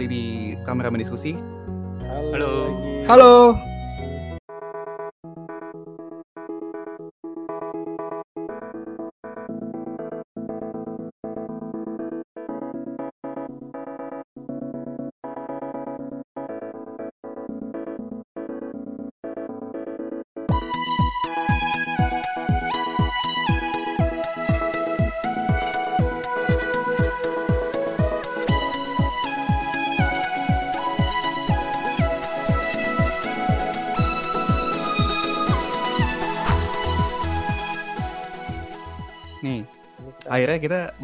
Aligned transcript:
kembali 0.00 0.16
di 0.16 0.56
Kameramen 0.64 0.96
Diskusi. 0.96 1.36
Halo. 2.08 2.32
Halo. 2.32 2.52
lagi. 2.72 3.04
Halo. 3.04 3.69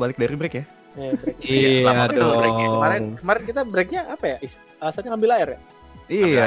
Balik 0.06 0.16
dari 0.22 0.34
break 0.38 0.54
ya. 0.54 0.64
Eh, 0.96 1.12
break. 1.18 1.36
Iya 1.42 2.06
dong. 2.14 2.42
Kemarin 2.78 3.04
kemarin 3.18 3.42
kita 3.42 3.60
breaknya 3.66 4.02
apa 4.06 4.24
ya? 4.24 4.36
Alasannya 4.78 5.10
ngambil 5.10 5.30
air 5.34 5.48
ya? 5.50 5.60
Iya. 6.06 6.46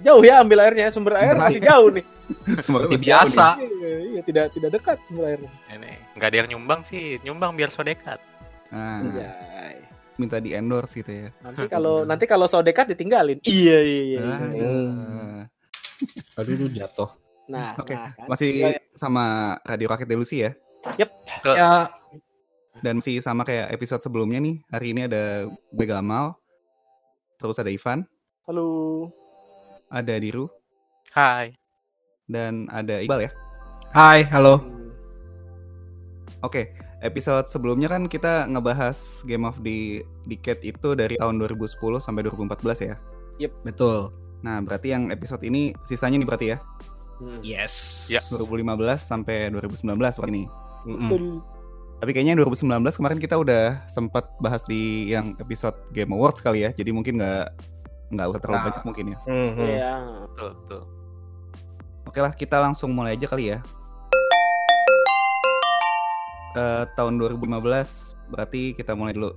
Jauh 0.00 0.22
ya 0.24 0.40
ambil 0.40 0.58
airnya, 0.64 0.88
sumber 0.88 1.20
air 1.20 1.36
Sumber 1.36 1.44
masih 1.50 1.60
jauh 1.60 1.88
nih. 1.92 2.06
Masih 2.56 2.72
jauh 2.72 3.02
biasa. 3.04 3.46
Iya, 3.60 3.94
iya, 4.08 4.20
tidak 4.24 4.46
tidak 4.56 4.70
dekat 4.80 4.96
sumber 5.04 5.24
airnya. 5.28 5.50
Ini 5.68 5.90
nggak 6.16 6.28
ada 6.32 6.36
yang 6.40 6.48
nyumbang 6.56 6.80
sih, 6.88 7.20
nyumbang 7.20 7.52
biar 7.58 7.68
so 7.68 7.84
dekat. 7.84 8.16
Nah, 8.72 9.04
Anjay. 9.04 9.76
minta 10.16 10.40
di 10.40 10.56
endorse 10.56 10.96
gitu 10.96 11.12
ya. 11.12 11.28
Nanti 11.44 11.68
kalau 11.68 12.08
nanti 12.08 12.24
kalau 12.24 12.48
so 12.48 12.64
dekat 12.64 12.88
ditinggalin. 12.88 13.36
Iya 13.44 13.78
iya 13.84 14.02
iya. 14.06 14.20
Ah, 14.24 14.40
iya. 14.48 14.70
Aduh, 16.40 16.56
lu 16.56 16.68
jatuh. 16.72 17.10
Nah, 17.52 17.76
Oke, 17.76 17.92
nah, 17.92 18.16
kan. 18.16 18.28
Masih 18.32 18.80
sama 18.96 19.56
Radio 19.66 19.92
Rakyat 19.92 20.08
Delusi 20.08 20.40
ya. 20.40 20.56
Ya, 20.96 21.06
Dan 22.82 22.98
masih 22.98 23.22
sama 23.22 23.46
kayak 23.46 23.70
episode 23.70 24.02
sebelumnya 24.02 24.42
nih. 24.42 24.58
Hari 24.74 24.86
ini 24.90 25.00
ada 25.06 25.46
gue 25.46 25.86
Gamal. 25.86 26.34
Terus 27.38 27.58
ada 27.58 27.70
Ivan, 27.70 28.06
Halo. 28.46 29.10
ada 29.90 30.14
Diru, 30.22 30.46
hai. 31.10 31.58
dan 32.30 32.70
ada 32.70 33.02
Iqbal 33.02 33.26
ya. 33.26 33.30
Hai, 33.90 34.22
halo. 34.30 34.62
Hmm, 34.62 34.94
Oke, 36.46 36.70
episode 37.02 37.50
sebelumnya 37.50 37.90
kan 37.90 38.06
kita 38.06 38.46
ngebahas 38.46 39.26
Game 39.26 39.42
of 39.42 39.58
the 39.66 40.06
Decade 40.30 40.62
itu 40.62 40.94
dari 40.94 41.18
tahun 41.18 41.42
2010 41.42 41.98
sampai 41.98 42.22
2014 42.30 42.78
ya. 42.82 42.94
Betul. 43.66 44.14
Nah, 44.46 44.62
berarti 44.62 44.94
yang 44.94 45.10
episode 45.10 45.42
ini 45.42 45.74
sisanya 45.86 46.22
nih 46.22 46.26
berarti 46.30 46.46
ya. 46.54 46.58
hmm. 47.18 47.42
Yes. 47.42 48.06
Ya. 48.06 48.22
2015 48.30 49.02
sampai 49.02 49.50
2019 49.50 49.98
waktu 49.98 50.30
ini. 50.30 50.44
Betul. 50.86 51.42
Tapi 52.02 52.18
kayaknya 52.18 52.34
2019 52.42 52.98
kemarin 52.98 53.18
kita 53.22 53.38
udah 53.38 53.86
sempat 53.86 54.26
bahas 54.42 54.66
di 54.66 55.06
yang 55.14 55.38
episode 55.38 55.78
Game 55.94 56.10
Awards 56.10 56.42
kali 56.42 56.66
ya. 56.66 56.74
Jadi 56.74 56.90
mungkin 56.90 57.14
nggak 57.22 57.46
nggak 58.10 58.26
usah 58.26 58.40
terlalu 58.42 58.58
Nah. 58.58 58.66
banyak 58.66 58.82
mungkin 58.82 59.04
ya. 59.06 59.18
Iya. 59.54 59.92
Betul, 60.26 60.48
betul. 60.58 60.80
Oke 62.02 62.18
lah, 62.18 62.32
kita 62.34 62.58
langsung 62.58 62.90
mulai 62.90 63.14
aja 63.14 63.30
kali 63.30 63.54
ya. 63.54 63.62
Eh, 66.58 66.84
tahun 66.98 67.22
2015 67.22 68.18
berarti 68.34 68.74
kita 68.74 68.98
mulai 68.98 69.14
dulu 69.14 69.30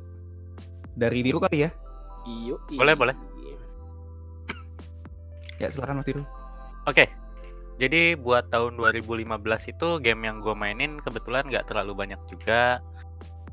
dari 0.97 1.21
Diru 1.21 1.37
kali 1.37 1.69
ya. 1.69 1.71
Iyo. 2.25 2.57
Boleh, 2.73 2.97
boleh. 2.97 3.15
Ya 5.61 5.69
silakan 5.69 6.01
Mas 6.01 6.09
Diru. 6.09 6.25
Oke. 6.89 7.13
Jadi 7.75 8.15
buat 8.15 8.47
tahun 8.49 8.79
2015 8.79 9.27
itu 9.67 9.87
game 9.99 10.21
yang 10.23 10.39
gue 10.39 10.55
mainin 10.55 10.99
kebetulan 10.99 11.43
nggak 11.45 11.67
terlalu 11.67 11.91
banyak 11.93 12.19
juga. 12.25 12.79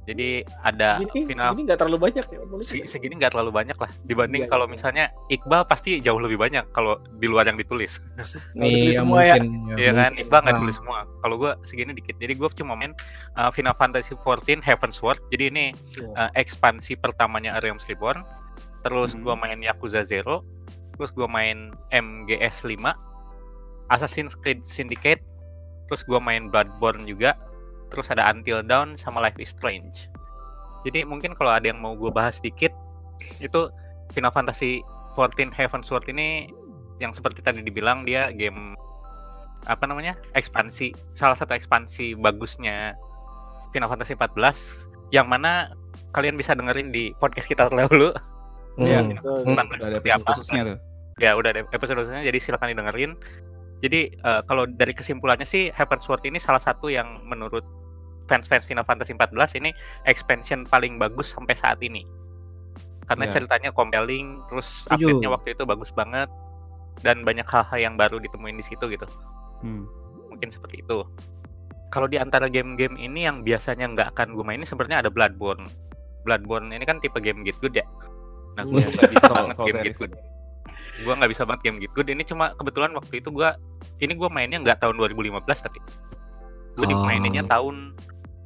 Jadi 0.03 0.43
ada 0.67 0.99
Segini, 0.99 1.31
final 1.31 1.55
segini 1.55 1.63
nggak 1.63 1.79
terlalu 1.79 1.99
banyak 2.03 2.25
ya. 2.27 2.39
Boleh 2.43 2.67
se- 2.67 2.87
segini 2.91 3.15
nggak 3.23 3.39
terlalu 3.39 3.55
banyak 3.55 3.79
lah 3.79 3.87
dibanding 4.03 4.43
Iya, 4.43 4.51
kalau 4.51 4.67
iya. 4.67 4.73
misalnya 4.75 5.05
Iqbal 5.31 5.63
pasti 5.63 6.03
jauh 6.03 6.19
lebih 6.19 6.43
banyak 6.43 6.75
kalau 6.75 6.99
di 7.23 7.31
luar 7.31 7.47
yang 7.47 7.55
ditulis. 7.55 8.03
Ditulis 8.59 8.99
semua 8.99 9.23
ya. 9.23 9.39
Iya 9.79 9.95
kan, 9.95 10.11
Iqbal 10.19 10.41
nggak 10.43 10.59
tulis 10.59 10.75
semua. 10.75 11.07
Kalau 11.23 11.39
gue 11.39 11.55
segini 11.63 11.95
dikit. 11.95 12.19
Jadi 12.19 12.35
gue 12.35 12.49
cuma 12.53 12.75
main 12.75 12.91
uh, 13.39 13.55
Final 13.55 13.79
Fantasy 13.79 14.19
14 14.19 14.59
Heaven's 14.59 14.99
Sword. 14.99 15.23
Jadi 15.31 15.45
ini 15.55 15.65
Iya. 15.95 16.11
uh, 16.19 16.31
ekspansi 16.35 16.99
pertamanya 16.99 17.63
Realms 17.63 17.87
Reborn. 17.87 18.27
Terus 18.83 19.15
Hmm. 19.15 19.23
gue 19.23 19.35
main 19.39 19.59
Yakuza 19.63 20.03
Zero. 20.03 20.43
Terus 20.99 21.15
gue 21.15 21.27
main 21.27 21.71
MGS 21.95 22.67
5, 22.67 22.91
Assassin's 23.91 24.37
Creed 24.37 24.63
Syndicate. 24.63 25.21
Terus 25.89 26.03
gue 26.05 26.19
main 26.19 26.47
Bloodborne 26.49 27.03
juga. 27.03 27.35
Terus 27.91 28.09
ada 28.09 28.29
Until 28.29 28.63
Dawn 28.63 28.95
sama 28.97 29.19
Life 29.19 29.37
is 29.37 29.51
Strange. 29.51 30.07
Jadi 30.83 31.03
mungkin 31.03 31.35
kalau 31.35 31.55
ada 31.55 31.67
yang 31.67 31.79
mau 31.79 31.95
gue 31.95 32.11
bahas 32.11 32.39
dikit, 32.39 32.73
itu 33.39 33.71
Final 34.11 34.35
Fantasy 34.35 34.83
14 35.15 35.53
Heaven's 35.53 35.87
Sword 35.87 36.09
ini 36.09 36.51
yang 36.99 37.13
seperti 37.13 37.39
tadi 37.41 37.63
dibilang 37.63 38.03
dia 38.03 38.31
game 38.31 38.75
apa 39.65 39.87
namanya 39.87 40.19
ekspansi 40.35 40.91
salah 41.15 41.39
satu 41.39 41.55
ekspansi 41.55 42.19
bagusnya 42.19 42.99
Final 43.71 43.87
Fantasy 43.87 44.19
14 44.19 44.35
yang 45.15 45.31
mana 45.31 45.71
kalian 46.11 46.35
bisa 46.35 46.51
dengerin 46.53 46.91
di 46.91 47.15
podcast 47.17 47.47
kita 47.47 47.71
terdahulu 47.71 48.11
Iya. 48.75 49.05
Betul. 49.05 49.45
tentang 49.45 49.67
Udah 49.69 49.87
ada 49.87 49.99
episode 50.01 50.17
apa. 50.17 50.31
khususnya 50.33 50.61
tuh. 50.65 50.79
ya 51.21 51.31
udah 51.37 51.51
ada 51.53 51.61
episode 51.71 51.97
khususnya 52.01 52.23
jadi 52.25 52.39
silakan 52.41 52.69
didengerin 52.73 53.13
jadi 53.83 54.01
eh, 54.15 54.41
kalau 54.47 54.65
dari 54.65 54.91
kesimpulannya 54.91 55.45
sih 55.45 55.69
Heaven's 55.71 56.07
Sword 56.07 56.23
ini 56.23 56.39
salah 56.39 56.59
satu 56.59 56.87
yang 56.87 57.21
menurut 57.23 57.67
fans-fans 58.27 58.63
Final 58.63 58.87
Fantasy 58.87 59.13
14 59.13 59.35
ini 59.59 59.75
expansion 60.07 60.63
paling 60.65 60.97
bagus 60.97 61.35
sampai 61.35 61.53
saat 61.53 61.83
ini 61.83 62.07
karena 63.05 63.27
Iya. 63.27 63.33
ceritanya 63.35 63.71
compelling 63.71 64.41
terus 64.47 64.87
update-nya 64.89 65.29
waktu 65.29 65.53
itu 65.53 65.67
bagus 65.67 65.91
banget 65.91 66.31
dan 67.03 67.27
banyak 67.27 67.45
hal-hal 67.45 67.79
yang 67.83 67.95
baru 67.97 68.17
ditemuin 68.17 68.55
di 68.55 68.65
situ 68.65 68.87
gitu 68.87 69.05
Hmm. 69.61 69.85
mungkin 70.27 70.49
seperti 70.49 70.81
itu. 70.81 71.07
Kalau 71.89 72.09
di 72.09 72.17
antara 72.17 72.49
game-game 72.49 72.97
ini 72.97 73.29
yang 73.29 73.45
biasanya 73.45 73.85
nggak 73.87 74.09
akan 74.17 74.33
gue 74.33 74.43
mainin 74.43 74.65
sebenarnya 74.65 75.05
ada 75.05 75.11
Bloodborne. 75.13 75.63
Bloodborne 76.25 76.73
ini 76.73 76.83
kan 76.83 76.99
tipe 76.99 77.21
game 77.21 77.45
Get 77.45 77.61
Good 77.61 77.77
ya. 77.77 77.87
Nah 78.57 78.65
gue 78.65 78.81
tuh 78.81 78.91
nggak 78.91 79.11
bisa 79.13 79.29
banget 79.37 79.55
Soul 79.55 79.67
game 79.69 79.83
Get. 79.85 79.95
Good. 79.99 80.13
Gue 81.03 81.13
nggak 81.13 81.31
bisa 81.33 81.43
banget 81.49 81.61
game 81.67 81.79
Get 81.81 81.93
Good. 81.93 82.09
Ini 82.13 82.23
cuma 82.25 82.53
kebetulan 82.55 82.93
waktu 82.93 83.19
itu 83.19 83.29
gue 83.31 83.49
ini 84.01 84.13
gue 84.15 84.29
mainnya 84.29 84.59
nggak 84.61 84.83
tahun 84.83 84.97
2015 84.99 85.43
tapi 85.63 85.79
gue 86.73 86.83
Oh. 86.83 86.89
dimaininnya 86.89 87.45
tahun 87.45 87.93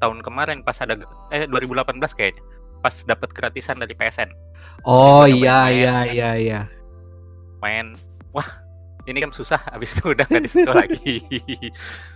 tahun 0.02 0.18
kemarin 0.26 0.58
pas 0.66 0.74
ada 0.82 0.98
eh 1.30 1.46
2018 1.46 1.94
kayaknya 2.18 2.42
pas 2.82 2.92
dapat 3.06 3.30
gratisan 3.30 3.78
dari 3.78 3.94
PSN 3.94 4.28
Oh 4.82 5.24
iya 5.24 5.70
main. 5.70 5.74
iya 5.78 5.96
iya 6.10 6.30
iya. 6.34 6.60
main 7.62 7.94
wah 8.34 8.44
ini 9.06 9.22
kan 9.22 9.30
susah 9.30 9.62
habis 9.70 9.94
itu 9.94 10.10
udah 10.10 10.26
nggak 10.26 10.42
di 10.42 10.50
situ 10.50 10.72
lagi 10.82 11.14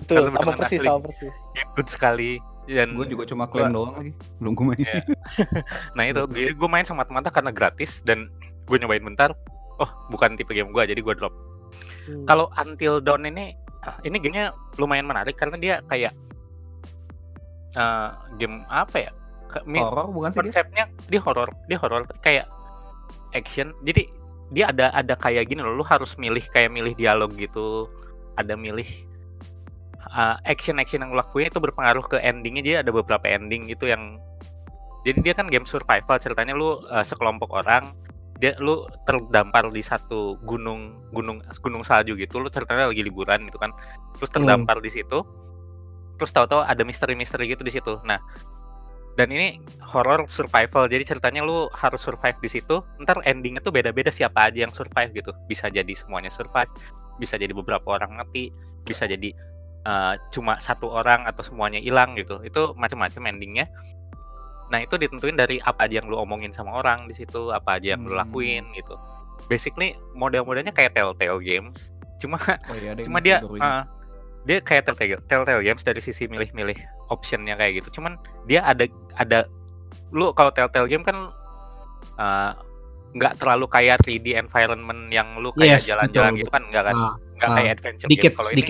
Betul, 0.02 0.34
sama 0.34 0.52
persis, 0.58 0.82
sama 0.82 0.98
persis. 0.98 1.36
Get 1.54 1.68
Good 1.78 1.88
sekali 1.88 2.30
dan 2.70 2.94
Gue 2.94 3.06
juga 3.06 3.26
cuma 3.26 3.50
klaim 3.50 3.74
doang 3.74 3.98
lagi. 3.98 4.12
Belum 4.38 4.54
gue 4.54 4.64
main. 4.66 4.78
Iya. 4.78 5.02
Nah 5.98 6.04
itu, 6.06 6.22
gue 6.54 6.68
main 6.70 6.86
sama 6.86 7.02
teman 7.02 7.26
karena 7.26 7.50
gratis 7.50 7.98
dan 8.06 8.30
gue 8.66 8.76
nyobain 8.78 9.02
bentar. 9.02 9.34
Oh, 9.80 9.90
bukan 10.12 10.36
tipe 10.36 10.52
game 10.52 10.70
gue, 10.70 10.84
jadi 10.84 11.00
gue 11.00 11.14
drop. 11.16 11.32
Hmm. 12.04 12.24
Kalau 12.28 12.52
Until 12.60 13.00
Dawn 13.00 13.24
ini, 13.24 13.56
ini 14.04 14.16
gamenya 14.20 14.52
lumayan 14.76 15.08
menarik 15.08 15.40
karena 15.40 15.56
dia 15.56 15.74
kayak 15.88 16.12
eh, 17.74 18.10
game 18.36 18.60
apa 18.68 19.08
ya? 19.08 19.10
Horor 19.66 20.14
bukan 20.14 20.30
sih 20.30 20.38
dia? 20.38 20.44
konsepnya 20.46 20.84
dia 21.10 21.20
horor, 21.24 21.50
dia 21.66 21.78
horor 21.80 22.06
kayak 22.22 22.46
action. 23.34 23.74
Jadi 23.82 24.06
dia 24.52 24.70
ada 24.70 24.92
ada 24.94 25.16
kayak 25.18 25.50
gini 25.50 25.64
loh, 25.64 25.80
lu 25.80 25.84
harus 25.86 26.14
milih 26.20 26.44
kayak 26.52 26.70
milih 26.70 26.94
dialog 26.94 27.32
gitu. 27.34 27.88
Ada 28.38 28.54
milih 28.54 28.86
action 30.46 30.78
action 30.78 31.02
yang 31.02 31.14
lu 31.14 31.18
lakuin 31.18 31.50
itu 31.50 31.58
berpengaruh 31.58 32.04
ke 32.06 32.22
endingnya. 32.22 32.62
Jadi 32.62 32.76
ada 32.86 32.90
beberapa 32.94 33.26
ending 33.26 33.66
gitu 33.66 33.90
yang 33.90 34.22
jadi 35.00 35.18
dia 35.24 35.34
kan 35.34 35.48
game 35.48 35.64
survival 35.64 36.20
ceritanya 36.20 36.52
lu 36.52 36.84
uh, 36.92 37.00
sekelompok 37.00 37.48
orang 37.52 37.88
dia 38.40 38.56
lu 38.56 38.88
terdampar 39.04 39.68
di 39.68 39.84
satu 39.84 40.40
gunung 40.48 40.96
gunung 41.12 41.44
gunung 41.60 41.84
salju 41.84 42.16
gitu 42.16 42.40
lu 42.40 42.48
ceritanya 42.48 42.88
lagi 42.88 43.04
liburan 43.04 43.44
gitu 43.46 43.60
kan. 43.60 43.70
Terus 44.16 44.32
terdampar 44.32 44.80
di 44.80 44.88
situ. 44.88 45.20
Terus 46.16 46.32
tahu-tahu 46.32 46.64
ada 46.64 46.80
misteri-misteri 46.80 47.52
gitu 47.52 47.60
di 47.60 47.72
situ. 47.72 48.00
Nah 48.08 48.16
dan 49.20 49.28
ini 49.28 49.60
horror 49.84 50.24
survival. 50.24 50.88
Jadi 50.88 51.04
ceritanya 51.04 51.44
lu 51.44 51.68
harus 51.76 52.00
survive 52.00 52.40
di 52.40 52.48
situ. 52.48 52.80
Ntar 53.04 53.20
endingnya 53.28 53.60
tuh 53.60 53.76
beda-beda 53.76 54.08
siapa 54.08 54.48
aja 54.48 54.64
yang 54.64 54.72
survive 54.72 55.12
gitu. 55.12 55.36
Bisa 55.44 55.68
jadi 55.68 55.92
semuanya 55.92 56.32
survive 56.32 56.72
bisa 57.20 57.36
jadi 57.36 57.52
beberapa 57.52 58.00
orang 58.00 58.16
mati 58.16 58.48
bisa 58.88 59.04
jadi 59.04 59.36
uh, 59.84 60.16
cuma 60.32 60.56
satu 60.56 60.88
orang 60.88 61.28
atau 61.28 61.44
semuanya 61.44 61.76
hilang 61.76 62.16
gitu. 62.16 62.40
Itu 62.40 62.72
macam-macam 62.80 63.36
endingnya 63.36 63.68
Nah 64.70 64.78
itu 64.86 64.94
ditentuin 64.96 65.34
dari 65.34 65.58
apa 65.66 65.86
aja 65.86 65.98
yang 66.00 66.06
lu 66.06 66.16
omongin 66.16 66.54
sama 66.54 66.78
orang 66.78 67.10
di 67.10 67.14
situ, 67.14 67.50
apa 67.50 67.76
aja 67.82 67.98
yang 67.98 68.06
lu 68.06 68.14
Hmm. 68.14 68.22
lakuin 68.22 68.64
gitu. 68.78 68.94
Basically 69.50 69.98
model-modelnya 70.14 70.70
kayak 70.70 70.94
Telltale 70.94 71.42
Games, 71.42 71.90
cuma 72.22 72.38
Oh 72.70 72.76
iya, 72.78 72.94
cuma 73.02 73.18
dia 73.18 73.42
uh, 73.42 73.82
dia 74.46 74.62
kayak 74.62 74.86
Telltale, 74.88 75.18
Telltale 75.26 75.62
Games 75.66 75.82
dari 75.82 75.98
sisi 75.98 76.30
milih-milih 76.30 76.78
optionnya 77.10 77.58
kayak 77.58 77.82
gitu. 77.82 78.00
Cuman 78.00 78.14
dia 78.46 78.62
ada 78.62 78.86
ada 79.18 79.50
lu 80.14 80.30
kalau 80.38 80.54
Telltale 80.54 80.86
Game 80.86 81.02
kan 81.02 81.34
uh, 82.16 82.52
nggak 83.10 83.42
terlalu 83.42 83.66
kayak 83.66 83.98
3D 84.06 84.38
environment 84.38 85.10
yang 85.10 85.34
lu 85.42 85.50
kayak 85.58 85.82
Yes, 85.82 85.90
jalan-jalan 85.90 86.38
gitu 86.38 86.50
kan 86.54 86.62
nggak 86.70 86.84
kan? 86.86 86.94
Ah, 86.94 87.14
nggak 87.40 87.48
ah, 87.50 87.56
kayak 87.58 87.70
adventure 87.74 88.06
sedikit 88.06 88.22
game 88.30 88.36
kalau 88.36 88.50
ini 88.52 88.62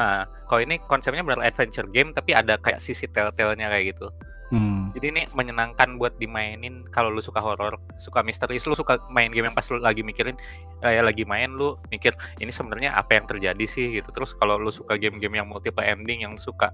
uh, 0.00 0.22
kalau 0.48 0.60
ini 0.64 0.74
konsepnya 0.86 1.22
benar 1.26 1.42
adventure 1.44 1.88
game 1.92 2.10
tapi 2.16 2.32
ada 2.32 2.54
kayak 2.62 2.80
sisi 2.80 3.04
telltale-nya 3.10 3.68
kayak 3.68 3.92
gitu 3.92 4.08
Hmm. 4.46 4.94
jadi 4.94 5.10
ini 5.10 5.22
menyenangkan 5.34 5.98
buat 5.98 6.14
dimainin 6.22 6.86
kalau 6.94 7.10
lu 7.10 7.18
suka 7.18 7.42
horor, 7.42 7.82
suka 7.98 8.22
misteri, 8.22 8.62
lu 8.62 8.78
suka 8.78 9.02
main 9.10 9.34
game 9.34 9.50
yang 9.50 9.56
pas 9.58 9.66
lu 9.74 9.82
lagi 9.82 10.06
mikirin 10.06 10.38
kayak 10.78 11.02
lagi 11.02 11.26
main 11.26 11.50
lu 11.58 11.74
mikir 11.90 12.14
ini 12.38 12.54
sebenarnya 12.54 12.94
apa 12.94 13.18
yang 13.18 13.26
terjadi 13.26 13.64
sih 13.66 13.98
gitu. 13.98 14.06
Terus 14.14 14.38
kalau 14.38 14.54
lu 14.54 14.70
suka 14.70 14.94
game-game 14.94 15.42
yang 15.42 15.50
multiple 15.50 15.82
ending 15.82 16.22
yang 16.22 16.38
lu 16.38 16.42
suka 16.42 16.70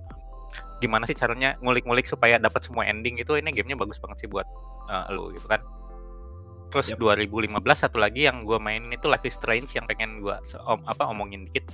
gimana 0.84 1.08
sih 1.08 1.16
caranya 1.16 1.56
ngulik-ngulik 1.64 2.04
supaya 2.04 2.36
dapat 2.36 2.60
semua 2.60 2.84
ending 2.84 3.16
itu 3.16 3.40
ini 3.40 3.48
gamenya 3.56 3.80
bagus 3.80 3.96
banget 3.96 4.26
sih 4.26 4.28
buat 4.28 4.44
uh, 4.92 5.08
lu 5.08 5.32
gitu 5.32 5.48
kan. 5.48 5.64
Terus 6.72 6.92
Yap. 6.92 7.00
2015 7.00 7.56
satu 7.72 8.00
lagi 8.00 8.28
yang 8.28 8.44
gua 8.44 8.60
mainin 8.60 8.92
itu 8.92 9.08
Life 9.08 9.24
is 9.24 9.36
Strange 9.36 9.72
yang 9.76 9.88
pengen 9.88 10.20
gua 10.20 10.40
se- 10.44 10.60
om, 10.60 10.80
apa 10.84 11.08
omongin 11.08 11.48
dikit. 11.48 11.68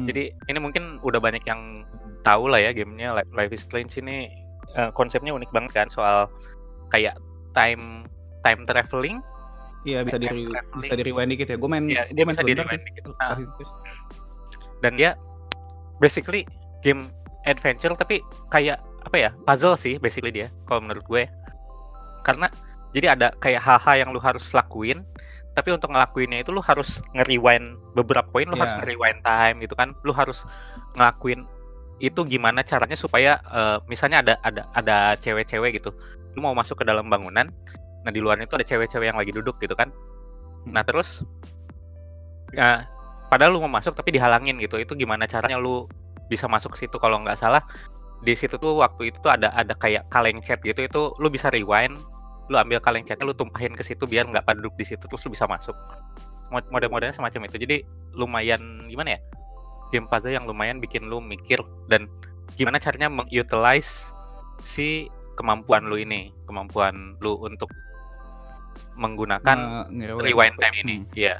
Hmm. 0.00 0.08
Jadi 0.08 0.32
ini 0.48 0.58
mungkin 0.60 1.00
udah 1.04 1.20
banyak 1.20 1.44
yang 1.44 1.84
tahu 2.24 2.48
lah 2.48 2.60
ya 2.60 2.72
gamenya 2.72 3.12
Li- 3.12 3.32
Life 3.32 3.52
is 3.52 3.64
Strange 3.64 3.92
ini 4.00 4.43
eh, 4.74 4.90
konsepnya 4.92 5.30
unik 5.30 5.50
banget 5.50 5.72
kan 5.74 5.88
soal 5.88 6.26
kayak 6.88 7.14
time 7.52 8.04
time 8.42 8.62
traveling. 8.64 9.18
Iya 9.84 10.00
bisa 10.00 10.16
di 10.16 10.26
bisa 10.80 10.94
di 10.94 11.02
rewind 11.02 11.30
dikit 11.30 11.46
ya. 11.46 11.56
Gue 11.56 11.68
main 11.68 11.84
Iya, 11.84 12.08
gue 12.08 12.16
dia 12.16 12.24
main 12.24 12.36
sebentar 12.36 12.64
sih. 12.66 12.80
dikit. 12.80 13.04
Ah. 13.18 13.36
Strange. 13.36 13.68
dan 14.80 14.92
dia 14.94 15.16
basically 15.96 16.44
game 16.84 17.08
adventure 17.44 17.92
tapi 17.94 18.20
kayak 18.48 18.76
apa 19.04 19.16
ya 19.16 19.30
puzzle 19.44 19.76
sih 19.76 19.96
basically 19.96 20.28
dia 20.28 20.48
kalau 20.64 20.84
menurut 20.84 21.04
gue 21.04 21.24
karena 22.20 22.48
jadi 22.92 23.16
ada 23.16 23.32
kayak 23.38 23.60
hal-hal 23.60 23.96
yang 23.96 24.10
lu 24.12 24.20
harus 24.20 24.44
lakuin 24.52 25.00
tapi 25.52 25.70
untuk 25.70 25.88
ngelakuinnya 25.88 26.42
itu 26.42 26.50
lu 26.50 26.60
harus 26.60 27.00
nge-rewind 27.14 27.80
beberapa 27.94 28.26
poin 28.26 28.44
lu 28.44 28.56
Iya. 28.56 28.62
harus 28.66 28.74
nge-rewind 28.80 29.18
time 29.22 29.56
gitu 29.62 29.72
kan 29.72 29.88
lu 30.04 30.12
harus 30.12 30.44
ngelakuin 30.96 31.48
itu 32.02 32.20
gimana 32.26 32.66
caranya 32.66 32.98
supaya 32.98 33.38
eh, 33.50 33.78
misalnya 33.86 34.22
ada 34.24 34.34
ada 34.42 34.62
ada 34.74 34.96
cewek-cewek 35.18 35.78
gitu 35.78 35.94
lu 36.34 36.42
mau 36.42 36.54
masuk 36.54 36.82
ke 36.82 36.84
dalam 36.86 37.06
bangunan 37.06 37.46
nah 38.04 38.12
di 38.12 38.20
luar 38.20 38.36
itu 38.36 38.52
ada 38.54 38.66
cewek-cewek 38.66 39.08
yang 39.08 39.16
lagi 39.16 39.32
duduk 39.32 39.56
gitu 39.64 39.72
kan. 39.72 39.88
Nah 40.68 40.84
terus 40.84 41.24
ya, 42.52 42.84
padahal 43.32 43.56
lu 43.56 43.64
mau 43.64 43.80
masuk 43.80 43.96
tapi 43.96 44.12
dihalangin 44.12 44.60
gitu 44.60 44.76
itu 44.76 44.92
gimana 44.92 45.24
caranya 45.24 45.56
lu 45.56 45.88
bisa 46.28 46.44
masuk 46.44 46.76
ke 46.76 46.84
situ 46.84 47.00
kalau 47.00 47.24
nggak 47.24 47.40
salah? 47.40 47.64
Di 48.20 48.36
situ 48.36 48.60
tuh 48.60 48.76
waktu 48.76 49.08
itu 49.08 49.16
tuh 49.24 49.32
ada 49.32 49.48
ada 49.56 49.72
kayak 49.72 50.04
kaleng 50.12 50.44
chat 50.44 50.60
gitu 50.60 50.84
itu 50.84 51.00
lu 51.16 51.32
bisa 51.32 51.48
rewind 51.48 51.96
lu 52.52 52.60
ambil 52.60 52.76
kaleng 52.76 53.08
chatnya 53.08 53.24
lu 53.24 53.32
tumpahin 53.32 53.72
ke 53.72 53.80
situ 53.80 54.04
biar 54.04 54.28
nggak 54.28 54.44
pada 54.44 54.60
duduk 54.60 54.76
di 54.76 54.84
situ 54.84 55.08
terus 55.08 55.24
lu 55.24 55.32
bisa 55.32 55.48
masuk. 55.48 55.72
Mod- 56.52 56.68
model-modelnya 56.68 57.16
semacam 57.16 57.48
itu. 57.48 57.56
Jadi 57.56 57.76
lumayan 58.12 58.84
gimana 58.92 59.16
ya 59.16 59.20
game 59.94 60.10
puzzle 60.10 60.34
yang 60.34 60.42
lumayan 60.44 60.82
bikin 60.82 61.06
lu 61.06 61.22
mikir 61.22 61.62
dan 61.86 62.10
gimana 62.58 62.82
caranya 62.82 63.06
mengutilize 63.06 64.10
si 64.58 65.06
kemampuan 65.34 65.86
lu 65.86 65.94
ini 65.94 66.34
kemampuan 66.44 67.14
lu 67.22 67.38
untuk 67.38 67.70
menggunakan 68.94 69.86
Nge- 69.90 70.18
rewind 70.18 70.56
time 70.58 70.76
ini. 70.82 70.94
Hmm. 71.02 71.06
iya. 71.14 71.34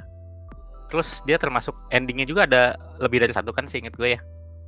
Terus 0.90 1.22
dia 1.26 1.38
termasuk 1.38 1.74
endingnya 1.90 2.26
juga 2.26 2.46
ada 2.46 2.62
lebih 2.98 3.22
dari 3.22 3.34
satu 3.34 3.50
kan 3.50 3.66
seinget 3.66 3.94
gue 3.94 4.14
ya. 4.14 4.20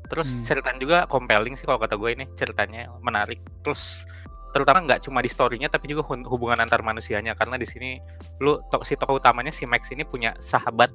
Terus 0.07 0.27
Hmm. 0.27 0.43
ceritanya 0.45 0.79
juga 0.79 0.99
compelling 1.07 1.55
sih 1.55 1.67
kalau 1.67 1.79
kata 1.79 1.95
gue 1.95 2.11
ini 2.15 2.25
ceritanya 2.35 2.91
menarik. 2.99 3.39
Terus 3.63 4.07
terutama 4.55 4.81
nggak 4.83 5.05
cuma 5.05 5.21
di 5.21 5.29
storynya 5.29 5.69
tapi 5.69 5.91
juga 5.91 6.07
hubungan 6.07 6.59
antar 6.59 6.83
manusianya. 6.83 7.35
Karena 7.35 7.59
di 7.59 7.67
sini 7.67 7.99
lu 8.39 8.59
to- 8.71 8.83
si 8.83 8.95
tokoh 8.95 9.19
utamanya 9.19 9.51
si 9.51 9.67
Max 9.67 9.91
ini 9.91 10.03
punya 10.03 10.35
sahabat 10.39 10.91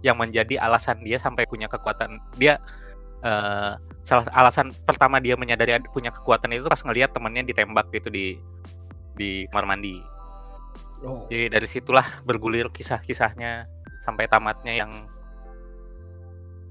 yang 0.00 0.16
menjadi 0.16 0.58
alasan 0.58 1.00
dia 1.00 1.16
sampai 1.16 1.44
punya 1.44 1.66
kekuatan 1.66 2.16
dia 2.34 2.60
eh, 3.20 3.72
salah 4.02 4.26
alasan 4.32 4.68
pertama 4.84 5.18
dia 5.18 5.34
menyadari 5.34 5.74
ada- 5.74 5.88
punya 5.90 6.10
kekuatan 6.10 6.52
itu 6.52 6.64
pas 6.64 6.78
ngelihat 6.78 7.10
temennya 7.10 7.42
ditembak 7.44 7.88
gitu 7.90 8.08
di 8.08 8.36
di 9.14 9.44
kamar 9.48 9.66
mandi 9.68 9.98
Oh. 10.98 11.28
jadi 11.28 11.52
dari 11.52 11.68
situlah 11.68 12.24
bergulir 12.24 12.72
kisah-kisahnya 12.72 13.68
sampai 14.00 14.24
tamatnya 14.26 14.72
yang 14.74 14.88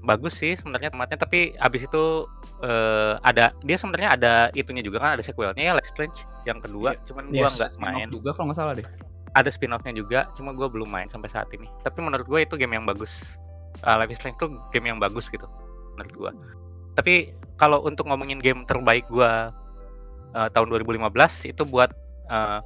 bagus 0.02 0.34
sih 0.34 0.54
sebenarnya 0.54 0.90
tamatnya 0.90 1.18
tapi 1.18 1.54
abis 1.56 1.86
itu 1.86 2.26
eh, 2.58 3.14
ada 3.22 3.54
dia 3.62 3.78
sebenarnya 3.78 4.10
ada 4.14 4.34
itunya 4.52 4.82
juga 4.82 4.98
kan 4.98 5.14
ada 5.14 5.22
sequelnya 5.22 5.62
ya 5.62 5.72
Life 5.74 5.90
Strange 5.90 6.22
yang 6.42 6.58
kedua 6.58 6.94
Iya. 6.94 7.02
cuman 7.06 7.24
gua 7.26 7.38
Yes, 7.38 7.54
nggak 7.54 7.70
Spin-off 7.70 7.94
main 7.94 8.08
juga 8.10 8.30
kalau 8.34 8.46
nggak 8.50 8.58
salah 8.58 8.74
deh. 8.74 8.86
Ada 9.36 9.52
spin-offnya 9.52 9.92
juga 9.92 10.32
cuma 10.32 10.50
gua 10.50 10.66
belum 10.66 10.88
main 10.88 11.06
sampai 11.06 11.28
saat 11.28 11.52
ini 11.52 11.68
tapi 11.84 12.00
menurut 12.00 12.24
gue 12.24 12.40
itu 12.42 12.56
game 12.56 12.72
yang 12.72 12.88
bagus 12.88 13.36
uh, 13.84 14.00
Life 14.00 14.08
is 14.08 14.16
Strange 14.16 14.34
itu 14.34 14.48
game 14.72 14.88
yang 14.88 14.96
bagus 14.96 15.28
gitu 15.28 15.44
menurut 15.94 16.12
gua 16.16 16.30
tapi 16.96 17.30
kalau 17.54 17.84
untuk 17.84 18.08
ngomongin 18.08 18.40
game 18.40 18.64
terbaik 18.64 19.04
gua 19.06 19.52
uh, 20.32 20.48
tahun 20.48 20.72
2015 20.72 21.12
itu 21.46 21.62
buat 21.68 21.92
uh, 22.26 22.64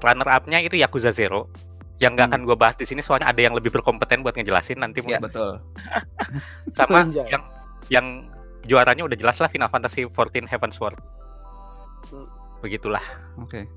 runner 0.00 0.28
up-nya 0.28 0.60
itu 0.60 0.76
Yakuza 0.76 1.08
Zero 1.10 1.48
yang 1.96 2.12
nggak 2.12 2.28
Hmm. 2.28 2.34
akan 2.34 2.42
gue 2.44 2.56
bahas 2.58 2.74
di 2.74 2.82
sini 2.82 2.98
soalnya 2.98 3.30
ada 3.30 3.38
yang 3.38 3.54
lebih 3.54 3.70
berkompeten 3.70 4.20
buat 4.20 4.34
ngejelasin 4.34 4.82
nanti 4.82 4.98
Iya 5.00 5.22
mungkin 5.22 5.22
betul. 5.30 5.52
sama 6.76 6.98
Anjay. 7.06 7.30
yang 7.30 7.42
yang 7.88 8.06
juaranya 8.62 9.06
udah 9.06 9.14
jelas 9.14 9.38
lah 9.38 9.46
Final 9.46 9.70
Fantasy 9.70 10.02
14 10.04 10.44
Heaven's 10.44 10.76
Sword 10.76 10.98
Hmm. 12.10 12.26
begitulah 12.58 13.02
Oke. 13.38 13.70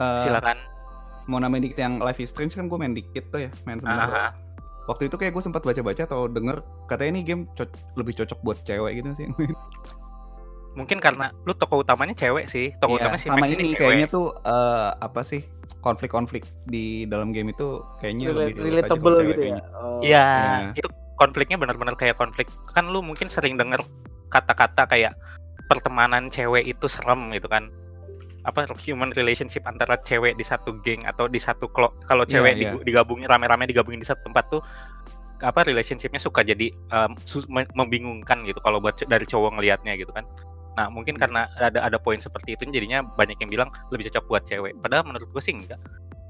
Eh, 0.00 0.18
silakan 0.18 0.56
mau 1.26 1.36
namain 1.36 1.60
dikit 1.60 1.78
yang 1.78 2.00
Life 2.00 2.18
is 2.18 2.28
Strange 2.28 2.52
kan 2.52 2.66
gue 2.66 2.74
main 2.74 2.90
dikit 2.90 3.28
tuh 3.28 3.40
ya, 3.40 3.50
main 3.62 3.78
sebentar. 3.78 4.08
Ah, 4.08 4.30
Waktu 4.82 5.06
itu 5.06 5.14
kayak 5.14 5.30
gue 5.30 5.44
sempat 5.44 5.62
baca-baca 5.62 6.02
atau 6.02 6.26
denger 6.26 6.58
katanya 6.86 7.10
ini 7.12 7.22
game 7.22 7.42
co- 7.52 7.68
lebih 7.94 8.16
cocok 8.16 8.38
buat 8.40 8.58
cewek 8.60 8.92
gitu 8.98 9.10
sih. 9.14 9.26
mungkin 10.70 10.98
karena 10.98 11.34
lu 11.44 11.52
tokoh 11.52 11.82
utamanya 11.82 12.14
cewek 12.14 12.46
sih 12.46 12.70
tokoh 12.78 12.94
Iya, 12.94 13.02
utamanya 13.04 13.20
si 13.20 13.26
sama 13.26 13.38
Max 13.40 13.50
ini 13.50 13.62
cewek. 13.68 13.76
kayaknya 13.76 14.06
tuh 14.08 14.26
eh, 14.40 14.88
apa 14.96 15.20
sih 15.20 15.42
konflik-konflik 15.80 16.46
di 16.64 16.84
dalam 17.04 17.30
game 17.30 17.50
itu 17.50 17.82
kayaknya 17.98 18.24
Rela- 18.28 18.38
lebih 18.48 18.62
relatable 18.64 19.14
gitu 19.20 19.26
ya. 19.26 19.34
kayaknya. 19.34 19.62
Oh. 19.72 20.00
Iya, 20.00 20.26
Iya. 20.30 20.70
itu 20.76 20.88
konfliknya 21.14 21.56
benar-benar 21.56 21.94
kayak 21.94 22.16
konflik. 22.16 22.46
Kan 22.70 22.88
lu 22.88 23.00
mungkin 23.00 23.26
sering 23.26 23.54
denger 23.54 23.82
kata-kata 24.28 24.86
kayak 24.86 25.12
pertemanan 25.66 26.26
cewek 26.28 26.64
itu 26.64 26.86
serem 26.86 27.30
gitu 27.30 27.46
kan. 27.46 27.66
Apa 28.40 28.64
human 28.78 29.12
relationship 29.12 29.62
antara 29.64 29.96
cewek 29.96 30.34
di 30.34 30.42
satu 30.42 30.80
geng 30.80 31.04
atau 31.04 31.28
di 31.28 31.36
satu 31.36 31.68
klo- 31.68 31.92
kalau 32.04 32.24
Iya, 32.24 32.40
cewek 32.40 32.52
iya. 32.54 32.60
digu- 32.72 32.82
digabungin 32.82 33.28
rame-rame 33.28 33.64
digabungin 33.64 34.00
di 34.00 34.08
satu 34.08 34.24
tempat 34.24 34.48
tuh 34.48 34.62
apa 35.40 35.64
relationshipnya 35.64 36.16
suka 36.16 36.40
jadi 36.40 36.68
um, 36.92 37.16
membingungkan 37.72 38.44
gitu 38.44 38.60
kalau 38.60 38.76
buat 38.76 38.96
dari 39.00 39.24
cowok 39.24 39.56
ngelihatnya 39.56 39.96
gitu 39.96 40.12
kan. 40.12 40.24
Nah 40.76 40.88
mungkin 40.88 41.16
Hmm. 41.16 41.22
karena 41.24 41.40
ada 41.58 41.80
ada 41.82 41.96
poin 41.96 42.16
seperti 42.16 42.54
itu 42.54 42.64
jadinya 42.66 43.00
banyak 43.02 43.36
yang 43.36 43.50
bilang 43.50 43.68
lebih 43.88 44.08
cocok 44.08 44.24
buat 44.26 44.42
cewek. 44.44 44.76
Padahal 44.78 45.04
menurut 45.04 45.28
gue 45.28 45.40
sih 45.40 45.52
enggak. 45.52 45.80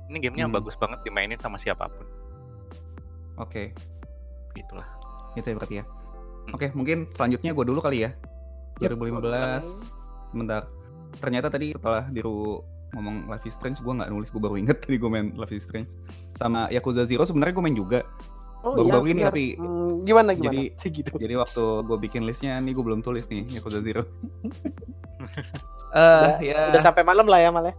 Ini 0.09 0.19
gamenya 0.21 0.47
Hmm. 0.47 0.55
bagus 0.55 0.75
banget 0.75 1.02
dimainin 1.02 1.38
sama 1.38 1.55
siapa 1.55 1.87
pun. 1.87 2.07
Oke, 3.37 3.71
Gitulah. 4.52 4.87
itu 5.33 5.47
ya 5.47 5.55
berarti 5.55 5.75
ya. 5.79 5.85
Hmm. 5.87 6.55
Oke, 6.55 6.67
mungkin 6.73 7.07
selanjutnya 7.11 7.50
gue 7.50 7.64
dulu 7.64 7.79
kali 7.79 8.05
ya. 8.05 8.11
Yep, 8.79 8.97
2015. 8.97 9.64
Sebentar. 10.31 10.62
Ternyata 11.17 11.49
tadi 11.49 11.73
setelah 11.73 12.07
Diru 12.07 12.62
ngomong 12.90 13.26
Life 13.26 13.45
is 13.45 13.55
Strange, 13.55 13.79
gue 13.79 13.93
nggak 13.93 14.09
nulis, 14.09 14.29
gue 14.29 14.38
baru 14.38 14.55
inget 14.57 14.83
tadi 14.83 14.97
gue 14.97 15.07
main 15.07 15.31
Life 15.33 15.50
is 15.50 15.62
Strange. 15.62 15.95
Sama 16.33 16.67
Yakuza 16.69 17.02
Zero 17.02 17.23
sebenarnya 17.23 17.52
gue 17.52 17.64
main 17.64 17.75
juga. 17.75 18.00
Oh, 18.61 18.76
Baru-baru 18.76 19.07
iya, 19.07 19.11
ini 19.11 19.23
tapi 19.25 19.45
Hmm, 19.57 20.05
gimana 20.05 20.31
gimana? 20.31 20.52
jadi- 20.52 20.71
Sih 20.76 20.90
gitu. 21.00 21.17
Jadi 21.17 21.35
waktu 21.35 21.62
gue 21.81 21.97
bikin 21.99 22.23
listnya 22.23 22.55
nih 22.57 22.71
gue 22.71 22.85
belum 22.85 23.00
tulis 23.00 23.25
nih 23.26 23.49
Yakuza 23.50 23.81
Zero. 23.81 24.05
Eh 25.90 25.99
Udah- 25.99 26.38
ya 26.40 26.59
Udah 26.71 26.81
sampai 26.81 27.02
malam 27.02 27.26
lah 27.26 27.38
ya 27.38 27.50
malah. 27.50 27.75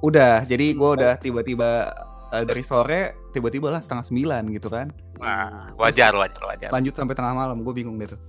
udah. 0.00 0.40
Jadi 0.42 0.72
gue 0.72 0.90
udah 0.90 1.12
tiba-tiba 1.16 1.92
eh, 2.30 2.40
dari 2.42 2.62
sore 2.62 3.00
tiba-tiba 3.30 3.68
lah 3.68 3.78
setengah 3.78 4.00
sembilan 4.02 4.42
gitu 4.50 4.68
kan. 4.68 4.88
Nah, 5.18 5.76
wajar, 5.76 6.08
wajar, 6.14 6.40
wajar. 6.42 6.70
Lanjut 6.70 6.94
sampai 6.94 7.12
tengah 7.12 7.34
malam 7.34 7.60
gue 7.60 7.74
bingung 7.74 7.96
deh 7.96 8.08
tuh. 8.08 8.20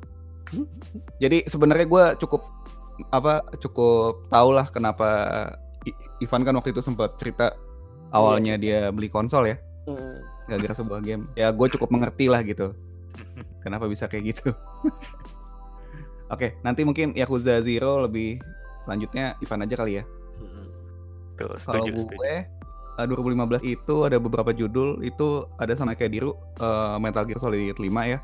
Jadi 1.18 1.48
sebenarnya 1.48 1.86
gue 1.86 2.04
cukup 2.18 2.44
apa 3.10 3.34
cukup 3.58 4.28
tau 4.28 4.50
lah 4.50 4.66
kenapa 4.66 5.08
I- 5.82 5.96
Ivan 6.22 6.42
kan 6.42 6.54
waktu 6.54 6.70
itu 6.70 6.80
sempat 6.80 7.18
cerita 7.18 7.56
awalnya 8.10 8.56
dia 8.56 8.90
beli 8.90 9.08
konsol 9.08 9.48
ya 9.48 9.58
Hmm. 9.82 10.22
gara-gara 10.46 10.78
sebuah 10.78 11.02
game. 11.02 11.26
Ya 11.34 11.50
gue 11.50 11.68
cukup 11.68 11.90
mengerti 11.90 12.30
lah 12.30 12.46
gitu. 12.46 12.78
Kenapa 13.66 13.90
bisa 13.90 14.06
kayak 14.06 14.24
gitu? 14.30 14.54
Oke, 16.30 16.56
nanti 16.62 16.86
mungkin 16.86 17.12
Yakuza 17.12 17.60
Zero 17.60 18.06
lebih 18.06 18.40
lanjutnya 18.86 19.36
Ivan 19.38 19.64
aja 19.64 19.76
kali 19.76 20.00
ya. 20.00 20.04
Tuh, 21.34 21.50
Kalau 21.58 21.84
gue 21.90 22.34
eh, 22.94 23.06
2015 23.10 23.66
itu 23.66 23.96
ada 24.06 24.16
beberapa 24.16 24.54
judul 24.54 25.02
itu 25.02 25.42
ada 25.58 25.74
sama 25.74 25.92
kayak 25.92 26.12
Diru 26.14 26.32
eh, 26.56 26.96
Metal 27.00 27.26
Gear 27.26 27.42
Solid 27.42 27.74
5 27.74 27.82
ya. 28.06 28.20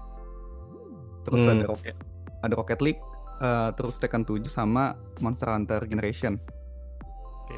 Terus 1.26 1.42
Hmm. 1.42 1.54
ada 1.58 1.66
Rocket, 1.68 1.96
ada 2.40 2.54
Rocket 2.54 2.80
League, 2.80 3.02
eh, 3.42 3.70
terus 3.74 3.96
Tekken 4.02 4.24
7 4.26 4.46
sama 4.50 4.98
Monster 5.22 5.50
Hunter 5.52 5.86
Generation. 5.86 6.38
Oke. 7.44 7.58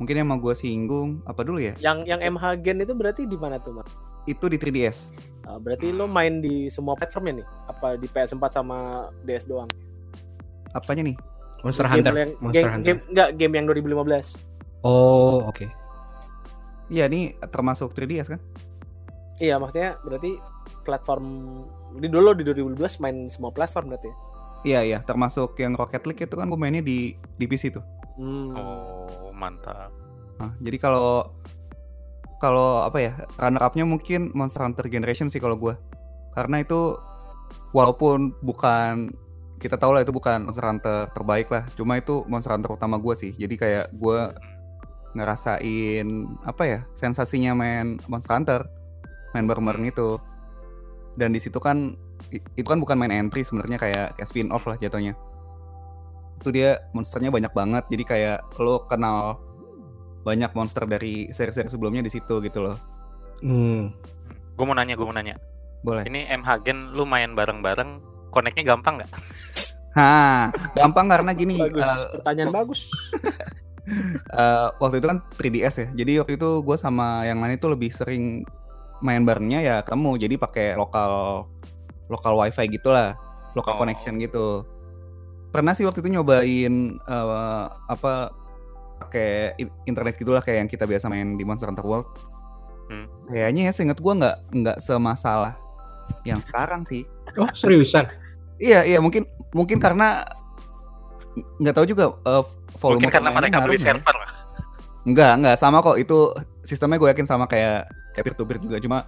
Mungkin 0.00 0.14
yang 0.20 0.28
mau 0.28 0.38
gue 0.40 0.54
singgung 0.56 1.24
apa 1.24 1.40
dulu 1.44 1.60
ya? 1.60 1.74
Yang 1.80 1.98
yang 2.08 2.20
MH 2.20 2.44
Gen 2.60 2.78
itu 2.84 2.92
berarti 2.92 3.22
di 3.24 3.36
mana 3.36 3.56
tuh, 3.60 3.80
Mas? 3.80 3.88
Itu 4.26 4.50
di 4.50 4.58
3DS. 4.58 5.14
Ah, 5.46 5.62
berarti 5.62 5.94
lo 5.94 6.10
main 6.10 6.42
di 6.42 6.66
semua 6.68 6.98
platformnya 6.98 7.40
nih? 7.40 7.46
Apa 7.70 7.94
di 7.94 8.10
PS4 8.10 8.44
sama 8.50 9.08
DS 9.22 9.46
doang? 9.46 9.70
Apanya 10.74 11.06
nih? 11.06 11.16
Monster 11.62 11.86
Game 11.86 11.94
Hunter. 12.02 12.12
Yang, 12.12 12.30
Monster 12.42 12.60
game, 12.60 12.72
Hunter. 12.74 12.86
game, 12.86 13.00
enggak, 13.10 13.28
game 13.38 13.54
yang 13.54 13.66
2015. 13.70 14.34
Oh, 14.82 15.46
oke. 15.46 15.66
Iya, 16.86 17.10
ini 17.10 17.34
termasuk 17.50 17.94
3DS 17.94 18.30
kan? 18.30 18.40
Iya, 19.42 19.58
maksudnya 19.58 19.98
berarti 20.00 20.38
platform 20.86 21.24
di 21.98 22.08
dulu 22.08 22.32
di 22.36 22.42
2012 22.46 23.02
main 23.02 23.16
semua 23.26 23.50
platform 23.50 23.92
berarti 23.92 24.08
ya? 24.08 24.16
Iya, 24.66 24.82
iya, 24.82 24.98
termasuk 25.06 25.54
yang 25.62 25.78
Rocket 25.78 26.02
League 26.10 26.26
itu 26.26 26.34
kan 26.34 26.50
gue 26.50 26.58
mainnya 26.58 26.82
di 26.82 27.14
di 27.38 27.46
PC 27.46 27.70
tuh. 27.70 27.86
Hmm. 28.18 28.50
Oh, 28.58 29.30
mantap. 29.30 29.94
Nah, 30.42 30.50
jadi 30.58 30.76
kalau 30.82 31.30
kalau 32.42 32.82
apa 32.82 32.98
ya 32.98 33.12
runner 33.38 33.62
up-nya 33.62 33.86
mungkin 33.86 34.34
Monster 34.34 34.66
Hunter 34.66 34.90
Generation 34.90 35.32
sih 35.32 35.40
kalau 35.40 35.56
gue 35.56 35.72
karena 36.36 36.60
itu 36.60 36.98
walaupun 37.72 38.36
bukan 38.44 39.08
kita 39.56 39.80
tahu 39.80 39.96
lah 39.96 40.04
itu 40.04 40.12
bukan 40.12 40.44
Monster 40.50 40.66
Hunter 40.66 40.98
terbaik 41.14 41.48
lah. 41.48 41.64
Cuma 41.78 41.96
itu 41.96 42.26
Monster 42.26 42.58
Hunter 42.58 42.74
utama 42.74 42.98
gue 42.98 43.14
sih. 43.14 43.32
Jadi 43.38 43.54
kayak 43.56 43.94
gue 43.94 44.20
ngerasain 45.16 46.06
apa 46.44 46.62
ya 46.68 46.80
sensasinya 46.92 47.56
main 47.56 47.96
Monster 48.10 48.34
Hunter 48.34 48.60
main 49.32 49.46
bareng-bareng 49.46 49.88
itu. 49.88 50.18
Dan 51.16 51.32
di 51.32 51.40
situ 51.40 51.56
kan 51.56 51.96
itu 52.30 52.66
kan 52.66 52.78
bukan 52.78 52.96
main 52.98 53.12
entry 53.12 53.42
sebenarnya 53.42 53.78
kayak, 53.78 54.06
kayak 54.16 54.28
spin 54.28 54.50
off 54.50 54.66
lah 54.66 54.76
jatuhnya 54.76 55.14
itu 56.36 56.48
dia 56.52 56.84
monsternya 56.92 57.32
banyak 57.32 57.52
banget 57.52 57.84
jadi 57.88 58.04
kayak 58.04 58.38
lo 58.60 58.84
kenal 58.86 59.40
banyak 60.22 60.50
monster 60.52 60.84
dari 60.84 61.30
seri-seri 61.30 61.70
sebelumnya 61.70 62.02
di 62.02 62.10
situ 62.10 62.38
gitu 62.40 62.60
loh 62.62 62.76
Hmm. 63.36 63.92
Gue 64.56 64.64
mau 64.64 64.72
nanya, 64.72 64.96
gue 64.96 65.04
mau 65.04 65.12
nanya. 65.12 65.36
boleh 65.84 66.08
Ini 66.08 66.24
MH 66.40 66.64
Gen 66.64 66.88
lu 66.96 67.04
main 67.04 67.36
bareng-bareng, 67.36 68.00
connect-nya 68.32 68.64
gampang 68.64 68.96
nggak? 68.96 69.12
ha 69.96 70.48
gampang 70.72 71.04
karena 71.08 71.36
gini 71.36 71.60
bagus. 71.68 71.84
eh, 71.84 72.16
Pertanyaan 72.16 72.52
bagus. 72.52 72.80
eh, 74.40 74.68
waktu 74.80 74.96
itu 74.98 75.06
kan 75.06 75.18
3DS 75.36 75.74
ya 75.76 75.86
jadi 75.94 76.12
waktu 76.24 76.32
itu 76.36 76.50
gue 76.60 76.76
sama 76.76 77.24
yang 77.24 77.38
lain 77.38 77.60
itu 77.60 77.68
lebih 77.68 77.92
sering 77.92 78.40
main 78.98 79.22
barengnya 79.22 79.60
ya 79.60 79.76
kamu 79.84 80.16
jadi 80.16 80.34
pakai 80.40 80.66
lokal 80.74 81.44
lokal 82.06 82.34
wifi 82.34 82.66
gitulah 82.70 83.14
lokal 83.52 83.72
Oh. 83.72 83.78
connection 83.80 84.16
gitu 84.16 84.62
pernah 85.48 85.72
sih 85.72 85.82
waktu 85.82 86.00
itu 86.00 86.12
nyobain 86.12 86.74
eh, 86.98 87.64
apa 87.86 88.30
pakai 88.96 89.56
internet 89.84 90.16
gitulah 90.16 90.40
kayak 90.40 90.64
yang 90.64 90.70
kita 90.70 90.84
biasa 90.84 91.06
main 91.06 91.34
di 91.34 91.42
Monster 91.42 91.68
Hunter 91.68 91.84
World 91.84 92.08
Hmm. 92.86 93.10
kayaknya 93.26 93.66
ya 93.66 93.72
seinget 93.72 93.98
gue 93.98 94.12
nggak 94.14 94.36
nggak 94.54 94.78
semasalah 94.78 95.58
yang 96.22 96.38
sekarang 96.46 96.86
sih 96.86 97.02
Oh, 97.34 97.50
seriusan? 97.50 98.06
iya 98.56 98.80
iya 98.80 98.96
mungkin 98.96 99.26
mungkin 99.50 99.76
karena 99.76 100.22
nggak 101.58 101.74
tahu 101.74 101.84
juga 101.84 102.14
eh, 102.16 102.44
volume 102.76 103.02
Mungkin 103.02 103.12
karena 103.12 103.30
mereka 103.30 103.56
beli 103.60 103.76
ya? 103.76 103.92
server. 103.92 104.16
Enggak, 105.04 105.32
enggak 105.36 105.56
sama 105.56 105.78
kok. 105.78 105.96
Itu 105.96 106.32
sistemnya 106.62 106.96
gue 106.96 107.10
yakin 107.10 107.26
sama 107.26 107.44
kayak 107.44 107.84
kayak 108.10 108.24
peer 108.24 108.34
to 108.34 108.42
peer 108.42 108.58
juga. 108.58 108.76
Cuma 108.80 109.04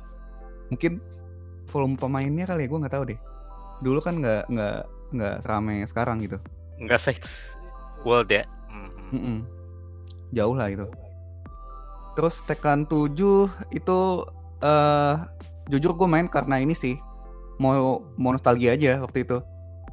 mungkin 0.68 1.00
volume 1.68 1.96
pemainnya 2.00 2.48
kali 2.48 2.64
ya 2.64 2.68
gue 2.68 2.82
nggak 2.82 2.94
tahu 2.94 3.04
deh. 3.14 3.18
Dulu 3.84 3.98
kan 4.02 4.18
nggak 4.18 4.50
nggak 4.50 4.78
nggak 5.14 5.34
seramai 5.44 5.84
sekarang 5.88 6.20
gitu. 6.24 6.40
Enggak 6.80 7.00
sih. 7.00 7.16
World 8.02 8.30
ya. 8.30 8.44
Mm-mm. 9.12 9.44
Jauh 10.36 10.54
lah 10.56 10.68
itu. 10.68 10.86
Terus 12.18 12.42
Tekken 12.44 12.84
7 12.84 13.14
itu 13.72 13.98
eh 14.58 15.14
jujur 15.70 15.94
gue 15.94 16.08
main 16.10 16.26
karena 16.26 16.58
ini 16.58 16.74
sih 16.74 16.98
mau 17.62 18.02
mau 18.18 18.30
nostalgia 18.34 18.74
aja 18.74 18.98
waktu 19.02 19.22
itu. 19.22 19.38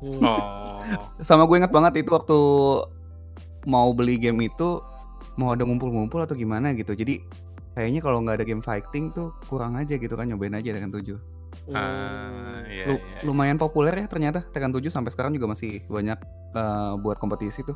Hmm. 0.02 0.22
Oh. 0.22 0.82
Sama 1.22 1.48
gue 1.50 1.58
ingat 1.62 1.72
banget 1.74 2.06
itu 2.06 2.10
waktu 2.12 2.38
mau 3.66 3.90
beli 3.94 4.22
game 4.22 4.46
itu 4.46 4.82
mau 5.36 5.52
ada 5.52 5.66
ngumpul-ngumpul 5.66 6.22
atau 6.22 6.38
gimana 6.38 6.74
gitu. 6.78 6.94
Jadi 6.94 7.22
kayaknya 7.74 8.00
kalau 8.04 8.22
nggak 8.24 8.42
ada 8.42 8.46
game 8.46 8.64
fighting 8.64 9.12
tuh 9.12 9.34
kurang 9.50 9.76
aja 9.76 9.96
gitu 9.98 10.14
kan 10.16 10.30
nyobain 10.30 10.54
aja 10.54 10.76
Tekken 10.76 10.94
7. 10.94 11.35
Ah, 11.68 12.62
iya, 12.66 12.86
Lu- 12.86 13.00
iya. 13.00 13.20
lumayan 13.22 13.56
populer 13.56 13.96
ya 13.96 14.08
ternyata 14.08 14.46
Tekken 14.46 14.72
7 14.72 14.88
sampai 14.88 15.10
sekarang 15.10 15.32
juga 15.32 15.48
masih 15.48 15.84
banyak 15.86 16.20
eh, 16.54 16.94
buat 17.00 17.16
kompetisi 17.16 17.62
tuh. 17.62 17.76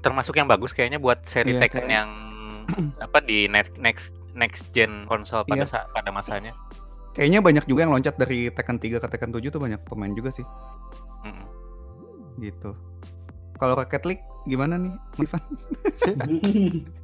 Termasuk 0.00 0.36
yang 0.36 0.44
bagus 0.44 0.70
kayaknya 0.70 0.96
buat 0.96 1.24
seri 1.24 1.56
Iya, 1.56 1.60
Tekken 1.64 1.84
kayak- 1.84 1.92
yang 1.92 2.08
apa 3.04 3.18
di 3.20 3.44
next 3.46 3.76
next 3.76 4.12
next 4.32 4.70
gen 4.70 5.04
konsol 5.04 5.44
pada 5.44 5.64
Iya. 5.64 5.68
saat 5.68 5.86
pada 5.90 6.08
masanya. 6.08 6.52
Kayaknya 7.14 7.40
banyak 7.40 7.64
juga 7.64 7.86
yang 7.86 7.94
loncat 7.94 8.16
dari 8.16 8.50
Tekken 8.50 8.76
3 8.76 8.98
ke 8.98 9.06
Tekken 9.06 9.30
7 9.30 9.48
tuh 9.48 9.62
banyak 9.62 9.78
pemain 9.84 10.10
juga 10.10 10.28
sih 10.28 10.42
Mm-mm. 11.22 11.46
gitu. 12.38 12.74
Kalau 13.54 13.78
Rocket 13.78 14.02
League 14.04 14.24
gimana 14.44 14.76
nih, 14.76 14.92
Ivan? 15.18 15.42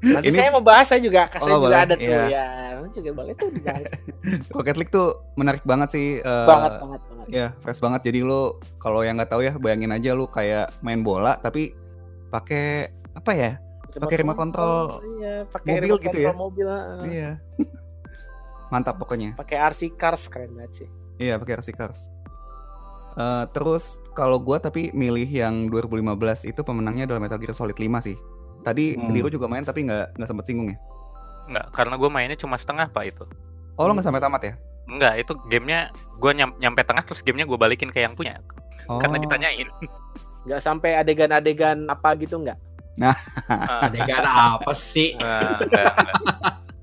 Nanti 0.03 0.27
Ini- 0.27 0.37
saya 0.37 0.51
mau 0.51 0.61
bahas 0.61 0.87
saya 0.87 1.01
juga, 1.01 1.25
saya 1.27 1.41
Oh, 1.43 1.49
juga 1.51 1.61
boleh. 1.67 1.79
ada 1.79 1.95
tuh 1.95 2.05
Iya. 2.05 2.23
ya. 2.27 2.47
Juga 2.91 3.11
boleh 3.13 3.33
tuh 3.33 3.49
dibahas. 3.49 3.87
Rocket 4.53 4.77
League 4.77 4.91
tuh 4.91 5.09
menarik 5.35 5.63
banget 5.63 5.89
sih. 5.91 6.09
eh, 6.19 6.47
banget 6.47 6.73
banget 6.79 7.01
banget. 7.07 7.27
Ya, 7.29 7.47
fresh 7.59 7.79
banget. 7.79 8.01
Jadi 8.05 8.21
lu 8.21 8.43
kalau 8.77 9.01
yang 9.01 9.15
nggak 9.15 9.31
tahu 9.31 9.41
ya, 9.41 9.55
bayangin 9.55 9.91
aja 9.91 10.11
lu 10.11 10.27
kayak 10.27 10.75
main 10.81 11.01
bola 11.01 11.37
tapi 11.37 11.73
pakai 12.29 12.89
apa 13.13 13.33
ya? 13.33 13.53
pakai 13.91 14.19
remote 14.19 14.39
control 14.39 15.03
Iya, 15.19 15.51
pakai 15.51 15.67
mobil 15.69 15.83
remote 15.83 15.99
gitu 16.01 16.09
control 16.15 16.23
ya? 16.23 16.33
mobil. 16.33 16.67
heeh. 16.67 16.99
Iya. 17.09 17.31
Mantap 18.73 18.95
pokoknya. 18.97 19.35
Pakai 19.35 19.57
RC 19.61 19.81
Cars 19.93 20.23
keren 20.27 20.51
banget 20.53 20.73
sih. 20.77 20.89
Iya, 21.19 21.35
pakai 21.37 21.59
RC 21.59 21.69
Cars. 21.73 22.07
Eh, 23.17 23.45
terus 23.50 23.99
kalau 24.14 24.38
gua 24.38 24.62
tapi 24.62 24.95
milih 24.95 25.26
yang 25.26 25.67
2015 25.67 26.47
itu 26.47 26.61
pemenangnya 26.62 27.11
adalah 27.11 27.19
Metal 27.23 27.40
Gear 27.43 27.50
Solid 27.50 27.75
5 27.75 27.99
sih. 27.99 28.14
Tadi 28.61 28.95
Hmm. 28.95 29.11
Diru 29.11 29.33
juga 29.33 29.49
main 29.49 29.64
tapi 29.64 29.83
nggak 29.83 30.14
nggak 30.21 30.29
sempat 30.29 30.45
singgung 30.47 30.71
ya. 30.71 30.79
Enggak, 31.50 31.67
karena 31.75 31.95
gue 31.99 32.11
mainnya 32.12 32.38
cuma 32.38 32.55
setengah 32.55 32.87
pak 32.95 33.11
itu. 33.11 33.25
Oh, 33.75 33.88
lo 33.88 33.97
nggak 33.97 34.07
sampai 34.07 34.23
tamat 34.23 34.43
ya? 34.47 34.55
Enggak, 34.87 35.14
itu 35.19 35.33
gamenya 35.50 35.90
gue 36.21 36.33
nyam, 36.37 36.50
nyampe 36.62 36.87
tengah 36.87 37.02
terus 37.02 37.26
gamenya 37.26 37.47
gue 37.49 37.59
balikin 37.59 37.90
ke 37.90 38.07
yang 38.07 38.14
punya. 38.14 38.38
Oh. 38.87 39.02
Karena 39.02 39.19
ditanyain. 39.19 39.67
Nggak 40.47 40.61
sampai 40.62 40.95
adegan-adegan 41.02 41.90
apa 41.90 42.14
gitu 42.14 42.38
nggak? 42.38 42.59
Ah, 43.00 43.17
Adegan 43.88 44.23
apa 44.23 44.76
sih? 44.76 45.17
nah, 45.17 45.57
enggak, 45.59 45.95
enggak. 45.97 46.14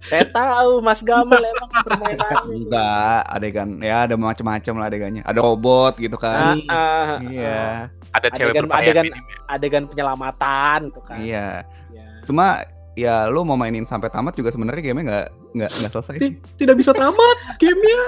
Saya 0.08 0.24
tahu 0.26 0.80
Mas 0.80 1.02
Gamal 1.02 1.42
emang 1.42 1.70
permainannya. 1.78 2.56
Enggak, 2.64 3.20
adegan 3.28 3.70
ya 3.78 4.04
ada 4.04 4.16
macam-macam 4.16 4.74
lah 4.74 4.86
adegannya. 4.88 5.22
Ada 5.22 5.40
robot 5.40 5.94
gitu 5.96 6.16
Ah, 6.16 6.22
kan. 6.22 6.56
ah, 6.66 7.08
Iya, 7.22 7.92
Ada 8.10 8.28
cewek 8.32 8.44
Adegan- 8.50 8.64
berpakaian 8.66 8.88
adegan- 8.88 9.06
minim 9.06 9.24
ya. 9.24 9.38
adegan 9.50 9.84
penyelamatan 9.86 10.80
tuh 10.90 11.04
kan. 11.04 11.18
iya. 11.20 11.48
Ya. 11.90 12.08
Cuma 12.24 12.64
ya 12.94 13.28
lu 13.28 13.44
mau 13.44 13.54
mainin 13.54 13.84
sampai 13.84 14.08
tamat 14.08 14.34
juga 14.34 14.50
sebenarnya 14.50 14.82
gamenya 14.82 15.06
nggak 15.06 15.26
nggak 15.54 15.72
nggak 15.76 15.92
selesai 15.92 16.14
sih. 16.16 16.22
Ti- 16.24 16.40
Tidak 16.58 16.74
bisa 16.74 16.92
tamat 16.92 17.38
gamenya. 17.58 18.02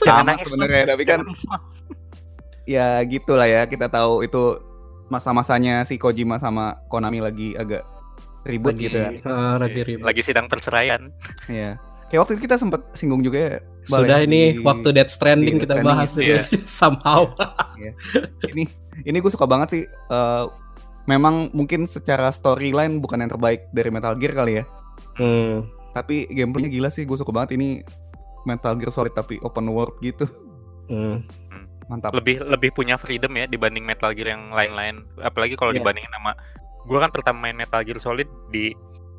Sama 0.00 0.32
sebenarnya 0.38 0.84
tapi 0.88 1.04
kan 1.04 1.20
ya 2.64 3.00
gitulah 3.04 3.44
ya 3.44 3.64
kita 3.64 3.86
tahu 3.86 4.20
itu 4.22 4.60
masa-masanya 5.06 5.82
si 5.82 5.96
Kojima 5.96 6.36
sama 6.36 6.84
Konami 6.86 7.18
lagi 7.18 7.52
agak 7.54 7.84
ribut 8.48 8.72
Lagi, 8.72 8.84
gitu 8.88 8.96
ya. 8.96 9.10
ah, 9.24 9.56
lagi 9.56 9.80
ribut. 9.84 10.04
Lagi 10.08 10.22
sidang 10.24 10.48
perceraian. 10.48 11.12
Iya. 11.46 11.76
Kayak 12.08 12.20
waktu 12.24 12.32
itu 12.34 12.42
kita 12.44 12.56
sempet 12.56 12.80
singgung 12.92 13.20
juga 13.20 13.38
ya. 13.38 13.54
Sudah 13.84 14.18
ya, 14.18 14.24
ini 14.24 14.56
di- 14.56 14.64
waktu 14.64 14.88
Death 14.90 15.12
Stranding 15.12 15.60
kita 15.60 15.76
Stranding, 15.76 15.84
bahas 15.86 16.10
iya. 16.18 16.48
ini 16.48 16.64
somehow. 16.64 17.28
ini 18.48 18.64
ini 19.04 19.16
gue 19.18 19.28
suka 19.28 19.44
banget 19.44 19.68
sih. 19.70 19.82
eh, 19.86 20.44
memang 21.04 21.52
mungkin 21.52 21.84
secara 21.84 22.28
storyline 22.28 22.96
bukan 22.98 23.20
yang 23.20 23.30
terbaik 23.30 23.68
dari 23.70 23.88
Metal 23.88 24.12
Gear 24.14 24.32
kali 24.32 24.60
ya. 24.60 24.64
Hmm. 25.16 25.68
Tapi 25.92 26.28
gameplaynya 26.28 26.68
gila 26.68 26.88
sih. 26.88 27.04
Gue 27.04 27.16
suka 27.16 27.28
banget 27.28 27.56
ini 27.56 27.84
Metal 28.44 28.72
Gear 28.74 28.88
Solid 28.88 29.12
tapi 29.12 29.36
open 29.40 29.68
world 29.68 29.96
gitu. 30.00 30.24
Hmm. 30.88 31.24
Mantap. 31.86 32.12
Lebih 32.12 32.44
lebih 32.46 32.70
punya 32.72 32.96
freedom 32.96 33.32
ya 33.32 33.44
dibanding 33.44 33.80
Metal 33.80 34.12
Gear 34.12 34.32
yang 34.32 34.48
lain-lain. 34.48 35.04
Apalagi 35.18 35.56
kalau 35.56 35.72
Iya. 35.72 35.80
dibandingin 35.80 36.08
sama 36.10 36.32
gue 36.88 36.98
kan 36.98 37.10
pertama 37.12 37.44
main 37.44 37.54
Metal 37.54 37.84
Gear 37.84 38.00
Solid 38.00 38.26
di 38.48 38.72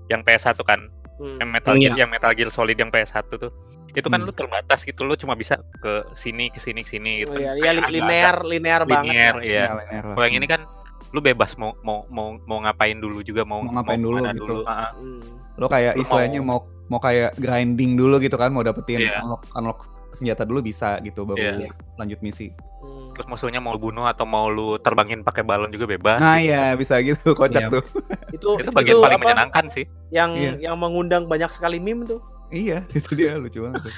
yang 0.09 0.25
PS1 0.25 0.57
kan. 0.65 0.89
Hmm. 1.15 1.37
Yang 1.37 1.49
Metal 1.51 1.73
Hmm, 1.73 1.81
Gear 1.81 1.93
yang 1.95 2.09
Metal 2.09 2.31
Gear 2.33 2.49
Solid 2.49 2.73
yang 2.73 2.89
PS1 2.89 3.29
tuh. 3.29 3.51
Itu 3.89 4.07
kan 4.07 4.21
Hmm. 4.21 4.27
lu 4.29 4.33
terbatas 4.33 4.81
gitu, 4.81 5.01
lu 5.01 5.13
cuma 5.13 5.33
bisa 5.33 5.57
ke 5.77 6.05
sini 6.13 6.49
ke 6.49 6.57
sini 6.57 6.81
ke 6.81 6.89
sini 6.89 7.11
gitu. 7.21 7.33
Oh, 7.33 7.37
iya, 7.37 7.53
iya, 7.53 7.69
agak-agak 7.77 7.89
linear 7.91 8.35
linear 8.43 8.81
banget. 8.83 9.13
linear 9.13 9.35
iya. 9.39 9.63
Linear 9.69 10.03
lah. 10.03 10.13
Kalau 10.13 10.25
yang 10.25 10.37
ini 10.37 10.47
kan 10.47 10.61
lu 11.09 11.19
bebas 11.19 11.57
mau 11.57 11.73
mau 11.81 12.05
mau 12.07 12.37
mau 12.45 12.61
ngapain 12.61 12.93
dulu 12.93 13.21
juga 13.21 13.41
mau 13.41 13.61
Mau 13.61 13.73
ngapain 13.75 13.97
dulu 13.97 14.17
ke 14.17 14.23
mana 14.23 14.33
gitu. 14.35 14.55
Ah, 14.63 14.71
ah. 14.71 14.91
Hmm. 14.93 15.21
Lo 15.55 15.65
kayak 15.67 15.93
Lu 15.93 16.01
istilahnya 16.01 16.39
mau 16.39 16.59
mau 16.87 16.97
kayak 16.97 17.37
grinding 17.37 17.93
dulu 17.93 18.17
gitu 18.17 18.33
kan, 18.33 18.49
mau 18.49 18.61
dapetin 18.61 18.97
Iya. 18.99 19.21
unlock, 19.21 19.45
unlock 19.53 19.79
senjata 20.09 20.41
dulu 20.41 20.59
bisa 20.59 20.97
gitu 21.01 21.21
baru 21.21 21.37
Iya. 21.37 21.69
lanjut 21.97 22.19
misi. 22.21 22.49
Hmm. 22.81 22.98
Terus 23.19 23.27
musuhnya 23.27 23.59
mau 23.59 23.75
lu 23.75 23.81
bunuh 23.81 24.07
atau 24.07 24.23
mau 24.23 24.47
lu 24.47 24.79
terbangin 24.79 25.19
pakai 25.19 25.43
balon 25.43 25.67
juga 25.67 25.91
bebas 25.91 26.17
Nah 26.17 26.39
iya 26.39 26.71
bisa 26.73 26.95
gitu 26.99 27.35
kocak 27.35 27.67
Iya. 27.67 27.69
tuh. 27.69 27.83
itu 28.31 28.47
itu 28.57 28.71
bagian 28.71 28.95
paling 28.97 29.19
apa, 29.19 29.23
menyenangkan 29.27 29.65
sih 29.67 29.83
yang 30.07 30.31
Iya. 30.31 30.71
yang 30.71 30.75
mengundang 30.75 31.27
banyak 31.27 31.51
sekali 31.51 31.77
meme 31.77 32.07
tuh 32.07 32.23
Iya 32.47 32.87
itu 32.97 33.11
dia 33.13 33.35
lucu 33.35 33.59
banget. 33.61 33.83
tuh. 33.85 33.95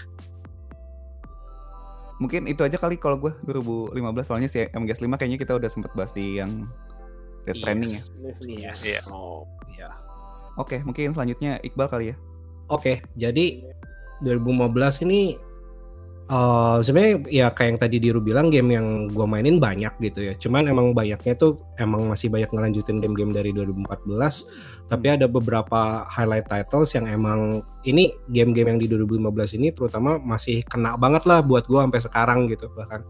Mungkin 2.17 2.45
itu 2.45 2.61
aja 2.61 2.75
kali 2.75 2.97
kalau 2.97 3.17
gue 3.17 3.33
2015 3.43 3.93
soalnya 4.23 4.45
si 4.45 4.65
MGS 4.67 4.99
5 4.99 5.13
kayaknya 5.15 5.37
kita 5.37 5.53
udah 5.53 5.69
sempet 5.69 5.89
bahas 5.91 6.09
di 6.11 6.37
yang 6.37 6.65
Death 7.43 7.57
Stranding 7.57 7.89
ya. 7.89 8.01
Yes. 8.69 8.79
Iya. 8.81 9.01
oh 9.09 9.45
Iya. 9.67 9.89
Oke 10.53 10.81
mungkin 10.81 11.13
selanjutnya 11.13 11.61
Iqbal 11.61 11.87
kali 11.87 12.05
ya. 12.09 12.15
Oke, 12.67 13.05
jadi 13.13 13.69
2015 14.19 14.65
ini 15.01 15.35
eh 16.31 16.77
sebenarnya 16.79 17.15
ya 17.27 17.47
kayak 17.51 17.69
yang 17.75 17.79
tadi 17.83 17.97
Diru 17.99 18.23
bilang 18.23 18.47
game 18.47 18.71
yang 18.71 19.11
gua 19.11 19.27
mainin 19.27 19.59
banyak 19.59 19.91
gitu 19.99 20.31
ya. 20.31 20.33
Cuman 20.39 20.63
emang 20.71 20.95
banyaknya 20.95 21.35
tuh 21.35 21.59
emang 21.75 22.07
masih 22.07 22.31
banyak 22.31 22.47
ngelanjutin 22.55 23.03
game-game 23.03 23.35
dari 23.35 23.51
2014. 23.51 24.47
Tapi 24.87 25.07
ada 25.11 25.27
beberapa 25.27 26.07
highlight 26.07 26.47
titles 26.47 26.95
yang 26.95 27.11
emang 27.11 27.59
ini 27.83 28.15
game-game 28.31 28.71
yang 28.71 28.79
di 28.79 28.87
2015 28.87 29.59
ini 29.59 29.75
terutama 29.75 30.23
masih 30.23 30.63
kena 30.63 30.95
banget 30.95 31.27
lah 31.27 31.43
buat 31.43 31.67
gua 31.67 31.83
sampai 31.83 31.99
sekarang 31.99 32.39
gitu 32.47 32.71
bahkan. 32.79 33.03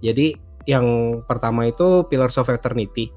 Jadi 0.00 0.40
yang 0.64 1.20
pertama 1.28 1.68
itu 1.68 2.08
Pillars 2.08 2.40
of 2.40 2.48
Eternity. 2.48 3.12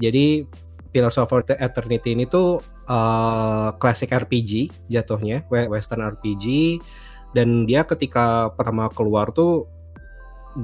Jadi 0.00 0.48
Pillars 0.88 1.20
of 1.20 1.28
Eternity 1.36 2.16
ini 2.16 2.24
tuh 2.24 2.64
eh, 2.88 3.68
classic 3.76 4.08
RPG 4.08 4.72
jatuhnya, 4.88 5.44
we- 5.52 5.68
western 5.68 6.00
RPG 6.16 6.80
dan 7.36 7.64
dia 7.64 7.86
ketika 7.86 8.50
pertama 8.54 8.90
keluar 8.90 9.30
tuh 9.30 9.66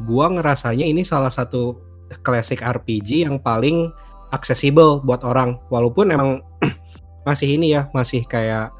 gua 0.06 0.26
ngerasanya 0.30 0.86
ini 0.86 1.06
salah 1.06 1.30
satu 1.30 1.78
classic 2.22 2.62
RPG 2.62 3.26
yang 3.26 3.38
paling 3.42 3.90
aksesibel 4.34 5.02
buat 5.02 5.22
orang. 5.22 5.58
Walaupun 5.70 6.10
emang 6.10 6.42
masih 7.28 7.58
ini 7.58 7.74
ya, 7.74 7.90
masih 7.94 8.26
kayak 8.26 8.74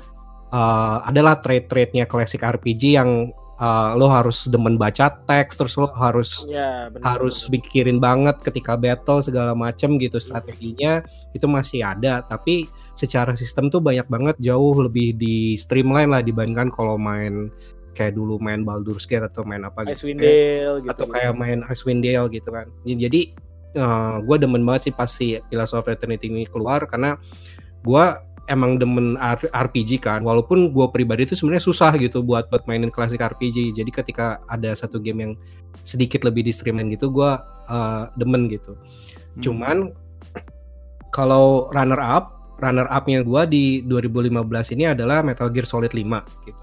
eh, 0.51 0.97
adalah 1.07 1.39
trait-traitnya 1.43 2.07
classic 2.07 2.43
RPG 2.43 2.99
yang 2.99 3.31
eh, 3.59 3.91
lo 3.99 4.07
harus 4.11 4.47
demen 4.51 4.79
baca 4.79 5.11
teks 5.27 5.59
terus 5.59 5.75
lo 5.79 5.91
harus 5.95 6.45
ya 6.47 6.91
benar 6.91 7.17
harus 7.17 7.47
pikirin 7.49 7.99
banget 7.99 8.39
ketika 8.43 8.75
battle 8.79 9.23
segala 9.23 9.55
macem 9.55 9.99
gitu. 9.99 10.19
Strateginya 10.19 11.03
itu 11.35 11.47
masih 11.47 11.87
ada 11.87 12.23
tapi 12.27 12.67
secara 12.99 13.35
sistem 13.39 13.69
tuh 13.69 13.83
banyak 13.83 14.07
banget 14.07 14.37
jauh 14.43 14.75
lebih 14.83 15.15
di 15.19 15.55
streamline 15.59 16.11
lah 16.11 16.23
dibandingkan 16.23 16.71
kalau 16.75 16.99
main 16.99 17.51
kayak 17.97 18.13
dulu 18.13 18.37
main 18.37 18.61
Baldur's 18.61 19.09
Gate 19.09 19.25
atau 19.25 19.41
main 19.49 19.65
apa 19.65 19.89
gitu 19.89 20.05
Icewind 20.13 20.21
Dale 20.21 20.75
gitu 20.85 20.93
atau 20.93 21.07
kayak 21.09 21.33
main 21.33 21.65
Icewind 21.65 22.05
Dale 22.05 22.29
gitu 22.29 22.49
kan. 22.53 22.69
Jadi 22.85 23.33
gue 24.21 24.37
demen 24.37 24.61
banget 24.69 24.93
sih 24.93 24.93
pas 24.93 25.09
si 25.09 25.41
Pillars 25.49 25.73
of 25.73 25.89
Eternity 25.89 26.29
ini 26.29 26.45
keluar 26.45 26.85
karena 26.85 27.17
gue 27.81 28.05
emang 28.53 28.77
demen 28.77 29.17
RPG 29.57 30.05
kan. 30.05 30.21
Walaupun 30.21 30.77
gue 30.77 30.87
pribadi 30.93 31.25
itu 31.25 31.33
sebenarnya 31.33 31.65
susah 31.65 31.97
gitu 31.97 32.21
buat 32.21 32.53
buat 32.53 32.69
mainin 32.69 32.93
klasik 32.93 33.25
RPG 33.25 33.73
jadi 33.73 33.89
ketika 33.89 34.45
ada 34.53 34.77
satu 34.77 35.01
game 35.01 35.25
yang 35.25 35.33
sedikit 35.81 36.29
lebih 36.29 36.45
di 36.45 36.53
streamline 36.53 36.93
gitu 36.93 37.09
gue 37.09 37.33
demen 38.21 38.53
gitu. 38.53 38.77
Hmm. 39.37 39.43
cuman 39.45 39.77
kalau 41.13 41.69
runner 41.77 42.01
up 42.01 42.57
runner 42.65 42.89
upnya 42.89 43.21
gue 43.21 43.43
di 43.53 43.65
2015 43.85 44.73
ini 44.73 44.89
adalah 44.89 45.21
Metal 45.21 45.53
Gear 45.53 45.69
Solid 45.69 45.93
5 45.93 46.49
gitu 46.49 46.63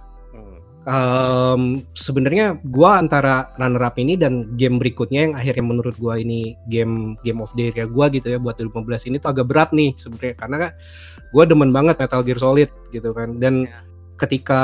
Em, 0.84 1.80
sebenarnya 1.96 2.60
gua 2.60 3.00
antara 3.00 3.56
runner 3.56 3.88
up 3.88 3.96
ini 3.96 4.20
dan 4.20 4.52
game 4.60 4.84
berikutnya 4.84 5.32
yang 5.32 5.34
akhirnya 5.40 5.64
menurut 5.64 5.96
gua 5.96 6.20
ini 6.20 6.60
game 6.68 7.16
game 7.24 7.40
of 7.40 7.56
the 7.56 7.72
year 7.72 7.88
gua 7.88 8.12
gitu 8.12 8.28
ya 8.28 8.36
buat 8.36 8.60
2015 8.60 9.08
ini 9.08 9.16
tuh 9.16 9.32
agak 9.32 9.48
berat 9.48 9.72
nih 9.72 9.96
sebenarnya 9.96 10.36
karena 10.36 10.56
kan 10.60 10.72
gua 11.32 11.44
demen 11.48 11.72
banget 11.72 11.96
Metal 12.04 12.20
Gear 12.28 12.36
Solid 12.36 12.70
gitu 12.92 13.16
kan 13.16 13.40
dan 13.40 13.64
Iya. 13.64 13.80
ketika 14.20 14.62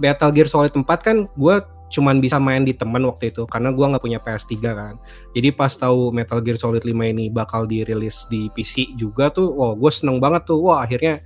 Metal 0.00 0.32
Gear 0.32 0.48
Solid 0.48 0.72
4 0.72 0.88
kan 1.04 1.28
gua 1.36 1.68
cuman 1.92 2.24
bisa 2.24 2.40
main 2.40 2.64
di 2.64 2.72
teman 2.72 3.04
waktu 3.04 3.28
itu 3.28 3.44
karena 3.44 3.68
gua 3.76 3.92
nggak 3.92 4.00
punya 4.08 4.24
PS3 4.24 4.56
kan. 4.72 4.94
Jadi 5.36 5.52
pas 5.52 5.76
tahu 5.76 6.16
Metal 6.16 6.40
Gear 6.40 6.56
Solid 6.56 6.80
5 6.80 7.12
ini 7.12 7.28
bakal 7.28 7.68
dirilis 7.68 8.24
di 8.32 8.48
PC 8.56 8.96
juga 8.96 9.28
tuh, 9.28 9.52
wah 9.52 9.76
gue 9.76 9.90
seneng 9.92 10.16
banget 10.16 10.48
tuh. 10.48 10.64
Wah 10.64 10.80
akhirnya 10.80 11.20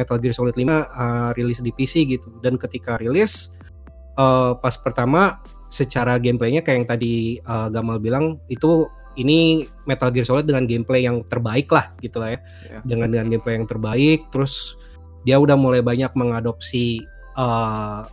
Metal 0.00 0.16
Gear 0.16 0.32
Solid 0.32 0.56
5 0.56 0.64
uh, 0.64 1.30
rilis 1.36 1.60
di 1.60 1.68
PC 1.76 2.08
gitu. 2.08 2.32
Dan 2.40 2.56
ketika 2.56 2.96
rilis 2.96 3.52
uh, 4.16 4.56
pas 4.56 4.72
pertama 4.80 5.44
secara 5.68 6.16
gameplaynya 6.16 6.64
kayak 6.64 6.76
yang 6.82 6.88
tadi 6.88 7.14
uh, 7.44 7.68
Gamal 7.68 8.00
bilang 8.00 8.40
itu 8.48 8.88
ini 9.20 9.68
Metal 9.84 10.08
Gear 10.08 10.24
Solid 10.24 10.48
dengan 10.48 10.64
gameplay 10.64 11.04
yang 11.04 11.20
terbaik 11.28 11.68
lah 11.68 11.92
gitu 12.00 12.22
lah 12.22 12.34
ya. 12.34 12.38
Ya. 12.66 12.78
Dengan 12.82 13.08
dengan 13.12 13.26
gameplay 13.28 13.54
yang 13.60 13.68
terbaik 13.68 14.26
terus 14.32 14.80
dia 15.28 15.36
udah 15.36 15.54
mulai 15.58 15.84
banyak 15.84 16.10
mengadopsi 16.16 17.04
uh, 17.36 18.08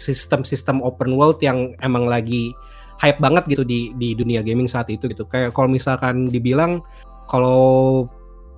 sistem-sistem 0.00 0.80
open 0.80 1.14
world 1.14 1.38
yang 1.44 1.76
emang 1.84 2.08
lagi 2.08 2.56
hype 3.02 3.20
banget 3.20 3.44
gitu 3.50 3.66
di 3.66 3.92
di 3.98 4.14
dunia 4.16 4.40
gaming 4.40 4.70
saat 4.70 4.88
itu 4.88 5.10
gitu. 5.10 5.28
Kayak 5.28 5.52
kalau 5.52 5.68
misalkan 5.68 6.30
dibilang 6.30 6.80
kalau 7.28 8.06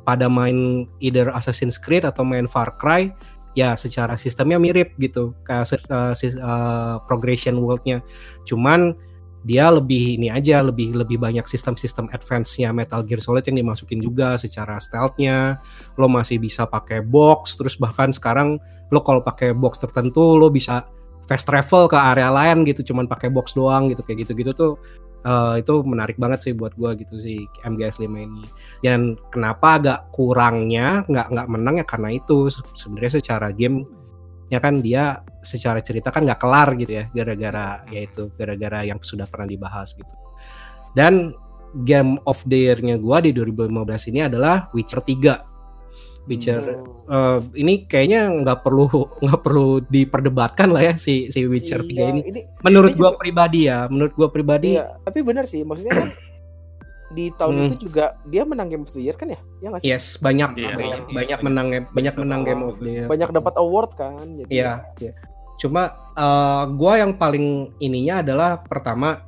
pada 0.05 0.29
main 0.29 0.85
either 1.01 1.33
Assassin's 1.33 1.81
Creed 1.81 2.05
atau 2.05 2.23
main 2.23 2.45
Far 2.45 2.77
Cry 2.77 3.11
ya 3.55 3.79
secara 3.79 4.19
sistemnya 4.19 4.59
mirip 4.59 4.93
gitu 4.99 5.33
kayak 5.47 5.71
uh, 5.89 6.13
uh, 6.15 6.97
progression 7.09 7.59
worldnya. 7.59 8.05
Cuman 8.45 8.95
dia 9.45 9.69
lebih 9.69 10.17
ini 10.17 10.33
aja 10.33 10.65
lebih 10.65 10.97
lebih 10.97 11.21
banyak 11.21 11.45
sistem-sistem 11.45 12.09
advance-nya. 12.11 12.73
Metal 12.73 13.05
Gear 13.05 13.21
Solid 13.21 13.45
yang 13.45 13.61
dimasukin 13.61 14.01
juga 14.01 14.41
secara 14.41 14.81
stealth-nya. 14.81 15.61
Lo 16.01 16.09
masih 16.09 16.41
bisa 16.41 16.65
pakai 16.65 17.05
box 17.05 17.61
terus 17.61 17.77
bahkan 17.77 18.11
sekarang 18.11 18.57
lo 18.89 19.01
kalau 19.05 19.21
pakai 19.21 19.53
box 19.53 19.81
tertentu 19.81 20.37
lo 20.37 20.49
bisa 20.49 20.89
fast 21.25 21.49
travel 21.49 21.89
ke 21.89 21.97
area 21.97 22.29
lain 22.29 22.69
gitu 22.69 22.93
cuman 22.93 23.09
pakai 23.09 23.33
box 23.33 23.57
doang 23.57 23.89
gitu 23.89 24.05
kayak 24.05 24.29
gitu-gitu 24.29 24.53
tuh 24.53 24.73
eh, 25.25 25.55
itu 25.61 25.75
menarik 25.83 26.17
banget 26.21 26.49
sih 26.49 26.53
buat 26.53 26.77
gua 26.77 26.95
gitu 26.95 27.17
sih 27.19 27.49
MGS 27.65 27.99
5 27.99 28.07
ini. 28.07 28.45
Dan 28.85 29.17
kenapa 29.33 29.81
agak 29.81 30.01
kurangnya 30.13 31.03
nggak 31.09 31.27
nggak 31.33 31.49
menang 31.49 31.75
ya 31.81 31.87
karena 31.89 32.09
itu. 32.13 32.53
Se- 32.53 32.65
sebenarnya 32.77 33.13
secara 33.21 33.49
game 33.51 33.85
ya 34.53 34.61
kan 34.61 34.79
dia 34.85 35.25
secara 35.41 35.81
cerita 35.81 36.13
kan 36.13 36.29
nggak 36.29 36.41
kelar 36.41 36.77
gitu 36.77 37.01
ya 37.01 37.05
gara-gara 37.11 37.83
yaitu 37.89 38.29
gara-gara 38.37 38.85
yang 38.85 39.01
sudah 39.01 39.25
pernah 39.25 39.49
dibahas 39.49 39.97
gitu. 39.97 40.15
Dan 40.95 41.35
game 41.83 42.23
of 42.29 42.39
the 42.47 42.71
year-nya 42.71 43.01
gua 43.03 43.19
di 43.19 43.35
2015 43.35 44.13
ini 44.15 44.21
adalah 44.23 44.71
Witcher 44.71 45.03
3 45.03 45.54
Witcher 46.25 46.61
Oh. 47.05 47.37
eh, 47.37 47.39
ini 47.55 47.85
kayaknya 47.85 48.21
nggak 48.35 48.59
perlu 48.61 48.89
nggak 49.23 49.41
perlu 49.41 49.85
diperdebatkan 49.85 50.69
lah 50.69 50.83
ya 50.83 50.95
si 50.95 51.29
si 51.29 51.45
Witcher 51.45 51.81
3 51.81 51.91
Iya, 51.91 52.05
ini 52.09 52.21
ini 52.25 52.41
menurut 52.61 52.91
ini 52.91 52.99
gua 52.99 53.11
juga- 53.11 53.21
pribadi 53.21 53.61
ya 53.65 53.79
menurut 53.87 54.13
gua 54.15 54.29
pribadi 54.29 54.75
iya, 54.75 54.97
tapi 54.99 55.21
benar 55.21 55.45
sih 55.45 55.61
maksudnya 55.63 55.93
kan 55.95 56.09
di 57.11 57.31
tahun 57.31 57.55
Hmm. 57.55 57.67
itu 57.69 57.77
juga 57.85 58.05
dia 58.25 58.43
menang 58.43 58.67
game 58.67 58.83
of 58.83 58.91
the 58.91 58.99
year 58.99 59.15
kan 59.15 59.29
ya 59.29 59.41
ya 59.61 59.69
sih 59.77 59.87
yes 59.87 60.17
banyak 60.17 60.57
Iya, 60.57 60.75
banyak, 60.75 61.01
iya, 61.03 61.15
banyak 61.15 61.39
menang 61.41 61.67
banyak 61.89 62.15
menang 62.17 62.43
game 62.43 62.63
of 62.63 62.77
the 62.79 62.91
year 62.91 63.07
banyak 63.07 63.29
dapat 63.31 63.55
award 63.55 63.91
kan 63.93 64.17
jadi 64.19 64.51
Iya, 64.51 64.73
iya. 64.99 65.13
Cuma 65.55 65.87
eh, 66.11 66.65
gua 66.73 66.99
yang 66.99 67.15
paling 67.15 67.47
ininya 67.79 68.19
adalah 68.19 68.59
pertama 68.59 69.23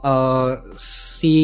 eh, 0.00 0.52
si 0.72 1.36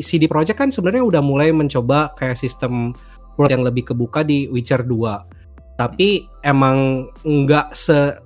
CD 0.00 0.24
Projekt 0.24 0.56
kan 0.56 0.68
sebenarnya 0.68 1.04
udah 1.04 1.20
mulai 1.20 1.52
mencoba 1.52 2.10
kayak 2.14 2.34
sistem 2.34 2.90
world 3.38 3.54
yang 3.54 3.64
lebih 3.64 3.94
kebuka 3.94 4.26
di 4.26 4.50
Witcher 4.50 4.82
2. 4.82 5.78
Tapi 5.78 6.26
emang 6.42 7.06
nggak 7.22 7.70
se 7.70 8.18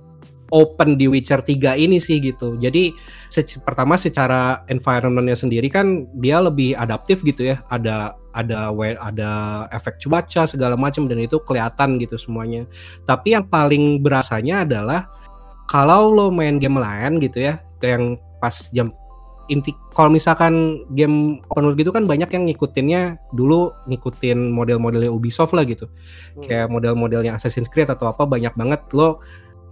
open 0.53 0.97
di 0.97 1.09
Witcher 1.09 1.41
3 1.41 1.77
ini 1.77 1.97
sih 2.01 2.21
gitu. 2.21 2.57
Jadi 2.57 2.93
se- 3.29 3.61
pertama 3.61 3.97
secara 3.97 4.65
environmentnya 4.69 5.37
sendiri 5.37 5.69
kan 5.69 6.05
dia 6.17 6.41
lebih 6.41 6.73
adaptif 6.77 7.21
gitu 7.21 7.53
ya. 7.53 7.61
Ada 7.69 8.17
ada 8.33 8.73
ada 9.01 9.31
efek 9.73 10.01
cuaca 10.01 10.49
segala 10.49 10.73
macam 10.73 11.05
dan 11.05 11.21
itu 11.21 11.37
kelihatan 11.45 12.01
gitu 12.01 12.17
semuanya. 12.17 12.65
Tapi 13.05 13.37
yang 13.37 13.45
paling 13.49 14.01
berasanya 14.01 14.65
adalah 14.65 15.09
kalau 15.69 16.13
lo 16.13 16.27
main 16.29 16.61
game 16.61 16.77
lain 16.77 17.17
gitu 17.17 17.49
ya, 17.49 17.61
yang 17.81 18.17
pas 18.37 18.69
jam 18.75 18.93
inti 19.51 19.75
kalau 19.91 20.07
misalkan 20.07 20.85
game 20.95 21.43
open 21.51 21.67
world 21.67 21.79
gitu 21.79 21.91
kan 21.91 22.07
banyak 22.07 22.31
yang 22.31 22.47
ngikutinnya 22.47 23.19
dulu 23.35 23.75
ngikutin 23.91 24.51
model-modelnya 24.51 25.11
Ubisoft 25.11 25.51
lah 25.51 25.67
gitu. 25.67 25.85
Hmm. 25.85 26.43
Kayak 26.47 26.67
model-modelnya 26.71 27.35
Assassin's 27.35 27.67
Creed 27.67 27.91
atau 27.91 28.07
apa 28.07 28.23
banyak 28.23 28.55
banget 28.55 28.81
lo 28.95 29.19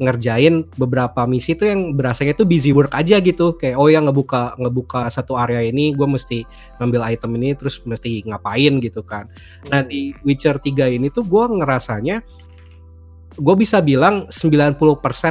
ngerjain 0.01 0.65
beberapa 0.81 1.29
misi 1.29 1.53
tuh 1.53 1.69
yang 1.69 1.93
berasanya 1.93 2.33
tuh 2.33 2.49
busy 2.49 2.73
work 2.73 2.89
aja 2.97 3.21
gitu 3.21 3.53
kayak 3.53 3.77
oh 3.77 3.85
ya 3.85 4.01
ngebuka 4.01 4.57
ngebuka 4.57 5.05
satu 5.13 5.37
area 5.37 5.61
ini 5.61 5.93
gue 5.93 6.09
mesti 6.09 6.41
ngambil 6.81 7.05
item 7.13 7.37
ini 7.37 7.53
terus 7.53 7.77
mesti 7.85 8.25
ngapain 8.25 8.81
gitu 8.81 9.05
kan 9.05 9.29
nah 9.69 9.85
di 9.85 10.09
Witcher 10.25 10.57
3 10.57 10.97
ini 10.97 11.13
tuh 11.13 11.21
gue 11.21 11.45
ngerasanya 11.53 12.25
gue 13.39 13.55
bisa 13.55 13.79
bilang 13.79 14.27
90% 14.27 14.75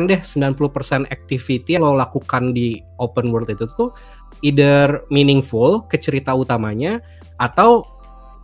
deh 0.08 0.20
90% 0.24 1.04
activity 1.12 1.76
yang 1.76 1.84
lo 1.84 2.00
lakukan 2.00 2.56
di 2.56 2.80
open 2.96 3.28
world 3.28 3.52
itu 3.52 3.68
tuh 3.76 3.92
either 4.40 5.04
meaningful 5.12 5.84
ke 5.84 6.00
cerita 6.00 6.32
utamanya 6.32 7.04
atau 7.36 7.84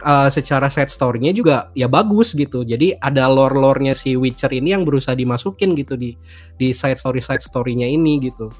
uh, 0.04 0.28
secara 0.28 0.68
side 0.68 0.92
story-nya 0.92 1.32
juga 1.32 1.72
ya 1.72 1.88
bagus 1.88 2.36
gitu. 2.36 2.66
Jadi 2.66 2.96
ada 3.00 3.30
lore-lore-nya 3.30 3.96
si 3.96 4.18
Witcher 4.18 4.52
ini 4.52 4.76
yang 4.76 4.84
berusaha 4.84 5.16
dimasukin 5.16 5.72
gitu 5.78 5.96
di 5.96 6.12
di 6.60 6.76
side 6.76 7.00
story 7.00 7.24
side 7.24 7.40
story-nya 7.40 7.88
ini 7.88 8.20
gitu. 8.20 8.52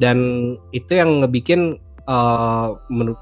Dan 0.00 0.56
itu 0.72 0.96
yang 0.96 1.20
ngebikin 1.20 1.76
uh, 2.08 2.80
menurut 2.88 3.20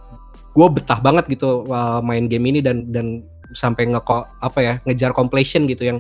gue 0.55 0.69
betah 0.71 0.99
banget 1.03 1.27
gitu 1.31 1.67
uh, 1.71 1.99
main 2.03 2.31
game 2.31 2.47
ini 2.51 2.63
dan 2.63 2.87
dan 2.95 3.27
sampai 3.57 3.89
nge 3.89 4.03
apa 4.45 4.59
ya 4.61 4.75
ngejar 4.85 5.17
completion 5.17 5.65
gitu 5.65 5.89
yang 5.89 5.99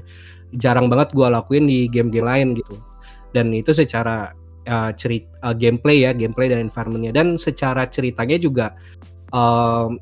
jarang 0.56 0.88
banget 0.88 1.12
gue 1.12 1.26
lakuin 1.28 1.68
di 1.68 1.90
game-game 1.90 2.24
lain 2.24 2.48
gitu. 2.56 2.80
Dan 3.34 3.52
itu 3.52 3.76
secara 3.76 4.32
uh, 4.64 4.90
cerit 4.96 5.28
uh, 5.44 5.52
gameplay 5.52 6.08
ya 6.08 6.16
gameplay 6.16 6.48
dan 6.48 6.64
environmentnya. 6.64 7.12
Dan 7.12 7.37
secara 7.37 7.84
ceritanya 7.88 8.40
juga 8.40 8.72
uh, 9.37 9.92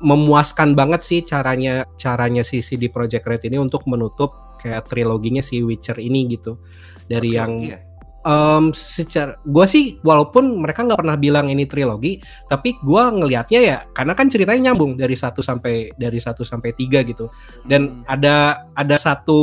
memuaskan 0.00 0.72
banget 0.72 1.04
sih 1.04 1.20
caranya 1.20 1.84
caranya 2.00 2.40
si 2.40 2.64
CD 2.64 2.88
Projekt 2.88 3.28
Red 3.28 3.44
ini 3.44 3.60
untuk 3.60 3.84
menutup 3.84 4.56
kayak 4.64 4.88
triloginya 4.88 5.44
si 5.44 5.60
Witcher 5.60 6.00
ini 6.00 6.24
gitu. 6.32 6.56
Dari 7.04 7.34
Oke, 7.34 7.36
yang 7.36 7.52
iya. 7.60 7.78
Um, 8.24 8.72
secara 8.72 9.36
gue 9.44 9.66
sih 9.68 9.84
walaupun 10.00 10.60
mereka 10.60 10.84
nggak 10.84 11.00
pernah 11.00 11.16
bilang 11.20 11.52
ini 11.52 11.64
trilogi 11.68 12.20
tapi 12.48 12.76
gue 12.80 13.02
ngelihatnya 13.20 13.60
ya 13.60 13.78
karena 13.92 14.12
kan 14.16 14.26
ceritanya 14.28 14.72
nyambung 14.72 14.96
dari 14.96 15.16
satu 15.16 15.40
sampai 15.44 15.92
dari 15.96 16.18
satu 16.20 16.44
sampai 16.44 16.72
tiga 16.76 17.04
gitu 17.04 17.28
dan 17.68 17.90
Hmm. 17.90 18.06
ada 18.06 18.66
ada 18.78 18.96
satu 18.96 19.40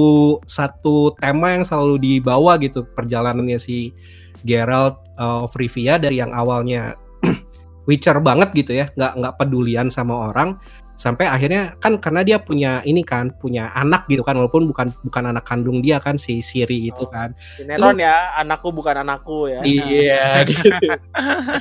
satu 0.48 1.12
tema 1.20 1.58
yang 1.58 1.68
selalu 1.68 2.00
dibawa 2.00 2.56
gitu 2.62 2.88
perjalanannya 2.96 3.60
si 3.60 3.92
Geralt 4.46 5.04
uh, 5.20 5.46
of 5.50 5.54
Rivia 5.58 6.00
dari 6.00 6.22
yang 6.22 6.32
awalnya 6.32 6.96
Witcher 7.90 8.18
banget 8.24 8.56
gitu 8.56 8.72
ya 8.78 8.88
nggak 8.96 9.13
nggak 9.20 9.36
pedulian 9.36 9.92
sama 9.92 10.32
orang 10.32 10.56
sampai 10.98 11.30
akhirnya 11.30 11.78
kan 11.78 12.02
karena 12.02 12.26
dia 12.26 12.38
punya 12.42 12.82
ini 12.82 13.06
kan 13.06 13.30
punya 13.38 13.70
anak 13.78 14.10
gitu 14.10 14.26
kan 14.26 14.34
walaupun 14.34 14.66
bukan 14.66 14.90
bukan 15.06 15.24
anak 15.30 15.46
kandung 15.46 15.86
dia 15.86 16.02
kan 16.02 16.18
si 16.18 16.42
Siri 16.42 16.90
itu 16.90 17.06
Oh. 17.06 17.10
kan 17.14 17.38
Sinetron 17.62 18.02
ya, 18.02 18.34
anakku 18.42 18.74
bukan 18.74 19.06
anakku 19.06 19.46
ya. 19.48 19.62
Iya 19.62 20.42
gitu. 20.50 20.66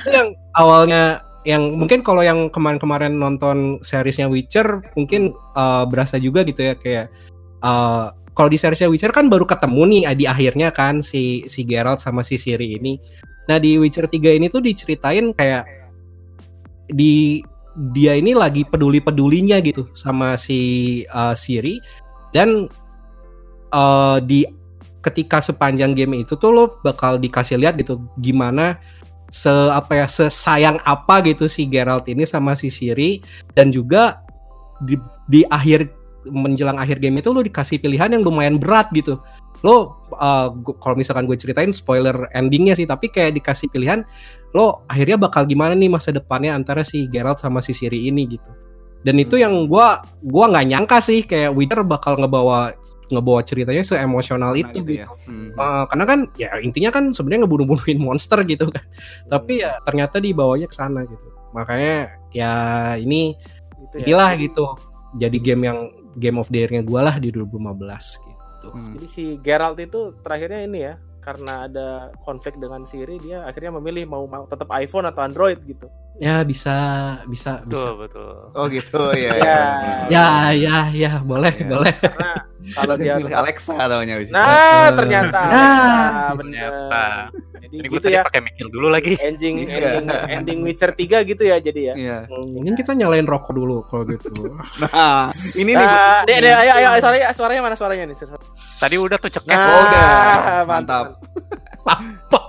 itu 0.01 0.09
yang 0.09 0.33
awalnya 0.57 1.21
yang 1.45 1.77
mungkin 1.77 2.01
kalau 2.03 2.25
yang 2.25 2.49
kemarin-kemarin 2.51 3.15
nonton 3.15 3.79
seriesnya 3.85 4.27
Witcher 4.27 4.83
mungkin 4.97 5.31
uh, 5.55 5.85
berasa 5.87 6.17
juga 6.19 6.43
gitu 6.43 6.59
ya 6.59 6.75
kayak 6.75 7.07
uh, 7.63 8.11
kalau 8.33 8.49
di 8.49 8.57
seriesnya 8.57 8.89
Witcher 8.89 9.13
kan 9.13 9.29
baru 9.29 9.45
ketemu 9.47 9.81
nih 9.85 10.01
di 10.17 10.25
akhirnya 10.25 10.73
kan 10.73 10.99
si 11.05 11.45
si 11.45 11.61
Geralt 11.63 12.01
sama 12.01 12.25
si 12.25 12.35
Ciri 12.41 12.75
ini. 12.75 12.97
Nah 13.47 13.61
di 13.61 13.79
Witcher 13.79 14.09
3 14.11 14.37
ini 14.37 14.51
tuh 14.51 14.59
diceritain 14.59 15.31
kayak 15.31 15.63
di 16.91 17.39
dia 17.93 18.17
ini 18.17 18.33
lagi 18.33 18.65
peduli-pedulinya 18.65 19.61
gitu 19.61 19.85
sama 19.93 20.33
si 20.35 21.03
uh, 21.13 21.37
Siri. 21.37 21.77
Dan 22.33 22.65
uh, 23.71 24.17
di 24.21 24.43
ketika 25.05 25.39
sepanjang 25.39 25.93
game 25.93 26.25
itu 26.25 26.35
tuh 26.35 26.51
lo 26.51 26.65
bakal 26.81 27.21
dikasih 27.21 27.61
lihat 27.61 27.79
gitu 27.79 28.01
gimana 28.19 28.81
se 29.31 29.51
apa 29.71 30.03
ya 30.03 30.07
sesayang 30.09 30.81
apa 30.83 31.23
gitu 31.23 31.45
si 31.47 31.69
Geralt 31.69 32.09
ini 32.09 32.25
sama 32.25 32.57
si 32.57 32.73
Siri. 32.73 33.21
Dan 33.53 33.69
juga 33.69 34.25
di, 34.81 34.97
di 35.29 35.45
akhir 35.47 35.93
menjelang 36.27 36.75
akhir 36.75 36.99
game 36.99 37.23
itu 37.23 37.31
lo 37.31 37.39
dikasih 37.39 37.79
pilihan 37.79 38.11
yang 38.11 38.25
lumayan 38.25 38.57
berat 38.59 38.89
gitu. 38.91 39.21
Lo 39.61 40.01
uh, 40.17 40.49
kalau 40.81 40.95
misalkan 40.97 41.29
gue 41.29 41.37
ceritain 41.37 41.69
spoiler 41.71 42.27
endingnya 42.33 42.73
sih 42.73 42.89
tapi 42.89 43.07
kayak 43.13 43.37
dikasih 43.37 43.69
pilihan 43.71 44.01
lo 44.55 44.83
akhirnya 44.87 45.17
bakal 45.19 45.43
gimana 45.43 45.75
nih 45.75 45.91
masa 45.91 46.11
depannya 46.15 46.55
antara 46.55 46.85
si 46.85 47.07
Geralt 47.11 47.43
sama 47.43 47.59
si 47.59 47.75
Siri 47.75 48.07
ini 48.07 48.37
gitu 48.37 48.49
dan 49.03 49.15
itu 49.19 49.39
yang 49.39 49.67
gua 49.71 50.01
gua 50.23 50.51
nggak 50.51 50.65
nyangka 50.67 50.97
sih 51.03 51.23
kayak 51.23 51.53
Witcher 51.55 51.83
bakal 51.87 52.19
ngebawa 52.19 52.73
ngebawa 53.07 53.39
ceritanya 53.39 53.87
seemosional 53.87 54.51
Sana 54.51 54.59
itu 54.67 54.83
gitu 54.83 54.91
gitu. 54.91 54.99
ya. 54.99 55.07
Hmm. 55.31 55.55
Uh, 55.55 55.83
karena 55.87 56.03
kan 56.03 56.19
ya 56.35 56.49
intinya 56.59 56.91
kan 56.91 57.15
sebenarnya 57.15 57.47
ngebunuh-bunuhin 57.47 57.99
monster 58.03 58.43
gitu 58.43 58.67
kan. 58.67 58.83
Tapi 59.31 59.63
ya 59.63 59.79
ternyata 59.87 60.19
dibawanya 60.19 60.67
ke 60.67 60.75
sana 60.75 61.07
gitu. 61.07 61.27
Makanya 61.55 62.11
ya 62.35 62.51
ini 62.99 63.39
Gitu 63.87 64.03
ya. 64.03 64.05
inilah 64.11 64.31
gitu. 64.35 64.65
Jadi 65.15 65.37
game 65.39 65.63
yang 65.71 65.79
game 66.19 66.35
of 66.35 66.51
the 66.51 66.59
year-nya 66.59 66.83
gua 66.83 67.07
lah 67.07 67.15
di 67.15 67.31
2015 67.31 67.47
gitu. 68.27 68.67
Hmm. 68.75 68.91
Jadi 68.99 69.07
si 69.07 69.23
Geralt 69.39 69.79
itu 69.79 70.11
terakhirnya 70.19 70.67
ini 70.67 70.79
ya, 70.91 70.99
karena 71.27 71.67
ada 71.67 71.87
konflik 72.23 72.55
dengan 72.55 72.87
Siri, 72.87 73.19
dia 73.19 73.43
akhirnya 73.43 73.75
memilih 73.75 74.07
mau, 74.07 74.23
mau 74.31 74.47
tetap 74.47 74.71
iPhone 74.71 75.11
atau 75.11 75.27
Android 75.27 75.59
gitu. 75.67 75.91
Ya 76.17 76.41
bisa 76.41 76.77
bisa 77.29 77.61
bisa. 77.61 77.93
Betul, 77.93 78.09
betul. 78.09 78.33
Oh 78.57 78.65
gitu 78.65 79.01
ya. 79.13 79.37
Ya. 79.37 79.59
Ya 80.09 80.27
ya 80.49 80.77
ya 80.89 81.11
boleh 81.21 81.53
Ya. 81.53 81.67
boleh. 81.69 81.93
Karena 81.93 82.31
kalau 82.73 82.93
dia 82.97 83.13
pilih 83.15 83.31
Alexa 83.31 83.77
taunya 83.77 84.15
wis. 84.17 84.27
Nah, 84.27 84.89
ternyata. 84.91 85.39
Nah, 85.39 85.53
Nah, 85.53 86.31
Ternyata. 86.35 87.05
Jadi 87.57 87.75
Ini 87.77 87.87
gitu 87.87 87.99
tadi 88.01 88.15
ya. 88.15 88.23
pakai 88.23 88.41
mikir 88.41 88.65
dulu 88.67 88.87
lagi. 88.87 89.13
Ending, 89.19 89.55
Iya. 89.61 89.99
ending, 89.99 90.07
ending 90.31 90.59
Witcher 90.63 90.91
3 90.91 91.21
gitu 91.21 91.43
ya 91.43 91.59
jadi 91.59 91.81
ya. 91.81 91.93
Iya. 91.93 92.17
Mungkin 92.31 92.73
kita 92.73 92.91
nyalain 92.91 93.23
rokok 93.23 93.53
dulu 93.53 93.83
kalau 93.85 94.07
gitu. 94.07 94.55
Nah, 94.81 95.29
ini 95.53 95.71
nih. 95.71 95.85
Nah, 95.85 96.23
deh, 96.23 96.37
deh, 96.39 96.53
ayo, 96.55 96.73
ayo, 96.75 96.89
suaranya, 96.97 97.27
suaranya 97.31 97.61
mana 97.61 97.75
suaranya 97.75 98.03
nih? 98.07 98.15
Tadi 98.77 98.95
udah 98.95 99.17
tuh 99.17 99.29
cekek. 99.29 99.47
Nah, 99.47 99.59
Oh, 99.59 99.81
udah. 99.83 100.07
mantap. 100.65 101.05
Mantap. 101.83 102.45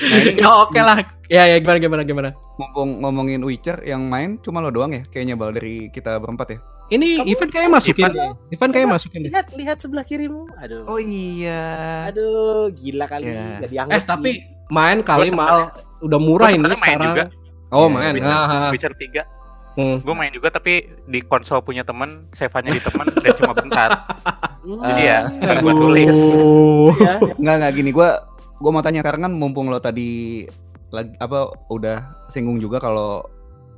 Nah, 0.00 0.16
ini 0.18 0.40
ya 0.40 0.50
oke 0.64 0.80
lah. 0.80 0.98
Ya 1.30 1.46
ya 1.46 1.56
gimana 1.56 1.78
gimana 1.78 2.02
gimana. 2.02 2.28
Mumpung 2.56 2.98
ngomongin 3.00 3.38
Witcher 3.40 3.78
yang 3.82 4.02
main 4.04 4.36
cuma 4.36 4.58
lo 4.58 4.68
doang 4.68 4.90
ya 4.90 5.06
kayaknya 5.06 5.34
bal 5.34 5.54
dari 5.54 5.86
kita 5.88 6.18
berempat 6.18 6.48
ya. 6.48 6.58
Ini 6.90 7.22
Kamu- 7.22 7.30
event 7.30 7.50
kayak 7.54 7.70
masukin 7.70 8.02
Ivan-. 8.04 8.34
Ivan 8.50 8.70
kayak 8.74 8.88
masukin 8.90 9.18
deh. 9.22 9.30
Lihat, 9.30 9.46
lihat 9.54 9.76
sebelah 9.78 10.02
kirimu. 10.02 10.50
Aduh. 10.58 10.82
Oh 10.84 10.98
iya. 10.98 11.62
Aduh, 12.10 12.74
gila 12.74 13.06
kali. 13.06 13.30
Ya. 13.30 13.62
Gak 13.62 13.70
dianggap. 13.70 13.94
Eh 13.94 14.02
tapi 14.02 14.30
main 14.68 14.98
kali 15.00 15.30
Gua 15.30 15.38
mal 15.38 15.58
udah 16.00 16.18
murah 16.18 16.50
ini 16.50 16.66
sekarang. 16.66 17.14
juga. 17.14 17.24
Oh 17.70 17.86
Iya, 17.86 17.94
main. 17.94 18.14
Witcher, 18.18 18.34
Ah, 18.34 18.50
ah. 18.50 18.70
Witcher 18.74 18.92
3. 18.92 19.22
Hmm. 19.70 19.96
Gue 20.02 20.14
main 20.18 20.34
juga 20.34 20.50
tapi 20.50 20.82
di 21.06 21.22
konsol 21.22 21.62
punya 21.62 21.86
temen, 21.86 22.26
save-nya 22.34 22.74
di 22.74 22.82
temen 22.82 23.06
dan 23.14 23.32
cuma 23.38 23.54
bentar. 23.54 23.88
Jadi 24.90 25.02
ya, 25.04 25.30
Ah. 25.30 25.62
gua 25.62 25.72
tulis. 25.72 26.10
Aduh. 26.10 26.90
Ya, 26.98 27.14
Nggak 27.38 27.54
nggak 27.56 27.72
gini 27.72 27.90
gua 27.90 28.18
gua 28.58 28.70
mau 28.72 28.82
tanya 28.82 29.00
karena 29.00 29.24
kan 29.24 29.32
mumpung 29.32 29.70
lo 29.70 29.78
tadi 29.78 30.42
lagi 30.90 31.14
apa 31.16 31.38
udah 31.68 31.98
singgung 32.26 32.58
juga 32.58 32.78
kalau 32.78 33.22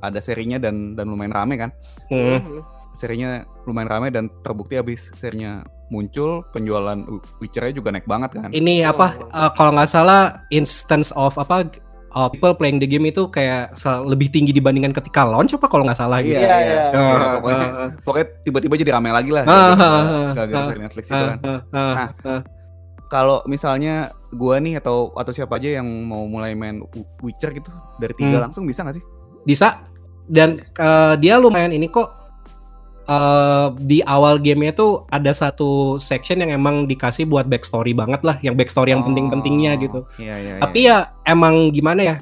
ada 0.01 0.18
serinya 0.18 0.57
dan 0.57 0.92
dan 0.92 1.07
lumayan 1.07 1.33
rame 1.33 1.55
kan. 1.57 1.70
Hmm. 2.09 2.61
Serinya 2.92 3.40
lumayan 3.64 3.88
rame 3.88 4.09
dan 4.09 4.29
terbukti 4.42 4.77
habis 4.77 5.09
serinya 5.12 5.64
muncul 5.88 6.44
penjualan 6.51 6.96
Witcher-nya 7.38 7.72
juga 7.72 7.88
naik 7.90 8.05
banget 8.05 8.33
kan. 8.35 8.48
Ini 8.48 8.85
apa? 8.85 9.16
eh, 9.22 9.51
kalau 9.55 9.72
nggak 9.72 9.88
salah 9.88 10.22
instance 10.48 11.12
of 11.12 11.37
apa? 11.37 11.68
uh, 12.12 12.29
people 12.29 12.53
playing 12.53 12.77
the 12.77 12.85
game 12.85 13.05
itu 13.05 13.25
kayak 13.27 13.72
lebih 14.05 14.29
tinggi 14.29 14.53
dibandingkan 14.53 14.92
ketika 14.92 15.25
launch 15.25 15.57
apa 15.57 15.64
kalau 15.64 15.85
nggak 15.85 15.96
salah 15.96 16.20
gitu. 16.20 16.37
Iya, 16.37 16.44
Iya, 16.44 16.57
iya. 16.61 16.83
iya. 16.92 17.31
Pokoknya, 17.40 17.66
pokoknya 18.05 18.27
tiba-tiba 18.44 18.75
jadi 18.77 18.90
rame 18.92 19.09
lagi 19.09 19.31
lah. 19.33 19.44
Ah, 19.48 20.37
Gara-gara- 20.37 20.68
seri 20.68 20.81
Netflix 20.81 21.05
itu 21.09 21.16
kan. 21.16 21.38
ah, 21.40 21.61
ah, 21.72 21.96
Nah. 22.20 22.40
Kalau 23.12 23.44
misalnya 23.44 24.09
gua 24.33 24.57
nih 24.57 24.81
atau 24.81 25.12
atau 25.12 25.29
siapa 25.29 25.61
aja 25.61 25.77
yang 25.77 25.85
mau 25.85 26.25
mulai 26.25 26.57
main 26.57 26.81
Witcher 27.20 27.53
gitu 27.53 27.68
dari 27.98 28.16
tiga 28.16 28.40
Hmm. 28.40 28.44
langsung 28.48 28.64
bisa 28.64 28.81
nggak 28.81 28.96
sih? 28.96 29.05
bisa 29.42 29.85
dan 30.25 30.57
eh, 30.62 31.14
dia 31.18 31.37
lumayan 31.37 31.68
ini 31.68 31.87
kok 31.87 32.09
eh, 33.05 33.66
di 33.77 33.98
awal 34.01 34.38
gamenya 34.38 34.72
tuh 34.72 35.05
ada 35.09 35.29
satu 35.31 35.98
section 35.98 36.38
yang 36.38 36.55
emang 36.55 36.87
dikasih 36.87 37.27
buat 37.27 37.44
backstory 37.44 37.90
banget 37.90 38.22
lah 38.22 38.38
yang 38.38 38.55
backstory 38.55 38.90
yang 38.90 39.03
Oh, 39.03 39.11
penting-pentingnya 39.11 39.77
gitu 39.77 40.07
Iya 40.16 40.37
iya. 40.38 40.55
tapi 40.57 40.87
ya 40.87 40.96
emang 41.22 41.68
gimana 41.68 42.01
ya 42.03 42.16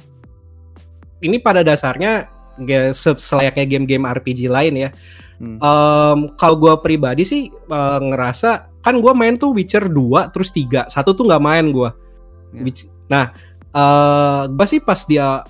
ini 1.20 1.36
pada 1.36 1.60
dasarnya 1.60 2.26
selayaknya 3.16 3.68
game-game 3.68 4.02
RPG 4.02 4.48
lain 4.48 4.74
ya 4.74 4.88
Hmm. 5.40 5.56
Em, 5.56 6.18
kalau 6.36 6.56
gue 6.60 6.74
pribadi 6.84 7.24
sih 7.24 7.48
eh, 7.48 7.98
ngerasa 8.04 8.68
kan 8.84 9.00
gue 9.00 9.12
main 9.16 9.40
tuh 9.40 9.56
Witcher 9.56 9.88
2 9.88 10.28
terus 10.30 10.52
3 10.52 10.84
satu 10.86 11.16
tuh 11.16 11.24
nggak 11.24 11.40
main 11.40 11.66
gue 11.72 11.90
Ya. 12.50 12.66
nah 13.06 13.24
eh 13.70 14.42
gue 14.50 14.66
sih 14.68 14.82
pas 14.82 14.98
dia 15.06 15.46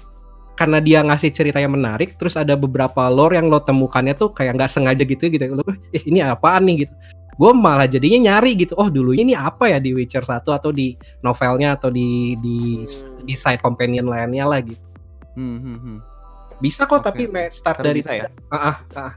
karena 0.52 0.76
dia 0.78 1.00
ngasih 1.00 1.32
ceritanya 1.32 1.72
menarik 1.72 2.14
terus 2.20 2.36
ada 2.36 2.52
beberapa 2.52 3.08
lore 3.08 3.40
yang 3.40 3.48
lo 3.48 3.56
temukannya 3.58 4.12
tuh 4.12 4.30
kayak 4.30 4.60
nggak 4.60 4.68
sengaja 4.68 5.02
gitu 5.02 5.26
gitu 5.26 5.56
lo 5.56 5.64
eh 5.90 6.02
ini 6.04 6.20
apaan 6.20 6.68
nih 6.68 6.84
gitu 6.84 6.94
gue 7.40 7.50
malah 7.56 7.88
jadinya 7.88 8.36
nyari 8.36 8.52
gitu 8.52 8.76
oh 8.76 8.92
dulu 8.92 9.16
ini 9.16 9.32
apa 9.32 9.72
ya 9.72 9.80
di 9.80 9.96
Witcher 9.96 10.20
1 10.20 10.44
atau 10.44 10.68
di 10.68 10.92
novelnya 11.24 11.80
atau 11.80 11.88
di 11.88 12.36
di 12.44 12.84
di 13.24 13.32
side 13.32 13.64
companion 13.64 14.04
lainnya 14.06 14.44
lah 14.44 14.60
gitu 14.60 14.84
Hmm, 15.32 15.56
hmm, 15.56 15.78
hmm. 15.80 15.98
bisa 16.60 16.84
kok 16.84 17.00
Oke. 17.00 17.06
tapi 17.08 17.22
main 17.24 17.48
start 17.48 17.80
Tapi 17.80 17.86
dari 17.88 18.00
bisa 18.04 18.12
ya? 18.12 18.28
ah, 18.52 18.56
ah, 18.60 18.76
ah. 19.08 19.12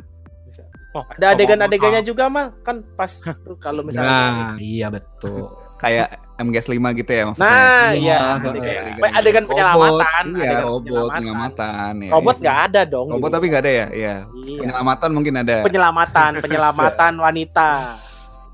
Oh, 0.93 1.01
Ada 1.17 1.33
adegan-adegannya 1.33 2.05
juga 2.05 2.29
mal 2.29 2.53
kan 2.61 2.85
pas 2.93 3.09
tuh 3.45 3.57
kalau 3.57 3.81
misalnya 3.81 4.13
nah 4.13 4.53
iya 4.61 4.93
betul 4.93 5.49
Kayak 5.83 6.15
MGS 6.39 6.71
5 6.71 6.79
gitu 6.95 7.11
ya 7.11 7.23
maksudnya. 7.27 7.51
Nah, 7.51 7.91
Iya, 7.91 7.99
iya. 7.99 8.17
heeh. 8.39 8.55
Adegan, 8.95 9.11
adegan 9.19 9.45
penyelamatan. 9.51 10.25
Iya, 10.31 10.39
adegan 10.39 10.63
robot 10.63 11.09
penyelamatan. 11.11 11.93
ya, 11.99 12.11
Robot 12.15 12.35
iya. 12.35 12.41
nggak 12.43 12.59
ada 12.63 12.81
dong. 12.87 13.07
Robot 13.11 13.29
di 13.29 13.35
tapi 13.35 13.45
nggak 13.51 13.63
ada 13.67 13.71
ya? 13.71 13.85
Iya. 13.91 14.15
Iya. 14.31 14.59
Penyelamatan 14.63 15.09
mungkin 15.11 15.33
ada. 15.43 15.55
Penyelamatan, 15.67 16.31
penyelamatan 16.45 17.13
wanita. 17.19 17.69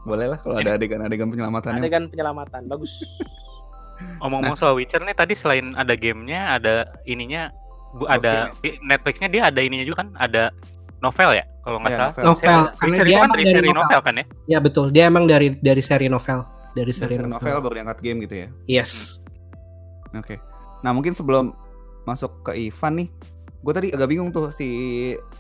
Boleh 0.10 0.25
lah 0.25 0.38
kalau 0.41 0.56
ada 0.58 0.71
adegan-adegan 0.73 1.28
penyelamatannya. 1.30 1.82
Adegan 1.86 2.04
penyelamatan, 2.10 2.62
bagus. 2.65 2.93
Omong-omong 4.25 4.58
soal 4.58 4.73
Witcher 4.73 5.06
nih 5.06 5.13
tadi 5.13 5.38
selain 5.38 5.78
ada 5.78 5.93
gamenya, 5.93 6.58
ada 6.58 6.88
ininya, 7.06 7.54
bu 7.93 8.10
ada 8.10 8.49
Netflixnya 8.63 9.30
dia 9.30 9.41
ada 9.54 9.62
ininya 9.62 9.86
juga 9.86 10.02
kan, 10.02 10.10
ada 10.17 10.49
novel 11.00 11.30
ya 11.34 11.44
kalau 11.60 11.78
nggak 11.78 11.90
Iya, 11.90 11.98
salah. 11.98 12.10
novel. 12.10 12.24
novel 12.26 12.60
karena 12.74 12.96
dia 12.96 13.00
itu 13.00 13.10
kan 13.10 13.20
emang 13.20 13.30
dari 13.30 13.44
dari 13.44 13.52
seri 13.52 13.68
novel. 13.68 13.80
novel 13.82 14.00
kan 14.02 14.14
ya? 14.14 14.26
ya 14.48 14.58
betul 14.60 14.86
dia 14.90 15.04
emang 15.06 15.24
dari 15.26 15.48
dari 15.56 15.82
seri 15.82 16.08
novel 16.08 16.40
dari 16.72 16.92
seri 16.92 17.14
Dari 17.14 17.26
novel, 17.26 17.50
novel 17.50 17.58
baru 17.62 17.74
diangkat 17.76 17.98
game 18.00 18.18
gitu 18.24 18.36
ya. 18.36 18.48
yes 18.66 19.18
Oke. 20.12 20.42
Nah 20.80 20.90
mungkin 20.90 21.14
sebelum 21.14 21.54
masuk 22.02 22.42
ke 22.42 22.58
Ivan 22.60 22.98
nih, 22.98 23.08
gue 23.62 23.74
tadi 23.76 23.88
agak 23.90 24.10
bingung 24.10 24.30
tuh 24.30 24.50
si 24.50 24.66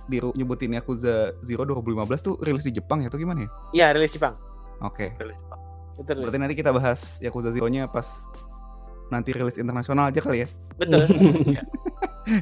Diru 0.05 0.29
nyebutin 0.31 0.69
Yakuza 0.71 1.33
Zero 1.41 1.65
2015 1.65 1.89
tuh 2.21 2.37
rilis 2.37 2.61
di 2.61 2.73
Jepang 2.73 3.01
ya 3.01 3.09
atau 3.09 3.17
gimana 3.17 3.45
ya? 3.45 3.49
Iya, 3.73 3.97
rilis 3.97 4.13
Jepang. 4.13 4.37
Oke. 4.79 5.09
Itu 5.95 6.05
rilis. 6.05 6.21
Berarti 6.21 6.37
nanti 6.37 6.53
kita 6.53 6.69
bahas 6.69 7.17
Yakuza 7.17 7.49
Zero-nya 7.49 7.89
pas 7.89 8.05
nanti 9.09 9.33
rilis 9.33 9.57
internasional 9.57 10.13
aja 10.13 10.21
kali 10.21 10.45
ya. 10.45 10.47
Betul. 10.77 11.01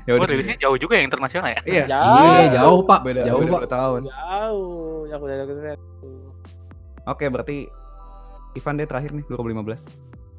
Ya 0.04 0.12
Oh 0.12 0.20
udah. 0.20 0.28
rilisnya 0.28 0.58
jauh 0.58 0.76
juga 0.76 0.94
ya 0.96 1.04
internasional 1.04 1.48
ya? 1.50 1.62
Iya. 1.64 1.84
iya 1.88 2.46
jauh 2.54 2.82
pak 2.82 3.02
Beda, 3.02 3.22
jauh 3.24 3.40
beda 3.40 3.54
pak 3.54 3.64
tahun. 3.68 4.02
Jauh. 4.06 5.08
Aku 5.08 5.24
udah 5.24 5.38
Oke, 7.08 7.26
berarti 7.28 7.58
Ivan 8.54 8.76
deh 8.76 8.86
terakhir 8.86 9.12
nih 9.12 9.24
2015. 9.28 9.86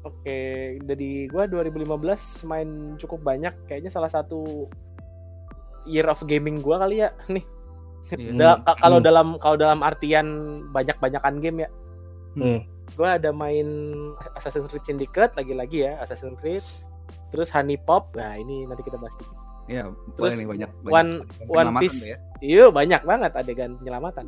Oke, 0.01 0.39
dari 0.81 1.25
gua 1.25 1.43
2015 1.43 2.45
main 2.45 2.69
cukup 2.95 3.19
banyak. 3.21 3.51
Kayaknya 3.65 3.89
salah 3.89 4.07
satu 4.07 4.69
year 5.83 6.05
of 6.05 6.21
gaming 6.23 6.59
gua 6.59 6.79
kali 6.79 7.01
ya. 7.01 7.09
Nih, 7.27 7.43
Iya. 8.09 8.31
Da- 8.33 8.59
ka- 8.63 8.77
kalau 8.79 8.97
Hmm. 8.97 9.05
dalam 9.05 9.27
kalau 9.37 9.55
dalam 9.55 9.79
artian 9.81 10.27
banyak-banyakan 10.67 11.35
game 11.39 11.57
ya. 11.59 11.69
Hmm. 12.33 12.59
Gua 12.91 13.17
ada 13.17 13.29
main 13.29 13.67
Assassin's 14.33 14.65
Creed 14.65 14.81
Syndicate 14.83 15.33
lagi-lagi 15.35 15.85
ya, 15.85 15.97
Assassin's 15.99 16.37
Creed. 16.37 16.65
Terus 17.29 17.49
Honey 17.49 17.77
Pop. 17.77 18.11
Nah, 18.13 18.35
ini 18.35 18.65
nanti 18.65 18.81
kita 18.81 18.97
bahas 18.97 19.13
dikit. 19.15 19.35
Iya, 19.65 19.85
Terus 20.17 20.33
nih 20.35 20.47
banyak. 20.47 20.69
banyak 20.81 20.89
One 20.89 21.11
One 21.45 21.67
tuh 21.69 21.81
Piece. 21.85 21.99
ya. 22.03 22.17
Iya, 22.39 22.65
banyak 22.69 23.01
banget 23.03 23.31
adegan 23.33 23.77
penyelamatan. 23.77 24.25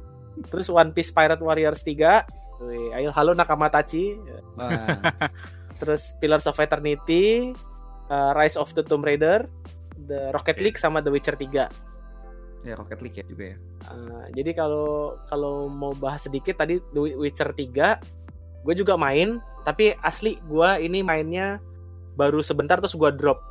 Terus 0.48 0.68
One 0.68 0.92
Piece 0.92 1.10
Pirate 1.10 1.42
Warriors 1.42 1.82
3. 1.82 2.26
Wih, 2.62 2.94
ayo 2.94 3.10
halo 3.10 3.34
Nakamatachi. 3.34 4.22
Wah, 4.54 5.02
Terus 5.82 6.14
Pillars 6.18 6.46
of 6.46 6.54
Eternity, 6.56 7.50
uh, 8.08 8.32
Rise 8.32 8.54
of 8.54 8.70
the 8.72 8.86
Tomb 8.86 9.02
Raider, 9.02 9.50
The 10.00 10.30
Rocket 10.30 10.56
Oke. 10.56 10.64
League 10.64 10.78
sama 10.78 11.02
The 11.02 11.10
Witcher 11.10 11.34
3. 11.34 11.90
ya 12.62 12.78
Rocket 12.78 13.02
League 13.02 13.18
ya 13.18 13.26
juga 13.26 13.44
ya. 13.50 13.58
Uh, 13.90 14.30
jadi 14.32 14.54
kalau 14.54 15.18
kalau 15.26 15.66
mau 15.66 15.90
bahas 15.98 16.22
sedikit 16.22 16.54
tadi 16.54 16.78
The 16.94 17.18
Witcher 17.18 17.50
3, 17.50 17.98
gue 18.62 18.74
juga 18.78 18.94
main, 18.94 19.42
tapi 19.66 19.98
asli 19.98 20.38
gue 20.46 20.70
ini 20.80 21.02
mainnya 21.02 21.58
baru 22.22 22.40
sebentar 22.42 22.78
terus 22.78 22.94
gue 22.94 23.10
drop. 23.18 23.42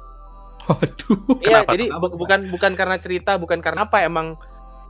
waduh 0.71 1.19
Iya, 1.43 1.67
Kenapa? 1.67 1.71
jadi 1.75 1.85
Kenapa, 1.91 2.07
bu- 2.07 2.17
bukan 2.21 2.41
bukan 2.55 2.73
karena 2.79 2.97
cerita, 2.97 3.35
bukan 3.35 3.59
karena 3.59 3.91
apa, 3.91 4.07
emang 4.07 4.39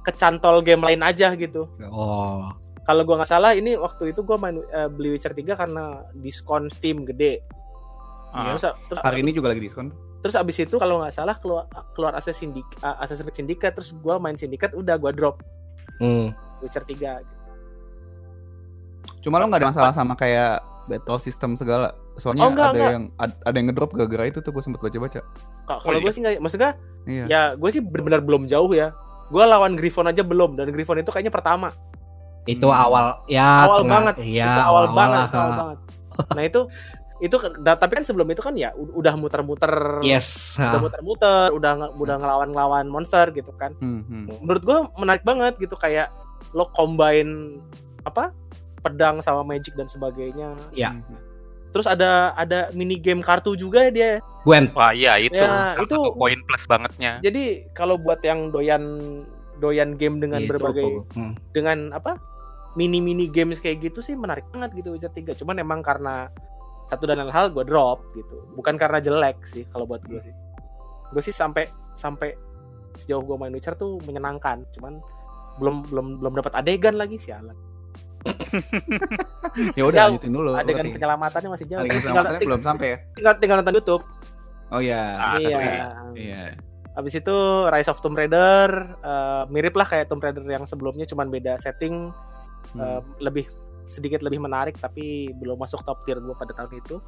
kecantol 0.01 0.61
game 0.61 0.83
lain 0.83 1.01
aja 1.01 1.33
gitu. 1.33 1.65
oh 1.89 2.53
Kalau 2.83 3.07
gua 3.07 3.23
nggak 3.23 3.31
salah 3.31 3.55
ini 3.55 3.79
waktu 3.79 4.11
itu 4.11 4.21
gua 4.21 4.35
main 4.37 4.59
uh, 4.59 4.89
beli 4.91 5.15
Witcher 5.15 5.31
3 5.31 5.47
karena 5.55 6.03
diskon 6.13 6.67
Steam 6.69 7.07
gede. 7.07 7.39
Ah. 8.35 8.51
Terus, 8.51 8.67
terus 8.91 8.99
Hari 9.01 9.23
ini 9.23 9.31
juga 9.31 9.49
lagi 9.49 9.63
diskon. 9.63 9.89
terus 10.21 10.37
abis 10.37 10.61
itu 10.61 10.77
kalau 10.77 11.01
nggak 11.01 11.15
salah 11.15 11.33
keluar 11.39 11.65
keluar 11.97 12.13
Assassin's 12.13 12.53
Syndicate, 12.53 12.77
uh, 12.83 12.99
Assassin's 13.01 13.25
Creed 13.25 13.39
Syndicate 13.41 13.73
terus 13.73 13.91
gua 13.97 14.21
main 14.21 14.37
Syndicate 14.37 14.75
udah 14.75 15.01
gua 15.01 15.13
drop 15.15 15.41
hmm. 15.97 16.29
Witcher 16.61 16.85
3 16.85 17.25
Cuma 19.21 19.41
lo 19.41 19.49
nggak 19.49 19.61
ada 19.65 19.71
masalah 19.73 19.93
sama 19.93 20.13
kayak 20.13 20.61
battle 20.89 21.21
system 21.21 21.53
segala. 21.55 21.93
Soalnya 22.21 22.43
Oh, 22.43 22.51
enggak, 22.51 22.67
ada 22.67 22.77
enggak. 22.77 22.93
yang 22.93 23.05
ad- 23.17 23.41
ada 23.43 23.57
yang 23.57 23.67
ngedrop 23.67 23.91
gara-gara 23.91 24.25
itu 24.27 24.39
tuh 24.39 24.51
gue 24.51 24.61
sempet 24.61 24.81
baca-baca. 24.81 25.21
Oh, 25.67 25.79
kalau 25.81 25.97
iya. 25.97 26.03
gue 26.03 26.13
sih 26.13 26.21
nggak 26.21 26.35
maksudnya 26.39 26.71
Iya. 27.03 27.25
ya 27.27 27.43
gue 27.55 27.71
sih 27.71 27.81
benar-benar 27.81 28.21
belum 28.21 28.45
jauh 28.45 28.71
ya 28.71 28.93
gue 29.27 29.41
lawan 29.43 29.73
Griffon 29.73 30.05
aja 30.05 30.21
belum 30.21 30.55
dan 30.55 30.69
Griffon 30.69 30.99
itu 30.99 31.09
kayaknya 31.09 31.31
pertama 31.31 31.73
itu 32.45 32.63
Hmm. 32.63 32.77
awal 32.79 33.05
ya 33.27 33.65
Awal 33.65 33.79
tengah- 33.81 33.95
banget. 34.11 34.15
ya 34.23 34.49
itu 34.49 34.61
awal 34.63 34.85
banget 34.91 35.19
lah. 35.23 35.29
awal 35.33 35.53
banget 35.55 35.79
nah 36.31 36.43
itu 36.43 36.61
itu 37.21 37.37
da- 37.59 37.77
tapi 37.77 37.93
kan 37.95 38.03
sebelum 38.03 38.27
itu 38.27 38.41
kan 38.41 38.53
ya 38.53 38.73
udah 38.75 39.15
muter-muter 39.15 40.01
yes 40.03 40.57
udah 40.57 40.73
ah. 40.73 40.83
muter-muter 40.83 41.49
udah 41.53 41.73
udah 41.95 42.15
ngelawan-ngelawan 42.17 42.87
monster 42.87 43.29
gitu 43.31 43.53
kan 43.55 43.73
Hmm, 43.79 44.03
hmm. 44.03 44.41
menurut 44.41 44.63
gue 44.63 44.79
menarik 44.97 45.23
banget 45.23 45.55
gitu 45.57 45.73
kayak 45.75 46.11
lo 46.51 46.69
combine 46.71 47.61
apa 48.03 48.33
pedang 48.81 49.21
sama 49.21 49.41
magic 49.43 49.73
dan 49.73 49.87
sebagainya 49.87 50.57
Ya. 50.73 50.91
Hmm, 50.91 51.05
hmm. 51.07 51.21
Terus 51.71 51.87
ada 51.87 52.35
ada 52.35 52.69
mini 52.73 52.97
game 52.97 53.21
kartu 53.21 53.55
juga 53.55 53.87
ya 53.87 53.91
dia. 53.91 54.11
Gwen. 54.41 54.73
Wah 54.73 54.91
iya 54.91 55.17
itu, 55.17 55.35
Ya, 55.35 55.77
itu- 55.77 56.15
poin 56.15 56.39
plus 56.43 56.65
bangetnya. 56.65 57.21
jadi 57.21 57.69
kalau 57.71 57.95
buat 57.95 58.19
yang 58.21 58.49
doyan 58.49 58.99
doyan 59.57 59.95
game 59.95 60.19
dengan 60.19 60.41
Itu 60.41 60.51
berbagai? 60.51 61.05
Hmm. 61.13 61.37
dengan 61.53 61.93
apa 61.93 62.17
mini 62.73 62.99
mini 62.99 63.27
games 63.27 63.59
kayak 63.59 63.83
gitu 63.83 64.01
sih 64.01 64.15
menarik 64.15 64.49
banget 64.49 64.73
gitu 64.75 64.95
Witcher 64.95 65.11
3 65.11 65.35
cuman 65.35 65.59
emang 65.59 65.81
karena 65.81 66.33
satu 66.87 67.05
dan 67.05 67.19
lain 67.19 67.29
hal 67.29 67.51
gue 67.51 67.63
drop 67.63 68.03
gitu. 68.13 68.35
Bukan 68.55 68.75
karena 68.75 68.99
jelek 68.99 69.39
sih 69.47 69.63
kalau 69.69 69.85
buat 69.85 70.03
gue 70.03 70.19
sih. 70.19 70.35
Gue 71.11 71.21
sih 71.21 71.31
sampai 71.31 71.67
sampai 71.93 72.35
sejauh 72.97 73.21
gue 73.21 73.37
main 73.37 73.51
Witcher 73.51 73.75
tuh 73.75 74.01
menyenangkan. 74.03 74.67
Cuman 74.73 74.99
belum 75.57 75.87
belum 75.87 76.07
belum 76.19 76.33
dapat 76.37 76.57
adegan 76.57 76.97
lagi 76.97 77.15
sialan 77.15 77.53
Ya 79.79 79.83
udah 79.83 80.01
lanjutin 80.09 80.31
dulu. 80.31 80.51
adegan 80.53 80.83
berarti. 80.83 80.95
penyelamatannya 80.95 81.49
masih 81.51 81.67
jauh 81.67 81.81
Adegan 81.81 81.95
tinggal, 81.97 82.13
penyelamatannya 82.13 82.47
belum 82.47 82.63
sampai 82.63 82.87
ya. 82.87 82.97
tinggal 83.13 83.35
tinggal 83.37 83.57
nonton 83.59 83.75
YouTube 83.75 84.03
Oh 84.69 84.79
iya. 84.79 85.03
Ah, 85.17 85.35
iya 85.35 85.49
ya. 85.51 85.87
Iya. 86.13 86.43
Abis 86.93 87.15
itu 87.17 87.37
Rise 87.67 87.89
of 87.89 87.99
Tomb 87.99 88.15
Raider 88.15 88.69
eh, 88.97 89.43
mirip 89.49 89.75
lah 89.75 89.85
kayak 89.85 90.07
Tomb 90.07 90.21
Raider 90.21 90.45
yang 90.45 90.63
sebelumnya 90.65 91.05
cuman 91.05 91.29
beda 91.29 91.59
setting 91.59 92.11
Hmm, 92.71 92.79
eh, 92.79 93.01
lebih 93.19 93.49
sedikit 93.85 94.21
lebih 94.21 94.37
menarik 94.37 94.77
tapi 94.77 95.33
belum 95.33 95.57
masuk 95.57 95.81
top 95.81 96.05
tier 96.05 96.17
gue 96.17 96.35
pada 96.35 96.53
tahun 96.53 96.77
itu. 96.77 97.01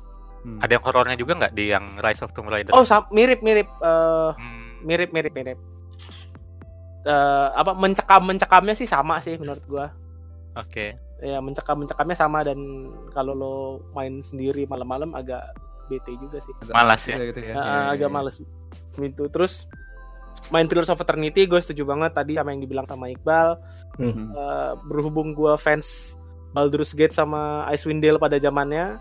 hmm. 0.42 0.58
Ada 0.58 0.72
yang 0.72 0.82
horornya 0.82 1.14
juga 1.14 1.32
nggak 1.36 1.52
di 1.52 1.68
yang 1.68 1.86
Rise 1.94 2.20
of 2.20 2.32
Tomb 2.32 2.48
Raider? 2.48 2.72
Oh, 2.72 2.82
sam- 2.82 3.06
mirip-mirip 3.10 3.68
eh, 3.68 4.30
Hmm, 4.32 4.80
mirip-mirip 4.82 5.30
mirip. 5.30 5.58
Eh, 7.02 7.48
apa 7.52 7.74
mencekam-mencekamnya 7.74 8.72
sih 8.72 8.86
sama 8.86 9.18
sih 9.18 9.34
menurut 9.34 9.62
gua. 9.66 9.92
Oke. 10.58 10.96
Ya 11.22 11.38
mencekam-mencekamnya 11.38 12.16
sama 12.18 12.42
dan 12.42 12.58
kalau 13.14 13.32
lo 13.32 13.54
main 13.94 14.20
sendiri 14.20 14.66
malam-malam 14.66 15.14
agak 15.14 15.54
bete 15.86 16.12
juga 16.18 16.42
sih. 16.42 16.52
Agak 16.66 16.74
Malas 16.74 17.02
ya? 17.06 17.16
Gitu 17.18 17.40
ya. 17.40 17.54
Iya, 17.54 17.82
agak 17.94 18.08
iya. 18.10 18.14
males 18.14 18.36
gitu. 18.98 19.24
Terus 19.30 19.66
main 20.48 20.66
Pillars 20.66 20.88
of 20.88 21.00
Eternity 21.00 21.44
gue 21.44 21.60
setuju 21.60 21.84
banget 21.84 22.16
tadi 22.16 22.36
sama 22.36 22.56
yang 22.56 22.62
dibilang 22.64 22.86
sama 22.88 23.12
Iqbal. 23.12 23.60
Hmm. 24.00 24.32
Eh, 24.32 24.72
berhubung 24.88 25.36
gua 25.36 25.60
fans 25.60 26.16
Baldur's 26.52 26.92
Gate 26.92 27.16
sama 27.16 27.64
Icewind 27.72 28.04
Dale 28.04 28.20
pada 28.20 28.36
zamannya, 28.36 29.00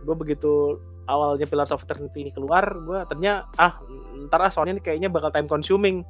gue 0.00 0.16
begitu 0.16 0.80
awalnya 1.04 1.44
Pillars 1.44 1.72
of 1.76 1.84
Eternity 1.84 2.24
ini 2.24 2.32
keluar, 2.32 2.64
gue 2.64 3.04
ternyata 3.04 3.44
ah 3.60 3.72
ntar 4.24 4.40
ah 4.40 4.50
soalnya 4.50 4.80
ini 4.80 4.82
kayaknya 4.82 5.08
bakal 5.12 5.28
time 5.28 5.48
consuming. 5.48 6.00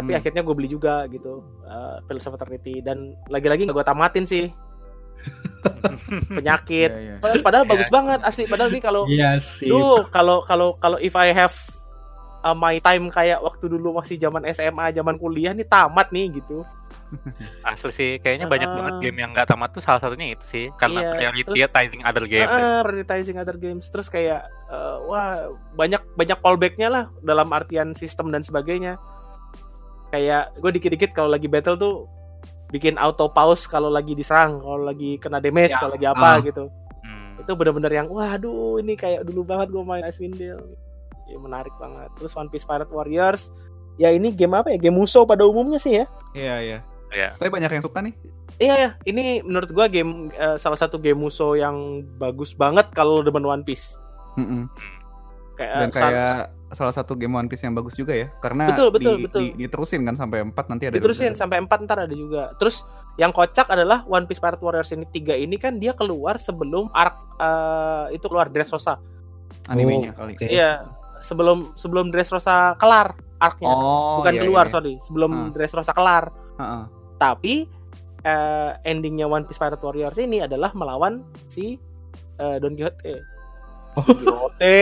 Tapi 0.00 0.10
Hmm. 0.10 0.18
akhirnya 0.18 0.40
gue 0.40 0.54
beli 0.56 0.68
juga 0.68 1.04
gitu 1.06 1.44
eh, 1.62 1.96
Pillars 2.04 2.24
of 2.24 2.34
Eternity 2.34 2.80
dan 2.80 2.98
lagi-lagi 3.28 3.68
nggak 3.68 3.76
gue 3.76 3.86
tamatin 3.86 4.24
sih 4.24 4.48
penyakit. 6.32 6.90
Iya, 6.90 7.00
iya. 7.00 7.14
Padahal, 7.20 7.42
padahal 7.44 7.64
Iya. 7.64 7.70
bagus 7.70 7.88
banget 7.88 8.20
asli. 8.24 8.44
Padahal 8.46 8.70
ini 8.70 8.80
kalau 8.80 9.02
Iya. 9.04 9.36
Duh, 9.62 10.08
kalau 10.08 10.42
kalau 10.42 10.74
kalau 10.76 10.96
if 10.96 11.12
I 11.12 11.30
have 11.30 11.52
uh, 12.40 12.56
my 12.56 12.80
time 12.80 13.12
kayak 13.12 13.38
waktu 13.38 13.68
dulu 13.68 13.92
masih 13.94 14.16
zaman 14.16 14.48
SMA, 14.48 14.90
zaman 14.90 15.20
kuliah 15.20 15.52
nih 15.52 15.68
tamat 15.68 16.08
nih 16.10 16.40
gitu. 16.40 16.64
Asli 17.66 17.90
sih, 17.90 18.10
kayaknya 18.16 18.46
banyak 18.46 18.64
Ah. 18.64 18.74
banget 18.74 18.94
game 19.02 19.18
yang 19.18 19.30
nggak 19.30 19.44
tamat 19.44 19.70
tuh 19.70 19.82
salah 19.82 19.98
satunya 19.98 20.32
itu 20.32 20.44
sih, 20.46 20.64
karena 20.72 21.10
Iya, 21.10 21.34
prioritizing 21.42 22.02
other 22.02 22.24
game. 22.24 22.46
Ah, 22.46 22.80
prioritizing 22.80 23.34
other 23.34 23.58
games 23.58 23.90
terus 23.90 24.06
kayak 24.06 24.40
uh, 24.70 25.02
wah 25.04 25.34
banyak 25.74 25.98
banyak 26.14 26.38
callbacknya 26.38 26.88
lah 26.88 27.04
dalam 27.20 27.50
artian 27.50 27.92
sistem 27.92 28.30
dan 28.30 28.40
sebagainya. 28.40 28.94
Kayak 30.10 30.54
gue 30.58 30.70
dikit-dikit 30.74 31.10
kalau 31.14 31.30
lagi 31.30 31.46
battle 31.46 31.78
tuh 31.78 31.94
bikin 32.70 32.98
auto 32.98 33.30
pause 33.30 33.66
kalau 33.66 33.90
lagi 33.90 34.14
diserang, 34.14 34.62
kalau 34.62 34.86
lagi 34.86 35.18
kena 35.18 35.42
damage, 35.42 35.74
Ya, 35.74 35.78
kalau 35.82 35.94
lagi 35.94 36.06
apa 36.06 36.26
ah. 36.26 36.36
gitu. 36.42 36.64
Hmm. 37.02 37.42
Itu 37.42 37.52
bener-bener 37.58 37.92
yang 37.94 38.08
waduh 38.10 38.78
ini 38.78 38.94
kayak 38.94 39.26
dulu 39.26 39.42
banget 39.46 39.74
gue 39.74 39.82
main 39.82 40.06
Icewind 40.06 40.38
Dale. 40.38 40.66
Ya, 41.30 41.38
menarik 41.38 41.74
banget. 41.78 42.10
Terus 42.18 42.34
One 42.34 42.50
Piece 42.50 42.66
Pirate 42.66 42.90
Warriors, 42.90 43.54
ya 43.98 44.10
ini 44.10 44.34
game 44.34 44.54
apa 44.58 44.74
ya? 44.74 44.78
Game 44.82 44.98
Muso 44.98 45.22
pada 45.22 45.46
umumnya 45.46 45.78
sih 45.78 46.02
ya. 46.02 46.06
Iya 46.34 46.56
iya. 46.62 46.78
Iya. 47.10 47.28
Tapi 47.38 47.50
banyak 47.50 47.70
yang 47.70 47.84
suka 47.86 48.02
nih. 48.02 48.14
Iya 48.58 48.74
ya, 48.74 48.90
ini 49.06 49.42
menurut 49.46 49.70
gua 49.70 49.86
game 49.86 50.30
eh, 50.34 50.58
salah 50.58 50.78
satu 50.78 50.98
game 50.98 51.18
Muso 51.18 51.54
yang 51.54 52.02
bagus 52.18 52.54
banget 52.54 52.90
kalau 52.94 53.22
demen 53.22 53.46
One 53.46 53.62
Piece. 53.62 53.94
Mm-mm. 54.38 54.66
Kayak, 55.58 55.74
Dan 55.74 55.90
eh, 55.90 55.94
kayak 55.94 56.38
salah 56.70 56.90
satu 56.90 57.14
game 57.14 57.32
One 57.32 57.46
Piece 57.46 57.62
yang 57.62 57.72
bagus 57.72 57.92
juga 57.92 58.12
ya. 58.12 58.30
Karena 58.38 58.70
Betul, 58.70 58.88
betul, 58.90 59.14
di- 59.16 59.24
betul. 59.26 59.40
di- 59.42 59.54
diterusin 59.60 60.00
kan 60.02 60.14
sampai 60.14 60.38
4 60.42 60.66
nanti 60.66 60.84
ada. 60.86 60.94
diterusin 60.94 61.34
ada- 61.34 61.38
sampai 61.38 61.58
4 61.58 61.78
ntar 61.82 61.98
ada 62.00 62.14
juga. 62.14 62.54
Terus 62.56 62.86
yang 63.14 63.30
kocak 63.30 63.66
adalah 63.66 64.02
One 64.04 64.24
Piece 64.24 64.38
Pirate 64.38 64.58
Warriors 64.58 64.90
ini 64.90 65.04
3 65.04 65.34
ini 65.34 65.56
kan 65.56 65.76
dia 65.76 65.92
keluar 65.92 66.38
sebelum 66.38 66.86
arc 66.90 67.14
eh, 67.36 68.14
itu 68.14 68.24
keluar 68.24 68.46
Dressrosa. 68.46 69.02
animenya 69.66 70.14
Oh, 70.14 70.24
kali. 70.24 70.38
oke. 70.38 70.46
Iya, 70.46 70.86
sebelum 71.18 71.74
sebelum 71.74 72.08
Dressrosa 72.08 72.74
kelar 72.76 73.18
arc-nya. 73.36 73.66
Oh, 73.66 74.22
Bukan 74.22 74.30
iya, 74.30 74.40
keluar, 74.40 74.64
iya. 74.64 74.72
sorry, 74.72 74.94
sebelum 75.00 75.30
Hmm. 75.32 75.50
Dressrosa 75.50 75.90
kelar. 75.90 76.30
Heeh. 76.54 76.82
Tapi 77.16 77.54
eh, 78.20 78.70
endingnya 78.84 79.24
One 79.24 79.42
Piece 79.42 79.56
Pirate 79.56 79.80
Warriors 79.80 80.16
ini 80.16 80.38
adalah 80.38 80.70
melawan 80.70 81.24
si 81.48 81.80
eh, 82.36 82.56
Don 82.60 82.72
Quixote. 82.72 83.14
Oh. 83.96 84.04
Don 84.04 84.14
Quixote. 84.14 84.78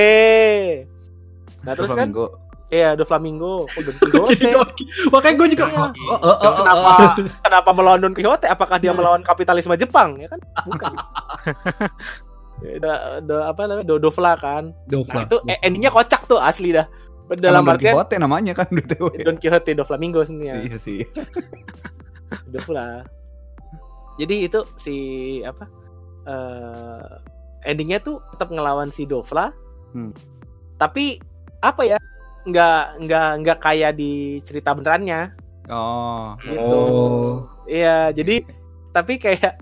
Nah 1.68 1.74
terus 1.76 1.92
kan, 1.92 2.09
Flamingo. 2.09 2.26
iya 2.72 2.96
Do 2.96 3.04
Flamingo, 3.04 3.68
oh, 3.68 3.81
oke. 4.24 4.83
Makanya 5.12 5.35
gue 5.37 5.48
juga. 5.52 5.64
Iya. 5.68 5.85
Oh, 6.09 6.16
oh, 6.16 6.37
oh, 6.40 6.52
kenapa 6.64 6.92
oh. 6.96 7.12
kenapa 7.44 7.70
melawan 7.76 8.00
Don 8.00 8.14
Quixote? 8.16 8.48
Apakah 8.48 8.81
dia 8.81 8.96
melawan 8.96 9.20
kapitalisme 9.20 9.76
Jepang? 9.76 10.16
Ya 10.16 10.33
kan? 10.33 10.40
Bukan. 10.64 10.92
Ya, 12.59 12.74
do, 12.83 12.90
do- 13.22 13.46
apa 13.46 13.70
namanya? 13.70 13.87
Do 13.87 14.02
Dofla 14.02 14.35
kan. 14.35 14.74
Nah, 14.74 14.90
Dofla. 14.90 15.31
itu 15.31 15.37
eh, 15.46 15.62
endingnya 15.62 15.94
kocak 15.94 16.26
tuh 16.26 16.42
asli 16.42 16.74
dah. 16.74 16.90
Dalam 17.38 17.62
Emang 17.62 17.78
Don 17.78 17.83
Quixote 17.87 18.16
namanya 18.18 18.52
kan 18.57 18.66
BTW. 18.66 19.22
Don 19.22 19.38
Quixote 19.38 19.78
Do 19.78 19.85
Flamingo 19.87 20.26
sebenarnya. 20.26 20.66
Iya 20.66 20.76
sih. 20.81 21.07
Dofla. 22.52 23.07
Jadi 24.18 24.50
itu 24.50 24.61
si 24.74 24.96
apa? 25.46 25.70
eh 26.28 27.09
endingnya 27.64 28.02
tuh 28.02 28.18
tetap 28.35 28.50
ngelawan 28.50 28.90
si 28.90 29.07
Dofla. 29.07 29.54
Hmm. 29.94 30.11
Tapi 30.78 31.18
apa 31.60 31.82
ya? 31.84 31.98
Nggak 32.48 32.82
nggak 33.04 33.28
nggak 33.44 33.58
kayak 33.60 33.92
di 33.98 34.40
cerita 34.46 34.72
benerannya. 34.72 35.34
Oh. 35.68 36.34
Gitu. 36.40 36.78
Oh. 36.78 37.32
Iya, 37.68 38.10
jadi 38.16 38.40
tapi 38.92 39.20
kayak 39.20 39.60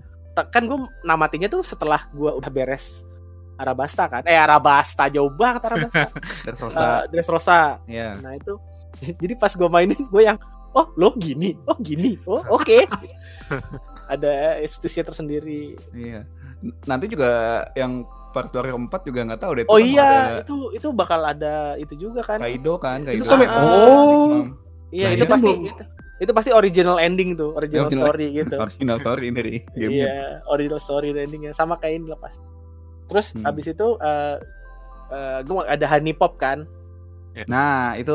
kan 0.53 0.63
gue 0.69 0.79
namatinya 1.01 1.49
tuh 1.49 1.65
setelah 1.65 2.07
gue 2.13 2.29
udah 2.29 2.51
beres 2.53 3.03
Arabasta 3.57 4.05
kan. 4.05 4.23
Eh 4.23 4.37
Arabasta 4.37 5.09
jauh 5.09 5.33
banget 5.33 5.65
Arabasta. 5.65 6.07
Dressrosa. 6.45 6.79
uh, 6.79 7.01
Dressrosa. 7.09 7.61
Iya. 7.89 8.13
Nah 8.21 8.37
itu 8.37 8.53
jadi 9.21 9.33
pas 9.35 9.51
gue 9.51 9.69
mainin 9.69 9.97
gue 9.97 10.23
yang 10.23 10.37
oh 10.77 10.93
lo 10.93 11.17
gini, 11.17 11.57
oh 11.65 11.77
gini, 11.81 12.21
oh 12.29 12.41
oke. 12.53 12.85
Ada 14.13 14.61
estetisnya 14.63 15.09
tersendiri. 15.09 15.75
Iya. 15.91 16.23
Nanti 16.85 17.11
juga 17.11 17.65
yang 17.75 18.05
Part 18.37 18.53
Warrior 18.53 18.77
4 18.77 19.01
juga 19.03 19.19
nggak 19.25 19.41
tahu 19.41 19.51
deh. 19.51 19.63
itu 19.63 19.69
Oh 19.69 19.75
kan 19.75 19.89
iya, 19.89 20.05
ada 20.05 20.35
itu 20.39 20.55
itu 20.71 20.87
bakal 20.93 21.19
ada 21.19 21.55
itu 21.75 21.93
juga 21.97 22.21
kan. 22.21 22.37
Kaido 22.37 22.73
kan, 22.77 23.01
Kaido. 23.01 23.17
Itu 23.17 23.25
sampai- 23.25 23.49
oh. 23.49 24.45
Iya, 24.87 25.07
Nah, 25.09 25.11
itu 25.11 25.17
ini 25.17 25.19
kan 25.19 25.33
pasti 25.33 25.51
itu, 25.65 25.83
itu 26.17 26.31
pasti 26.31 26.51
original 26.51 26.97
ending 26.97 27.33
tuh, 27.33 27.51
original 27.51 27.85
Original- 27.85 28.05
story 28.05 28.27
gitu. 28.31 28.55
original 28.63 28.97
story 28.99 29.27
dari 29.31 29.53
game. 29.73 29.91
Iya, 29.97 30.15
original 30.45 30.79
story 30.79 31.07
endingnya 31.11 31.51
sama 31.51 31.75
kayak 31.75 31.97
ini 31.97 32.07
lepas. 32.07 32.37
Terus 33.07 33.33
Hmm. 33.33 33.43
habis 33.43 33.65
itu 33.65 33.87
eh 33.97 34.35
gue 35.41 35.57
ada 35.63 35.85
honey 35.87 36.11
pop 36.11 36.35
kan. 36.35 36.67
Nah, 37.45 37.95
itu 37.95 38.13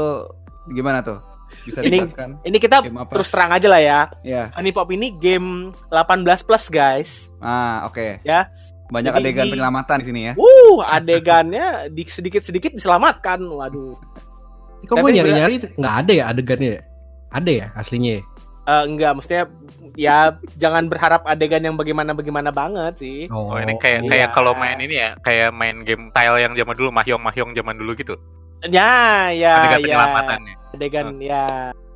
gimana 0.69 1.01
tuh? 1.01 1.19
Bisa 1.63 1.81
Ini- 1.81 2.01
dijelaskan? 2.01 2.31
Ini 2.43 2.57
kita 2.57 2.77
terus 3.09 3.29
terang 3.29 3.49
aja 3.51 3.69
lah 3.69 3.77
ya. 3.79 4.01
Ya. 4.23 4.49
Honey 4.53 4.73
pop 4.73 4.89
ini 4.89 5.13
game 5.13 5.69
18 5.89 6.41
plus 6.43 6.69
guys. 6.69 7.29
Ah, 7.39 7.85
oke. 7.85 8.21
Ya. 8.23 8.49
Banyak 8.93 9.13
Jadi 9.17 9.25
adegan 9.25 9.45
ini- 9.49 9.53
penyelamatan 9.57 9.97
di 9.97 10.07
sini 10.07 10.21
ya. 10.29 10.33
Uh, 10.37 10.85
adegannya 10.85 11.67
di 11.89 12.03
sedikit-sedikit 12.05 12.77
diselamatkan. 12.77 13.41
Waduh. 13.41 13.97
Kok 14.85 15.01
gue 15.01 15.11
nyari-nyari 15.17 15.55
nggak 15.81 15.95
ada 16.05 16.13
ya 16.13 16.25
adegannya 16.29 16.71
ya? 16.77 16.83
Ada 17.33 17.51
ya 17.51 17.67
aslinya 17.73 18.21
ya? 18.21 18.23
Eh, 18.63 18.85
enggak, 18.87 19.19
maksudnya 19.19 19.51
ya 19.99 20.39
jangan 20.55 20.87
berharap 20.87 21.27
adegan 21.27 21.67
yang 21.67 21.75
bagaimana-bagaimana 21.75 22.55
banget 22.55 22.95
sih. 23.03 23.27
Oh 23.33 23.59
ini 23.59 23.75
kayak 23.81 24.07
iya. 24.07 24.11
kayak 24.11 24.29
kalau 24.37 24.55
main 24.55 24.79
ini 24.79 24.95
ya 25.03 25.19
kayak 25.19 25.51
main 25.51 25.83
game 25.83 26.15
tile 26.15 26.39
yang 26.39 26.55
zaman 26.55 26.75
dulu 26.79 26.91
mahyong 26.95 27.23
mahyong 27.23 27.51
zaman 27.59 27.75
dulu 27.75 27.91
gitu. 27.99 28.15
Ya, 28.71 29.35
ya, 29.35 29.67
Adegan 29.67 29.81
ya. 29.83 29.87
penyelamatannya. 29.91 30.55
Adegan 30.79 31.09
ya 31.19 31.45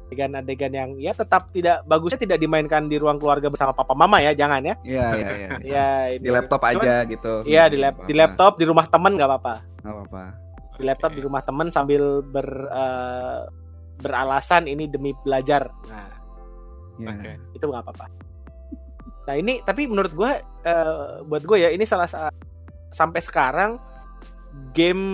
adegan-adegan 0.07 0.71
yang 0.71 0.91
ya 0.97 1.11
tetap 1.11 1.51
tidak 1.51 1.83
bagusnya 1.83 2.15
tidak 2.17 2.39
dimainkan 2.39 2.87
di 2.87 2.95
ruang 2.95 3.19
keluarga 3.19 3.51
bersama 3.51 3.75
papa 3.75 3.91
mama 3.93 4.19
ya, 4.19 4.31
jangan 4.33 4.63
ya. 4.63 4.75
Iya, 4.81 5.07
iya, 5.13 5.29
iya. 5.35 5.49
Ya, 5.75 5.87
Di 6.15 6.31
laptop 6.31 6.63
aja 6.63 7.03
gitu. 7.05 7.43
Iya, 7.43 7.67
di, 7.67 7.77
lap- 7.77 8.07
di 8.07 8.15
laptop 8.15 8.55
di 8.55 8.65
rumah 8.65 8.87
temen 8.87 9.15
nggak 9.15 9.27
apa-apa. 9.27 9.55
Nggak 9.83 9.95
apa-apa. 9.97 10.23
Di 10.77 10.85
laptop 10.85 11.11
di 11.11 11.21
rumah 11.21 11.43
temen 11.43 11.67
sambil 11.69 12.23
ber 12.23 12.47
eh, 12.69 13.41
beralasan 13.99 14.67
ini 14.67 14.87
demi 14.87 15.11
belajar. 15.17 15.67
Nah, 15.91 16.15
Iya. 16.97 17.13
Oke. 17.13 17.33
itu 17.53 17.65
nggak 17.67 17.83
apa-apa. 17.83 18.07
Nah 19.27 19.35
ini 19.35 19.61
tapi 19.61 19.85
menurut 19.85 20.13
gue 20.13 20.31
eh, 20.63 21.13
buat 21.23 21.43
gue 21.43 21.59
ya 21.59 21.69
ini 21.69 21.83
salah 21.83 22.07
sa- 22.07 22.33
sampai 22.89 23.21
sekarang 23.21 23.77
game 24.73 25.05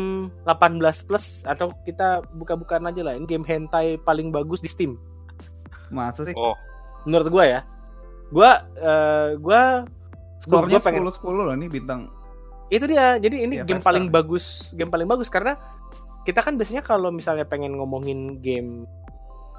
18 0.42 0.78
plus 1.02 1.24
atau 1.44 1.70
kita 1.82 2.06
buka-bukaan 2.32 2.82
aja 2.84 3.02
lah 3.02 3.14
ini 3.14 3.24
game 3.24 3.42
hentai 3.42 3.96
paling 3.96 4.28
bagus 4.28 4.58
di 4.58 4.66
Steam 4.66 4.98
Masa 5.88 6.22
sih? 6.22 6.32
Oh 6.32 6.56
menurut 7.02 7.28
gue 7.28 7.44
ya. 7.48 7.60
Gue 8.28 8.46
eh, 8.76 9.28
gue 9.36 9.60
Skornya 10.38 10.76
gua 10.76 10.82
pengen- 10.82 11.04
10 11.04 11.18
10 11.20 11.34
loh 11.42 11.54
nih 11.54 11.68
bintang. 11.68 12.06
itu 12.68 12.86
dia 12.86 13.14
jadi 13.16 13.36
ini 13.42 13.54
Iya, 13.58 13.64
game 13.64 13.78
paling 13.80 14.06
star. 14.06 14.14
bagus 14.16 14.44
game 14.72 14.88
paling 14.88 15.04
bagus 15.04 15.28
karena 15.28 15.60
kita 16.22 16.40
kan 16.40 16.56
biasanya 16.56 16.80
kalau 16.80 17.10
misalnya 17.10 17.44
pengen 17.44 17.76
ngomongin 17.76 18.40
game 18.40 18.88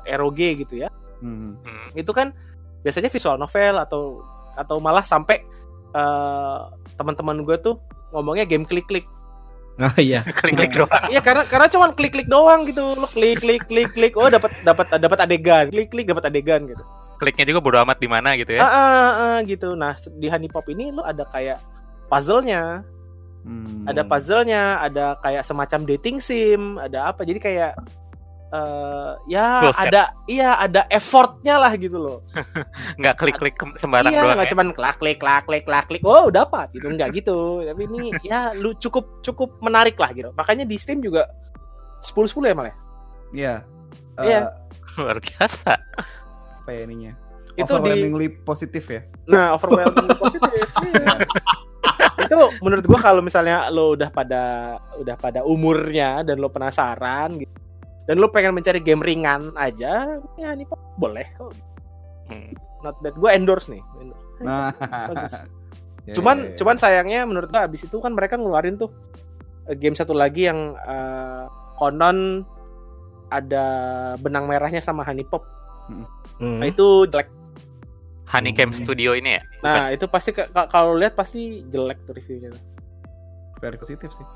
ROG 0.03 0.33
gitu 0.57 0.75
ya 0.75 0.89
Hmm. 1.19 1.55
hmm. 1.57 1.93
itu 1.93 2.09
kan 2.09 2.33
biasanya 2.81 3.07
visual 3.07 3.37
novel 3.37 3.77
atau 3.77 4.19
atau 4.55 4.75
malah 4.79 5.03
sampai 5.03 5.45
eh, 5.91 6.59
teman-teman 6.95 7.43
gue 7.43 7.53
tuh 7.59 7.77
ngomongnya 8.09 8.43
game 8.43 8.63
klik-klik. 8.63 9.05
Ah 9.81 9.97
iya. 9.97 10.21
klik-klik 10.21 10.69
doang. 10.77 11.03
Iya 11.09 11.21
karena 11.25 11.43
karena 11.49 11.67
cuman 11.69 11.89
klik-klik 11.97 12.29
doang 12.29 12.61
gitu. 12.69 12.93
Lo 12.93 13.09
klik 13.09 13.41
klik 13.41 13.65
klik 13.65 13.89
klik 13.97 14.13
oh 14.13 14.29
dapat 14.29 14.53
dapat 14.61 14.85
dapat 15.01 15.19
adegan. 15.25 15.65
Klik-klik 15.73 16.05
dapat 16.05 16.29
adegan 16.29 16.69
gitu. 16.69 16.83
Kliknya 17.17 17.45
juga 17.49 17.59
bodo 17.63 17.77
amat 17.81 17.97
di 17.97 18.09
mana 18.09 18.35
gitu 18.35 18.53
Ah, 18.53 18.59
ya. 18.59 18.61
ah, 18.67 19.11
ah, 19.15 19.37
gitu. 19.47 19.73
Nah, 19.73 19.95
di 20.19 20.27
Honey 20.29 20.51
Pop 20.51 20.67
ini 20.67 20.91
lo 20.91 21.01
ada 21.01 21.23
kayak 21.25 21.57
puzzle-nya, 22.11 22.83
Hmm. 23.43 23.87
ada 23.87 24.03
puzzle-nya, 24.03 24.79
ada 24.79 25.15
kayak 25.19 25.43
semacam 25.43 25.79
dating 25.87 26.19
sim, 26.19 26.77
ada 26.77 27.11
apa. 27.11 27.23
Jadi 27.23 27.39
kayak 27.39 27.75
eh 28.53 29.11
ya 29.25 29.65
Bullshit. 29.65 29.81
ada 29.89 30.01
iya 30.29 30.49
ada 30.55 30.81
effortnya 30.87 31.57
lah 31.57 31.73
gitu 31.73 31.97
loh. 31.97 32.17
Nggak 33.01 33.15
klik-klik 33.17 33.55
ke- 33.57 33.73
sembarang 33.75 34.13
iya, 34.13 34.21
doang 34.21 34.37
nggak 34.37 34.47
ya. 34.47 34.53
cuman 34.53 34.67
klak 34.71 34.95
klik 34.97 35.17
klak 35.17 35.43
klik 35.43 35.65
klak 35.65 35.85
klik. 35.89 36.01
Oh, 36.05 36.29
dapat 36.29 36.69
gitu 36.69 36.85
enggak 36.85 37.17
gitu. 37.17 37.37
Tapi 37.67 37.81
ini 37.89 38.13
ya 38.21 38.53
lu 38.53 38.77
cukup 38.77 39.25
cukup 39.25 39.57
menarik 39.59 39.97
lah 39.97 40.13
gitu. 40.13 40.29
Makanya 40.33 40.63
di 40.63 40.77
Steam 40.77 41.01
juga 41.01 41.25
10 42.05 42.29
10 42.29 42.45
ya 42.45 42.53
malah. 42.53 42.75
Iya. 43.33 43.55
Eh, 44.21 44.25
Iya. 44.29 44.39
Luar 45.01 45.17
biasa. 45.17 45.73
apa 46.61 46.69
ya 46.69 46.85
ininya? 46.85 47.13
Itu 47.53 47.73
di 47.81 47.89
Overwhelmingly 47.89 48.27
positif 48.41 48.85
ya. 48.87 49.01
nah 49.25 49.53
overwhelming 49.53 50.13
positif. 50.15 50.65
Iya. 50.85 51.15
itu 52.15 52.35
menurut 52.61 52.85
gua 52.85 52.99
kalau 53.01 53.21
misalnya 53.21 53.67
lo 53.69 53.93
udah 53.93 54.09
pada 54.09 54.41
udah 54.95 55.15
pada 55.17 55.41
umurnya 55.41 56.21
dan 56.21 56.37
lo 56.37 56.47
penasaran 56.47 57.33
gitu. 57.37 57.53
Dan 58.03 58.19
lo 58.19 58.27
pengen 58.27 58.51
mencari 58.55 58.83
game 58.83 58.99
ringan 58.99 59.55
aja, 59.55 60.19
ya 60.35 60.47
ini 60.51 60.67
kok 60.67 60.79
boleh 60.99 61.23
kok. 61.39 61.55
Hmm. 62.27 62.51
Not 62.83 62.99
bad. 62.99 63.15
Gua 63.15 63.31
endorse 63.31 63.71
nih. 63.71 63.83
Endorse. 63.99 64.27
Nah. 64.43 64.71
Bagus. 65.11 65.35
Ya, 66.03 66.19
cuman 66.19 66.35
ya, 66.35 66.47
ya. 66.51 66.55
cuman 66.59 66.75
sayangnya 66.75 67.23
menurut 67.23 67.47
gua 67.47 67.63
abis 67.63 67.87
itu 67.87 67.95
kan 68.03 68.11
mereka 68.11 68.35
ngeluarin 68.35 68.75
tuh 68.75 68.91
eh, 69.71 69.75
game 69.79 69.95
satu 69.95 70.11
lagi 70.11 70.51
yang 70.51 70.75
eh, 70.75 71.47
konon 71.79 72.43
ada 73.31 73.65
benang 74.19 74.51
merahnya 74.51 74.83
sama 74.83 75.07
Honey 75.07 75.23
Pop. 75.23 75.47
Hmm. 75.87 76.59
Nah 76.59 76.67
itu 76.67 77.07
jelek. 77.07 77.31
Honeycam 78.27 78.75
Hmm. 78.75 78.83
Studio 78.83 79.15
ini 79.15 79.39
ya. 79.39 79.41
Bukan. 79.47 79.63
Nah 79.63 79.85
itu 79.95 80.05
pasti 80.11 80.29
kalau 80.51 80.99
lihat 80.99 81.15
pasti 81.15 81.63
jelek 81.71 82.03
tuh 82.03 82.19
reviewnya. 82.19 82.51
very 83.63 83.79
positif 83.79 84.11
sih. 84.11 84.27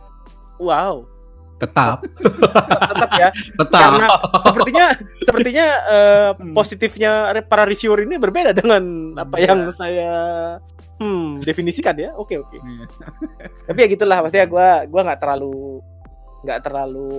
Wow. 0.64 1.04
Tetap, 1.58 2.06
tetap 2.22 3.10
ya 3.18 3.30
tetap. 3.34 3.82
karena 3.82 4.08
sepertinya 4.46 4.86
sepertinya 5.20 5.68
Hmm. 6.38 6.54
positifnya 6.54 7.12
para 7.44 7.66
reviewer 7.66 8.06
ini 8.06 8.16
berbeda 8.16 8.54
dengan 8.54 8.84
apa 9.16 9.36
Iya. 9.38 9.46
yang 9.50 9.60
saya 9.72 10.12
hmm 10.98 11.42
definisikan 11.42 11.98
ya 11.98 12.14
oke 12.14 12.38
oke 12.38 12.58
Iya. 12.58 12.86
tapi 13.66 13.78
ya 13.82 13.88
gitulah 13.88 14.18
maksudnya 14.22 14.46
gue 14.46 14.70
gua 14.86 15.02
nggak 15.04 15.20
terlalu 15.20 15.82
nggak 16.46 16.60
terlalu 16.62 17.10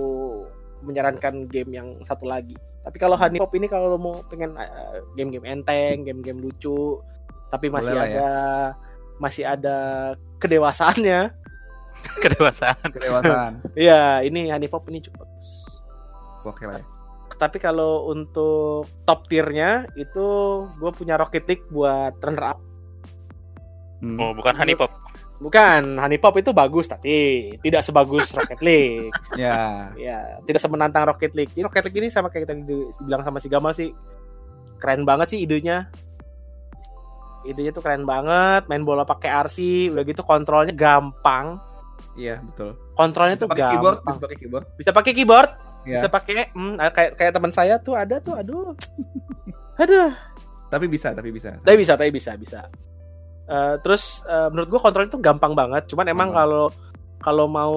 menyarankan 0.79 1.43
game 1.45 1.71
yang 1.73 1.87
satu 2.03 2.23
lagi 2.23 2.55
tapi 2.79 2.95
kalau 2.95 3.19
Honey 3.19 3.37
Pop 3.37 3.51
ini 3.51 3.67
kalau 3.67 3.91
lo 3.91 3.99
mau 3.99 4.15
pengen 4.25 4.55
eh, 4.55 5.03
game-game 5.13 5.43
enteng 5.45 6.07
game-game 6.07 6.39
lucu 6.39 6.95
tapi 7.51 7.67
masih 7.67 7.91
Boleh 7.91 8.07
ya. 8.07 8.15
ada 8.15 8.31
masih 9.19 9.43
ada 9.43 9.77
kedewasaannya 10.39 11.35
kedewasaan 12.23 12.87
Kedewasaan. 12.89 13.53
ya 13.79 14.19
ini 14.19 14.47
Honey 14.47 14.67
Pop 14.67 14.87
ini 14.87 14.99
cukup 14.99 15.23
bagus 15.23 15.49
Oke 16.41 16.63
lah 16.63 16.75
ya. 16.75 16.85
tapi 17.35 17.57
kalau 17.57 18.07
untuk 18.07 18.83
top 19.03 19.25
tiernya 19.25 19.69
itu 19.93 20.25
gue 20.69 20.91
punya 20.91 21.15
Rocket 21.15 21.45
League 21.45 21.67
buat 21.67 22.15
runner 22.17 22.45
up 22.47 22.59
Hmm. 23.99 24.15
oh 24.15 24.31
bukan 24.31 24.55
honey 24.55 24.79
pop 24.79 24.87
bukan 25.37 25.99
Honey 25.99 26.15
Pop 26.15 26.31
itu 26.35 26.55
bagus 26.55 26.87
tapi 26.87 27.11
tidak 27.59 27.83
sebagus 27.83 28.31
Rocket 28.31 28.59
League 28.59 29.11
Ya. 29.35 29.91
ya 29.93 30.39
tidak 30.41 30.63
semenantang 30.63 31.03
Rocket 31.05 31.35
League 31.35 31.51
Jadi 31.51 31.67
Rocket 31.67 31.83
League 31.83 31.99
ini 31.99 32.07
sama 32.07 32.27
kayak 32.27 32.47
tadi 32.47 32.63
dibilang 32.63 33.19
sama 33.21 33.39
si 33.39 33.51
Gamal 33.51 33.75
sih 33.75 33.91
keren 34.79 35.03
banget 35.03 35.35
sih 35.35 35.43
idenya 35.43 35.91
idenya 37.41 37.71
tuh 37.71 37.79
keren 37.79 38.03
banget 38.03 38.67
main 38.67 38.83
bola 38.83 39.03
pakai 39.03 39.31
RC 39.47 39.57
udah 39.91 40.03
gitu 40.03 40.23
kontrolnya 40.23 40.71
gampang 40.71 41.59
Iya, 42.13 42.41
betul. 42.41 42.75
kontrolnya 42.93 43.33
Bisa 43.33 43.43
tuh 43.43 43.49
pakai 43.49 43.65
keyboard, 43.69 43.97
gampang 43.97 44.07
bisa 44.09 44.21
pakai 44.21 44.37
keyboard. 44.37 44.65
bisa 44.75 44.91
pakai 44.91 45.13
keyboard 45.13 45.51
Ya. 45.81 45.95
bisa 45.95 46.07
pakai 46.07 46.51
hmm, 46.51 46.75
kayak 46.91 47.11
kayak 47.15 47.31
teman 47.31 47.51
saya 47.51 47.79
tuh 47.79 47.95
ada 47.95 48.19
tuh 48.19 48.35
aduh 48.35 48.75
aduh 49.81 50.11
Tapi 50.67 50.85
bisa, 50.85 51.15
tapi 51.15 51.31
bisa. 51.31 51.55
tapi 51.57 51.77
bisa 51.77 51.93
tapi 51.95 52.11
bisa 52.11 52.31
bisa 52.35 52.61
Eh, 53.45 53.75
terus 53.81 54.21
eh, 54.23 54.45
menurut 54.45 54.69
gua 54.69 54.81
kontrolnya 54.83 55.09
tuh 55.09 55.17
gampang 55.17 55.57
banget 55.57 55.87
cuman 55.87 56.05
emang 56.05 56.29
Gampang. 56.29 56.45
kalau 56.45 56.65
kalau 57.17 57.45
mau 57.47 57.75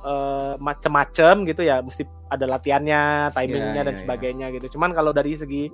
eh, 0.00 0.54
macem-macem 0.56 1.42
gitu 1.44 1.64
ya 1.64 1.80
mesti 1.80 2.06
ada 2.28 2.46
latihannya 2.46 3.02
timingnya 3.30 3.74
Iya, 3.74 3.86
dan 3.90 3.94
iya, 3.96 4.00
sebagainya 4.00 4.46
gitu 4.54 4.78
cuman 4.78 4.94
kalau 4.94 5.10
dari 5.10 5.34
segi 5.34 5.66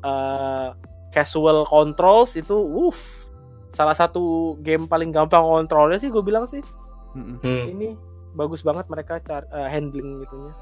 eh, 0.00 0.68
casual 1.10 1.66
controls 1.66 2.36
itu 2.36 2.54
uff 2.54 3.26
salah 3.70 3.94
satu 3.94 4.54
game 4.58 4.86
paling 4.86 5.10
gampang 5.10 5.42
kontrolnya 5.42 5.96
sih 5.96 6.06
gue 6.06 6.20
bilang 6.20 6.44
sih. 6.44 6.62
Hmm. 7.10 7.42
ini 7.42 7.98
bagus 8.34 8.62
banget 8.62 8.86
mereka 8.86 9.18
car 9.18 9.42
eh, 9.50 9.68
handling 9.68 10.22
gitunya. 10.22 10.54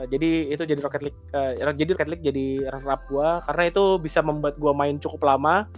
Eh, 0.00 0.06
jadi 0.08 0.30
itu 0.56 0.62
jadi 0.64 0.80
Rocket 0.80 1.02
League 1.04 1.20
eh, 1.32 1.52
jadi 1.60 1.90
Rocket 1.92 2.10
League 2.10 2.24
jadi 2.24 2.46
runner 2.72 2.92
up 2.96 3.02
gua 3.12 3.44
karena 3.44 3.62
itu 3.68 3.84
bisa 4.00 4.24
membuat 4.24 4.56
gua 4.56 4.72
main 4.72 4.96
cukup 4.96 5.20
lama 5.28 5.68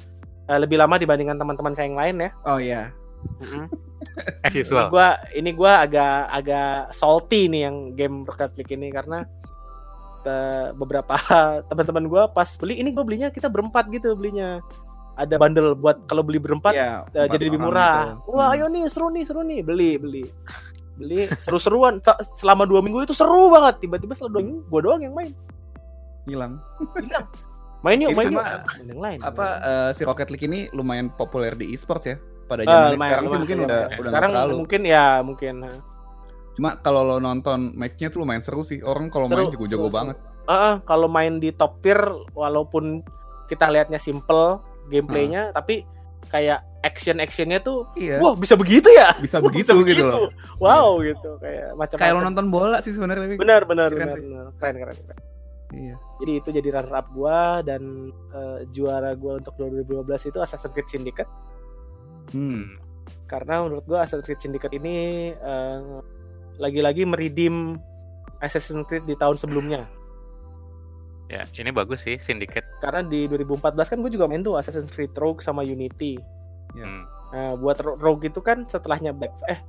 eh, 0.46 0.58
lebih 0.58 0.78
lama 0.78 0.94
dibandingkan 0.98 1.38
teman-teman 1.38 1.74
saya 1.74 1.86
yang 1.90 1.98
lain 1.98 2.16
ya. 2.22 2.30
Oh 2.46 2.58
iya. 2.62 2.82
as 4.46 4.52
ini 4.54 4.62
usual. 4.62 4.86
Gua 4.92 5.18
ini 5.34 5.50
gua 5.50 5.82
agak 5.82 6.30
agak 6.30 6.94
salty 6.94 7.50
nih 7.50 7.60
yang 7.66 7.76
game 7.98 8.22
Rocket 8.22 8.54
League 8.54 8.72
ini 8.74 8.88
karena 8.94 9.26
eh, 10.22 10.68
beberapa 10.78 11.18
teman-teman 11.70 12.04
gua 12.06 12.22
pas 12.30 12.54
beli 12.54 12.78
ini 12.78 12.94
gua 12.94 13.02
belinya 13.02 13.28
kita 13.34 13.50
berempat 13.50 13.90
gitu 13.90 14.14
belinya 14.14 14.62
ada 15.14 15.34
bundle 15.36 15.72
buat 15.72 15.96
kalau 16.04 16.20
beli 16.20 16.36
berempat 16.36 16.72
eh, 16.72 16.82
empat 17.06 17.30
jadi 17.30 17.44
lebih 17.48 17.60
murah. 17.60 18.18
gitu. 18.18 18.30
Wah, 18.30 18.46
Hmm. 18.46 18.54
ayo 18.54 18.64
nih 18.68 18.82
seru 18.86 19.08
nih, 19.08 19.24
seru 19.24 19.40
nih, 19.40 19.60
beli, 19.60 19.90
beli. 19.94 20.24
Beli 20.94 21.26
seru-seruan 21.36 21.98
selama 22.32 22.62
dua 22.64 22.78
minggu 22.78 23.02
itu 23.02 23.12
seru 23.12 23.48
banget. 23.48 23.80
Tiba-tiba 23.80 24.12
setelah 24.12 24.32
dua 24.32 24.42
minggu 24.44 24.60
gua 24.64 24.80
doang 24.82 25.00
yang 25.00 25.12
main. 25.12 25.32
hilang. 26.24 26.56
Hilang. 26.96 27.26
Main 27.80 28.00
yuk, 28.00 28.10
Itu 28.10 28.18
main 28.18 28.32
yuk. 28.32 28.44
yang 28.82 29.00
lain. 29.02 29.18
Apa 29.20 29.46
eh, 29.60 29.90
si 29.92 30.02
Rocket 30.02 30.28
League 30.28 30.42
ini 30.42 30.66
lumayan 30.70 31.10
populer 31.10 31.52
di 31.52 31.68
e-sports 31.70 32.06
ya? 32.06 32.16
Pada 32.44 32.60
Eh, 32.60 32.66
zaman 32.66 32.90
lumayan, 32.90 33.00
sekarang 33.10 33.24
sih 33.24 33.38
mungkin 33.38 33.56
lumayan. 33.56 33.68
udah 33.68 33.82
udah 33.90 34.04
sekarang 34.06 34.30
terlalu. 34.32 34.52
mungkin 34.56 34.80
ya 34.82 35.04
mungkin. 35.20 35.54
Cuma 36.54 36.70
kalau 36.78 37.02
lo 37.02 37.16
nonton 37.18 37.74
matchnya 37.74 38.08
tuh 38.08 38.18
lumayan 38.20 38.40
seru 38.40 38.62
sih. 38.62 38.80
Orang 38.80 39.08
kalau 39.08 39.26
main 39.26 39.44
juga 39.46 39.66
jago 39.68 39.86
seru, 39.86 39.92
banget. 39.92 40.16
Ah, 40.44 40.54
ah, 40.54 40.74
kalau 40.80 41.08
main 41.08 41.36
di 41.36 41.50
top 41.50 41.80
tier 41.80 42.00
walaupun 42.30 43.04
kita 43.44 43.66
lihatnya 43.66 43.98
simple 43.98 44.64
gameplaynya 44.86 45.52
tapi 45.52 45.84
kayak 46.24 46.60
action 46.80 47.16
actionnya 47.16 47.58
tuh 47.58 47.84
Iya. 47.94 48.16
wah 48.16 48.32
bisa 48.32 48.54
begitu 48.54 48.88
ya 48.88 49.12
bisa 49.16 49.36
Wah, 49.40 49.46
begitu 49.46 49.72
gitu 49.82 50.04
loh. 50.04 50.28
wow 50.56 50.96
gitu 50.98 51.36
kayak 51.38 51.72
macam 51.74 51.96
Kayak 51.96 52.12
lo 52.14 52.20
nonton 52.22 52.46
bola 52.48 52.78
sih 52.80 52.92
sebenarnya 52.92 53.24
tapi. 53.26 53.36
benar 53.36 53.60
benar 53.64 53.88
Keren 53.88 54.00
benar, 54.02 54.16
sih. 54.16 54.24
benar. 54.24 54.44
keren 54.54 54.76
keren 54.78 54.96
keren 54.98 55.20
Iya. 55.74 55.96
jadi 56.16 56.32
itu 56.38 56.48
jadi 56.54 56.68
runner 56.72 56.94
up 56.94 57.08
gua 57.10 57.40
dan 57.60 57.82
eh, 58.30 58.60
juara 58.70 59.10
gua 59.14 59.36
untuk 59.36 59.52
2015 59.56 60.30
itu 60.30 60.38
Assassin's 60.38 60.70
Creed 60.70 60.86
Syndicate 60.86 61.30
Hmm. 62.30 62.80
karena 63.26 63.60
menurut 63.60 63.84
gua 63.84 64.00
Assassin's 64.00 64.24
Creed 64.24 64.38
Syndicate 64.38 64.72
ini 64.72 64.96
eh, 65.30 65.80
lagi-lagi 66.56 67.04
meridim 67.04 67.76
Assassin's 68.38 68.84
Creed 68.84 69.02
di 69.02 69.14
tahun 69.14 69.34
sebelumnya 69.34 69.84
ya 71.26 71.40
ini 71.56 71.70
bagus 71.70 72.02
sih 72.02 72.16
syndicate 72.18 72.68
karena 72.78 73.00
di 73.00 73.24
2014 73.26 73.64
kan 73.86 73.98
gue 73.98 74.10
juga 74.10 74.26
main 74.26 74.40
tuh 74.40 74.54
Assassin's 74.54 74.88
Creed 74.88 75.12
Rogue 75.14 75.40
sama 75.40 75.62
Unity 75.62 76.20
Ya. 76.74 76.84
Hmm. 76.84 77.04
nah 77.30 77.52
buat 77.54 77.78
Ro- 77.78 77.96
Rogue 77.96 78.26
itu 78.26 78.38
kan 78.38 78.66
setelahnya 78.66 79.10
Black 79.10 79.30
eh 79.46 79.62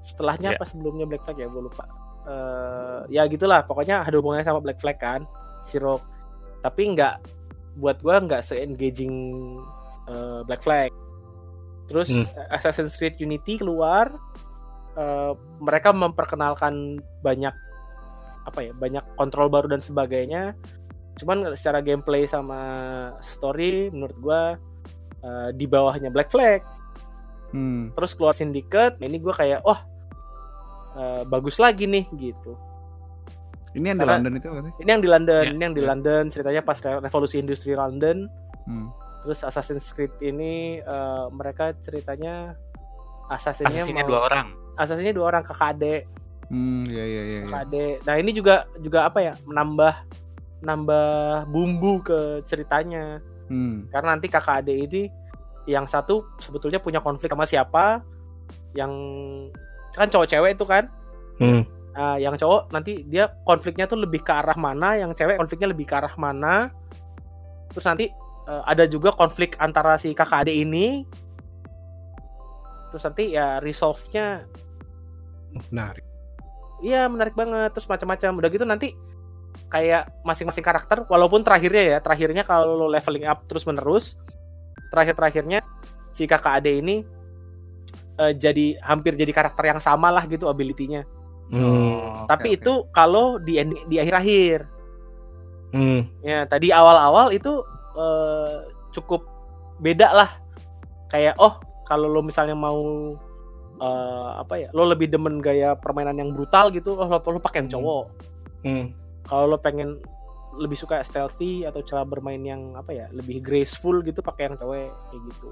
setelahnya 0.00 0.52
Ya. 0.52 0.58
apa 0.58 0.64
sebelumnya 0.64 1.06
Black 1.06 1.22
Flag 1.22 1.38
ya 1.38 1.46
gue 1.46 1.62
lupa 1.62 1.84
Eh, 2.20 3.00
ya 3.10 3.24
gitulah 3.26 3.64
pokoknya 3.64 4.04
ada 4.04 4.12
hubungannya 4.12 4.44
sama 4.44 4.60
Black 4.60 4.76
Flag 4.76 5.00
kan 5.00 5.24
si 5.64 5.80
Rogue 5.80 6.04
tapi 6.60 6.92
nggak 6.92 7.16
buat 7.74 7.96
gua 7.98 8.20
nggak 8.20 8.44
se 8.44 8.60
engaging 8.60 9.56
Black 10.44 10.60
Flag 10.60 10.92
terus 11.86 12.06
Hmm. 12.06 12.22
Assassin's 12.50 12.92
Creed 12.94 13.16
Unity 13.16 13.56
keluar 13.56 14.12
eh, 14.94 15.32
mereka 15.58 15.90
memperkenalkan 15.90 17.00
banyak 17.18 17.56
apa 18.40 18.58
ya 18.60 18.72
banyak 18.72 19.02
kontrol 19.14 19.48
baru 19.48 19.70
dan 19.70 19.80
sebagainya 19.80 20.54
cuman 21.20 21.52
secara 21.52 21.78
gameplay 21.78 22.24
sama 22.24 22.58
story 23.20 23.88
menurut 23.88 24.16
gua 24.18 24.40
eh, 25.20 25.50
di 25.52 25.64
bawahnya 25.64 26.08
Black 26.08 26.28
Flag 26.28 26.64
Hmm. 27.50 27.90
terus 27.92 28.12
keluar 28.12 28.30
Syndicate 28.30 28.96
ini 29.00 29.18
gua 29.18 29.34
kayak 29.34 29.60
wah 29.60 29.82
eh, 30.94 31.22
bagus 31.24 31.56
lagi 31.56 31.84
nih 31.84 32.06
gitu 32.12 32.54
Ini 33.70 33.86
yang 33.86 33.96
di 33.96 34.02
Karena- 34.02 34.18
London 34.18 34.32
itu 34.34 34.46
apa 34.48 34.60
sih? 34.64 34.72
ini 34.78 34.88
yang 34.88 34.98
di 34.98 35.08
London 35.08 35.38
Ya, 35.40 35.50
ini 35.52 35.62
yang 35.62 35.76
di 35.76 35.82
ya. 35.82 35.88
London 35.88 36.22
ceritanya 36.26 36.58
pas 36.60 36.78
re- 36.80 36.98
revolusi 37.00 37.36
industri 37.36 37.72
London 37.72 38.26
Hmm. 38.62 38.88
terus 39.20 39.42
Assassin's 39.42 39.86
Creed 39.88 40.14
ini 40.20 40.78
eh, 40.78 41.24
mereka 41.28 41.74
ceritanya 41.76 42.54
assassinnya 43.28 43.82
Asasinya 43.82 44.02
mau- 44.02 44.10
dua 44.10 44.20
orang 44.24 44.46
assassinnya 44.76 45.12
dua 45.12 45.26
orang 45.28 45.42
kakak 45.42 45.68
adik 45.72 46.02
Hmm, 46.46 46.82
iya 46.84 47.04
iya 47.04 47.04
iya. 47.04 47.22
iya. 47.36 47.40
kakak 47.44 47.62
adik 47.64 47.96
nah 48.00 48.14
ini 48.16 48.30
juga 48.30 48.54
juga 48.76 48.98
apa 49.04 49.18
ya 49.20 49.34
menambah 49.44 49.94
nambah 50.60 51.48
bumbu 51.48 52.00
ke 52.00 52.18
ceritanya 52.44 53.18
Hmm. 53.50 53.90
karena 53.90 54.14
nanti 54.14 54.30
kakak 54.30 54.62
adik 54.62 54.78
ini 54.86 55.02
yang 55.66 55.84
satu 55.84 56.22
sebetulnya 56.38 56.78
punya 56.78 57.02
konflik 57.02 57.34
sama 57.34 57.42
siapa 57.44 57.98
yang 58.78 58.92
kan 59.90 60.06
cowok 60.06 60.28
cewek 60.30 60.54
itu 60.54 60.64
kan 60.64 60.86
Hmm. 61.40 61.64
Nah, 61.90 62.20
yang 62.20 62.38
cowok 62.38 62.70
nanti 62.70 63.02
dia 63.02 63.32
konfliknya 63.42 63.88
tuh 63.88 63.98
lebih 63.98 64.22
ke 64.22 64.30
arah 64.30 64.54
mana, 64.54 64.94
yang 64.94 65.10
cewek 65.10 65.40
konfliknya 65.40 65.72
lebih 65.72 65.88
ke 65.88 65.94
arah 65.96 66.14
mana. 66.14 66.70
Terus 67.72 67.82
nanti 67.82 68.06
eh, 68.46 68.62
ada 68.62 68.84
juga 68.86 69.10
konflik 69.10 69.56
antara 69.58 69.96
si 69.96 70.12
kakak 70.12 70.46
adik 70.46 70.54
ini. 70.54 71.02
Terus 72.92 73.02
nanti 73.02 73.24
ya 73.34 73.58
resolve-nya 73.58 74.46
Menarik. 75.72 76.04
iya 76.80 77.10
menarik 77.10 77.34
banget. 77.34 77.74
Terus 77.74 77.88
macam-macam. 77.90 78.30
Udah 78.38 78.48
gitu 78.52 78.64
nanti 78.64 78.88
kayak 79.70 80.10
masing-masing 80.26 80.64
karakter 80.64 81.06
walaupun 81.06 81.46
terakhirnya 81.46 81.96
ya, 81.96 81.98
terakhirnya 82.02 82.42
kalau 82.42 82.74
lo 82.74 82.86
leveling 82.90 83.26
up 83.26 83.46
terus 83.46 83.62
menerus, 83.66 84.18
terakhir-terakhirnya 84.90 85.62
si 86.10 86.26
kakak 86.26 86.58
adik 86.58 86.82
ini 86.82 86.96
eh, 88.18 88.32
jadi 88.34 88.82
hampir 88.82 89.14
jadi 89.14 89.30
karakter 89.30 89.70
yang 89.70 89.80
sama 89.80 90.10
lah 90.10 90.26
gitu 90.26 90.50
ability-nya. 90.50 91.06
Hmm. 91.50 91.62
Oh, 91.62 92.26
Tapi 92.30 92.54
oke. 92.54 92.56
itu 92.62 92.72
kalau 92.94 93.38
di 93.42 93.58
ending- 93.58 93.86
di 93.90 93.98
akhir-akhir. 93.98 94.66
Hmm. 95.70 96.06
Ya, 96.22 96.46
tadi 96.46 96.74
awal-awal 96.74 97.30
itu 97.34 97.62
eh, 97.94 98.58
cukup 98.94 99.26
beda 99.78 100.10
lah. 100.10 100.30
Kayak 101.10 101.38
oh, 101.42 101.58
kalau 101.86 102.06
lo 102.06 102.22
misalnya 102.22 102.54
mau 102.54 103.14
eh, 103.80 104.30
apa 104.38 104.54
ya, 104.60 104.68
lo 104.74 104.86
lebih 104.86 105.10
demen 105.10 105.38
gaya 105.42 105.74
permainan 105.74 106.18
yang 106.18 106.30
brutal 106.34 106.70
gitu, 106.70 106.94
oh 106.98 107.06
lo, 107.06 107.18
lo 107.18 107.38
pakai 107.42 107.64
yang 107.64 107.70
Hmm. 107.70 107.76
cowok. 107.78 108.04
Hmm. 108.60 108.86
Kalau 109.24 109.50
lo 109.50 109.58
pengen 109.58 110.00
lebih 110.58 110.74
suka 110.74 110.98
stealthy 111.02 111.62
atau 111.62 111.80
cara 111.80 112.02
bermain 112.02 112.40
yang 112.40 112.74
apa 112.74 112.90
ya, 112.90 113.06
lebih 113.14 113.38
graceful 113.40 114.02
gitu 114.02 114.18
pakai 114.20 114.50
yang 114.50 114.56
cewek 114.58 114.90
kayak 114.90 115.22
gitu. 115.30 115.50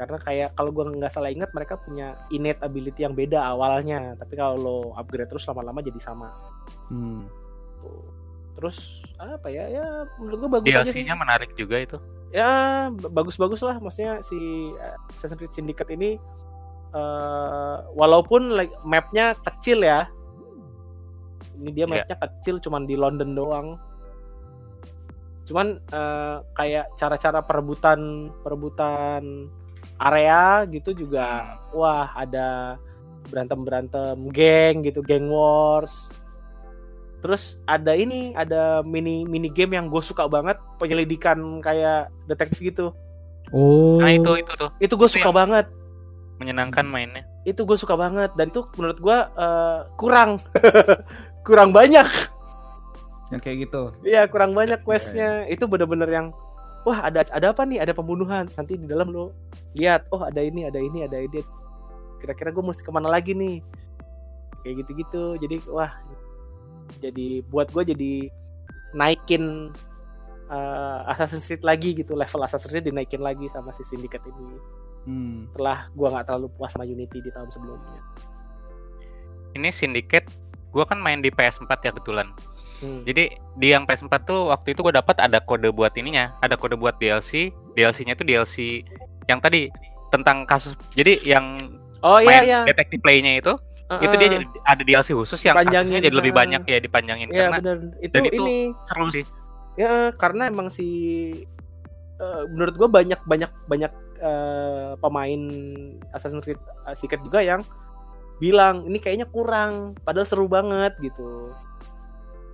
karena 0.00 0.16
kayak 0.16 0.48
kalau 0.56 0.72
gua 0.72 0.88
nggak 0.88 1.12
salah 1.12 1.28
ingat 1.28 1.52
mereka 1.52 1.76
punya 1.76 2.16
innate 2.32 2.56
ability 2.64 3.04
yang 3.04 3.12
beda 3.12 3.36
awalnya 3.44 4.16
tapi 4.16 4.32
kalau 4.32 4.56
lo 4.56 4.76
upgrade 4.96 5.28
terus 5.28 5.44
lama-lama 5.44 5.84
jadi 5.84 6.00
sama 6.00 6.32
Hmm. 6.88 7.28
Tuh. 7.84 8.08
terus 8.56 9.04
apa 9.20 9.52
ya 9.52 9.68
ya 9.68 9.84
menurut 10.16 10.40
gua 10.40 10.50
bagus 10.56 10.72
aja 10.72 10.88
sih 10.88 11.04
DLC-nya 11.04 11.20
menarik 11.20 11.52
juga 11.52 11.76
itu. 11.84 12.00
ya 12.32 12.48
bagus-bagus 13.12 13.60
lah 13.60 13.76
maksudnya 13.76 14.24
si 14.24 14.40
Assassin's 15.12 15.36
Creed 15.36 15.52
Syndicate 15.52 15.92
ini 15.92 16.16
eh 16.96 17.76
walaupun 17.92 18.56
like, 18.56 18.72
mapnya 18.80 19.36
kecil 19.36 19.84
ya 19.84 20.08
ini 21.60 21.70
dia 21.70 21.84
Iya. 21.84 21.90
mapnya 22.02 22.16
kecil 22.18 22.56
cuman 22.58 22.82
di 22.82 22.94
London 22.94 23.30
doang 23.32 23.68
cuman 25.44 25.66
eh, 25.82 26.36
kayak 26.52 26.94
cara-cara 26.94 27.40
perebutan 27.40 28.00
perebutan 28.40 29.50
area 29.98 30.62
gitu 30.64 30.94
juga 30.94 31.44
wah 31.70 32.14
ada 32.14 32.78
berantem 33.26 33.60
berantem 33.60 34.16
geng 34.30 34.80
gitu 34.82 35.00
geng 35.00 35.26
wars 35.26 36.08
terus 37.20 37.42
ada 37.64 37.92
ini 37.92 38.32
ada 38.32 38.80
mini 38.80 39.22
mini 39.22 39.48
game 39.48 39.74
yang 39.74 39.86
gue 39.86 40.00
suka 40.00 40.24
banget 40.24 40.56
penyelidikan 40.76 41.36
kayak 41.60 42.08
detektif 42.24 42.60
gitu 42.60 42.90
Oh. 43.50 43.98
Nah 43.98 44.14
itu 44.14 44.30
itu 44.38 44.52
tuh 44.54 44.70
itu 44.78 44.94
gue 44.94 45.10
suka 45.10 45.26
yang- 45.26 45.34
banget 45.36 45.66
menyenangkan 46.38 46.86
mainnya. 46.86 47.26
itu 47.42 47.58
gue 47.60 47.74
suka 47.74 47.98
banget 47.98 48.30
dan 48.32 48.46
itu 48.46 48.62
menurut 48.72 48.96
gue 48.96 49.18
eh, 49.18 49.78
kurang 49.96 50.38
kurang 51.46 51.70
banyak. 51.70 52.06
Yang 53.30 53.40
kayak 53.46 53.56
gitu. 53.68 53.82
Iya 54.02 54.26
kurang 54.26 54.52
banyak 54.52 54.82
questnya. 54.82 55.46
Itu 55.46 55.70
bener-bener 55.70 56.10
yang 56.10 56.26
wah 56.82 57.06
ada 57.06 57.22
ada 57.30 57.54
apa 57.54 57.62
nih? 57.64 57.78
Ada 57.80 57.94
pembunuhan. 57.94 58.46
Nanti 58.58 58.76
di 58.76 58.86
dalam 58.90 59.14
lo 59.14 59.32
lihat. 59.78 60.10
Oh 60.10 60.22
ada 60.26 60.42
ini 60.42 60.66
ada 60.66 60.78
ini 60.82 61.06
ada 61.06 61.18
ini. 61.18 61.40
Kira-kira 62.20 62.52
gue 62.52 62.64
mesti 62.64 62.82
ke 62.82 62.90
mana 62.92 63.08
lagi 63.08 63.32
nih? 63.32 63.62
Kayak 64.66 64.84
gitu-gitu. 64.84 65.24
Jadi 65.40 65.56
wah 65.70 65.94
jadi 66.98 67.46
buat 67.48 67.70
gue 67.70 67.94
jadi 67.94 68.12
naikin 68.98 69.70
eh, 70.50 71.00
Assassin's 71.06 71.46
Creed 71.46 71.62
lagi 71.62 71.94
gitu. 71.94 72.18
Level 72.18 72.42
Assassin's 72.42 72.74
Creed 72.74 72.90
dinaikin 72.90 73.22
lagi 73.22 73.46
sama 73.48 73.70
si 73.72 73.86
Syndicate 73.86 74.26
ini. 74.26 74.58
Hmm. 75.00 75.48
setelah 75.48 75.88
gue 75.96 76.08
nggak 76.12 76.26
terlalu 76.28 76.52
puas 76.60 76.76
sama 76.76 76.84
Unity 76.84 77.24
di 77.24 77.32
tahun 77.32 77.48
sebelumnya. 77.48 78.04
Ini 79.56 79.72
Syndicate 79.72 80.28
gua 80.70 80.84
kan 80.86 80.98
main 81.02 81.20
di 81.20 81.30
PS4 81.30 81.70
ya 81.82 81.90
kebetulan. 81.94 82.30
Hmm. 82.80 83.04
Jadi 83.04 83.36
di 83.60 83.66
yang 83.76 83.84
PS4 83.84 84.24
tuh 84.24 84.48
waktu 84.48 84.72
itu 84.72 84.80
gue 84.80 84.94
dapat 84.96 85.20
ada 85.20 85.36
kode 85.44 85.68
buat 85.68 85.92
ininya, 86.00 86.32
ada 86.40 86.56
kode 86.56 86.80
buat 86.80 86.96
DLC. 86.96 87.52
DLC-nya 87.76 88.16
itu 88.16 88.24
DLC 88.24 88.56
yang 89.28 89.38
tadi 89.38 89.68
tentang 90.08 90.48
kasus. 90.48 90.72
Jadi 90.96 91.20
yang 91.28 91.60
oh 92.00 92.18
iya 92.18 92.26
main 92.26 92.42
iya 92.48 92.60
detective 92.64 93.04
play-nya 93.04 93.36
itu, 93.36 93.52
itu 93.98 94.14
dia 94.16 94.28
jadi 94.38 94.46
ada 94.70 94.82
DLC 94.86 95.08
khusus 95.18 95.40
yang 95.42 95.58
Panjangin, 95.58 95.98
kasusnya 95.98 96.00
jadi 96.06 96.16
lebih 96.16 96.32
ah. 96.32 96.36
banyak 96.38 96.62
ya 96.70 96.78
dipanjangin 96.78 97.28
Iya 97.34 97.50
karena 97.50 97.58
bener 97.58 97.78
itu, 97.98 98.14
dan 98.14 98.22
itu- 98.24 98.36
ini 98.38 98.56
seru 98.86 99.06
sih. 99.10 99.24
ya 99.78 100.12
karena 100.14 100.46
emang 100.50 100.68
si 100.70 100.88
eh, 102.20 102.42
menurut 102.54 102.74
gue 102.78 102.88
banyak 102.90 103.20
banyak 103.26 103.50
banyak 103.66 103.92
eh, 104.22 104.92
pemain 105.02 105.40
Assassin's 106.14 106.42
Creed 106.46 106.58
eh, 106.58 106.94
Syndicate 106.94 107.24
juga 107.26 107.40
yang 107.42 107.60
bilang 108.40 108.88
ini 108.88 108.96
kayaknya 108.96 109.28
kurang 109.28 109.94
padahal 110.00 110.26
seru 110.26 110.48
banget 110.48 110.96
gitu 110.98 111.52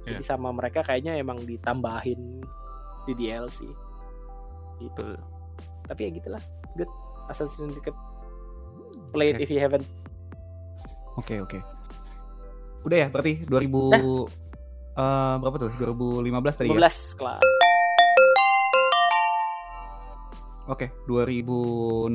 jadi 0.07 0.23
sama 0.23 0.51
mereka 0.55 0.83
kayaknya 0.87 1.19
emang 1.19 1.39
ditambahin 1.43 2.43
di 3.07 3.13
DLC 3.15 3.71
gitu 4.83 5.15
Betul. 5.15 5.15
tapi 5.87 6.01
ya 6.07 6.11
gitulah 6.11 6.43
good 6.75 6.91
Assassin's 7.31 7.79
Creed 7.79 7.95
play 9.15 9.31
it 9.31 9.39
Oke. 9.39 9.47
if 9.47 9.51
you 9.51 9.63
haven't 9.63 9.87
Oke 11.17 11.41
oke. 11.41 11.59
Udah 12.85 12.97
ya 12.97 13.09
berarti 13.09 13.41
2000 13.49 13.73
eh, 15.01 15.35
berapa 15.41 15.57
tuh? 15.57 15.71
2015 15.81 16.61
tadi 16.61 16.69
15 16.69 16.77
ya? 16.77 16.81
kelas 17.17 17.43
Oke, 20.67 20.91
2016 21.07 22.11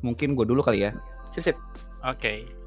mungkin 0.00 0.28
gue 0.32 0.46
dulu 0.48 0.64
kali 0.64 0.88
ya. 0.88 0.96
sip 1.28 1.44
sip 1.44 1.56
Oke. 2.02 2.61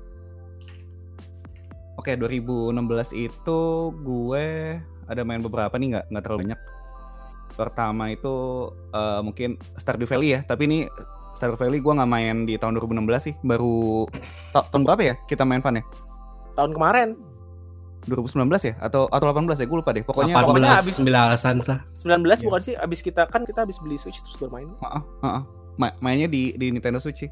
Oke, 1.95 2.13
2016 2.13 2.75
itu 3.15 3.59
gue 3.97 4.45
ada 5.05 5.21
main 5.21 5.39
beberapa 5.39 5.71
nih 5.73 5.87
nggak 5.91 6.05
nggak 6.09 6.23
terlalu 6.23 6.39
banyak. 6.45 6.59
Pertama 7.51 8.09
itu 8.09 8.35
eh, 8.91 9.21
mungkin 9.21 9.49
Stardew 9.73 10.05
Valley 10.05 10.29
ya, 10.31 10.43
tapi 10.43 10.65
ini 10.65 10.79
Stardew 11.33 11.55
Valley 11.55 11.79
gue 11.79 11.93
nggak 11.93 12.09
main 12.09 12.43
di 12.43 12.55
tahun 12.55 12.75
2016 12.75 12.99
sih, 13.21 13.33
baru 13.41 14.07
ta- 14.53 14.65
tahun 14.65 14.83
berapa 14.83 15.01
ya 15.03 15.15
kita 15.25 15.43
main 15.43 15.59
Van 15.59 15.79
ya? 15.79 15.83
tahun 16.53 16.71
kemarin 16.71 17.19
2019 18.05 18.47
ya 18.61 18.73
atau 18.79 19.09
atau 19.09 19.25
18 19.27 19.59
ya 19.59 19.65
gue 19.65 19.77
lupa 19.77 19.91
deh. 19.91 20.03
Pokoknya 20.03 20.35
18 20.37 20.45
pokoknya 20.45 20.71
abis- 20.77 20.97
19-an 20.97 21.55
lah. 21.63 21.79
19 21.91 22.05
Iya. 22.23 22.35
bukan 22.43 22.61
sih 22.61 22.73
abis 22.75 22.99
kita 23.01 23.25
kan 23.25 23.43
kita 23.43 23.63
abis 23.63 23.79
beli 23.79 23.95
Switch 23.95 24.21
terus 24.21 24.37
bermain 24.37 24.67
Heeh, 24.69 25.01
heeh. 25.21 25.43
Ma- 25.75 25.95
mainnya 25.99 26.27
di 26.27 26.53
di 26.53 26.69
Nintendo 26.69 26.99
Switch 26.99 27.23
sih. 27.23 27.29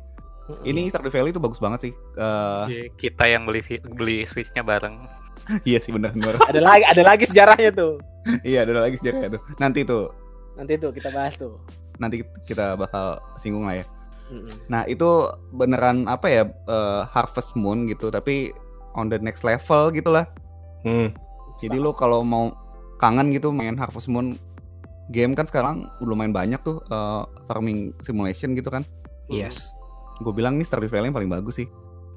Ini 0.68 0.92
Stardew 0.92 1.12
Valley 1.12 1.32
itu 1.32 1.40
bagus 1.40 1.60
banget 1.64 1.90
sih. 1.90 1.94
Eh, 2.20 2.64
Jadi 2.68 2.80
Kita 3.00 3.24
yang 3.28 3.48
beli 3.48 3.64
beli 3.96 4.28
Switch-nya 4.28 4.64
bareng. 4.64 5.00
iya 5.68 5.80
sih 5.80 5.92
benar 5.92 6.16
benar. 6.16 6.40
ada 6.40 6.62
lagi 6.64 6.84
ada 6.88 7.04
lagi 7.04 7.28
sejarahnya 7.28 7.72
tuh 7.76 8.00
iya, 8.48 8.64
ada 8.64 8.80
lagi 8.80 8.96
sejarahnya 9.00 9.40
tuh. 9.40 9.42
Nanti 9.60 9.84
tuh 9.84 10.12
nanti 10.54 10.78
tuh 10.78 10.94
kita 10.94 11.10
bahas 11.10 11.34
tuh 11.36 11.60
nanti 11.98 12.22
kita 12.48 12.80
bakal 12.80 13.20
singgung 13.36 13.68
lah 13.68 13.84
ya. 13.84 13.86
Nah 14.72 14.88
itu 14.88 15.30
beneran 15.54 16.08
apa 16.08 16.28
ya 16.32 16.44
eh, 16.48 17.02
Harvest 17.12 17.54
Moon 17.60 17.86
gitu 17.92 18.10
tapi 18.10 18.56
on 18.96 19.12
the 19.12 19.20
next 19.20 19.44
level 19.44 19.92
gitu 19.92 20.10
lah. 20.16 20.26
Hmm. 20.88 21.12
Jadi 21.60 21.78
lo 21.80 21.92
kalau 21.94 22.24
mau 22.24 22.56
kangen 22.98 23.30
gitu 23.36 23.52
main 23.52 23.76
Harvest 23.76 24.08
Moon 24.08 24.34
game 25.12 25.36
kan 25.36 25.44
sekarang 25.44 25.92
udah 26.00 26.08
lumayan 26.08 26.32
banyak 26.32 26.60
tuh 26.64 26.80
eh, 26.88 27.24
farming 27.52 27.92
simulation 28.00 28.56
gitu 28.56 28.72
kan. 28.72 28.88
Yes. 29.28 29.68
Gue 30.22 30.34
bilang 30.36 30.60
nih 30.60 30.66
Stardew 30.68 30.92
Valley 30.92 31.10
yang 31.10 31.18
paling 31.18 31.32
bagus 31.32 31.58
sih. 31.58 31.68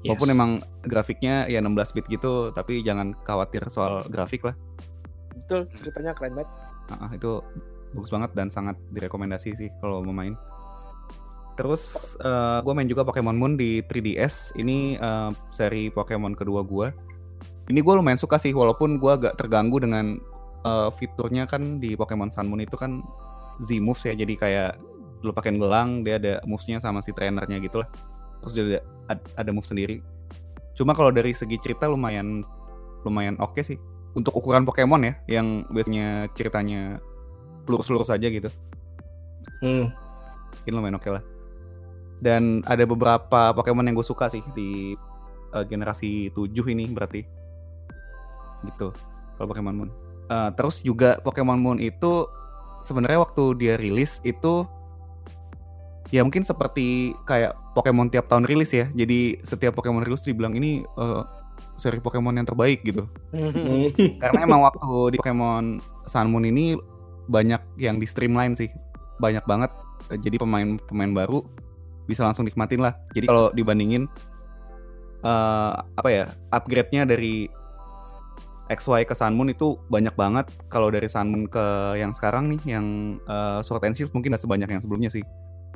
yes. 0.05 0.13
Walaupun 0.13 0.29
emang 0.29 0.51
grafiknya 0.85 1.49
ya 1.49 1.57
16 1.57 1.95
bit 1.97 2.05
gitu 2.07 2.53
tapi 2.53 2.85
jangan 2.85 3.17
khawatir 3.25 3.65
soal 3.67 4.05
grafik 4.07 4.45
lah. 4.45 4.53
betul 5.37 5.69
ceritanya 5.73 6.11
keren 6.17 6.33
banget 6.33 6.49
Ah, 6.97 7.11
itu 7.13 7.39
bagus 7.91 8.09
banget 8.09 8.31
dan 8.33 8.47
sangat 8.49 8.75
direkomendasi 8.91 9.53
sih 9.53 9.69
kalau 9.79 10.01
mau 10.01 10.15
main. 10.15 10.33
Terus 11.57 12.13
gue 12.61 12.73
main 12.73 12.85
juga 12.87 13.01
Pokemon 13.03 13.35
Moon 13.35 13.53
di 13.57 13.81
3DS. 13.81 14.53
Ini 14.55 14.97
eh, 14.97 15.29
seri 15.49 15.89
Pokemon 15.89 16.37
kedua 16.37 16.61
gue. 16.61 16.93
Ini 17.67 17.79
gue 17.83 17.93
lumayan 17.97 18.17
suka 18.17 18.37
sih 18.39 18.53
walaupun 18.55 19.01
gue 19.01 19.11
agak 19.11 19.35
terganggu 19.35 19.81
dengan 19.81 20.15
eh, 20.63 20.89
fiturnya 20.95 21.49
kan 21.49 21.81
di 21.81 21.97
Pokemon 21.97 22.29
Sun 22.29 22.47
Moon 22.47 22.61
itu 22.61 22.77
kan 22.77 23.01
Z 23.59 23.81
moves 23.81 24.05
ya. 24.05 24.13
Jadi 24.13 24.37
kayak 24.37 24.77
lu 25.25 25.33
pakein 25.33 25.57
gelang 25.57 26.05
dia 26.05 26.21
ada 26.21 26.33
movesnya 26.45 26.77
sama 26.77 27.01
si 27.01 27.09
trainernya 27.11 27.57
gitu 27.57 27.81
lah. 27.81 27.89
Terus 28.43 28.53
dia 28.53 28.63
ada, 28.63 28.79
ad- 29.17 29.29
ada 29.33 29.49
move 29.49 29.65
sendiri. 29.65 30.01
Cuma 30.77 30.93
kalau 30.93 31.09
dari 31.09 31.33
segi 31.33 31.57
cerita 31.57 31.89
lumayan 31.89 32.45
lumayan 33.01 33.37
oke 33.39 33.61
sih 33.61 33.77
untuk 34.13 34.33
ukuran 34.35 34.65
Pokemon 34.65 35.01
ya 35.05 35.13
yang 35.39 35.63
biasanya 35.69 36.27
ceritanya 36.33 36.97
lurus-lurus 37.69 38.09
aja 38.09 38.27
gitu 38.27 38.49
Hmm. 39.63 39.89
mungkin 40.59 40.73
lumayan 40.75 40.97
oke 40.97 41.07
lah 41.07 41.23
dan 42.19 42.65
ada 42.65 42.83
beberapa 42.83 43.53
Pokemon 43.53 43.87
yang 43.87 43.95
gue 43.95 44.03
suka 44.03 44.27
sih 44.27 44.41
di 44.51 44.97
eh, 45.53 45.65
generasi 45.69 46.33
7 46.33 46.51
ini 46.73 46.89
berarti 46.91 47.21
gitu 48.65 48.91
kalau 49.37 49.47
Pokemon 49.47 49.75
Moon 49.77 49.91
Eh, 50.27 50.49
terus 50.59 50.83
juga 50.83 51.23
Pokemon 51.23 51.55
Moon 51.55 51.79
itu 51.79 52.27
sebenarnya 52.83 53.23
waktu 53.23 53.43
dia 53.55 53.79
rilis 53.79 54.19
itu 54.27 54.67
ya 56.07 56.23
mungkin 56.23 56.43
seperti 56.43 57.11
kayak 57.27 57.55
Pokemon 57.75 58.09
tiap 58.09 58.31
tahun 58.31 58.47
rilis 58.47 58.71
ya. 58.73 58.89
Jadi 58.95 59.37
setiap 59.43 59.77
Pokemon 59.77 60.01
rilis 60.01 60.23
dibilang 60.23 60.55
ini 60.55 60.81
eh, 60.81 61.23
seri 61.77 62.01
Pokemon 62.01 62.39
yang 62.39 62.47
terbaik 62.47 62.81
gitu. 62.81 63.05
Karena 64.21 64.39
emang 64.41 64.65
waktu 64.65 65.13
di 65.13 65.17
Pokemon 65.21 65.77
Sun 66.07 66.27
Moon 66.31 66.47
ini 66.47 66.73
banyak 67.27 67.61
yang 67.77 67.99
di 67.99 68.07
streamline 68.07 68.55
sih. 68.55 68.71
Banyak 69.21 69.45
banget. 69.45 69.71
Jadi 70.09 70.39
pemain-pemain 70.39 71.11
baru 71.11 71.43
bisa 72.07 72.23
langsung 72.23 72.47
nikmatin 72.47 72.81
lah. 72.81 72.95
Jadi 73.11 73.27
kalau 73.27 73.51
dibandingin 73.51 74.07
eh 75.17 75.73
apa 75.97 76.09
ya 76.13 76.25
upgrade-nya 76.53 77.01
dari 77.03 77.49
XY 78.67 79.07
ke 79.07 79.15
Sun 79.15 79.35
Moon 79.35 79.51
itu 79.51 79.75
banyak 79.91 80.15
banget. 80.15 80.49
Kalau 80.71 80.87
dari 80.89 81.11
Sun 81.11 81.29
Moon 81.29 81.43
ke 81.45 81.97
yang 81.99 82.15
sekarang 82.15 82.47
nih 82.55 82.77
yang 82.79 82.85
eh, 83.27 83.59
Sword 83.61 83.85
and 83.85 83.93
Shield 83.93 84.15
mungkin 84.15 84.33
gak 84.33 84.41
sebanyak 84.41 84.69
yang 84.71 84.81
sebelumnya 84.81 85.11
sih 85.11 85.21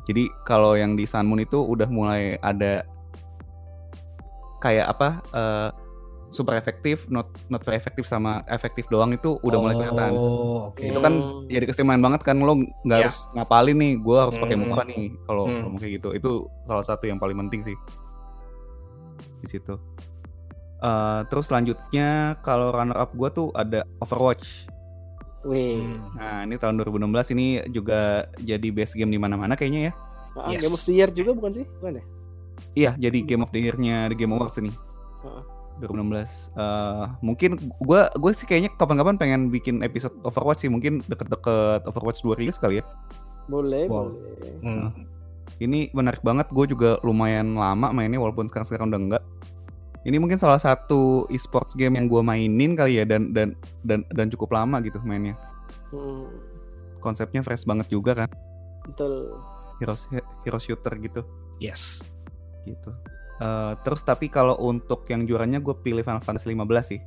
jadi 0.04 0.26
kalau 0.44 0.74
yang 0.74 0.94
di 0.94 1.06
Sun 1.06 1.26
Moon 1.26 1.40
itu 1.40 1.58
udah 1.58 1.88
mulai 1.88 2.38
ada 2.40 2.82
kayak 4.60 4.88
apa 4.90 5.08
eh, 5.32 5.70
super 6.32 6.56
efektif, 6.56 7.12
not 7.12 7.28
not 7.52 7.60
very 7.62 7.76
efektif 7.76 8.08
sama 8.08 8.40
efektif 8.48 8.88
doang 8.88 9.12
itu 9.12 9.36
udah 9.44 9.58
mulai 9.60 9.76
kelihatan. 9.76 10.12
Oh, 10.16 10.72
oke. 10.72 10.80
Itu 10.80 11.00
kan 11.04 11.12
Hmm. 11.12 11.44
jadi 11.52 11.68
keistimewaan 11.68 12.00
banget 12.00 12.24
kan 12.24 12.40
lo 12.40 12.56
nggak 12.56 12.98
Iya. 12.98 13.06
harus 13.12 13.20
ngapalin 13.36 13.76
nih, 13.76 13.94
gue 14.00 14.18
harus 14.18 14.36
pakai 14.40 14.56
Hmm. 14.56 14.64
muka 14.64 14.82
nih 14.88 15.12
kalau 15.28 15.44
Hmm. 15.46 15.76
kayak 15.76 15.92
gitu. 16.00 16.10
Itu 16.16 16.32
salah 16.64 16.86
satu 16.88 17.04
yang 17.04 17.20
paling 17.20 17.36
penting 17.36 17.68
sih 17.68 17.78
di 19.44 19.48
situ. 19.50 19.76
Eh, 20.82 21.22
terus 21.28 21.46
selanjutnya 21.46 22.40
kalau 22.40 22.72
runner 22.72 22.96
up 22.96 23.12
gue 23.12 23.30
tuh 23.30 23.52
ada 23.52 23.84
Overwatch. 24.00 24.72
Wih. 25.42 25.82
Hmm. 25.82 25.98
Nah 26.16 26.40
ini 26.46 26.56
tahun 26.56 26.78
2016 26.80 27.34
ini 27.34 27.46
juga 27.70 28.30
jadi 28.38 28.68
best 28.70 28.94
game 28.94 29.10
di 29.10 29.18
mana-mana 29.18 29.54
kayaknya 29.54 29.90
ya. 29.90 29.94
Ah, 30.34 30.48
Yes. 30.48 30.62
Game 30.62 30.76
of 30.76 30.84
the 30.84 30.94
Year 30.94 31.10
juga 31.10 31.32
bukan 31.34 31.52
sih? 31.52 31.66
Bukan 31.80 31.98
ya? 31.98 32.04
Iya 32.72 32.92
jadi 33.00 33.20
Game 33.26 33.42
of 33.42 33.50
the 33.50 33.60
Year-nya 33.60 34.08
The 34.08 34.16
Game 34.16 34.32
Awards 34.32 34.56
ini. 34.58 34.70
Heeh. 35.22 35.44
2016. 35.82 36.30
Eh, 36.54 37.06
mungkin 37.20 37.58
gue 37.58 38.02
gue 38.06 38.32
sih 38.32 38.46
kayaknya 38.46 38.70
kapan-kapan 38.76 39.18
pengen 39.18 39.42
bikin 39.50 39.82
episode 39.82 40.14
Overwatch 40.22 40.62
sih 40.62 40.70
mungkin 40.70 41.02
deket-deket 41.02 41.90
Overwatch 41.90 42.22
2 42.22 42.38
rilis 42.38 42.62
kali 42.62 42.80
ya. 42.80 42.86
Boleh, 43.50 43.90
Wow. 43.90 44.14
boleh. 44.14 44.54
Hmm. 44.62 44.88
Ini 45.58 45.90
menarik 45.92 46.22
banget. 46.22 46.54
Gue 46.54 46.70
juga 46.70 47.02
lumayan 47.02 47.58
lama 47.58 47.90
mainnya 47.92 48.22
walaupun 48.22 48.46
sekarang 48.46 48.68
sekarang 48.70 48.88
udah 48.94 49.02
enggak. 49.02 49.24
Ini 50.02 50.18
mungkin 50.18 50.36
salah 50.36 50.58
satu 50.58 51.30
e-sports 51.30 51.74
game 51.74 51.94
yang 51.94 52.06
gue 52.06 52.20
mainin 52.20 52.74
kali 52.74 52.98
ya 52.98 53.06
dan 53.06 53.30
dan 53.32 53.54
dan 53.82 54.02
dan 54.10 54.28
cukup 54.28 54.52
lama 54.52 54.82
gitu 54.82 54.98
mainnya. 55.02 55.38
Hmm, 55.90 56.26
Konsepnya 56.98 57.42
fresh 57.42 57.64
banget 57.64 57.86
juga 57.88 58.14
kan. 58.16 58.30
betul. 58.82 59.38
Hero 59.78 59.94
hero 60.42 60.58
shooter 60.58 60.94
gitu 60.98 61.22
Yes. 61.58 62.02
gitu. 62.64 62.94
Eh, 63.38 63.74
terus 63.82 64.02
tapi 64.02 64.26
kalau 64.26 64.54
untuk 64.60 65.06
yang 65.06 65.26
juaranya 65.26 65.58
gue 65.58 65.74
pilih 65.76 66.02
Final 66.02 66.22
Fantasy 66.22 66.50
15 66.50 66.66
sih. 66.88 67.02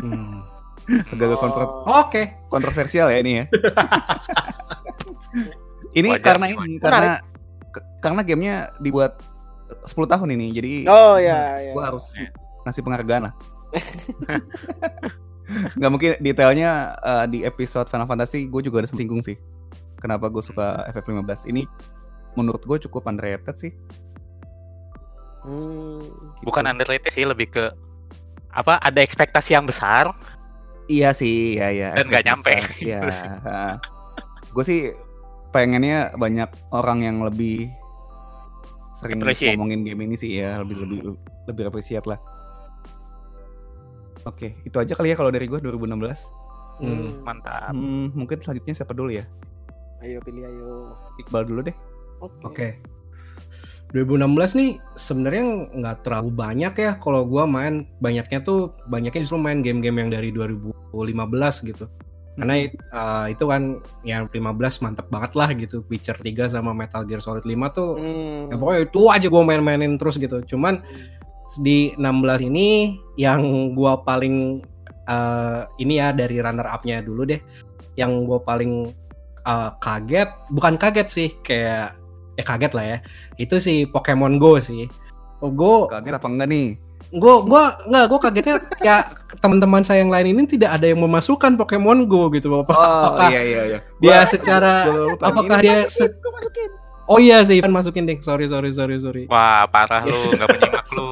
Hmm. 0.00 0.42
Agak-agak 1.12 1.38
kontro- 1.40 1.82
Oh, 1.82 1.98
Oke. 2.00 2.46
kontroversial 2.46 3.08
ya 3.08 3.18
ini 3.18 3.32
ya. 3.36 3.44
ini 5.94 6.08
Wajar 6.10 6.24
karena 6.36 6.46
ini 6.48 6.56
wajar. 6.78 6.90
karena 6.90 7.14
karena 7.98 8.20
gamenya 8.22 8.56
dibuat 8.78 9.20
10 9.66 10.12
tahun 10.12 10.28
ini 10.38 10.46
jadi 10.54 10.72
Oh 10.86 11.18
ya, 11.18 11.58
ya. 11.58 11.72
gue 11.74 11.82
harus 11.82 12.14
ngasih 12.66 12.82
penghargaan 12.82 13.30
lah. 13.30 13.34
Nggak 15.78 15.90
mungkin 15.90 16.10
detailnya 16.18 16.98
eh, 16.98 17.24
di 17.30 17.38
episode 17.46 17.86
Final 17.86 18.10
Fantasy 18.10 18.50
gue 18.50 18.62
juga 18.66 18.82
ada 18.82 18.90
singgung 18.90 19.22
sih. 19.22 19.38
Kenapa 20.02 20.30
gue 20.30 20.42
suka 20.42 20.86
FF15 20.90 21.50
ini 21.50 21.66
menurut 22.34 22.62
gue 22.62 22.78
cukup 22.86 23.06
underrated 23.06 23.56
sih. 23.56 23.72
Hmm. 25.46 26.02
gitu. 26.42 26.50
Bukan 26.50 26.66
underrated 26.66 27.10
sih, 27.14 27.22
lebih 27.22 27.54
ke 27.54 27.70
apa? 28.50 28.82
Ada 28.82 28.98
ekspektasi 29.06 29.54
yang 29.54 29.64
besar. 29.64 30.10
Iya 30.90 31.14
sih, 31.14 31.58
ya 31.58 31.70
ya. 31.70 31.94
Dan 31.94 32.10
nggak 32.10 32.26
nyampe. 32.26 32.54
Iya. 32.82 32.98
Terus. 33.06 33.18
gue 34.50 34.64
sih 34.66 34.80
pengennya 35.54 36.10
banyak 36.18 36.50
orang 36.74 37.06
yang 37.06 37.22
lebih 37.22 37.70
sering 38.96 39.20
Appreciate. 39.20 39.60
ngomongin 39.60 39.84
game 39.84 40.00
ini 40.08 40.16
sih 40.16 40.40
ya, 40.40 40.64
lebih 40.64 40.80
lebih 40.82 40.98
lebih 41.46 41.64
appreciate 41.68 42.08
lah. 42.08 42.16
Oke, 44.26 44.58
itu 44.66 44.74
aja 44.80 44.96
kali 44.96 45.12
ya 45.12 45.16
kalau 45.20 45.30
dari 45.30 45.46
gue 45.46 45.60
2016. 45.60 46.82
Hmm. 46.82 47.08
Mantap. 47.22 47.72
Hmm, 47.72 48.10
mungkin 48.12 48.42
selanjutnya 48.42 48.74
siapa 48.74 48.92
dulu 48.92 49.14
ya? 49.14 49.24
Ayo 50.02 50.18
pilih 50.24 50.44
ayo. 50.44 50.92
Iqbal 51.22 51.46
dulu 51.46 51.60
deh. 51.70 51.76
Oke. 52.20 52.40
Oke. 52.42 52.68
2016 53.94 54.58
nih 54.58 54.70
sebenarnya 54.98 55.44
nggak 55.70 55.96
terlalu 56.02 56.34
banyak 56.34 56.74
ya 56.74 56.98
kalau 56.98 57.22
gua 57.22 57.46
main 57.46 57.86
banyaknya 58.02 58.42
tuh 58.42 58.74
banyaknya 58.90 59.22
justru 59.22 59.38
main 59.38 59.62
game-game 59.62 60.02
yang 60.02 60.10
dari 60.10 60.34
2015 60.34 61.70
gitu. 61.70 61.86
Karena 62.36 62.68
uh, 62.92 63.26
itu 63.32 63.44
kan 63.48 63.80
yang 64.04 64.28
15 64.28 64.84
mantep 64.84 65.08
banget 65.08 65.32
lah 65.32 65.48
gitu. 65.56 65.82
Witcher 65.88 66.20
3 66.20 66.52
sama 66.52 66.76
Metal 66.76 67.02
Gear 67.08 67.24
Solid 67.24 67.48
5 67.48 67.72
tuh 67.72 67.90
Hmm. 67.96 68.52
ya 68.52 68.54
pokoknya 68.60 68.80
itu 68.84 69.00
aja 69.08 69.26
gua 69.32 69.42
main-mainin 69.42 69.96
terus 69.96 70.20
gitu. 70.20 70.44
Cuman 70.44 70.84
di 71.64 71.96
16 71.96 72.44
ini 72.44 73.00
yang 73.16 73.72
gua 73.72 74.04
paling 74.04 74.60
uh, 75.08 75.64
ini 75.80 75.96
ya 75.96 76.12
dari 76.12 76.36
runner 76.38 76.68
up-nya 76.68 77.00
dulu 77.00 77.24
deh. 77.24 77.40
Yang 77.96 78.12
gua 78.28 78.38
paling 78.44 78.84
uh, 79.48 79.70
kaget, 79.80 80.28
bukan 80.52 80.76
kaget 80.76 81.08
sih, 81.08 81.28
kayak 81.40 81.96
ya 82.36 82.44
kaget 82.44 82.72
lah 82.76 82.84
ya. 82.84 82.98
Itu 83.40 83.56
sih 83.64 83.88
Pokemon 83.88 84.36
Go 84.36 84.60
sih. 84.60 84.84
Oh, 85.40 85.52
Go, 85.52 85.88
Kaget 85.88 86.16
apa 86.16 86.28
enggak 86.28 86.48
nih? 86.48 86.68
Gua 87.12 87.34
gua 87.40 87.62
nggak 87.82 88.04
gua 88.06 88.18
kagetnya 88.20 88.56
kayak 88.74 89.02
teman-teman 89.38 89.80
saya 89.80 90.00
yang 90.00 90.08
lain 90.08 90.32
ini 90.32 90.42
tidak 90.44 90.72
ada 90.72 90.86
yang 90.86 90.98
memasukkan 90.98 91.54
Pokemon 91.54 92.04
Go 92.04 92.26
gitu. 92.30 92.50
Apa, 92.56 92.72
Oh 92.72 92.82
apakah 93.04 93.28
iya 93.28 93.42
iya 93.42 93.60
iya. 93.66 93.78
dia 93.96 94.16
Gua- 94.16 94.26
secara 94.26 94.72
gua 94.86 95.14
apakah 95.20 95.58
dia 95.60 95.86
se- 95.86 96.10
masukin. 96.10 96.70
Oh 97.06 97.18
iya 97.18 97.38
sih, 97.40 97.54
Ivan 97.54 97.70
masukin 97.70 98.02
deh. 98.02 98.18
Sorry 98.18 98.50
sorry 98.50 98.74
sorry 98.74 98.98
sorry. 98.98 99.22
Wah, 99.26 99.62
parah 99.64 100.02
lu, 100.02 100.34
nggak 100.34 100.48
menyimak 100.50 100.86
lu. 100.90 101.06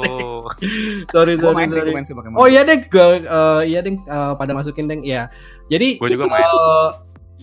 Sorry 1.14 1.38
sorry 1.38 1.54
main 1.54 1.70
sorry. 1.70 1.90
main 1.90 2.02
sih 2.02 2.12
Pokemon. 2.12 2.34
Oh 2.34 2.46
iya 2.46 2.62
deh, 2.62 2.82
gua, 2.84 3.14
eh, 3.14 3.62
iya 3.64 3.78
deh 3.78 3.94
eh, 3.94 4.32
pada 4.34 4.50
masukin 4.52 4.84
deh. 4.84 4.98
Iya. 5.00 5.30
Jadi 5.66 6.02
Gua 6.02 6.10
juga 6.10 6.26
main. 6.26 6.42
eh, 6.42 6.88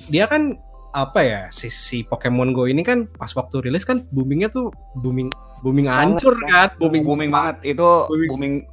dia 0.07 0.27
kan 0.27 0.59
apa 0.91 1.19
ya 1.19 1.41
si, 1.47 1.67
si 1.67 2.03
Pokemon 2.03 2.51
Go 2.51 2.65
ini 2.65 2.81
kan 2.81 3.07
pas 3.09 3.31
waktu 3.31 3.63
rilis 3.63 3.81
kan 3.81 4.03
boomingnya 4.09 4.47
tuh 4.47 4.69
booming 4.93 5.31
booming 5.61 5.87
hancur 5.87 6.35
banget. 6.35 6.73
kan 6.73 6.79
booming 6.79 7.03
booming 7.03 7.29
banget 7.29 7.55
itu 7.63 7.87
booming 8.27 8.65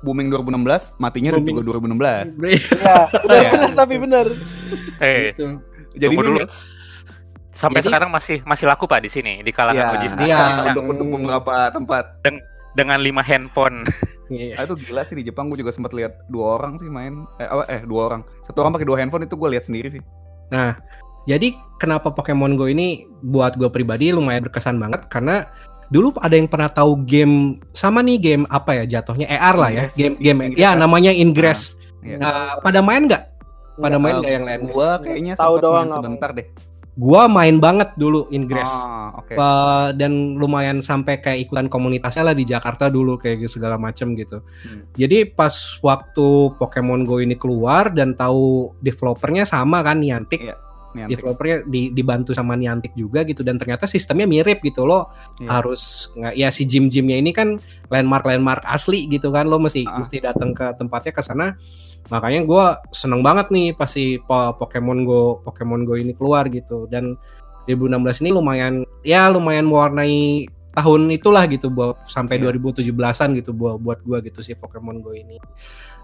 booming 0.00 0.28
2016 0.28 0.94
matinya 0.96 1.30
Booming. 1.32 1.56
juga 1.56 1.62
2016 1.66 2.38
Iya, 2.38 2.94
benar 3.18 3.34
Iya. 3.34 3.50
benar 3.50 3.70
tapi 3.80 3.94
benar. 3.96 4.26
Eh, 4.98 5.18
Gitu. 5.30 5.46
jadi 5.94 6.12
tunggu 6.12 6.22
ini 6.22 6.30
dulu. 6.36 6.48
Sampai 7.50 7.78
Jadi- 7.78 7.88
sekarang 7.88 8.10
masih 8.10 8.38
masih 8.42 8.66
laku 8.66 8.84
Pak 8.84 9.00
di 9.00 9.10
sini 9.10 9.40
di 9.40 9.50
kalangan 9.50 9.78
Iya. 9.80 9.94
Ojis. 9.94 10.12
Iya. 10.20 10.38
untuk 10.68 10.84
untuk 10.86 11.06
beberapa 11.12 11.70
tempat 11.70 12.04
Dengan 12.74 12.98
5 12.98 13.22
handphone. 13.22 13.86
Iya. 14.26 14.58
ah, 14.58 14.64
itu 14.64 14.74
gila 14.80 15.02
sih 15.02 15.14
di 15.14 15.22
Jepang 15.22 15.46
gue 15.46 15.56
juga 15.56 15.70
sempat 15.70 15.92
lihat 15.92 16.26
dua 16.26 16.56
orang 16.56 16.74
sih 16.74 16.88
main 16.88 17.22
eh 17.36 17.44
apa 17.44 17.62
eh 17.68 17.82
dua 17.82 18.08
orang 18.08 18.22
satu 18.40 18.56
orang 18.58 18.72
pakai 18.72 18.84
dua 18.84 18.96
handphone 18.96 19.22
itu 19.22 19.34
gue 19.34 19.48
lihat 19.48 19.64
sendiri 19.64 19.88
sih 19.90 20.02
Jadi 21.24 21.56
kenapa 21.80 22.12
Pokemon 22.12 22.56
Go 22.56 22.68
ini 22.68 23.08
buat 23.24 23.56
gue 23.56 23.68
pribadi 23.72 24.12
lumayan 24.12 24.44
berkesan 24.44 24.76
banget 24.76 25.08
karena 25.08 25.48
dulu 25.88 26.12
ada 26.20 26.36
yang 26.36 26.48
pernah 26.48 26.68
tahu 26.68 27.04
game 27.04 27.60
sama 27.76 28.00
nih 28.00 28.16
game 28.20 28.44
apa 28.48 28.82
ya 28.82 28.98
jatuhnya 28.98 29.28
ER 29.28 29.56
lah 29.56 29.70
ya 29.70 29.84
Ingress. 29.88 29.94
game 29.96 30.14
game 30.20 30.38
Ingress 30.50 30.60
ya 30.60 30.70
namanya 30.76 31.12
Ingress. 31.12 31.60
Iya. 32.04 32.16
Nah, 32.20 32.60
pada 32.60 32.84
main 32.84 33.08
nggak? 33.08 33.22
Pada 33.80 33.96
main 33.96 34.20
nggak 34.20 34.32
yang 34.32 34.44
lain? 34.44 34.60
gue 34.68 34.90
kayaknya 35.00 35.32
Tahu 35.40 35.54
doang 35.58 35.88
sebentar 35.88 36.30
deh 36.36 36.46
Gua 36.94 37.26
main 37.26 37.58
banget 37.58 37.90
dulu 37.98 38.30
Ingress. 38.30 38.70
ah 38.70 39.10
oke 39.18 39.34
Uh, 39.34 39.90
dan 39.98 40.38
lumayan 40.38 40.78
sampai 40.78 41.18
kayak 41.18 41.50
ikutan 41.50 41.66
komunitasnya 41.66 42.30
lah 42.30 42.36
di 42.38 42.46
Jakarta 42.46 42.86
dulu 42.86 43.18
kayak 43.18 43.42
gitu, 43.42 43.58
segala 43.58 43.74
macem 43.74 44.14
gitu. 44.14 44.46
Hmm. 44.62 44.86
Jadi 44.94 45.26
pas 45.26 45.50
waktu 45.82 46.54
Pokemon 46.54 47.02
Go 47.02 47.18
ini 47.18 47.34
keluar 47.34 47.90
dan 47.90 48.14
tahu 48.14 48.70
developernya 48.78 49.42
sama 49.42 49.82
kan 49.82 49.98
Niantic, 49.98 50.46
Iya, 50.46 50.54
Niantic. 50.94 51.10
developernya 51.12 51.56
di- 51.66 51.90
dibantu 51.90 52.30
sama 52.30 52.54
Niantic 52.54 52.94
juga 52.94 53.22
gitu 53.22 53.42
dan 53.42 53.58
ternyata 53.58 53.84
sistemnya 53.84 54.24
mirip 54.24 54.58
gitu 54.60 54.82
loh. 54.82 55.10
Iya. 55.36 55.50
Harus 55.52 56.08
nggak 56.14 56.34
ya 56.34 56.48
si 56.48 56.62
gym-gymnya 56.64 57.16
ini 57.16 57.30
kan 57.30 57.58
landmark 57.86 58.22
landmark 58.22 58.62
asli 58.62 59.06
gitu 59.06 59.28
kan 59.28 59.44
lo 59.44 59.58
mesti 59.58 59.82
Ah. 59.82 59.98
mesti 59.98 60.18
datang 60.18 60.50
ke 60.50 60.70
tempatnya 60.74 61.10
ke 61.10 61.20
sana. 61.20 61.58
Makanya 62.06 62.44
gua 62.44 62.64
seneng 62.90 63.20
banget 63.20 63.48
nih 63.48 63.72
pas 63.72 63.88
si 63.88 64.16
Po- 64.18 64.54
Pokemon 64.54 65.02
Go 65.02 65.22
Pokemon 65.40 65.82
Go 65.82 65.94
ini 65.94 66.12
keluar 66.12 66.46
gitu 66.46 66.86
dan 66.86 67.18
2016 67.64 68.20
ini 68.20 68.30
lumayan 68.30 68.74
ya 69.00 69.26
lumayan 69.26 69.64
mewarnai 69.64 70.44
tahun 70.70 71.06
itulah 71.08 71.46
gitu 71.46 71.70
buat 71.70 71.96
sampai 72.06 72.36
Iya. 72.36 72.52
2017-an 72.52 73.34
gitu 73.34 73.50
buat 73.50 73.78
buat 73.78 73.98
gua 74.00 74.20
gitu 74.20 74.38
sih 74.40 74.52
Pokemon 74.52 75.00
Go 75.00 75.10
ini. 75.10 75.40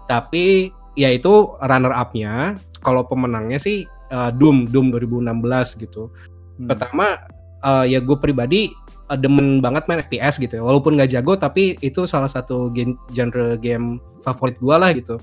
Tapi 0.03 0.67
ya 0.93 1.07
itu 1.07 1.31
runner 1.57 1.93
up-nya 1.93 2.55
kalau 2.79 3.05
pemenangnya 3.05 3.55
sih 3.57 3.85
uh, 4.11 4.29
Doom 4.35 4.67
Doom 4.67 4.91
2016 4.93 5.81
gitu. 5.81 6.11
Hmm. 6.59 6.69
Pertama 6.69 7.17
eh, 7.61 7.85
ya 7.95 7.99
gue 8.03 8.17
pribadi 8.19 8.69
eh, 9.09 9.17
demen 9.17 9.63
banget 9.63 9.87
main 9.89 10.03
FPS 10.03 10.37
gitu 10.37 10.59
ya. 10.59 10.63
Walaupun 10.63 10.99
nggak 10.99 11.15
jago 11.15 11.33
tapi 11.39 11.79
itu 11.81 12.05
salah 12.05 12.29
satu 12.29 12.69
gen- 12.75 12.99
genre 13.15 13.57
game 13.57 13.97
favorit 14.21 14.57
gua 14.61 14.77
lah 14.77 14.91
gitu. 14.93 15.17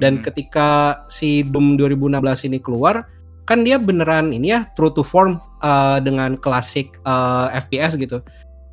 Dan 0.00 0.20
Hmm. 0.20 0.24
ketika 0.24 0.68
si 1.12 1.44
Doom 1.44 1.76
2016 1.76 2.48
ini 2.48 2.56
keluar, 2.56 3.04
kan 3.44 3.60
dia 3.60 3.76
beneran 3.76 4.32
ini 4.32 4.56
ya 4.56 4.64
true 4.72 4.88
to 4.88 5.04
form 5.04 5.36
uh, 5.60 6.00
dengan 6.00 6.40
klasik 6.40 6.96
uh, 7.04 7.52
FPS 7.52 8.00
gitu. 8.00 8.24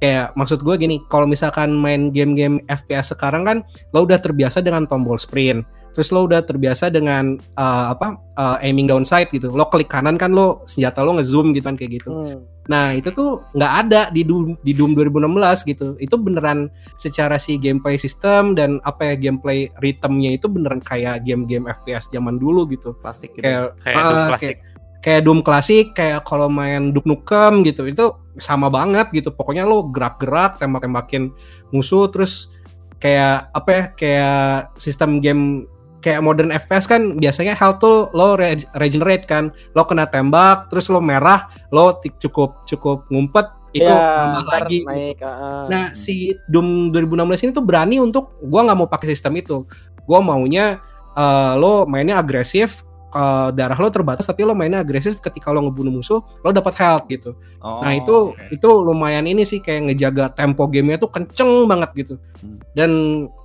Kayak 0.01 0.33
maksud 0.33 0.65
gue 0.65 0.75
gini, 0.81 0.97
kalau 1.13 1.29
misalkan 1.29 1.77
main 1.77 2.09
game-game 2.09 2.63
FPS 2.65 3.13
sekarang 3.13 3.45
kan 3.45 3.57
lo 3.93 4.07
udah 4.07 4.17
terbiasa 4.17 4.63
dengan 4.63 4.89
tombol 4.89 5.19
sprint, 5.19 5.61
terus 5.91 6.09
lo 6.11 6.27
udah 6.27 6.43
terbiasa 6.43 6.87
dengan 6.91 7.35
uh, 7.59 7.91
apa 7.91 8.15
uh, 8.39 8.57
aiming 8.63 8.87
down 8.87 9.03
sight 9.03 9.31
gitu. 9.31 9.51
Lo 9.51 9.67
klik 9.67 9.91
kanan 9.91 10.15
kan 10.15 10.31
lo 10.31 10.63
senjata 10.67 11.03
lo 11.03 11.19
ngezoom 11.19 11.51
gitu 11.51 11.67
kan 11.67 11.75
kayak 11.75 12.01
gitu. 12.01 12.09
Hmm. 12.11 12.39
Nah 12.69 12.93
itu 12.93 13.09
tuh 13.09 13.41
nggak 13.57 13.73
ada 13.87 14.01
di 14.13 14.21
Doom, 14.21 14.55
di 14.61 14.71
Doom 14.71 14.93
2016 14.93 15.65
gitu. 15.65 15.87
Itu 15.97 16.15
beneran 16.21 16.69
secara 16.95 17.41
si 17.41 17.57
gameplay 17.57 17.97
system 17.97 18.53
dan 18.53 18.77
apa 18.85 19.13
ya 19.13 19.15
gameplay 19.17 19.67
rhythmnya 19.81 20.37
itu 20.37 20.45
beneran 20.45 20.79
kayak 20.79 21.25
game-game 21.25 21.65
FPS 21.67 22.07
zaman 22.13 22.37
dulu 22.37 22.69
gitu. 22.69 22.93
Klasik 23.01 23.33
gitu. 23.35 23.43
Kayak 23.43 23.75
Kayak 23.81 23.97
Doom 24.05 24.21
klasik. 24.21 24.39
kayak, 24.39 24.57
kayak 25.01 25.21
Doom 25.25 25.39
klasik, 25.41 25.85
kayak 25.97 26.21
kalau 26.23 26.47
main 26.47 26.93
Duke 26.93 27.09
Nukem 27.09 27.65
gitu. 27.65 27.83
Itu 27.89 28.21
sama 28.37 28.69
banget 28.69 29.09
gitu. 29.09 29.33
Pokoknya 29.33 29.65
lo 29.65 29.89
gerak-gerak, 29.89 30.61
tembak-tembakin 30.61 31.33
musuh 31.73 32.07
terus 32.13 32.53
kayak 33.01 33.49
apa 33.57 33.69
ya? 33.73 33.83
Kayak 33.97 34.45
sistem 34.77 35.17
game 35.17 35.65
kayak 36.01 36.25
modern 36.25 36.49
FPS 36.49 36.89
kan 36.89 37.15
biasanya 37.15 37.53
health 37.53 37.79
tuh 37.79 38.09
lo 38.11 38.33
re- 38.35 38.65
regenerate 38.75 39.29
kan 39.29 39.53
lo 39.77 39.85
kena 39.85 40.09
tembak 40.09 40.67
terus 40.73 40.89
lo 40.89 40.99
merah 40.99 41.47
lo 41.69 42.01
cukup 42.19 42.65
cukup 42.65 43.05
ngumpet 43.07 43.47
itu 43.71 43.87
ya, 43.87 44.43
lagi 44.43 44.83
naik 44.83 45.23
ah. 45.23 45.69
nah 45.71 45.95
si 45.95 46.35
Doom 46.51 46.91
2016 46.91 47.47
ini 47.47 47.51
tuh 47.55 47.63
berani 47.63 48.03
untuk 48.03 48.35
gua 48.43 48.67
nggak 48.67 48.77
mau 48.83 48.89
pakai 48.91 49.15
sistem 49.15 49.39
itu 49.39 49.63
gua 50.03 50.19
maunya 50.19 50.81
eh, 51.15 51.53
lo 51.55 51.87
mainnya 51.87 52.19
agresif 52.19 52.83
eh, 53.15 53.49
darah 53.55 53.79
lo 53.79 53.87
terbatas 53.87 54.27
tapi 54.27 54.43
lo 54.43 54.51
mainnya 54.51 54.83
agresif 54.83 55.23
ketika 55.23 55.55
lo 55.55 55.63
ngebunuh 55.63 56.03
musuh 56.03 56.19
lo 56.19 56.49
dapat 56.51 56.75
health 56.75 57.07
gitu 57.07 57.31
Oh, 57.61 57.85
Nah 57.85 57.93
itu 57.93 58.33
oke. 58.33 58.57
itu 58.57 58.69
lumayan 58.81 59.29
ini 59.29 59.45
sih 59.45 59.61
kayak 59.61 59.93
ngejaga 59.93 60.33
tempo 60.33 60.65
gamenya 60.65 60.97
tuh 60.97 61.13
kenceng 61.13 61.69
banget 61.69 61.89
gitu. 61.93 62.15
Hmm. 62.41 62.57
Dan 62.73 62.91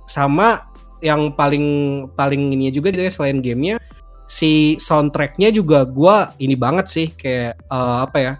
sama 0.09 0.65
yang 1.01 1.33
paling 1.33 1.65
paling 2.17 2.53
ini 2.53 2.73
juga 2.73 2.89
gitu 2.91 3.05
ya 3.05 3.13
selain 3.13 3.39
gamenya 3.39 3.77
si 4.27 4.75
soundtracknya 4.81 5.53
juga 5.53 5.87
gua 5.87 6.35
ini 6.41 6.57
banget 6.57 6.85
sih 6.89 7.07
kayak 7.13 7.57
eh, 7.57 7.97
apa 8.03 8.17
ya 8.17 8.33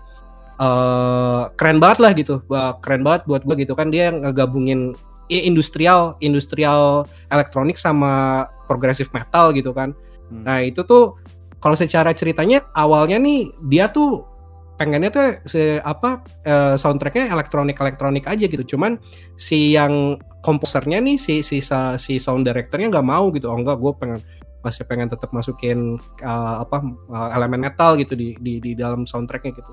eh 0.57 1.41
keren 1.53 1.77
banget 1.77 1.99
lah 2.01 2.11
gitu 2.17 2.41
keren 2.81 3.05
banget 3.05 3.29
buat 3.29 3.45
gua 3.45 3.55
gitu 3.55 3.77
kan 3.77 3.93
dia 3.93 4.09
ngegabungin 4.09 4.97
i- 5.29 5.45
industrial 5.45 6.17
industrial 6.19 7.05
elektronik 7.29 7.77
sama 7.77 8.45
progressive 8.65 9.13
metal 9.13 9.53
gitu 9.53 9.71
kan 9.71 9.93
Hmm. 10.27 10.43
Nah 10.43 10.59
itu 10.63 10.83
tuh 10.83 11.15
kalau 11.63 11.79
secara 11.79 12.11
ceritanya 12.11 12.67
awalnya 12.75 13.17
nih 13.17 13.47
dia 13.71 13.87
tuh 13.89 14.27
pengennya 14.77 15.09
tuh 15.09 15.27
se 15.49 15.79
apa 15.81 16.21
eh, 16.45 16.75
soundtracknya 16.77 17.33
elektronik 17.33 17.79
elektronik 17.79 18.25
aja 18.27 18.45
gitu. 18.45 18.75
Cuman 18.75 18.99
si 19.39 19.73
yang 19.73 20.19
komposernya 20.47 21.03
nih 21.03 21.19
si 21.19 21.43
si 21.43 21.59
si 21.99 22.13
sound 22.23 22.47
directornya 22.47 22.87
nggak 22.87 23.07
mau 23.07 23.27
gitu. 23.35 23.51
Oh 23.51 23.59
enggak, 23.59 23.83
gue 23.83 23.91
pengen 23.99 24.19
masih 24.63 24.87
pengen 24.87 25.11
tetap 25.11 25.35
masukin 25.35 25.99
eh, 26.23 26.55
apa 26.63 26.79
eh, 27.11 27.29
elemen 27.35 27.67
metal 27.67 27.99
gitu 27.99 28.15
di 28.15 28.39
di 28.39 28.63
di 28.63 28.71
dalam 28.79 29.03
soundtracknya 29.03 29.51
gitu. 29.51 29.71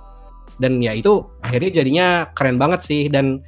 Dan 0.59 0.83
ya 0.83 0.91
itu 0.99 1.23
akhirnya 1.47 1.71
jadinya 1.83 2.07
keren 2.35 2.59
banget 2.59 2.83
sih 2.83 3.07
dan 3.07 3.39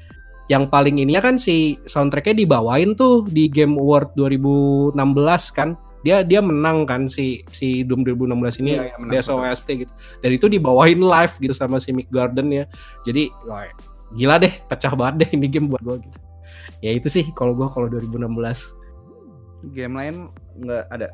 yang 0.46 0.70
paling 0.70 1.02
ininya 1.02 1.18
kan 1.18 1.34
si 1.42 1.74
soundtracknya 1.90 2.46
dibawain 2.46 2.94
tuh 2.94 3.26
di 3.26 3.50
Game 3.50 3.74
Award 3.74 4.14
2016 4.14 4.94
kan 5.58 5.74
dia 6.06 6.22
dia 6.22 6.38
menang 6.38 6.86
kan 6.86 7.10
si 7.10 7.42
si 7.50 7.82
Doom 7.82 8.06
2016 8.06 8.62
ini 8.62 8.78
Iya, 8.78 8.94
iya, 8.94 8.96
menang. 9.02 9.42
OST 9.42 9.68
gitu 9.74 9.92
dan 10.22 10.30
itu 10.30 10.46
dibawain 10.46 11.02
live 11.02 11.34
gitu 11.42 11.50
sama 11.50 11.82
si 11.82 11.90
Mick 11.90 12.06
Garden 12.14 12.46
ya 12.54 12.70
jadi 13.02 13.26
wah, 13.42 13.66
gila 14.14 14.38
deh 14.38 14.54
pecah 14.70 14.94
banget 14.94 15.26
deh 15.26 15.30
ini 15.34 15.50
game 15.50 15.66
buat 15.66 15.82
gua 15.82 15.98
gitu 15.98 16.14
ya 16.80 16.90
itu 16.92 17.08
sih 17.08 17.24
kalau 17.32 17.52
gua 17.52 17.68
kalau 17.68 17.88
2016 17.88 18.72
game 19.72 19.94
lain 19.94 20.14
nggak 20.56 20.84
ada. 20.90 21.08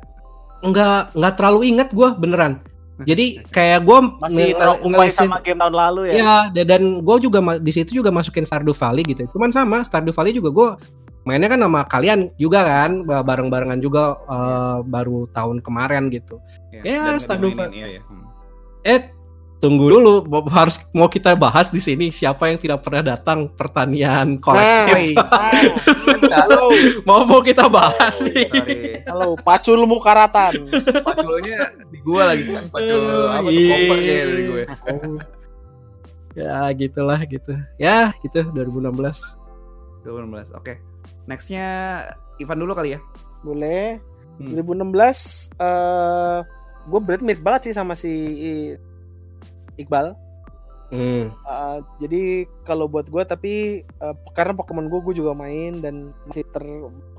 nggak 0.61 1.11
nggak 1.13 1.33
terlalu 1.35 1.59
inget 1.69 1.89
gua 1.91 2.15
beneran 2.15 2.63
jadi 3.03 3.41
kayak 3.45 3.83
gua 3.83 3.99
masih 4.21 4.53
ngelisin- 4.79 5.27
sama 5.27 5.41
game 5.41 5.57
tahun 5.57 5.75
lalu 5.75 6.01
ya. 6.07 6.13
Ya, 6.13 6.35
da- 6.53 6.67
dan 6.69 7.01
gue 7.01 7.15
juga 7.19 7.41
di 7.57 7.71
situ 7.73 7.89
juga 7.91 8.13
masukin 8.13 8.45
Stardew 8.45 8.71
Valley 8.71 9.01
gitu. 9.01 9.25
Cuman 9.33 9.49
sama 9.49 9.81
Stardew 9.81 10.13
Valley 10.13 10.29
juga 10.31 10.53
gue 10.53 10.67
mainnya 11.25 11.49
kan 11.49 11.57
sama 11.57 11.83
kalian 11.83 12.29
juga 12.37 12.61
kan, 12.61 13.01
ba- 13.01 13.25
bareng-barengan 13.25 13.81
juga 13.81 14.21
eh, 14.23 14.79
baru 14.85 15.25
tahun 15.27 15.59
kemarin 15.59 16.13
gitu. 16.13 16.37
Ya, 16.69 17.01
nggak 17.01 17.17
Stardew 17.19 17.49
dimainin, 17.49 17.73
Iya, 17.73 17.87
iya. 17.97 18.01
Hmm. 18.05 18.23
Eh, 18.85 18.99
tunggu 19.63 19.95
dulu, 19.95 20.27
harus 20.51 20.75
mau 20.91 21.07
kita 21.07 21.39
bahas 21.39 21.71
di 21.71 21.79
sini 21.79 22.11
siapa 22.11 22.51
yang 22.51 22.59
tidak 22.59 22.83
pernah 22.83 23.15
datang 23.15 23.47
pertanian 23.47 24.35
kolektif. 24.35 25.15
halo, 26.27 26.67
Mau 27.07 27.23
mau 27.23 27.39
kita 27.39 27.71
bahas 27.71 28.19
nih. 28.19 28.43
Sorry. 28.51 28.99
halo, 29.07 29.39
pacul 29.39 29.79
mukaratan. 29.87 30.67
Paculnya 30.99 31.71
di 31.87 31.97
gua 32.03 32.35
lagi 32.35 32.43
kan. 32.51 32.67
Pacul 32.67 33.03
apa 33.31 33.47
tuh 33.47 33.55
Iya. 33.55 33.71
koper 33.71 33.97
kayak 34.03 34.25
dari 34.27 34.43
gue. 34.43 34.63
ya 36.43 36.55
gitulah 36.75 37.19
gitu. 37.23 37.53
Ya, 37.79 38.11
gitu 38.19 38.43
2016. 38.51 38.99
2016. 40.03 40.59
Oke. 40.59 40.83
Nextnya 41.23 41.67
Ivan 42.35 42.59
dulu 42.59 42.75
kali 42.75 42.99
ya. 42.99 42.99
Boleh. 43.47 44.03
Hmm. 44.43 44.59
2016 44.59 45.55
eh 45.55 46.39
gue 46.83 46.99
berarti 46.99 47.23
mirip 47.23 47.39
banget 47.39 47.71
sih 47.71 47.73
sama 47.79 47.95
si 47.95 48.11
Iqbal. 49.77 50.13
Hmm. 50.93 51.33
Uh, 51.41 51.81
jadi 51.97 52.45
kalau 52.61 52.85
buat 52.85 53.09
gue 53.09 53.23
tapi 53.25 53.53
uh, 53.97 54.13
karena 54.37 54.53
Pokemon 54.53 54.93
Go 54.93 55.01
gue 55.01 55.17
juga 55.17 55.33
main 55.33 55.73
dan 55.81 56.13
masih 56.29 56.45
ter 56.53 56.61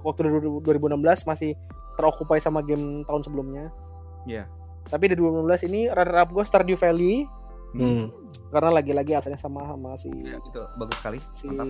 waktu 0.00 0.30
2016 0.62 0.94
masih 1.26 1.58
terokupai 1.98 2.38
sama 2.38 2.62
game 2.62 3.02
tahun 3.02 3.22
sebelumnya. 3.26 3.74
Iya. 4.30 4.46
Tapi 4.86 5.10
di 5.10 5.18
2016 5.18 5.66
ini 5.66 5.80
runner 5.90 6.22
up 6.22 6.30
gue 6.30 6.44
Stardew 6.44 6.78
Valley 6.78 7.26
Hmm. 7.74 8.06
karena 8.54 8.70
lagi-lagi 8.70 9.18
alasannya 9.18 9.34
sama 9.34 9.66
sama 9.66 9.98
si 9.98 10.06
Ya, 10.22 10.38
itu 10.38 10.62
bagus 10.78 10.94
sekali. 10.94 11.18
si 11.34 11.50
Mantap. 11.50 11.66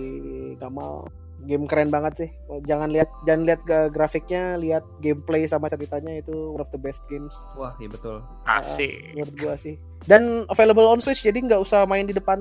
Kamal. 0.61 1.09
Game 1.45 1.65
keren 1.65 1.87
banget 1.87 2.13
sih. 2.17 2.29
Jangan 2.63 2.89
lihat 2.89 3.07
jangan 3.23 3.43
lihat 3.43 3.61
ke 3.61 3.77
grafiknya, 3.89 4.55
lihat 4.55 4.81
gameplay 4.97 5.45
sama 5.45 5.65
ceritanya 5.67 6.17
itu 6.17 6.33
one 6.49 6.59
of 6.59 6.69
the 6.69 6.77
best 6.77 7.05
games 7.05 7.33
Wah, 7.53 7.77
iya 7.77 7.85
betul. 7.87 8.19
Asik. 8.43 9.13
menurut 9.13 9.35
gua 9.35 9.53
sih. 9.55 9.77
Dan 10.03 10.45
available 10.47 10.85
on 10.85 10.99
Switch 10.99 11.21
jadi 11.21 11.37
nggak 11.37 11.59
usah 11.59 11.83
main 11.83 12.03
di 12.03 12.11
depan 12.11 12.37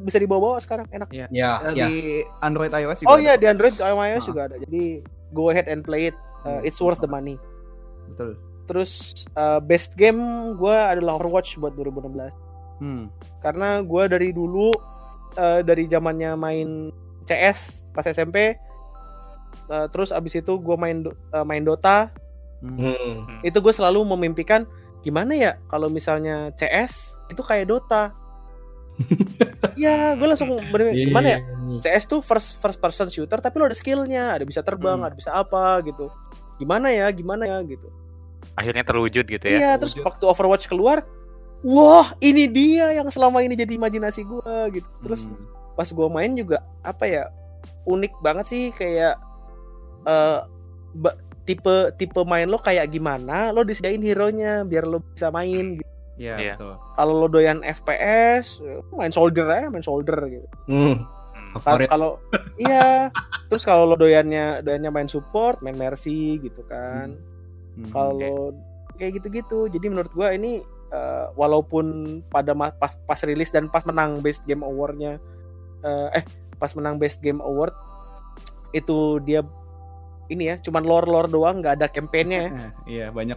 bisa 0.00 0.16
dibawa-bawa 0.16 0.56
sekarang 0.58 0.88
enak. 0.90 1.08
Ya, 1.10 1.28
Eh, 1.28 1.72
ya. 1.74 1.86
Di 1.86 1.94
Android 2.40 2.72
iOS 2.72 3.00
juga. 3.00 3.08
Oh 3.08 3.14
ada 3.14 3.22
iya 3.22 3.32
kok. 3.32 3.40
di 3.40 3.46
Android 3.46 3.74
iOS 3.76 4.00
Ah. 4.18 4.26
juga 4.26 4.40
ada. 4.42 4.56
Jadi 4.58 4.82
go 5.30 5.48
ahead 5.48 5.66
and 5.66 5.80
play 5.80 6.08
it. 6.08 6.16
Uh, 6.40 6.56
Hmm. 6.56 6.62
it's 6.62 6.76
worth 6.76 6.98
the 6.98 7.08
money. 7.08 7.36
Betul. 8.06 8.36
Terus 8.64 9.12
uh, 9.34 9.60
best 9.60 9.92
game 9.94 10.20
gua 10.54 10.88
adalah 10.90 11.14
Overwatch 11.14 11.56
buat 11.56 11.72
2016. 11.74 12.32
Hmm. 12.76 13.12
Karena 13.38 13.80
gua 13.80 14.04
dari 14.06 14.28
dulu 14.28 14.72
uh, 15.34 15.60
dari 15.60 15.84
zamannya 15.84 16.32
main 16.34 16.68
CS 17.24 17.58
pas 17.90 18.02
SMP 18.02 18.56
uh, 19.66 19.86
terus 19.88 20.10
abis 20.10 20.36
itu 20.36 20.52
gua 20.56 20.74
main 20.74 21.00
uh, 21.06 21.42
main 21.42 21.60
Dota 21.60 22.10
Hmm. 22.58 22.80
Hmm. 22.80 23.44
itu 23.44 23.52
gue 23.54 23.70
selalu 23.70 24.08
memimpikan 24.08 24.64
gimana 25.00 25.36
ya 25.36 25.52
kalau 25.68 25.86
misalnya 25.86 26.48
CS 26.54 26.96
itu 27.28 27.44
kayak 27.44 27.68
Dota. 27.68 28.08
ya 29.76 30.14
gue 30.14 30.24
langsung 30.24 30.48
bener 30.64 30.94
Iya, 30.94 31.04
gimana 31.04 31.26
ya 31.28 31.38
CS 31.76 32.04
tuh 32.06 32.20
first 32.20 32.56
first 32.56 32.78
person 32.78 33.10
shooter 33.10 33.36
tapi 33.36 33.58
lo 33.58 33.66
ada 33.66 33.74
skillnya 33.74 34.32
ada 34.32 34.44
bisa 34.44 34.62
terbang 34.62 34.96
Hmm. 34.96 35.08
ada 35.08 35.14
bisa 35.14 35.30
apa 35.30 35.82
gitu 35.82 36.08
gimana 36.56 36.88
ya 36.88 37.04
gimana 37.10 37.44
ya 37.44 37.58
gitu 37.64 37.84
Akhirnya 38.54 38.80
terwujud 38.80 39.24
gitu 39.26 39.44
ya. 39.44 39.56
iya 39.58 39.70
terus 39.74 39.92
waktu 39.98 40.24
Overwatch 40.24 40.64
keluar 40.64 41.02
wah 41.60 42.16
ini 42.18 42.46
dia 42.46 42.94
yang 42.94 43.08
selama 43.08 43.40
ini 43.40 43.52
jadi 43.52 43.74
imajinasi 43.74 44.24
gue 44.24 44.54
gitu 44.72 44.88
terus 45.00 45.26
Hmm. 45.26 45.36
Pas 45.74 45.86
gue 45.86 46.08
main 46.08 46.32
juga 46.32 46.58
apa 46.80 47.04
ya 47.04 47.24
unik 47.84 48.12
banget 48.18 48.46
sih 48.46 48.64
kayak 48.70 49.14
eh 50.04 50.38
ba- 50.94 51.18
tipe 51.44 51.74
tipe 51.94 52.20
main 52.22 52.46
lo 52.46 52.56
kayak 52.56 52.88
gimana 52.88 53.50
lo 53.50 53.62
disediain 53.62 54.00
hero 54.00 54.28
nya 54.28 54.62
biar 54.62 54.84
lo 54.84 55.04
bisa 55.04 55.28
main 55.28 55.76
gitu. 55.76 55.90
Iya, 56.14 56.34
Iya. 56.36 56.54
Eh, 56.54 56.56
betul. 56.56 56.74
kalau 56.94 57.14
lo 57.16 57.26
doyan 57.26 57.58
FPS 57.60 58.62
main 58.90 59.10
soldier 59.10 59.44
aja 59.44 59.66
main 59.66 59.82
soldier 59.82 60.14
gitu 60.24 60.46
Hmm. 60.66 61.02
Hmm. 61.54 61.86
Kalau 61.86 62.18
iya 62.56 63.10
terus 63.46 63.62
kalau 63.62 63.84
lo 63.84 63.94
doyannya 63.94 64.60
doyannya 64.60 64.90
main 64.90 65.06
support 65.06 65.58
main 65.60 65.74
mercy 65.74 66.38
gitu 66.38 66.62
kan 66.64 67.18
Hmm. 67.74 67.90
kalau 67.90 68.54
kayak 68.94 69.18
gitu-gitu 69.18 69.66
jadi 69.66 69.86
menurut 69.88 70.12
gua 70.12 70.30
ini 70.30 70.62
eh, 70.88 71.26
walaupun 71.34 71.86
pada 72.24 72.54
pas 72.54 72.94
pas 73.00 73.18
rilis 73.20 73.50
dan 73.50 73.66
pas 73.66 73.82
menang 73.82 74.18
best 74.18 74.42
game 74.44 74.62
awardnya 74.62 75.18
eh, 75.84 76.08
eh 76.16 76.24
pas 76.56 76.72
menang 76.72 76.96
best 76.96 77.20
game 77.20 77.38
award 77.38 77.76
itu 78.72 79.20
dia 79.20 79.44
ini 80.26 80.48
ya 80.48 80.56
cuman 80.58 80.82
lore 80.82 81.04
lore 81.04 81.28
doang 81.28 81.60
nggak 81.60 81.78
ada 81.78 81.86
campaignnya 81.86 82.40
ya 82.40 82.50
Eh, 82.50 82.70
iya, 82.90 83.06
banyak 83.08 83.36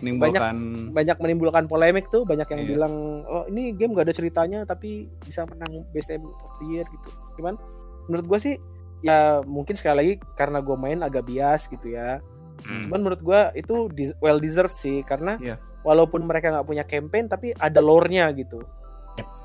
menimbulkan 0.00 0.54
banyak 0.90 1.16
menimbulkan 1.18 1.64
polemik 1.66 2.08
tuh 2.08 2.24
banyak 2.24 2.46
yang 2.48 2.62
Iya. 2.62 2.68
bilang 2.70 2.94
oh 3.26 3.44
ini 3.44 3.74
game 3.74 3.92
gak 3.92 4.08
ada 4.08 4.14
ceritanya 4.14 4.64
tapi 4.64 5.10
bisa 5.20 5.44
menang 5.44 5.84
best 5.90 6.08
game 6.08 6.24
of 6.24 6.52
the 6.56 6.66
year 6.66 6.86
gitu 6.86 7.08
cuman 7.36 7.58
menurut 8.06 8.24
gua 8.26 8.38
sih 8.38 8.56
ya 9.02 9.18
mungkin 9.42 9.74
sekali 9.74 9.96
lagi 9.96 10.14
karena 10.34 10.60
gue 10.60 10.72
main 10.74 11.00
agak 11.00 11.26
bias 11.26 11.66
gitu 11.66 11.90
ya 11.90 12.22
Hmm. 12.60 12.84
cuman 12.84 13.00
menurut 13.00 13.20
gua 13.20 13.48
itu 13.52 13.88
well 14.18 14.36
deserved 14.36 14.72
sih 14.74 15.00
karena 15.02 15.36
Iya. 15.36 15.56
walaupun 15.80 16.20
mereka 16.22 16.48
nggak 16.50 16.64
punya 16.66 16.84
campaign 16.84 17.24
tapi 17.26 17.52
ada 17.54 17.80
lore-nya 17.80 18.28
gitu 18.32 18.60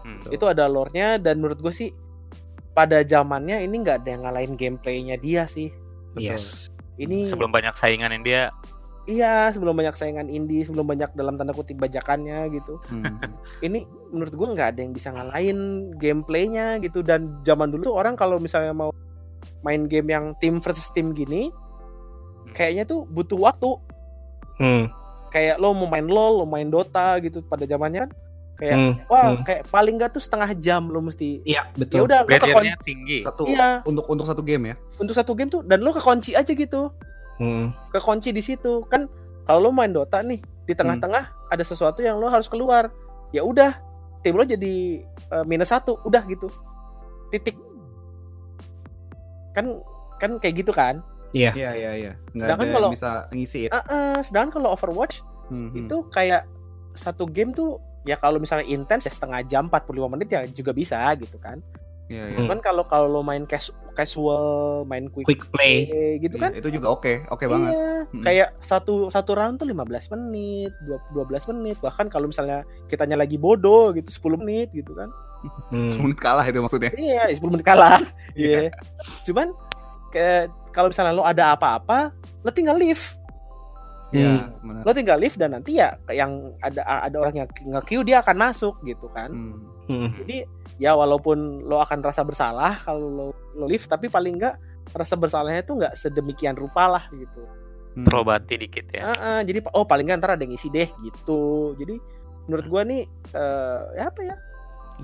Hmm. 0.06 0.22
Itu 0.30 0.46
ada 0.46 0.70
lore-nya 0.70 1.18
dan 1.18 1.42
menurut 1.42 1.58
gue 1.58 1.74
sih 1.74 1.90
pada 2.76 3.02
zamannya 3.08 3.64
ini 3.64 3.76
nggak 3.82 4.04
ada 4.04 4.10
yang 4.12 4.22
ngalahin 4.28 4.54
gameplaynya 4.60 5.16
dia 5.16 5.48
sih. 5.48 5.72
Betul. 6.12 6.36
Yes. 6.36 6.68
Ini 7.00 7.32
Sebelum 7.32 7.52
banyak 7.52 7.76
saingan 7.80 8.12
yang 8.12 8.24
dia 8.24 8.42
iya 9.06 9.54
sebelum 9.54 9.78
banyak 9.78 9.94
saingan 9.94 10.28
indie, 10.34 10.66
sebelum 10.66 10.90
banyak 10.90 11.14
dalam 11.14 11.38
tanda 11.38 11.54
kutip 11.54 11.78
bajakannya 11.78 12.52
gitu. 12.52 12.82
Hmm. 12.92 13.22
Ini 13.66 13.86
menurut 14.12 14.34
gue 14.34 14.48
nggak 14.56 14.70
ada 14.76 14.80
yang 14.82 14.94
bisa 14.94 15.14
ngalahin 15.14 15.92
gameplaynya 15.96 16.82
gitu 16.84 17.00
dan 17.06 17.40
zaman 17.48 17.72
dulu 17.72 17.94
tuh 17.94 17.96
orang 17.96 18.18
kalau 18.18 18.42
misalnya 18.42 18.74
mau 18.74 18.92
main 19.62 19.86
game 19.86 20.10
yang 20.10 20.34
tim 20.42 20.58
versus 20.58 20.90
tim 20.94 21.14
gini 21.14 21.54
kayaknya 22.58 22.86
tuh 22.86 23.06
butuh 23.10 23.38
waktu 23.38 23.78
Hmm. 24.56 24.88
kayak 25.36 25.60
lo 25.60 25.76
mau 25.76 25.84
main 25.92 26.08
LoL, 26.08 26.40
lo 26.40 26.46
main 26.48 26.72
Dota 26.72 27.20
gitu 27.20 27.44
pada 27.44 27.68
zamannya 27.68 28.08
kan 28.08 28.12
kayak 28.56 28.74
Hmm. 28.74 28.94
wah 29.06 29.26
Hmm. 29.30 29.44
kayak 29.44 29.62
paling 29.68 29.96
nggak 29.96 30.12
tuh 30.12 30.20
setengah 30.20 30.50
jam 30.56 30.88
lo 30.88 31.00
mesti 31.00 31.44
Iya, 31.44 31.68
ya 31.68 31.76
betul. 31.76 32.08
udah 32.08 32.20
lo 32.22 32.28
kekunci 32.30 32.52
barriernya 32.52 32.78
tinggi. 32.82 33.18
Satu 33.22 33.44
Iya. 33.46 33.84
untuk 33.84 34.06
untuk 34.08 34.24
satu 34.24 34.42
game 34.42 34.64
ya. 34.66 34.76
untuk 34.96 35.12
satu 35.12 35.32
game 35.34 35.50
tuh 35.50 35.62
dan 35.62 35.80
lo 35.80 35.92
kekunci 35.92 36.32
aja 36.32 36.48
gitu 36.48 36.92
Hmm. 37.36 37.76
kekunci 37.92 38.30
di 38.30 38.40
situ 38.40 38.84
kan 38.86 39.12
kalau 39.44 39.60
lo 39.60 39.70
main 39.70 39.90
Dota 39.90 40.20
nih 40.20 40.40
di 40.64 40.74
tengah-tengah 40.74 41.24
ada 41.46 41.62
sesuatu 41.62 42.00
yang 42.00 42.16
lo 42.16 42.26
harus 42.26 42.48
keluar 42.48 42.90
ya 43.30 43.42
udah 43.42 43.76
tim 44.22 44.34
lo 44.34 44.42
jadi 44.42 45.04
eh, 45.04 45.44
minus 45.44 45.70
satu 45.70 46.00
udah 46.02 46.24
gitu 46.24 46.48
titik 47.30 47.60
kan 49.52 49.66
kan 50.16 50.32
kayak 50.38 50.64
gitu 50.64 50.72
kan 50.72 51.04
Iya. 51.32 51.52
Iya 51.52 51.72
iya 51.76 51.92
iya. 51.98 52.12
Sedangkan 52.32 52.72
kalau- 52.72 52.92
bisa 52.96 53.28
ngisi 53.28 53.68
ya. 53.68 53.70
Ah, 53.70 53.84
ah, 53.86 54.18
sedangkan 54.24 54.56
kalau 54.56 54.72
Overwatch 54.72 55.20
Hmm, 55.46 55.68
hmm. 55.68 55.84
itu 55.84 55.98
kayak 56.08 56.48
satu 56.96 57.28
game 57.28 57.52
tuh 57.52 57.76
ya 58.06 58.16
kalau 58.16 58.38
misalnya 58.38 58.66
intens 58.66 59.04
ya 59.04 59.12
setengah 59.12 59.42
jam 59.44 59.66
45 59.66 59.82
menit 60.08 60.28
ya 60.30 60.42
juga 60.46 60.72
bisa 60.72 60.98
gitu 61.16 61.36
kan 61.36 61.60
Iya 62.06 62.22
iya. 62.24 62.26
Hmm. 62.32 62.46
cuman 62.46 62.60
kalau 62.62 62.86
kalau 62.86 63.08
lo 63.10 63.22
main 63.22 63.44
cas- 63.44 63.74
casual 63.98 64.46
main 64.86 65.10
quick, 65.10 65.26
Quick 65.26 65.50
play. 65.50 65.90
play 65.90 66.12
gitu 66.22 66.38
Iya, 66.38 66.44
kan 66.44 66.52
itu 66.54 66.70
juga 66.70 66.94
oke, 66.94 67.26
oke 67.26 67.46
banget. 67.48 67.74
Iya, 67.74 67.90
Mm. 68.06 68.22
kayak 68.22 68.50
satu 68.62 69.10
satu 69.10 69.34
round 69.34 69.58
tuh 69.58 69.66
15 69.66 70.06
menit, 70.12 70.70
dua- 70.82 71.02
12 71.10 71.50
menit, 71.50 71.82
bahkan 71.82 72.06
kalau 72.06 72.30
misalnya 72.30 72.62
kitanya 72.86 73.18
lagi 73.18 73.36
bodoh 73.36 73.90
gitu 73.90 74.06
10 74.12 74.38
menit 74.38 74.70
gitu 74.70 74.94
kan. 74.94 75.10
Hmm. 75.74 75.90
10 75.90 76.06
menit 76.06 76.20
kalah 76.20 76.46
itu 76.46 76.62
maksudnya. 76.62 76.94
Iya, 76.94 77.26
10 77.32 77.50
menit 77.50 77.66
kalah. 77.66 77.98
Iya. 78.38 78.70
Cuman 79.24 79.50
kayak 80.12 80.44
kalau 80.70 80.94
misalnya 80.94 81.10
lo 81.12 81.26
ada 81.26 81.58
apa-apa, 81.58 82.14
lo 82.40 82.50
tinggal 82.50 82.78
leave. 82.78 83.02
Iya, 84.16 84.36
benar. 84.64 84.82
Lo 84.88 84.92
tinggal 84.96 85.18
leave 85.20 85.38
dan 85.38 85.52
nanti 85.58 85.78
ya 85.80 85.96
yang 86.12 86.56
ada 86.64 86.82
ada 86.86 87.18
orang 87.20 87.36
yang 87.44 87.48
nge-queue 87.50 88.06
dia 88.08 88.24
akan 88.24 88.38
masuk 88.38 88.76
gitu 88.88 89.12
kan. 89.12 89.30
Hmm. 89.32 89.58
Hmm. 89.86 90.10
Jadi 90.24 90.48
ya 90.82 90.98
walaupun 90.98 91.66
lo 91.68 91.78
akan 91.84 92.02
rasa 92.02 92.26
bersalah 92.26 92.80
kalau 92.82 93.08
lo 93.08 93.26
lo 93.54 93.66
leave 93.70 93.86
tapi 93.86 94.10
paling 94.10 94.42
enggak 94.42 94.58
rasa 94.94 95.18
bersalahnya 95.18 95.66
itu 95.66 95.74
nggak 95.78 95.94
sedemikian 95.98 96.56
rupa 96.58 96.90
lah 96.90 97.04
gitu. 97.14 97.42
Hmm. 97.96 98.06
Terobati 98.06 98.56
dikit 98.60 98.86
ya. 98.92 99.14
Ah, 99.14 99.16
ah, 99.16 99.42
jadi 99.42 99.64
oh 99.72 99.88
paling 99.88 100.06
nggak 100.10 100.20
ntar 100.20 100.36
ada 100.36 100.44
yang 100.44 100.54
isi 100.54 100.68
deh 100.70 100.90
gitu. 101.02 101.74
Jadi 101.80 101.96
menurut 102.46 102.66
gua 102.68 102.82
nih 102.84 103.08
eh, 103.34 103.82
ya 103.98 104.04
apa 104.12 104.22
ya? 104.22 104.36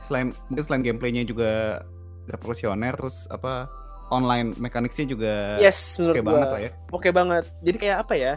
Selain 0.08 0.28
mungkin 0.52 0.64
selain 0.66 0.84
gameplaynya 0.84 1.24
juga 1.24 1.82
revolusioner 2.30 2.94
terus 2.94 3.26
apa 3.34 3.68
online 4.12 4.54
mekaniknya 4.60 5.06
juga 5.08 5.34
Yes, 5.58 5.98
oke 5.98 6.04
menurut 6.04 6.16
gua 6.22 6.32
banget 6.36 6.48
lah 6.52 6.60
ya. 6.60 6.72
oke 6.92 7.10
banget. 7.16 7.44
Jadi 7.64 7.78
kayak 7.80 7.98
apa 8.06 8.14
ya? 8.20 8.34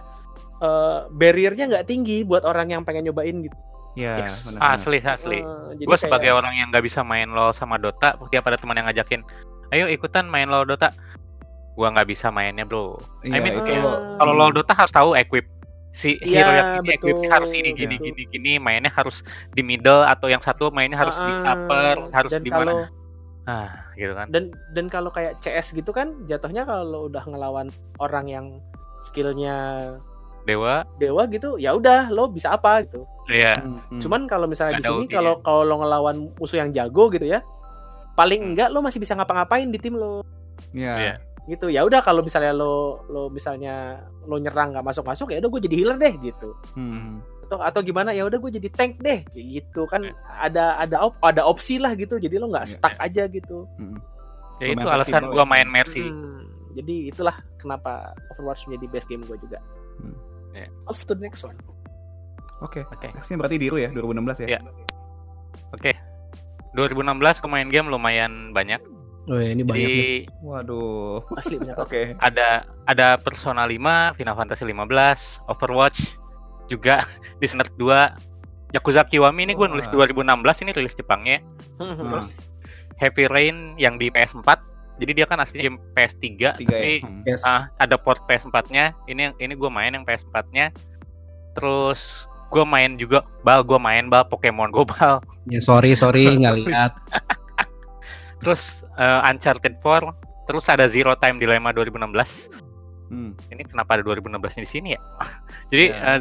Eh 0.64 0.98
barriernya 1.10 1.64
nggak 1.68 1.84
tinggi 1.84 2.24
buat 2.24 2.42
orang 2.42 2.72
yang 2.72 2.82
pengen 2.82 3.04
nyobain 3.06 3.44
gitu. 3.44 3.56
Iya, 3.94 4.26
Yes. 4.26 4.48
benar. 4.48 4.74
Asli 4.74 4.98
asli. 4.98 5.38
Eh, 5.38 5.46
jadi 5.76 5.84
Gue 5.84 5.92
kayak- 5.92 6.02
sebagai 6.02 6.30
orang 6.32 6.54
yang 6.56 6.66
nggak 6.72 6.82
bisa 6.82 7.04
main 7.04 7.30
LoL 7.30 7.52
sama 7.52 7.76
Dota, 7.76 8.18
tiap 8.26 8.48
ada 8.48 8.56
teman 8.56 8.74
yang 8.74 8.88
ngajakin, 8.88 9.22
ayo 9.70 9.86
ikutan 9.86 10.26
main 10.26 10.48
LoL 10.48 10.64
Dota. 10.64 10.90
Gua 11.74 11.90
nggak 11.90 12.06
bisa 12.06 12.30
mainnya 12.30 12.62
bro. 12.62 12.94
Iya, 13.22 13.34
I 13.34 13.38
mean, 13.38 13.54
itu 13.54 13.62
kayak- 13.62 14.18
Kalau 14.18 14.32
LoL 14.32 14.50
Dota 14.52 14.72
harus 14.72 14.90
tahu 14.90 15.14
equip 15.14 15.46
si 15.90 16.18
Iya, 16.18 16.42
hero 16.42 16.50
yang 16.50 16.70
ini 16.72 16.78
betul, 16.80 16.94
equipnya 16.96 17.28
harus 17.30 17.50
ini 17.50 17.70
gini 17.70 17.94
betul. 17.94 18.06
gini 18.10 18.22
gini, 18.30 18.52
mainnya 18.58 18.90
harus 18.90 19.22
di 19.50 19.62
middle 19.62 20.02
atau 20.02 20.26
yang 20.26 20.38
satu 20.38 20.70
mainnya 20.70 20.98
harus 20.98 21.14
di 21.14 21.32
Ah, 21.42 21.54
upper, 21.54 21.94
harus 22.10 22.32
di 22.34 22.50
kalau 22.50 22.82
mana. 22.82 22.90
Ah, 23.44 23.70
gitu 23.94 24.10
kan. 24.10 24.26
dan 24.32 24.44
dan 24.72 24.86
kalau 24.88 25.10
kayak 25.10 25.38
CS 25.38 25.70
gitu 25.70 25.92
kan 25.92 26.14
jatuhnya 26.24 26.64
kalau 26.64 27.06
udah 27.06 27.22
ngelawan 27.22 27.68
orang 27.98 28.26
yang 28.26 28.46
skillnya 29.04 29.78
Dewa, 30.44 30.84
dewa 30.96 31.24
gitu 31.26 31.56
ya 31.56 31.72
udah 31.72 32.08
lo 32.08 32.28
bisa 32.28 32.52
apa 32.52 32.84
gitu 32.84 33.08
iya. 33.26 33.56
Hmm, 33.56 33.80
hmm. 33.88 34.00
cuman 34.00 34.20
kalau 34.24 34.44
misalnya 34.44 34.76
di 34.76 34.84
sini 34.84 35.08
kalau 35.08 35.40
kalau 35.40 35.64
lo 35.64 35.80
ngelawan 35.80 36.28
musuh 36.34 36.58
yang 36.58 36.68
jago 36.68 37.08
gitu 37.08 37.24
ya 37.24 37.40
paling 38.12 38.40
Hmm. 38.40 38.48
enggak 38.52 38.68
lo 38.68 38.78
masih 38.78 38.98
bisa 38.98 39.12
ngapa-ngapain 39.12 39.66
di 39.66 39.78
tim 39.78 39.94
lo 39.94 40.20
Iya. 40.70 40.94
Iya. 40.96 41.14
gitu 41.46 41.68
ya 41.68 41.80
udah 41.82 42.00
kalau 42.00 42.20
misalnya 42.20 42.52
lo 42.52 42.74
lo 43.06 43.28
misalnya 43.28 44.00
lo 44.22 44.36
nyerang 44.36 44.72
nggak 44.72 44.84
masuk 44.84 45.04
masuk 45.04 45.28
ya 45.28 45.40
udah 45.40 45.50
gue 45.50 45.60
jadi 45.62 45.76
healer 45.76 45.96
deh 45.98 46.14
gitu 46.22 46.52
Hmm. 46.72 47.20
atau 47.44 47.60
atau 47.60 47.80
gimana 47.80 48.12
ya 48.12 48.24
udah 48.24 48.36
gue 48.38 48.52
jadi 48.54 48.68
tank 48.70 48.96
deh 48.98 49.24
kayak 49.26 49.46
gitu 49.54 49.84
kan 49.84 50.00
Iya. 50.02 50.12
ada 50.42 50.64
ada 50.78 50.96
op, 51.02 51.16
ada 51.20 51.44
opsi 51.44 51.76
lah 51.76 51.92
gitu 51.92 52.16
jadi 52.16 52.36
lo 52.36 52.48
nggak 52.48 52.64
Iya. 52.64 52.72
stuck 52.74 52.96
aja 52.98 53.24
gitu 53.26 53.64
Hmm. 53.76 53.96
Ya 54.56 54.70
itu 54.70 54.86
alasan 54.86 55.28
ya. 55.28 55.44
main 55.44 55.66
Mercy. 55.66 56.06
Hmm, 56.06 56.46
jadi 56.72 57.10
itulah 57.10 57.34
kenapa 57.56 58.14
Overwatch 58.30 58.64
menjadi 58.64 58.86
best 58.88 59.06
game 59.06 59.20
gue 59.22 59.36
juga 59.36 59.58
Hmm. 59.94 60.14
Iya. 60.54 60.70
off 60.86 61.02
to 61.04 61.12
the 61.12 61.22
next 61.22 61.42
one 61.42 61.58
Oke. 62.62 62.80
Oke. 62.88 63.12
Nextnya 63.12 63.36
berarti 63.40 63.56
Diru 63.58 63.76
ya 63.76 63.90
2016 63.90 64.46
ya. 64.46 64.56
Iya. 64.56 64.60
Oke. 65.74 65.92
2016 66.74 67.42
gue 67.42 67.50
main 67.50 67.68
game 67.70 67.86
lumayan 67.92 68.50
banyak. 68.56 68.80
Oh 69.24 69.40
ya, 69.40 69.56
ini 69.56 69.64
banyak 69.64 69.88
Jadi 69.88 70.28
nih. 70.28 70.44
Waduh. 70.44 71.24
asli 71.40 71.56
bener 71.56 71.76
Oke. 71.80 72.12
ada 72.20 72.68
ada 72.84 73.16
Persona 73.16 73.64
5, 73.64 74.20
Final 74.20 74.36
Fantasy 74.36 74.68
15, 74.68 75.48
Overwatch, 75.48 75.98
juga 76.68 77.08
Dishonored 77.40 77.72
2, 77.80 78.76
Yakuza 78.76 79.06
Kiwami 79.06 79.48
ini 79.48 79.54
gue 79.56 79.64
nulis 79.70 79.88
Wah. 79.94 80.08
2016 80.08 80.62
ini 80.66 80.70
rilis 80.76 80.98
Jepangnya. 80.98 81.40
Hmm. 81.80 81.96
Terus 81.96 82.28
Heavy 83.00 83.24
Rain 83.30 83.78
yang 83.80 83.96
di 83.96 84.12
PS4. 84.12 84.73
Jadi 84.94 85.12
dia 85.12 85.26
kan 85.26 85.42
aslinya 85.42 85.62
game 85.74 85.78
PS3, 85.92 86.22
Tiga 86.22 86.48
tapi 86.54 87.02
ya. 87.02 87.06
Hmm. 87.06 87.20
Yes. 87.26 87.42
ah, 87.42 87.66
ada 87.82 87.98
port 87.98 88.22
PS4-nya. 88.30 88.94
Ini 89.10 89.20
yang 89.30 89.34
ini 89.42 89.54
gue 89.58 89.70
main 89.70 89.90
yang 89.90 90.06
PS4-nya. 90.06 90.70
Terus 91.54 92.30
gue 92.50 92.62
main 92.62 92.94
juga 92.94 93.26
bal 93.42 93.66
gue 93.66 93.78
main 93.82 94.06
bal 94.06 94.22
Pokemon 94.30 94.70
Go 94.70 94.86
bal. 94.86 95.18
Ya 95.50 95.58
sorry 95.58 95.98
sorry 95.98 96.30
nggak 96.38 96.56
lihat. 96.62 96.92
Terus 98.44 98.84
eh, 99.00 99.28
Uncharted 99.30 99.80
4, 99.80 100.44
terus 100.44 100.68
ada 100.68 100.84
Zero 100.86 101.16
Time 101.16 101.40
Dilemma 101.40 101.72
2016. 101.72 102.52
Hmm. 103.08 103.32
Ini 103.48 103.62
kenapa 103.64 103.96
ada 103.96 104.02
2016 104.04 104.62
di 104.64 104.68
sini 104.68 104.88
ya? 104.92 105.00
jadi 105.72 105.84
Ya. 105.90 105.98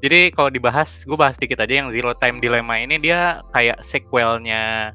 jadi 0.00 0.32
kalau 0.32 0.48
dibahas, 0.48 1.04
gue 1.04 1.12
bahas 1.14 1.36
dikit 1.36 1.60
aja 1.60 1.84
yang 1.84 1.92
Zero 1.92 2.16
Time 2.16 2.40
Dilemma 2.40 2.80
ini 2.80 2.96
dia 2.98 3.44
kayak 3.52 3.84
sequelnya 3.84 4.90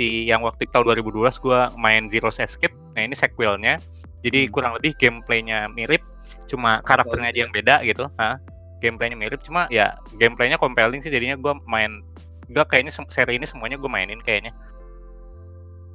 si 0.00 0.24
yang 0.24 0.40
waktu 0.40 0.64
tahun 0.72 0.96
2012 0.96 1.44
gue 1.44 1.60
main 1.76 2.08
Zero's 2.08 2.40
Escape. 2.40 2.72
Nah 2.96 3.04
ini 3.04 3.12
sequelnya. 3.12 3.76
Jadi 4.24 4.48
Hmm. 4.48 4.52
kurang 4.52 4.72
lebih 4.80 4.96
gameplaynya 4.96 5.68
mirip, 5.76 6.00
cuma 6.48 6.80
karakternya 6.88 7.28
aja 7.28 7.40
yang 7.44 7.52
beda 7.52 7.84
gitu. 7.84 8.08
Hah? 8.16 8.40
Gameplaynya 8.80 9.16
mirip, 9.16 9.44
cuma 9.44 9.68
ya 9.68 10.00
gameplaynya 10.16 10.56
compelling 10.56 11.04
sih. 11.04 11.12
Jadinya 11.12 11.36
gue 11.36 11.52
main, 11.68 12.00
gue 12.48 12.64
kayaknya 12.64 12.96
seri 13.12 13.36
ini 13.36 13.44
semuanya 13.44 13.76
gue 13.76 13.88
mainin 13.92 14.20
kayaknya. 14.24 14.56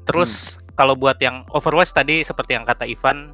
Terus 0.06 0.62
kalau 0.78 0.94
buat 0.94 1.18
yang 1.18 1.50
Overwatch 1.50 1.98
tadi 1.98 2.22
seperti 2.22 2.54
yang 2.54 2.66
kata 2.66 2.86
Ivan 2.86 3.34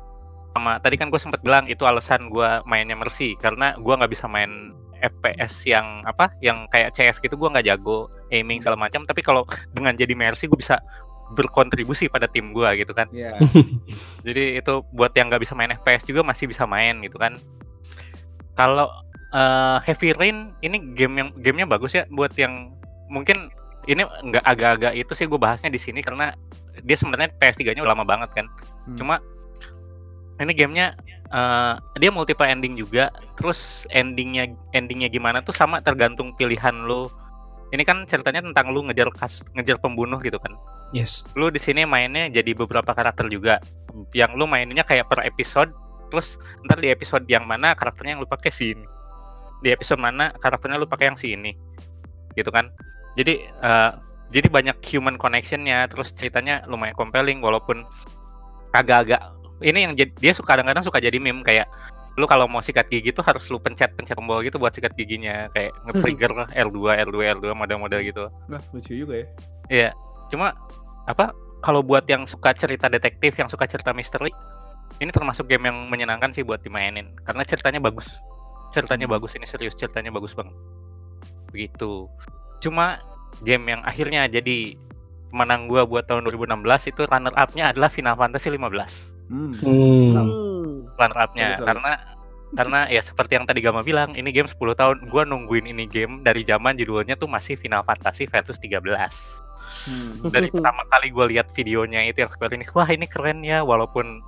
sama 0.56 0.80
tadi 0.84 1.00
kan 1.00 1.08
gue 1.08 1.20
sempat 1.20 1.40
bilang 1.44 1.68
itu 1.68 1.84
alasan 1.88 2.28
gue 2.28 2.64
mainnya 2.68 2.96
Mercy 2.96 3.40
karena 3.40 3.76
gue 3.80 3.92
nggak 3.92 4.12
bisa 4.12 4.28
main 4.28 4.76
FPS 5.00 5.64
yang 5.64 6.04
apa 6.04 6.32
yang 6.44 6.68
kayak 6.68 6.92
CS 6.92 7.24
gitu 7.24 7.40
gue 7.40 7.48
nggak 7.48 7.68
jago 7.72 8.12
aiming 8.32 8.60
segala 8.60 8.80
macam 8.80 9.04
tapi 9.04 9.20
kalau 9.20 9.44
dengan 9.72 9.94
jadi 9.94 10.12
Mercy 10.12 10.48
gue 10.48 10.56
bisa 10.56 10.80
berkontribusi 11.32 12.08
pada 12.08 12.28
tim 12.28 12.52
gue 12.52 12.68
gitu 12.76 12.92
kan 12.92 13.08
Iya. 13.12 13.40
jadi 14.26 14.60
itu 14.60 14.84
buat 14.92 15.12
yang 15.14 15.28
nggak 15.28 15.44
bisa 15.44 15.54
main 15.54 15.72
FPS 15.72 16.04
juga 16.04 16.24
masih 16.24 16.48
bisa 16.48 16.64
main 16.66 17.00
gitu 17.00 17.16
kan 17.16 17.36
kalau 18.54 18.88
eh, 19.32 19.78
Heavy 19.86 20.12
Rain 20.12 20.52
ini 20.60 20.92
game 20.94 21.16
yang 21.18 21.30
gamenya 21.38 21.68
bagus 21.68 21.94
ya 21.94 22.04
buat 22.10 22.36
yang 22.36 22.76
mungkin 23.08 23.48
ini 23.88 24.04
nggak 24.04 24.44
agak-agak 24.44 24.94
itu 24.94 25.12
sih 25.12 25.26
gue 25.26 25.36
bahasnya 25.36 25.68
di 25.68 25.80
sini 25.80 26.00
karena 26.00 26.36
dia 26.84 26.96
sebenarnya 26.96 27.34
PS3-nya 27.36 27.82
udah 27.82 27.94
lama 27.94 28.06
banget 28.06 28.32
kan 28.34 28.48
Hmm. 28.82 28.98
cuma 28.98 29.16
ini 30.38 30.52
gamenya 30.52 30.98
eh, 31.30 31.74
dia 31.96 32.10
multiple 32.10 32.44
ending 32.44 32.74
juga 32.74 33.08
terus 33.38 33.86
endingnya 33.88 34.50
endingnya 34.74 35.06
gimana 35.08 35.40
tuh 35.40 35.54
sama 35.54 35.80
tergantung 35.80 36.34
pilihan 36.34 36.74
lu 36.82 37.06
ini 37.72 37.84
kan 37.88 38.04
ceritanya 38.04 38.44
tentang 38.44 38.76
lu 38.76 38.84
ngejar 38.88 39.08
kas, 39.16 39.48
ngejar 39.56 39.80
pembunuh 39.80 40.20
gitu 40.20 40.36
kan. 40.38 40.56
Yes. 40.92 41.24
lu 41.40 41.48
di 41.48 41.56
sini 41.56 41.88
mainnya 41.88 42.28
jadi 42.28 42.52
beberapa 42.52 42.92
karakter 42.92 43.32
juga. 43.32 43.64
Yang 44.12 44.32
lu 44.36 44.44
mainnya 44.44 44.84
kayak 44.84 45.08
per 45.08 45.24
episode 45.24 45.72
terus 46.12 46.36
ntar 46.68 46.84
di 46.84 46.92
episode 46.92 47.24
yang 47.32 47.48
mana 47.48 47.72
karakternya 47.72 48.20
yang 48.20 48.22
lu 48.24 48.28
pakai 48.28 48.52
si 48.52 48.76
ini. 48.76 48.84
Di 49.64 49.72
episode 49.72 50.04
mana 50.04 50.36
karakternya 50.36 50.76
lu 50.76 50.88
pakai 50.88 51.16
yang 51.16 51.18
si 51.20 51.32
ini. 51.32 51.56
Gitu 52.36 52.52
kan. 52.52 52.68
Jadi 53.16 53.48
eh, 53.48 53.92
jadi 54.32 54.48
banyak 54.52 54.84
human 54.84 55.16
connectionnya 55.16 55.88
terus 55.88 56.12
ceritanya 56.16 56.64
lumayan 56.68 56.96
compelling 56.96 57.40
walaupun 57.40 57.88
agak-agak 58.76 59.20
ini 59.62 59.86
yang 59.86 59.94
dia 59.96 60.34
suka 60.34 60.56
kadang-kadang 60.56 60.84
suka 60.84 60.98
jadi 61.04 61.20
meme 61.20 61.44
kayak 61.44 61.68
lu 62.20 62.28
kalau 62.28 62.44
mau 62.44 62.60
sikat 62.60 62.92
gigi 62.92 63.16
tuh 63.16 63.24
harus 63.24 63.48
lu 63.48 63.56
pencet-pencet 63.58 64.20
tombol 64.20 64.44
gitu 64.44 64.60
buat 64.60 64.76
sikat 64.76 64.92
giginya 65.00 65.48
kayak 65.56 65.72
nge-trigger 65.88 66.32
R2 66.52 66.78
R2 67.08 67.16
R2 67.40 67.46
mode-mode 67.56 67.98
gitu 68.04 68.28
Nah, 68.52 68.60
lucu 68.76 68.92
juga 68.92 69.24
ya. 69.24 69.28
Iya, 69.72 69.90
cuma 70.28 70.52
apa 71.08 71.32
kalau 71.64 71.80
buat 71.80 72.04
yang 72.10 72.26
suka 72.28 72.52
cerita 72.52 72.90
detektif, 72.90 73.38
yang 73.38 73.48
suka 73.48 73.70
cerita 73.70 73.94
misteri, 73.94 74.34
ini 75.00 75.14
termasuk 75.14 75.48
game 75.48 75.70
yang 75.70 75.88
menyenangkan 75.88 76.34
sih 76.34 76.44
buat 76.44 76.60
dimainin 76.60 77.16
karena 77.24 77.46
ceritanya 77.48 77.80
bagus. 77.80 78.10
Ceritanya 78.72 79.08
Hmm. 79.08 79.16
bagus 79.16 79.36
ini 79.36 79.46
serius, 79.48 79.76
ceritanya 79.78 80.12
bagus 80.12 80.36
banget. 80.36 80.56
Begitu. 81.52 82.08
Cuma 82.60 83.00
game 83.44 83.72
yang 83.72 83.82
akhirnya 83.84 84.28
jadi 84.28 84.76
pemenang 85.32 85.72
gua 85.72 85.88
buat 85.88 86.08
tahun 86.08 86.28
2016 86.28 86.92
itu 86.92 87.08
runner 87.08 87.32
up-nya 87.40 87.72
adalah 87.72 87.88
Final 87.88 88.16
Fantasy 88.20 88.52
15. 88.52 89.11
Hmm. 89.32 89.56
Hmm. 89.56 90.12
Hmm. 90.92 91.16
Up-nya 91.16 91.58
karena 91.64 91.92
karena 92.52 92.80
ya 92.92 93.00
seperti 93.00 93.40
yang 93.40 93.48
tadi 93.48 93.64
Gama 93.64 93.80
bilang, 93.80 94.12
ini 94.14 94.30
game 94.36 94.52
10 94.52 94.60
tahun. 94.76 95.08
Gua 95.08 95.24
nungguin 95.24 95.72
ini 95.72 95.88
game 95.88 96.20
dari 96.20 96.44
zaman 96.44 96.76
judulnya 96.76 97.16
tuh 97.16 97.32
masih 97.32 97.56
Final 97.56 97.82
Fantasy 97.88 98.28
Versus 98.28 98.60
13 98.60 99.48
Hmm. 99.88 100.30
dari 100.30 100.52
pertama 100.54 100.86
kali 100.94 101.10
gue 101.10 101.26
lihat 101.34 101.50
videonya 101.58 102.06
itu 102.06 102.22
yang 102.22 102.30
Square 102.30 102.54
Enix 102.54 102.70
wah 102.78 102.86
ini 102.86 103.10
keren 103.10 103.42
ya 103.42 103.66
walaupun 103.66 104.22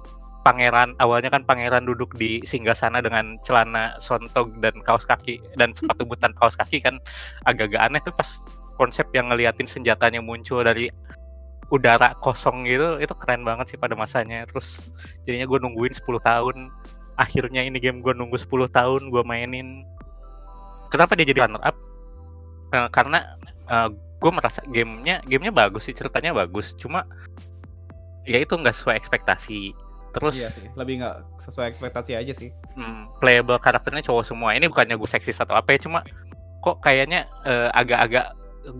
pangeran 0.43 0.97
awalnya 0.99 1.29
kan 1.29 1.45
pangeran 1.45 1.85
duduk 1.87 2.11
di 2.19 2.43
singgasana 2.43 2.99
dengan 2.99 3.37
celana 3.47 3.95
sontog 4.01 4.51
dan 4.59 4.75
kaos 4.83 5.07
kaki 5.07 5.39
dan 5.55 5.71
sepatu 5.71 6.03
but 6.03 6.19
tanpa 6.19 6.47
kaos 6.47 6.57
kaki 6.59 6.83
kan 6.83 6.99
agak-agak 7.47 7.79
aneh 7.79 8.01
tuh 8.03 8.11
pas 8.11 8.27
konsep 8.75 9.07
yang 9.15 9.31
ngeliatin 9.31 9.69
senjatanya 9.69 10.19
muncul 10.19 10.59
dari 10.65 10.89
udara 11.73 12.13
kosong 12.21 12.69
gitu 12.69 13.01
itu 13.01 13.09
keren 13.17 13.41
banget 13.41 13.73
sih 13.73 13.77
pada 13.81 13.97
masanya. 13.97 14.45
Terus 14.45 14.93
jadinya 15.25 15.49
gue 15.49 15.59
nungguin 15.65 15.97
10 15.97 16.05
tahun. 16.21 16.69
Akhirnya 17.17 17.65
ini 17.65 17.81
game 17.81 18.05
gue 18.05 18.13
nunggu 18.13 18.37
10 18.37 18.69
tahun 18.69 19.09
gue 19.09 19.23
mainin. 19.25 19.81
Kenapa 20.93 21.17
dia 21.17 21.25
jadi 21.25 21.49
runner 21.49 21.61
up? 21.65 21.73
Eh, 22.73 22.89
karena 22.93 23.25
gue 24.21 24.31
merasa 24.31 24.61
gamenya 24.69 25.19
gamenya 25.25 25.51
bagus 25.51 25.89
sih 25.89 25.95
ceritanya 25.97 26.31
bagus. 26.37 26.77
Cuma 26.77 27.09
ya 28.23 28.39
itu 28.39 28.53
nggak 28.53 28.71
sesuai 28.77 28.95
ekspektasi. 29.01 29.73
Terus 30.13 30.37
Iya 30.37 30.49
sih, 30.53 30.69
lebih 30.77 31.01
nggak 31.01 31.41
sesuai 31.41 31.73
ekspektasi 31.73 32.13
aja 32.13 32.33
sih. 32.37 32.53
hmm, 32.77 33.17
playable 33.17 33.57
karakternya 33.57 34.05
cowok 34.05 34.23
semua. 34.29 34.53
Ini 34.53 34.69
bukannya 34.69 34.93
gue 34.93 35.09
seksis 35.09 35.41
atau 35.41 35.57
apa 35.57 35.73
ya 35.73 35.81
cuma 35.81 36.05
kok 36.61 36.79
kayaknya 36.85 37.25
eh, 37.43 37.69
agak-agak 37.73 38.37
eh, 38.69 38.75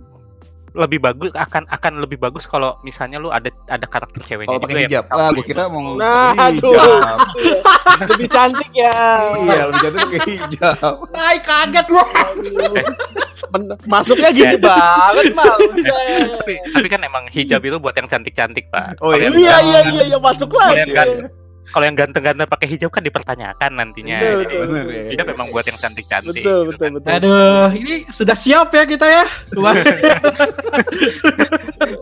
lebih 0.74 1.00
bagus 1.00 1.30
akan 1.32 1.70
akan 1.70 2.02
lebih 2.02 2.18
bagus 2.18 2.44
kalau 2.44 2.82
misalnya 2.82 3.22
lu 3.22 3.30
ada 3.30 3.54
ada 3.70 3.86
karakter 3.86 4.26
ceweknya 4.26 4.58
Kalau 4.58 4.62
pakai 4.62 4.74
yang 4.76 4.90
hijab, 4.90 5.06
ah, 5.08 5.30
gue 5.30 5.46
kira 5.46 5.70
mau 5.70 5.94
Nah, 5.94 6.34
aduh. 6.34 6.74
Lebih 8.10 8.26
cantik 8.26 8.74
ya. 8.74 8.98
Iya, 9.38 9.64
lebih 9.70 9.80
jatuh 9.86 10.00
pakai 10.02 10.20
hijab. 10.26 10.94
Ay, 11.14 11.38
kaget 11.40 11.86
gua. 11.88 12.06
Men- 13.54 13.78
Masuknya 13.86 14.30
gini 14.34 14.58
banget 14.58 15.26
mal. 15.32 15.54
Buset. 15.62 16.42
tapi 16.42 16.54
tapi 16.74 16.88
kan 16.90 17.02
emang 17.06 17.24
hijab 17.30 17.62
itu 17.62 17.78
buat 17.78 17.94
yang 17.94 18.10
cantik-cantik 18.10 18.66
pak 18.74 18.98
Oh, 18.98 19.14
Kalau 19.14 19.22
iya. 19.22 19.30
yang 19.30 19.34
Iya 19.38 19.58
iya 19.62 19.80
iya 19.94 20.04
iya 20.10 20.18
masuk 20.18 20.50
lagi. 20.52 20.90
Kalau 21.74 21.84
yang 21.84 21.98
ganteng-ganteng 21.98 22.46
pakai 22.46 22.68
hijab 22.70 22.90
kan 22.90 23.02
dipertanyakan 23.02 23.72
nantinya 23.74 24.16
Betul, 24.16 24.40
Jadi, 24.40 24.56
betul, 24.56 24.86
ya. 24.88 25.04
hijab 25.10 25.26
memang 25.28 25.48
buat 25.50 25.66
yang 25.66 25.76
cantik-cantik 25.76 26.30
Betul 26.38 26.60
gitu 26.64 26.70
betul 26.70 26.88
kan. 26.88 26.92
betul. 26.96 27.12
Aduh, 27.18 27.68
ini 27.74 27.94
sudah 28.08 28.38
siap 28.38 28.70
ya 28.70 28.84
kita 28.86 29.06
ya. 29.06 29.26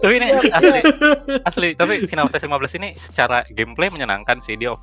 Tapi 0.02 0.14
ini 0.14 0.28
Siap, 0.32 0.58
asli 0.58 0.70
siap. 0.74 0.86
asli 1.46 1.68
tapi 1.74 1.94
Final 2.06 2.26
Fantasy 2.28 2.48
15 2.48 2.78
ini 2.82 2.90
secara 2.96 3.38
gameplay 3.50 3.88
menyenangkan 3.88 4.42
sih 4.42 4.56
dia 4.56 4.74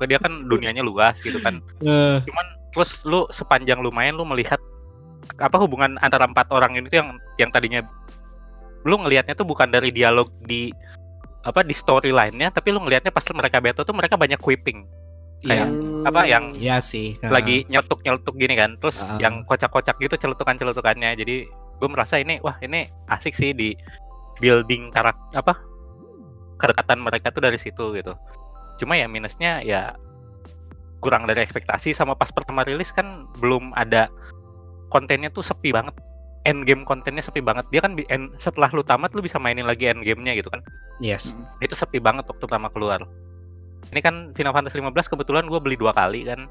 dia 0.00 0.18
kan 0.18 0.46
dunianya 0.46 0.80
luas 0.80 1.18
gitu 1.18 1.38
kan 1.38 1.58
Eh, 1.82 2.16
cuman 2.22 2.46
terus 2.70 3.02
lu 3.02 3.26
sepanjang 3.28 3.78
lu 3.78 3.90
main 3.90 4.14
lu 4.14 4.22
melihat 4.22 4.58
apa 5.36 5.56
hubungan 5.58 5.98
antara 5.98 6.24
empat 6.24 6.46
orang 6.50 6.78
ini 6.78 6.86
tuh 6.86 7.02
yang 7.02 7.08
yang 7.36 7.50
tadinya 7.50 7.82
lu 8.86 8.94
ngelihatnya 8.96 9.34
tuh 9.34 9.42
bukan 9.42 9.68
dari 9.68 9.90
dialog 9.90 10.30
di 10.46 10.70
apa 11.42 11.62
di 11.62 11.72
storyline-nya 11.72 12.50
tapi 12.50 12.74
lu 12.74 12.82
ngelihatnya 12.82 13.10
pas 13.10 13.22
mereka 13.30 13.58
battle 13.58 13.86
tuh 13.86 13.94
mereka 13.94 14.18
banyak 14.18 14.38
quipping 14.38 14.84
Iya, 15.38 15.54
Kayak 15.54 15.68
apa 16.02 16.20
yang 16.26 16.44
iya 16.58 16.82
sih. 16.82 17.14
Nah, 17.22 17.30
lagi 17.30 17.62
nyeletuk 17.70 18.02
nyeletuk 18.02 18.34
gini 18.34 18.58
kan 18.58 18.74
terus 18.74 18.98
Ah. 18.98 19.22
yang 19.22 19.46
kocak-kocak 19.46 19.94
gitu 20.02 20.18
celutukan 20.18 20.58
celutukannya 20.58 21.14
jadi 21.14 21.46
gue 21.78 21.88
merasa 21.88 22.18
ini 22.18 22.42
wah 22.42 22.58
ini 22.58 22.90
asik 23.06 23.38
sih 23.38 23.54
di 23.54 23.70
building 24.42 24.90
karakter 24.90 25.38
apa 25.38 25.54
kedekatan 26.58 26.98
mereka 26.98 27.30
tuh 27.30 27.38
dari 27.38 27.54
situ 27.54 27.94
gitu. 27.94 28.18
Cuma 28.82 28.98
ya 28.98 29.06
minusnya 29.06 29.62
ya 29.62 29.94
kurang 30.98 31.30
dari 31.30 31.46
ekspektasi 31.46 31.94
sama 31.94 32.18
pas 32.18 32.34
pertama 32.34 32.66
rilis 32.66 32.90
kan 32.90 33.30
belum 33.38 33.70
ada 33.78 34.10
kontennya 34.90 35.30
tuh 35.30 35.46
sepi 35.46 35.70
banget 35.70 35.94
end 36.48 36.64
game 36.64 36.82
kontennya 36.82 37.20
sepi 37.20 37.38
banget 37.38 37.68
dia 37.68 37.78
kan 37.78 37.92
end- 38.08 38.32
setelah 38.36 38.72
lu 38.72 38.80
tamat 38.80 39.12
lu 39.12 39.20
bisa 39.20 39.36
mainin 39.36 39.68
lagi 39.68 39.84
end 39.84 40.00
gamenya 40.00 40.32
gitu 40.32 40.48
kan 40.48 40.64
Yes. 40.98 41.36
itu 41.60 41.76
sepi 41.76 42.00
banget 42.00 42.24
waktu 42.24 42.40
pertama 42.40 42.66
keluar. 42.68 43.04
Ini 43.88 44.00
kan 44.00 44.34
Final 44.34 44.50
Fantasy 44.50 44.74
15 44.76 44.90
kebetulan 45.06 45.46
gue 45.46 45.60
beli 45.62 45.78
dua 45.78 45.94
kali 45.94 46.26
kan. 46.26 46.50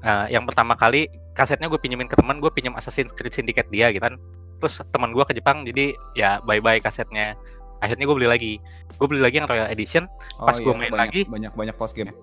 Nah, 0.00 0.26
yang 0.28 0.46
pertama 0.46 0.74
kali 0.74 1.06
kasetnya 1.32 1.66
gue 1.66 1.76
pinjemin 1.76 2.06
ke 2.06 2.14
teman, 2.14 2.38
gue 2.38 2.50
pinjam 2.50 2.74
Assassin's 2.74 3.10
Creed 3.10 3.34
Syndicate 3.34 3.66
dia 3.68 3.90
gitu 3.90 3.98
kan. 4.00 4.14
Terus 4.58 4.78
teman 4.90 5.10
gue 5.10 5.22
ke 5.22 5.34
Jepang, 5.34 5.62
jadi 5.62 5.90
ya 6.14 6.38
bye 6.40 6.58
bye 6.58 6.78
kasetnya. 6.78 7.34
Akhirnya 7.78 8.06
gue 8.06 8.14
beli 8.14 8.28
lagi. 8.30 8.52
Gue 8.94 9.06
beli 9.06 9.18
lagi 9.18 9.42
yang 9.42 9.46
Royal 9.46 9.66
Edition. 9.66 10.06
Oh, 10.38 10.46
Pas 10.46 10.54
gua 10.56 10.70
main 10.72 10.90
banyak, 10.90 11.02
lagi. 11.02 11.20
banyak 11.26 11.50
banyak 11.52 11.74
post 11.74 11.98
game. 11.98 12.14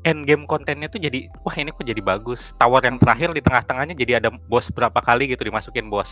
End 0.00 0.24
game 0.24 0.48
kontennya 0.48 0.88
tuh 0.88 0.96
jadi, 0.96 1.28
wah 1.44 1.52
ini 1.52 1.76
kok 1.76 1.84
jadi 1.84 2.00
bagus. 2.00 2.56
Tower 2.56 2.80
yang 2.80 2.96
terakhir 2.96 3.36
di 3.36 3.44
tengah-tengahnya 3.44 3.92
jadi 3.92 4.12
ada 4.16 4.32
bos 4.32 4.72
berapa 4.72 4.96
kali 4.96 5.28
gitu 5.28 5.44
dimasukin 5.44 5.92
bos. 5.92 6.08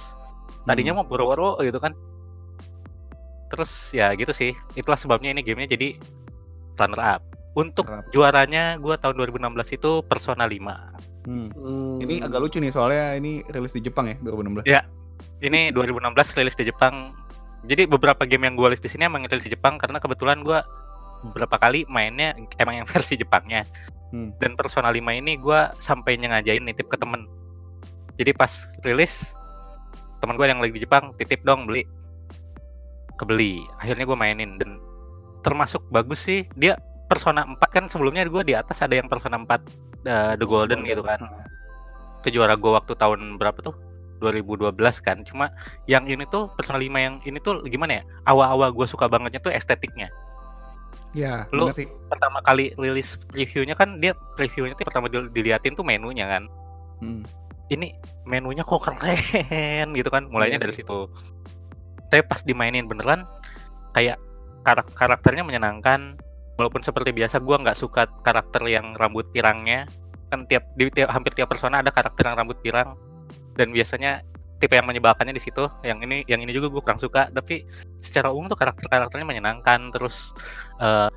Tadinya 0.68 0.92
Hmm. 0.92 1.00
mau 1.00 1.08
boro-boro 1.08 1.56
gitu 1.64 1.80
kan. 1.80 1.96
Terus 3.48 3.72
ya 3.96 4.12
gitu 4.12 4.28
sih. 4.30 4.52
Itulah 4.76 5.00
sebabnya 5.00 5.32
ini 5.32 5.40
gamenya 5.40 5.72
jadi 5.72 5.96
runner 6.76 7.00
up. 7.16 7.22
Untuk 7.56 7.88
Runner 7.88 8.04
up. 8.04 8.12
juaranya 8.12 8.76
gua 8.76 9.00
tahun 9.00 9.16
2016 9.24 9.72
itu 9.72 10.04
Persona 10.04 10.44
5. 10.44 10.92
Hmm. 11.24 11.48
Hmm. 11.56 11.96
Ini 12.04 12.28
agak 12.28 12.40
lucu 12.44 12.60
nih 12.60 12.68
soalnya 12.68 13.16
ini 13.16 13.40
rilis 13.48 13.72
di 13.72 13.80
Jepang 13.80 14.12
ya 14.12 14.16
2016. 14.20 14.68
Ya. 14.68 14.84
Ini 15.40 15.72
2016 15.72 16.36
rilis 16.36 16.54
di 16.54 16.68
Jepang. 16.68 17.16
Jadi 17.64 17.88
beberapa 17.88 18.22
game 18.22 18.46
yang 18.46 18.54
gua 18.54 18.68
list 18.70 18.84
di 18.84 18.90
sini 18.92 19.08
emang 19.08 19.24
rilis 19.24 19.48
di 19.48 19.52
Jepang 19.52 19.80
karena 19.80 19.96
kebetulan 19.96 20.44
gua 20.44 20.60
beberapa 21.22 21.58
kali 21.58 21.84
mainnya 21.90 22.34
emang 22.58 22.84
yang 22.84 22.88
versi 22.92 23.18
Jepangnya. 23.18 23.64
Hmm. 24.08 24.32
Dan 24.40 24.56
Persona 24.56 24.88
5 24.88 25.00
ini 25.20 25.36
gua 25.36 25.68
sampai 25.76 26.16
nyengajain 26.16 26.64
nitip 26.64 26.88
ke 26.88 26.96
temen. 26.96 27.28
Jadi 28.16 28.32
pas 28.34 28.50
rilis 28.82 29.36
teman 30.18 30.34
gua 30.34 30.48
yang 30.50 30.58
lagi 30.64 30.74
di 30.74 30.82
Jepang 30.82 31.12
titip 31.20 31.44
dong 31.44 31.68
beli. 31.68 31.84
Kebeli. 33.20 33.60
Akhirnya 33.78 34.08
gua 34.08 34.16
mainin 34.16 34.56
dan 34.56 34.80
termasuk 35.44 35.84
bagus 35.92 36.24
sih. 36.24 36.48
Dia 36.56 36.80
Persona 37.08 37.44
4 37.44 37.60
kan 37.68 37.84
sebelumnya 37.88 38.24
gua 38.28 38.44
di 38.44 38.56
atas 38.56 38.80
ada 38.80 38.96
yang 38.96 39.08
Persona 39.12 39.36
4 39.40 39.48
uh, 39.48 40.34
The 40.40 40.46
Golden 40.48 40.88
gitu 40.88 41.04
kan. 41.04 41.20
Ke 42.24 42.32
juara 42.32 42.56
gua 42.56 42.80
waktu 42.80 42.96
tahun 42.96 43.36
berapa 43.36 43.60
tuh? 43.60 43.76
2012 44.24 44.74
kan. 45.04 45.22
Cuma 45.22 45.52
yang 45.84 46.08
ini 46.08 46.24
tuh 46.32 46.48
Persona 46.56 46.80
5 46.80 46.88
yang 46.96 47.20
ini 47.28 47.38
tuh 47.44 47.60
gimana 47.68 48.00
ya? 48.00 48.02
Awal-awal 48.24 48.72
gua 48.72 48.88
suka 48.88 49.04
bangetnya 49.04 49.44
tuh 49.44 49.52
estetiknya. 49.52 50.08
Iya, 51.16 51.48
Lu- 51.52 51.72
sih. 51.72 51.88
Pertama 52.08 52.44
kali 52.44 52.72
rilis 52.76 53.16
previewnya 53.32 53.72
kan 53.72 53.96
dia 54.00 54.12
previewnya 54.36 54.76
tuh 54.76 54.84
pertama 54.88 55.08
dil- 55.08 55.32
diliatin 55.32 55.72
tuh 55.72 55.84
menunya 55.84 56.28
kan. 56.28 56.44
Hmm. 57.00 57.22
Ini 57.68 57.92
menunya 58.24 58.64
kok 58.64 58.80
keren 58.84 59.92
gitu 59.92 60.08
kan. 60.08 60.28
Mulainya 60.28 60.60
Iya 60.60 60.64
dari 60.68 60.74
sih. 60.76 60.84
situ. 60.84 61.08
Tapi 62.08 62.22
pas 62.24 62.40
dimainin 62.44 62.88
beneran 62.88 63.24
kayak 63.92 64.16
karak 64.64 64.88
karakternya 64.96 65.44
menyenangkan. 65.44 66.16
Walaupun 66.58 66.82
seperti 66.82 67.14
biasa 67.14 67.38
gua 67.38 67.60
nggak 67.62 67.78
suka 67.78 68.08
karakter 68.24 68.64
yang 68.66 68.96
rambut 68.98 69.28
pirangnya. 69.30 69.84
Kan 70.28 70.44
tiap 70.44 70.64
di 70.76 70.92
tiap, 70.92 71.08
hampir 71.12 71.32
tiap 71.32 71.48
persona 71.48 71.80
ada 71.80 71.88
karakter 71.92 72.24
yang 72.28 72.36
rambut 72.36 72.58
pirang 72.60 72.98
dan 73.56 73.72
biasanya 73.72 74.20
tipe 74.58 74.74
yang 74.74 74.86
menyebalkannya 74.86 75.34
di 75.34 75.42
situ. 75.42 75.70
Yang 75.86 75.98
ini 76.04 76.16
yang 76.26 76.40
ini 76.42 76.50
juga 76.54 76.70
gue 76.70 76.82
kurang 76.82 77.00
suka, 77.00 77.30
tapi 77.30 77.66
secara 78.02 78.30
umum 78.34 78.50
tuh 78.50 78.58
karakter-karakternya 78.58 79.26
menyenangkan 79.26 79.90
terus 79.94 80.34
eh, 80.82 81.10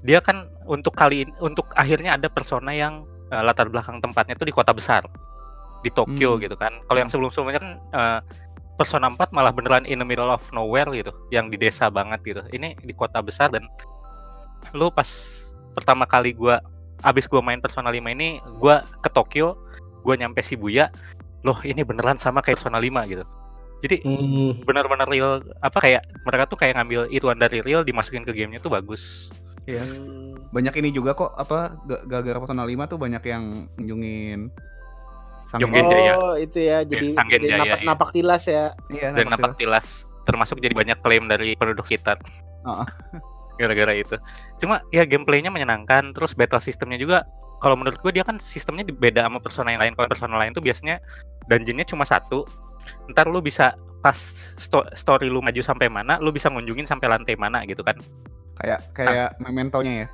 dia 0.00 0.20
kan 0.24 0.48
untuk 0.64 0.96
kali 0.96 1.28
ini 1.28 1.32
untuk 1.44 1.68
akhirnya 1.76 2.16
ada 2.16 2.28
persona 2.32 2.72
yang 2.72 3.04
eh, 3.28 3.42
latar 3.44 3.68
belakang 3.68 4.00
tempatnya 4.00 4.34
tuh 4.36 4.48
di 4.48 4.54
kota 4.54 4.72
besar 4.72 5.04
di 5.80 5.88
Tokyo 5.92 6.36
Hmm. 6.36 6.42
gitu 6.44 6.56
kan. 6.56 6.72
Kalau 6.88 6.98
yang 7.00 7.10
sebelum-sebelumnya 7.12 7.56
kan 7.60 7.68
eh, 7.96 8.20
Persona 8.80 9.12
4 9.12 9.36
malah 9.36 9.52
beneran 9.52 9.84
in 9.84 10.00
the 10.00 10.08
middle 10.08 10.32
of 10.32 10.40
nowhere 10.56 10.88
gitu, 10.88 11.12
yang 11.28 11.52
di 11.52 11.60
desa 11.60 11.92
banget 11.92 12.24
gitu. 12.24 12.40
Ini 12.48 12.80
di 12.80 12.96
kota 12.96 13.20
besar 13.20 13.52
dan 13.52 13.68
lu 14.72 14.88
pas 14.88 15.04
pertama 15.76 16.08
kali 16.08 16.32
gua 16.32 16.64
abis 17.04 17.28
gua 17.28 17.44
main 17.44 17.60
Persona 17.60 17.92
5 17.92 18.00
ini, 18.08 18.40
gua 18.56 18.80
ke 19.04 19.12
Tokyo, 19.12 19.60
gua 20.00 20.16
nyampe 20.16 20.40
Shibuya, 20.40 20.88
loh 21.40 21.58
ini 21.64 21.80
beneran 21.80 22.16
sama 22.16 22.40
kayak 22.40 22.60
Persona 22.60 22.78
5 22.78 23.04
gitu. 23.06 23.24
Jadi 23.80 24.04
Hmm. 24.04 24.60
benar-benar 24.60 25.08
real 25.08 25.40
apa 25.64 25.78
kayak 25.80 26.04
mereka 26.28 26.44
tuh 26.44 26.58
kayak 26.60 26.76
ngambil 26.76 27.08
ituan 27.08 27.40
dari 27.40 27.64
real 27.64 27.80
dimasukin 27.80 28.28
ke 28.28 28.36
gamenya 28.36 28.60
tuh 28.60 28.68
bagus. 28.68 29.32
Iya. 29.64 29.84
Hmm. 29.84 30.36
Banyak 30.52 30.74
ini 30.80 30.92
juga 30.92 31.16
kok 31.16 31.32
apa 31.32 31.80
ga- 31.88 32.04
gara-gara 32.04 32.38
Persona 32.44 32.64
5 32.68 32.84
tuh 32.84 32.98
banyak 33.00 33.22
yang 33.24 33.44
kunjungin 33.76 34.52
Sang 35.48 35.58
Yonggen 35.58 35.82
Jaya. 35.88 36.12
Oh, 36.14 36.34
itu 36.38 36.62
ya. 36.62 36.86
Jadi, 36.86 37.16
Sanggen 37.16 37.40
jadi 37.42 37.46
Jaya, 37.50 37.58
napak, 37.58 37.80
iya. 37.80 37.86
napak 37.88 38.10
tilas 38.14 38.44
ya. 38.46 38.64
Iya, 38.86 39.08
dan 39.16 39.26
napak 39.26 39.50
napak 39.50 39.52
tilas 39.58 39.86
termasuk 40.22 40.62
jadi 40.62 40.74
banyak 40.76 40.98
klaim 41.02 41.26
dari 41.26 41.58
penduduk 41.58 41.88
sekitar. 41.88 42.20
Heeh. 42.62 42.86
Gara-gara 43.60 43.92
itu. 43.92 44.16
Cuma 44.62 44.84
ya 44.88 45.02
gameplaynya 45.02 45.50
menyenangkan, 45.50 46.12
terus 46.14 46.32
battle 46.32 46.62
sistemnya 46.62 46.96
juga 46.96 47.26
kalau 47.60 47.76
menurut 47.76 48.00
gue 48.00 48.10
dia 48.10 48.24
kan 48.24 48.40
sistemnya 48.40 48.82
beda 48.88 49.28
sama 49.28 49.38
persona 49.38 49.70
yang 49.70 49.80
lain. 49.84 49.92
Kalau 49.94 50.08
persona 50.08 50.34
lain 50.40 50.56
tuh 50.56 50.64
biasanya 50.64 50.98
dungeonnya 51.46 51.84
cuma 51.84 52.08
satu. 52.08 52.42
Ntar 53.12 53.28
lu 53.28 53.44
bisa 53.44 53.76
pas 54.00 54.16
sto- 54.56 54.88
story 54.96 55.28
lu 55.28 55.44
maju 55.44 55.60
sampai 55.60 55.92
mana, 55.92 56.16
lu 56.16 56.32
bisa 56.32 56.48
ngunjungin 56.48 56.88
sampai 56.88 57.06
lantai 57.12 57.36
mana 57.36 57.60
gitu 57.68 57.84
kan. 57.84 57.94
Kayak 58.56 58.80
kayak 58.96 59.28
mementonya 59.38 59.92
ya. 59.92 60.08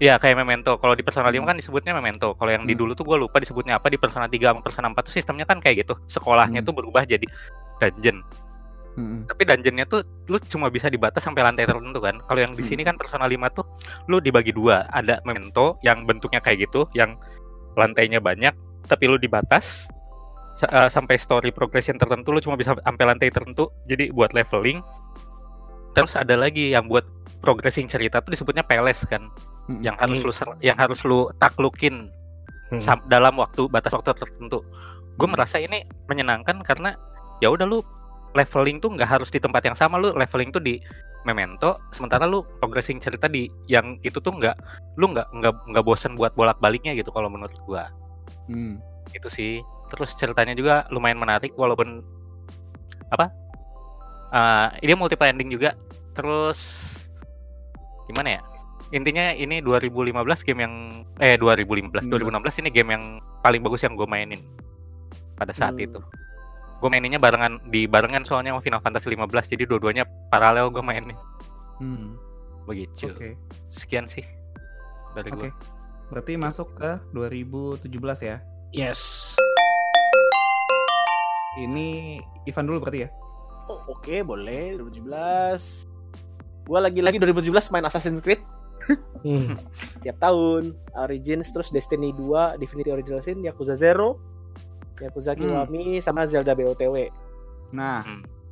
Iya 0.00 0.14
kayak 0.18 0.42
memento. 0.42 0.74
Kalau 0.80 0.96
di 0.98 1.06
Persona 1.06 1.30
5 1.30 1.44
Hmm. 1.44 1.54
kan 1.54 1.56
disebutnya 1.60 1.92
memento. 1.94 2.34
Kalau 2.34 2.50
yang 2.50 2.66
di 2.66 2.74
Hmm. 2.74 2.80
dulu 2.82 2.92
tuh 2.98 3.04
gue 3.06 3.14
lupa 3.20 3.38
disebutnya 3.38 3.78
apa 3.78 3.92
di 3.92 4.00
Persona 4.00 4.26
3 4.26 4.50
sama 4.50 4.60
Persona 4.64 4.86
4 4.90 5.06
tuh 5.06 5.14
sistemnya 5.14 5.46
kan 5.46 5.62
kayak 5.62 5.86
gitu. 5.86 5.94
Sekolahnya 6.10 6.64
Hmm. 6.64 6.66
tuh 6.66 6.74
berubah 6.74 7.06
jadi 7.06 7.22
dungeon. 7.78 8.24
Mm-mm. 8.94 9.26
Tapi 9.26 9.42
dungeonnya 9.42 9.86
tuh 9.90 10.06
lu 10.30 10.38
cuma 10.46 10.70
bisa 10.70 10.86
dibatas 10.86 11.18
sampai 11.18 11.42
lantai 11.42 11.66
tertentu 11.66 11.98
kan. 11.98 12.22
Kalau 12.30 12.40
yang 12.40 12.54
di 12.54 12.62
Hmm. 12.62 12.70
sini 12.70 12.82
kan 12.86 12.94
Persona 12.94 13.26
5 13.26 13.50
tuh 13.50 13.66
lu 14.06 14.22
dibagi 14.22 14.54
dua. 14.54 14.86
Ada 14.94 15.18
memento 15.26 15.82
yang 15.82 16.06
bentuknya 16.06 16.38
kayak 16.38 16.70
gitu, 16.70 16.86
yang 16.94 17.18
lantainya 17.74 18.22
banyak, 18.22 18.54
tapi 18.86 19.10
lu 19.10 19.18
dibatas 19.18 19.90
sa- 20.54 20.70
eh, 20.70 20.86
sampai 20.86 21.18
story 21.18 21.50
progression 21.50 21.98
tertentu 21.98 22.30
lu 22.30 22.38
cuma 22.38 22.54
bisa 22.54 22.78
sampai 22.78 23.04
lantai 23.04 23.34
tertentu. 23.34 23.74
Jadi 23.90 24.14
buat 24.14 24.30
leveling. 24.30 24.78
Terus 25.94 26.14
ada 26.14 26.34
lagi 26.34 26.74
yang 26.74 26.86
buat 26.86 27.06
progressing 27.42 27.86
cerita 27.86 28.18
tuh 28.22 28.34
disebutnya 28.34 28.62
peles 28.62 29.02
kan, 29.06 29.30
Mm-mm. 29.66 29.82
yang 29.82 29.98
harus 29.98 30.22
Hmm. 30.22 30.26
lu 30.26 30.32
ser- 30.34 30.58
yang 30.62 30.78
harus 30.78 31.02
lu 31.02 31.30
taklukin 31.38 32.10
Hmm. 32.70 32.78
sam- 32.78 33.06
dalam 33.06 33.34
waktu 33.38 33.66
batas 33.66 33.90
waktu 33.90 34.14
tertentu. 34.14 34.62
Gue 35.14 35.26
Hmm. 35.26 35.34
merasa 35.34 35.58
ini 35.58 35.82
menyenangkan 36.06 36.62
karena 36.62 36.94
ya 37.38 37.50
udah 37.50 37.66
lu 37.66 37.82
leveling 38.34 38.82
tuh 38.82 38.90
nggak 38.94 39.06
harus 39.06 39.30
di 39.30 39.38
tempat 39.38 39.62
yang 39.62 39.78
sama 39.78 39.96
lu 39.96 40.10
leveling 40.14 40.50
tuh 40.50 40.60
di 40.60 40.82
memento 41.24 41.80
sementara 41.94 42.28
lu 42.28 42.44
progressing 42.60 43.00
cerita 43.00 43.30
di 43.30 43.48
yang 43.70 43.96
itu 44.04 44.20
tuh 44.20 44.34
nggak 44.34 44.58
lu 45.00 45.14
nggak 45.14 45.30
nggak 45.32 45.54
nggak 45.72 45.84
bosen 45.86 46.18
buat 46.18 46.36
bolak 46.36 46.58
baliknya 46.60 46.92
gitu 46.98 47.08
kalau 47.14 47.30
menurut 47.30 47.56
gua. 47.64 47.88
Mm. 48.50 48.80
itu 49.12 49.28
sih. 49.28 49.52
Terus 49.92 50.16
ceritanya 50.16 50.56
juga 50.56 50.88
lumayan 50.88 51.20
menarik 51.20 51.52
walaupun 51.54 52.02
apa 53.12 53.30
eh 54.34 54.68
ini 54.82 54.92
multiple 54.98 55.28
ending 55.28 55.48
juga. 55.54 55.78
Terus 56.18 56.58
gimana 58.10 58.40
ya? 58.40 58.42
Intinya 58.92 59.32
ini 59.32 59.64
2015 59.64 60.12
game 60.44 60.60
yang 60.60 60.74
eh 61.22 61.38
2015 61.40 62.10
2016 62.10 62.60
ini 62.64 62.68
game 62.68 62.90
yang 62.96 63.04
paling 63.40 63.64
bagus 63.64 63.84
yang 63.84 63.96
gue 63.96 64.06
mainin 64.08 64.40
pada 65.36 65.52
saat 65.56 65.76
Hmm. 65.76 65.86
itu 65.88 66.00
gue 66.74 66.88
maininnya 66.88 67.16
barengan 67.16 67.62
di 67.66 67.84
barengan 67.84 68.22
soalnya 68.22 68.52
sama 68.52 68.60
Final 68.60 68.80
Fantasy 68.80 69.08
15 69.10 69.24
jadi 69.50 69.64
dua-duanya 69.64 70.04
paralel 70.28 70.68
gue 70.68 70.80
mainin 70.80 71.16
Mm. 71.74 72.14
begitu 72.64 73.10
Oke. 73.10 73.34
sekian 73.70 74.06
sih 74.06 74.22
dari 75.12 75.28
Oke. 75.28 75.48
gue 75.48 75.50
Berarti 76.04 76.36
masuk 76.36 76.76
ke 76.76 77.00
2017 77.10 77.88
ya. 78.22 78.36
Yes. 78.70 79.32
Ini 81.56 82.20
Ivan 82.44 82.66
dulu 82.66 82.84
berarti 82.84 83.06
ya. 83.06 83.10
Oh, 83.66 83.80
Oke, 83.88 84.20
boleh 84.20 84.76
2017. 84.76 85.88
Gua 86.64 86.78
lagi-lagi 86.80 87.16
2017 87.16 87.72
main 87.72 87.84
Assassin's 87.84 88.20
Creed 88.20 88.40
Hmm. 89.24 89.56
tiap 90.04 90.20
tahun. 90.20 90.76
Origins 90.94 91.48
terus 91.48 91.72
Destiny 91.72 92.12
2, 92.12 92.60
Divinity 92.60 92.92
Original 92.92 93.24
Sin, 93.24 93.40
Yakuza 93.40 93.74
Zero, 93.74 94.20
Yakuza 95.00 95.34
Hmm. 95.34 95.40
Kiwami 95.42 95.98
sama 95.98 96.26
Zelda 96.26 96.54
BOTW. 96.54 97.10
Nah, 97.74 98.02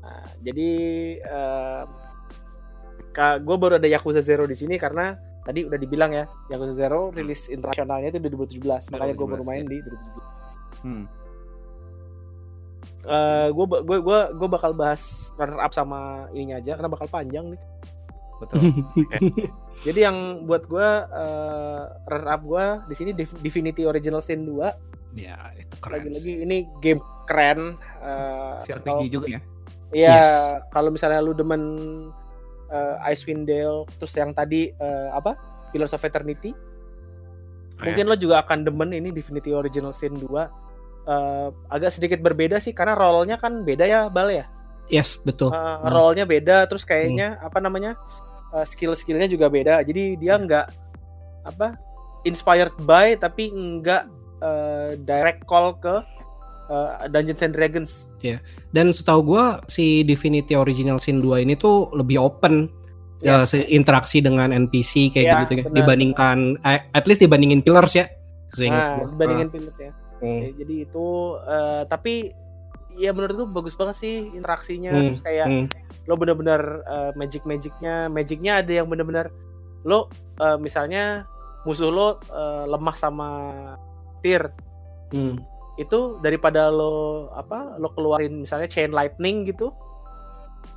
Nah, 0.03 0.27
jadi 0.43 0.71
eh 1.23 1.83
gue 3.39 3.57
baru 3.57 3.79
ada 3.79 3.87
Yakuza 3.87 4.19
Zero 4.19 4.49
di 4.51 4.59
sini 4.59 4.75
karena 4.75 5.15
tadi 5.47 5.63
udah 5.63 5.79
dibilang 5.79 6.11
ya 6.11 6.25
Yakuza 6.51 6.75
Zero 6.75 7.15
rilis 7.15 7.47
internasionalnya 7.47 8.11
itu 8.11 8.19
di 8.19 8.27
2017 8.31 8.91
makanya 8.91 9.15
gue 9.15 9.27
baru 9.27 9.43
2017, 9.47 9.51
main 9.51 9.63
ya. 9.63 9.71
di 9.71 9.77
2017. 9.79 10.83
hmm. 10.83 11.05
gue 13.53 13.65
gue 13.83 13.99
gue 14.01 14.21
gue 14.39 14.49
bakal 14.51 14.73
bahas 14.75 15.03
runner 15.39 15.61
up 15.61 15.71
sama 15.71 16.27
ininya 16.35 16.59
aja 16.59 16.75
karena 16.75 16.91
bakal 16.91 17.07
panjang 17.07 17.47
nih. 17.55 17.61
betul. 18.43 18.59
Jadi 19.87 19.99
yang 20.03 20.17
buat 20.47 20.67
gue 20.67 20.89
uh, 21.11 21.83
runner 22.11 22.31
up 22.31 22.43
gue 22.43 22.65
di 22.91 22.95
sini 22.99 23.11
Div- 23.15 23.39
Divinity 23.39 23.87
Original 23.87 24.19
Sin 24.19 24.43
2 24.47 24.67
ya, 25.15 25.37
itu 25.55 25.75
keren. 25.79 25.93
lagi-lagi 26.01 26.33
ini 26.41 26.57
game 26.79 27.01
keren. 27.25 27.77
eh, 28.01 28.55
Si 28.61 28.71
kalau- 28.73 29.05
juga 29.07 29.27
ya. 29.29 29.41
Iya, 29.93 30.17
Yes. 30.17 30.29
kalau 30.69 30.89
misalnya 30.89 31.21
lu 31.21 31.33
demen 31.33 31.63
uh, 32.67 32.97
Icewind 33.05 33.45
Dale, 33.45 33.85
terus 33.93 34.17
yang 34.17 34.33
tadi 34.33 34.73
uh, 34.75 35.13
apa? 35.13 35.37
Pillars 35.69 35.93
of 35.93 36.01
Eternity. 36.01 36.57
Oh, 37.77 37.85
Mungkin 37.85 38.05
lo 38.07 38.17
juga 38.17 38.41
akan 38.41 38.65
demen 38.65 38.89
ini 38.91 39.13
Divinity 39.13 39.53
Original 39.53 39.93
Sin 39.93 40.17
2. 40.17 40.25
Uh, 41.03 41.51
agak 41.69 41.93
sedikit 41.93 42.23
berbeda 42.23 42.57
sih 42.57 42.71
karena 42.71 42.95
role-nya 42.95 43.37
kan 43.37 43.61
beda 43.63 43.85
ya, 43.85 44.01
Bal 44.07 44.33
ya. 44.33 44.49
Yes, 44.87 45.19
betul. 45.19 45.51
Uh, 45.51 45.61
Hmm. 45.79 45.91
role-nya 45.91 46.25
beda, 46.25 46.65
terus 46.65 46.83
kayaknya 46.83 47.37
apa 47.39 47.59
namanya? 47.59 47.93
uh, 48.51 48.65
skill-skillnya 48.65 49.27
juga 49.27 49.49
beda. 49.49 49.81
Jadi 49.81 50.17
dia 50.17 50.37
nggak 50.37 50.67
apa? 51.47 51.77
Inspired 52.23 52.77
by 52.81 53.17
tapi 53.17 53.49
nggak 53.49 54.09
uh, 54.43 54.99
direct 55.01 55.47
call 55.47 55.79
ke 55.79 56.03
uh, 56.69 56.99
Dungeons 57.09 57.41
and 57.41 57.55
Dragons. 57.55 58.11
Dan 58.71 58.91
setahu 58.91 59.35
gua 59.35 59.63
si 59.67 60.03
Divinity 60.03 60.55
Original 60.55 60.99
Sin 60.99 61.19
2 61.19 61.43
ini 61.43 61.55
tuh 61.55 61.91
lebih 61.91 62.19
open 62.19 62.71
ya, 63.19 63.43
Yes. 63.43 63.51
se- 63.51 63.67
interaksi 63.67 64.19
dengan 64.19 64.51
NPC 64.51 65.11
kayak 65.11 65.27
Ya, 65.27 65.39
gitu 65.43 65.53
ya. 65.59 65.65
dibandingkan 65.71 66.59
eh, 66.63 66.83
at 66.91 67.07
least 67.07 67.19
dibandingin 67.19 67.63
Pillars 67.63 67.95
ya. 67.95 68.07
Nah, 68.63 69.03
dibandingin 69.07 69.49
Pillars 69.49 69.79
ya. 69.79 69.91
Hmm. 70.23 70.39
Ya, 70.39 70.49
jadi 70.55 70.75
itu 70.87 71.07
eh, 71.43 71.83
tapi 71.87 72.15
ya 72.95 73.11
menurut 73.11 73.35
gue 73.35 73.49
bagus 73.51 73.75
banget 73.75 73.97
sih 73.99 74.31
interaksinya 74.31 74.93
Hmm, 74.93 75.03
terus 75.11 75.23
kayak 75.25 75.47
hmm. 75.49 75.67
lo 76.07 76.15
bener-bener 76.15 76.61
eh, 76.85 77.11
magic 77.17 77.43
magicnya 77.43 78.07
magicnya 78.07 78.61
ada 78.61 78.71
yang 78.71 78.87
bener-bener 78.87 79.33
lo 79.83 80.07
eh, 80.39 80.59
misalnya 80.61 81.25
musuh 81.65 81.91
lo 81.91 82.21
eh, 82.23 82.65
lemah 82.69 82.95
sama 82.95 83.29
tir 84.23 84.43
Hmm. 85.11 85.37
itu 85.75 85.99
daripada 86.19 86.69
lo 86.69 86.93
apa 87.33 87.77
lo 87.77 87.91
keluarin 87.91 88.41
misalnya 88.41 88.65
chain 88.65 88.91
lightning 88.91 89.45
gitu 89.45 89.69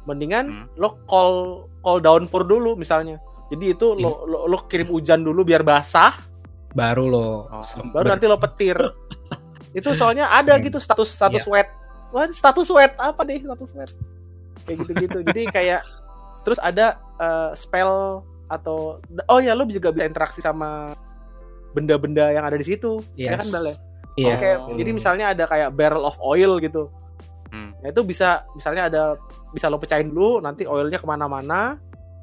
mendingan 0.04 0.46
Hmm. 0.46 0.66
lo 0.76 1.00
call 1.06 1.34
call 1.80 2.00
downpour 2.00 2.44
dulu 2.44 2.74
misalnya 2.74 3.16
jadi 3.48 3.72
itu 3.72 3.94
lo, 3.94 4.26
lo 4.26 4.38
lo 4.46 4.58
kirim 4.66 4.90
hujan 4.90 5.22
dulu 5.22 5.42
biar 5.44 5.62
basah 5.62 6.14
Baru 6.74 7.08
lo 7.08 7.48
Oh, 7.48 7.64
baru 7.90 8.04
ber- 8.04 8.12
nanti 8.12 8.26
lo 8.26 8.36
petir 8.36 8.76
itu 9.78 9.90
soalnya 9.94 10.28
ada 10.30 10.56
Hmm. 10.56 10.64
gitu 10.64 10.78
status 10.78 11.08
status 11.10 11.40
Iya. 11.40 11.48
sweat 11.48 11.68
wah 12.10 12.28
status 12.28 12.66
sweat 12.66 12.92
apa 12.98 13.22
deh 13.22 13.40
status 13.40 13.70
sweat 13.70 13.92
kayak 14.64 14.78
gitu 14.82 14.92
gitu 15.00 15.18
jadi 15.24 15.42
kayak 15.48 15.82
terus 16.42 16.58
ada 16.58 16.98
eh, 17.16 17.52
spell 17.54 18.20
atau 18.46 19.00
oh 19.26 19.40
ya 19.40 19.54
lo 19.54 19.66
juga 19.66 19.90
bisa 19.90 20.04
interaksi 20.04 20.38
sama 20.38 20.92
benda-benda 21.76 22.32
yang 22.32 22.42
ada 22.42 22.56
di 22.56 22.64
situ 22.64 22.96
ya 23.14 23.36
Yes. 23.36 23.44
kan 23.44 23.48
Bal 23.52 23.66
ya? 23.66 23.76
Iya. 24.16 24.34
Oke, 24.34 24.50
jadi 24.80 24.90
misalnya 24.90 25.26
ada 25.30 25.44
kayak 25.44 25.70
barrel 25.72 26.02
of 26.02 26.16
oil 26.18 26.56
gitu 26.58 26.88
Hmm. 27.46 27.72
nah 27.78 27.88
itu 27.88 28.02
bisa 28.02 28.44
misalnya 28.52 28.90
ada 28.90 29.04
bisa 29.50 29.68
lo 29.68 29.76
pecahin 29.76 30.10
dulu 30.10 30.40
nanti 30.40 30.64
oilnya 30.64 30.96
ke 30.96 31.06
mana-mana 31.06 31.78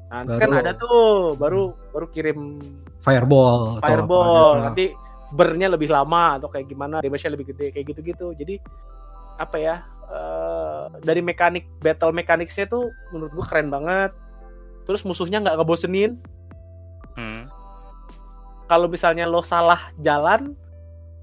nanti 0.07 0.35
kan 0.35 0.45
Baru- 0.47 0.59
ada 0.59 0.71
tuh 0.73 1.01
baru 1.35 1.63
baru 1.89 2.05
kirim 2.07 2.59
Fireball 2.99 3.77
atau 3.77 3.81
fireball 3.83 4.51
apa. 4.53 4.63
nanti 4.67 4.85
burn-nya 5.29 5.67
lebih 5.67 5.89
lama 5.89 6.37
atau 6.37 6.47
kayak 6.47 6.67
gimana 6.67 6.99
damage-nya 6.99 7.31
lebih 7.31 7.49
gede 7.49 7.71
kayak 7.71 7.85
gitu-gitu 7.87 8.35
jadi 8.35 8.61
apa 9.35 9.57
ya 9.57 9.75
eh, 10.05 10.83
dari 11.01 11.21
mekanik 11.21 11.65
battle 11.77 12.11
mechanics-nya 12.11 12.67
tuh 12.67 12.85
menurut 13.09 13.33
gua 13.33 13.45
keren 13.47 13.67
banget 13.67 14.11
terus 14.83 15.01
musuhnya 15.01 15.39
nggak 15.39 15.55
ngebosenin. 15.57 16.19
Kalau 18.73 18.89
misalnya 18.89 19.29
lo 19.29 19.45
salah 19.45 19.93
jalan 20.01 20.57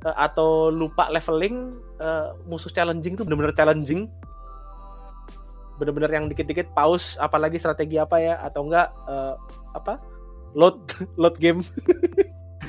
eh, 0.07 0.15
atau 0.15 0.71
lupa 0.71 1.11
leveling 1.11 1.75
eh, 1.99 2.31
musuh 2.47 2.71
challenging 2.71 3.19
tuh 3.19 3.27
bener-bener 3.27 3.51
challenging 3.51 4.07
bener-bener 5.83 6.15
yang 6.15 6.31
dikit-dikit 6.31 6.71
pause 6.71 7.19
apalagi 7.19 7.59
strategi 7.59 7.99
apa 7.99 8.23
ya 8.23 8.39
atau 8.47 8.71
enggak 8.71 8.87
eh, 9.11 9.35
apa 9.75 9.99
load 10.55 10.79
load 11.21 11.35
game 11.43 11.59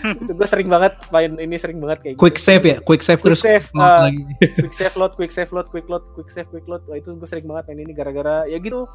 itu 0.01 0.33
gue 0.33 0.47
sering 0.49 0.65
banget 0.65 0.97
main 1.13 1.37
ini 1.37 1.61
sering 1.61 1.77
banget 1.77 2.01
kayak 2.01 2.17
quick 2.17 2.41
gitu. 2.41 2.49
save 2.49 2.65
ya 2.65 2.77
quick 2.81 3.05
save 3.05 3.21
Quick 3.21 3.37
terus 3.37 3.45
save, 3.45 3.69
load 3.77 3.85
uh, 3.85 4.01
lagi 4.09 4.21
quick 4.65 4.73
save 4.73 4.95
load, 4.97 5.13
quick 5.13 5.29
save 5.29 5.51
load, 5.53 5.67
quick 5.69 5.85
load, 5.85 6.01
quick 6.17 6.29
save, 6.33 6.49
quick 6.49 6.65
load. 6.65 6.81
Wah, 6.89 6.97
itu 6.97 7.13
gue 7.13 7.29
sering 7.29 7.45
banget 7.45 7.69
main 7.69 7.85
ini 7.85 7.93
gara-gara 7.93 8.49
ya 8.49 8.57
gitu. 8.57 8.89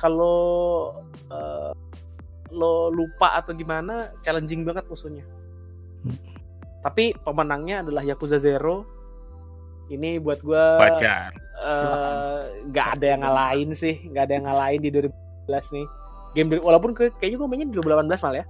Kalau 0.00 0.96
eh, 1.28 1.76
lo 2.50 2.90
lupa 2.90 3.38
atau 3.38 3.54
gimana, 3.54 4.10
challenging 4.22 4.66
banget 4.66 4.84
musuhnya. 4.90 5.24
Hmm. 6.06 6.16
Tapi 6.80 7.12
pemenangnya 7.20 7.84
adalah 7.84 8.02
Yakuza 8.04 8.40
Zero. 8.40 8.86
Ini 9.90 10.22
buat 10.22 10.38
gue 10.46 10.64
eh, 11.60 12.38
nggak 12.70 12.86
ada 12.98 13.06
yang 13.06 13.20
ngalahin 13.26 13.70
sih, 13.74 14.06
nggak 14.06 14.22
ada 14.30 14.32
yang 14.38 14.44
ngalahin 14.46 14.80
di 14.80 14.90
2012 14.94 15.74
nih. 15.76 15.86
Game 16.30 16.48
walaupun 16.62 16.94
ke- 16.94 17.10
kayaknya 17.18 17.38
gue 17.42 17.48
mainnya 17.50 17.68
di 17.68 17.74
2018 17.74 18.22
malah 18.22 18.38
ya. 18.38 18.46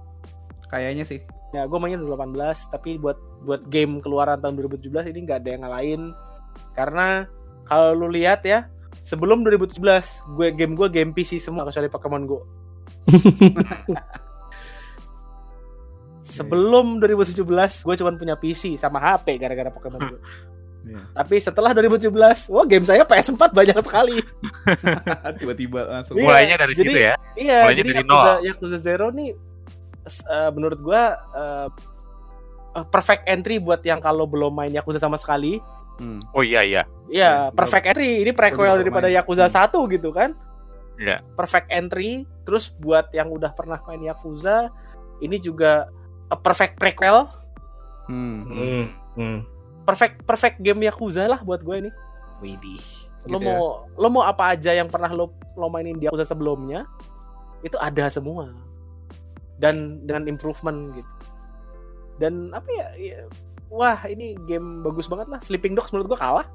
Kayaknya 0.69 1.03
sih. 1.03 1.19
Ya, 1.51 1.67
gue 1.67 1.77
mainnya 1.81 1.99
2018, 1.99 2.71
tapi 2.71 2.95
buat 2.95 3.19
buat 3.43 3.67
game 3.67 3.99
keluaran 3.99 4.39
tahun 4.39 4.55
2017 4.55 5.11
ini 5.11 5.19
nggak 5.27 5.39
ada 5.43 5.49
yang 5.49 5.61
ngalahin. 5.65 6.01
Karena 6.77 7.27
kalau 7.67 7.91
lu 7.97 8.07
lihat 8.13 8.45
ya, 8.47 8.71
sebelum 9.03 9.43
2017, 9.43 9.81
gue 10.37 10.47
game 10.55 10.73
gue 10.77 10.87
game 10.87 11.11
PC 11.11 11.43
semua 11.43 11.67
kecuali 11.67 11.91
Pokemon 11.91 12.23
Go. 12.29 12.47
Sebelum 16.21 17.01
2017, 17.01 17.43
gue 17.81 17.95
cuma 17.97 18.11
punya 18.13 18.35
PC 18.35 18.77
sama 18.77 19.01
HP 19.01 19.35
gara-gara 19.35 19.69
Pokemon 19.69 20.01
Go. 20.07 20.17
Iya. 20.81 20.97
Tapi 21.13 21.37
setelah 21.37 21.77
2017, 21.77 22.09
wah 22.49 22.65
game 22.65 22.81
saya 22.81 23.05
PS4 23.05 23.53
banyak 23.53 23.77
sekali. 23.85 24.17
Tiba-tiba 25.37 25.85
langsung. 25.85 26.17
Iya, 26.17 26.25
Mulainya 26.25 26.55
dari 26.57 26.73
jadi- 26.73 26.89
situ 26.89 26.97
ya. 26.97 27.13
Iya, 27.37 27.57
Mulainya 27.61 27.77
jadi 27.77 27.91
dari 27.93 28.01
Yakuza, 28.01 28.17
nol. 28.25 28.41
Yakuza 28.41 28.77
Zero 28.81 29.07
nih 29.13 29.29
eh, 30.09 30.49
menurut 30.49 30.79
gua 30.81 31.03
eh, 31.37 31.67
eh, 32.81 32.85
perfect 32.89 33.29
entry 33.29 33.61
buat 33.61 33.85
yang 33.85 34.01
kalau 34.01 34.25
belum 34.25 34.49
main 34.49 34.73
Yakuza 34.73 34.97
sama 34.97 35.21
sekali. 35.21 35.61
Hmm. 36.01 36.17
Oh 36.33 36.41
iya 36.41 36.65
iya. 36.65 36.81
Iya, 37.05 37.29
Iya, 37.45 37.53
perfect 37.53 37.85
entry. 37.85 38.25
Ini 38.25 38.33
prequel 38.33 38.81
daripada 38.81 39.05
main. 39.05 39.21
Yakuza 39.21 39.45
Hmm. 39.45 39.85
1 39.85 39.93
gitu 39.93 40.09
kan. 40.09 40.33
Iya. 40.99 41.23
Perfect 41.37 41.67
entry. 41.71 42.25
Terus 42.43 42.73
buat 42.81 43.11
yang 43.15 43.31
udah 43.31 43.53
pernah 43.55 43.79
main 43.87 44.01
Yakuza, 44.03 44.73
ini 45.21 45.37
juga 45.37 45.87
a 46.31 46.35
perfect 46.35 46.81
prequel. 46.81 47.29
Hmm. 48.09 48.43
Hmm, 48.49 48.85
hmm. 49.15 49.37
Perfect 49.85 50.23
perfect 50.25 50.57
game 50.59 50.83
Yakuza 50.83 51.29
lah 51.29 51.39
buat 51.45 51.61
gue 51.61 51.87
ini. 51.87 51.91
Widih. 52.41 52.83
Lo 53.29 53.37
Gitu 53.37 53.45
ya. 53.45 53.53
mau 53.53 53.85
lo 53.85 54.07
mau 54.09 54.23
apa 54.25 54.57
aja 54.57 54.73
yang 54.73 54.89
pernah 54.89 55.13
lo 55.13 55.29
lo 55.53 55.69
mainin 55.69 56.01
di 56.01 56.09
Yakuza 56.09 56.25
sebelumnya, 56.25 56.89
itu 57.61 57.77
ada 57.77 58.09
semua. 58.09 58.49
Dan 59.61 60.01
dengan 60.09 60.25
improvement 60.25 60.97
gitu. 60.97 61.11
Dan 62.17 62.49
apa 62.53 62.65
ya, 62.73 62.87
ya 62.97 63.19
wah 63.69 63.97
ini 64.09 64.33
game 64.49 64.81
bagus 64.81 65.05
banget 65.05 65.29
lah. 65.29 65.39
Sleeping 65.45 65.77
Dogs 65.77 65.93
menurut 65.93 66.17
gua 66.17 66.19
kalah. 66.19 66.47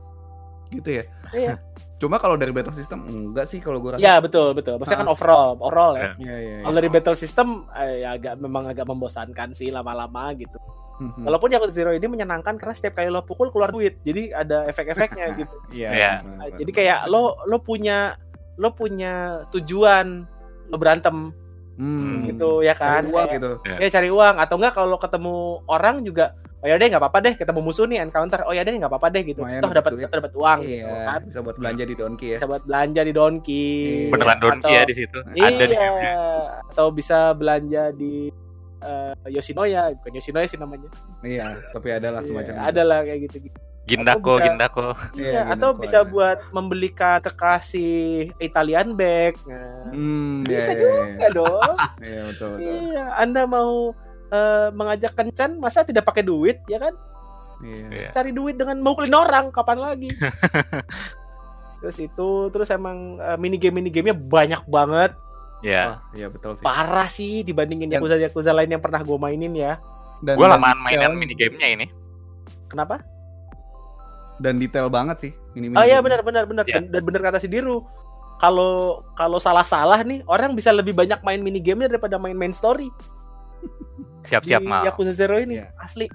Gitu 0.71 1.03
ya. 1.03 1.05
Iya. 1.33 1.55
Cuma 2.01 2.21
kalau 2.21 2.37
dari 2.37 2.53
battle 2.53 2.77
system 2.77 3.09
enggak 3.09 3.49
sih 3.49 3.59
kalau 3.65 3.81
gue 3.81 3.97
rasa. 3.97 4.03
Ya 4.05 4.21
betul 4.21 4.53
betul. 4.53 4.77
Maksudnya 4.77 5.01
kan 5.01 5.11
overall, 5.11 5.57
overall 5.57 5.97
ya. 5.97 6.13
Iya, 6.21 6.37
iya. 6.37 6.57
Kalau 6.61 6.75
dari 6.77 6.89
battle 6.93 7.17
system 7.17 7.49
eh, 7.73 8.05
ya 8.05 8.21
agak 8.21 8.35
memang 8.37 8.69
agak 8.69 8.85
membosankan 8.85 9.57
sih 9.57 9.73
lama-lama 9.73 10.37
gitu. 10.37 10.61
Hmm. 10.97 11.29
Walaupun 11.29 11.53
Yakuza 11.53 11.73
Zero 11.77 11.93
ini 11.93 12.09
menyenangkan 12.09 12.57
karena 12.57 12.73
setiap 12.73 13.01
kali 13.01 13.09
lo 13.09 13.25
pukul 13.25 13.49
keluar 13.49 13.73
duit. 13.73 14.01
Jadi 14.05 14.33
ada 14.33 14.69
efek-efeknya 14.69 15.27
gitu. 15.41 15.57
Iya. 15.73 15.91
Iya. 15.93 16.13
benar. 16.21 16.49
Jadi 16.61 16.71
kayak 16.73 17.01
lo 17.09 17.41
lo 17.49 17.59
punya 17.65 18.17
lo 18.61 18.73
punya 18.73 19.45
tujuan 19.53 20.25
lo 20.69 20.77
berantem 20.77 21.33
hmm. 21.77 22.29
gitu 22.29 22.51
ya 22.61 22.73
Cari 22.73 22.83
kan. 22.83 23.03
uang 23.07 23.15
Kayak- 23.23 23.35
gitu. 23.37 23.51
ya. 23.79 23.89
Cari 23.91 24.09
uang. 24.09 24.35
Atau 24.37 24.55
enggak 24.57 24.73
kalau 24.73 24.89
lo 24.89 24.99
ketemu 24.99 25.35
orang 25.67 25.97
juga 26.01 26.27
oh 26.57 26.67
ya 26.67 26.75
deh 26.75 26.89
nggak 26.89 26.99
apa-apa 26.99 27.19
deh 27.21 27.35
ketemu 27.35 27.61
musuh 27.61 27.85
nih 27.85 27.99
encounter. 28.01 28.41
Oh 28.43 28.53
ya 28.53 28.61
deh 28.61 28.73
nggak 28.73 28.89
apa-apa 28.89 29.09
deh 29.11 29.23
gitu. 29.23 29.41
Lumayan 29.41 29.61
toh 29.61 29.71
dapat 29.71 29.91
dapat 29.95 30.19
dapat 30.19 30.33
uang 30.35 30.59
gitu 30.61 30.83
Iya, 30.83 31.05
kan. 31.05 31.21
bisa 31.23 31.39
buat 31.41 31.57
belanja 31.57 31.85
di 31.85 31.95
Donki 31.95 32.27
ya. 32.27 32.37
bisa 32.37 32.47
buat 32.47 32.63
belanja 32.65 33.01
di 33.01 33.13
Donki 33.13 33.65
Iya. 33.69 34.11
Beneran 34.11 34.39
Donki 34.39 34.65
Atau- 34.65 34.73
ya 34.73 34.83
di 34.83 34.95
situ. 34.95 35.19
Ada 35.23 35.65
di 35.65 35.75
iya 35.77 36.17
atau 36.67 36.87
bisa 36.91 37.19
belanja 37.33 37.83
di 37.93 38.15
eh, 38.79 39.15
Yoshinoya. 39.31 39.83
Bukan 39.97 40.13
Yoshinoya 40.15 40.47
sih 40.47 40.57
namanya. 40.57 40.89
Iya, 41.21 41.45
tapi 41.71 41.89
ada 41.91 42.09
lah 42.11 42.21
semacam 42.21 42.53
Iya, 42.53 42.63
ada 42.63 42.83
lah 42.83 42.99
kayak 43.03 43.21
gitu 43.25 43.37
gitu 43.47 43.59
Gindako, 43.87 44.33
bisa- 44.35 44.45
Gindako. 44.45 44.87
Iya, 45.15 45.31
Iya, 45.31 45.41
atau 45.49 45.71
bisa 45.73 45.99
ada. 45.99 46.09
buat 46.09 46.39
membelikan 46.51 47.19
kekasih 47.21 47.95
Italian 48.37 48.93
bag 48.93 49.39
nah, 49.45 49.89
Hmm, 49.89 50.43
bisa 50.43 50.71
iya, 50.71 50.77
juga 50.77 50.91
iya, 51.17 51.29
dong 51.31 51.73
Iya, 51.97 52.07
iya, 52.09 52.23
betul, 52.27 52.49
betul. 52.53 52.73
iya 52.85 53.05
Anda 53.17 53.43
mau 53.45 53.95
eh, 54.27 54.69
mengajak 54.71 55.13
kencan 55.13 55.51
masa 55.57 55.81
tidak 55.81 56.03
pakai 56.03 56.23
duit 56.23 56.59
ya 56.67 56.79
kan 56.81 56.95
Iya. 57.57 57.87
Iya. 57.89 58.09
cari 58.13 58.31
duit 58.31 58.55
dengan 58.55 58.77
mukulin 58.79 59.15
orang 59.15 59.49
kapan 59.49 59.79
lagi 59.79 60.11
terus 61.79 61.97
itu 61.99 62.29
terus 62.51 62.69
emang 62.69 63.17
mini 63.37 63.57
game 63.57 63.77
mini 63.77 63.89
gamenya 63.89 64.13
banyak 64.13 64.63
banget 64.67 65.13
Ya. 65.59 65.89
Wah, 65.89 65.99
iya 66.13 66.29
betul 66.29 66.53
sih. 66.53 66.61
parah 66.61 67.09
sih 67.09 67.41
dibandingin 67.41 67.89
yakuza 67.89 68.19
yakuza 68.19 68.53
lain 68.53 68.69
yang 68.69 68.79
pernah 68.79 69.01
gue 69.01 69.17
mainin 69.17 69.51
ya 69.53 69.81
Dan, 70.19 70.35
Gue 70.35 70.45
lamaan 70.45 70.77
mainan 70.79 71.13
mini 71.13 71.33
gamenya 71.33 71.69
ini. 71.71 71.87
kenapa 72.67 73.01
dan 74.39 74.55
detail 74.55 74.87
banget 74.87 75.17
sih 75.19 75.33
ini. 75.53 75.71
oh 75.71 75.81
iya 75.81 75.99
benar 75.99 76.21
benar 76.21 76.45
benar 76.45 76.65
Ya. 76.65 76.79
dan, 76.79 77.03
benar 77.03 77.21
kata 77.23 77.39
si 77.39 77.47
Diru 77.47 77.85
kalau 78.37 79.01
kalau 79.13 79.39
salah 79.39 79.65
salah 79.65 80.01
nih 80.01 80.21
orang 80.25 80.53
bisa 80.53 80.69
lebih 80.69 80.93
banyak 80.93 81.21
main 81.21 81.41
mini 81.41 81.57
gamenya 81.59 81.91
daripada 81.91 82.17
main 82.17 82.35
main 82.35 82.53
story 82.53 82.93
Siap-siap 84.23 84.61
mal. 84.61 84.83
Yakuza 84.85 85.13
Zero 85.13 85.39
ini 85.39 85.57
Iya. 85.57 85.71
asli 85.79 86.07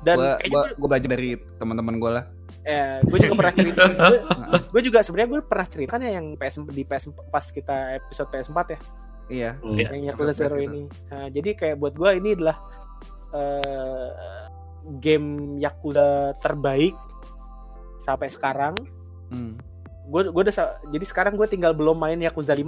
dan 0.00 0.14
Gua, 0.14 0.36
kayaknya 0.36 0.52
gua, 0.52 0.62
gua- 0.76 0.88
belajar 0.88 1.10
dari 1.10 1.28
teman-teman 1.56 1.94
gue 1.96 2.10
lah. 2.12 2.24
eh, 2.62 3.00
gue 3.02 3.18
juga 3.18 3.34
pernah 3.34 3.50
cerita 3.52 3.82
gue 4.72 4.82
juga 4.84 4.98
sebenarnya 5.00 5.28
gue 5.28 5.40
pernah 5.42 5.66
cerita 5.66 5.90
kan 5.90 6.00
ya 6.00 6.12
yang 6.14 6.26
PS 6.34 6.54
di 6.68 6.82
PS 6.82 7.04
pas 7.26 7.44
kita 7.44 7.76
episode 7.96 8.28
PS4 8.28 8.58
ya 8.68 8.78
Iya. 9.28 9.50
Iya. 9.60 9.86
yang 9.90 10.04
Yakuza 10.08 10.32
Zero 10.34 10.56
itu. 10.56 10.64
ini. 10.64 10.82
Nah, 11.10 11.28
jadi 11.28 11.50
kayak 11.52 11.76
buat 11.76 11.92
gua 11.92 12.12
ini 12.12 12.32
adalah 12.32 12.56
eh, 13.30 14.10
game 14.96 15.28
Yakuza 15.58 16.06
terbaik 16.38 16.96
sampai 18.08 18.28
sekarang. 18.32 18.74
Hmm. 19.28 19.60
Gue 20.08 20.32
gua 20.32 20.40
udah 20.40 20.54
jadi 20.88 21.04
sekarang 21.04 21.36
gue 21.36 21.44
tinggal 21.44 21.76
belum 21.76 22.00
main 22.00 22.16
Yakuza 22.16 22.56
5. 22.56 22.64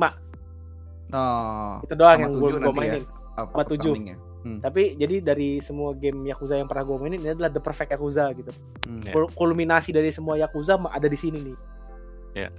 Oh, 1.11 1.81
Itu 1.83 1.95
doang 1.97 2.21
yang 2.21 2.33
gue 2.37 2.51
gue 2.53 2.61
ya? 2.61 2.71
mainin. 2.71 3.05
Sama 3.35 3.65
tujuh. 3.65 3.93
upcoming-nya. 3.97 4.17
Tapi 4.61 4.97
jadi 4.97 5.21
dari 5.21 5.61
semua 5.61 5.93
game 5.93 6.29
Yakuza 6.29 6.57
yang 6.57 6.69
pernah 6.69 6.85
gue 6.85 6.97
mainin 7.01 7.19
ini 7.19 7.31
adalah 7.33 7.49
the 7.49 7.59
perfect 7.59 7.91
Yakuza 7.91 8.29
gitu. 8.37 8.53
Hmm. 8.85 9.01
Kul- 9.09 9.33
Kulminasi 9.33 9.91
dari 9.91 10.12
semua 10.12 10.37
Yakuza 10.37 10.77
ada 10.77 11.09
di 11.09 11.17
sini 11.17 11.41
nih. 11.41 11.57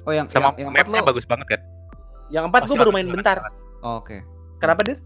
Oh 0.03 0.11
yang 0.11 0.27
Sama 0.27 0.51
yang, 0.57 0.67
yang 0.67 0.69
empat 0.73 0.85
mapnya 0.89 0.99
lo. 0.99 1.07
bagus 1.07 1.25
banget 1.29 1.47
kan. 1.47 1.61
Yang 2.33 2.43
empat 2.49 2.61
gue 2.65 2.75
baru 2.75 2.91
main 2.91 3.07
bentar. 3.07 3.37
Oh, 3.81 4.01
Oke. 4.01 4.21
Kenapa 4.57 4.81
dia? 4.83 4.97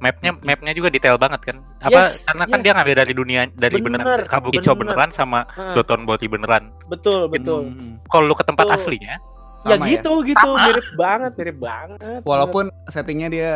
Mapnya 0.00 0.32
mapnya 0.40 0.72
juga 0.72 0.88
detail 0.88 1.14
banget 1.14 1.40
kan. 1.44 1.56
Apa 1.78 2.08
Yes, 2.08 2.24
karena 2.24 2.44
kan 2.44 2.56
yes. 2.56 2.64
dia 2.64 2.72
ngambil 2.72 2.96
dari 2.96 3.12
dunia 3.12 3.40
dari 3.52 3.76
Bener, 3.76 4.00
beneran 4.00 4.20
Kabukicho 4.26 4.72
bener. 4.72 4.96
beneran 4.96 5.10
sama 5.12 5.44
Doton 5.76 6.02
Boti 6.02 6.24
beneran. 6.24 6.72
betul 6.88 7.28
betul. 7.28 7.68
Hmm. 7.68 8.00
Kalau 8.08 8.24
lu 8.24 8.32
ke 8.32 8.42
tempat 8.42 8.64
Betul. 8.64 8.76
aslinya, 8.80 9.16
Ya 9.60 9.76
Sama 9.76 9.84
gitu 9.86 10.24
gitu 10.24 10.40
Sama. 10.40 10.64
mirip 10.66 10.86
banget 10.96 11.32
mirip 11.36 11.56
banget. 11.60 12.20
Walaupun 12.24 12.72
settingnya 12.88 13.28
dia 13.28 13.50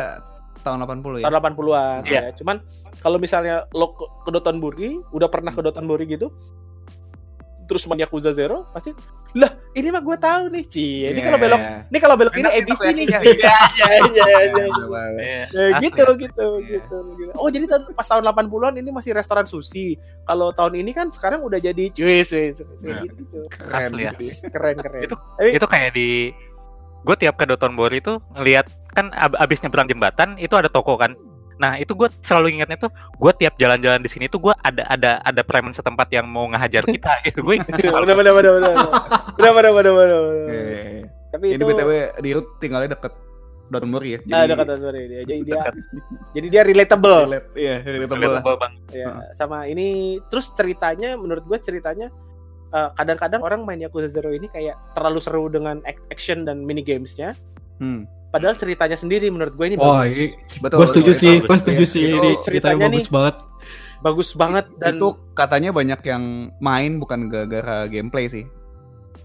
tahun 0.61 0.85
80 1.01 1.17
ya. 1.17 1.25
tahun 1.25 1.35
80-an 1.35 1.99
Iya. 2.05 2.21
ya. 2.21 2.29
Cuman 2.37 2.61
kalau 3.01 3.17
misalnya 3.17 3.65
lo 3.73 3.89
ke, 3.91 4.05
ke 4.21 4.29
Dotonbori, 4.29 5.01
udah 5.11 5.27
pernah 5.27 5.49
ke 5.49 5.59
Dotonbori 5.59 6.05
gitu, 6.05 6.29
terus 7.65 7.83
main 7.85 7.97
Yakuza 7.97 8.29
Zero, 8.29 8.69
pasti 8.69 8.93
lah 9.33 9.51
ini 9.71 9.91
mah 9.91 9.99
gue 9.99 10.15
tahu 10.15 10.43
nih, 10.47 10.63
Ci. 10.63 10.87
Ini 11.05 11.19
kalau 11.19 11.35
belok, 11.35 11.61
ini 11.91 11.97
kalau 11.99 12.15
belok 12.15 12.33
ini 12.33 12.47
ABC 12.47 12.81
nih. 12.87 13.05
Iya, 13.05 13.19
iya, 13.19 13.55
iya, 13.75 13.87
iya, 14.07 14.25
iya. 14.47 14.65
eh, 15.19 15.43
Ya, 15.51 15.75
asli. 15.75 15.83
gitu, 15.83 16.03
gitu, 16.15 16.47
Iya. 16.57 16.79
gitu, 16.79 16.97
gitu. 17.19 17.31
Oh, 17.35 17.51
jadi 17.51 17.65
tahun, 17.67 17.91
pas 17.91 18.07
tahun 18.07 18.23
80-an 18.23 18.73
ini 18.77 18.89
masih 18.89 19.11
restoran 19.11 19.43
sushi. 19.43 19.99
Kalau 20.23 20.55
tahun 20.55 20.79
ini 20.79 20.91
kan 20.91 21.11
sekarang 21.11 21.43
udah 21.43 21.59
jadi 21.59 21.91
cuis, 21.91 22.31
Nah. 22.31 23.03
gitu. 23.03 23.39
Keren 23.51 23.91
ya. 23.99 24.11
Keren, 24.47 24.75
keren. 24.79 25.01
Itu- 25.03 25.19
Tapi 25.19 25.49
itu 25.51 25.65
kayak 25.67 25.89
di 25.91 26.31
gue 27.05 27.15
tiap 27.15 27.35
ke 27.35 27.45
Doton 27.45 27.75
Bori 27.75 28.01
itu 28.01 28.17
ngelihat 28.33 28.65
kan 28.89 29.13
ab 29.13 29.37
abis 29.37 29.61
nyebrang 29.61 29.85
jembatan 29.85 30.41
itu 30.41 30.57
ada 30.57 30.65
toko 30.65 30.97
kan 30.97 31.13
Nah 31.55 31.79
itu 31.79 31.95
gue 31.95 32.07
selalu 32.23 32.59
ingatnya 32.59 32.77
tuh 32.87 32.91
gue 32.93 33.31
tiap 33.39 33.55
jalan-jalan 33.55 34.03
di 34.03 34.09
sini 34.11 34.27
tuh 34.27 34.39
gue 34.43 34.53
ada 34.59 34.83
ada 34.91 35.11
ada 35.23 35.41
preman 35.41 35.71
setempat 35.71 36.11
yang 36.11 36.27
mau 36.27 36.47
ngehajar 36.51 36.83
kita 36.83 37.11
gitu 37.27 37.39
gue. 37.43 37.55
Iya, 37.63 37.91
benar 37.91 38.15
benar 38.15 38.33
benar 38.35 38.51
benar 38.59 38.75
benar 39.39 39.51
benar 39.53 39.71
benar 39.71 39.93
benar. 39.95 40.21
Tapi 41.35 41.45
itu 41.51 41.63
btw 41.63 41.91
di 42.23 42.29
Rut 42.35 42.47
tinggalnya 42.59 42.95
deket 42.95 43.13
Dortmund 43.65 44.05
ya. 44.05 44.21
Ah, 44.21 44.21
jadi... 44.21 44.33
Ah 44.35 44.43
dekat 44.45 44.65
Dortmund 44.69 44.95
dia. 44.95 45.21
Jadi 45.25 45.41
dia 45.41 45.61
jadi 46.35 46.47
dia 46.51 46.61
relatable. 46.61 47.19
Relate, 47.25 47.47
yeah, 47.57 47.77
relatable. 47.81 48.19
relatable 48.21 48.55
bang. 48.61 48.73
Ya, 48.93 49.07
ah. 49.09 49.23
sama 49.39 49.57
ini 49.65 50.19
terus 50.29 50.51
ceritanya 50.53 51.17
menurut 51.17 51.43
gue 51.47 51.57
ceritanya 51.63 52.13
eh, 52.75 52.89
kadang-kadang 52.93 53.41
uh, 53.41 53.47
orang 53.47 53.61
main 53.63 53.81
Yakuza 53.81 54.11
Zero 54.11 54.29
ini 54.29 54.51
kayak 54.51 54.75
terlalu 54.93 55.19
seru 55.23 55.47
dengan 55.49 55.81
action 55.87 56.43
dan 56.45 56.61
mini 56.61 56.85
gamesnya. 56.85 57.33
Hmm 57.81 58.05
padahal 58.35 58.59
ceritanya 58.59 58.99
sendiri 58.99 59.31
menurut 59.31 59.55
gue 59.55 59.65
ini 59.71 59.75
Wah, 59.79 60.03
bagus. 60.03 60.11
ini 60.11 60.27
Betul. 60.59 60.75
gue 60.75 60.87
setuju 60.91 61.11
betul, 61.15 61.21
sih, 61.23 61.33
gue 61.39 61.57
setuju 61.63 61.83
iya, 61.87 61.93
sih 61.95 62.03
ini 62.11 62.31
ceritanya 62.43 62.85
bagus 62.91 63.07
nih. 63.07 63.13
banget. 63.15 63.35
bagus 64.03 64.29
banget 64.35 64.65
dan 64.75 64.99
itu 64.99 65.09
katanya 65.33 65.69
banyak 65.71 66.01
yang 66.03 66.23
main 66.59 66.99
bukan 66.99 67.31
gara-gara 67.31 67.87
gameplay 67.87 68.27
sih. 68.27 68.43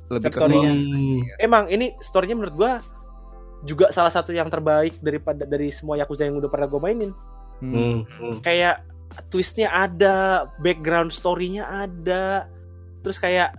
Lebih 0.07 0.31
ke. 0.31 0.47
Hmm. 0.47 1.21
emang 1.43 1.67
ini 1.69 1.99
storynya 1.99 2.39
menurut 2.39 2.55
gua 2.55 2.73
juga 3.67 3.91
salah 3.93 4.15
satu 4.15 4.33
yang 4.33 4.49
terbaik 4.49 4.97
daripada 5.05 5.45
dari 5.45 5.69
semua 5.75 6.01
Yakuza 6.01 6.25
yang 6.25 6.39
udah 6.39 6.49
pernah 6.49 6.71
gue 6.71 6.81
mainin. 6.81 7.13
Hmm. 7.61 7.75
Hmm. 7.75 7.99
Hmm. 8.09 8.35
Kayak 8.41 8.87
twistnya 9.29 9.69
ada, 9.69 10.49
background 10.63 11.13
story-nya 11.13 11.67
ada, 11.67 12.49
terus 13.05 13.21
kayak 13.21 13.53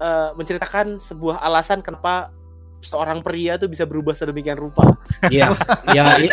eh, 0.00 0.30
menceritakan 0.34 0.98
sebuah 0.98 1.38
alasan 1.44 1.84
kenapa 1.84 2.34
seorang 2.78 3.18
pria 3.18 3.56
tuh 3.56 3.66
bisa 3.66 3.82
berubah 3.82 4.12
sedemikian 4.12 4.56
rupa. 4.56 4.84
Iya, 5.26 5.54
ya 5.90 6.04
iya 6.18 6.26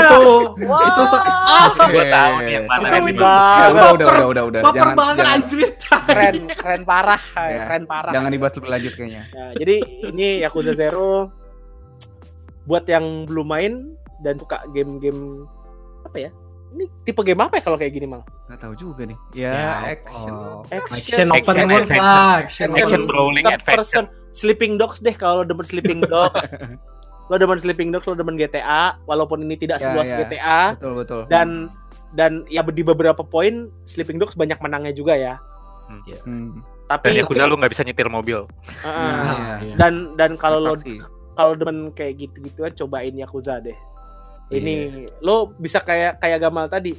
itu 0.00 0.22
itu 0.64 1.02
se- 1.04 1.24
Gue 1.68 2.00
Oke. 2.00 2.08
tahu 2.08 2.32
nih 2.40 2.52
yang 2.54 2.66
mana 2.66 2.80
Itu 2.80 2.88
kan 2.88 3.00
itu 3.00 3.10
itu. 3.10 3.24
Ya, 3.24 3.66
udah, 3.68 3.88
udah, 3.92 4.06
udah, 4.08 4.26
udah, 4.26 4.42
udah. 4.46 4.60
baper 4.62 4.76
Jangan, 4.78 4.94
banget 4.96 5.24
anjir. 5.26 5.68
keren, 6.06 6.34
keren 6.48 6.82
parah, 6.82 7.22
Ya. 7.36 7.64
keren 7.66 7.84
parah. 7.84 8.12
jangan 8.12 8.30
dibahas 8.30 8.54
lebih 8.54 8.70
lanjut 8.70 8.92
kayaknya. 8.94 9.22
Nah, 9.28 9.52
jadi 9.54 9.74
ini 10.06 10.28
Yakuza 10.40 10.72
Zero 10.72 11.28
buat 12.64 12.84
yang 12.84 13.04
belum 13.24 13.46
main 13.46 13.72
dan 14.18 14.36
suka 14.36 14.60
game-game 14.70 15.44
apa 16.04 16.18
ya? 16.18 16.30
Ini 16.68 16.84
tipe 17.02 17.20
game 17.22 17.40
apa 17.40 17.56
ya 17.56 17.62
kalau 17.64 17.76
kayak 17.76 17.92
gini, 17.92 18.04
Mang? 18.04 18.20
Nggak 18.46 18.60
tahu 18.60 18.74
juga 18.74 19.02
nih. 19.02 19.18
Ya, 19.32 19.52
Ya, 19.52 19.72
action. 19.90 20.28
oh. 20.30 20.60
Action, 20.64 20.92
Action 20.94 21.26
open 21.30 21.40
Action, 21.56 21.64
world 21.66 21.80
action. 21.82 21.96
lah, 21.98 22.32
action 22.38 22.68
Action 22.70 22.86
open. 22.86 23.02
brawling 23.06 23.44
third 23.44 23.56
adventure. 23.56 23.78
person 23.80 24.04
Sleeping 24.38 24.78
Dogs 24.78 25.02
deh 25.02 25.12
kalau 25.12 25.42
demen 25.42 25.66
Sleeping 25.66 26.06
Dogs. 26.06 26.46
lo 27.28 27.36
demen 27.36 27.58
Sleeping 27.58 27.90
Dogs, 27.90 28.06
lo 28.06 28.14
demen 28.14 28.38
GTA, 28.38 28.96
walaupun 29.04 29.42
ini 29.42 29.52
tidak 29.54 29.82
Ya, 29.82 29.90
seluas 29.90 30.08
ya. 30.08 30.16
GTA 30.16 30.60
Betul, 30.78 30.94
betul. 30.96 31.22
dan 31.28 31.48
dan 32.16 32.32
ya 32.48 32.64
di 32.64 32.80
beberapa 32.80 33.20
poin 33.20 33.68
Sleeping 33.84 34.16
Dogs 34.16 34.32
banyak 34.32 34.56
menangnya 34.58 34.94
juga 34.94 35.12
ya. 35.12 35.34
Hmm. 36.24 36.64
Dan 36.88 37.04
Tapi 37.04 37.20
Yakuza 37.20 37.44
lu 37.44 37.60
nggak 37.60 37.72
bisa 37.72 37.84
nyetir 37.84 38.08
mobil. 38.08 38.48
uh, 38.80 38.88
Nah, 38.88 39.60
Iya. 39.60 39.74
dan 39.76 40.16
dan 40.16 40.40
kalau 40.40 40.62
lo 40.62 40.72
kalau 41.36 41.52
demen 41.52 41.92
kayak 41.92 42.16
gitu-gituan 42.18 42.72
cobain 42.72 43.12
Yakuza 43.12 43.60
deh. 43.60 43.76
Ini 44.48 45.04
lo 45.20 45.52
bisa 45.52 45.84
kayak 45.84 46.16
kayak 46.18 46.40
Gamal 46.40 46.72
tadi 46.72 46.96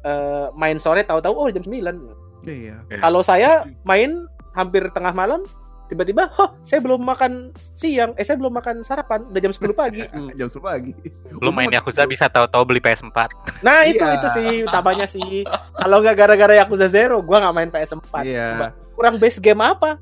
eh, 0.00 0.46
main 0.56 0.80
sore 0.80 1.04
tahu-tahu 1.04 1.34
oh 1.36 1.48
jam 1.52 1.60
9. 1.60 2.48
Iya. 2.48 2.80
Kalau 2.96 3.20
saya 3.20 3.68
main 3.84 4.24
hampir 4.56 4.88
tengah 4.88 5.12
malam 5.12 5.44
tiba-tiba, 5.86 6.28
"Hah, 6.34 6.50
saya 6.60 6.82
belum 6.82 7.00
makan 7.00 7.50
siang, 7.74 8.12
eh 8.14 8.24
saya 8.26 8.36
belum 8.36 8.54
makan 8.54 8.82
sarapan, 8.82 9.26
udah 9.30 9.40
jam 9.40 9.52
10 9.54 9.72
pagi." 9.72 10.02
Hmm. 10.10 10.30
Jam 10.38 10.46
10 10.46 10.60
pagi. 10.60 10.92
Lu 11.38 11.50
main 11.50 11.70
Yakuza 11.70 12.04
bisa 12.04 12.26
tahu-tahu 12.26 12.62
beli 12.66 12.80
PS4. 12.82 13.18
Nah, 13.62 13.86
itu 13.86 14.02
Iya. 14.02 14.16
itu 14.18 14.26
sih 14.34 14.48
utamanya 14.62 15.06
sih. 15.06 15.42
Kalau 15.72 16.02
nggak 16.02 16.16
gara-gara 16.16 16.54
Yakuza 16.58 16.86
Zero, 16.86 17.22
gua 17.22 17.42
nggak 17.46 17.54
main 17.54 17.70
PS4. 17.70 18.14
Iya. 18.22 18.46
Coba, 18.52 18.68
kurang 18.94 19.14
base 19.16 19.38
game 19.38 19.62
apa? 19.62 19.98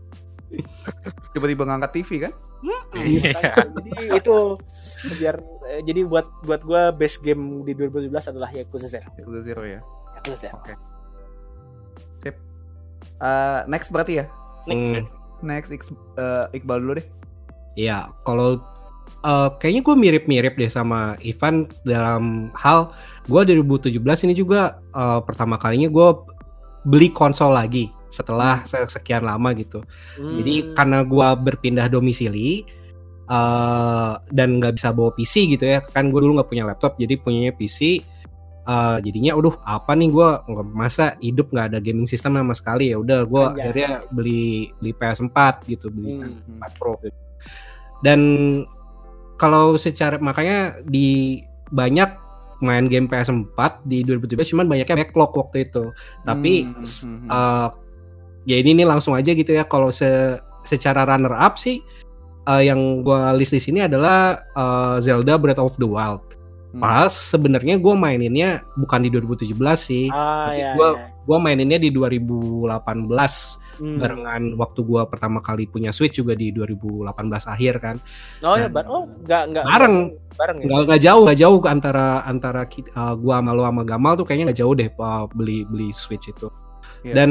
Tiba-tiba 1.33 1.63
ngangkat 1.65 1.91
TV 1.93 2.11
kan? 2.29 2.33
Iya. 2.97 3.37
jadi 3.77 3.91
itu 4.17 4.37
biar 5.21 5.37
eh, 5.69 5.85
jadi 5.85 6.01
buat 6.09 6.25
buat 6.49 6.65
gua 6.65 6.89
best 6.89 7.21
game 7.21 7.61
di 7.61 7.77
2017 7.77 8.33
adalah 8.33 8.49
Yakuza 8.51 8.89
Zero. 8.89 9.05
Yakuza 9.21 9.41
Zero 9.45 9.63
ya. 9.69 9.81
Yakuza 10.17 10.37
Zero. 10.41 10.57
Sip. 12.25 12.35
Eh, 13.21 13.61
next 13.69 13.93
berarti 13.93 14.25
ya? 14.25 14.27
Next. 14.65 14.81
Hmm. 14.81 15.05
Next 15.45 15.71
eh, 15.71 16.57
Iqbal 16.57 16.81
dulu 16.81 16.93
deh. 16.99 17.07
Iya, 17.77 18.09
kalau 18.25 18.59
eh, 19.23 19.49
kayaknya 19.61 19.83
gue 19.85 19.95
mirip-mirip 19.95 20.55
deh 20.57 20.71
sama 20.73 21.15
Ivan 21.21 21.69
dalam 21.85 22.49
hal 22.57 22.91
gue 23.29 23.41
2017 23.53 24.01
ini 24.27 24.35
juga 24.35 24.81
eh, 24.97 25.21
pertama 25.23 25.61
kalinya 25.61 25.93
gue 25.93 26.09
beli 26.89 27.13
konsol 27.13 27.53
lagi 27.57 27.89
setelah 28.09 28.63
se- 28.65 28.89
sekian 28.89 29.27
lama 29.27 29.53
gitu. 29.53 29.83
Hmm. 30.17 30.41
Jadi 30.41 30.73
karena 30.73 31.03
gue 31.05 31.29
berpindah 31.45 31.87
domisili 31.93 32.65
eh, 33.29 34.13
dan 34.33 34.49
nggak 34.61 34.81
bisa 34.81 34.93
bawa 34.97 35.11
PC 35.13 35.51
gitu 35.53 35.65
ya, 35.69 35.85
kan 35.85 36.09
gue 36.09 36.21
dulu 36.21 36.41
nggak 36.41 36.49
punya 36.49 36.65
laptop, 36.65 36.97
jadi 36.97 37.21
punyanya 37.21 37.53
PC. 37.53 38.01
Eh, 38.65 38.97
jadinya, 39.03 39.33
aduh 39.35 39.55
apa 39.61 39.93
nih 39.93 40.09
gue 40.09 40.29
masa 40.71 41.15
hidup 41.19 41.49
nggak 41.49 41.67
ada 41.71 41.79
gaming 41.79 42.05
system 42.05 42.35
sama 42.35 42.53
sekali 42.53 42.91
ya. 42.91 42.97
Udah 42.97 43.23
gue 43.23 43.43
Anjay. 43.43 43.61
akhirnya 43.61 43.91
beli 44.11 44.45
beli 44.77 44.93
PS4 44.93 45.39
gitu, 45.67 45.87
beli 45.89 46.11
Hmm. 46.15 46.23
PS4 46.61 46.65
Pro. 46.75 46.93
gitu. 46.99 47.17
Dan 48.01 48.21
kalau 49.37 49.75
secara 49.75 50.17
makanya 50.17 50.79
di 50.85 51.41
banyak 51.69 52.21
main 52.61 52.87
game 52.87 53.05
PS4 53.05 53.59
di 53.85 54.01
2017 54.01 54.55
cuman 54.55 54.67
banyaknya 54.67 55.05
backlog 55.05 55.33
waktu 55.35 55.65
itu. 55.65 55.91
Tapi 56.23 56.65
Hmm, 56.65 57.29
eh, 57.29 57.69
ya 58.45 58.57
ini 58.57 58.73
nih 58.75 58.87
langsung 58.87 59.13
aja 59.13 59.33
gitu 59.33 59.51
ya 59.51 59.65
kalau 59.65 59.89
se 59.89 60.37
secara 60.65 61.05
runner 61.05 61.33
up 61.33 61.57
sih 61.57 61.81
eh, 62.45 62.63
yang 62.63 63.01
gua 63.01 63.33
list 63.33 63.53
di 63.53 63.61
sini 63.61 63.81
adalah 63.81 64.37
eh, 64.51 64.97
Zelda 65.01 65.37
Breath 65.37 65.59
of 65.59 65.77
the 65.77 65.85
Wild. 65.85 66.25
Hmm. 66.75 66.83
Pas 66.83 67.09
sebenarnya 67.09 67.79
gua 67.79 67.95
maininnya 67.95 68.67
bukan 68.75 69.01
di 69.01 69.09
2017 69.09 69.55
sih. 69.79 70.11
Ah 70.11 70.51
Tapi 70.51 70.59
ya. 70.59 70.71
gua- 70.75 70.99
ya. 70.99 71.07
Gua 71.23 71.39
maininnya 71.39 71.79
di 71.79 71.89
2018 71.89 73.63
Hmm. 73.75 73.99
barengan 73.99 74.43
waktu 74.55 74.81
gua 74.83 75.03
pertama 75.05 75.39
kali 75.39 75.67
punya 75.67 75.91
Switch 75.91 76.15
juga 76.15 76.35
di 76.35 76.51
2018 76.51 77.43
akhir 77.45 77.75
kan. 77.79 77.97
Oh 78.41 78.55
ya, 78.55 78.67
Dan- 78.67 78.73
bar 78.73 78.87
oh 78.87 79.03
nggak 79.23 79.43
nggak 79.51 79.65
Bareng. 79.67 79.97
bareng 80.31 80.57
ya. 80.59 80.65
nggak 80.67 80.81
nggak 80.87 81.01
jauh 81.03 81.23
nggak 81.27 81.39
jauh 81.39 81.59
antara 81.65 82.07
antara 82.23 82.63
uh, 82.93 83.15
gua 83.15 83.35
sama 83.39 83.51
lo 83.51 83.63
sama 83.63 83.83
Gamal 83.83 84.13
tuh 84.15 84.25
kayaknya 84.25 84.51
nggak 84.51 84.61
jauh 84.61 84.75
deh 84.75 84.89
uh, 84.93 85.25
beli 85.31 85.63
beli 85.65 85.91
Switch 85.91 86.27
itu 86.27 86.47
Iya. 87.03 87.15
dan 87.19 87.31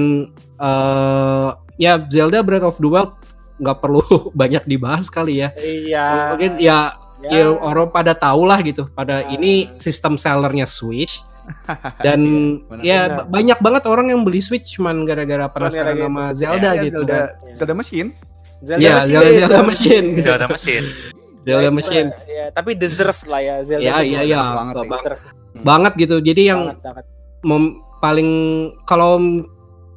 uh, 0.59 1.49
ya 1.75 1.95
Zelda 2.07 2.39
Breath 2.39 2.65
of 2.65 2.77
the 2.77 2.87
Wild 2.87 3.15
nggak 3.57 3.79
perlu 3.79 4.03
banyak 4.39 4.63
dibahas 4.65 5.07
kali 5.07 5.41
ya 5.41 5.49
Iya. 5.55 6.35
mungkin 6.35 6.51
ya, 6.59 6.99
ya 7.25 7.47
orang 7.49 7.87
pada 7.87 8.11
tahu 8.11 8.43
lah 8.43 8.59
gitu 8.59 8.89
pada 8.89 9.21
Ah. 9.21 9.29
ini 9.29 9.51
sistem 9.77 10.15
sellernya 10.15 10.65
Switch 10.65 11.23
dan 12.05 12.19
Benar. 12.63 12.81
ya 12.81 12.99
ba- 13.13 13.27
banyak 13.29 13.59
banget 13.59 13.83
orang 13.85 14.07
yang 14.09 14.21
beli 14.21 14.39
Switch 14.39 14.73
cuman 14.73 15.03
gara-gara 15.03 15.47
penasaran 15.47 15.93
gara-gara 15.93 16.07
sama. 16.07 16.23
Zelda 16.33 16.69
Iya, 16.69 16.81
gitu 16.81 16.99
Zelda, 17.01 17.15
kan 17.15 17.27
Zelda 17.53 17.73
Machine. 17.75 18.09
Zelda 18.63 18.79
Iya, 18.79 18.93
Machine. 18.93 19.11
Zelda, 19.13 19.29
Zelda 19.37 19.61
Machine. 19.61 20.07
Zelda 20.17 20.47
Machine. 20.47 20.87
Zelda 21.43 21.69
Machine. 21.69 22.09
Ya, 22.25 22.45
tapi 22.49 22.71
deserve 22.73 23.19
lah 23.25 23.41
ya 23.41 23.55
Zelda. 23.61 23.83
Ya, 23.83 23.95
itu 23.97 24.07
iya, 24.07 24.17
deserve 24.17 24.27
iya. 24.29 24.41
Banget 24.49 24.73
sih. 24.73 24.89
Deserve 24.89 25.21
banget 25.53 25.93
gitu 25.97 26.15
jadi 26.19 26.41
yang 26.47 26.61
banget, 26.65 26.79
banget. 26.81 27.05
mem- 27.41 27.75
paling 27.99 28.29
kalau 28.83 29.11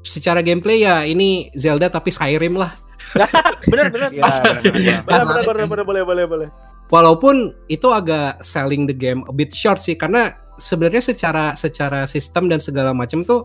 secara 0.03 0.39
gameplay 0.39 0.79
ya 0.81 1.03
ini 1.03 1.49
Zelda 1.53 1.87
tapi 1.89 2.11
Skyrim 2.11 2.55
lah. 2.55 2.75
Bener 3.65 3.87
bener. 3.89 4.11
Iya, 4.11 4.23
benar, 4.23 4.43
benar. 4.59 4.99
Bener 5.01 5.23
bener 5.25 5.45
bener 5.45 5.67
bener 5.67 5.85
boleh 5.85 6.03
boleh 6.03 6.25
boleh. 6.25 6.49
Walaupun 6.87 7.51
itu 7.67 7.91
agak 7.91 8.39
selling 8.41 8.87
the 8.87 8.95
game 8.95 9.27
a 9.27 9.33
bit 9.33 9.51
short 9.51 9.79
sih 9.79 9.95
karena 9.95 10.31
sebenarnya 10.55 11.03
secara 11.05 11.53
secara 11.53 12.07
sistem 12.07 12.47
dan 12.47 12.59
segala 12.59 12.91
macam 12.91 13.21
tuh 13.21 13.43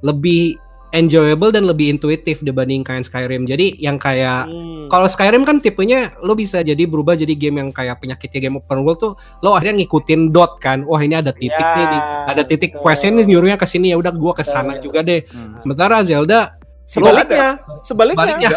lebih 0.00 0.58
enjoyable 0.90 1.54
dan 1.54 1.70
lebih 1.70 1.86
intuitif 1.88 2.42
dibandingkan 2.42 3.00
Skyrim. 3.00 3.46
Jadi 3.46 3.78
yang 3.78 3.94
kayak 3.94 4.50
Hmm. 4.50 4.90
kalau 4.90 5.06
Skyrim 5.06 5.46
kan 5.46 5.62
tipenya 5.62 6.10
lo 6.18 6.34
bisa 6.34 6.60
jadi 6.60 6.82
berubah 6.82 7.14
jadi 7.14 7.30
game 7.32 7.62
yang 7.62 7.70
kayak 7.70 8.02
penyakitnya 8.02 8.42
game 8.42 8.58
open 8.58 8.82
world 8.82 8.98
tuh 8.98 9.12
lo 9.38 9.54
akhirnya 9.54 9.78
ngikutin 9.78 10.34
dot 10.34 10.58
kan. 10.58 10.82
Wah, 10.82 10.98
ini 10.98 11.14
ada 11.14 11.30
titik 11.30 11.54
Ya, 11.56 11.78
nih, 11.78 11.86
di- 11.86 12.04
ada 12.26 12.42
titik 12.42 12.70
betul. 12.74 12.82
questnya 12.82 13.10
nih 13.14 13.26
nyuruhnya 13.28 13.54
ke 13.54 13.70
sini 13.70 13.94
ya 13.94 13.96
udah 13.96 14.10
gua 14.10 14.34
ke 14.34 14.42
sana 14.42 14.82
juga 14.82 15.06
deh. 15.06 15.22
Hmm. 15.30 15.62
Sementara 15.62 16.02
Zelda 16.02 16.58
Sebaliknya, 16.90 17.62
sebaliknya. 17.86 18.18
baliknya 18.18 18.50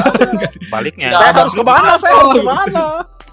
Baliknya. 0.73 1.07
Saya 1.14 1.31
harus 1.38 1.53
ke 1.53 1.61
mana? 1.61 2.01
Saya 2.01 2.14
harus 2.18 2.34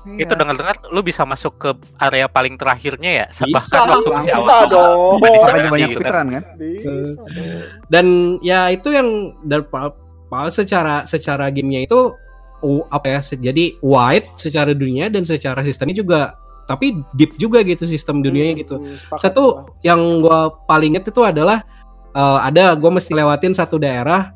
ke 0.00 0.08
mana? 0.08 0.18
Itu 0.18 0.32
dengar-dengar 0.32 0.76
lu 0.88 1.00
bisa 1.00 1.22
masuk 1.22 1.52
ke 1.56 1.70
area 1.98 2.26
paling 2.26 2.54
terakhirnya 2.54 3.10
ya. 3.12 3.26
Bisa, 3.28 3.44
Bahkan 3.46 3.80
waktu 3.86 4.10
masih 4.10 4.32
Bisa 4.32 4.50
awal. 4.50 4.64
dong. 4.66 4.98
Bisa 5.20 5.48
jadi 5.50 5.68
banyak 5.68 5.88
gitu 5.88 6.00
kan. 6.00 6.02
speedrun 6.02 6.26
kan? 6.30 6.42
Bisa 6.56 6.90
dong. 6.90 7.28
dan 7.86 8.06
ya 8.40 8.60
itu 8.68 8.88
yang 8.90 9.08
dan 9.42 9.60
secara 10.48 11.02
secara 11.04 11.50
gamenya 11.50 11.84
itu 11.84 12.14
uh, 12.60 12.82
apa 12.88 13.06
ya 13.08 13.20
jadi 13.36 13.74
wide 13.80 14.28
secara 14.36 14.70
dunia 14.70 15.06
dan 15.06 15.22
secara 15.22 15.60
sistemnya 15.60 15.96
juga 15.96 16.20
tapi 16.64 17.02
deep 17.12 17.34
juga 17.34 17.66
gitu 17.66 17.82
sistem 17.82 18.22
dunianya 18.22 18.54
gitu 18.56 18.78
Hmm, 18.78 18.94
sepakat. 18.94 19.20
satu 19.26 19.44
yang 19.82 19.98
gua 20.22 20.54
paling 20.64 20.94
inget 20.94 21.10
itu 21.10 21.18
adalah 21.20 21.66
eh, 22.10 22.38
ada 22.40 22.78
gua 22.78 22.94
mesti 22.94 23.10
lewatin 23.10 23.50
satu 23.50 23.74
daerah 23.74 24.30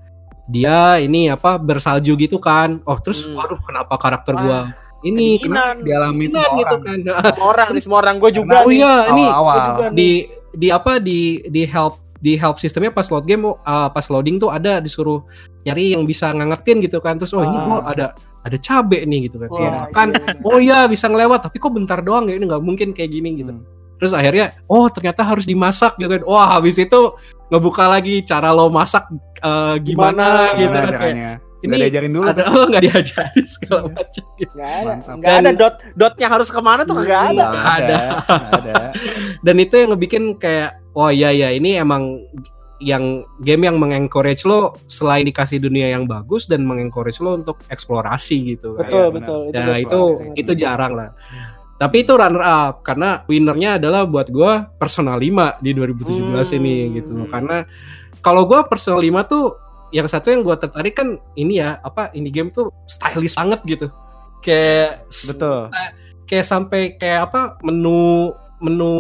dia 0.44 0.98
ini 0.98 1.30
apa 1.30 1.56
bersalju 1.56 2.10
gitu 2.18 2.36
kan 2.36 2.82
oh 2.82 2.98
terus 2.98 3.22
Hmm. 3.22 3.38
waduh 3.38 3.60
kenapa 3.62 3.94
karakter 3.96 4.34
gua 4.34 4.74
ini 5.04 5.36
kedinginan. 5.36 5.76
Dialami 5.80 6.24
semua 6.26 6.48
gitu 6.56 6.74
orang. 6.74 6.82
kan 6.82 6.98
Semua 7.28 7.46
orang 7.46 7.68
nih, 7.68 7.82
semua 7.84 7.98
orang 8.00 8.16
gue 8.16 8.30
juga 8.32 8.56
oh 8.56 8.66
nih. 8.66 8.76
iya 8.76 8.94
ini. 9.08 9.24
Gua 9.26 9.54
juga 9.68 9.86
nih. 9.86 9.94
di 9.94 10.10
di 10.54 10.68
apa 10.68 10.92
di 10.98 11.20
di 11.44 11.62
help 11.64 11.94
di 12.16 12.32
help 12.34 12.56
sistemnya 12.56 12.88
pas 12.88 13.04
load 13.06 13.22
game 13.22 13.44
uh, 13.44 13.88
pas 13.88 14.06
loading 14.06 14.36
tuh 14.36 14.48
ada 14.48 14.80
disuruh 14.80 15.20
nyari 15.62 15.92
yang 15.92 16.02
bisa 16.02 16.30
ngangetin 16.30 16.80
gitu 16.80 16.96
kan 16.98 17.14
terus 17.14 17.30
oh 17.30 17.40
ini 17.40 17.52
Ah. 17.52 17.62
gua 17.62 17.78
ada 17.84 18.06
ada 18.40 18.56
cabe 18.56 19.04
nih 19.04 19.28
gitu 19.28 19.36
kan 19.38 19.48
Wah, 19.48 19.60
Iya, 19.60 19.70
kan 19.90 20.08
iya. 20.10 20.32
oh 20.40 20.58
iya 20.58 20.78
bisa 20.84 21.04
ngelewat 21.06 21.40
tapi 21.42 21.56
kok 21.58 21.68
bentar 21.70 22.00
doang 22.00 22.24
ya 22.24 22.34
ini 22.34 22.44
nggak 22.44 22.60
mungkin 22.60 22.88
kayak 22.90 23.10
gini 23.10 23.36
gitu 23.36 23.52
Hmm. 23.52 23.64
terus 23.94 24.12
akhirnya 24.12 24.56
oh 24.66 24.88
ternyata 24.88 25.20
harus 25.20 25.44
dimasak 25.44 25.96
gitu 25.96 26.08
kan 26.08 26.22
wah 26.24 26.48
habis 26.54 26.76
itu 26.76 27.00
ngebuka 27.46 27.84
lagi 27.86 28.20
cara 28.20 28.50
lo 28.50 28.66
masak 28.68 29.04
eh, 29.38 29.74
gimana, 29.84 30.50
Gimana 30.50 30.58
gitu 30.58 30.76
kan 30.76 30.92
kayak? 30.94 31.36
Ini 31.64 31.70
Nggak 31.70 31.80
diajarin 31.82 32.12
dulu 32.12 32.26
ada 32.26 32.36
tuh. 32.36 32.52
oh 32.52 32.64
nggak 32.70 32.84
diajarin 32.84 33.44
segala 33.54 33.80
macam 33.88 34.24
gitu 34.36 34.52
Nggak 34.52 34.70
ada, 34.70 34.84
Mantap. 34.86 35.14
nggak 35.16 35.34
ada 35.34 35.50
dot 35.52 35.74
dotnya 35.94 36.28
harus 36.28 36.48
ke 36.48 36.60
mana 36.60 36.82
tuh 36.84 36.94
nggak 36.94 37.08
ada. 37.24 37.32
Nggak 37.32 37.50
Nggak 37.50 37.72
ada. 37.72 37.96
ada. 38.52 38.74
dan 39.46 39.56
itu 39.56 39.74
yang 39.74 39.90
ngebikin 39.90 40.24
kayak 40.36 40.70
oh 40.92 41.08
iya 41.08 41.30
ya 41.30 41.48
ini 41.48 41.76
emang 41.76 42.20
yang 42.78 43.04
game 43.40 43.64
yang 43.64 43.78
mengencourage 43.78 44.44
lo 44.44 44.76
selain 44.86 45.24
dikasih 45.24 45.56
dunia 45.56 45.88
yang 45.88 46.04
bagus 46.04 46.44
dan 46.44 46.62
mengencourage 46.62 47.16
lo 47.18 47.34
untuk 47.34 47.56
eksplorasi 47.66 48.36
gitu 48.52 48.76
kan. 48.76 48.84
Betul 48.84 49.00
Iya, 49.00 49.14
betul. 49.14 49.40
Ya 49.48 49.62
gua 49.62 49.76
itu 49.78 50.00
sepakat. 50.12 50.36
itu 50.36 50.52
jarang 50.54 50.92
lah. 50.92 51.10
Tapi 51.74 51.96
itu 52.02 52.12
runner 52.12 52.38
up 52.40 52.74
karena 52.82 53.24
winernya 53.24 53.70
adalah 53.78 54.04
buat 54.04 54.28
gua 54.28 54.68
Persona 54.70 55.14
5 55.14 55.58
di 55.58 55.70
2017 55.72 56.12
ini 56.54 56.74
Hmm. 56.76 56.92
gitu 56.94 57.10
loh. 57.14 57.26
Karena 57.26 57.64
kalau 58.20 58.44
gua 58.44 58.62
Persona 58.64 58.96
5 58.96 59.22
tuh 59.24 59.44
yang 59.94 60.10
satu 60.10 60.34
yang 60.34 60.42
gua 60.42 60.58
tertarik 60.58 60.98
kan 60.98 61.14
ini 61.34 61.62
ya 61.62 61.78
apa 61.80 62.10
ini 62.12 62.26
game 62.28 62.50
tuh 62.50 62.74
stylish 62.84 63.38
banget 63.38 63.62
gitu. 63.64 63.86
Kayak 64.42 65.06
Betul. 65.24 65.70
kayak 66.26 66.44
sampai 66.44 66.98
kayak 66.98 67.30
apa 67.30 67.40
menu 67.62 68.34
menu 68.58 68.92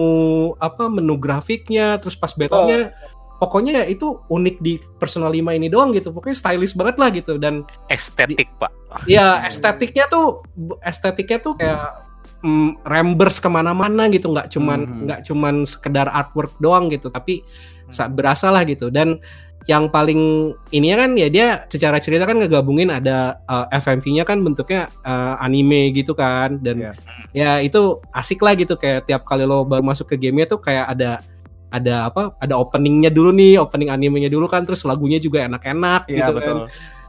apa 0.56 0.86
menu 0.86 1.18
grafiknya 1.18 1.98
terus 1.98 2.14
pas 2.14 2.30
battle-nya 2.30 2.94
pokoknya 3.34 3.82
ya 3.82 3.84
itu 3.90 4.22
unik 4.28 4.56
di 4.60 4.72
Persona 4.96 5.26
5 5.26 5.52
ini 5.52 5.66
doang 5.66 5.90
gitu. 5.90 6.14
Pokoknya 6.14 6.38
stylish 6.38 6.78
banget 6.78 6.96
lah 6.96 7.08
gitu 7.10 7.36
dan 7.36 7.66
estetik 7.90 8.48
pak 8.56 8.70
ya 9.10 9.42
estetiknya 9.42 10.06
tuh 10.06 10.46
estetiknya 10.80 11.42
tuh 11.42 11.58
kayak 11.58 12.06
mm, 12.40 12.86
rembers 12.86 13.42
ke 13.42 13.48
mana-mana 13.50 14.06
gitu 14.06 14.30
nggak 14.30 14.52
cuman 14.54 14.80
Mhm. 14.86 15.00
nggak 15.08 15.20
cuman 15.26 15.54
sekedar 15.66 16.06
artwork 16.06 16.54
doang 16.62 16.86
gitu 16.88 17.10
tapi 17.10 17.42
sa- 17.90 18.06
berasa 18.06 18.48
lah 18.48 18.62
gitu 18.62 18.88
dan 18.88 19.18
yang 19.64 19.88
paling 19.88 20.52
ininya 20.70 21.08
kan 21.08 21.10
ya 21.16 21.28
dia 21.28 21.46
secara 21.66 21.96
cerita 21.96 22.28
kan 22.28 22.36
ngegabungin 22.36 22.92
ada 22.92 23.40
uh, 23.44 23.64
FMV-nya 23.72 24.22
kan 24.22 24.44
bentuknya 24.44 24.92
uh, 25.00 25.40
anime 25.40 25.88
gitu 25.90 26.12
kan 26.12 26.60
dan 26.60 26.76
Iya. 26.80 26.92
ya 27.32 27.50
itu 27.60 27.96
asik 28.12 28.44
lah 28.44 28.52
gitu 28.54 28.76
kayak 28.76 29.08
tiap 29.08 29.24
kali 29.24 29.42
lo 29.42 29.64
baru 29.64 29.80
masuk 29.80 30.04
ke 30.06 30.20
gamenya 30.20 30.52
tuh 30.52 30.60
kayak 30.60 30.92
ada 30.92 31.16
ada 31.72 32.06
apa 32.06 32.36
ada 32.38 32.54
openingnya 32.54 33.08
dulu 33.08 33.32
nih 33.32 33.56
opening 33.56 33.88
animenya 33.88 34.28
dulu 34.28 34.44
kan 34.46 34.62
terus 34.62 34.84
lagunya 34.84 35.16
juga 35.16 35.42
enak-enak 35.42 36.06
Iya 36.06 36.14
gitu 36.14 36.30
kan 36.30 36.36
betul. 36.36 36.58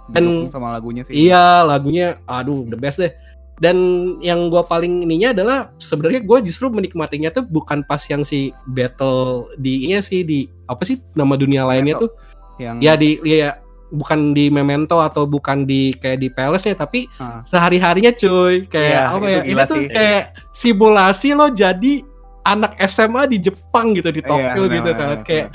Dan- 0.06 0.26
Didukung 0.38 0.54
sama 0.54 0.70
lagunya 0.70 1.02
sih. 1.02 1.14
Iya, 1.18 1.66
lagunya 1.66 2.22
aduh 2.24 2.62
the 2.64 2.78
best 2.78 3.02
deh. 3.02 3.10
Dan 3.56 3.78
yang 4.20 4.48
gua 4.50 4.62
paling 4.62 5.02
ininya 5.02 5.32
adalah 5.32 5.58
sebenarnya 5.78 6.22
gue 6.22 6.38
justru 6.46 6.68
menikmatinya 6.68 7.32
tuh 7.32 7.42
bukan 7.42 7.82
pas 7.82 8.04
yang 8.06 8.22
si 8.22 8.52
battle 8.68 9.50
di 9.56 9.88
ini 9.88 9.98
sih 10.00 10.22
di 10.22 10.46
apa 10.66 10.84
sih 10.84 11.02
nama 11.16 11.34
dunia 11.34 11.64
lainnya 11.64 11.96
Memento. 11.96 12.06
tuh 12.06 12.12
Yang 12.58 12.76
ya 12.80 12.94
di 12.96 13.10
ya. 13.24 13.52
Bukan 13.86 14.34
di 14.34 14.50
Memento 14.50 14.98
atau 14.98 15.24
bukan 15.24 15.64
di 15.64 15.94
kayak 15.94 16.18
di 16.18 16.28
Palace 16.28 16.66
nya 16.66 16.76
tapi 16.76 17.06
Ah. 17.16 17.46
sehari-harinya 17.46 18.12
cuy. 18.12 18.66
Kayak 18.66 18.92
Iya, 18.92 19.02
apa 19.08 19.16
itu 19.16 19.30
ya 19.30 19.40
gila 19.40 19.64
ini 19.64 19.70
tuh 19.70 19.78
sih. 19.78 19.88
kayak 19.94 20.24
simulasi 20.52 21.30
lo 21.32 21.48
jadi 21.48 21.94
anak 22.44 22.72
SMA 22.82 23.24
di 23.28 23.38
Jepang 23.40 23.94
gitu 23.94 24.10
di 24.10 24.20
Iya, 24.20 24.28
Tokyo 24.28 24.64
gitu 24.68 24.90
kan. 24.92 25.18
kayak 25.22 25.48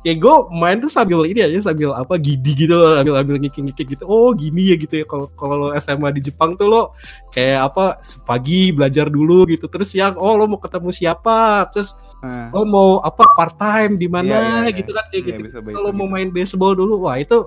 ya 0.00 0.14
gue 0.14 0.34
main 0.52 0.78
tuh 0.78 0.86
sambil 0.86 1.26
ini 1.26 1.42
aja 1.42 1.58
sambil 1.64 1.90
apa 1.90 2.14
gidi 2.16 2.54
gitu 2.54 2.70
loh, 2.72 2.96
sambil 2.96 3.18
ambil 3.18 3.36
ngikik-ngikik 3.40 3.98
gitu. 3.98 4.04
Oh 4.06 4.30
gini 4.30 4.70
ya 4.70 4.76
gitu 4.76 4.94
ya. 4.94 5.04
Kalau 5.04 5.26
kalau 5.34 5.54
lo 5.58 5.68
SMA 5.74 6.12
di 6.12 6.22
Jepang 6.22 6.54
tuh 6.54 6.68
lo 6.68 6.82
kayak 7.28 7.72
apa 7.72 7.98
pagi 8.22 8.70
belajar 8.70 9.08
dulu 9.08 9.48
gitu. 9.48 9.66
Terus 9.66 9.90
siang 9.90 10.14
oh 10.16 10.36
lo 10.36 10.44
mau 10.46 10.60
ketemu 10.60 10.92
siapa? 10.92 11.66
Terus 11.72 11.96
Ah. 12.18 12.50
lo 12.50 12.62
mau 12.62 12.88
apa 12.98 13.30
part 13.30 13.54
time 13.54 13.94
di 13.94 14.06
mana 14.06 14.26
Iya, 14.26 14.38
iya, 14.40 14.60
iya. 14.64 14.70
gitu 14.74 14.90
kan 14.90 15.04
kayak 15.06 15.22
Iya, 15.22 15.28
gitu 15.28 15.40
begitu, 15.54 15.70
kalau 15.72 15.90
mau 15.90 16.04
gitu. 16.04 16.14
main 16.14 16.28
baseball 16.28 16.72
dulu 16.72 16.94
wah 17.00 17.14
itu 17.14 17.46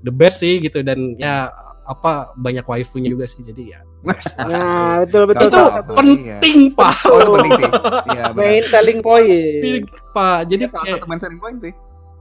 the 0.00 0.10
best 0.10 0.38
sih 0.38 0.58
gitu 0.58 0.80
dan 0.80 1.16
ya 1.16 1.48
apa 1.82 2.34
banyak 2.34 2.60
waifunya 2.62 3.08
juga 3.08 3.24
sih 3.24 3.40
jadi 3.40 3.62
ya 3.72 3.80
Nah, 4.42 5.00
betul 5.02 5.22
betul. 5.26 5.48
itu 5.48 5.56
satu. 5.56 5.92
penting 5.94 6.58
pak 6.70 6.94
Oh 7.04 7.16
itu 7.16 7.30
penting 7.32 7.52
sih. 7.56 7.70
Iya 8.06 8.24
benar. 8.34 8.38
main 8.38 8.64
selling 8.64 9.00
point. 9.00 9.54
Penting, 9.56 9.84
pak 10.12 10.38
jadi 10.46 10.62
Ini 10.62 10.70
salah 10.70 10.84
kayak 10.84 10.94
satu 10.94 11.06
main 11.06 11.20
selling 11.20 11.40
point 11.40 11.58
sih. 11.58 11.72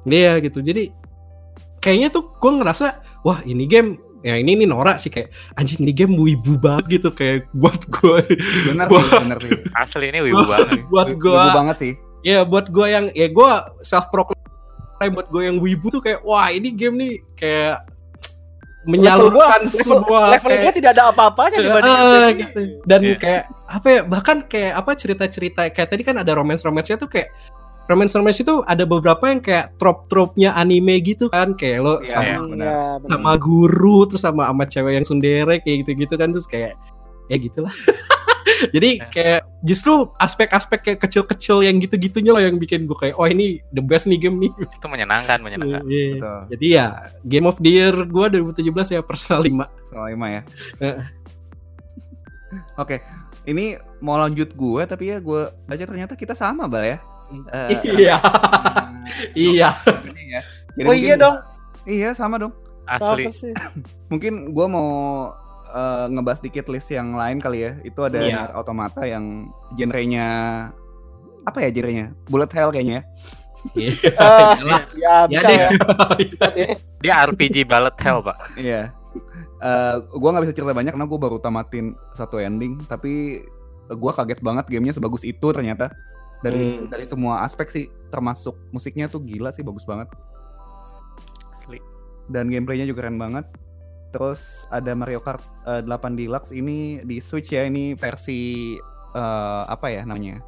Iya 0.05 0.31
gitu. 0.39 0.59
Jadi 0.61 0.83
kayaknya 1.77 2.07
tuh 2.09 2.29
gue 2.31 2.51
ngerasa 2.55 2.87
wah 3.21 3.41
ini 3.41 3.65
game 3.65 3.99
ya 4.25 4.33
ini 4.35 4.57
nih 4.57 4.65
Nora 4.65 4.97
sih 4.97 5.07
kayak 5.07 5.29
anjing 5.53 5.85
ini 5.85 5.93
game 5.93 6.17
wibu 6.17 6.57
banget 6.57 6.97
gitu 6.97 7.13
kayak 7.13 7.45
buat 7.53 7.77
gue 7.85 8.25
Benar 8.65 8.89
Wah. 8.89 9.05
sih, 9.05 9.21
benar 9.21 9.37
sih. 9.39 9.51
asli 9.77 10.05
ini 10.09 10.19
wibu 10.25 10.41
banget 10.43 10.81
buat 10.89 11.07
Wibu 11.13 11.21
gue 11.21 11.45
banget 11.53 11.75
sih. 11.77 11.93
ya 12.21 12.41
buat 12.41 12.65
gue 12.67 12.87
yang 12.89 13.05
ya 13.13 13.29
gue 13.29 13.49
self 13.79 14.09
proclaim 14.09 14.41
buat 15.13 15.29
gue 15.29 15.41
yang 15.45 15.57
wibu 15.61 15.87
tuh 15.87 16.01
kayak 16.01 16.25
wah 16.25 16.49
ini 16.49 16.73
game 16.73 16.97
nih 16.97 17.13
kayak 17.37 17.85
menyalurkan 18.85 19.65
level, 19.65 19.81
semua 19.81 20.19
level 20.29 20.51
gue 20.61 20.73
tidak 20.77 20.91
ada 20.93 21.09
apa-apanya 21.09 21.57
dibanding 21.57 21.93
game 21.97 22.37
gitu. 22.37 22.59
ini. 22.61 22.73
Dan 22.85 22.99
Iya. 23.01 23.15
kayak 23.17 23.41
apa 23.65 23.87
ya 23.89 23.99
bahkan 24.05 24.37
kayak 24.41 24.73
apa 24.73 24.91
cerita-cerita 24.93 25.61
kayak 25.69 25.89
tadi 25.89 26.01
kan 26.01 26.15
ada 26.17 26.31
romance-romansnya 26.33 26.97
tuh 26.97 27.09
kayak 27.09 27.33
romance-romance 27.85 28.41
itu 28.41 28.65
ada 28.65 28.83
beberapa 28.83 29.21
yang 29.25 29.39
kayak 29.39 29.77
trop-tropnya 29.77 30.53
anime 30.53 30.97
gitu 30.99 31.29
kan 31.29 31.53
kayak 31.53 31.79
lo 31.79 31.93
Iya, 31.99 32.09
sama 32.09 32.25
iya. 32.25 32.33
Ya, 32.33 32.41
benar. 32.97 33.07
sama 33.09 33.31
guru 33.37 33.97
terus 34.05 34.21
sama 34.21 34.43
sama 34.49 34.63
cewek 34.65 34.93
yang 34.93 35.05
sundere 35.05 35.59
kayak 35.59 35.85
gitu-gitu 35.85 36.13
kan 36.15 36.33
terus 36.33 36.45
kayak 36.45 36.73
ya 37.25 37.37
gitulah. 37.37 37.73
Jadi 38.71 38.97
Ya. 38.97 39.09
kayak 39.11 39.41
justru 39.61 40.07
aspek-aspek 40.15 40.79
kayak 40.79 40.99
kecil-kecil 41.01 41.59
yang 41.61 41.75
gitu-gitunya 41.75 42.31
loh 42.31 42.39
yang 42.39 42.55
bikin 42.55 42.87
gue 42.87 42.95
kayak 42.95 43.15
oh 43.15 43.25
ini 43.25 43.59
the 43.69 43.81
best 43.81 44.05
nih 44.05 44.17
game 44.17 44.39
nih. 44.39 44.49
itu 44.77 44.85
menyenangkan 44.87 45.43
menyenangkan 45.43 45.83
Iya. 45.85 46.09
Betul. 46.15 46.39
Jadi 46.55 46.65
ya 46.71 46.85
Game 47.21 47.45
of 47.45 47.57
the 47.59 47.69
Year 47.69 47.93
gue 47.93 48.25
2017 48.31 48.95
ya 48.95 49.01
Persona 49.01 49.41
5. 49.41 49.89
Soal 49.89 50.05
lima 50.09 50.27
ya. 50.31 50.41
Oke, 52.75 53.03
ini 53.43 53.75
mau 53.99 54.15
lanjut 54.15 54.51
gue 54.51 54.81
tapi 54.85 55.11
ya 55.11 55.19
gue 55.19 55.41
baca 55.51 55.83
ternyata 55.83 56.13
kita 56.15 56.31
sama 56.31 56.65
bal 56.65 56.85
ya. 56.85 56.99
Eh, 57.27 57.69
Iya. 57.83 58.17
hmm, 58.21 59.05
Iya. 59.33 59.69
ya. 60.27 60.41
Oh 60.83 60.93
iya 60.93 61.15
dong. 61.15 61.35
Iya 61.83 62.11
sama 62.11 62.37
dong. 62.37 62.53
asli? 62.85 63.25
Mungkin 64.11 64.51
gue 64.51 64.67
mau 64.67 64.89
eh, 65.67 66.05
ngebahas 66.07 66.39
dikit 66.39 66.67
list 66.67 66.89
yang 66.89 67.13
lain 67.13 67.39
kali 67.39 67.63
ya. 67.63 67.71
Itu 67.81 68.03
ada 68.03 68.19
Iya. 68.19 68.53
Automata 68.53 69.03
yang 69.03 69.47
genrenya 69.73 70.27
apa 71.43 71.61
ya 71.61 71.69
genrenya? 71.69 72.13
Bullet 72.25 72.51
hell 72.51 72.69
kayaknya 72.69 73.01
ya. 73.01 73.03
Ah, 74.21 74.53
Iyalah. 74.53 74.81
ya 74.93 75.15
Ya 75.25 75.25
bisa 75.25 75.47
deh. 75.47 75.57
ya. 75.57 75.69
dia 77.01 77.13
RPG 77.25 77.65
bullet 77.65 77.97
hell 77.97 78.21
pak 78.21 78.37
Iya. 78.55 78.93
Eh 79.57 79.93
gue 80.05 80.29
nggak 80.29 80.43
bisa 80.43 80.53
cerita 80.53 80.71
banyak 80.71 80.93
karena 80.93 81.07
gue 81.07 81.17
baru 81.17 81.37
tamatin 81.39 81.85
satu 82.11 82.37
ending, 82.37 82.77
tapi 82.85 83.41
gue 83.87 84.11
kaget 84.11 84.37
banget 84.39 84.65
gamenya 84.67 84.93
sebagus 84.93 85.21
itu 85.21 85.47
ternyata 85.49 85.89
dari 86.45 86.77
Hmm. 86.77 86.93
dari 86.93 87.05
semua 87.09 87.41
aspek 87.41 87.67
sih, 87.73 87.85
termasuk 88.13 88.53
musiknya 88.69 89.09
tuh 89.09 89.25
gila 89.25 89.49
sih 89.49 89.65
bagus 89.65 89.81
banget 89.81 90.13
asli 91.57 91.81
dan 92.29 92.49
gameplaynya 92.49 92.85
juga 92.85 93.05
keren 93.05 93.17
banget. 93.17 93.45
Terus 94.13 94.63
ada 94.71 94.95
Mario 94.95 95.19
Kart 95.19 95.43
eh, 95.67 95.83
8 95.83 96.15
Deluxe 96.15 96.55
ini 96.55 97.03
di 97.03 97.19
Switch 97.19 97.51
ya 97.51 97.67
ini 97.67 97.97
versi 97.97 98.73
eh, 99.11 99.63
apa 99.65 99.91
ya 99.91 100.05
namanya? 100.07 100.39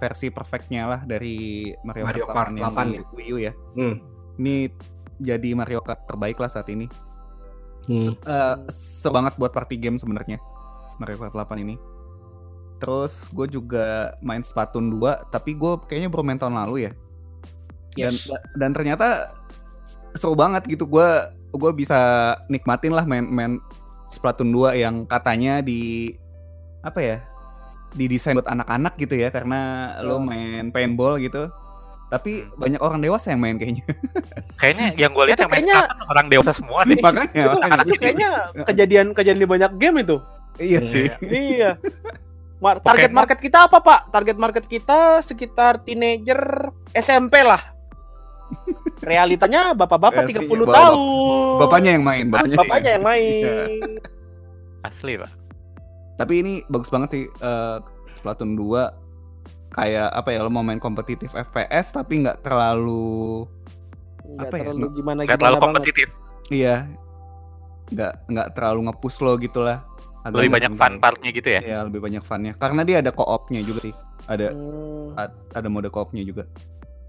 Versi 0.00 0.28
perfectnya 0.32 0.88
lah 0.88 1.00
dari 1.04 1.68
Mario, 1.84 2.04
Mario 2.08 2.24
Kart, 2.30 2.54
Kart 2.54 2.56
8 2.56 2.60
yang 2.60 2.72
8 2.72 2.86
di 2.88 2.96
ya. 2.96 3.02
Wii 3.12 3.28
U 3.28 3.36
ya. 3.36 3.52
Hmm. 3.76 3.94
Ini 4.40 4.56
jadi 5.20 5.50
Mario 5.52 5.80
Kart 5.84 6.08
terbaik 6.08 6.40
lah 6.40 6.48
saat 6.48 6.66
ini. 6.72 6.88
Hmm. 7.84 8.16
Eh, 8.16 8.56
sebanget 8.72 9.36
buat 9.36 9.52
party 9.52 9.76
game 9.76 10.00
sebenarnya 10.00 10.40
Mario 10.96 11.20
Kart 11.20 11.36
8 11.36 11.60
ini. 11.60 11.76
Terus 12.84 13.12
gue 13.30 13.46
juga 13.50 13.86
main 14.20 14.40
Splatoon 14.40 14.92
2, 14.92 15.00
tapi 15.28 15.52
gue 15.52 15.72
kayaknya 15.82 16.06
baru 16.06 16.22
main 16.22 16.36
tahun 16.36 16.56
lalu 16.56 16.76
ya. 16.82 16.92
Dan 17.94 18.12
Yes. 18.12 18.26
dan 18.54 18.70
ternyata 18.70 19.32
seru 20.12 20.34
banget 20.34 20.66
gitu. 20.66 20.84
Gue 20.84 21.08
gue 21.50 21.70
bisa 21.72 21.96
nikmatin 22.46 22.90
lah 22.90 23.02
main 23.02 23.24
main 23.24 23.52
Splatoon 24.08 24.50
2 24.50 24.76
yang 24.76 25.04
katanya 25.04 25.58
di 25.58 26.12
apa 26.80 27.00
ya? 27.00 27.18
didesain 27.92 28.34
buat 28.34 28.50
anak-anak 28.50 28.98
gitu 28.98 29.14
ya 29.14 29.30
karena 29.30 29.60
lo 30.02 30.18
Oh. 30.18 30.18
main 30.18 30.68
paintball 30.68 31.14
gitu. 31.16 31.46
Tapi 32.04 32.42
Hmm. 32.42 32.50
banyak 32.58 32.80
orang 32.80 32.98
dewasa 32.98 33.30
yang 33.30 33.38
main 33.38 33.54
kayaknya. 33.54 33.86
kayaknya 34.60 34.98
yang 34.98 35.14
gue 35.14 35.24
lihat 35.24 35.38
yang 35.38 35.46
main 35.46 35.62
kayaknya- 35.62 35.94
orang 36.04 36.26
dewasa 36.26 36.50
semua 36.50 36.82
deh 36.90 36.98
makanya, 36.98 37.30
Itu, 37.30 37.54
makanya. 37.56 37.94
kayaknya 37.96 38.28
kejadian 38.66 39.06
kejadian 39.10 39.38
di 39.38 39.48
banyak 39.48 39.70
game 39.78 39.96
itu. 40.00 40.16
iya 40.56 40.80
sih. 40.82 41.06
iya. 41.22 41.78
Mar- 42.64 42.80
target 42.80 43.12
Pokemon. 43.12 43.18
market 43.20 43.38
kita 43.38 43.58
apa, 43.68 43.78
Pak? 43.78 44.00
Target 44.08 44.36
market 44.36 44.64
kita 44.64 44.98
sekitar 45.20 45.84
teenager 45.84 46.40
SMP 46.90 47.44
lah. 47.44 47.60
Realitanya 49.04 49.76
bapak-bapak 49.76 50.24
Realitanya 50.24 50.48
30 50.48 50.64
bapak- 50.64 50.74
tahun. 50.74 50.96
Bapaknya 51.60 51.90
yang 51.92 52.04
main, 52.04 52.24
bapaknya. 52.26 52.56
Bapaknya 52.56 52.90
yang 52.90 53.04
main. 53.04 53.22
Iya. 53.22 53.56
asli 54.84 55.16
pak 55.16 55.32
Tapi 56.14 56.34
ini 56.38 56.52
bagus 56.66 56.88
banget 56.88 57.08
sih 57.10 57.24
eh, 57.24 57.76
Splatoon 58.12 58.52
2 58.52 59.72
kayak 59.72 60.12
apa 60.12 60.28
ya 60.28 60.44
lo 60.44 60.52
mau 60.52 60.60
main 60.60 60.76
kompetitif 60.76 61.32
FPS 61.32 61.96
tapi 61.96 62.20
nggak 62.20 62.44
terlalu 62.44 63.48
Nggak 64.22 64.44
Apa 64.44 64.54
ya, 64.54 64.62
terlalu 64.62 64.86
gimana 64.92 65.20
Gak 65.24 65.40
terlalu 65.40 65.58
kompetitif. 65.58 66.08
iya 66.48 66.84
nggak 67.86 68.28
nggak 68.28 68.48
terlalu 68.52 68.80
ngepush 68.86 69.18
lo 69.20 69.36
gitu 69.36 69.60
lah 69.60 69.80
Agak 70.24 70.40
Lebih 70.40 70.52
banyak 70.52 70.72
fun 70.74 70.92
partnya 70.98 71.30
gitu 71.30 71.48
ya. 71.48 71.60
Iya 71.60 71.78
lebih 71.84 72.00
banyak 72.00 72.22
funnya 72.22 72.52
karena 72.54 72.80
dia 72.80 72.96
ada 72.98 73.10
co-opnya 73.10 73.60
juga 73.60 73.80
sih 73.82 73.94
ada 74.24 74.50
Hmm. 74.50 75.12
a- 75.14 75.36
ada 75.52 75.68
mode 75.68 75.88
co-opnya 75.88 76.24
juga 76.24 76.48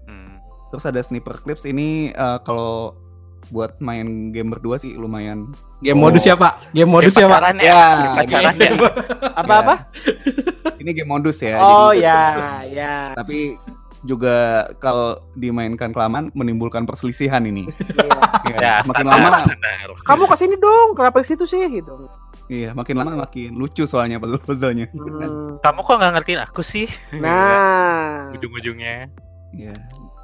Hmm. 0.04 0.36
terus 0.68 0.84
ada 0.84 1.00
sniper 1.00 1.32
clips 1.38 1.64
ini 1.64 2.10
eh, 2.10 2.38
kalau 2.42 2.92
buat 3.46 3.78
main 3.78 4.04
game 4.30 4.50
berdua 4.50 4.76
sih 4.76 4.92
lumayan 4.92 5.48
Game 5.78 5.96
Oh. 5.96 6.08
modus 6.08 6.24
ya 6.24 6.34
Pak? 6.34 6.72
Game 6.72 6.90
modus 6.90 7.10
Game 7.10 7.24
ya 7.24 7.26
Pak? 7.26 7.36
pacaran 7.38 7.56
ya. 7.56 7.64
Ya, 7.64 7.80
Game 7.94 8.16
pacaran 8.16 8.54
ya. 8.54 8.70
Apa-apa? 9.34 9.74
ini 10.80 10.90
game 10.92 11.08
modus 11.08 11.38
ya 11.38 11.56
Oh 11.56 11.90
jadi- 11.90 12.04
ya, 12.04 12.20
ya. 12.66 12.94
tapi 13.14 13.56
juga 14.02 14.36
kalau 14.76 15.18
dimainkan 15.32 15.90
kelamaan 15.90 16.28
menimbulkan 16.30 16.84
perselisihan 16.84 17.40
ini 17.40 17.64
Iya. 17.66 18.18
Iya, 18.46 18.56
Ya, 18.56 18.74
makin 18.84 19.04
standar, 19.04 19.18
lama 19.24 19.38
standar. 19.42 19.88
Kamu 20.04 20.24
ke 20.24 20.36
sini 20.36 20.54
dong, 20.56 20.88
kenapa 20.92 21.16
ke 21.18 21.26
situ 21.26 21.44
sih 21.44 21.58
gitu. 21.72 21.94
Iya 22.48 22.70
makin 22.72 22.96
lama 22.96 23.16
makin 23.18 23.52
lucu 23.52 23.84
soalnya 23.84 24.16
puzzle 24.16 24.38
puzzlenya 24.38 24.86
Hmm. 24.88 25.58
Kamu 25.58 25.80
kok 25.82 25.96
nggak 25.96 26.12
ngertiin 26.14 26.40
aku 26.40 26.60
sih? 26.60 26.86
Nah, 27.12 28.30
Ujung-ujungnya. 28.30 29.10
Iya, 29.50 29.74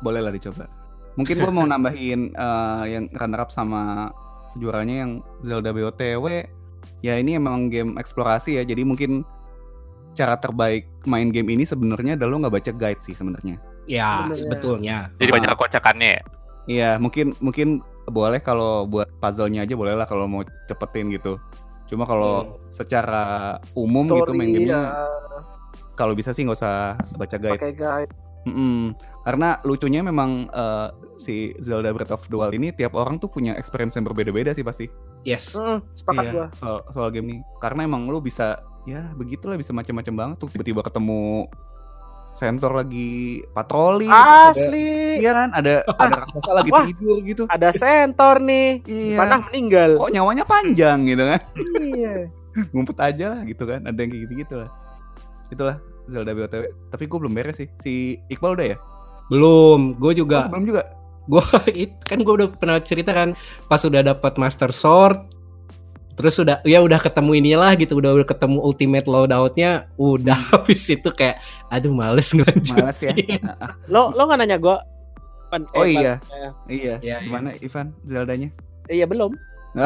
boleh 0.00 0.20
lah 0.20 0.30
dicoba. 0.30 0.68
Mungkin 1.14 1.38
gua 1.38 1.50
mau 1.50 1.64
nambahin 1.64 2.30
eh, 2.30 2.84
yang 2.88 3.04
runner 3.12 3.40
up 3.40 3.50
sama 3.50 4.12
juaranya 4.54 5.02
yang 5.02 5.10
Zelda 5.42 5.70
BOTW. 5.70 6.46
Ya 7.00 7.14
ini 7.14 7.36
emang 7.36 7.68
game 7.68 7.96
eksplorasi 7.96 8.58
ya, 8.58 8.62
jadi 8.62 8.82
mungkin 8.82 9.22
cara 10.12 10.36
terbaik 10.36 10.84
main 11.04 11.30
game 11.30 11.48
ini 11.48 11.64
sebenarnya 11.64 12.14
adalah 12.14 12.30
lo 12.30 12.44
nggak 12.44 12.54
baca 12.54 12.72
guide 12.72 13.00
sih 13.00 13.14
sebenarnya. 13.14 13.56
Ya, 13.84 14.22
Sebenarnya. 14.22 14.36
sebetulnya. 14.36 14.96
Jadi 15.16 15.30
Ah. 15.30 15.34
banyak 15.34 15.50
kocakannya 15.56 16.08
ya. 16.10 16.22
Iya, 16.62 16.90
mungkin 16.98 17.34
mungkin 17.38 17.68
boleh 18.04 18.38
kalau 18.38 18.84
buat 18.84 19.10
puzzle-nya 19.18 19.62
aja 19.62 19.74
boleh 19.74 19.94
lah 19.94 20.06
kalau 20.06 20.26
mau 20.26 20.42
cepetin 20.68 21.10
gitu. 21.10 21.38
Cuma 21.92 22.08
kalau 22.08 22.56
secara 22.72 23.60
umum 23.76 24.08
gitu 24.08 24.32
main 24.32 24.48
story 24.48 24.64
gamenya, 24.64 24.80
ya, 24.80 24.82
kalau 25.92 26.16
bisa 26.16 26.32
sih 26.32 26.48
nggak 26.48 26.56
usah 26.56 26.96
baca 27.20 27.36
guide. 27.36 27.60
pakai 27.60 27.72
guide. 27.76 28.12
Mm-mm. 28.48 28.96
Karena 29.22 29.60
lucunya 29.62 30.00
memang 30.00 30.48
eh, 30.48 30.88
si 31.20 31.52
Zelda 31.60 31.92
Breath 31.92 32.16
of 32.16 32.24
the 32.26 32.34
Wild 32.34 32.56
ini 32.56 32.72
tiap 32.72 32.96
orang 32.96 33.20
tuh 33.20 33.28
punya 33.28 33.54
experience 33.54 33.94
yang 33.94 34.08
berbeda-beda 34.08 34.56
sih 34.56 34.64
pasti. 34.64 34.88
Yes. 35.22 35.52
Hmm, 35.52 35.84
sepakat 35.94 36.24
Iya, 36.24 36.32
gua. 36.32 36.46
soal 36.56 36.78
soal 36.90 37.08
game 37.12 37.28
ini. 37.36 37.40
Karena 37.60 37.84
emang 37.84 38.08
lu 38.08 38.18
bisa 38.18 38.64
ya 38.82 39.12
begitulah 39.14 39.54
bisa 39.54 39.70
macam-macam 39.70 40.14
banget 40.16 40.36
tuh 40.42 40.48
tiba-tiba 40.50 40.82
ketemu 40.82 41.46
Sentor 42.32 42.72
lagi 42.74 43.12
patroli. 43.48 44.06
ada- 44.06 44.50
Asli. 44.50 45.20
Iya 45.20 45.32
kan, 45.32 45.48
ada 45.52 45.72
ada 46.02 46.16
raksasa 46.18 46.50
lagi 46.54 46.70
Wah. 46.70 46.84
tidur 46.84 47.16
gitu. 47.20 47.42
Ada 47.46 47.68
sentor 47.70 48.40
nih. 48.40 48.80
Iya. 48.82 49.16
Panah 49.16 49.40
meninggal. 49.46 49.90
Kok 49.96 50.10
nyawanya 50.10 50.44
panjang 50.44 50.98
gitu 51.10 51.22
kan? 51.22 51.40
Iya. 51.78 52.14
Ngumpet 52.70 52.98
aja 52.98 53.24
lah 53.30 53.40
gitu 53.42 53.64
kan. 53.64 53.80
Ada 53.82 53.98
yang 53.98 54.10
kayak 54.10 54.22
gitu-gitu 54.26 54.54
lah. 54.56 54.70
Itulah 55.48 55.76
Zelda 56.04 56.32
BOTW. 56.32 56.62
Tapi 56.88 57.04
gue 57.04 57.18
belum 57.18 57.32
beres 57.32 57.56
sih. 57.56 57.68
Si 57.78 57.92
Iqbal 58.26 58.56
udah 58.56 58.66
ya? 58.66 58.76
Belum, 59.28 59.94
gue 59.94 60.12
juga 60.14 60.44
Oh, 60.44 60.50
belum 60.50 60.66
juga. 60.66 60.82
gue 61.22 61.42
kan 62.10 62.18
gue 62.18 62.34
udah 62.34 62.48
pernah 62.50 62.78
cerita 62.78 63.12
kan 63.12 63.38
pas 63.64 63.78
udah 63.78 64.02
dapat 64.02 64.34
Master 64.34 64.68
Sword 64.68 65.22
terus 66.12 66.36
udah 66.36 66.60
ya 66.62 66.78
udah 66.78 67.00
ketemu 67.00 67.40
inilah 67.40 67.72
gitu 67.74 67.96
udah, 67.96 68.12
udah 68.12 68.26
ketemu 68.28 68.58
ultimate 68.60 69.06
loadoutnya 69.08 69.88
udah 69.96 70.36
habis 70.52 70.84
itu 70.86 71.08
kayak 71.08 71.40
aduh 71.68 71.92
males 71.92 72.28
ngelanjut 72.30 72.76
Males 72.76 72.98
ya. 73.00 73.12
Lo 73.92 74.12
lo 74.12 74.28
nggak 74.28 74.38
nanya 74.38 74.58
gua? 74.60 74.84
Pan, 75.48 75.68
Oh 75.76 75.84
eh, 75.84 75.92
Pan, 75.92 76.00
iya. 76.00 76.14
eh, 76.16 76.52
Iya. 76.68 76.94
Iya, 77.00 77.16
Gimana 77.24 77.48
Ivan 77.56 77.92
Zeldanya? 78.04 78.48
Iya 78.88 79.04
belum. 79.04 79.32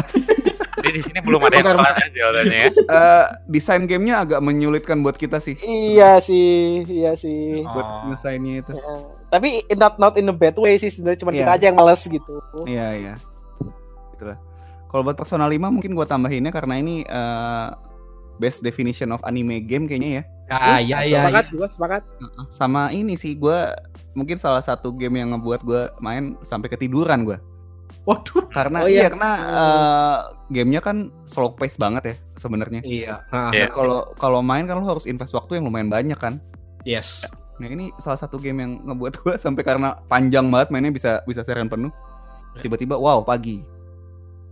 Jadi 0.77 0.93
di 0.93 1.03
sini 1.03 1.19
belum 1.19 1.41
ada 1.43 1.59
yang 1.59 1.79
jawabannya 2.15 2.59
ya. 2.59 2.71
Eh, 2.99 3.25
desain 3.49 3.83
gamenya 3.87 4.23
agak 4.23 4.41
menyulitkan 4.43 5.03
buat 5.03 5.17
kita 5.17 5.43
sih. 5.43 5.59
Iya 5.59 6.23
sih, 6.23 6.87
iya 6.87 7.19
sih. 7.19 7.67
Oh. 7.67 7.71
Buat 7.75 7.89
ngesainnya 8.13 8.63
itu. 8.63 8.73
Ya. 8.79 8.95
Tapi 9.27 9.49
not 9.75 9.99
not 9.99 10.15
in 10.15 10.31
a 10.31 10.35
bad 10.35 10.55
way 10.55 10.79
sih 10.79 10.91
sebenarnya 10.91 11.19
cuma 11.23 11.31
Iya. 11.35 11.39
kita 11.43 11.51
aja 11.51 11.65
yang 11.71 11.79
males 11.79 12.03
gitu. 12.03 12.35
Iya 12.63 12.87
iya. 12.95 13.15
Itulah. 14.15 14.39
Kalau 14.87 15.03
buat 15.03 15.17
Persona 15.17 15.45
5 15.45 15.59
mungkin 15.69 15.93
gua 15.93 16.07
tambahinnya 16.07 16.51
karena 16.51 16.79
ini 16.79 17.03
eh, 17.03 17.69
best 18.37 18.61
definition 18.61 19.11
of 19.11 19.21
anime 19.25 19.61
game 19.61 19.85
kayaknya 19.85 20.23
ya. 20.23 20.25
ah 20.47 20.79
ya 20.79 21.03
ya, 21.03 21.27
sepakat 21.27 21.47
gua 21.53 21.67
sepakat. 21.67 22.03
Sama 22.49 22.95
ini 22.95 23.19
sih 23.19 23.35
gua 23.35 23.75
mungkin 24.15 24.39
salah 24.39 24.63
satu 24.63 24.95
game 24.95 25.19
yang 25.19 25.35
ngebuat 25.35 25.61
gua 25.67 25.91
main 25.99 26.39
sampai 26.41 26.71
ketiduran 26.71 27.27
gua. 27.27 27.39
waduh 28.03 28.43
Karena 28.51 28.83
Oh, 28.83 28.91
iya 28.91 29.07
iya. 29.07 29.11
karena 29.11 29.31
eh, 29.39 30.17
gamenya 30.51 30.83
kan 30.83 30.97
slow 31.23 31.55
pace 31.55 31.79
banget 31.79 32.03
ya 32.03 32.15
sebenarnya. 32.35 32.81
iya 32.83 33.23
ah, 33.31 33.51
Iya. 33.51 33.71
Dan 33.71 33.75
Kalau 33.75 33.99
kalau 34.15 34.41
main 34.43 34.67
kan 34.67 34.79
lu 34.79 34.87
harus 34.87 35.07
invest 35.07 35.35
waktu 35.35 35.59
yang 35.59 35.67
lumayan 35.67 35.91
banyak 35.91 36.19
kan. 36.19 36.39
yes 36.83 37.27
Nah 37.57 37.67
ini 37.67 37.89
salah 37.97 38.21
satu 38.21 38.37
game 38.37 38.59
yang 38.61 38.73
ngebuat 38.85 39.13
gua 39.23 39.35
sampai 39.39 39.63
karena 39.63 39.99
panjang 40.07 40.47
banget 40.47 40.69
mainnya 40.71 40.93
bisa 40.93 41.23
bisa 41.27 41.43
seharian 41.43 41.67
penuh. 41.67 41.91
Tiba-tiba 42.59 42.95
wow 42.95 43.23
pagi. 43.23 43.65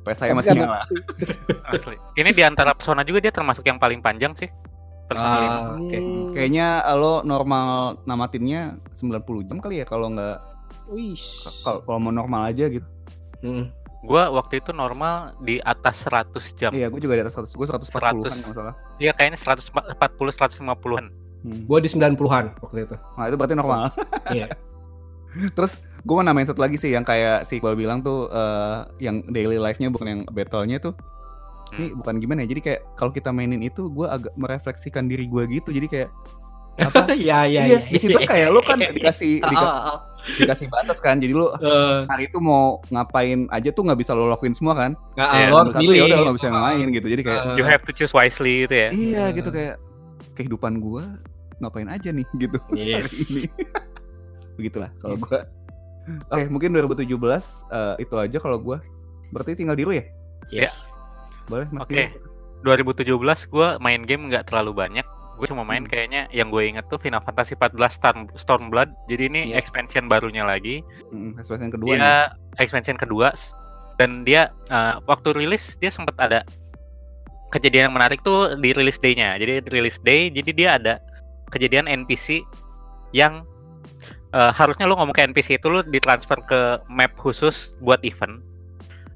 PS 0.05 0.19
saya 0.21 0.33
masih 0.37 0.53
nyala. 0.53 0.85
Asli. 1.73 1.97
Ini 2.15 2.31
di 2.31 2.43
antara 2.45 2.77
Persona 2.77 3.03
juga 3.03 3.19
dia 3.19 3.33
termasuk 3.33 3.65
yang 3.65 3.81
paling 3.81 3.99
panjang 3.99 4.37
sih. 4.37 4.49
Persona 5.05 5.37
lima. 5.37 5.53
Ah, 5.53 5.65
oke 5.77 5.97
Hmm. 5.97 6.33
Kayaknya 6.33 6.67
lo 6.95 7.21
normal 7.23 7.67
namatinnya 8.05 8.77
90 8.95 9.45
jam 9.45 9.59
kali 9.59 9.81
ya 9.81 9.87
kalau 9.87 10.09
nggak 10.09 10.37
Wih. 10.89 11.17
kalau 11.61 11.81
kalau 11.83 11.99
mau 11.99 12.13
normal 12.13 12.49
aja 12.49 12.69
gitu. 12.69 12.85
Mm. 13.41 13.69
Gua 14.05 14.29
waktu 14.29 14.61
itu 14.61 14.73
normal 14.73 15.33
di 15.41 15.61
atas 15.61 16.05
100 16.05 16.37
jam. 16.57 16.71
Iya, 16.73 16.93
gue 16.93 17.01
juga 17.01 17.17
di 17.17 17.25
atas 17.25 17.41
100. 17.41 17.57
Gue 17.57 17.65
140 17.65 17.89
kan 18.21 18.37
100. 18.37 18.45
nggak 18.45 18.57
salah. 18.57 18.75
Iya 18.97 19.13
kayaknya 19.13 19.39
140 19.41 19.89
150-an. 20.61 21.07
Hmm. 21.45 21.61
gue 21.69 21.79
di 21.85 21.89
90-an 21.93 22.57
waktu 22.57 22.89
itu 22.89 22.97
Nah, 23.21 23.25
itu 23.29 23.37
berarti 23.37 23.53
normal. 23.53 23.93
iya 24.33 24.49
Terus 25.57 25.85
gue 26.05 26.15
mau 26.15 26.23
namain 26.23 26.45
satu 26.45 26.61
lagi 26.61 26.77
sih 26.77 26.91
yang 26.91 27.01
kayak 27.01 27.43
si 27.43 27.57
Iqbal 27.57 27.75
bilang 27.75 27.99
tuh 27.99 28.29
eh, 28.29 28.79
yang 29.01 29.25
daily 29.27 29.57
life-nya 29.57 29.89
bukan 29.89 30.07
yang 30.07 30.21
battle-nya 30.27 30.77
tuh. 30.79 30.93
Ini 31.73 31.97
bukan 31.97 32.15
gimana 32.19 32.45
ya. 32.45 32.53
Jadi 32.53 32.61
kayak 32.63 32.81
kalau 32.95 33.11
kita 33.11 33.31
mainin 33.31 33.59
itu 33.59 33.89
gue 33.89 34.05
agak 34.05 34.31
merefleksikan 34.35 35.05
diri 35.05 35.25
gue 35.25 35.43
gitu. 35.51 35.73
Jadi 35.73 35.87
kayak 35.89 36.11
apa? 36.77 37.09
ya 37.19 37.43
ya 37.43 37.63
iya, 37.63 37.63
ya 37.67 37.79
di 37.85 37.97
situ 37.97 38.15
kayak 38.17 38.49
lo 38.49 38.61
kan 38.61 38.79
dikasih 38.95 39.41
Ah, 39.41 39.49
dika- 39.49 39.65
ah, 39.65 39.83
ah. 39.89 39.99
dikasih 40.37 40.67
batas 40.69 40.99
kan. 40.99 41.17
Jadi 41.19 41.33
lo 41.33 41.57
Eh, 41.57 42.05
hari 42.05 42.29
itu 42.29 42.39
mau 42.39 42.79
ngapain 42.89 43.49
aja 43.49 43.71
tuh 43.71 43.83
nggak 43.83 43.97
bisa 43.97 44.13
lo 44.13 44.29
lakuin 44.29 44.53
semua 44.53 44.77
kan. 44.77 44.93
nggak, 45.15 45.29
Iya, 45.31 45.47
lo 45.49 45.59
milih 45.73 45.97
ya 45.97 46.05
udah 46.05 46.17
lo 46.17 46.25
nggak 46.27 46.39
bisa 46.39 46.51
main 46.51 46.87
gitu. 46.91 47.07
Jadi 47.09 47.23
kayak 47.23 47.43
Eh, 47.43 47.57
You 47.57 47.65
have 47.65 47.83
to 47.83 47.93
choose 47.93 48.13
wisely 48.13 48.69
gitu 48.69 48.75
ya. 48.77 48.89
Iya 48.91 49.23
Eh. 49.25 49.29
gitu 49.35 49.49
kayak 49.49 49.81
kehidupan 50.35 50.79
gua 50.79 51.17
ngapain 51.59 51.89
aja 51.89 52.11
nih 52.11 52.27
gitu 52.37 52.61
hari 52.61 52.93
Yes. 52.93 53.09
ini. 53.25 53.43
Begitulah 54.61 54.93
kalau 54.97 55.17
gua. 55.17 55.49
Oke, 56.29 56.45
mungkin 56.53 56.73
2017 56.73 57.09
eh, 57.71 57.95
itu 58.05 58.15
aja 58.17 58.39
kalau 58.41 58.59
gua. 58.61 58.79
Berarti 59.33 59.57
tinggal 59.57 59.75
diru 59.75 59.93
ya? 59.97 60.05
yes 60.53 60.93
Boleh 61.49 61.67
Mas 61.73 61.85
Oke. 61.85 62.13
Diru? 62.65 63.17
2017 63.21 63.53
gua 63.53 63.77
main 63.77 64.05
game 64.05 64.29
nggak 64.33 64.49
terlalu 64.49 64.73
banyak. 64.73 65.07
Gue 65.35 65.51
cuma 65.51 65.67
main 65.67 65.83
Hmm. 65.83 65.91
kayaknya 65.91 66.31
yang 66.31 66.47
gue 66.47 66.63
inget 66.63 66.87
tuh 66.87 66.95
Final 66.97 67.19
Fantasy 67.27 67.59
14 67.59 67.99
Storm, 67.99 68.31
Stormblood. 68.39 68.87
Jadi 69.11 69.23
ini 69.27 69.41
Iya. 69.51 69.59
expansion 69.59 70.07
barunya 70.07 70.47
lagi. 70.47 70.79
Mm, 71.11 71.35
expansion 71.43 71.75
kedua 71.75 71.91
nih. 71.91 71.99
dia 71.99 72.15
expansion 72.63 72.95
kedua 72.95 73.35
dan 73.99 74.23
dia 74.23 74.55
uh, 74.71 75.03
waktu 75.11 75.35
rilis 75.35 75.75
dia 75.83 75.91
sempat 75.91 76.15
ada 76.23 76.47
kejadian 77.51 77.91
yang 77.91 77.95
menarik 77.99 78.23
tuh 78.23 78.55
di 78.63 78.71
release 78.75 79.03
day-nya. 79.03 79.35
Jadi 79.35 79.63
di 79.67 79.71
release 79.75 79.99
day 80.07 80.31
jadi 80.31 80.51
dia 80.55 80.71
ada 80.79 80.95
kejadian 81.51 81.91
NPC 81.91 82.43
yang 83.11 83.43
uh, 84.35 84.51
harusnya 84.51 84.91
lu 84.91 84.99
ngomong 84.99 85.15
ke 85.15 85.23
NPC 85.23 85.63
itu 85.63 85.71
lu 85.71 85.81
ditransfer 85.87 86.43
ke 86.43 86.61
map 86.91 87.15
khusus 87.15 87.79
buat 87.79 88.03
event. 88.03 88.43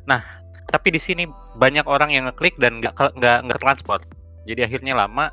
Nah, 0.07 0.23
tapi 0.70 0.95
di 0.95 1.01
sini 1.03 1.27
banyak 1.59 1.85
orang 1.85 2.15
yang 2.15 2.31
ngeklik 2.31 2.55
dan 2.62 2.78
nggak 2.78 2.95
nggak 3.19 3.39
nggak 3.51 3.61
transport. 3.61 4.07
Jadi 4.47 4.65
akhirnya 4.65 4.95
lama. 4.95 5.28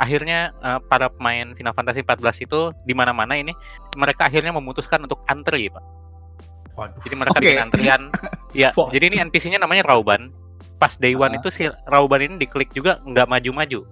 Akhirnya 0.00 0.56
uh, 0.64 0.80
para 0.80 1.12
pemain 1.12 1.52
Final 1.52 1.76
Fantasy 1.76 2.00
14 2.00 2.48
itu 2.48 2.72
di 2.88 2.96
mana-mana 2.96 3.36
ini 3.36 3.52
mereka 4.00 4.32
akhirnya 4.32 4.48
memutuskan 4.48 5.04
untuk 5.04 5.20
antri, 5.28 5.68
Pak. 5.68 5.84
waduh 6.72 6.96
Jadi 7.04 7.14
mereka 7.20 7.36
Oke. 7.36 7.44
bikin 7.44 7.60
antrian. 7.60 8.02
ya, 8.64 8.72
Wah. 8.80 8.88
jadi 8.88 9.12
ini 9.12 9.16
NPC-nya 9.28 9.60
namanya 9.60 9.84
Rauban. 9.92 10.32
Pas 10.80 10.96
day 10.96 11.12
one 11.12 11.36
Ah. 11.36 11.44
itu 11.44 11.52
si 11.52 11.68
Rauban 11.84 12.24
ini 12.24 12.40
diklik 12.40 12.72
juga 12.72 12.96
nggak 13.04 13.28
maju-maju. 13.28 13.84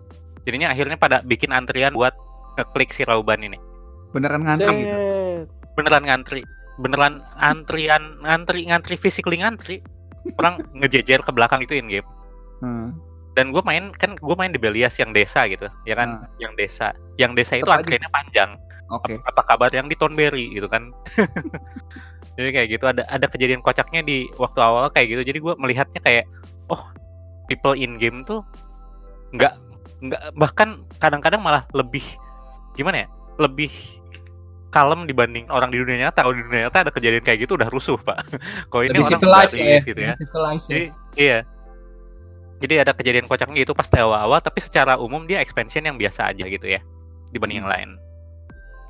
Jadinya 0.48 0.73
akhirnya 0.73 0.97
pada 0.97 1.20
bikin 1.20 1.52
antrian 1.52 1.93
buat 1.93 2.16
ngeklik 2.56 2.89
si 2.97 3.05
Rauban 3.05 3.44
ini. 3.44 3.60
Beneran 4.09 4.48
ngantri 4.48 4.89
gitu. 4.89 4.97
Beneran 5.78 6.02
ngantri. 6.02 6.42
Beneran 6.82 7.22
antrian 7.38 8.18
ngantri 8.26 8.66
ngantri 8.66 8.98
physically 8.98 9.38
ngantri. 9.38 9.78
Orang 10.34 10.59
ngejejer 10.82 11.22
ke 11.22 11.30
belakang 11.30 11.62
itu 11.62 11.78
in 11.78 11.86
game. 11.86 12.09
Hmm. 12.59 12.98
Dan 13.38 13.55
gue 13.55 13.62
main 13.62 13.94
kan 13.94 14.18
gue 14.18 14.34
main 14.34 14.50
di 14.50 14.59
Belias 14.59 14.98
yang 14.98 15.14
desa 15.14 15.46
gitu, 15.46 15.70
ya 15.86 15.94
kan? 15.94 16.26
Ah. 16.26 16.42
Yang 16.42 16.52
desa. 16.59 16.86
Yang 17.14 17.32
desa 17.38 17.52
itu 17.62 17.70
Tetap 17.70 17.78
aja. 17.78 17.82
antriannya 17.86 18.10
panjang. 18.10 18.50
Oke. 18.88 19.20
apa 19.20 19.44
kabar 19.44 19.68
yang 19.68 19.84
di 19.84 19.92
Tonberry 19.92 20.48
gitu 20.48 20.64
kan 20.64 20.96
jadi 22.40 22.48
kayak 22.56 22.68
gitu 22.72 22.84
ada 22.88 23.05
ada 23.12 23.28
kejadian 23.28 23.60
kocaknya 23.60 24.00
di 24.00 24.24
waktu 24.40 24.64
awal 24.64 24.88
kayak 24.88 25.12
gitu 25.12 25.22
jadi 25.28 25.38
gue 25.44 25.55
melihatnya 25.60 26.00
kayak 26.00 26.24
oh 26.72 26.80
people 27.52 27.76
in 27.76 28.00
game 28.00 28.24
tuh 28.24 28.40
nggak 29.36 29.60
nggak 30.00 30.22
bahkan 30.40 30.80
kadang-kadang 31.05 31.44
malah 31.44 31.68
lebih 31.76 32.00
gimana 32.80 33.05
ya 33.05 33.09
lebih 33.36 33.68
kalem 34.69 35.09
dibanding 35.09 35.49
orang 35.49 35.73
di 35.73 35.81
dunia 35.81 36.09
nyata. 36.09 36.24
Kalau 36.24 36.35
di 36.36 36.45
dunia 36.45 36.69
nyata 36.69 36.89
ada 36.89 36.93
kejadian 36.93 37.24
kayak 37.24 37.49
gitu 37.49 37.57
udah 37.57 37.69
rusuh 37.73 37.97
pak. 38.01 38.20
Kalau 38.70 38.82
ini 38.85 38.99
Lebih 39.01 39.16
orang 39.24 39.49
ya. 39.57 39.78
gitu 39.82 40.01
ya. 40.01 40.12
ya. 40.12 40.15
jadi 40.69 40.85
iya. 41.16 41.39
Jadi 42.59 42.74
ada 42.74 42.90
kejadian 42.90 43.24
kocaknya 43.31 43.55
gitu 43.62 43.73
pas 43.73 43.86
di 43.86 43.99
awal-awal 44.03 44.43
tapi 44.43 44.59
secara 44.59 44.99
umum 44.99 45.31
dia 45.31 45.39
expansion 45.39 45.86
yang 45.86 45.95
biasa 45.95 46.35
aja 46.35 46.43
gitu 46.51 46.66
ya 46.66 46.82
dibanding 47.31 47.62
yang 47.62 47.70
lain. 47.70 47.95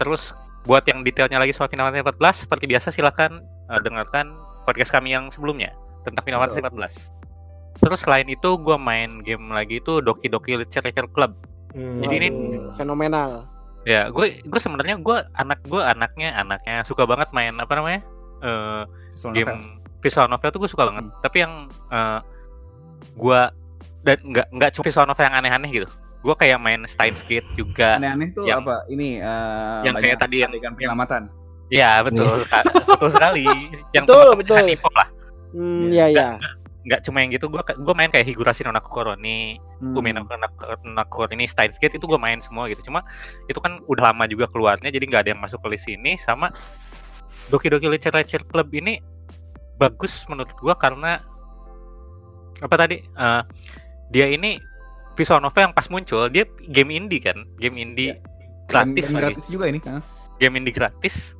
Terus 0.00 0.32
buat 0.64 0.82
yang 0.88 1.04
detailnya 1.04 1.36
lagi 1.36 1.52
soal 1.52 1.68
Final 1.68 1.92
Fantasy 1.92 2.04
14 2.04 2.44
seperti 2.48 2.64
biasa 2.64 2.88
silakan 2.92 3.44
eh, 3.70 3.80
dengarkan 3.84 4.32
podcast 4.64 4.92
kami 4.92 5.12
yang 5.12 5.28
sebelumnya 5.28 5.72
tentang 6.04 6.24
Final 6.24 6.40
Fantasy 6.44 6.64
14 6.64 7.18
terus 7.78 8.02
selain 8.02 8.26
itu 8.26 8.58
gue 8.58 8.74
main 8.74 9.22
game 9.22 9.54
lagi 9.54 9.78
itu 9.78 10.02
Doki 10.02 10.26
Doki 10.26 10.58
Literature 10.58 11.06
Club. 11.14 11.32
Hmm, 11.74 12.02
Jadi 12.02 12.14
ini- 12.18 12.34
fenomenal. 12.74 13.46
Ya 13.84 14.08
gue 14.08 14.26
gue 14.40 14.60
sebenarnya 14.60 14.96
gue 14.96 15.16
anak 15.34 15.58
gue 15.62 15.78
anaknya 15.78 16.34
anaknya 16.34 16.82
suka 16.82 17.02
banget 17.02 17.28
main 17.30 17.54
apa 17.54 17.72
namanya 17.72 18.00
eh 18.40 18.82
Visual 19.12 19.32
game 19.32 19.48
novel. 19.48 19.70
visual 19.98 20.26
novel 20.26 20.48
tuh 20.48 20.60
gue 20.60 20.70
suka 20.70 20.84
banget 20.84 21.04
Hmm. 21.04 21.18
tapi 21.20 21.36
yang 21.38 21.52
eh 21.88 22.18
gua 23.14 23.54
dan 24.00 24.18
nggak 24.20 24.46
nggak 24.50 24.70
cuma 24.72 24.84
visual 24.84 25.06
novel 25.06 25.22
yang 25.22 25.36
aneh-aneh 25.36 25.70
gitu 25.72 25.88
gue 26.18 26.34
kayak 26.34 26.58
main 26.58 26.82
Steins 26.84 27.22
Gate 27.22 27.46
juga 27.54 27.94
Aneh-aneh 27.94 28.30
tuh 28.32 28.42
yang- 28.44 28.58
apa? 28.60 28.82
Ini 28.88 29.08
eh, 29.18 29.78
yang 29.86 29.94
kayak 29.96 30.18
tadi 30.18 30.36
yang- 30.40 30.50
penyelamatan. 30.74 31.30
ya 31.68 32.00
betul 32.00 32.42
Kak. 32.44 32.64
betul 32.66 33.10
sekali 33.10 33.46
yang 33.94 34.02
Betul, 34.04 34.34
betul. 34.34 34.56
Hanipop 34.58 34.94
lah 34.94 35.08
Hmm, 35.48 35.88
Iya. 35.88 36.06
ya 36.06 36.06
ya. 36.12 36.28
Nggak 36.88 37.04
cuma 37.04 37.20
yang 37.20 37.30
gitu 37.30 37.52
gue 37.52 37.60
gue 37.60 37.94
main 37.94 38.08
kayak 38.08 38.24
Higurashi 38.26 38.64
no 38.64 38.72
nih 38.72 39.60
Hmm. 39.78 39.94
Umi 39.94 40.10
no 40.10 40.26
ini 41.30 41.44
Steins 41.46 41.78
Gate 41.78 42.00
itu 42.00 42.06
gue 42.08 42.18
main 42.18 42.40
semua 42.40 42.66
gitu 42.66 42.90
cuma 42.90 43.04
itu 43.46 43.60
kan 43.60 43.78
udah 43.86 44.10
lama 44.10 44.24
juga 44.26 44.48
keluarnya 44.48 44.90
jadi 44.90 45.04
nggak 45.06 45.22
ada 45.22 45.30
yang 45.36 45.40
masuk 45.44 45.62
ke 45.62 45.68
list 45.70 45.86
ini 45.86 46.16
sama 46.16 46.50
Doki 47.48 47.70
Doki 47.70 47.86
Literature 47.86 48.42
Club 48.42 48.72
ini 48.74 48.98
bagus 49.78 50.26
menurut 50.26 50.50
gua 50.58 50.74
karena 50.74 51.22
apa 52.58 52.74
tadi 52.74 52.98
eh, 53.00 53.42
dia 54.10 54.26
ini 54.26 54.58
visual 55.14 55.38
novel 55.38 55.70
yang 55.70 55.74
pas 55.74 55.86
muncul 55.86 56.26
dia 56.26 56.42
game 56.74 56.90
indie 56.90 57.22
kan 57.22 57.46
game 57.56 57.78
indie 57.78 58.18
Dan- 58.68 58.92
gratis 58.92 59.04
dan 59.06 59.14
lagi 59.14 59.24
gratis 59.32 59.46
juga 59.48 59.64
ini. 59.70 59.78
Hah? 59.86 60.02
game 60.38 60.54
indie 60.58 60.74
gratis 60.74 61.32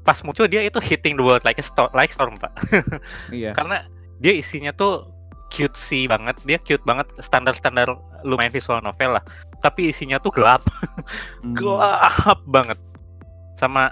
pas 0.00 0.16
muncul 0.22 0.46
dia 0.46 0.62
itu 0.62 0.78
hitting 0.80 1.14
the 1.14 1.22
world 1.22 1.42
like 1.44 1.58
a 1.58 1.64
storm, 1.66 1.90
like 1.92 2.10
storm 2.10 2.38
pak 2.38 2.54
Iya. 3.28 3.52
karena 3.58 3.84
dia 4.20 4.36
isinya 4.36 4.70
tuh 4.76 5.08
cutesy 5.50 6.06
banget. 6.06 6.36
Dia 6.46 6.60
cute 6.62 6.84
banget 6.86 7.10
standar 7.20 7.56
standar 7.58 7.90
lumayan 8.22 8.52
visual 8.54 8.78
novel 8.80 9.18
lah. 9.18 9.24
Tapi 9.60 9.90
isinya 9.90 10.20
tuh 10.22 10.32
gelap. 10.32 10.62
Hmm. 11.42 11.56
gelap 11.56 12.38
banget. 12.46 12.78
Sama 13.58 13.90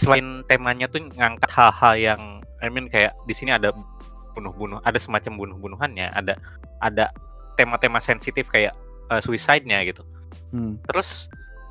selain 0.00 0.42
temanya 0.48 0.88
tuh 0.88 1.04
ngangkat 1.14 1.52
hal-hal 1.52 1.94
yang 1.96 2.20
I 2.64 2.68
mean 2.72 2.88
kayak 2.88 3.12
di 3.28 3.36
sini 3.36 3.52
ada 3.52 3.72
bunuh-bunuh 4.34 4.80
ada 4.82 4.96
semacam 4.96 5.36
bunuh-bunuhannya. 5.38 6.10
Ada 6.16 6.34
ada 6.80 7.12
tema-tema 7.54 8.00
sensitif 8.00 8.48
kayak 8.48 8.72
uh, 9.12 9.20
suicide-nya 9.22 9.84
gitu. 9.86 10.02
Hmm. 10.54 10.78
terus 10.86 11.26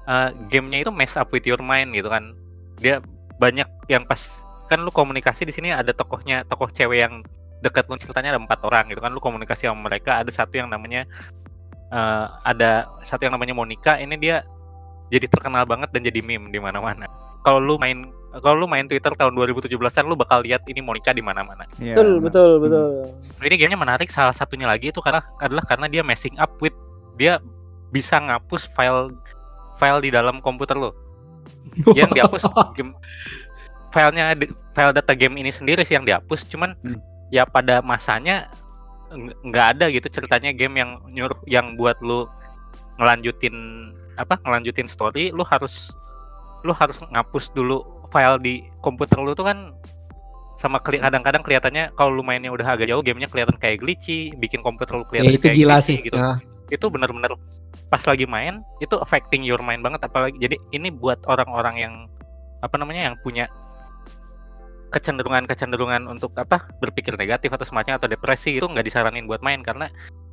uh, 0.07 0.35
gamenya 0.51 0.83
itu 0.83 0.91
mess 0.91 1.15
up 1.15 1.31
with 1.31 1.43
your 1.43 1.59
mind 1.59 1.91
gitu 1.91 2.07
kan. 2.07 2.37
Dia 2.79 3.03
banyak 3.39 3.67
yang 3.87 4.03
pas 4.03 4.19
kan 4.69 4.85
lu 4.85 4.91
komunikasi 4.93 5.49
di 5.49 5.53
sini 5.55 5.73
ada 5.73 5.95
tokohnya 5.95 6.45
tokoh 6.45 6.69
cewek 6.69 7.01
yang 7.01 7.25
dekat 7.59 7.87
lu 7.91 7.95
ceritanya 7.99 8.35
ada 8.35 8.39
empat 8.39 8.59
orang 8.63 8.87
gitu 8.87 8.99
kan 9.03 9.11
lu 9.11 9.19
komunikasi 9.19 9.67
sama 9.67 9.91
mereka 9.91 10.23
ada 10.23 10.31
satu 10.31 10.55
yang 10.55 10.71
namanya 10.71 11.03
uh, 11.91 12.39
ada 12.47 12.87
satu 13.03 13.27
yang 13.27 13.35
namanya 13.35 13.53
Monica 13.57 13.99
ini 13.99 14.15
dia 14.15 14.45
jadi 15.09 15.25
terkenal 15.25 15.65
banget 15.65 15.89
dan 15.89 16.05
jadi 16.05 16.21
meme 16.21 16.53
di 16.53 16.61
mana-mana. 16.61 17.09
Kalau 17.41 17.57
lu 17.57 17.75
main 17.81 18.13
kalau 18.45 18.61
lu 18.61 18.67
main 18.69 18.85
Twitter 18.85 19.09
tahun 19.17 19.33
2017-an 19.33 20.05
lu 20.05 20.13
bakal 20.13 20.45
lihat 20.45 20.61
ini 20.69 20.85
Monica 20.85 21.09
di 21.09 21.25
mana-mana. 21.25 21.65
Iya, 21.81 21.97
Betul, 21.97 22.21
betul, 22.21 22.51
betul. 22.61 23.09
ini 23.41 23.55
gamenya 23.57 23.79
menarik 23.81 24.13
salah 24.13 24.37
satunya 24.37 24.69
lagi 24.69 24.93
itu 24.93 25.01
karena 25.01 25.25
adalah 25.41 25.65
karena 25.65 25.89
dia 25.89 26.05
messing 26.05 26.37
up 26.37 26.53
with 26.61 26.77
dia 27.17 27.41
bisa 27.89 28.21
ngapus 28.21 28.69
file 28.77 29.09
file 29.81 29.97
di 29.97 30.13
dalam 30.13 30.37
komputer 30.45 30.77
lo 30.77 30.93
yang 31.97 32.13
dihapus 32.13 32.45
game 32.77 32.93
filenya 33.89 34.37
file 34.77 34.93
data 34.93 35.13
game 35.17 35.33
ini 35.41 35.49
sendiri 35.49 35.81
sih 35.81 35.97
yang 35.97 36.05
dihapus 36.05 36.45
cuman 36.45 36.77
Hmm. 36.85 37.01
Ya 37.29 37.45
pada 37.45 37.81
masanya 37.81 38.49
nggak 39.41 39.67
ada 39.77 39.85
gitu 39.89 40.05
ceritanya 40.09 40.53
game 40.53 40.77
yang 40.77 41.01
nyuruh 41.09 41.37
yang 41.49 41.73
buat 41.73 41.97
lu 42.01 42.29
ngelanjutin 42.97 43.53
apa 44.19 44.37
ngelanjutin 44.43 44.85
story 44.85 45.31
lu 45.31 45.41
harus 45.41 45.89
lu 46.61 46.75
harus 46.75 46.99
ngapus 47.09 47.49
dulu 47.55 47.81
file 48.11 48.37
di 48.37 48.53
komputer 48.83 49.17
lu 49.17 49.33
tuh 49.33 49.47
kan 49.47 49.73
sama 50.59 50.77
keli- 50.83 50.99
kadang-kadang 50.99 51.39
kelihatannya 51.41 51.95
kalau 51.95 52.11
lu 52.11 52.21
mainnya 52.21 52.51
udah 52.51 52.75
agak 52.75 52.91
jauh 52.91 52.99
gamenya 52.99 53.31
kelihatan 53.31 53.55
kayak 53.55 53.79
glitchy 53.79 54.35
bikin 54.35 54.59
komputer 54.59 54.99
lu 54.99 55.07
Ya 55.09 55.23
kelihatan 55.23 55.33
itu 55.33 55.45
kayak 55.47 55.55
gila 55.57 55.75
glitchy 55.79 55.87
sih. 55.87 55.97
gitu. 56.03 56.17
Nah, 56.19 56.37
itu 56.69 56.85
bener-bener 56.91 57.31
pas 57.89 58.03
lagi 58.05 58.25
main 58.29 58.61
itu 58.77 58.93
affecting 58.99 59.41
your 59.41 59.57
mind 59.63 59.81
banget 59.81 60.05
apalagi 60.05 60.37
jadi 60.37 60.59
ini 60.69 60.93
buat 60.93 61.17
orang-orang 61.25 61.75
yang 61.81 61.93
apa 62.61 62.75
namanya 62.77 63.09
yang 63.09 63.15
punya 63.25 63.47
kecenderungan-kecenderungan 64.89 66.09
untuk 66.09 66.33
apa 66.35 66.65
berpikir 66.81 67.13
negatif 67.15 67.53
atau 67.53 67.63
semacamnya 67.63 67.97
atau 67.97 68.09
depresi 68.09 68.57
itu 68.57 68.65
nggak 68.65 68.85
disaranin 68.85 69.25
buat 69.25 69.39
main 69.39 69.61
karena 69.61 69.87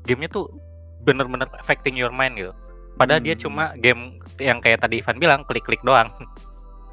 gamenya 0.05 0.33
tuh 0.33 0.49
bener-bener 1.05 1.47
affecting 1.57 1.95
your 1.95 2.11
mind 2.11 2.35
gitu 2.35 2.53
padahal 2.97 3.21
dia 3.21 3.37
Hmm. 3.37 3.43
cuma 3.47 3.65
game 3.77 4.17
yang 4.41 4.59
kayak 4.59 4.81
tadi 4.81 4.99
Ivan 4.99 5.21
bilang 5.21 5.41
klik-klik 5.45 5.81
doang 5.85 6.09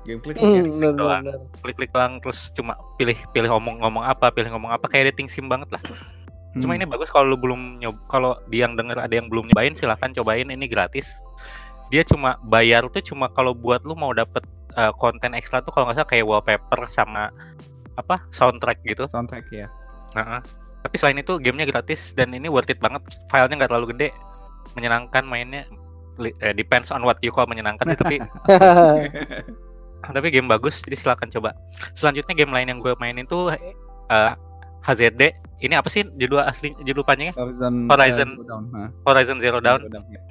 Game 0.03 0.19
klik 0.19 0.35
Hmm, 0.35 0.83
benar, 0.83 0.93
doang. 0.99 1.23
klik-klik 1.63 1.87
doang 1.89 2.19
terus 2.19 2.51
cuma 2.51 2.75
pilih 2.99 3.15
pilih 3.31 3.47
ngomong 3.49 3.79
ngomong 3.79 4.03
apa 4.03 4.27
pilih 4.29 4.51
ngomong 4.51 4.75
apa 4.75 4.85
kayak 4.85 5.15
dating 5.15 5.31
sim 5.31 5.47
banget 5.47 5.71
lah 5.71 5.79
Cuma 6.53 6.77
Hmm. 6.77 6.77
ini 6.77 6.85
bagus 6.85 7.09
kalau 7.09 7.33
lu 7.33 7.37
belum 7.39 7.81
nyob 7.81 7.97
kalau 8.05 8.37
dia 8.45 8.69
yang 8.69 8.77
denger 8.77 9.01
ada 9.01 9.09
yang 9.09 9.25
belum 9.25 9.49
nyobain 9.49 9.73
silahkan 9.73 10.13
cobain 10.13 10.45
ini 10.45 10.69
gratis. 10.69 11.09
Dia 11.89 12.05
cuma 12.05 12.37
bayar 12.45 12.85
tuh 12.93 13.01
cuma 13.01 13.25
kalau 13.25 13.57
buat 13.57 13.81
lu 13.81 13.97
mau 13.97 14.13
dapet 14.13 14.45
uh, 14.75 14.91
konten 14.97 15.33
ekstra 15.33 15.61
tuh 15.61 15.71
kalau 15.71 15.89
nggak 15.89 16.01
salah 16.01 16.09
kayak 16.09 16.25
wallpaper 16.25 16.81
sama 16.89 17.29
apa 17.93 18.21
soundtrack 18.33 18.81
gitu. 18.85 19.05
soundtrack 19.09 19.45
ya. 19.53 19.67
Nah, 20.17 20.41
tapi 20.81 20.95
selain 20.97 21.17
itu 21.17 21.37
gamenya 21.41 21.69
gratis 21.69 22.13
dan 22.13 22.33
ini 22.33 22.49
worth 22.49 22.69
it 22.69 22.77
banget. 22.81 23.01
Filenya 23.29 23.63
nggak 23.65 23.71
terlalu 23.71 23.87
gede, 23.97 24.09
menyenangkan 24.77 25.23
mainnya. 25.25 25.63
Eh, 26.21 26.53
depends 26.53 26.93
on 26.93 27.01
what 27.01 27.17
you 27.25 27.33
call 27.33 27.49
menyenangkan 27.49 27.89
sih, 27.89 27.97
tapi 27.97 28.15
tapi 30.15 30.27
game 30.29 30.45
bagus 30.45 30.83
jadi 30.85 30.97
silakan 30.99 31.29
coba. 31.33 31.49
Selanjutnya 31.97 32.35
game 32.37 32.53
lain 32.53 32.67
yang 32.69 32.79
gue 32.83 32.93
mainin 33.01 33.25
tuh 33.25 33.49
eh, 33.53 34.33
HZD. 34.85 35.33
Ini 35.63 35.79
apa 35.79 35.87
sih 35.87 36.03
judul 36.19 36.43
asli 36.43 36.75
judul 36.83 37.07
panjangnya? 37.07 37.33
Horizon 37.39 37.87
Horizon. 37.87 38.29
eh, 38.29 38.35
Zero 38.35 38.43
Dawn. 38.45 38.63
Horizon 39.07 39.37
Zero 39.39 39.59
Dawn. 39.63 39.79
Zero 39.81 39.91
Dawn, 39.95 40.05
ya. 40.11 40.21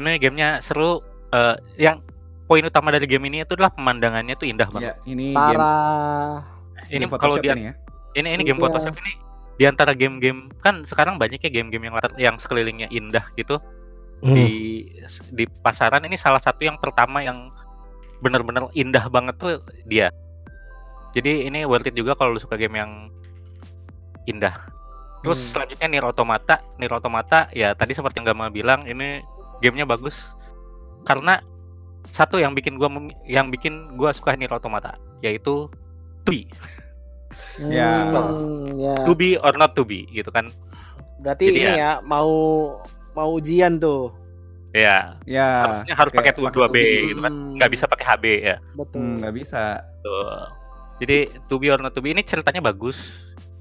Ini 0.00 0.10
gamenya 0.18 0.48
seru. 0.64 0.98
eh, 1.34 1.56
yang 1.78 1.98
poin 2.44 2.64
utama 2.64 2.92
dari 2.92 3.08
game 3.08 3.24
ini 3.32 3.42
itu 3.42 3.56
adalah 3.56 3.72
pemandangannya 3.72 4.34
tuh 4.36 4.46
indah 4.48 4.68
banget. 4.68 4.92
Ya, 4.92 4.94
ini 5.08 5.32
game, 5.32 5.38
Parah. 5.38 6.44
ini 6.92 7.04
game 7.04 7.12
kalau 7.16 7.36
Photoshop 7.40 7.44
dia 7.44 7.52
ini 7.56 7.64
ya. 7.64 7.72
ini 8.20 8.28
ini 8.36 8.42
game 8.44 8.58
Iya. 8.60 8.64
Photoshop 8.68 8.96
ini 9.00 9.12
di 9.54 9.64
antara 9.70 9.94
game-game 9.94 10.50
kan 10.58 10.82
sekarang 10.82 11.14
banyak 11.14 11.38
ya 11.38 11.50
game-game 11.50 11.86
yang 11.86 11.94
yang 12.18 12.36
sekelilingnya 12.42 12.90
indah 12.90 13.22
gitu 13.38 13.62
hmm. 14.26 14.34
di 14.34 14.46
di 15.30 15.44
pasaran 15.62 16.02
ini 16.02 16.18
salah 16.18 16.42
satu 16.42 16.66
yang 16.66 16.74
pertama 16.82 17.22
yang 17.22 17.54
benar-benar 18.18 18.66
indah 18.74 19.06
banget 19.08 19.38
tuh 19.38 19.62
dia. 19.86 20.10
Jadi 21.14 21.46
ini 21.46 21.62
worth 21.62 21.86
it 21.86 21.94
juga 21.94 22.18
kalau 22.18 22.34
lu 22.34 22.42
suka 22.42 22.58
game 22.58 22.74
yang 22.74 23.08
indah. 24.26 24.52
Terus 25.22 25.38
Hmm. 25.38 25.50
selanjutnya 25.56 25.86
Nier 25.86 26.04
Automata. 26.04 26.58
Nier 26.76 26.90
Automata 26.90 27.46
ya 27.54 27.72
tadi 27.78 27.94
seperti 27.94 28.18
yang 28.18 28.34
Gama 28.34 28.50
bilang 28.50 28.84
ini 28.90 29.22
gamenya 29.62 29.86
bagus 29.86 30.34
karena 31.06 31.38
satu 32.06 32.36
yang 32.36 32.52
bikin 32.52 32.74
gua 32.74 32.88
yang 33.24 33.48
bikin 33.48 33.94
gua 33.94 34.10
suka 34.10 34.34
Nier 34.34 34.50
Automata 34.50 34.94
yaitu 35.20 35.66
to 36.22 36.30
be, 36.30 36.44
Ya. 37.58 37.90
Hmm, 38.12 38.76
ya. 38.76 38.94
to 39.02 39.12
be 39.12 39.34
or 39.36 39.52
not 39.54 39.72
to 39.72 39.82
be 39.82 40.06
gitu 40.08 40.28
kan. 40.28 40.46
Berarti 41.18 41.48
Jadi 41.48 41.60
ini 41.60 41.72
ya 41.74 41.98
mau 42.00 42.30
mau 43.12 43.28
ujian 43.32 43.78
tuh. 43.78 44.12
Ya, 44.74 45.14
Ya. 45.22 45.62
harusnya 45.62 45.94
harus 45.94 46.12
pakai 46.12 46.34
tu- 46.34 46.42
2B 46.44 46.76
gitu 47.08 47.20
kan. 47.20 47.30
Hmm, 47.30 47.54
Nggak 47.54 47.70
bisa 47.70 47.84
pakai 47.86 48.04
HB 48.04 48.24
ya. 48.42 48.56
Betul. 48.74 48.98
Hmm, 49.00 49.14
nggak 49.18 49.34
bisa. 49.34 49.62
Tuh. 50.02 50.50
Jadi 50.98 51.16
to 51.46 51.56
be 51.56 51.70
or 51.70 51.78
not 51.78 51.90
to 51.90 52.02
be 52.02 52.10
ini 52.10 52.20
ceritanya 52.20 52.58
bagus. 52.60 52.98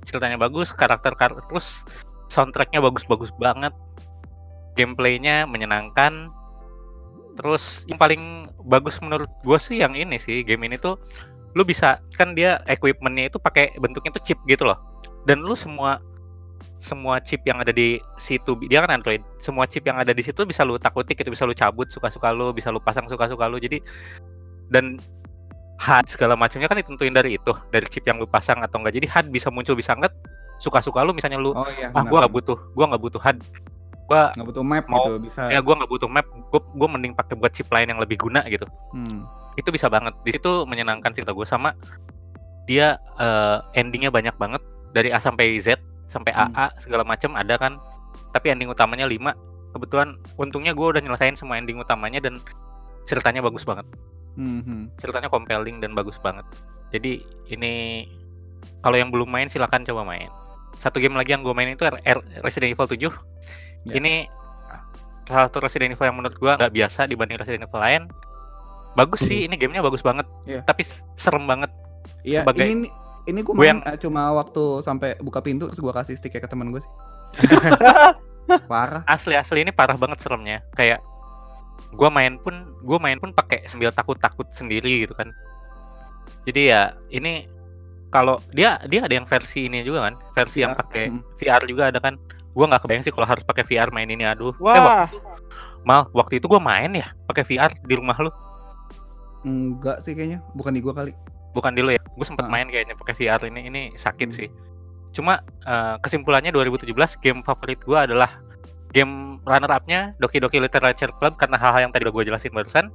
Ceritanya 0.03 0.36
bagus, 0.36 0.74
karakter 0.74 1.14
kar 1.14 1.38
terus 1.48 1.86
soundtracknya 2.28 2.82
bagus-bagus 2.82 3.30
banget. 3.38 3.74
Gameplaynya 4.74 5.45
menyenangkan. 5.45 6.34
Terus 7.34 7.84
yang 7.90 7.98
paling 7.98 8.52
bagus 8.70 9.02
menurut 9.02 9.30
gue 9.42 9.58
sih 9.58 9.82
yang 9.82 9.98
ini 9.98 10.22
sih 10.22 10.46
game 10.46 10.70
ini 10.70 10.78
tuh 10.78 11.02
lu 11.54 11.62
bisa 11.62 12.02
kan 12.18 12.34
dia 12.34 12.62
equipmentnya 12.66 13.30
itu 13.30 13.38
pakai 13.38 13.78
bentuknya 13.78 14.14
tuh 14.14 14.24
chip 14.26 14.40
gitu 14.50 14.66
loh. 14.66 14.78
Dan 15.30 15.46
lu 15.46 15.54
semua 15.54 16.02
semua 16.80 17.20
chip 17.20 17.44
yang 17.46 17.60
ada 17.60 17.76
di 17.76 18.00
situ 18.20 18.56
dia 18.66 18.84
kan 18.84 18.92
Android 18.92 19.20
semua 19.40 19.68
chip 19.68 19.84
yang 19.84 20.00
ada 20.00 20.12
di 20.16 20.24
situ 20.24 20.44
bisa 20.48 20.64
lu 20.64 20.80
takutik 20.80 21.20
itu 21.20 21.30
bisa 21.32 21.44
lu 21.44 21.54
cabut 21.56 21.92
suka-suka 21.92 22.32
lu 22.32 22.52
bisa 22.56 22.74
lu 22.74 22.82
pasang 22.82 23.06
suka-suka 23.06 23.46
lu. 23.46 23.62
Jadi 23.62 23.80
dan 24.74 24.98
HUD 25.84 26.06
segala 26.10 26.34
macamnya 26.38 26.70
kan 26.70 26.78
ditentuin 26.80 27.14
dari 27.14 27.36
itu 27.38 27.52
dari 27.70 27.86
chip 27.90 28.06
yang 28.08 28.18
lu 28.18 28.26
pasang 28.26 28.62
atau 28.66 28.82
enggak. 28.82 28.98
Jadi 28.98 29.08
HUD 29.10 29.26
bisa 29.30 29.48
muncul 29.54 29.78
bisa 29.78 29.94
enggak 29.94 30.14
suka-suka 30.58 31.04
lu 31.06 31.12
misalnya 31.14 31.38
lu 31.38 31.52
Oh 31.54 31.68
iya. 31.76 31.92
ah 31.92 32.04
gua 32.08 32.24
nggak 32.26 32.34
butuh 32.34 32.58
gua 32.74 32.86
nggak 32.94 33.04
butuh 33.04 33.22
HUD 33.22 33.38
gua 34.14 34.23
nggak 34.31 34.48
butuh 34.48 34.64
map 34.64 34.85
Mau- 34.85 34.98
gitu 35.02 35.11
bisa. 35.19 35.41
ya 35.49 35.60
gua 35.60 35.73
nggak 35.81 35.90
butuh 35.90 36.07
map. 36.07 36.26
Gua 36.48 36.61
gua 36.72 36.88
mending 36.90 37.14
pakai 37.14 37.34
buat 37.34 37.49
chip 37.49 37.68
lain 37.68 37.90
yang 37.90 37.98
lebih 37.98 38.18
guna 38.18 38.45
gitu. 38.45 38.69
Hmm. 38.94 39.26
itu 39.53 39.69
bisa 39.69 39.85
banget. 39.85 40.14
Di 40.22 40.34
situ 40.34 40.65
menyenangkan 40.65 41.14
sih 41.14 41.22
kata 41.22 41.30
gue 41.31 41.45
sama 41.45 41.77
dia 42.64 42.98
eh, 43.15 43.57
endingnya 43.76 44.10
banyak 44.10 44.34
banget. 44.35 44.61
Dari 44.91 45.10
A 45.10 45.18
sampai 45.18 45.57
Z 45.57 45.77
sampai 46.06 46.30
Hmm. 46.31 46.49
AA 46.52 46.73
segala 46.80 47.02
macam 47.03 47.34
ada 47.34 47.57
kan. 47.57 47.77
Tapi 48.30 48.49
ending 48.49 48.69
utamanya 48.69 49.06
5 49.06 49.34
kebetulan 49.69 50.18
untungnya 50.38 50.73
gue 50.73 50.88
udah 50.88 51.02
nyelesain 51.02 51.34
semua 51.34 51.57
ending 51.57 51.77
utamanya 51.77 52.18
dan 52.18 52.38
ceritanya 53.03 53.41
bagus 53.41 53.61
banget. 53.61 53.85
Hmm, 54.34 54.61
hmm. 54.61 54.84
ceritanya 54.98 55.30
compelling 55.30 55.77
dan 55.77 55.94
bagus 55.94 56.18
banget. 56.18 56.45
Jadi 56.90 57.22
ini 57.48 58.06
kalau 58.81 58.95
yang 58.95 59.10
belum 59.10 59.27
main 59.27 59.45
silakan 59.45 59.85
coba 59.85 60.02
main. 60.02 60.34
Satu 60.73 60.98
game 60.98 61.14
lagi 61.14 61.30
yang 61.30 61.45
gue 61.45 61.53
main 61.53 61.69
itu 61.69 61.85
R- 61.85 62.02
R- 62.02 62.26
Resident 62.41 62.73
Evil 62.73 62.90
7 62.90 63.14
Ya. 63.84 63.94
ini 63.96 64.28
salah 65.24 65.48
satu 65.48 65.60
Resident 65.60 65.92
Evil 65.92 66.04
yang 66.06 66.16
menurut 66.16 66.34
gue 66.34 66.48
nggak 66.50 66.72
biasa 66.72 67.06
dibanding 67.06 67.36
Resident 67.36 67.64
Evil 67.64 67.80
lain 67.80 68.02
bagus 68.94 69.22
sih 69.22 69.44
ini 69.44 69.56
gamenya 69.56 69.82
bagus 69.82 70.00
banget 70.00 70.28
Iya. 70.44 70.62
tapi 70.62 70.84
serem 71.16 71.44
banget 71.44 71.72
Iya, 72.22 72.44
Sebagai- 72.44 72.68
ini 72.68 72.88
ini 73.24 73.40
gue 73.40 73.52
Gue 73.52 73.64
main 73.64 73.80
yang- 73.80 73.84
eh, 73.86 73.98
cuma 73.98 74.32
waktu 74.34 74.64
sampai 74.80 75.16
buka 75.18 75.40
pintu 75.40 75.68
terus 75.68 75.80
gue 75.80 75.90
kasih 75.90 76.16
sticknya 76.16 76.40
ke 76.40 76.50
teman 76.50 76.68
gue 76.70 76.80
sih. 76.80 76.92
Parah. 78.68 79.02
asli 79.06 79.34
asli 79.34 79.64
ini 79.64 79.72
parah 79.72 79.96
banget 79.96 80.20
seremnya 80.20 80.60
kayak 80.74 81.00
gua 81.92 82.12
main 82.12 82.36
pun 82.38 82.52
gua 82.82 83.00
main 83.00 83.16
pun 83.16 83.32
pakai 83.32 83.64
sambil 83.66 83.88
takut 83.90 84.20
takut 84.20 84.46
sendiri 84.52 85.00
gitu 85.00 85.16
kan 85.16 85.32
jadi 86.44 86.62
ya 86.62 86.82
ini 87.10 87.48
kalau 88.14 88.38
dia 88.53 88.77
dia 88.85 89.02
ada 89.02 89.11
yang 89.11 89.26
versi 89.26 89.65
ini 89.65 89.81
juga 89.81 90.06
kan? 90.06 90.14
Versi 90.31 90.61
yang 90.61 90.72
VR, 90.72 90.80
pakai 90.80 91.03
mm. 91.10 91.22
VR 91.35 91.61
juga 91.65 91.84
ada 91.90 91.98
kan? 91.98 92.14
Gua 92.53 92.69
nggak 92.69 92.85
kebayang 92.85 93.02
sih 93.02 93.10
kalau 93.10 93.26
harus 93.26 93.41
pakai 93.41 93.65
VR 93.65 93.90
main 93.90 94.06
ini 94.06 94.22
aduh. 94.22 94.53
Eh, 94.53 94.61
Wah, 94.61 95.10
wak- 95.10 95.11
mal 95.81 96.06
waktu 96.14 96.38
itu 96.38 96.45
gua 96.45 96.61
main 96.61 96.94
ya 96.94 97.10
pakai 97.26 97.41
VR 97.44 97.73
di 97.73 97.98
rumah 97.98 98.14
lu? 98.15 98.30
Enggak 99.44 99.99
sih 99.99 100.14
kayaknya, 100.14 100.40
bukan 100.53 100.72
di 100.72 100.80
gua 100.80 100.94
kali. 100.94 101.11
bukan 101.53 101.69
di 101.69 101.85
lu 101.85 101.94
ya? 101.94 102.02
Gue 102.18 102.26
sempet 102.26 102.45
Ah. 102.45 102.49
main 102.49 102.65
kayaknya 102.65 102.98
pakai 102.98 103.14
VR 103.14 103.38
ini 103.45 103.69
ini 103.69 103.81
sakit 103.94 104.30
Hmm. 104.30 104.38
sih. 104.38 104.49
Cuma 105.11 105.38
eh, 105.61 105.95
kesimpulannya 106.02 106.49
2017 106.49 106.90
game 107.19 107.41
favorit 107.41 107.77
gua 107.81 108.06
adalah 108.06 108.41
game 108.90 109.38
runner 109.41 109.69
up-nya 109.69 110.18
Doki 110.18 110.38
Doki 110.38 110.57
Literature 110.57 111.14
Club 111.14 111.34
karena 111.35 111.57
hal-hal 111.57 111.85
yang 111.85 111.94
tadi 111.94 112.06
udah 112.06 112.14
gue 112.14 112.26
jelasin 112.26 112.49
barusan. 112.49 112.90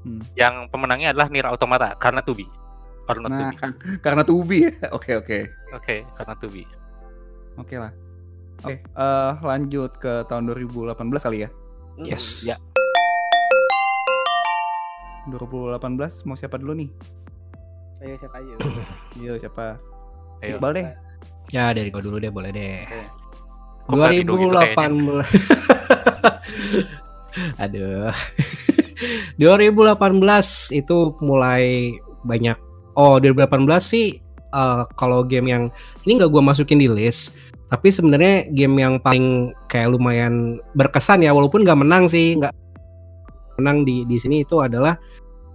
Hmm. 0.00 0.16
yang 0.32 0.64
pemenangnya 0.72 1.12
adalah 1.12 1.28
Nier 1.28 1.44
Automata 1.44 1.92
karena 1.94 2.24
Tubi 2.24 2.48
not 3.18 3.30
Nah, 3.30 3.50
Tubi 3.50 3.56
karena 4.04 4.22
tubi 4.22 4.58
ya. 4.66 4.72
Oke, 4.96 5.18
oke. 5.18 5.38
oke 5.74 5.96
karena 6.14 6.34
Tubi 6.38 6.64
Oke 7.58 7.76
lah. 7.76 7.92
Oke, 8.60 8.76
eh, 8.80 9.32
lanjut 9.40 9.92
ke 10.00 10.24
tahun 10.28 10.48
2018 10.52 10.96
kali 10.96 11.44
ya. 11.44 11.48
Yes. 12.00 12.44
Ya. 12.44 12.56
2018 15.28 16.24
mau 16.24 16.36
siapa 16.36 16.56
dulu 16.56 16.72
nih? 16.76 16.88
Ayo 18.00 18.16
siapa 18.16 18.40
aja. 18.40 18.54
Iya, 19.20 19.32
siapa? 19.36 19.76
Ayo. 20.40 20.56
Iqbal 20.56 20.72
deh. 20.72 20.86
Ya 21.52 21.74
dari 21.76 21.92
gua 21.92 22.00
dulu 22.00 22.16
deh 22.16 22.32
boleh 22.32 22.48
deh. 22.52 22.88
Kayaknya? 22.88 23.10
2018. 23.92 24.80
Aduh. 27.64 28.12
2018 29.40 30.80
itu 30.80 30.96
mulai 31.20 31.96
banyak. 32.24 32.69
Oh 32.98 33.18
2018 33.18 33.66
sih 33.80 34.18
eh, 34.54 34.82
kalau 34.98 35.22
game 35.26 35.50
yang 35.50 35.64
ini 36.06 36.18
nggak 36.18 36.30
gua 36.30 36.42
masukin 36.42 36.80
di 36.82 36.90
list. 36.90 37.38
Tapi 37.70 37.94
sebenarnya 37.94 38.50
game 38.50 38.82
yang 38.82 38.98
paling 38.98 39.54
kayak 39.70 39.94
lumayan 39.94 40.58
berkesan 40.74 41.22
ya 41.22 41.30
walaupun 41.30 41.62
nggak 41.62 41.78
menang 41.78 42.10
sih 42.10 42.34
nggak 42.34 42.50
menang 43.62 43.86
di 43.86 44.02
di 44.08 44.18
sini 44.18 44.42
itu 44.42 44.58
adalah 44.58 44.98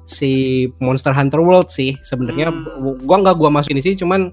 si 0.08 0.64
Monster 0.80 1.12
Hunter 1.12 1.42
World 1.42 1.74
sih 1.74 1.98
sebenarnya 2.06 2.54
Hmm. 2.54 2.96
gua 3.04 3.18
nggak 3.20 3.36
gua 3.36 3.50
masukin 3.52 3.82
di 3.82 3.84
sini 3.84 3.96
cuman 4.00 4.32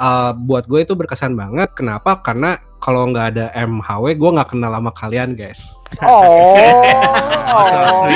uh, 0.00 0.32
buat 0.34 0.64
gue 0.66 0.82
itu 0.82 0.96
berkesan 0.96 1.36
banget. 1.36 1.70
Kenapa? 1.76 2.18
Karena 2.24 2.56
kalau 2.80 3.12
nggak 3.12 3.26
ada 3.36 3.46
MHW, 3.54 4.16
gue 4.16 4.30
nggak 4.40 4.48
kenal 4.56 4.72
sama 4.72 4.90
kalian, 4.96 5.36
guys. 5.36 5.60
Oh. 6.00 6.56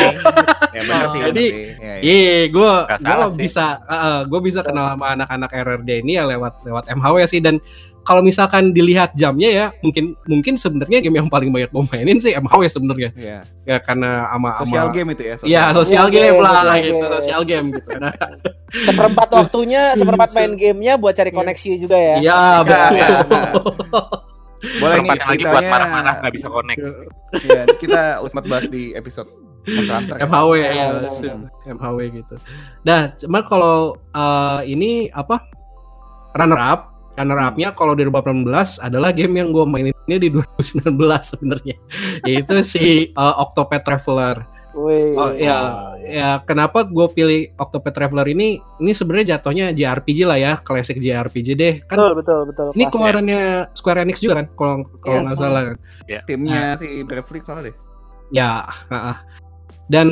Ya 0.74 1.06
sih. 1.14 1.20
Jadi. 1.22 1.46
Ya, 1.78 1.94
ya. 1.94 1.94
Iya, 2.02 2.38
gue 2.50 2.72
gue 2.98 3.18
bisa 3.38 3.78
gue 4.26 4.40
bisa 4.42 4.60
kenal 4.66 4.94
sama 4.94 5.14
anak-anak 5.14 5.50
RRD 5.54 6.02
ini 6.02 6.18
ya 6.18 6.26
lewat 6.26 6.66
lewat 6.66 6.84
MHW 6.90 7.16
sih 7.30 7.38
dan 7.38 7.62
kalau 8.04 8.20
misalkan 8.20 8.70
dilihat 8.76 9.16
jamnya 9.16 9.48
ya 9.48 9.66
mungkin 9.80 10.12
mungkin 10.28 10.60
sebenarnya 10.60 11.00
game 11.00 11.24
yang 11.24 11.28
paling 11.32 11.48
banyak 11.48 11.72
gue 11.72 11.84
mainin 11.88 12.18
sih 12.20 12.36
MHW 12.36 12.68
sebenarnya 12.68 13.10
Iya. 13.16 13.38
ya 13.64 13.76
karena 13.80 14.28
sama 14.28 14.50
Sosial 14.60 14.86
sama 14.86 14.94
game 14.94 15.08
itu 15.14 15.22
ya. 15.24 15.34
Iya, 15.40 15.62
sosial 15.72 16.06
Iya, 16.10 16.12
game 16.12 16.26
game, 16.36 16.38
lah 16.44 16.52
sosial 16.52 16.74
gitu, 16.76 16.94
game. 16.94 17.14
sosial 17.16 17.42
game 17.48 17.66
gitu. 17.72 17.90
Nah, 17.96 18.12
seperempat 18.90 19.28
waktunya, 19.32 19.82
seperempat 19.96 20.30
main 20.36 20.52
gamenya 20.58 20.94
buat 21.00 21.14
cari 21.16 21.30
koneksi 21.32 21.70
juga 21.80 21.96
ya. 21.96 22.16
Iya, 22.20 22.40
betul. 22.66 23.14
Boleh 24.80 24.96
nih 25.00 25.10
Perempatan 25.12 25.26
lagi 25.28 25.44
buat 25.44 25.64
marah-marah 25.66 26.14
nggak 26.20 26.34
bisa 26.34 26.48
connect 26.48 26.78
Iya, 27.44 27.62
kita 27.76 28.02
sempat 28.26 28.44
bahas 28.46 28.66
di 28.68 28.94
episode 28.94 29.28
Hunter. 29.64 30.20
ya. 30.20 30.28
MHW 30.28 30.50
Iya, 30.60 30.68
ya, 30.76 31.10
sih, 31.16 31.30
MHW 31.72 31.98
gitu. 32.12 32.34
Nah, 32.84 33.16
cuman 33.16 33.42
kalau 33.48 33.76
eh, 34.12 34.60
ini 34.68 35.08
apa 35.08 35.40
runner 36.36 36.60
up, 36.60 36.80
runner 37.16 37.38
upnya 37.40 37.72
kalau 37.72 37.96
di 37.96 38.04
2018 38.04 38.44
adalah 38.82 39.08
game 39.14 39.40
yang 39.40 39.48
gue 39.56 39.64
mainin 39.64 39.96
di 40.04 40.28
2019 40.28 41.00
sebenarnya, 41.32 41.76
yaitu 42.28 42.60
si 42.60 43.08
eh, 43.08 43.34
Octopath 43.40 43.84
Traveler. 43.88 44.44
Wih. 44.74 45.14
Oh 45.14 45.30
ya, 45.38 45.56
ya 46.02 46.28
kenapa 46.42 46.82
gue 46.82 47.06
pilih 47.14 47.40
Octopath 47.54 47.94
Traveler 47.94 48.26
ini? 48.26 48.58
Ini 48.82 48.90
sebenarnya 48.90 49.38
jatuhnya 49.38 49.70
JRPG 49.70 50.18
lah 50.26 50.38
ya, 50.38 50.52
klasik 50.58 50.98
JRPG 50.98 51.48
deh. 51.54 51.74
Kan 51.86 51.96
Betul, 52.02 52.12
betul, 52.18 52.40
betul. 52.50 52.66
ini 52.74 52.84
keluarannya 52.90 53.70
Square 53.72 54.02
Enix 54.02 54.18
juga 54.18 54.42
kan, 54.42 54.46
kalau 54.58 54.74
kalau 54.98 55.14
Iya. 55.14 55.24
nggak 55.30 55.38
salah. 55.38 55.62
kan? 55.62 55.76
Timnya 56.26 56.62
si 56.74 56.88
Bravely 57.06 57.40
salah 57.46 57.62
deh. 57.62 57.74
Ya, 58.34 58.66
dan 59.86 60.08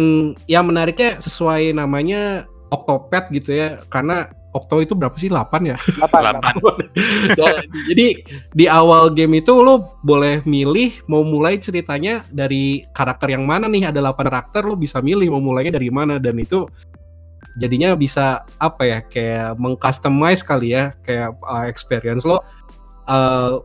yang 0.47 0.69
menariknya 0.71 1.19
sesuai 1.19 1.75
namanya 1.75 2.47
Octopath 2.71 3.29
gitu 3.35 3.53
ya, 3.57 3.83
karena 3.91 4.31
Octo 4.53 4.85
itu 4.85 4.93
berapa 4.93 5.17
sih? 5.17 5.33
8 5.33 5.49
ya? 5.65 5.77
Delapan, 5.97 6.21
Delapan. 6.37 6.55
Dan- 7.41 7.65
jadi 7.89 8.07
di 8.53 8.65
awal 8.69 9.09
game 9.11 9.41
itu 9.41 9.53
lo 9.57 9.97
boleh 10.05 10.45
milih 10.45 11.09
mau 11.09 11.25
mulai 11.25 11.57
ceritanya 11.57 12.21
dari 12.29 12.85
karakter 12.93 13.33
yang 13.33 13.49
mana 13.49 13.65
nih, 13.65 13.89
ada 13.89 14.05
8 14.05 14.29
karakter 14.29 14.63
lo 14.63 14.77
bisa 14.77 15.01
milih 15.01 15.33
mau 15.33 15.41
mulainya 15.41 15.73
dari 15.73 15.89
mana 15.89 16.21
dan 16.21 16.37
itu 16.37 16.69
jadinya 17.57 17.93
bisa 17.93 18.45
apa 18.57 18.83
ya 18.85 18.99
kayak 19.05 19.57
mengcustomize 19.57 20.41
kali 20.41 20.73
ya 20.73 20.93
kayak 21.05 21.37
uh, 21.45 21.69
experience 21.69 22.25
lo 22.25 22.41
uh, 23.09 23.61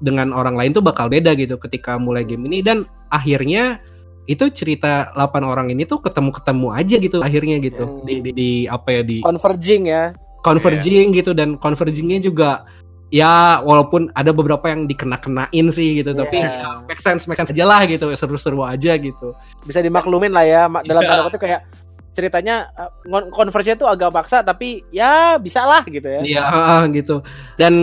dengan 0.00 0.32
orang 0.32 0.56
lain 0.56 0.72
tuh 0.72 0.80
bakal 0.80 1.08
beda 1.08 1.32
gitu 1.36 1.56
ketika 1.56 1.96
mulai 1.96 2.24
game 2.24 2.48
ini 2.48 2.60
dan 2.60 2.84
akhirnya 3.08 3.80
itu 4.24 4.46
cerita 4.52 5.10
8 5.16 5.40
orang 5.42 5.72
ini 5.72 5.84
tuh 5.84 6.00
ketemu-ketemu 6.00 6.68
aja 6.70 6.96
gitu 6.96 7.16
akhirnya 7.20 7.56
gitu 7.58 7.82
Hmm. 7.82 8.04
di, 8.04 8.14
di, 8.20 8.30
di 8.30 8.50
apa 8.64 9.00
ya 9.00 9.02
di 9.02 9.16
Converging 9.24 9.88
ya. 9.88 10.12
Converging 10.40 11.12
gitu 11.12 11.32
dan 11.32 11.56
convergingnya 11.56 12.18
juga 12.18 12.64
ya 13.08 13.58
walaupun 13.60 14.14
ada 14.14 14.30
beberapa 14.30 14.70
yang 14.70 14.86
dikena-kenain 14.86 15.66
sih 15.68 15.98
gitu 15.98 16.14
tapi 16.14 16.38
Iya. 16.38 16.50
ya, 16.62 16.70
make 16.86 17.02
sense 17.02 17.26
make 17.26 17.36
sense 17.36 17.50
aja 17.50 17.66
lah 17.66 17.82
gitu 17.84 18.06
seru-seru 18.14 18.62
aja 18.62 18.94
gitu 18.94 19.34
Bisa 19.62 19.80
dimaklumin 19.80 20.30
lah 20.30 20.44
ya. 20.44 20.62
Ma- 20.66 20.80
Dalam 20.80 21.02
Iya. 21.02 21.10
tanda 21.10 21.22
kutip 21.26 21.42
kayak 21.42 21.62
ceritanya 22.10 22.70
ngon- 23.04 23.30
converge 23.30 23.74
tuh 23.74 23.86
agak 23.86 24.10
paksa 24.10 24.42
tapi 24.42 24.82
ya 24.90 25.38
bisa 25.38 25.62
lah 25.62 25.82
gitu 25.84 26.06
ya. 26.06 26.20
Iya 26.22 26.42
ah, 26.42 26.82
gitu 26.86 27.22
dan 27.54 27.74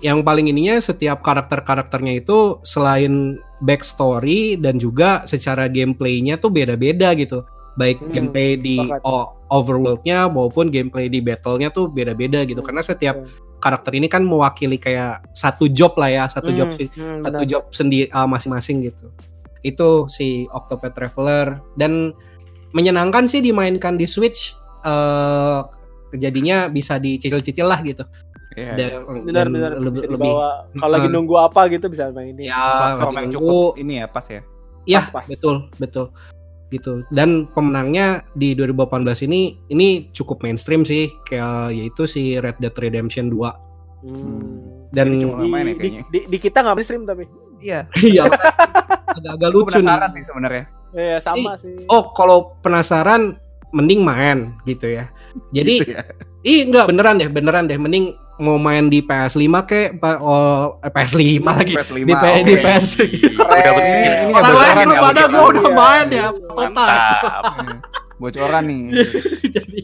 yang 0.00 0.20
paling 0.20 0.48
ininya 0.48 0.76
setiap 0.76 1.20
karakter-karakternya 1.20 2.20
itu 2.20 2.60
selain 2.62 3.36
backstory 3.60 4.56
dan 4.56 4.76
juga 4.76 5.24
secara 5.24 5.68
gameplaynya 5.68 6.36
tuh 6.36 6.48
beda-beda 6.48 7.12
gitu 7.14 7.44
baik 7.76 8.00
Hmm, 8.00 8.10
gameplay 8.10 8.56
di 8.56 8.76
overworldnya 9.46 10.26
maupun 10.26 10.68
gameplay 10.68 11.06
di 11.06 11.20
battlenya 11.20 11.68
tuh 11.68 11.86
beda-beda 11.86 12.42
gitu 12.42 12.58
Hmm, 12.58 12.66
karena 12.66 12.82
setiap 12.82 13.16
betul. 13.16 13.32
karakter 13.56 13.92
ini 13.92 14.06
kan 14.06 14.22
mewakili 14.22 14.76
kayak 14.76 15.28
satu 15.32 15.68
job 15.68 15.92
lah 15.94 16.08
ya 16.08 16.24
satu 16.26 16.50
job 16.50 16.68
Hmm, 16.68 16.76
sih 16.76 16.88
hmm, 16.90 17.20
satu 17.20 17.40
benar. 17.40 17.50
job 17.50 17.62
sendiri 17.70 18.08
uh, 18.10 18.24
masing-masing 18.24 18.80
gitu. 18.82 19.12
Itu 19.60 20.08
si 20.08 20.44
Octopath 20.48 20.92
Traveler 20.92 21.60
dan 21.74 22.12
menyenangkan 22.70 23.26
sih 23.26 23.40
dimainkan 23.40 23.94
di 23.94 24.04
Switch. 24.04 24.56
eh 24.80 25.60
jadinya 26.14 26.70
bisa 26.70 26.96
dicicil-cicil 26.96 27.66
lah 27.66 27.82
gitu. 27.82 28.06
Iya. 28.54 28.72
Dan- 28.72 29.26
benar 29.26 29.44
dan 29.44 29.52
benar 29.52 29.70
lebih, 29.74 29.90
bisa 29.98 30.06
lebih 30.08 30.30
dibawa 30.30 30.48
kalau 30.72 30.92
lagi 30.94 31.08
Hmm. 31.10 31.14
nunggu 31.18 31.34
apa 31.36 31.60
gitu 31.66 31.86
bisa 31.90 32.08
main 32.08 32.30
ini 32.30 32.46
ya 32.46 32.94
Kalau 32.94 33.10
main 33.10 33.28
cukup 33.28 33.72
ini 33.76 33.98
ya 33.98 34.06
pas 34.06 34.24
ya. 34.24 34.40
Iya, 34.86 35.02
Pas, 35.02 35.10
pas. 35.10 35.26
betul, 35.26 35.66
betul. 35.76 36.06
Gitu. 36.66 37.06
Dan 37.08 37.46
pemenangnya 37.48 38.26
di 38.32 38.52
2018 38.52 39.22
ini 39.22 39.40
ini 39.68 40.10
cukup 40.10 40.42
mainstream 40.42 40.82
sih, 40.82 41.06
kayak 41.24 41.70
yaitu 41.70 42.04
si 42.04 42.34
Red 42.36 42.58
Dead 42.58 42.74
Redemption 42.74 43.30
2. 43.30 43.38
Hmm. 44.02 44.86
Dan 44.90 45.06
Jadi 45.12 45.22
cuma 45.22 45.42
main 45.42 45.66
ya 45.66 45.74
di, 45.74 45.78
kayaknya. 45.78 46.02
di, 46.10 46.18
di 46.26 46.38
kita 46.38 46.58
nggak 46.62 46.78
stream 46.80 47.04
tapi 47.04 47.24
Iya. 47.56 47.88
iya 47.96 48.28
agak-agak 49.08 49.50
lucu 49.50 49.68
nih. 49.72 49.82
penasaran 49.82 50.10
sih 50.12 50.22
sebenarnya. 50.22 50.64
ya 50.92 51.18
sama 51.18 51.52
sih 51.56 51.76
Oh, 51.86 52.12
kalau 52.12 52.54
penasaran 52.60 53.36
mending 53.72 54.00
main 54.00 54.54
gitu 54.64 54.92
ya. 54.92 55.08
Jadi 55.50 55.74
Gitu 55.82 55.92
ya. 55.92 56.04
ih 56.42 56.60
enggak 56.64 56.86
beneran 56.86 57.18
deh, 57.18 57.28
beneran 57.28 57.64
deh 57.66 57.76
mending 57.76 58.14
mau 58.38 58.56
main 58.56 58.86
di 58.86 59.00
PS5 59.00 59.40
kek 59.64 59.96
pa- 59.96 60.18
oh, 60.18 60.76
eh, 60.78 60.90
PS5 60.90 61.40
lagi. 61.40 61.72
PS5. 61.72 61.96
Di, 61.98 62.14
P- 62.14 62.42
di. 62.42 62.54
PS. 62.58 62.86
Udah 63.34 63.72
begini. 63.72 64.08
Ini 64.26 64.32
Orang 64.32 64.54
lain 64.54 64.74
ya, 64.76 64.84
lu 64.84 64.94
pada 65.00 65.22
gua 65.26 65.44
udah 65.46 65.62
Iya. 65.62 65.72
main 65.74 66.06
ya, 66.10 66.26
total. 66.46 66.86
Iya. 66.86 67.76
Bocoran 68.16 68.64
nih. 68.64 68.80
Jadi 69.56 69.80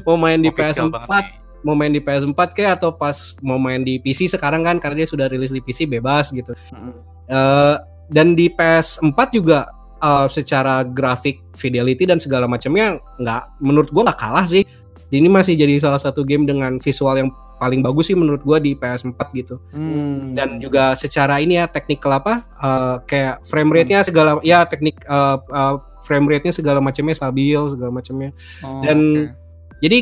mau 0.00 0.16
main 0.16 0.38
di 0.38 0.48
Official 0.48 0.86
PS4 0.86 0.94
banget 0.96 1.24
nih. 1.24 1.38
mau 1.60 1.74
main 1.74 1.92
di 1.92 2.00
PS4 2.00 2.40
kayak 2.50 2.72
atau 2.76 2.90
pas 2.90 3.16
mau 3.38 3.56
main 3.56 3.78
di 3.78 3.98
PC 3.98 4.26
sekarang 4.28 4.62
kan 4.62 4.76
karena 4.76 5.02
dia 5.02 5.08
sudah 5.08 5.26
rilis 5.26 5.50
di 5.50 5.60
PC 5.60 5.84
bebas 5.84 6.30
gitu. 6.30 6.50
Mm-mm. 6.70 6.94
Eh, 7.26 7.76
dan 8.08 8.32
di 8.32 8.48
PS4 8.48 9.02
juga 9.30 9.66
eh, 9.96 10.26
secara 10.28 10.82
grafik, 10.82 11.42
fidelity 11.52 12.04
dan 12.04 12.16
segala 12.16 12.46
macamnya 12.46 12.96
nggak 13.16 13.42
menurut 13.60 13.90
gua 13.90 14.06
nggak 14.06 14.20
kalah 14.20 14.46
sih. 14.46 14.62
Ini 15.10 15.26
masih 15.26 15.54
jadi 15.54 15.74
salah 15.76 15.98
satu 15.98 16.22
game 16.22 16.46
dengan 16.46 16.78
visual 16.78 17.18
yang 17.18 17.30
paling 17.60 17.84
bagus 17.84 18.08
sih 18.08 18.16
menurut 18.16 18.40
gua 18.40 18.56
di 18.56 18.72
PS4 18.72 19.20
gitu. 19.36 19.60
Hmm. 19.76 20.32
Dan 20.32 20.56
juga 20.56 20.96
secara 20.96 21.36
ini 21.44 21.60
ya 21.60 21.68
technical 21.68 22.16
apa 22.16 22.34
eh, 22.40 22.96
kayak 23.04 23.44
frame 23.44 23.70
rate-nya 23.76 24.00
segala 24.00 24.40
ya 24.40 24.64
teknik 24.64 25.04
eh, 25.04 25.38
eh, 25.38 25.74
frame 26.08 26.26
rate-nya 26.26 26.56
segala 26.56 26.80
macamnya 26.80 27.12
stabil 27.12 27.60
segala 27.68 27.92
macamnya. 27.92 28.32
Oh, 28.64 28.80
dan- 28.80 29.36
oke. 29.36 29.38
Jadi 29.80 29.98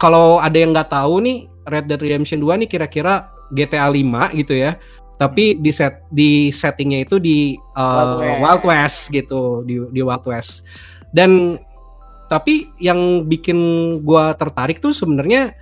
kalau 0.00 0.40
ada 0.40 0.56
yang 0.56 0.72
nggak 0.72 0.92
tahu 0.92 1.20
nih 1.24 1.48
Red 1.68 1.88
Dead 1.88 2.00
Redemption 2.00 2.40
2 2.40 2.64
nih 2.64 2.68
kira-kira 2.68 3.28
GTA 3.52 3.88
5 3.88 4.32
gitu 4.40 4.56
ya. 4.56 4.80
Tapi 5.20 5.60
di 5.60 5.68
set 5.68 6.00
di 6.08 6.48
settingnya 6.48 7.04
itu 7.04 7.20
di 7.20 7.52
uh, 7.76 8.16
Wild 8.16 8.24
West. 8.24 8.40
Wild 8.40 8.64
West 8.64 9.00
gitu 9.12 9.40
di 9.68 9.76
di 9.92 10.00
Wild 10.00 10.24
West. 10.24 10.64
Dan 11.12 11.60
tapi 12.30 12.72
yang 12.80 13.28
bikin 13.28 13.58
gua 14.00 14.32
tertarik 14.32 14.80
tuh 14.80 14.96
sebenarnya 14.96 15.52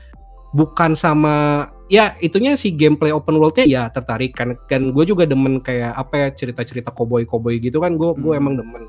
bukan 0.53 0.97
sama 0.97 1.69
ya 1.89 2.17
itunya 2.21 2.57
si 2.57 2.73
gameplay 2.73 3.13
open 3.13 3.37
world-nya 3.37 3.67
ya 3.69 3.83
tertarik. 3.93 4.37
Kan 4.37 4.57
kan 4.69 4.93
gue 4.93 5.05
juga 5.05 5.25
demen 5.25 5.61
kayak 5.61 5.97
apa 5.97 6.15
ya 6.17 6.29
cerita-cerita 6.33 6.93
koboi 6.93 7.25
koboi 7.25 7.61
gitu 7.61 7.81
kan 7.81 7.97
gue 7.97 8.13
gue 8.17 8.33
Hmm. 8.35 8.41
emang 8.41 8.55
demen. 8.61 8.85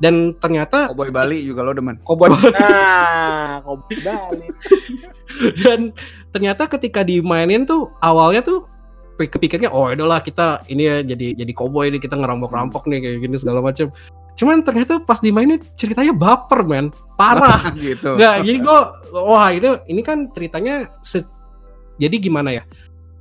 Dan 0.00 0.32
ternyata 0.40 0.88
Cowboy 0.88 1.12
Bali 1.12 1.44
juga 1.44 1.60
lo 1.60 1.76
demen. 1.76 2.00
koboi 2.00 2.32
nah 2.32 3.60
kopi 3.68 4.00
balik 4.00 4.52
dan 5.60 5.92
ternyata 6.32 6.64
ketika 6.64 7.04
dimainin 7.04 7.68
tuh 7.68 7.92
awalnya 8.00 8.40
tuh 8.40 8.64
kepikirnya 9.20 9.68
oh 9.68 9.92
udahlah 9.92 10.24
kita 10.24 10.64
ini 10.72 10.88
ya 10.88 10.96
jadi 11.04 11.36
jadi 11.36 11.52
koboi 11.52 11.92
nih 11.92 12.00
kita 12.00 12.16
ngerampok-rampok 12.16 12.88
nih 12.88 13.04
kayak 13.04 13.18
gini 13.28 13.36
segala 13.36 13.60
macam 13.60 13.92
cuman 14.40 14.64
ternyata 14.64 14.96
pas 14.98 15.20
dimainin 15.20 15.60
ceritanya 15.76 16.10
baper 16.10 16.64
men. 16.64 16.88
Parah. 17.14 17.68
Gitu. 17.76 18.16
nggak 18.16 18.34
jadi 18.40 18.58
gue 18.58 18.78
wah 19.12 19.52
itu 19.52 19.70
ini 19.84 20.00
kan 20.00 20.32
ceritanya 20.32 20.88
se- 21.00 21.28
jadi 21.96 22.16
gimana 22.16 22.50
ya? 22.50 22.64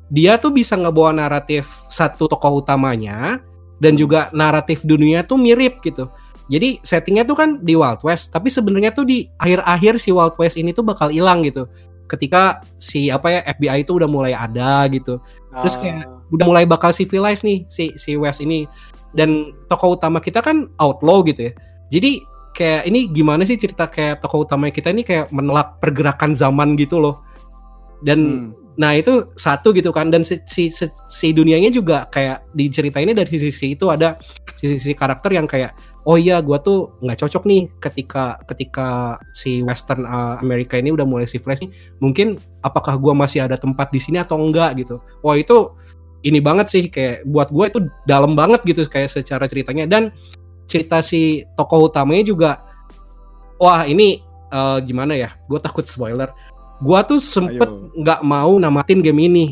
Dia 0.07 0.39
tuh 0.39 0.49
bisa 0.49 0.73
ngebawa 0.73 1.11
naratif 1.11 1.67
satu 1.87 2.25
tokoh 2.25 2.63
utamanya 2.63 3.43
dan 3.77 3.93
juga 3.93 4.31
naratif 4.31 4.81
dunia 4.81 5.21
tuh 5.21 5.35
mirip 5.35 5.83
gitu. 5.83 6.07
Jadi 6.47 6.81
settingnya 6.81 7.21
tuh 7.21 7.35
kan 7.35 7.49
di 7.59 7.75
Wild 7.75 8.01
West 8.01 8.31
tapi 8.31 8.47
sebenarnya 8.47 8.89
tuh 8.89 9.03
di 9.03 9.27
akhir-akhir 9.35 9.99
si 9.99 10.09
Wild 10.09 10.33
West 10.35 10.55
ini 10.55 10.71
tuh 10.71 10.81
bakal 10.81 11.11
hilang 11.11 11.43
gitu. 11.43 11.67
Ketika 12.07 12.57
si 12.75 13.07
apa 13.07 13.29
ya 13.29 13.39
FBI 13.45 13.83
itu 13.83 13.93
udah 13.93 14.09
mulai 14.09 14.33
ada 14.33 14.87
gitu. 14.87 15.21
Terus 15.61 15.75
kayak- 15.77 16.07
Ah, 16.07 16.17
udah 16.29 16.45
mulai 16.45 16.63
bakal 16.63 16.89
civilize 16.89 17.41
nih 17.41 17.65
si 17.67 17.93
si 17.95 18.13
West 18.13 18.37
ini 18.39 18.65
dan 19.13 19.53
tokoh 19.65 19.97
utama 19.97 20.21
kita 20.21 20.43
kan 20.43 20.69
outlaw 20.77 21.25
gitu 21.25 21.49
ya. 21.49 21.53
Jadi 21.89 22.21
kayak 22.53 22.83
ini 22.89 23.09
gimana 23.09 23.45
sih 23.45 23.57
cerita 23.57 23.87
kayak 23.89 24.21
tokoh 24.21 24.45
utama 24.45 24.69
kita 24.69 24.93
ini 24.93 25.05
kayak 25.05 25.31
menolak 25.33 25.77
pergerakan 25.81 26.33
zaman 26.37 26.77
gitu 26.77 27.01
loh. 27.01 27.25
Dan 27.99 28.19
Hmm. 28.19 28.55
nah 28.79 28.95
itu 28.95 29.27
satu 29.35 29.75
gitu 29.75 29.91
kan. 29.91 30.07
Dan 30.07 30.23
si 30.23 30.39
si, 30.47 30.71
si, 30.71 30.87
si 31.11 31.27
dunianya 31.35 31.67
juga 31.73 32.07
kayak 32.07 32.47
diceritainnya 32.55 33.11
dari 33.11 33.27
sisi 33.27 33.75
itu 33.75 33.91
ada 33.91 34.15
sisi-sisi 34.55 34.95
karakter 34.95 35.35
yang 35.35 35.49
kayak 35.49 35.75
oh 36.07 36.15
iya 36.15 36.39
gua 36.39 36.63
tuh 36.63 36.95
nggak 37.03 37.19
cocok 37.21 37.43
nih 37.43 37.67
ketika 37.83 38.39
ketika 38.47 39.19
si 39.35 39.59
Western 39.61 40.07
uh, 40.07 40.39
Amerika 40.39 40.79
ini 40.79 40.95
udah 40.95 41.03
mulai 41.03 41.27
civilized 41.27 41.67
nih. 41.67 41.71
Mungkin 41.99 42.39
apakah 42.63 42.95
gua 42.95 43.11
masih 43.11 43.43
ada 43.43 43.59
tempat 43.59 43.91
di 43.91 43.99
sini 43.99 44.21
atau 44.21 44.39
enggak 44.39 44.79
gitu. 44.79 45.03
Wah 45.25 45.35
itu 45.35 45.75
ini 46.23 46.39
banget 46.43 46.67
sih 46.71 46.83
kayak 46.91 47.23
buat 47.27 47.49
gue 47.51 47.65
itu 47.67 47.79
dalam 48.03 48.35
banget 48.35 48.63
gitu 48.67 48.83
kayak 48.87 49.09
secara 49.11 49.45
ceritanya. 49.47 49.87
Dan 49.87 50.11
cerita 50.69 51.01
si 51.01 51.43
tokoh 51.57 51.89
utamanya 51.89 52.23
juga 52.27 52.49
wah 53.57 53.83
ini 53.87 54.21
eh, 54.51 54.77
gimana 54.85 55.15
ya 55.15 55.35
gue 55.47 55.59
takut 55.61 55.83
spoiler. 55.87 56.31
Gue 56.79 56.99
tuh 57.07 57.19
sempet 57.19 57.67
nggak 57.95 58.21
mau 58.23 58.55
namatin 58.55 59.03
game 59.03 59.27
ini. 59.27 59.45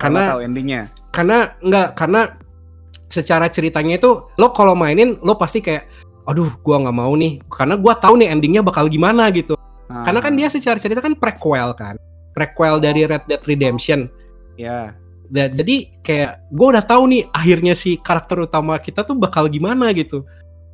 Karena 0.00 0.20
karena 0.24 0.32
tahu 0.32 0.40
endingnya. 0.40 0.82
karena 1.12 1.38
nggak 1.60 1.88
karena 1.92 2.20
secara 3.10 3.50
ceritanya 3.50 3.98
itu 3.98 4.30
lo 4.38 4.54
kalau 4.54 4.78
mainin 4.78 5.18
lo 5.20 5.34
pasti 5.34 5.58
kayak 5.58 5.90
aduh 6.24 6.48
gua 6.62 6.80
nggak 6.86 6.96
mau 6.96 7.12
nih. 7.18 7.42
Karena 7.50 7.74
gua 7.74 7.98
tahu 7.98 8.16
nih 8.22 8.30
endingnya 8.30 8.62
bakal 8.62 8.86
gimana 8.86 9.28
gitu. 9.34 9.58
Ah, 9.90 10.06
karena 10.06 10.20
kan 10.22 10.32
dia 10.38 10.48
secara 10.48 10.78
cerita 10.78 11.02
kan 11.02 11.18
prequel 11.18 11.74
kan. 11.74 11.98
Prequel 12.32 12.78
dari 12.78 13.04
Red 13.04 13.26
Dead 13.26 13.42
Redemption. 13.42 14.06
Ya. 14.54 14.94
Da- 15.30 15.50
jadi 15.50 16.02
kayak 16.02 16.50
gue 16.50 16.66
udah 16.74 16.84
tahu 16.84 17.02
nih 17.06 17.22
akhirnya 17.30 17.74
si 17.78 17.96
karakter 18.02 18.44
utama 18.50 18.74
kita 18.82 19.06
tuh 19.06 19.14
bakal 19.14 19.46
gimana 19.46 19.94
gitu. 19.94 20.26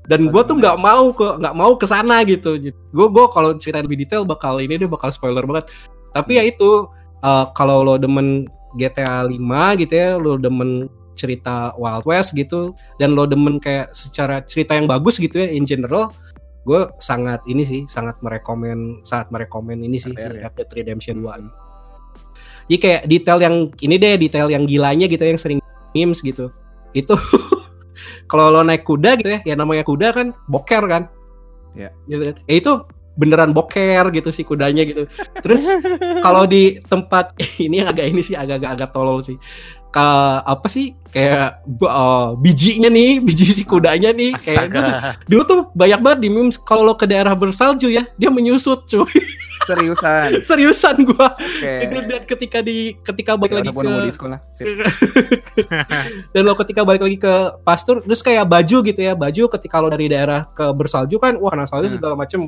Dan 0.06 0.30
gue 0.30 0.42
tuh 0.46 0.56
nggak 0.56 0.78
mau 0.78 1.10
ke 1.12 1.26
nggak 1.42 1.54
mau 1.56 1.72
ke 1.76 1.86
sana 1.86 2.24
gitu. 2.24 2.56
Gue 2.94 3.06
gue 3.12 3.24
kalau 3.30 3.52
cerita 3.60 3.84
lebih 3.84 4.06
detail 4.06 4.24
bakal 4.24 4.58
ini 4.62 4.80
deh 4.80 4.88
bakal 4.88 5.12
spoiler 5.12 5.44
banget. 5.44 5.68
Tapi 6.16 6.40
ya 6.40 6.44
itu 6.46 6.88
eh, 7.20 7.46
kalau 7.52 7.84
lo 7.84 8.00
demen 8.00 8.48
GTA 8.76 9.24
5 9.24 9.80
gitu 9.82 9.94
ya 9.96 10.20
lo 10.20 10.36
demen 10.36 10.86
cerita 11.16 11.72
Wild 11.80 12.04
West 12.04 12.36
gitu 12.36 12.76
dan 13.00 13.16
lo 13.16 13.24
demen 13.24 13.56
kayak 13.56 13.90
secara 13.96 14.44
cerita 14.44 14.76
yang 14.76 14.84
bagus 14.84 15.16
gitu 15.16 15.40
ya 15.40 15.48
in 15.48 15.64
general 15.64 16.12
gue 16.68 16.84
sangat 17.00 17.40
ini 17.48 17.64
sih 17.64 17.82
sangat 17.88 18.20
merekomen 18.20 19.00
sangat 19.02 19.32
merekomen 19.32 19.80
ini 19.80 19.96
sih 19.96 20.12
si 20.12 20.18
RDR 20.20 20.36
ya. 20.36 20.52
Red 20.52 20.54
Dead 20.60 20.70
Redemption 20.76 21.24
2 21.24 21.65
jadi 22.66 22.78
kayak 22.82 23.02
detail 23.06 23.38
yang 23.38 23.55
ini 23.78 23.94
deh 23.94 24.18
detail 24.18 24.51
yang 24.51 24.66
gilanya 24.66 25.06
gitu 25.06 25.22
yang 25.22 25.38
sering 25.38 25.59
memes 25.94 26.18
gitu. 26.22 26.51
Itu 26.90 27.14
kalau 28.30 28.51
lo 28.51 28.66
naik 28.66 28.82
kuda 28.82 29.18
gitu 29.22 29.38
ya 29.38 29.40
ya 29.47 29.55
namanya 29.55 29.86
kuda 29.86 30.10
kan 30.10 30.34
boker 30.51 30.82
kan. 30.90 31.02
Ya. 31.78 31.94
gitu 32.10 32.32
kan. 32.32 32.36
Ya 32.51 32.55
itu 32.59 32.72
beneran 33.16 33.51
boker 33.51 34.12
gitu 34.12 34.28
si 34.28 34.44
kudanya 34.44 34.84
gitu. 34.84 35.09
Terus 35.40 35.64
kalau 36.20 36.44
di 36.44 36.78
tempat 36.84 37.32
ini 37.64 37.80
yang 37.80 37.88
agak 37.90 38.06
ini 38.12 38.20
sih 38.20 38.36
agak-agak 38.36 38.70
agak 38.76 38.90
tolol 38.93 39.24
sih. 39.24 39.40
Ke 39.88 40.05
apa 40.44 40.68
sih? 40.68 40.93
Kayak 41.09 41.64
uh, 41.80 42.36
bijinya 42.36 42.93
nih 42.93 43.16
biji 43.26 43.56
si 43.56 43.64
kudanya 43.64 44.12
nih. 44.12 44.36
Kayak 44.36 44.68
itu 44.68 44.76
Astaga. 44.76 45.10
dulu 45.24 45.43
tuh 45.48 45.60
banyak 45.72 46.01
banget 46.05 46.18
di 46.20 46.28
memes 46.28 46.60
kalau 46.60 46.84
lo 46.84 46.93
ke 46.93 47.09
daerah 47.09 47.32
bersalju 47.32 47.88
ya 47.88 48.05
dia 48.20 48.28
menyusut 48.28 48.84
cuy. 48.84 49.09
Seriusan. 49.64 50.28
seriusan 50.52 51.01
gua. 51.09 51.32
Itu 51.64 51.97
dan 52.05 52.22
ketika 52.28 52.60
di 52.60 52.93
ketika 53.01 53.40
balik 53.40 53.64
lagi 53.64 53.72
ke 53.72 53.88
di 54.05 54.12
sekolah. 54.12 54.38
Dan 56.30 56.43
lo 56.44 56.52
ketika 56.60 56.84
balik 56.84 57.02
lagi 57.02 57.16
ke 57.16 57.34
pastur 57.64 58.05
terus 58.05 58.20
kayak 58.20 58.44
baju 58.47 58.76
gitu 58.84 59.01
ya 59.01 59.16
baju 59.16 59.43
ketika 59.56 59.80
lo 59.80 59.88
dari 59.88 60.12
daerah 60.12 60.44
ke 60.52 60.66
bersalju 60.76 61.16
kan 61.16 61.40
wah 61.40 61.48
kena 61.48 61.64
salju 61.64 61.88
Hmm. 61.88 61.97
segala 61.97 62.14
macem 62.18 62.40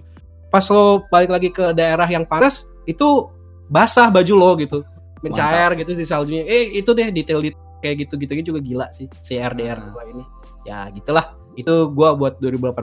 pas 0.49 0.65
lo 0.69 1.05
balik 1.09 1.31
lagi 1.31 1.49
ke 1.49 1.73
daerah 1.73 2.09
yang 2.09 2.25
panas 2.25 2.65
itu 2.85 3.29
basah 3.69 4.09
baju 4.09 4.35
lo 4.37 4.51
gitu 4.57 4.79
mencair 5.21 5.77
gitu 5.77 5.93
si 5.93 6.05
saljunya 6.05 6.47
eh 6.47 6.79
itu 6.79 6.91
deh 6.95 7.11
detail 7.11 7.43
detail 7.43 7.61
kayak 7.79 8.07
gitu 8.07 8.15
gitu 8.17 8.33
juga 8.51 8.61
gila 8.61 8.87
sih 8.91 9.07
si 9.21 9.37
RDR 9.37 9.79
Hmm. 9.79 9.93
gua 9.93 10.05
ini 10.09 10.25
ya 10.65 10.89
gitulah 10.91 11.37
itu 11.55 11.91
gua 11.91 12.15
buat 12.15 12.39
2018 12.39 12.75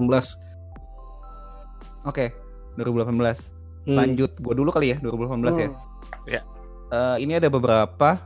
Oke. 2.06 2.30
2018. 2.78 3.50
Hmm. 3.86 3.98
Lanjut 3.98 4.32
gue 4.38 4.54
dulu 4.54 4.70
kali 4.70 4.94
ya 4.94 4.98
2018 5.02 5.58
ya. 5.58 5.70
Hmm. 5.70 6.44
Eh, 6.86 7.18
ini 7.26 7.34
ada 7.34 7.50
beberapa 7.50 8.20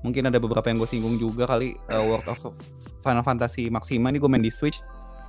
mungkin 0.00 0.30
ada 0.30 0.38
beberapa 0.38 0.62
yang 0.70 0.78
gue 0.78 0.88
singgung 0.88 1.18
juga 1.18 1.44
kali 1.44 1.74
eh, 1.74 1.98
World 2.00 2.24
of 2.30 2.54
Final 3.02 3.24
Fantasy 3.26 3.66
Maxima 3.66 4.08
ini 4.08 4.16
gue 4.16 4.30
main 4.30 4.40
di 4.40 4.48
Switch 4.48 4.78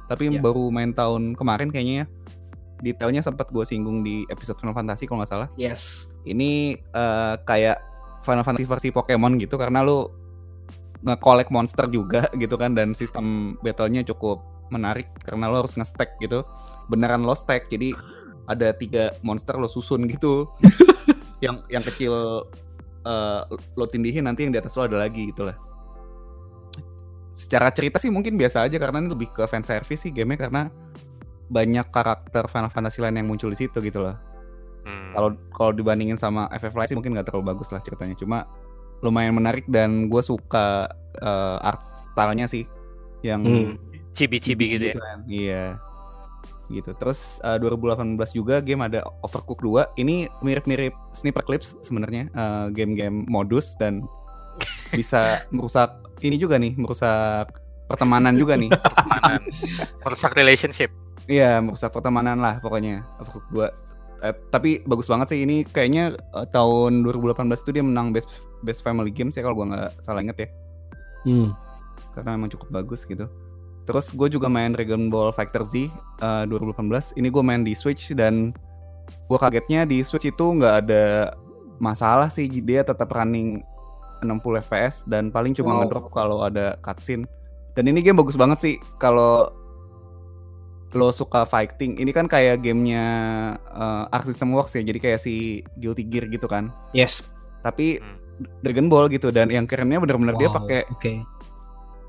tapi 0.05 0.29
Iya. 0.29 0.39
baru 0.39 0.69
main 0.69 0.93
tahun 0.93 1.33
kemarin 1.33 1.73
kayaknya 1.73 1.95
ya. 1.95 2.05
Detailnya 2.81 3.21
sempat 3.21 3.53
gue 3.53 3.61
singgung 3.61 4.01
di 4.01 4.25
episode 4.27 4.57
Final 4.57 4.73
Fantasy 4.73 5.05
kalau 5.05 5.21
nggak 5.21 5.31
salah. 5.31 5.49
Yes. 5.55 6.09
Ini 6.25 6.81
eh, 6.81 7.35
kayak 7.45 7.77
Final 8.25 8.45
Fantasy 8.45 8.65
versi 8.65 8.89
Pokemon 8.89 9.37
gitu 9.41 9.57
karena 9.57 9.85
lu 9.85 10.09
nge-collect 11.01 11.49
monster 11.49 11.89
juga 11.89 12.29
gitu 12.41 12.57
kan 12.57 12.77
dan 12.77 12.93
sistem 12.93 13.57
battle-nya 13.65 14.05
cukup 14.05 14.41
menarik 14.71 15.09
karena 15.25 15.49
lo 15.49 15.65
harus 15.65 15.77
nge-stack 15.77 16.17
gitu. 16.21 16.45
Beneran 16.89 17.25
lo 17.25 17.37
stack 17.37 17.69
jadi 17.69 17.93
ada 18.49 18.73
tiga 18.73 19.13
monster 19.21 19.57
lo 19.57 19.69
susun 19.69 20.09
gitu. 20.09 20.49
yang 21.45 21.65
yang 21.69 21.81
kecil 21.85 22.45
eh, 23.05 23.41
lo 23.49 23.85
tindihin 23.89 24.25
nanti 24.25 24.45
yang 24.45 24.53
di 24.53 24.61
atas 24.61 24.73
lo 24.77 24.89
ada 24.89 25.01
lagi 25.01 25.29
gitu 25.29 25.45
lah. 25.45 25.57
Secara 27.31 27.73
cerita 27.73 27.97
sih 27.97 28.13
mungkin 28.13 28.37
biasa 28.37 28.69
aja 28.69 28.77
karena 28.77 29.01
ini 29.01 29.09
lebih 29.09 29.33
ke 29.33 29.43
fan 29.49 29.65
service 29.65 30.05
sih 30.05 30.13
gamenya 30.13 30.45
karena 30.45 30.69
banyak 31.51 31.83
karakter 31.91 32.47
Final 32.47 32.71
Fantasy 32.71 33.03
lain 33.03 33.13
yang 33.13 33.27
muncul 33.27 33.51
di 33.51 33.59
situ 33.59 33.77
gitu 33.77 34.01
loh 34.01 34.15
Hmm. 34.81 35.13
kalau 35.13 35.29
kalau 35.53 35.71
dibandingin 35.71 36.17
sama 36.17 36.49
FF 36.49 36.73
Live 36.73 36.89
sih 36.89 36.97
mungkin 36.97 37.13
nggak 37.13 37.29
terlalu 37.29 37.53
bagus 37.53 37.69
lah 37.69 37.77
ceritanya 37.79 38.17
cuma 38.17 38.49
lumayan 39.01 39.37
menarik 39.37 39.69
dan 39.69 40.09
gue 40.09 40.21
suka 40.21 40.89
eh, 41.13 41.57
art 41.61 41.85
stylenya 42.01 42.47
sih 42.47 42.65
yang 43.21 43.45
Hmm. 43.45 43.77
cibi-cibi 44.11 44.73
gitu 44.73 44.89
ya. 44.89 44.93
kan 44.97 45.17
iya 45.23 45.63
gitu 46.67 46.97
terus 46.97 47.37
eh, 47.41 47.61
2018 47.61 48.17
juga 48.31 48.57
game 48.57 48.81
ada 48.81 49.05
Overcooked 49.21 49.61
2 49.61 50.01
ini 50.01 50.25
mirip-mirip 50.41 50.97
Sniper 51.11 51.45
Clips 51.45 51.77
sebenarnya 51.81 52.31
eh, 52.31 52.67
game-game 52.73 53.29
modus 53.29 53.77
dan 53.77 54.01
bisa 54.89 55.45
merusak 55.49 55.93
ini 56.21 56.41
juga 56.41 56.57
nih 56.57 56.73
merusak 56.73 57.53
pertemanan 57.85 58.33
juga 58.33 58.57
nih 58.57 58.71
Pertemanan. 58.71 59.41
merusak 60.03 60.33
relationship. 60.33 60.89
Iya, 61.29 61.61
merusak 61.61 61.93
pertemanan 61.93 62.41
lah 62.41 62.57
pokoknya. 62.61 63.05
Overcooked 63.21 63.49
2. 63.53 63.69
Eh, 64.21 64.35
tapi 64.53 64.85
bagus 64.85 65.09
banget 65.09 65.33
sih 65.33 65.41
ini 65.41 65.65
kayaknya 65.65 66.13
eh, 66.13 66.47
tahun 66.53 67.01
2018 67.05 67.41
itu 67.65 67.71
dia 67.73 67.81
menang 67.85 68.13
best 68.13 68.29
best 68.61 68.85
family 68.85 69.09
games 69.09 69.33
ya 69.33 69.41
kalau 69.41 69.57
gua 69.57 69.67
nggak 69.73 69.89
salah 70.05 70.21
inget 70.21 70.37
ya. 70.45 70.49
Hmm. 71.25 71.49
Karena 72.13 72.37
memang 72.37 72.53
cukup 72.53 72.69
bagus 72.69 73.05
gitu. 73.05 73.25
Terus 73.81 74.13
gue 74.13 74.29
juga 74.29 74.45
main 74.45 74.77
Dragon 74.77 75.09
Ball 75.09 75.33
Fighter 75.33 75.65
Z 75.65 75.89
eh, 76.21 76.43
2018. 76.45 77.17
Ini 77.17 77.27
gue 77.33 77.43
main 77.43 77.65
di 77.65 77.73
Switch 77.73 78.13
dan 78.13 78.53
gua 79.25 79.41
kagetnya 79.41 79.89
di 79.89 80.05
Switch 80.05 80.29
itu 80.29 80.45
nggak 80.53 80.75
ada 80.85 81.33
masalah 81.81 82.29
sih 82.29 82.45
dia 82.45 82.85
tetap 82.85 83.09
running 83.09 83.57
60 84.21 84.37
fps 84.61 85.01
dan 85.09 85.33
paling 85.33 85.57
cuma 85.57 85.73
Wow. 85.73 85.77
ngedrop 85.81 86.05
kalau 86.13 86.45
ada 86.45 86.77
cutscene. 86.85 87.25
Dan 87.73 87.89
ini 87.89 88.05
game 88.05 88.21
bagus 88.21 88.37
banget 88.37 88.61
sih 88.61 88.75
kalau 89.01 89.49
lo 90.93 91.09
suka 91.09 91.43
fighting. 91.43 91.95
Ini 91.95 92.11
kan 92.11 92.25
kayak 92.25 92.59
gamenya 92.59 93.05
eh, 93.61 94.05
Arc 94.09 94.25
System 94.25 94.51
Works 94.51 94.73
ya, 94.73 94.81
jadi 94.81 94.97
kayak 94.97 95.19
si 95.19 95.33
Guilty 95.75 96.03
Gear 96.03 96.27
gitu 96.27 96.45
kan. 96.45 96.69
Yes. 96.91 97.27
Tapi 97.61 97.99
Hmm. 97.99 98.17
Dragon 98.59 98.87
Ball 98.87 99.05
gitu 99.07 99.29
dan 99.29 99.47
yang 99.47 99.63
kerennya 99.63 99.97
bener-bener 99.97 100.33
dia 100.33 100.49
Wow, 100.49 100.57
pakai 100.57 100.81
Oke. 100.89 101.21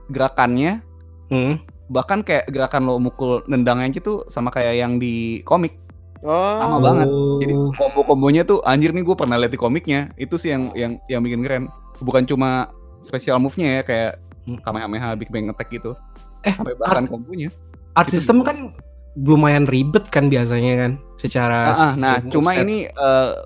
gerakannya 0.08 0.80
Hmm. 1.28 1.60
bahkan 1.86 2.20
kayak 2.20 2.48
gerakan 2.48 2.84
lo 2.84 2.96
mukul 2.96 3.44
nendangnya 3.46 3.84
aja 3.86 4.00
tuh 4.00 4.24
sama 4.26 4.48
kayak 4.48 4.74
yang 4.76 4.96
di 4.96 5.40
komik 5.42 5.76
Oh. 6.22 6.56
Sama 6.56 6.78
banget. 6.78 7.06
Oh. 7.06 7.36
jadi 7.36 7.50
kombo-kombonya 7.74 8.42
tuh 8.42 8.62
anjir 8.62 8.90
nih 8.90 9.02
gue 9.02 9.12
pernah 9.12 9.34
lihat 9.36 9.50
di 9.50 9.58
komiknya 9.58 10.00
itu 10.14 10.38
sih 10.38 10.54
yang 10.54 10.70
yang 10.72 10.92
yang 11.06 11.20
bikin 11.20 11.42
keren 11.42 11.64
bukan 11.98 12.22
cuma 12.22 12.70
special 13.00 13.36
move-nya 13.36 13.80
ya 13.80 13.82
kayak 13.82 14.12
Hmm. 14.42 14.58
Kamehameha 14.58 15.14
Big 15.14 15.28
Bang 15.28 15.46
Attack 15.46 15.70
gitu 15.70 15.92
Eh, 16.40 16.50
sampai 16.50 16.74
bahkan 16.74 17.04
kombonya 17.04 17.50
art 17.92 18.08
Itu 18.08 18.18
system 18.18 18.40
kan 18.40 18.72
lumayan 19.14 19.64
ribet 19.64 20.08
kan 20.08 20.26
biasanya 20.26 20.72
kan 20.78 20.92
secara 21.16 21.60
Ah, 21.68 21.80
ah, 21.84 21.92
nah 21.94 22.14
moveset. 22.16 22.32
cuma 22.32 22.50
ini 22.56 22.88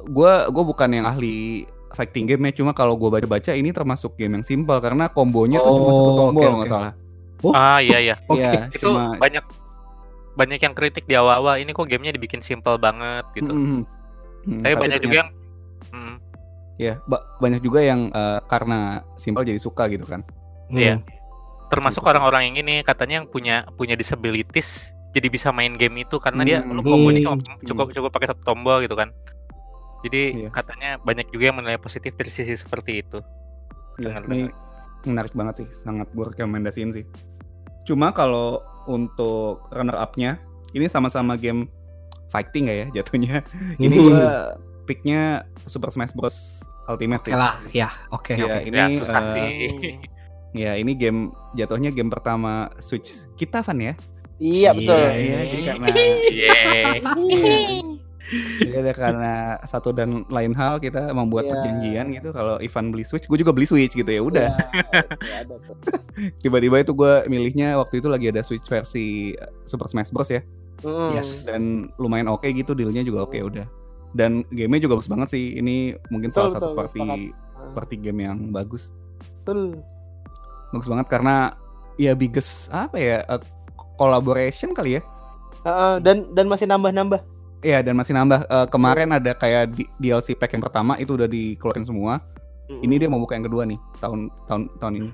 gue 0.07 0.33
gue 0.47 0.65
bukan 0.65 0.89
yang 0.89 1.05
ahli 1.05 1.67
fighting 1.91 2.25
game 2.25 2.47
ya 2.47 2.53
cuma 2.55 2.71
kalau 2.71 2.95
gue 2.95 3.09
baca-baca 3.09 3.51
ini 3.51 3.71
termasuk 3.71 4.15
game 4.15 4.33
yang 4.33 4.45
simpel 4.45 4.79
karena 4.79 5.09
kombonya 5.09 5.59
tuh 5.59 5.73
cuma 5.73 5.91
satu 5.91 6.03
Oh, 6.05 6.17
tombol 6.21 6.41
kalau 6.41 6.59
nggak 6.59 6.71
salah 6.71 6.93
Oh. 7.39 7.53
Ah 7.53 7.79
iya 7.79 8.01
iya. 8.01 8.17
Oke. 8.25 8.41
Iya, 8.41 8.73
Itu 8.73 8.89
cuma 8.89 9.13
banyak 9.15 9.45
banyak 10.35 10.57
yang 10.59 10.73
kritik 10.73 11.05
di 11.05 11.15
awal-awal 11.15 11.57
ini 11.57 11.69
kok 11.69 11.85
gamenya 11.85 12.13
dibikin 12.13 12.41
simple 12.41 12.77
banget 12.77 13.29
gitu. 13.35 13.49
Mm, 13.49 13.61
mm, 13.61 13.83
mm. 14.47 14.61
Tapi 14.63 14.65
Tapi 14.67 14.81
banyak 14.81 14.99
juga 14.99 15.17
yang 15.17 15.31
hmm, 15.87 16.15
ya 16.77 16.95
ba- 17.05 17.25
banyak 17.37 17.61
juga 17.61 17.81
yang 17.81 18.09
eh, 18.09 18.41
karena 18.43 18.79
simpel 19.15 19.43
jadi 19.43 19.59
suka 19.59 19.85
gitu 19.87 20.05
kan 20.05 20.25
Hmm. 20.67 20.79
Iya. 20.79 20.95
Termasuk 21.67 22.03
orang-orang 22.03 22.49
yang 22.49 22.57
ini 22.59 22.75
katanya 22.81 23.21
yang 23.21 23.27
punya 23.27 23.57
punya 23.75 23.95
disabilities 23.95 24.69
jadi 25.11 25.27
bisa 25.27 25.49
main 25.49 25.75
game 25.75 25.99
itu 25.99 26.17
karena 26.17 26.43
dia 26.43 26.59
Hmm. 26.61 26.77
lu 26.77 26.81
kombonya 26.81 27.25
cuma 27.25 27.37
Hmm. 27.41 27.57
cukup 27.65 27.87
cukup 27.91 28.11
pakai 28.13 28.29
satu 28.29 28.43
tombol 28.45 28.81
gitu 28.81 28.93
kan. 28.93 29.11
Jadi 30.05 30.45
Iya. 30.45 30.49
katanya 30.51 30.91
banyak 31.01 31.27
juga 31.29 31.45
yang 31.47 31.57
menilai 31.57 31.81
positif 31.81 32.13
dari 32.15 32.29
sisi 32.29 32.53
seperti 32.53 33.01
itu. 33.01 33.19
Iya, 33.97 34.13
Dengar, 34.13 34.23
ini 34.29 34.53
menarik 35.05 35.33
banget 35.33 35.65
sih, 35.65 35.69
sangat 35.75 36.13
gue 36.13 36.25
rekomendasiin 36.27 36.93
sih. 36.93 37.05
Cuma 37.83 38.13
kalau 38.13 38.61
untuk 38.85 39.65
runner 39.73 39.97
up-nya, 39.97 40.37
ini 40.71 40.85
sama-sama 40.87 41.35
game 41.35 41.65
fighting 42.29 42.69
nggak 42.69 42.77
ya 42.77 42.87
jatuhnya? 43.01 43.41
Ini 43.81 43.95
Hmm. 43.95 44.05
gue 44.05 44.23
picknya 44.85 45.23
Super 45.59 45.89
Smash 45.89 46.13
Bros 46.13 46.61
Ultimate 46.87 47.19
Oke 47.19 47.27
sih. 47.27 47.35
lah, 47.35 47.55
ya, 47.73 47.89
oke, 48.13 48.31
Iya, 48.31 48.45
oke. 48.47 48.59
ini 48.65 48.77
ya 48.77 48.87
susah 49.01 49.23
eh, 49.25 49.31
sih. 49.33 49.95
ya 50.57 50.75
ini 50.75 50.97
game 50.97 51.31
jatuhnya 51.55 51.93
game 51.93 52.09
pertama 52.09 52.73
Switch 52.81 53.29
kita 53.37 53.63
Van 53.63 53.79
ya. 53.79 53.95
Iya 54.37 54.71
betul. 54.77 55.01
Iya, 55.01 55.17
Iya, 55.17 55.39
jadi 55.49 55.63
karena 55.65 55.87
jadi 58.59 58.75
ada 58.83 58.93
karena 58.93 59.33
satu 59.63 59.95
dan 59.95 60.27
lain 60.29 60.51
hal 60.53 60.83
kita 60.83 61.15
membuat 61.15 61.47
Iya. 61.47 61.53
perjanjian 61.55 62.07
gitu 62.11 62.29
kalau 62.35 62.59
Ivan 62.59 62.91
beli 62.91 63.07
Switch, 63.07 63.31
gue 63.31 63.39
juga 63.39 63.55
beli 63.55 63.65
Switch 63.65 63.95
gitu 63.95 64.11
ya. 64.11 64.21
Udah. 64.21 64.51
Iya, 65.23 65.37
ada 65.47 65.55
tuh. 65.63 65.77
Tiba-tiba 66.43 66.83
itu 66.83 66.93
gue 66.93 67.25
milihnya 67.31 67.79
waktu 67.81 68.03
itu 68.03 68.11
lagi 68.11 68.29
ada 68.29 68.43
Switch 68.43 68.67
versi 68.67 69.33
eh, 69.33 69.51
Super 69.65 69.89
Smash 69.89 70.11
Bros 70.13 70.29
ya. 70.29 70.43
Mm. 70.85 71.17
Yes. 71.17 71.49
dan 71.49 71.89
lumayan 71.97 72.29
oke 72.29 72.45
gitu 72.53 72.77
dealnya 72.77 73.01
juga 73.01 73.25
oke 73.25 73.41
udah 73.41 73.65
dan 74.13 74.45
gamenya 74.53 74.85
juga 74.85 75.01
bagus 75.01 75.09
banget 75.09 75.29
sih 75.33 75.57
ini 75.57 75.97
mungkin 76.13 76.29
Betul, 76.29 76.37
salah 76.37 76.53
satu 76.53 76.77
betul, 76.77 77.33
party 77.73 77.97
game 77.97 78.21
yang 78.29 78.53
bagus 78.53 78.93
Betul. 79.41 79.81
Bagus 80.69 80.87
banget 80.87 81.07
karena 81.09 81.55
ya 81.97 82.13
biggest 82.13 82.67
apa 82.69 82.97
ya 82.97 83.17
eh, 83.23 83.43
collaboration 83.95 84.71
kali 84.71 84.99
ya 84.99 85.03
Heeh, 85.63 85.99
dan 85.99 86.31
dan 86.31 86.47
masih 86.47 86.65
nambah-nambah. 86.65 87.21
Iya 87.59 87.81
dan 87.81 87.97
masih 87.97 88.13
nambah 88.13 88.45
Eh, 88.45 88.67
kemarin 88.69 89.11
ada 89.11 89.33
kayak 89.33 89.73
di- 89.73 89.91
DLC 89.97 90.33
pack 90.33 90.53
yang 90.53 90.63
pertama 90.63 90.95
itu 90.95 91.13
udah 91.13 91.27
dikeluarin 91.27 91.83
semua 91.83 92.23
ini 92.69 92.95
dia 92.97 93.07
mau 93.07 93.17
buka 93.17 93.35
yang 93.35 93.45
kedua 93.45 93.63
nih 93.63 93.79
tahun 93.97 94.27
tahun 94.45 94.63
tahun 94.77 94.95
ini 94.97 95.11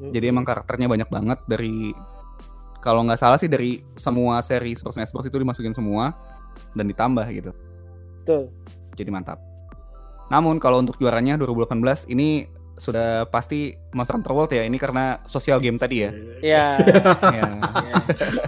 Mm. 0.00 0.10
jadi 0.10 0.24
emang 0.28 0.42
karakternya 0.42 0.88
banyak 0.88 1.06
banget 1.06 1.38
dari 1.44 1.92
kalau 2.78 3.04
nggak 3.04 3.14
salah 3.16 3.36
sih 3.36 3.46
dari 3.46 3.84
semua 3.92 4.40
seri 4.40 4.72
Super 4.72 4.90
Smash 4.92 5.10
Bros 5.10 5.22
itu 5.22 5.36
dimasukin 5.36 5.70
semua 5.70 6.16
dan 6.72 6.84
ditambah 6.84 7.26
gitu 7.28 7.52
Betul. 8.18 8.48
jadi 8.94 9.10
mantap. 9.10 9.36
Namun 10.28 10.56
kalau 10.56 10.80
untuk 10.80 10.96
juaranya 10.96 11.36
2018 11.36 11.76
ini 12.08 12.48
sudah 12.80 13.28
pasti 13.28 13.76
Monster 13.92 14.16
Hunter 14.16 14.32
World 14.32 14.52
ya. 14.56 14.64
Ini 14.64 14.80
karena 14.80 15.20
sosial 15.28 15.60
game 15.60 15.76
tadi 15.76 16.00
ya. 16.00 16.10
Iya. 16.40 16.66
ya. 17.36 17.48
Iya. 17.60 17.94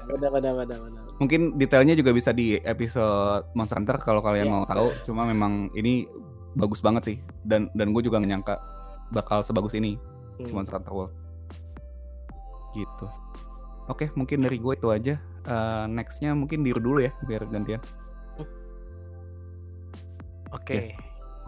Benar 0.08 0.30
benar 0.32 0.52
benar 0.56 0.78
benar. 0.80 1.02
Mungkin 1.20 1.60
detailnya 1.60 1.92
juga 1.92 2.16
bisa 2.16 2.32
di 2.32 2.56
episode 2.56 3.52
Monster 3.52 3.76
Hunter 3.76 4.00
kalau 4.00 4.24
kalian 4.24 4.48
Iya. 4.48 4.54
mau 4.56 4.64
tahu. 4.64 4.88
Cuma 5.04 5.28
memang 5.28 5.68
ini 5.76 6.08
bagus 6.56 6.80
banget 6.80 7.02
sih. 7.04 7.16
Dan 7.44 7.68
dan 7.76 7.92
gue 7.92 8.00
juga 8.00 8.16
nyangka 8.16 8.56
bakal 9.12 9.44
sebagus 9.44 9.76
ini 9.76 10.00
si 10.40 10.48
Hmm. 10.48 10.56
Monster 10.56 10.80
Hunter 10.80 10.92
World. 10.96 11.12
Gitu. 12.72 13.06
Oke, 13.92 14.08
mungkin 14.16 14.40
dari 14.40 14.56
gue 14.56 14.72
itu 14.72 14.88
aja. 14.88 15.20
Eh, 15.42 15.84
nextnya 15.92 16.32
mungkin 16.32 16.64
Diru 16.64 16.80
dulu 16.80 17.04
ya, 17.04 17.12
biar 17.28 17.44
gantian. 17.52 17.82
Oke. 20.52 20.96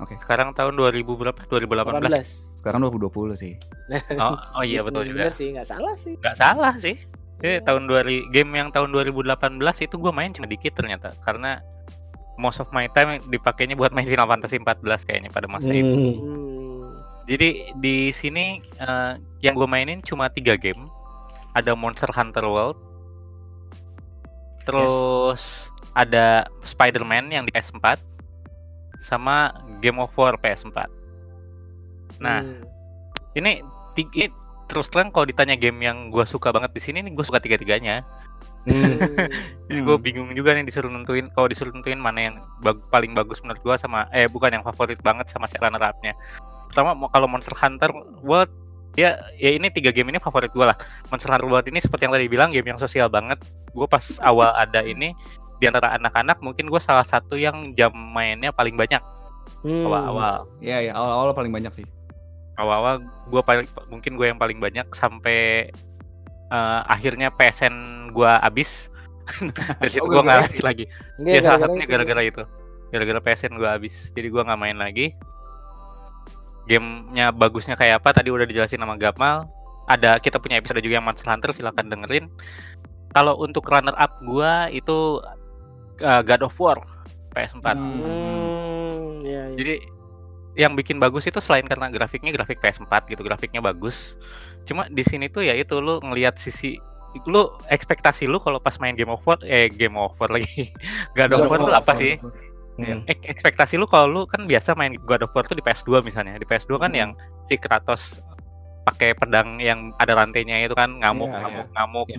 Oke. 0.01 0.15
Sekarang 0.19 0.53
tahun 0.53 0.75
2000 0.75 1.15
berapa? 1.15 1.41
2018. 1.47 2.03
18. 2.03 2.54
Sekarang 2.65 2.89
2020 2.89 3.37
sih. 3.37 3.55
Oh, 4.17 4.41
oh 4.57 4.65
iya 4.65 4.81
betul 4.81 5.05
juga. 5.05 5.29
Bener 5.29 5.37
sih, 5.37 5.53
nggak 5.53 5.69
salah 5.69 5.93
sih. 6.01 6.17
Nggak 6.17 6.37
salah 6.41 6.75
sih. 6.81 6.97
Eh, 7.45 7.61
tahun 7.61 7.85
2000 7.85 8.33
game 8.33 8.51
yang 8.57 8.73
tahun 8.73 8.89
2018 8.89 9.61
itu 9.85 10.01
gue 10.01 10.13
main 10.17 10.33
cuma 10.33 10.49
dikit 10.49 10.73
ternyata 10.73 11.13
karena 11.29 11.61
most 12.41 12.65
of 12.65 12.73
my 12.73 12.89
time 12.97 13.21
dipakainya 13.29 13.77
buat 13.77 13.93
main 13.93 14.09
Final 14.09 14.25
Fantasy 14.25 14.57
14 14.57 15.05
kayaknya 15.05 15.29
pada 15.29 15.45
masa 15.45 15.69
itu. 15.69 15.85
Hmm. 15.85 16.17
Hmm. 16.17 16.89
Jadi 17.29 17.77
di 17.77 18.09
sini 18.17 18.65
eh, 18.81 19.13
yang 19.45 19.53
gue 19.53 19.69
mainin 19.69 20.01
cuma 20.01 20.33
tiga 20.33 20.57
game. 20.57 20.89
Ada 21.55 21.77
Monster 21.77 22.11
Hunter 22.11 22.43
World, 22.51 22.75
terus 24.67 25.71
ada 25.95 26.51
Spider-Man 26.67 27.31
yang 27.31 27.47
di 27.47 27.55
PS4, 27.55 28.03
sama 28.99 29.55
Game 29.79 30.03
of 30.03 30.11
War 30.19 30.35
PS4. 30.35 31.04
Nah, 32.21 32.43
Hmm. 32.43 32.63
ini 33.35 33.61
tiga, 33.95 34.31
terus 34.65 34.89
terang 34.89 35.13
kalau 35.13 35.29
ditanya 35.29 35.55
game 35.55 35.79
yang 35.83 36.09
gue 36.09 36.25
suka 36.25 36.51
banget 36.51 36.73
di 36.73 36.81
sini 36.81 36.99
nih 37.05 37.13
gue 37.13 37.25
suka 37.25 37.39
tiga-tiganya. 37.39 38.03
Hmm. 38.65 38.97
jadi 39.69 39.81
gue 39.85 39.97
bingung 40.01 40.33
juga 40.33 40.57
nih 40.57 40.65
disuruh 40.65 40.89
nentuin 40.89 41.29
kalau 41.37 41.49
disuruh 41.49 41.73
nentuin 41.73 42.01
mana 42.01 42.33
yang 42.33 42.37
bag- 42.65 42.81
paling 42.89 43.13
bagus 43.13 43.45
menurut 43.45 43.61
gue 43.61 43.77
sama 43.77 44.09
eh 44.13 44.25
bukan 44.29 44.57
yang 44.57 44.65
favorit 44.65 44.97
banget 45.05 45.29
sama 45.29 45.45
si 45.45 45.57
runner 45.61 45.81
up-nya 45.81 46.17
pertama 46.73 46.97
kalau 47.13 47.29
Monster 47.29 47.55
Hunter 47.55 47.93
World 48.25 48.49
ya 48.99 49.15
ya 49.39 49.51
ini 49.55 49.71
tiga 49.71 49.91
game 49.95 50.11
ini 50.11 50.19
favorit 50.19 50.51
gue 50.51 50.65
lah. 50.67 50.75
Monster 51.11 51.31
Hunter 51.31 51.47
World 51.47 51.67
ini 51.71 51.79
seperti 51.79 52.09
yang 52.09 52.15
tadi 52.15 52.27
bilang 52.27 52.51
game 52.51 52.67
yang 52.67 52.81
sosial 52.81 53.07
banget. 53.11 53.43
Gue 53.75 53.87
pas 53.87 54.03
awal 54.23 54.55
ada 54.55 54.83
ini 54.83 55.15
di 55.63 55.71
antara 55.71 55.95
anak-anak 55.95 56.43
mungkin 56.43 56.67
gue 56.67 56.83
salah 56.83 57.07
satu 57.07 57.39
yang 57.39 57.75
jam 57.79 57.95
mainnya 57.95 58.51
paling 58.51 58.75
banyak 58.75 58.99
Hmm. 59.65 59.89
awal-awal. 59.89 60.45
Iya, 60.61 60.91
ya, 60.91 60.93
awal-awal 60.93 61.33
paling 61.33 61.53
banyak 61.53 61.73
sih. 61.73 61.87
awal-awal 62.55 63.03
gue 63.35 63.43
paling 63.43 63.67
mungkin 63.91 64.15
gue 64.15 64.31
yang 64.31 64.39
paling 64.39 64.63
banyak 64.63 64.87
sampai 64.95 65.67
eh, 66.55 66.81
akhirnya 66.87 67.35
PSN 67.35 67.75
gue 68.15 68.31
abis 68.31 68.87
dari 69.83 69.91
situ 69.91 70.05
Oh, 70.05 70.07
gue 70.07 70.23
nggak 70.23 70.41
lagi 70.47 70.61
lagi. 70.63 70.85
Iya, 71.19 71.35
ya 71.35 71.41
salah 71.43 71.61
satunya 71.67 71.87
gara-gara 71.89 72.23
itu. 72.23 72.43
Gara-gara 72.93 73.21
PSN 73.25 73.59
gue 73.59 73.67
habis. 73.67 74.13
Jadi 74.15 74.29
gue 74.31 74.43
nggak 74.45 74.61
main 74.61 74.79
lagi. 74.79 75.17
Gamenya 76.71 77.33
bagusnya 77.35 77.75
kayak 77.77 78.01
apa? 78.05 78.17
Tadi 78.17 78.31
udah 78.33 78.47
dijelasin 78.47 78.81
sama 78.81 78.97
Gamal. 78.97 79.49
Ada 79.91 80.17
kita 80.23 80.41
punya 80.41 80.57
episode 80.61 80.81
juga 80.81 80.97
yang 81.01 81.07
Monster 81.09 81.29
Hunter 81.29 81.53
silahkan 81.53 81.85
dengerin. 81.85 82.31
Kalau 83.13 83.37
untuk 83.41 83.67
runner 83.69 83.97
up 83.99 84.17
gue 84.23 84.53
itu 84.73 85.21
uh, 86.01 86.23
God 86.25 86.43
of 86.47 86.55
War 86.57 86.79
PS4 87.35 87.67
Hmm. 87.67 87.99
Hmm, 87.99 89.03
iya, 89.21 89.43
iya. 89.45 89.57
jadi 89.57 89.75
yang 90.55 90.73
bikin 90.73 90.97
bagus 90.97 91.27
itu 91.27 91.39
selain 91.39 91.67
karena 91.67 91.87
grafiknya 91.89 92.31
grafik 92.31 92.59
PS4 92.59 92.87
gitu 93.09 93.21
grafiknya 93.21 93.59
bagus 93.59 94.15
cuma 94.65 94.87
di 94.87 95.03
sini 95.03 95.27
tuh 95.27 95.43
ya 95.43 95.53
itu 95.53 95.77
lu 95.77 95.99
ngelihat 96.01 96.39
sisi 96.39 96.79
lu 97.23 97.47
ekspektasi 97.69 98.25
lu 98.25 98.39
kalau 98.39 98.59
pas 98.59 98.75
main 98.79 98.93
Game 98.93 99.07
of 99.09 99.23
War 99.23 99.39
eh 99.43 99.67
Game 99.69 99.95
of 99.95 100.15
War 100.15 100.31
lagi 100.31 100.71
God 101.15 101.31
of 101.33 101.45
War 101.45 101.59
tuh 101.61 101.75
apa 101.75 101.93
sih 101.95 102.17
Hmm. 102.75 103.07
Ek- 103.07 103.23
ekspektasi 103.25 103.79
lu 103.79 103.87
kalau 103.87 104.11
lu 104.11 104.21
kan 104.27 104.51
biasa 104.51 104.75
main 104.75 104.99
God 104.99 105.23
of 105.23 105.31
War 105.31 105.47
tuh 105.47 105.55
di 105.55 105.63
PS2 105.63 106.03
misalnya. 106.03 106.35
Di 106.35 106.43
PS2 106.43 106.75
kan 106.77 106.91
Hmm. 106.91 106.99
yang 106.99 107.11
si 107.47 107.55
Kratos 107.55 108.19
pakai 108.85 109.15
pedang 109.15 109.63
yang 109.63 109.95
ada 109.95 110.11
rantainya 110.13 110.59
itu 110.61 110.75
kan 110.75 110.91
ngamuk 110.91 111.31
Iya, 111.31 111.39
ngamuk 111.39 111.67
ngamuk. 111.71 112.07
Iya. 112.11 112.19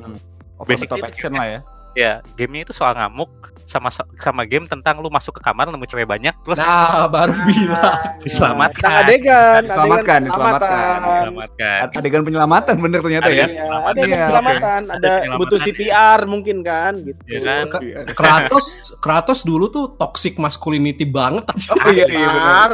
Over 0.55 0.75
the 0.77 0.87
top 0.87 1.03
action 1.03 1.35
lah 1.35 1.47
ya. 1.49 1.59
Ya, 1.95 2.19
gamenya 2.35 2.63
itu 2.65 2.73
soal 2.73 2.91
ngamuk 2.93 3.31
sama 3.65 3.89
sama 3.89 4.43
game 4.43 4.63
tentang 4.63 4.99
lu 4.99 5.07
masuk 5.07 5.33
ke 5.33 5.41
kamar 5.41 5.65
nemu 5.65 5.83
cewek 5.85 6.05
banyak 6.05 6.35
terus 6.43 6.59
Nah, 6.59 7.07
baru 7.07 7.33
bilang. 7.41 8.19
diselamatkan. 8.21 8.83
Nah, 8.85 9.01
adegan, 9.01 9.61
Diselamatkan, 9.63 9.65
adegan 9.65 10.21
diselamatkan. 10.21 10.69
penyelamatan. 10.69 11.23
diselamatkan. 11.23 11.79
Adegan 11.95 12.21
penyelamatan 12.21 12.75
bener 12.77 12.99
ternyata 12.99 13.29
ya. 13.31 13.45
Adegan 13.45 13.49
Iya, 13.49 13.57
Penyelamatan. 13.57 13.89
ada 13.89 13.97
yang 13.97 14.05
Iya, 14.05 14.17
penyelamatan, 14.19 14.81
ada 14.85 14.99
penyelamatan. 15.09 15.39
butuh 15.39 15.59
CPR 15.59 16.19
mungkin 16.25 16.57
kan 16.61 16.93
gitu. 16.99 17.21
Iya 17.25 17.39
kan? 17.41 17.65
Kratos 18.13 18.65
Kratos 18.99 19.39
dulu 19.41 19.65
tuh 19.67 19.85
toxic 19.95 20.35
masculinity 20.35 21.03
banget. 21.03 21.47
Oh 21.47 21.89
iya 21.89 22.05
iya 22.05 22.27
benar. 22.29 22.71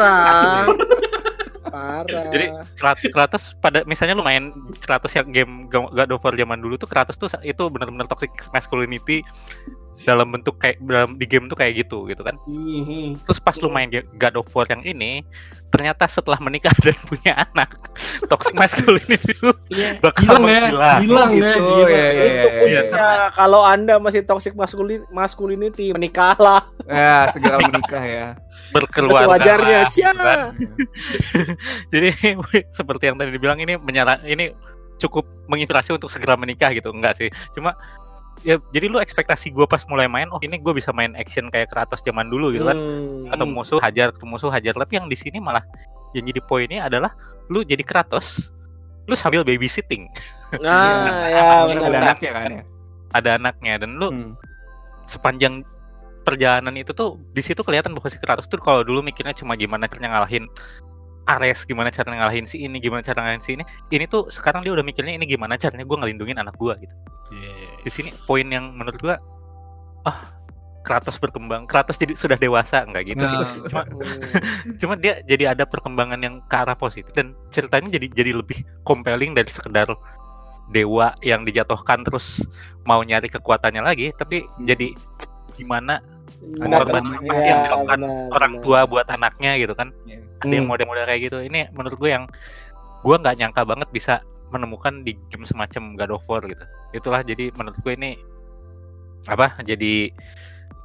Parah. 1.72 2.28
Jadi 2.30 2.46
Krat- 2.76 3.12
Kratos 3.16 3.56
pada 3.64 3.88
misalnya 3.88 4.20
lu 4.20 4.24
main 4.28 4.52
Kratos 4.84 5.16
yang 5.16 5.32
game 5.32 5.72
God 5.72 6.12
of 6.12 6.22
War 6.22 6.36
zaman 6.36 6.60
dulu 6.60 6.76
tuh 6.76 6.92
Kratos 6.92 7.16
tuh 7.16 7.32
itu 7.42 7.64
benar-benar 7.72 8.12
toxic 8.12 8.30
masculinity 8.52 9.24
dalam 10.02 10.34
bentuk 10.34 10.58
kayak 10.58 10.82
dalam 10.82 11.14
di 11.14 11.30
game 11.30 11.46
tuh 11.46 11.54
kayak 11.54 11.86
gitu 11.86 12.10
gitu 12.10 12.22
kan. 12.22 12.34
Terus 13.22 13.38
pas 13.38 13.54
lu 13.56 13.70
main 13.70 13.86
Ge- 13.86 14.08
God 14.18 14.42
of 14.42 14.50
War 14.52 14.66
yang 14.66 14.82
ini, 14.82 15.22
ternyata 15.70 16.10
setelah 16.10 16.42
menikah 16.42 16.74
dan 16.84 16.98
punya 17.06 17.34
anak, 17.38 17.78
toxic 18.26 18.58
masculinity 18.58 19.30
itu 19.30 19.50
Iya. 19.70 20.02
bakal 20.02 20.42
Hilang 20.42 20.44
ya, 20.50 20.62
hilang 21.00 21.30
ya. 21.32 21.54
Gitu, 21.54 21.70
ya, 21.86 22.02
ya, 22.02 22.10
itu 22.10 22.26
ya, 22.26 22.42
ya. 22.42 22.54
kuncinya 22.58 23.08
kalau 23.32 23.62
anda 23.62 23.96
masih 23.98 24.26
toxic 24.26 24.54
masculin 24.54 25.06
masculinity 25.10 25.94
menikahlah 25.94 26.66
Ya, 26.90 27.30
segera 27.30 27.62
menikah 27.62 28.02
ya. 28.02 28.28
berkeluarga. 28.74 29.38
kan. 30.18 30.40
Jadi 31.94 32.10
seperti 32.78 33.04
yang 33.06 33.18
tadi 33.20 33.30
dibilang 33.32 33.60
ini 33.60 33.78
menyala 33.78 34.18
ini 34.24 34.52
cukup 34.98 35.26
menginspirasi 35.50 35.94
untuk 35.94 36.10
segera 36.10 36.38
menikah 36.38 36.70
gitu 36.72 36.94
enggak 36.94 37.18
sih? 37.18 37.30
Cuma 37.52 37.74
ya 38.42 38.58
jadi 38.72 38.90
lu 38.90 38.98
ekspektasi 38.98 39.54
gua 39.54 39.70
pas 39.70 39.84
mulai 39.86 40.08
main 40.08 40.26
oh 40.32 40.42
ini 40.42 40.58
gue 40.58 40.74
bisa 40.74 40.90
main 40.90 41.14
action 41.14 41.48
kayak 41.48 41.70
Kratos 41.70 42.02
zaman 42.02 42.26
dulu 42.28 42.50
gitu 42.52 42.66
kan 42.66 42.74
Hmm. 42.74 43.30
atau 43.30 43.46
musuh 43.46 43.78
hajar 43.78 44.10
ketemu 44.12 44.32
musuh 44.34 44.50
hajar 44.50 44.74
tapi 44.74 44.98
yang 44.98 45.06
di 45.06 45.16
sini 45.16 45.38
malah 45.38 45.62
yang 46.12 46.26
jadi 46.26 46.42
poinnya 46.42 46.90
adalah 46.90 47.14
lu 47.48 47.62
jadi 47.62 47.86
Kratos 47.86 48.50
lu 49.06 49.14
sambil 49.14 49.46
babysitting 49.46 50.10
nah 50.60 51.28
ya 51.30 51.42
Ada 51.42 51.70
benar 51.70 51.92
anaknya 52.02 52.32
kan 52.34 52.52
ya. 52.52 52.64
ada 53.14 53.30
anaknya 53.38 53.74
dan 53.78 53.90
lu 53.96 54.08
Hmm. 54.10 54.32
sepanjang 55.06 55.62
perjalanan 56.22 56.78
itu 56.78 56.94
tuh 56.94 57.18
di 57.34 57.42
situ 57.42 57.62
kelihatan 57.62 57.94
bahwa 57.94 58.10
si 58.10 58.18
Kratos 58.18 58.46
tuh 58.46 58.58
kalau 58.58 58.82
dulu 58.82 59.02
mikirnya 59.02 59.34
cuma 59.34 59.54
gimana 59.54 59.86
caranya 59.86 60.18
ngalahin 60.18 60.46
Ares, 61.30 61.70
gimana 61.70 61.94
caranya 61.94 62.26
ngalahin 62.26 62.50
si 62.50 62.66
ini, 62.66 62.82
gimana 62.82 63.06
cara 63.06 63.22
ngalahin 63.22 63.44
si 63.46 63.54
ini. 63.54 63.64
Ini 63.94 64.10
tuh 64.10 64.28
sekarang 64.34 64.66
dia 64.66 64.74
udah 64.74 64.82
mikirnya 64.82 65.14
ini 65.14 65.30
gimana 65.30 65.54
caranya 65.54 65.86
gue 65.86 65.98
ngelindungin 65.98 66.42
anak 66.42 66.58
gua 66.58 66.74
gitu. 66.82 66.96
Di 67.86 67.92
sini 67.94 68.10
poin 68.26 68.50
yang 68.50 68.74
menurut 68.74 68.98
gua 68.98 69.22
ah 70.10 70.18
Kratos 70.82 71.22
berkembang, 71.22 71.70
Kratos 71.70 72.02
jadi 72.02 72.18
sudah 72.18 72.42
dewasa 72.42 72.82
enggak 72.90 73.14
gitu 73.14 73.22
sih. 73.22 73.38
Nah. 73.38 73.54
Cuma 73.70 73.82
Hmm. 73.86 74.78
cuma 74.82 74.94
dia 74.98 75.22
jadi 75.30 75.54
ada 75.54 75.64
perkembangan 75.70 76.20
yang 76.26 76.42
ke 76.50 76.56
arah 76.58 76.74
positif 76.74 77.14
dan 77.14 77.38
ceritanya 77.54 77.94
jadi 78.02 78.10
jadi 78.10 78.32
lebih 78.34 78.66
compelling 78.82 79.38
dari 79.38 79.50
sekedar 79.54 79.94
dewa 80.74 81.14
yang 81.22 81.46
dijatuhkan 81.46 82.02
terus 82.02 82.42
mau 82.88 83.04
nyari 83.04 83.30
kekuatannya 83.30 83.84
lagi 83.84 84.10
tapi 84.16 84.48
jadi 84.64 84.96
gimana 85.60 86.00
Pengorbanan 86.40 87.04
benar. 87.04 87.20
apa 87.20 87.34
Ya, 87.34 87.46
yang 87.46 87.60
dilakukan 87.64 88.00
benar, 88.02 88.30
orang 88.32 88.52
benar. 88.54 88.64
tua 88.64 88.80
buat 88.86 89.08
anaknya 89.08 89.52
gitu 89.58 89.74
kan 89.74 89.88
Iya. 90.04 90.18
ada 90.40 90.54
yang 90.54 90.68
model-model 90.68 91.06
kayak 91.06 91.22
gitu 91.24 91.38
ini 91.40 91.60
menurut 91.72 91.96
gue 91.96 92.10
yang 92.10 92.24
gue 93.02 93.16
nggak 93.16 93.36
nyangka 93.36 93.62
banget 93.62 93.90
bisa 93.90 94.14
menemukan 94.50 95.02
di 95.02 95.16
game 95.28 95.44
semacam 95.44 95.96
God 95.96 96.12
of 96.12 96.26
War 96.26 96.44
gitu 96.44 96.66
itulah 96.92 97.22
jadi 97.22 97.50
menurut 97.54 97.78
gue 97.78 97.94
ini 97.94 98.12
apa 99.24 99.58
jadi 99.62 100.10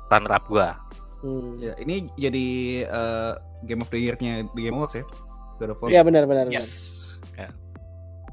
runner 0.06 0.32
up 0.32 0.46
gue 0.46 0.68
Hmm. 1.16 1.56
Ya, 1.58 1.72
ini 1.76 2.06
jadi 2.14 2.46
eh, 2.84 3.32
Game 3.64 3.80
of 3.80 3.88
the 3.88 3.96
Year-nya 3.96 4.44
di 4.46 4.60
Game 4.62 4.76
Awards 4.76 4.94
ya. 4.94 5.04
God 5.56 5.72
of 5.72 5.80
War. 5.80 5.88
Iya 5.88 6.04
benar 6.04 6.22
benar. 6.24 6.44
benar. 6.44 6.60
Yes. 6.60 6.94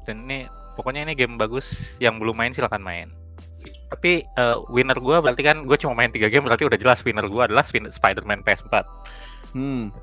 dan 0.04 0.28
ini 0.28 0.44
pokoknya 0.74 1.00
ini 1.02 1.16
game 1.16 1.34
bagus 1.34 1.64
yang 1.96 2.20
belum 2.20 2.36
main 2.36 2.52
silahkan 2.52 2.76
main 2.76 3.08
tapi 3.92 4.24
eh, 4.24 4.56
winner 4.72 4.96
gue 4.96 5.16
berarti 5.20 5.42
kan 5.44 5.64
gue 5.64 5.76
cuma 5.78 5.94
main 5.94 6.10
tiga 6.10 6.28
game 6.32 6.44
berarti 6.48 6.66
udah 6.66 6.78
jelas 6.80 7.00
winner 7.04 7.26
gue 7.28 7.42
adalah 7.44 7.64
Spider-Man 7.68 8.42
PS4 8.42 8.74
Hmm. 9.54 9.94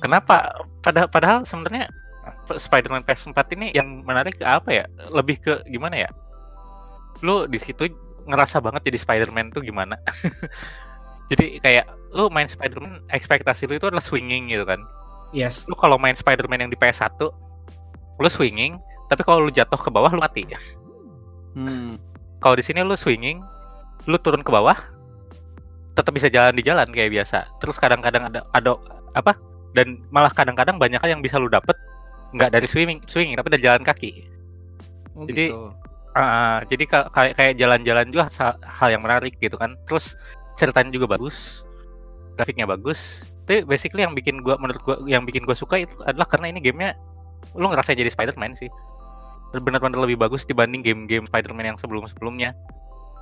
kenapa? 0.00 0.64
Pada 0.80 1.04
padahal 1.04 1.44
sebenarnya 1.44 1.92
Spider-Man 2.48 3.04
PS4 3.04 3.36
ini 3.52 3.66
yang 3.76 4.00
menarik 4.04 4.40
apa 4.40 4.68
ya? 4.72 4.84
Lebih 5.12 5.36
ke 5.44 5.54
gimana 5.68 6.08
ya? 6.08 6.10
Lu 7.20 7.44
di 7.44 7.60
situ 7.60 7.84
ngerasa 8.24 8.64
banget 8.64 8.88
jadi 8.88 8.98
Spider-Man 9.00 9.52
tuh 9.52 9.60
gimana? 9.64 9.96
Jadi 11.28 11.60
kayak 11.60 11.84
lu 12.16 12.32
main 12.32 12.48
Spider-Man 12.48 13.04
ekspektasi 13.12 13.68
lu 13.68 13.76
itu 13.76 13.84
adalah 13.84 14.00
swinging 14.00 14.48
gitu 14.48 14.64
kan? 14.64 14.80
Yes. 15.36 15.68
lu 15.68 15.76
kalau 15.76 16.00
main 16.00 16.16
Spider-Man 16.16 16.64
yang 16.64 16.72
di 16.72 16.78
PS1 16.80 17.20
lu 18.16 18.28
swinging 18.32 18.80
tapi 19.12 19.20
kalau 19.28 19.44
lu 19.44 19.52
jatuh 19.52 19.76
ke 19.76 19.92
bawah 19.92 20.08
lu 20.08 20.24
mati. 20.24 20.48
Hmm. 21.52 22.00
Kalau 22.38 22.54
di 22.54 22.64
sini 22.64 22.82
lu 22.82 22.94
swinging 22.94 23.42
lu 24.06 24.16
turun 24.22 24.42
ke 24.42 24.50
bawah 24.50 24.76
tetap 25.98 26.14
bisa 26.14 26.30
jalan 26.30 26.54
di 26.54 26.62
jalan 26.62 26.86
kayak 26.94 27.10
biasa. 27.10 27.50
Terus 27.58 27.76
kadang-kadang 27.82 28.30
ada 28.30 28.40
ada 28.54 28.78
apa? 29.18 29.34
Dan 29.74 29.98
malah 30.14 30.30
kadang-kadang 30.30 30.78
banyak 30.78 31.02
hal 31.02 31.18
yang 31.18 31.22
bisa 31.22 31.36
lu 31.42 31.50
dapet 31.50 31.74
nggak 32.30 32.54
dari 32.54 32.66
swimming 32.70 33.02
swinging 33.10 33.34
tapi 33.34 33.50
dari 33.50 33.62
jalan 33.66 33.82
kaki. 33.82 34.26
Oh, 35.18 35.26
Jadi- 35.26 35.50
gitu. 35.50 35.74
Ah, 36.18 36.66
jadi 36.66 36.82
ka- 36.88 37.10
kayak 37.14 37.38
kayak 37.38 37.54
jalan-jalan 37.62 38.10
juga 38.10 38.26
hal 38.66 38.88
yang 38.90 39.02
menarik 39.06 39.38
gitu 39.38 39.54
kan. 39.54 39.78
Terus 39.86 40.18
ceritanya 40.58 40.90
juga 40.90 41.14
bagus 41.14 41.62
grafiknya 42.38 42.66
bagus. 42.70 43.26
Tapi 43.46 43.66
basically 43.66 44.06
yang 44.06 44.14
bikin 44.14 44.42
gua 44.42 44.54
menurut 44.58 44.78
gua 44.86 44.96
yang 45.10 45.26
bikin 45.26 45.42
gua 45.42 45.54
suka 45.58 45.82
itu 45.82 45.94
adalah 46.06 46.26
karena 46.30 46.54
ini 46.54 46.62
gamenya 46.62 46.94
lu 47.58 47.70
ngerasa 47.70 47.94
jadi 47.94 48.10
Spider-Man 48.10 48.54
sih 48.58 48.70
benar-benar 49.54 49.98
lebih 49.98 50.16
bagus 50.16 50.42
dibanding 50.42 50.80
game-game 50.80 51.24
Spider-Man 51.24 51.66
yang 51.66 51.78
sebelum-sebelumnya 51.78 52.52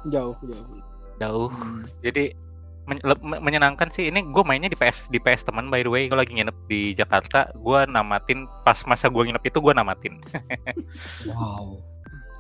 Jauh 0.07 0.35
jauh. 0.40 0.78
jauh 1.16 1.48
Hmm. 1.48 1.82
jadi 2.01 2.35
men- 2.86 3.03
menyenangkan 3.40 3.90
sih 3.90 4.07
ini 4.07 4.23
gue 4.23 4.43
mainnya 4.43 4.66
di 4.66 4.74
PS 4.74 5.07
di 5.07 5.19
PS 5.19 5.43
teman 5.44 5.66
by 5.66 5.81
the 5.81 5.89
way 5.89 6.07
gue 6.07 6.15
lagi 6.15 6.31
nginep 6.31 6.55
di 6.66 6.93
Jakarta 6.93 7.51
gue 7.53 7.78
namatin 7.86 8.47
pas 8.62 8.78
masa 8.85 9.07
gue 9.07 9.23
nginep 9.23 9.43
itu 9.44 9.59
gue 9.59 9.73
namatin 9.73 10.15
Wow. 11.27 11.82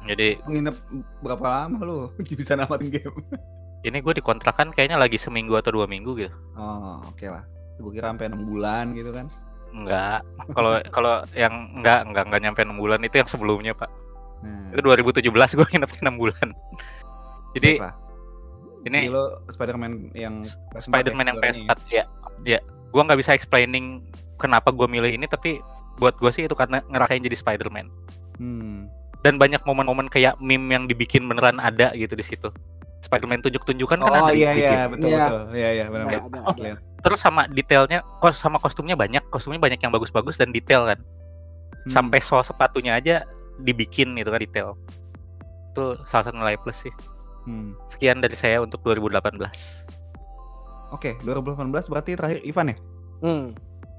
jadi 0.04 0.38
Nginep 0.44 0.76
berapa 1.18 1.44
lama 1.44 1.78
lu 1.80 1.98
bisa 2.38 2.54
namatin 2.54 2.90
game? 2.92 3.18
ini 3.82 3.98
gue 3.98 4.14
dikontrakan 4.14 4.70
kayaknya 4.70 4.94
lagi 4.96 5.14
seminggu 5.16 5.54
atau 5.54 5.70
dua 5.72 5.86
minggu 5.86 6.14
gitu 6.16 6.34
Oh, 6.54 6.98
oke 7.02 7.22
lah. 7.22 7.42
Gue 7.76 7.92
kira 7.92 8.08
sampai 8.08 8.26
6 8.26 8.40
bulan 8.42 8.90
gitu 8.92 9.12
kan. 9.12 9.28
Enggak 9.76 10.24
kalau 10.50 10.72
kalau 10.88 11.14
yang 11.32 11.52
enggak 11.74 12.02
enggak 12.02 12.24
enggak 12.24 12.40
nyampe 12.42 12.60
enam 12.60 12.76
bulan 12.76 13.00
itu 13.00 13.16
yang 13.16 13.28
sebelumnya 13.28 13.72
pak 13.72 13.90
Nah, 14.36 14.68
Itu 14.70 14.84
2017 14.84 15.24
gue 15.56 15.66
nginep 15.66 15.90
6 15.96 16.20
bulan. 16.20 16.48
Jadi 17.52 17.70
siapa? 17.74 17.90
ini 18.84 18.98
Jadi 19.02 19.10
lo 19.10 19.24
Spider-Man 19.48 19.92
yang 20.12 20.44
PS4 20.70 20.86
Spider-Man 20.86 21.24
ya, 21.24 21.26
yang 21.26 21.36
juaranya 21.36 21.64
PS4 21.66 21.80
ya. 21.88 22.04
Ya, 22.46 22.58
gua 22.92 23.02
nggak 23.02 23.18
bisa 23.18 23.32
explaining 23.32 24.04
kenapa 24.36 24.70
gua 24.70 24.86
milih 24.86 25.08
ini 25.10 25.24
tapi 25.24 25.58
buat 25.96 26.14
gua 26.14 26.28
sih 26.28 26.44
itu 26.44 26.52
karena 26.52 26.84
ngerasain 26.86 27.18
jadi 27.18 27.34
Spider-Man. 27.34 27.88
Hmm. 28.36 28.86
Dan 29.20 29.40
banyak 29.40 29.64
momen-momen 29.64 30.06
kayak 30.06 30.36
meme 30.38 30.68
yang 30.70 30.84
dibikin 30.84 31.24
beneran 31.24 31.56
ada 31.58 31.90
gitu 31.96 32.12
di 32.12 32.22
situ. 32.22 32.52
Spider-Man 33.00 33.40
tunjuk-tunjukan 33.40 33.98
kan 33.98 34.04
Oh 34.04 34.12
ada 34.22 34.30
iya 34.30 34.52
dibikin. 34.52 34.62
iya 34.68 34.80
betul 34.86 35.08
Iya. 35.08 35.24
betul. 35.24 35.42
Iya 35.50 35.68
iya 35.72 35.84
benar 35.88 36.04
Ada, 36.04 36.18
benar. 36.18 36.22
ada, 36.22 36.38
Asli. 36.46 36.70
Terus 37.06 37.22
sama 37.22 37.46
detailnya, 37.46 38.02
kos 38.18 38.34
sama 38.34 38.58
kostumnya 38.58 38.98
banyak, 38.98 39.22
kostumnya 39.30 39.62
banyak 39.62 39.78
yang 39.78 39.94
bagus-bagus 39.94 40.42
dan 40.42 40.50
detail 40.50 40.90
kan. 40.90 40.98
Hmm. 41.86 41.90
Sampai 41.94 42.18
sol 42.18 42.42
sepatunya 42.42 42.98
aja 42.98 43.22
dibikin 43.62 44.18
gitu 44.18 44.34
kan 44.34 44.42
detail. 44.42 44.74
Itu 45.70 46.02
salah 46.10 46.26
satu 46.26 46.34
nilai 46.34 46.58
plus 46.58 46.82
sih. 46.82 46.90
Hmm. 47.46 47.78
Sekian 47.94 48.18
dari 48.18 48.34
saya 48.34 48.58
untuk 48.58 48.82
2018. 48.82 49.22
Oke, 50.90 51.14
2018 51.22 51.70
berarti 51.86 52.18
terakhir 52.18 52.42
Ivan 52.42 52.74
ya? 52.74 52.76
Hmm. 53.22 53.46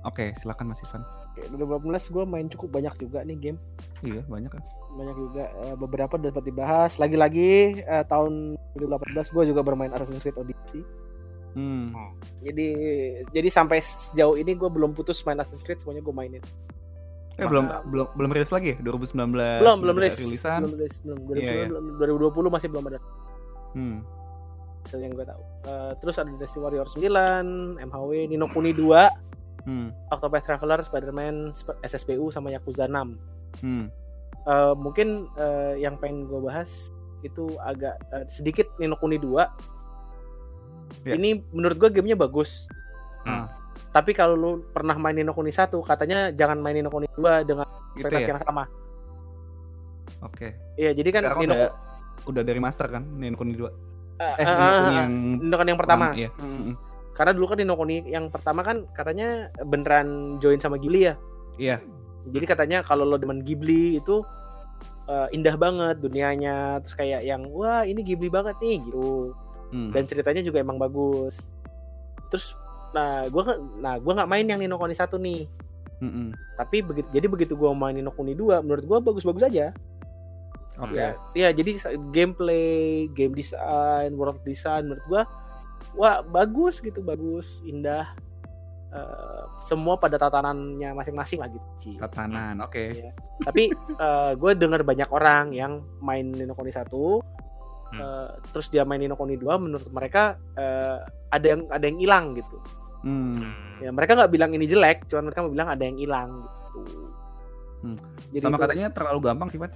Oke, 0.03 0.35
silakan 0.43 0.75
Mas 0.75 0.83
Ivan. 0.83 1.07
Oke, 1.31 1.47
2018 1.55 2.11
gue 2.11 2.23
main 2.27 2.47
cukup 2.51 2.69
banyak 2.75 2.93
juga 2.99 3.23
nih 3.23 3.39
game. 3.39 3.59
Iya, 4.03 4.27
banyak 4.27 4.51
kan. 4.51 4.63
Banyak 4.99 5.15
juga 5.15 5.43
eh, 5.63 5.75
beberapa 5.79 6.19
udah 6.19 6.31
sempat 6.31 6.43
dibahas. 6.43 6.91
Lagi-lagi 6.99 7.83
eh, 7.87 8.03
tahun 8.03 8.59
2018 8.75 9.31
gue 9.31 9.43
juga 9.55 9.61
bermain 9.63 9.95
Assassin's 9.95 10.19
Creed 10.19 10.35
Odyssey. 10.35 10.83
Hmm. 11.57 11.89
Jadi 12.39 12.67
jadi 13.33 13.49
sampai 13.49 13.81
sejauh 13.81 14.37
ini 14.37 14.53
gue 14.53 14.69
belum 14.69 14.93
putus 14.93 15.25
main 15.25 15.41
Assassin's 15.41 15.65
Creed 15.65 15.81
semuanya 15.81 16.05
gue 16.05 16.13
mainin. 16.13 16.43
Eh 17.33 17.45
belum 17.45 17.65
belum 17.89 18.07
belum 18.13 18.29
rilis 18.29 18.49
lagi 18.49 18.73
ya? 18.73 18.77
2019. 18.79 19.33
belum 19.33 19.77
belum 19.81 19.95
rilis. 19.97 20.17
Rilisan. 20.17 20.61
Belum 20.61 20.73
rilis, 20.75 20.95
belum. 21.01 21.17
Iya, 21.33 21.51
iya. 21.65 21.65
2019, 21.65 21.97
belum. 21.97 22.29
2020 22.45 22.53
masih 22.53 22.67
belum 22.69 22.85
ada 22.87 22.99
Hmm. 23.73 23.97
hasil 24.81 24.99
yang 24.99 25.11
gue 25.11 25.25
tahu. 25.25 25.41
Eh, 25.65 25.91
terus 25.97 26.15
ada 26.15 26.29
Destiny 26.31 26.61
Warrior 26.63 26.87
9, 26.87 27.45
MHW, 27.79 28.11
Nino 28.27 28.47
Kuni 28.47 28.71
2, 28.71 29.09
Hmm. 29.65 29.91
Octopath 30.07 30.45
Traveler, 30.45 30.79
Spider-Man, 30.81 31.51
Sp- 31.51 31.75
SSPU 31.83 32.29
sama 32.29 32.49
Yakuza 32.49 32.85
6. 32.85 33.17
Hmm. 33.59 33.89
Eh, 34.43 34.73
mungkin 34.73 35.25
eh, 35.35 35.77
yang 35.77 35.97
pengen 35.97 36.25
gue 36.25 36.39
bahas 36.39 36.89
itu 37.19 37.49
agak 37.59 37.97
eh, 38.11 38.25
sedikit 38.27 38.69
Nino 38.77 38.95
Kuni 38.95 39.17
2. 39.17 39.45
Ya. 41.03 41.13
Ini 41.15 41.43
menurut 41.51 41.77
gue 41.77 41.89
gamenya 41.91 42.15
bagus. 42.15 42.67
Hmm. 43.23 43.47
Tapi 43.91 44.11
kalau 44.11 44.35
lu 44.35 44.51
pernah 44.69 44.95
main 44.95 45.15
Nino 45.15 45.31
Kuni 45.31 45.49
1, 45.49 45.71
katanya 45.81 46.29
jangan 46.31 46.59
main 46.59 46.75
Nino 46.75 46.87
Kuni 46.87 47.07
2 47.11 47.43
dengan 47.43 47.67
Gitu 47.97 48.13
ya. 48.13 48.29
yang 48.29 48.41
sama. 48.41 48.69
Oke. 50.21 50.53
Iya, 50.77 50.93
jadi 50.93 51.09
kan 51.11 51.21
Sekarang 51.25 51.41
Nino 51.41 51.53
udah 51.53 51.69
udah 52.27 52.41
dari 52.43 52.59
master 52.59 52.87
kan 52.89 53.03
Nino 53.03 53.35
Kuni 53.35 53.53
2. 53.53 53.65
eh, 53.65 53.69
Eh, 54.21 54.33
eh, 54.37 54.45
Nino 54.45 54.65
Kuni 54.77 54.87
eh, 54.87 54.97
yang 54.97 55.11
Nino 55.41 55.55
Kuni 55.55 55.69
yang 55.69 55.81
pertama. 55.81 56.05
Iya. 56.13 56.29
Hmm. 56.37 56.49
Mm-mm. 56.53 56.73
Karena 57.13 57.31
dulu 57.33 57.45
kan 57.47 57.57
Nino 57.57 57.73
Kuni 57.73 57.97
yang 58.05 58.25
pertama 58.29 58.61
kan 58.61 58.85
katanya 58.93 59.27
beneran 59.61 60.07
join 60.37 60.61
sama 60.61 60.77
Ghibli 60.77 61.01
ya. 61.03 61.15
Iya. 61.57 61.77
Jadi 62.27 62.45
katanya 62.45 62.77
kalau 62.81 63.01
lo 63.01 63.17
demen 63.17 63.41
Ghibli 63.41 63.97
itu 63.97 64.21
eh, 65.07 65.27
indah 65.31 65.55
banget 65.55 65.97
dunianya, 65.97 66.83
terus 66.83 66.93
kayak 66.93 67.21
yang 67.23 67.49
wah 67.49 67.81
ini 67.81 68.03
Ghibli 68.03 68.27
banget 68.27 68.57
nih 68.59 68.77
gitu. 68.83 69.33
Hmm. 69.67 69.91
Dan 69.91 70.03
ceritanya 70.07 70.41
juga 70.41 70.63
emang 70.63 70.79
bagus. 70.79 71.51
Terus 72.31 72.55
nah 72.95 73.27
nggak- 73.27 73.83
nah 73.83 73.93
gua 73.99 74.13
nggak 74.23 74.29
main 74.31 74.45
yang 74.47 74.59
Nino 74.63 74.79
Kuni 74.79 74.95
1 74.95 75.19
nih. 75.19 75.43
Mm-mm. 75.97 76.29
Tapi 76.55 76.85
begitu 76.85 77.07
jadi 77.11 77.27
begitu 77.27 77.53
gua 77.57 77.75
main 77.75 77.95
Nino 77.95 78.13
Kuni 78.13 78.31
2 78.31 78.63
menurut 78.63 78.85
gua 78.87 78.97
bagus-bagus 79.03 79.47
aja. 79.47 79.75
Oke. 80.77 80.93
Ya, 80.93 81.17
ya 81.33 81.49
jadi 81.51 81.73
gameplay, 82.13 83.09
game 83.11 83.33
design, 83.33 84.13
world 84.13 84.39
design 84.45 84.87
menurut 84.87 85.05
gua 85.09 85.21
wah 85.97 86.21
bagus 86.21 86.79
gitu, 86.79 87.01
bagus, 87.01 87.59
indah. 87.65 88.13
Eh, 88.87 89.43
semua 89.59 89.99
pada 89.99 90.15
tatanannya 90.15 90.95
masing-masing 90.95 91.43
lah 91.43 91.51
gitu. 91.51 91.67
Ci. 91.75 91.91
Tatanan. 91.99 92.55
Oke. 92.63 92.95
Iya. 92.95 93.11
Tapi 93.43 93.67
gue 94.39 94.51
dengar 94.55 94.81
banyak 94.81 95.11
orang 95.11 95.51
yang 95.51 95.83
main 95.99 96.31
Nino 96.31 96.55
Kuni 96.55 96.71
1 96.71 96.87
Hmm. 97.87 97.99
eh, 97.99 98.27
terus 98.51 98.67
dia 98.67 98.83
main 98.83 98.99
Nino 98.99 99.15
Kuni 99.15 99.35
2 99.35 99.47
menurut 99.57 99.87
mereka 99.89 100.35
eh, 100.53 100.99
ada 101.29 101.45
yang 101.47 101.61
ada 101.67 101.83
yang 101.83 101.97
hilang 101.97 102.25
gitu. 102.35 102.57
Hmm. 103.01 103.39
Ya 103.79 103.91
mereka 103.91 104.15
nggak 104.15 104.31
bilang 104.31 104.51
ini 104.51 104.65
jelek, 104.65 105.07
cuman 105.07 105.29
mereka 105.29 105.39
mau 105.41 105.53
bilang 105.53 105.69
ada 105.69 105.83
yang 105.83 105.95
hilang 105.95 106.29
gitu. 106.75 106.79
Hmm. 107.83 107.97
Jadi 108.31 108.43
Sama 108.43 108.57
itu- 108.57 108.63
katanya 108.65 108.87
terlalu 108.91 109.19
gampang 109.21 109.47
sih, 109.47 109.57
Pak. 109.57 109.71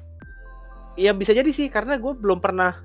Iya 0.95 1.15
bisa 1.15 1.31
jadi 1.31 1.47
sih 1.49 1.71
karena 1.71 1.95
gue 1.95 2.11
belum 2.11 2.43
pernah 2.43 2.75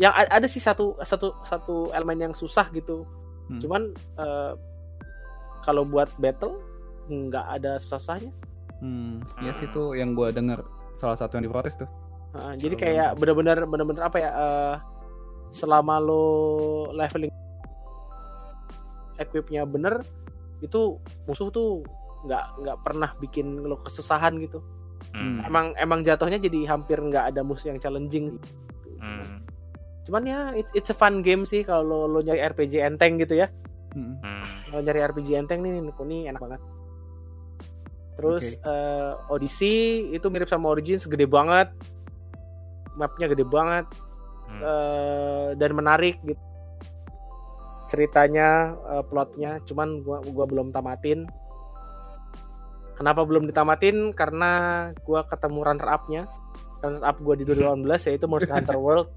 yang 0.00 0.14
ada 0.14 0.48
sih 0.48 0.64
satu 0.64 0.96
satu 0.98 1.44
satu 1.44 1.92
elemen 1.92 2.30
yang 2.30 2.34
susah 2.34 2.72
gitu. 2.72 3.04
Hmm. 3.48 3.60
Cuman 3.60 3.82
eh, 4.16 4.52
kalau 5.60 5.84
buat 5.84 6.08
battle 6.16 6.56
nggak 7.04 7.46
ada 7.52 7.76
susahnya. 7.76 8.32
Hmm. 8.80 9.20
Ya 9.42 9.52
sih 9.52 9.66
Hmm. 9.66 9.72
itu 9.74 9.82
yang 9.92 10.14
gua 10.14 10.30
denger 10.30 10.62
salah 10.96 11.18
satu 11.18 11.36
yang 11.36 11.44
diprotes 11.44 11.74
tuh. 11.74 11.90
Jadi 12.54 12.74
kayak 12.76 13.10
bener-bener 13.16 13.58
bener-bener 13.64 14.02
apa 14.02 14.16
ya? 14.16 14.30
eh, 14.30 14.74
selama 15.48 15.96
lo 15.96 16.26
leveling 16.92 17.32
equipnya 19.18 19.64
bener 19.64 19.98
itu 20.60 20.98
musuh 21.24 21.48
tuh 21.48 21.82
nggak 22.26 22.44
nggak 22.60 22.78
pernah 22.82 23.10
bikin 23.16 23.62
lo 23.62 23.78
kesusahan 23.78 24.36
gitu. 24.38 24.60
Hmm. 25.14 25.40
Emang 25.46 25.72
emang 25.78 26.02
jatuhnya 26.02 26.36
jadi 26.36 26.66
hampir 26.68 26.98
nggak 26.98 27.30
ada 27.34 27.40
musuh 27.40 27.70
yang 27.70 27.78
challenging. 27.78 28.36
gitu. 28.36 28.48
Hmm. 28.98 29.46
Cuman 30.04 30.22
ya 30.26 30.40
it- 30.52 30.74
it's 30.74 30.90
a 30.90 30.96
fun 30.96 31.22
game 31.22 31.46
sih 31.46 31.62
kalau 31.62 32.04
lo 32.04 32.18
nyari 32.18 32.42
RPG 32.42 32.82
enteng 32.82 33.16
gitu 33.16 33.38
ya. 33.38 33.46
Hmm. 33.94 34.18
Hmm. 34.20 34.44
Kalau 34.68 34.82
nyari 34.82 35.00
RPG 35.00 35.28
enteng 35.38 35.62
nih 35.62 35.80
Kuni 35.94 36.26
enak 36.26 36.42
banget. 36.42 36.60
Terus 38.18 38.58
eh, 38.58 39.12
Odyssey 39.30 40.10
itu 40.10 40.26
mirip 40.26 40.50
sama 40.50 40.74
Origins 40.74 41.06
gede 41.06 41.30
banget. 41.30 41.70
Mapnya 42.98 43.26
gede 43.26 43.46
banget 43.46 43.86
Hmm. 44.44 44.60
eh, 44.60 45.48
dan 45.54 45.70
menarik 45.72 46.18
gitu. 46.22 46.40
Ceritanya, 47.86 48.48
eh, 48.90 49.02
plotnya, 49.02 49.60
cuman 49.62 50.00
gua 50.00 50.20
gua 50.26 50.44
belum 50.44 50.68
tamatin. 50.68 51.24
Kenapa 52.92 53.22
belum 53.22 53.46
ditamatin? 53.46 54.10
Karena 54.12 54.50
gua 55.02 55.22
ketemu 55.22 55.58
runner 55.62 55.88
up-nya. 55.88 56.22
Runner 56.78 57.02
up 57.02 57.16
gua 57.18 57.34
di 57.34 57.44
2018 57.44 57.78
yaitu 58.06 58.26
Monster 58.26 58.54
Hunter 58.54 58.76
World. 58.80 59.08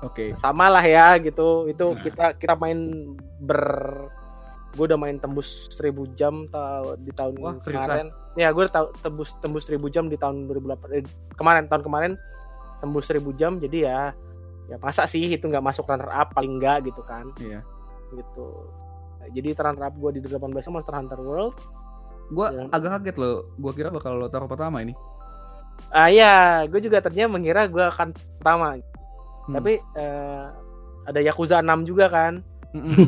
Oke. 0.00 0.32
Sama 0.34 0.68
lah 0.68 0.82
ya 0.82 1.18
gitu. 1.18 1.66
Itu 1.66 1.90
Nah. 1.90 2.00
kita 2.00 2.24
kita 2.34 2.54
main 2.54 2.78
ber 3.38 3.62
gue 4.70 4.84
udah 4.84 5.00
main 5.00 5.16
tembus 5.16 5.72
1000 5.72 5.90
jam 6.12 6.44
ta- 6.46 6.84
di 6.96 7.08
tahun 7.10 7.34
Wah, 7.40 7.56
seriusan? 7.56 7.88
kemarin. 8.04 8.08
Ya, 8.36 8.52
gue 8.52 8.62
udah 8.62 8.74
tembus 8.94 9.32
tembus 9.36 9.64
1000 9.64 9.88
jam 9.88 10.06
di 10.06 10.14
tahun 10.14 10.44
2008 10.46 10.92
eh, 10.92 11.02
kemarin 11.34 11.66
tahun 11.66 11.82
kemarin 11.82 12.12
tembus 12.78 13.06
1000 13.06 13.20
jam 13.34 13.52
jadi 13.56 13.78
ya 13.84 14.00
ya 14.68 14.76
masa 14.78 15.04
sih 15.04 15.24
itu 15.24 15.42
nggak 15.42 15.64
masuk 15.64 15.84
runner 15.84 16.08
up 16.08 16.30
paling 16.30 16.56
enggak 16.56 16.84
gitu 16.84 17.00
kan 17.00 17.32
Iya. 17.38 17.64
gitu. 18.10 18.46
Nah, 19.18 19.28
jadi 19.30 19.48
runner 19.52 19.84
up 19.84 19.94
gue 19.94 20.10
di 20.14 20.20
2018 20.22 20.68
Monster 20.68 20.94
Hunter 20.94 21.18
World. 21.18 21.56
Gua 22.28 22.52
Ya. 22.52 22.64
agak 22.68 22.90
kaget 23.00 23.16
loh. 23.16 23.48
Gua 23.56 23.72
kira 23.72 23.88
bakal 23.88 24.14
lo 24.14 24.28
taruh 24.28 24.44
pertama 24.44 24.80
ini. 24.80 24.92
Ah 25.88 26.08
ya, 26.08 26.64
gue 26.64 26.76
juga 26.78 27.00
ternyata 27.00 27.28
mengira 27.28 27.64
gue 27.64 27.80
akan 27.80 28.12
pertama. 28.36 28.76
Hmm. 29.46 29.54
Tapi 29.56 29.80
eh, 29.80 30.44
ada 31.04 31.20
Yakuza 31.22 31.58
6 31.58 31.84
juga 31.84 32.08
kan. 32.08 32.44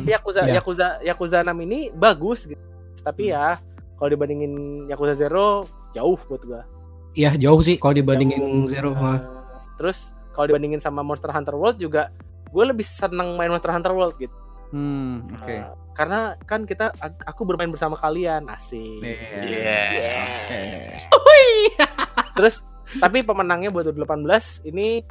Yakuza 0.09 0.49
Ya. 0.49 0.57
Yakuza 0.57 0.87
Yakuza 0.99 1.37
6 1.41 1.53
ini 1.61 1.93
bagus 1.93 2.49
gitu. 2.49 2.61
Tapi 3.01 3.29
ya 3.29 3.61
kalau 3.95 4.09
dibandingin 4.09 4.53
Yakuza 4.85 5.13
Zero 5.13 5.61
jauh 5.93 6.17
buat 6.25 6.41
gua. 6.41 6.61
Iya 7.13 7.37
jauh 7.37 7.61
sih 7.61 7.77
kalau 7.77 7.93
dibandingin 7.93 8.41
Jauh. 8.41 8.65
Zero. 8.65 8.89
Mah. 8.91 9.40
Terus 9.81 10.13
kalau 10.31 10.45
dibandingin 10.53 10.79
sama 10.79 11.01
Monster 11.01 11.33
Hunter 11.33 11.57
World 11.57 11.81
juga 11.81 12.13
gue 12.51 12.63
lebih 12.67 12.85
seneng 12.85 13.35
main 13.35 13.49
Monster 13.49 13.73
Hunter 13.73 13.91
World 13.95 14.15
gitu. 14.21 14.35
Hmm, 14.71 15.27
oke. 15.35 15.51
Eh, 15.51 15.63
karena 15.91 16.39
kan 16.47 16.63
kita 16.63 16.95
aku 17.27 17.43
bermain 17.43 17.67
bersama 17.67 17.99
kalian 17.99 18.47
asik. 18.47 19.03
Iya. 19.03 19.83
Iya. 19.91 20.19
Oke. 21.11 21.41
Terus 22.39 22.63
tapi 22.99 23.23
pemenangnya 23.23 23.71
buat 23.71 23.87
2018 23.87 24.67
ini 24.71 25.03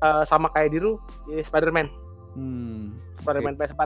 eh, 0.00 0.24
sama 0.24 0.48
kayak 0.52 0.72
Diru 0.72 0.96
ya, 1.28 1.44
Spider-Man. 1.44 1.88
Hmm. 2.32 2.96
Spider-Man 3.20 3.60
PS4. 3.60 3.80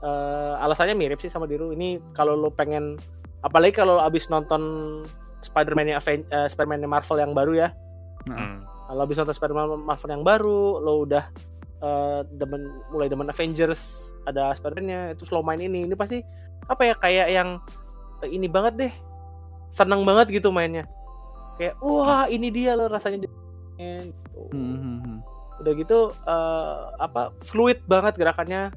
Eh, 0.00 0.54
alasannya 0.62 0.94
mirip 0.94 1.18
sih 1.18 1.30
sama 1.30 1.50
Diru. 1.50 1.74
Ini 1.74 2.14
kalau 2.14 2.38
lo 2.38 2.54
pengen 2.54 2.94
apalagi 3.42 3.74
kalau 3.82 3.98
abis 3.98 4.30
nonton 4.30 4.62
Spider-Man 5.42 5.90
yang 5.90 6.02
eh, 6.06 6.46
Spider-Man 6.46 6.86
Marvel 6.86 7.18
yang 7.18 7.34
baru 7.34 7.52
ya. 7.66 7.68
Nah, 8.30 8.38
Hmm. 8.38 8.58
Kalau 8.90 9.06
abis 9.06 9.22
nonton 9.22 9.36
Spider-Man 9.38 9.86
Marvel 9.86 10.10
yang 10.10 10.26
baru, 10.26 10.82
lo 10.82 11.06
udah 11.06 11.30
eh, 11.78 12.20
demen 12.34 12.82
mulai 12.90 13.06
demen 13.06 13.30
Avengers, 13.30 14.10
ada 14.26 14.50
Spider-Man-nya, 14.58 15.14
itu 15.14 15.22
slow 15.22 15.46
main 15.46 15.62
ini. 15.62 15.86
Ini 15.86 15.94
pasti 15.94 16.18
apa 16.66 16.82
ya 16.82 16.94
kayak 16.98 17.28
yang 17.30 17.48
eh, 18.26 18.34
ini 18.34 18.50
banget 18.50 18.74
deh. 18.74 18.92
Seneng 19.70 20.02
banget 20.02 20.34
gitu 20.34 20.50
mainnya. 20.50 20.90
Kayak 21.54 21.78
wah, 21.78 22.26
ini 22.26 22.50
dia 22.50 22.74
lo 22.74 22.90
rasanya 22.90 23.22
gitu. 23.22 23.36
Hmm, 23.78 24.04
hmm, 24.52 24.76
hmm. 25.00 25.18
udah 25.64 25.72
gitu 25.72 25.98
eh, 26.12 26.80
apa 27.00 27.32
fluid 27.46 27.80
banget 27.88 28.20
gerakannya 28.20 28.68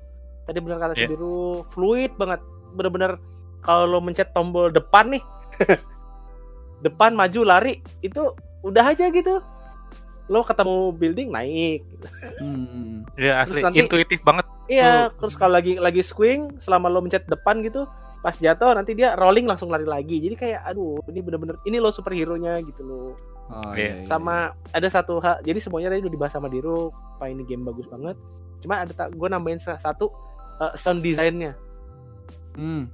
tadi 0.47 0.63
benar 0.63 0.79
kata 0.79 0.95
Iya. 0.95 1.11
biru 1.11 1.67
fluid 1.75 2.15
banget 2.15 2.39
bener-bener 2.71 3.19
kalau 3.67 3.83
lo 3.83 3.99
mencet 3.99 4.31
tombol 4.31 4.71
depan 4.71 5.11
nih 5.11 5.23
depan 6.87 7.19
maju 7.19 7.39
lari 7.43 7.83
itu 7.99 8.31
udah 8.63 8.95
aja 8.95 9.11
gitu 9.11 9.43
lo 10.25 10.39
ketemu 10.41 10.75
building 10.93 11.29
naik 11.29 11.81
Hmm, 12.39 12.63
hmm. 12.63 12.95
Ya 13.15 13.43
Terus 13.43 13.51
asli 13.51 13.61
nanti- 13.61 13.79
intuitif 13.81 14.19
banget. 14.21 14.45
iya 14.65 15.11
terus 15.11 15.33
kalau 15.33 15.53
lagi 15.53 15.75
lagi 15.75 15.99
swing 15.99 16.55
selama 16.57 16.87
lo 16.87 16.99
mencet 16.99 17.25
depan 17.25 17.59
gitu 17.59 17.83
pas 18.19 18.31
jatuh 18.33 18.71
nanti 18.71 18.93
dia 18.93 19.13
rolling 19.13 19.43
langsung 19.43 19.67
lari 19.67 19.83
lagi 19.83 20.17
jadi 20.17 20.33
kayak 20.33 20.61
aduh 20.65 20.95
ini 21.05 21.19
bener-bener 21.19 21.59
ini 21.61 21.75
lo 21.77 21.89
superhero 21.89 22.35
nya 22.35 22.55
gitu 22.57 22.81
loh 22.81 23.11
Oh, 23.45 23.75
Iya. 23.75 23.75
iya, 23.75 23.93
iya, 23.93 24.07
sama 24.07 24.35
ada 24.71 24.87
satu 24.87 25.19
hal 25.19 25.35
jadi 25.41 25.59
semuanya 25.59 25.91
tadi 25.91 25.99
udah 25.99 26.15
dibahas 26.15 26.31
sama 26.31 26.47
Diro 26.47 26.89
apa 27.13 27.27
ini 27.27 27.43
game 27.43 27.61
bagus 27.61 27.83
banget 27.85 28.15
cuma 28.59 28.79
ada 28.79 29.11
gue 29.11 29.27
nambahin 29.29 29.59
sa- 29.59 29.75
satu 29.75 30.07
eh, 30.57 30.73
sound 30.73 31.03
desainnya 31.03 31.51
iya. 32.55 32.55
Hmm. 32.55 32.87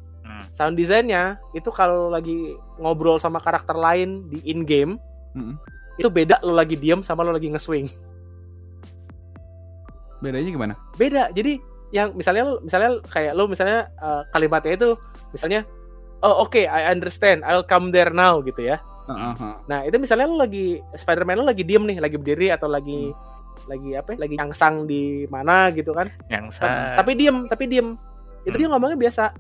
sound 0.50 0.74
desainnya 0.74 1.38
itu 1.52 1.70
kalau 1.70 2.10
lagi 2.10 2.58
ngobrol 2.76 3.18
sama 3.18 3.38
karakter 3.38 3.74
lain 3.74 4.26
di 4.26 4.42
in 4.44 4.66
game 4.66 4.98
Mm-mm. 5.32 5.54
Itu 6.00 6.10
beda 6.10 6.40
lo 6.42 6.54
lagi 6.54 6.74
diem 6.74 7.00
sama 7.00 7.22
lo 7.22 7.32
lagi 7.32 7.48
nge-swing 7.48 7.88
Bedanya 10.20 10.50
gimana? 10.50 10.74
beda 10.96 11.32
jadi 11.32 11.60
yang 11.90 12.12
misalnya 12.14 12.60
misalnya 12.60 13.00
kayak 13.04 13.34
lo 13.34 13.48
misalnya 13.48 13.88
eh, 13.94 14.22
kalimatnya 14.30 14.74
itu 14.76 14.90
misalnya 15.32 15.64
oh 16.20 16.44
oke 16.44 16.60
I 16.60 16.88
understand 16.88 17.42
I'll 17.42 17.64
come 17.64 17.90
there 17.90 18.10
now 18.10 18.40
gitu 18.40 18.64
ya 18.66 18.78
Heeh, 19.06 19.34
heeh. 19.34 19.56
Nah 19.66 19.80
itu 19.84 19.98
misalnya 19.98 20.30
lo 20.30 20.38
lagi 20.38 20.78
Spider-Man 20.94 21.42
lo 21.42 21.50
lagi 21.50 21.66
diem 21.66 21.82
nih, 21.82 21.98
lagi 21.98 22.14
berdiri 22.14 22.54
atau 22.54 22.70
lagi 22.70 23.10
lagi 23.66 23.98
apa? 23.98 24.14
ya, 24.14 24.22
Lagi 24.22 24.36
nyangsang 24.38 24.86
di 24.86 25.02
mana 25.26 25.74
gitu 25.74 25.98
kan? 25.98 26.14
Yang 26.30 26.62
Ta- 26.62 26.94
sa 26.94 27.02
Tapi 27.02 27.18
diem, 27.18 27.50
tapi 27.50 27.66
diem. 27.66 27.98
Itu 28.46 28.54
Hmm. 28.54 28.62
dia 28.62 28.68
ngomongnya 28.70 29.02
biasa. 29.02 29.34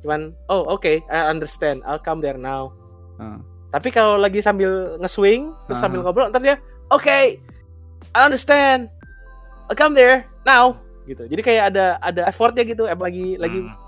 Cuman, 0.00 0.32
oh 0.48 0.64
oke, 0.72 0.96
I 1.04 1.20
understand, 1.28 1.84
I'll 1.84 2.00
come 2.00 2.24
there 2.24 2.40
now. 2.40 2.72
Heeh. 3.20 3.36
Tapi 3.70 3.88
kalau 3.88 4.14
lagi 4.16 4.38
sambil 4.38 4.98
nge-swing, 4.98 5.54
terus 5.64 5.78
Ah. 5.78 5.82
sambil 5.84 6.02
ngobrol, 6.02 6.26
ntar 6.26 6.38
dia, 6.38 6.58
oke, 6.88 7.18
I 8.10 8.18
understand, 8.18 8.90
I'll 9.66 9.74
come 9.74 9.94
there 9.94 10.26
now. 10.42 10.74
Gitu. 11.02 11.26
Jadi 11.26 11.40
kayak 11.40 11.62
ada 11.70 11.86
ada 11.98 12.22
effortnya 12.24 12.62
gitu, 12.62 12.84
em 12.84 12.98
lagi 12.98 13.34
lagi 13.36 13.60
Hmm. 13.60 13.78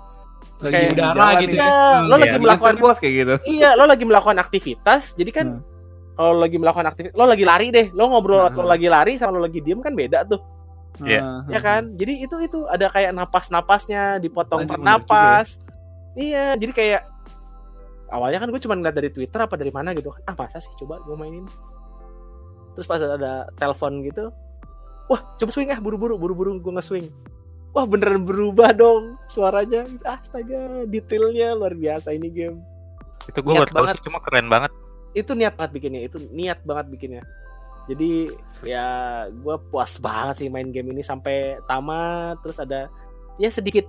Lagi 0.59 0.71
Kayak 0.71 0.87
di 0.87 0.95
udara 0.95 1.27
gitu 1.35 1.47
nih. 1.49 1.55
ya. 1.55 1.63
Iya, 1.63 1.71
Hmm, 1.73 2.03
lo 2.03 2.15
iya. 2.15 2.21
lagi 2.21 2.37
melakukan 2.37 2.75
bos 2.77 2.97
kayak 2.97 3.13
gitu. 3.15 3.35
iya 3.49 3.69
lo 3.73 3.83
lagi 3.83 4.03
melakukan 4.03 4.37
aktivitas 4.37 5.01
jadi 5.13 5.31
kan 5.33 5.47
Hmm. 5.49 5.61
kalau 6.13 6.33
lagi 6.37 6.57
melakukan 6.57 6.83
aktivitas 6.85 7.13
lo 7.13 7.25
lagi 7.25 7.43
lari 7.43 7.67
deh 7.69 7.87
lo 7.91 8.03
ngobrol 8.07 8.43
Hmm. 8.43 8.55
lo 8.57 8.63
lagi 8.65 8.87
lari 8.87 9.13
sama 9.15 9.33
lo 9.33 9.41
lagi 9.41 9.59
diem 9.59 9.79
kan 9.79 9.91
beda 9.91 10.23
tuh 10.23 10.39
Iya. 11.01 11.19
Heeh, 11.19 11.39
ya 11.49 11.59
kan 11.59 11.81
jadi 11.93 12.13
itu 12.21 12.35
itu 12.39 12.59
ada 12.65 12.85
kayak 12.87 13.11
napas 13.11 13.49
napasnya 13.49 14.19
dipotong 14.19 14.63
per 14.63 14.77
juga 14.77 14.85
napas 14.85 15.57
iya 16.13 16.53
jadi 16.53 16.71
kayak 16.71 17.01
awalnya 18.13 18.37
kan 18.37 18.53
gue 18.53 18.61
cuma 18.61 18.77
ngeliat 18.77 18.93
dari 18.93 19.09
twitter 19.09 19.41
apa 19.41 19.57
dari 19.57 19.73
mana 19.73 19.97
gitu. 19.97 20.13
Ah 20.29 20.37
masa 20.37 20.61
sih? 20.61 20.69
Coba 20.77 21.01
gue 21.01 21.17
mainin. 21.17 21.43
Terus 22.77 22.85
pas 22.85 23.01
ada 23.01 23.49
telepon 23.57 24.05
gitu 24.05 24.29
wah 25.11 25.21
coba 25.37 25.49
swing 25.51 25.71
ah 25.71 25.79
buru-buru 25.79 26.15
buru-buru 26.15 26.57
gue 26.59 26.73
nge-swing. 26.79 27.07
Wah 27.73 27.89
beneran 27.89 28.21
berubah 28.23 28.71
dong 28.71 29.17
suaranya. 29.27 29.83
Astaga 30.05 30.85
detailnya 30.85 31.57
luar 31.57 31.73
biasa 31.73 32.13
ini 32.13 32.29
game. 32.29 32.61
Itu 33.25 33.41
gue 33.41 33.53
baru 33.53 33.69
tahu 33.69 33.83
banget. 33.83 33.95
sih 33.99 34.03
cuma 34.09 34.19
keren 34.23 34.47
banget. 34.49 34.71
itu 35.13 35.37
niat 35.37 35.53
banget 35.53 35.77
bikinnya 35.77 36.01
itu 36.09 36.17
niat 36.33 36.65
banget 36.65 36.89
bikinnya. 36.89 37.21
Jadi 37.85 38.33
ya 38.65 38.85
gue 39.29 39.55
puas 39.69 40.01
banget 40.01 40.41
sih 40.41 40.49
main 40.49 40.73
game 40.73 40.89
ini 40.89 41.05
sampai 41.05 41.61
tamat 41.69 42.41
terus 42.41 42.57
ada 42.57 42.89
ya 43.37 43.53
sedikit 43.53 43.85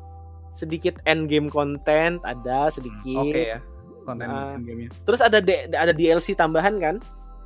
sedikit 0.52 1.00
end 1.08 1.32
game 1.32 1.48
content 1.48 2.20
ada 2.28 2.68
sedikit 2.68 3.24
Oke 3.24 3.56
ya. 3.56 3.58
Konten 4.04 4.24
Ah. 4.24 4.54
gamenya. 4.56 4.92
terus 5.00 5.18
ada 5.18 5.38
D- 5.38 5.66
ada 5.66 5.90
DLC 5.90 6.32
tambahan 6.32 6.76
kan 6.76 6.96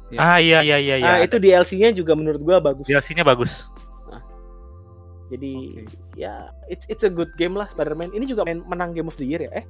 Iya. 0.08 0.18
Ah 0.18 0.38
iya 0.38 0.58
iya 0.60 0.76
iya 0.78 0.96
iya. 0.96 1.04
nah 1.06 1.18
itu 1.20 1.36
DLC-nya 1.36 1.92
juga 1.92 2.12
menurut 2.12 2.40
gue 2.40 2.56
bagus 2.58 2.84
DLC-nya 2.84 3.22
bagus. 3.22 3.68
jadi 5.28 5.52
Oke. 5.76 5.84
ya 6.16 6.34
it's 6.66 6.88
it's 6.88 7.04
a 7.04 7.10
good 7.10 7.28
game 7.34 7.52
lah 7.52 7.68
Spider-Man 7.68 8.10
ini 8.10 8.24
juga 8.24 8.42
main, 8.42 8.64
menang 8.64 8.90
Game 8.90 9.04
of 9.04 9.14
the 9.14 9.24
Year 9.24 9.44
ya 9.44 9.52
eh 9.54 9.64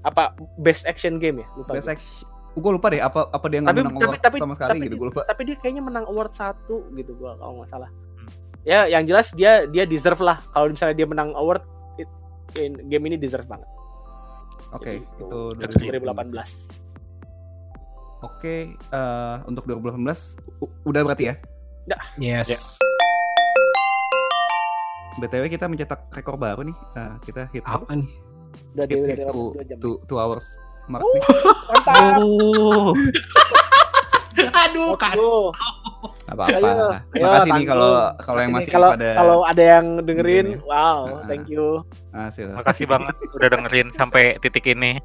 apa 0.00 0.30
best 0.56 0.86
action 0.86 1.18
game 1.18 1.42
ya 1.42 1.46
lupa 1.52 1.74
Best 1.74 1.84
gua. 1.84 1.94
action. 1.94 2.26
Gue 2.54 2.72
lupa 2.72 2.86
deh 2.88 2.98
apa 2.98 3.26
apa 3.28 3.46
dia 3.46 3.58
nggak 3.60 3.70
tapi 3.72 3.80
menang 3.80 3.96
tapi 3.96 4.06
award 4.08 4.20
tapi 4.20 4.36
sama 4.36 4.54
sekali 4.54 4.70
tapi, 4.70 4.84
gitu. 4.84 4.94
Gue 4.96 5.08
lupa. 5.08 5.22
tapi 5.24 5.40
dia 5.44 5.56
kayaknya 5.56 5.82
menang 5.84 6.06
award 6.06 6.32
satu 6.32 6.76
gitu 6.92 7.12
gua 7.14 7.34
kalau 7.34 7.52
nggak 7.56 7.70
salah 7.72 7.90
Hmm. 7.90 8.30
ya 8.64 8.80
yang 8.86 9.02
jelas 9.02 9.30
dia 9.32 9.52
dia 9.64 9.82
deserve 9.84 10.18
lah 10.20 10.38
kalau 10.48 10.66
misalnya 10.68 10.94
dia 10.96 11.06
menang 11.06 11.34
award 11.34 11.62
it- 11.96 12.18
in- 12.56 12.86
game 12.86 13.02
ini 13.04 13.16
deserve 13.16 13.46
banget 13.46 13.66
Oke, 14.70 15.00
Jadi 15.00 15.22
itu 15.22 15.40
Agree. 15.54 15.88
2018 15.96 16.84
Oke, 18.18 18.56
eh, 18.74 19.36
untuk 19.44 19.62
2018 19.64 19.94
u- 20.58 20.74
udah 20.84 21.00
berarti 21.02 21.24
ya. 21.24 21.34
Yes. 22.16 22.46
Ya. 22.48 22.58
BTW 25.18 25.48
kita 25.48 25.66
mencetak 25.66 26.10
rekor 26.12 26.34
baru 26.34 26.62
nih. 26.62 26.76
Eh, 26.94 27.14
kita 27.22 27.46
hit 27.48 27.62
Apa 27.64 27.90
nih? 27.92 28.10
udah 28.74 28.84
hit, 28.84 28.98
udah 28.98 29.08
hit 29.08 29.18
two, 29.28 29.46
two, 29.78 29.94
two 30.04 30.16
hours 30.16 30.46
mark 30.86 31.00
Uh, 31.00 31.08
nih. 31.08 31.22
mantap 31.68 32.18
Oh. 32.18 32.90
Aduh. 34.66 34.94
Gak 34.94 35.14
apa-apa. 36.26 36.54
Ayo, 36.54 36.72
ayo, 37.10 37.24
Makasih 37.26 37.50
nih 37.52 37.66
kalau 37.66 37.90
kalau 38.16 38.38
yang 38.38 38.52
Ini 38.52 38.58
masih 38.60 38.70
kalau 38.70 38.90
pada 38.94 39.08
kalau 39.14 39.38
ada 39.42 39.62
yang 39.64 39.86
dengerin 39.98 40.46
Dengerin 40.54 40.68
wow 40.68 40.98
Ah. 41.18 41.26
thank 41.26 41.46
you 41.46 41.82
Makasih 42.10 42.42
lah. 42.46 42.54
Makasih 42.60 42.86
banget 42.86 43.14
udah 43.32 43.48
dengerin 43.50 43.88
sampai 43.92 44.24
titik 44.38 44.66
ini. 44.66 45.02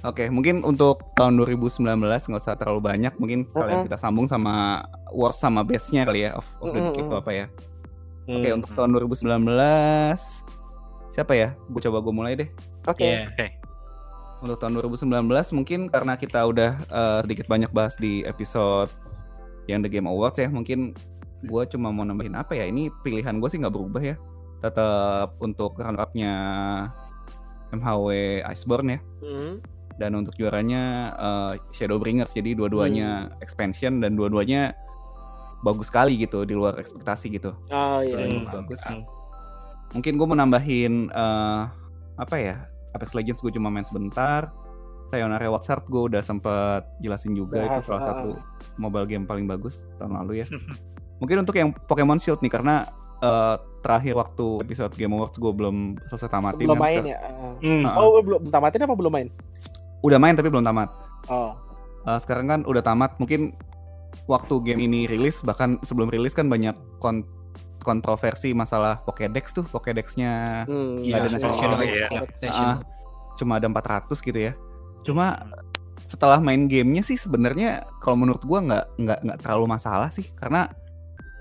Oke, 0.00 0.28
mungkin 0.28 0.64
untuk 0.64 1.12
tahun 1.12 1.36
2019 1.36 1.84
nggak 2.00 2.40
usah 2.40 2.56
terlalu 2.56 2.80
banyak. 2.82 3.12
Mungkin 3.16 3.44
sekalian 3.46 3.84
Mm-mm. 3.84 3.86
kita 3.86 3.98
sambung 4.00 4.24
sama 4.24 4.80
worst 5.12 5.38
sama 5.38 5.60
best-nya 5.60 6.04
kali 6.04 6.24
ya 6.24 6.32
of, 6.32 6.48
of 6.58 6.72
the. 6.72 6.80
Decade 6.82 7.04
itu 7.04 7.14
apa 7.14 7.30
ya. 7.30 7.46
Oke, 8.24 8.48
Hmm. 8.48 8.56
untuk 8.56 8.70
tahun 8.72 8.90
2019 8.96 10.44
siapa 11.10 11.32
ya? 11.34 11.52
Gue 11.68 11.80
coba 11.80 12.00
gue 12.00 12.14
mulai 12.14 12.32
deh. 12.34 12.48
oke 12.82 13.00
Iya. 13.00 13.28
Oke. 13.28 13.46
Untuk 14.40 14.56
tahun 14.56 14.72
2019 14.74 15.20
mungkin 15.52 15.80
karena 15.86 16.16
kita 16.16 16.40
udah 16.42 16.70
eh, 16.80 17.18
sedikit 17.20 17.44
banyak 17.44 17.68
bahas 17.68 17.92
di 17.94 18.24
episode 18.24 18.88
yang 19.70 19.80
The 19.80 19.88
Game 19.88 20.06
Awards 20.06 20.36
ya, 20.36 20.48
mungkin 20.48 20.92
gue 21.40 21.62
cuma 21.70 21.88
mau 21.88 22.02
nambahin 22.02 22.34
apa 22.34 22.52
ya? 22.52 22.66
Ini 22.66 22.90
pilihan 23.00 23.38
gue 23.38 23.48
sih 23.48 23.58
nggak 23.58 23.70
berubah 23.70 24.02
ya. 24.02 24.16
Tetap 24.60 25.38
untuk 25.38 25.78
runner 25.78 26.02
up-nya 26.02 26.32
MHW 27.70 28.08
Iceborne 28.44 28.88
ya. 28.90 29.00
Hmm. 29.22 29.54
dan 29.94 30.16
untuk 30.16 30.32
juaranya 30.32 30.82
eh, 31.12 31.52
Shadowbringers 31.76 32.32
jadi 32.32 32.56
dua-duanya 32.56 33.36
expansion 33.44 34.00
dan 34.00 34.16
dua-duanya 34.16 34.72
bagus 35.60 35.92
sekali 35.92 36.16
gitu 36.16 36.48
di 36.48 36.56
luar 36.56 36.80
ekspektasi 36.80 37.28
gitu 37.28 37.52
oh 37.68 38.00
iya 38.00 38.16
Hmm. 38.24 38.32
iya. 38.32 38.48
bagus. 38.48 38.80
Hmm. 38.80 39.04
mungkin 39.92 40.16
gue 40.16 40.24
mau 40.24 40.38
nambahin 40.40 41.12
eh, 41.12 41.62
apa 42.16 42.36
ya 42.40 42.64
Apex 42.96 43.12
Legends 43.12 43.44
gue 43.44 43.52
cuma 43.52 43.68
main 43.68 43.84
sebentar 43.84 44.48
Sayonara 45.10 45.50
Wild 45.50 45.66
Heart 45.66 45.84
gue 45.90 46.02
udah 46.14 46.22
sempet 46.22 46.82
jelasin 47.02 47.34
juga 47.34 47.66
Bahas, 47.66 47.82
itu 47.82 47.90
salah 47.90 48.00
ah. 48.00 48.06
satu 48.06 48.30
mobile 48.78 49.06
game 49.10 49.26
paling 49.26 49.44
bagus 49.50 49.82
tahun 49.98 50.16
lalu 50.22 50.42
ya 50.42 50.46
mungkin 51.20 51.42
untuk 51.42 51.58
yang 51.58 51.74
Pokemon 51.74 52.22
Shield 52.22 52.40
nih 52.40 52.52
karena 52.54 52.86
eh, 53.20 53.56
terakhir 53.84 54.14
waktu 54.16 54.64
episode 54.64 54.92
Game 54.94 55.12
Awards 55.18 55.36
gue 55.36 55.52
belum 55.52 55.98
selesai 56.08 56.30
tamatin 56.30 56.64
belum 56.64 56.78
kan. 56.78 56.86
main 56.88 57.02
ya. 57.04 57.18
Hmm. 57.60 57.84
Oh 57.98 58.22
belum 58.22 58.48
tamatin 58.48 58.86
apa 58.86 58.94
belum 58.96 59.12
main 59.12 59.28
udah 60.00 60.16
main 60.16 60.32
tapi 60.38 60.48
belum 60.48 60.64
tamat 60.64 60.88
oh 61.28 61.52
Uh, 62.00 62.16
sekarang 62.16 62.48
kan 62.48 62.60
udah 62.64 62.80
tamat 62.80 63.12
mungkin 63.20 63.52
waktu 64.24 64.56
game 64.64 64.88
ini 64.88 65.04
rilis 65.04 65.44
bahkan 65.44 65.76
sebelum 65.84 66.08
rilis 66.08 66.32
kan 66.32 66.48
banyak 66.48 66.72
kon- 66.96 67.28
kontroversi 67.84 68.56
masalah 68.56 69.04
Pokédex 69.04 69.52
tuh 69.52 69.64
Pokédexnya 69.68 70.64
hmm, 70.64 71.00
Iya, 71.00 71.14
ada 71.20 71.28
iya. 71.36 71.48
Oh, 71.48 71.80
X 71.80 71.92
iya. 71.92 72.08
Station. 72.40 72.68
Ah, 72.72 72.76
cuma 73.36 73.60
ada 73.60 73.68
400 73.68 74.08
gitu 74.20 74.40
ya 74.40 74.52
cuma 75.06 75.46
setelah 76.10 76.42
main 76.42 76.66
gamenya 76.66 77.06
sih 77.06 77.14
sebenarnya 77.14 77.86
kalau 78.02 78.18
menurut 78.18 78.42
gua 78.42 78.58
nggak 78.64 78.84
nggak 78.98 79.18
nggak 79.26 79.38
terlalu 79.42 79.66
masalah 79.70 80.10
sih. 80.10 80.26
Karena 80.34 80.66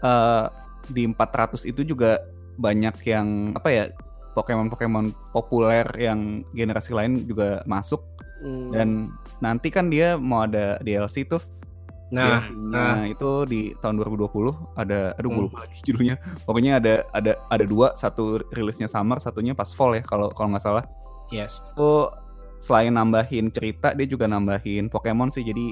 uh, 0.06 0.45
di 0.90 1.06
400 1.10 1.65
itu 1.65 1.81
juga 1.86 2.22
banyak 2.60 2.95
yang 3.07 3.56
apa 3.56 3.69
ya 3.72 3.84
Pokemon-Pokemon 4.36 5.34
populer 5.34 5.84
yang 5.98 6.45
generasi 6.53 6.94
lain 6.94 7.26
juga 7.26 7.61
masuk. 7.65 8.02
Hmm. 8.40 8.72
dan 8.72 9.11
nanti 9.44 9.68
kan 9.68 9.91
dia 9.91 10.15
mau 10.15 10.48
ada 10.48 10.80
DLC 10.80 11.27
tuh. 11.27 11.44
Nah, 12.15 12.40
DLC-nya 12.40 13.11
itu 13.11 13.44
di 13.52 13.76
tahun 13.84 13.99
2020 13.99 14.80
ada 14.80 15.11
aduh 15.19 15.27
gue 15.27 15.36
Hmm. 15.44 15.48
lupa 15.52 15.68
lagi 15.68 15.76
judulnya. 15.91 16.15
Pokoknya 16.48 16.80
ada 16.80 17.03
ada 17.11 17.36
ada 17.52 17.65
dua 17.68 17.99
satu 17.99 18.40
rilisnya 18.56 18.88
summer 18.88 19.19
satunya 19.19 19.52
pas 19.52 19.76
fall 19.76 19.91
ya 19.91 20.03
kalau 20.07 20.31
kalau 20.31 20.56
nggak 20.56 20.64
salah. 20.64 20.88
Yes. 21.36 21.60
itu 21.76 22.07
selain 22.60 22.91
nambahin 22.94 23.49
cerita 23.49 23.95
dia 23.95 24.06
juga 24.06 24.27
nambahin 24.27 24.88
Pokemon 24.88 25.31
sih 25.31 25.44
jadi 25.44 25.72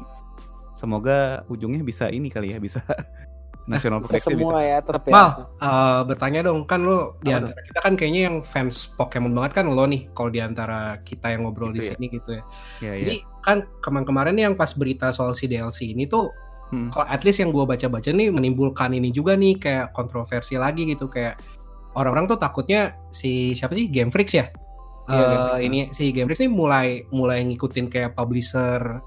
semoga 0.74 1.44
ujungnya 1.50 1.82
bisa 1.82 2.08
ini 2.08 2.30
kali 2.30 2.54
ya 2.54 2.60
bisa 2.62 2.80
national 3.68 4.00
Bisa 4.00 4.08
protection 4.08 4.40
bisa 4.40 4.48
semua 4.48 4.62
ya 4.64 4.78
tetap 4.80 5.04
ya. 5.04 5.12
Mal, 5.12 5.30
eh, 5.60 6.00
bertanya 6.08 6.40
dong, 6.48 6.64
kan 6.64 6.88
lo 6.88 7.20
di 7.20 7.36
antara 7.36 7.60
kita 7.68 7.80
kan 7.84 7.94
kayaknya 8.00 8.22
yang 8.32 8.38
fans 8.40 8.88
Pokemon 8.96 9.36
banget 9.36 9.60
kan 9.60 9.66
lo 9.68 9.84
nih, 9.84 10.08
kalau 10.16 10.32
di 10.32 10.40
antara 10.40 11.04
kita 11.04 11.36
yang 11.36 11.44
ngobrol 11.44 11.76
Gitu 11.76 11.76
di 11.76 11.82
ya. 11.84 11.92
sini 11.92 12.06
gitu 12.08 12.30
ya. 12.32 12.44
ya, 12.80 12.92
ya. 12.96 13.00
Jadi 13.04 13.16
kan 13.44 13.58
kemarin-kemarin 13.84 14.34
nih 14.40 14.44
yang 14.48 14.56
pas 14.56 14.72
berita 14.72 15.12
soal 15.12 15.36
si 15.36 15.52
DLC 15.52 15.92
ini 15.92 16.08
tuh, 16.08 16.32
Hmm. 16.68 16.92
kalau 16.92 17.08
at 17.08 17.24
least 17.24 17.40
yang 17.40 17.52
gua 17.56 17.64
baca-baca 17.64 18.12
nih 18.12 18.28
menimbulkan 18.28 18.92
ini 18.92 19.12
juga 19.12 19.36
nih 19.40 19.56
kayak 19.56 19.96
kontroversi 19.96 20.60
lagi 20.60 20.84
gitu 20.84 21.08
kayak 21.08 21.40
orang-orang 21.96 22.28
tuh 22.28 22.36
takutnya 22.40 22.92
si 23.08 23.56
siapa 23.56 23.72
sih 23.72 23.88
Game 23.88 24.12
Freaks 24.12 24.36
ya? 24.36 24.48
Game 25.10 25.24
Freaks. 25.24 25.64
ini 25.64 25.80
si 25.92 26.04
Game 26.12 26.28
Freaks 26.28 26.42
nih 26.42 26.52
mulai 26.52 26.88
mulai 27.10 27.40
ngikutin 27.44 27.88
kayak 27.88 28.12
publisher 28.14 29.00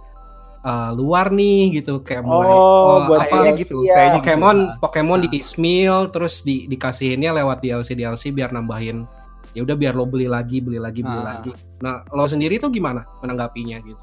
eh, 0.61 0.91
luar 0.93 1.29
nih 1.31 1.81
gitu 1.81 2.01
kayak 2.01 2.21
mulai 2.21 2.49
Oh, 2.49 3.05
buat 3.05 3.25
apa 3.27 3.53
gitu, 3.55 3.81
ya. 3.83 3.97
kayaknya 3.97 4.13
gitu. 4.15 4.29
Pokemon 4.29 4.57
Nah. 4.59 4.77
Pokemon 4.79 5.17
Nah. 5.17 5.25
di 5.25 5.29
piecemeal 5.31 5.99
terus 6.09 6.35
di 6.41 6.65
dikasihinnya 6.67 7.31
lewat 7.35 7.61
DLC 7.61 7.93
DLC 7.93 8.29
biar 8.29 8.51
nambahin 8.51 9.09
ya 9.51 9.61
udah 9.61 9.75
biar 9.75 9.93
lo 9.93 10.05
beli 10.05 10.25
lagi 10.25 10.61
beli 10.61 10.77
lagi 10.77 11.01
beli 11.01 11.17
Nah. 11.17 11.27
lagi. 11.27 11.53
Nah 11.81 12.05
lo 12.07 12.25
sendiri 12.25 12.57
tuh 12.57 12.69
gimana 12.69 13.05
menanggapinya 13.19 13.81
gitu? 13.81 14.01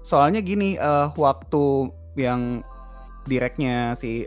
Soalnya 0.00 0.40
gini, 0.40 0.74
eh, 0.74 1.06
waktu 1.10 1.64
yang 2.16 2.64
directnya 3.22 3.92
si 3.92 4.24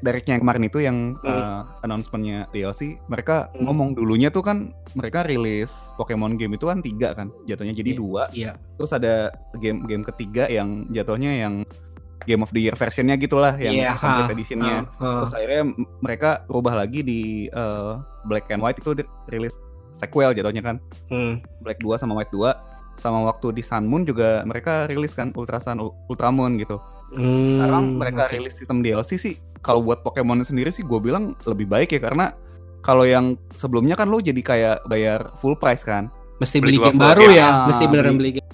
directnya 0.00 0.38
yang 0.38 0.42
kemarin 0.42 0.64
itu 0.64 0.78
yang 0.78 0.96
eh, 1.20 1.60
announcementnya 1.82 2.46
DLC, 2.50 2.98
mereka 3.06 3.50
Hmm. 3.50 3.66
ngomong 3.66 3.88
dulunya 3.94 4.30
tuh 4.30 4.40
kan 4.40 4.70
mereka 4.94 5.22
rilis 5.22 5.70
Pokemon 5.96 6.38
game 6.38 6.54
itu 6.54 6.66
kan 6.66 6.78
tiga 6.80 7.12
kan, 7.12 7.34
jatuhnya 7.44 7.74
jadi 7.74 7.90
Iya. 7.92 7.98
dua. 7.98 8.22
Iya. 8.30 8.52
Terus 8.78 8.92
ada 8.92 9.14
game 9.58 9.82
game 9.84 10.04
ketiga 10.04 10.46
yang 10.46 10.86
jatuhnya 10.88 11.32
yang 11.36 11.54
Game 12.20 12.44
of 12.44 12.52
the 12.52 12.60
Year 12.60 12.76
versionnya 12.76 13.16
gitulah, 13.16 13.56
yang 13.56 13.72
Iya, 13.72 13.96
complete 13.96 14.36
editionnya. 14.36 14.84
Ah, 14.92 15.00
ah. 15.00 15.14
Terus 15.24 15.32
akhirnya 15.32 15.62
mereka 15.98 16.30
rubah 16.46 16.76
lagi 16.76 17.00
di 17.00 17.20
eh, 17.48 17.92
Black 18.28 18.52
and 18.52 18.60
White 18.60 18.84
itu 18.84 18.92
rilis 19.26 19.56
sequel 19.90 20.36
jatuhnya 20.36 20.60
kan. 20.60 20.76
Hmm. 21.08 21.40
Black 21.64 21.80
2 21.80 21.96
sama 21.96 22.12
White 22.14 22.28
2 22.30 22.52
sama 23.00 23.24
waktu 23.24 23.50
di 23.50 23.62
Sun 23.62 23.84
Moon 23.84 24.04
juga 24.04 24.44
mereka 24.44 24.84
rilis 24.84 25.10
kan 25.10 25.32
Ultra 25.32 25.56
Sun 25.56 25.80
Ul- 25.80 25.96
Ultramon 26.06 26.54
gitu. 26.54 26.76
Hmm, 27.10 27.58
Sekarang 27.58 27.84
mereka 27.96 28.22
oke. 28.24 28.32
rilis 28.32 28.54
sistem 28.54 28.78
DLC 28.80 29.16
sih 29.16 29.34
kalau 29.58 29.80
buat 29.80 30.00
Pokemon 30.00 30.40
sendiri 30.42 30.68
sih 30.68 30.80
gue 30.80 30.96
bilang 30.96 31.32
lebih 31.42 31.64
baik 31.64 31.90
ya 31.90 32.00
karena 32.00 32.36
kalau 32.80 33.02
yang 33.02 33.34
sebelumnya 33.50 33.92
kan 33.92 34.06
lo 34.06 34.16
jadi 34.16 34.38
kayak 34.38 34.76
bayar 34.84 35.32
full 35.36 35.52
price 35.52 35.82
kan 35.82 36.08
mesti 36.38 36.56
Beli 36.56 36.76
beli 36.76 36.86
game 36.86 36.96
baru 36.96 37.24
game. 37.26 37.36
ya, 37.36 37.46
Ah, 37.46 37.66
mesti 37.66 37.84
beneran 37.84 38.14
beli- 38.14 38.32
beli 38.32 38.32
game. 38.38 38.50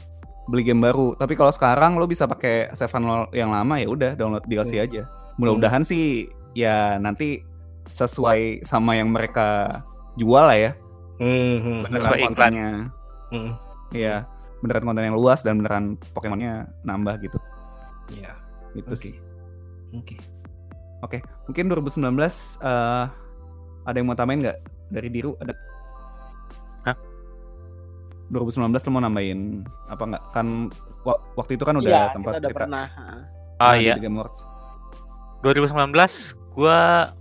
beli 0.46 0.62
game 0.64 0.80
baru. 0.80 1.14
Tapi 1.14 1.34
kalau 1.34 1.50
sekarang 1.50 1.94
lo 1.94 2.06
bisa 2.06 2.24
pakai 2.24 2.70
Seven 2.72 3.02
yang 3.30 3.50
lama 3.50 3.74
ya 3.76 3.86
udah 3.86 4.14
download 4.14 4.42
DLC 4.44 4.74
Hmm. 4.74 4.84
aja. 4.84 5.02
Mudah-mudahan 5.36 5.82
sih 5.82 6.26
ya 6.52 6.96
nanti 6.96 7.42
sesuai 7.86 8.62
sama 8.62 8.94
yang 8.94 9.08
mereka 9.08 9.68
jual 10.14 10.42
lah 10.42 10.56
ya. 10.56 10.72
Hmm, 11.16 11.28
hmm, 11.56 11.78
Beneran 11.82 11.92
Sesuai 11.96 12.18
iklan. 12.18 12.26
kontennya. 12.28 12.68
hmm. 13.30 13.50
Iya, 13.88 14.16
beneran 14.66 14.84
konten 14.84 15.06
yang 15.06 15.14
luas 15.14 15.40
dan 15.40 15.62
beneran 15.62 15.94
Pokemonnya 16.10 16.66
nambah 16.82 17.22
gitu. 17.22 17.38
Iya. 18.12 18.34
Gitu 18.74 18.90
Oke. 18.90 18.98
sih. 18.98 19.14
Oke. 19.94 20.16
Oke, 21.00 21.18
mungkin 21.46 21.70
2019 21.70 22.02
eh 22.58 23.04
ada 23.86 23.96
yang 23.96 24.10
mau 24.10 24.18
tambahin 24.18 24.42
nggak 24.42 24.58
dari 24.90 25.08
Diru? 25.08 25.38
Ada? 25.38 25.54
Hah? 26.82 26.96
2019 28.34 28.74
lo 28.74 28.90
mau 28.90 29.02
nambahin 29.06 29.62
apa 29.86 30.02
nggak? 30.02 30.22
Kan 30.34 30.66
wa- 31.06 31.22
waktu 31.38 31.54
itu 31.54 31.62
kan 31.62 31.78
udah 31.78 31.86
Iya, 31.86 32.10
sempat 32.10 32.34
kita 32.34 32.40
udah 32.42 32.50
cerita 32.50 32.58
pernah. 32.66 32.86
Ah 33.56 33.78
di 33.78 33.86
iya, 33.86 33.94
Game 33.96 34.18
Awards. 34.18 34.42
2019 35.46 36.34
gua 36.58 37.12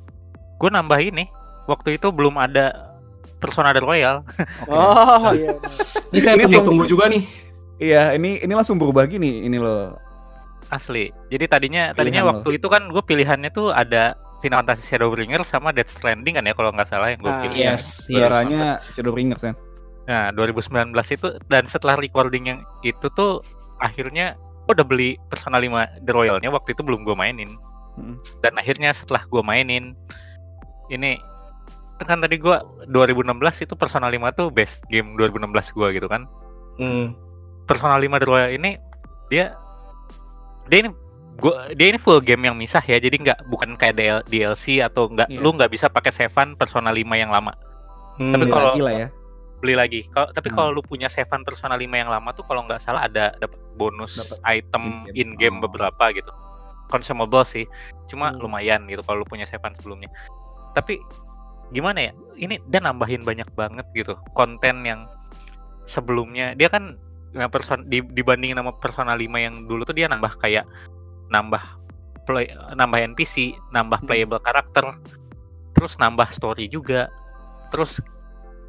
gua 0.57 0.69
nambah 0.73 0.99
ini. 0.99 1.29
Waktu 1.69 1.97
itu 2.01 2.09
belum 2.09 2.37
ada 2.37 2.94
Persona 3.45 3.69
The 3.71 3.81
Royal. 3.81 4.25
Oke. 4.65 4.73
Oh 4.73 5.31
iya. 5.31 5.53
Ini 6.09 6.19
saya 6.19 6.33
Ini 6.35 6.43
tunggu-tunggu 6.49 6.85
juga 6.85 7.05
nih. 7.07 7.23
Iya, 7.77 8.15
ini 8.15 8.41
ini 8.41 8.53
langsung 8.55 8.75
berubah 8.75 9.05
gini 9.05 9.45
ini 9.45 9.55
loh. 9.55 9.95
Asli. 10.67 11.13
Jadi 11.29 11.45
tadinya 11.45 11.93
tadinya 11.93 12.25
Pilihan 12.25 12.29
waktu 12.33 12.49
itu 12.57 12.67
kan 12.67 12.89
gue 12.89 13.03
pilihannya 13.03 13.53
tuh 13.53 13.69
ada 13.69 14.15
Final 14.41 14.65
Fantasy 14.65 14.89
Shadowbringer 14.89 15.41
sama 15.45 15.69
Death 15.69 15.93
Stranding 15.93 16.37
kan 16.37 16.45
ya 16.45 16.53
kalau 16.53 16.73
nggak 16.73 16.89
salah 16.89 17.13
yang 17.13 17.21
gue 17.21 17.29
Ah, 17.29 17.41
pilih. 17.45 17.57
iya. 17.57 17.73
Yes, 17.77 18.09
yes. 18.09 18.17
Suaranya 18.17 18.61
Shadowbringers 18.89 19.43
kan. 19.43 19.55
Nah, 20.05 20.29
2019 20.33 20.93
itu 21.11 21.27
dan 21.49 21.65
setelah 21.65 21.97
recording 21.97 22.45
yang 22.45 22.59
itu 22.81 23.09
tuh 23.13 23.41
akhirnya 23.81 24.37
gua 24.65 24.77
udah 24.81 24.85
beli 24.85 25.17
Persona 25.29 25.57
5 25.57 26.05
The 26.05 26.13
Royal-nya 26.13 26.49
waktu 26.49 26.73
itu 26.73 26.81
belum 26.85 27.05
gue 27.05 27.13
mainin. 27.13 27.49
Mm. 27.97 28.17
Dan 28.41 28.53
akhirnya 28.57 28.93
setelah 28.93 29.25
gue 29.25 29.41
mainin 29.41 29.93
ini 30.89 31.17
kan 31.97 32.19
tadi 32.19 32.35
gua 32.35 32.59
2016 32.85 33.31
itu 33.63 33.73
Persona 33.73 34.11
5 34.11 34.19
tuh 34.35 34.51
best 34.51 34.83
game 34.87 35.15
2016 35.15 35.71
gua 35.71 35.87
gitu 35.89 36.05
kan. 36.05 36.27
Hmm. 36.75 37.15
Persona 37.63 37.95
5 37.95 38.19
The 38.19 38.27
Royal 38.27 38.51
ini 38.51 38.75
dia 39.31 39.55
dia 40.67 40.77
ini 40.83 40.89
gua 41.37 41.71
dia 41.71 41.87
ini 41.87 41.95
full 41.95 42.19
game 42.19 42.43
yang 42.43 42.55
misah 42.55 42.83
ya. 42.83 42.99
Jadi 42.99 43.23
nggak 43.23 43.47
bukan 43.47 43.79
kayak 43.79 43.95
DL 43.95 44.19
DLC 44.27 44.83
atau 44.83 45.07
nggak 45.07 45.31
Iya. 45.31 45.39
lu 45.39 45.55
nggak 45.55 45.71
bisa 45.71 45.87
pakai 45.87 46.11
Seven 46.11 46.55
Persona 46.55 46.91
5 46.91 47.15
yang 47.15 47.31
lama. 47.31 47.55
Hmm. 48.19 48.31
Tapi 48.31 48.43
kalau- 48.47 48.75
ya. 48.91 49.07
beli 49.55 49.71
lagi. 49.73 50.01
Kalau 50.11 50.29
tapi 50.29 50.51
Hmm. 50.51 50.57
kalau 50.57 50.69
lu 50.75 50.81
punya 50.83 51.07
Seven 51.07 51.41
Persona 51.41 51.73
5 51.73 51.95
yang 51.95 52.11
lama 52.11 52.29
tuh 52.31 52.43
kalau 52.43 52.61
nggak 52.63 52.77
salah 52.77 53.07
ada 53.07 53.33
dapat 53.35 53.57
bonus 53.75 54.19
Dapat 54.19 54.39
item 54.45 54.83
in-game. 55.09 55.15
in 55.15 55.29
game 55.39 55.57
Oh. 55.57 55.63
beberapa 55.65 56.11
gitu. 56.11 56.29
Consumable 56.85 57.41
sih. 57.41 57.65
Cuma 58.05 58.29
Hmm. 58.29 58.39
lumayan 58.39 58.83
gitu 58.85 59.01
kalau 59.01 59.23
lu 59.23 59.25
punya 59.25 59.47
Seven 59.47 59.73
sebelumnya. 59.73 60.11
Tapi 60.71 60.99
gimana 61.73 62.09
ya? 62.09 62.13
Ini 62.35 62.59
dia 62.67 62.81
nambahin 62.83 63.23
banyak 63.23 63.47
banget 63.55 63.85
gitu 63.95 64.19
konten 64.35 64.83
yang 64.83 65.07
sebelumnya 65.85 66.57
dia 66.57 66.67
kan 66.67 66.97
yang 67.35 67.51
person 67.51 67.85
di, 67.91 67.99
dibandingin 68.15 68.57
sama 68.57 68.71
Persona 68.79 69.13
5 69.13 69.27
yang 69.35 69.55
dulu 69.67 69.83
tuh 69.83 69.95
dia 69.95 70.07
nambah 70.07 70.39
kayak 70.39 70.63
nambah 71.29 71.61
play 72.25 72.49
nambah 72.73 72.99
NPC, 73.13 73.53
nambah 73.71 74.01
Hmm. 74.01 74.09
playable 74.09 74.41
karakter, 74.41 74.85
terus 75.77 75.93
nambah 76.01 76.31
story 76.33 76.65
juga, 76.71 77.11
terus 77.69 78.01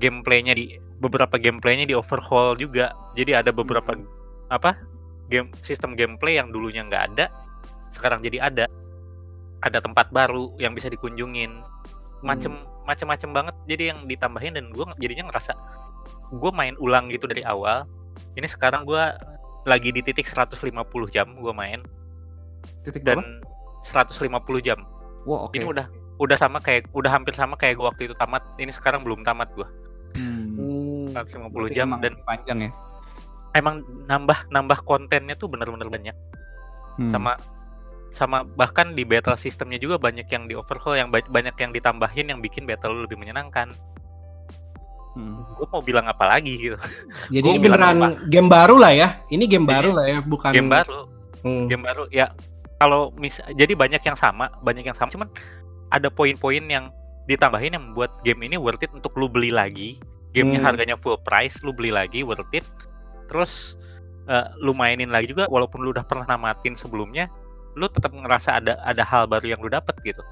gameplaynya 0.02 0.52
di 0.52 0.76
beberapa 1.00 1.40
gameplaynya 1.40 1.88
di 1.88 1.94
overhaul 1.96 2.52
juga. 2.58 2.92
Jadi 3.16 3.32
ada 3.32 3.50
beberapa 3.50 3.96
Hmm. 3.96 4.06
apa 4.52 4.76
game 5.32 5.50
sistem 5.64 5.98
gameplay 5.98 6.38
yang 6.38 6.52
dulunya 6.52 6.84
nggak 6.86 7.16
ada, 7.16 7.26
sekarang 7.90 8.20
jadi 8.22 8.44
ada. 8.44 8.66
Ada 9.64 9.80
tempat 9.80 10.12
baru 10.12 10.52
yang 10.60 10.76
bisa 10.76 10.92
dikunjungin, 10.92 11.64
macem 12.20 12.60
Hmm. 12.60 12.75
Macem-macem 12.86 13.30
banget. 13.34 13.54
Jadi 13.66 13.82
yang 13.92 13.98
ditambahin 14.06 14.54
dan 14.56 14.70
gue 14.70 14.86
jadinya 15.02 15.28
ngerasa 15.28 15.52
gue 16.32 16.50
main 16.54 16.78
ulang 16.78 17.10
gitu 17.10 17.26
dari 17.26 17.42
awal. 17.42 17.84
Ini 18.38 18.46
sekarang 18.48 18.86
gue 18.86 19.02
lagi 19.66 19.90
di 19.90 20.00
titik 20.00 20.30
150 20.30 20.62
jam 21.10 21.26
gue 21.36 21.52
main 21.52 21.82
Titik 22.82 23.02
dan 23.02 23.42
150 23.86 24.22
jam. 24.62 24.78
Wah, 25.26 25.46
oke. 25.46 25.58
Ini 25.58 25.66
udah 25.66 25.86
udah 26.16 26.36
sama 26.38 26.62
kayak 26.62 26.88
udah 26.96 27.10
hampir 27.12 27.34
sama 27.36 27.54
kayak 27.58 27.78
gue 27.78 27.86
waktu 27.86 28.02
itu 28.10 28.14
tamat. 28.18 28.42
Ini 28.58 28.72
sekarang 28.74 29.02
belum 29.02 29.22
tamat 29.26 29.50
gue. 29.54 29.66
Hmm. 30.16 30.56
Hmm. 30.56 31.06
150 31.12 31.50
Berarti 31.52 31.74
jam 31.76 31.88
dan 32.00 32.14
panjang 32.24 32.58
ya. 32.68 32.70
emang 33.56 33.80
nambah 34.04 34.52
nambah 34.52 34.84
kontennya 34.84 35.34
tuh 35.38 35.48
bener-bener 35.50 35.88
banyak. 35.88 36.16
Hmm. 36.96 37.10
Sama 37.10 37.36
sama 38.16 38.48
bahkan 38.56 38.96
di 38.96 39.04
battle 39.04 39.36
sistemnya 39.36 39.76
juga 39.76 40.00
banyak 40.00 40.24
yang 40.26 40.48
di 40.48 40.56
overhaul 40.56 40.96
yang 40.96 41.12
ba- 41.12 41.28
banyak 41.28 41.52
yang 41.60 41.70
ditambahin 41.70 42.32
yang 42.32 42.40
bikin 42.40 42.64
battle 42.64 42.96
lu 42.96 43.04
lebih 43.04 43.20
menyenangkan. 43.20 43.68
Hmm. 45.12 45.40
Gue 45.56 45.68
mau 45.68 45.80
bilang 45.80 46.08
apa 46.08 46.24
lagi 46.28 46.56
gitu. 46.56 46.76
Jadi 47.34 47.46
ini 47.46 47.60
beneran 47.60 47.96
apa? 47.96 48.08
game 48.28 48.48
baru 48.48 48.76
lah 48.76 48.92
ya. 48.92 49.08
Ini 49.28 49.44
game 49.44 49.64
Ini 49.64 49.72
baru 49.72 49.90
lah 49.92 50.06
ya, 50.06 50.18
bukan 50.20 50.50
Game 50.52 50.68
baru, 50.68 51.00
Hmm. 51.44 51.68
game 51.68 51.84
baru 51.84 52.04
ya. 52.08 52.32
Kalau 52.76 53.08
mis 53.16 53.40
jadi 53.56 53.72
banyak 53.72 54.02
yang 54.02 54.18
sama, 54.18 54.52
banyak 54.60 54.84
yang 54.84 54.92
sama. 54.92 55.08
Cuman 55.08 55.28
ada 55.88 56.12
poin-poin 56.12 56.60
yang 56.60 56.92
ditambahin 57.24 57.72
yang 57.72 57.84
membuat 57.88 58.12
game 58.20 58.44
ini 58.44 58.60
worth 58.60 58.80
it 58.80 58.92
untuk 58.92 59.16
lu 59.16 59.28
beli 59.28 59.48
lagi. 59.48 59.96
Gamenya 60.32 60.60
Hmm. 60.60 60.68
harganya 60.68 60.96
full 61.00 61.16
price, 61.16 61.64
lu 61.64 61.72
beli 61.72 61.88
lagi 61.88 62.20
worth 62.20 62.44
it. 62.52 62.64
Terus 63.28 63.76
eh, 64.26 64.42
lu 64.58 64.74
mainin 64.74 65.08
lagi 65.08 65.30
juga, 65.30 65.46
walaupun 65.46 65.80
lu 65.80 65.94
udah 65.94 66.02
pernah 66.02 66.26
namatin 66.26 66.74
sebelumnya, 66.74 67.30
lu 67.76 67.86
tetap 67.86 68.10
ngerasa 68.10 68.58
ada 68.58 68.80
ada 68.82 69.04
hal 69.04 69.28
baru 69.28 69.52
yang 69.52 69.60
lu 69.60 69.68
dapet 69.68 69.92
gitu. 70.02 70.24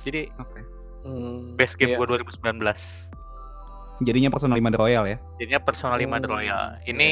Jadi 0.00 0.30
Oke. 0.38 0.62
Hmm. 1.02 1.58
best 1.58 1.74
game 1.76 1.92
Iya. 1.92 1.98
gua 1.98 2.06
2019. 2.16 3.10
Jadinya 4.00 4.30
Persona 4.32 4.54
5 4.56 4.72
The 4.72 4.78
Royal 4.80 5.04
ya. 5.04 5.18
Jadinya 5.36 5.60
Persona 5.60 5.94
5 5.98 6.16
The 6.22 6.28
Oh, 6.28 6.32
Royal. 6.32 6.62
Ini 6.86 7.10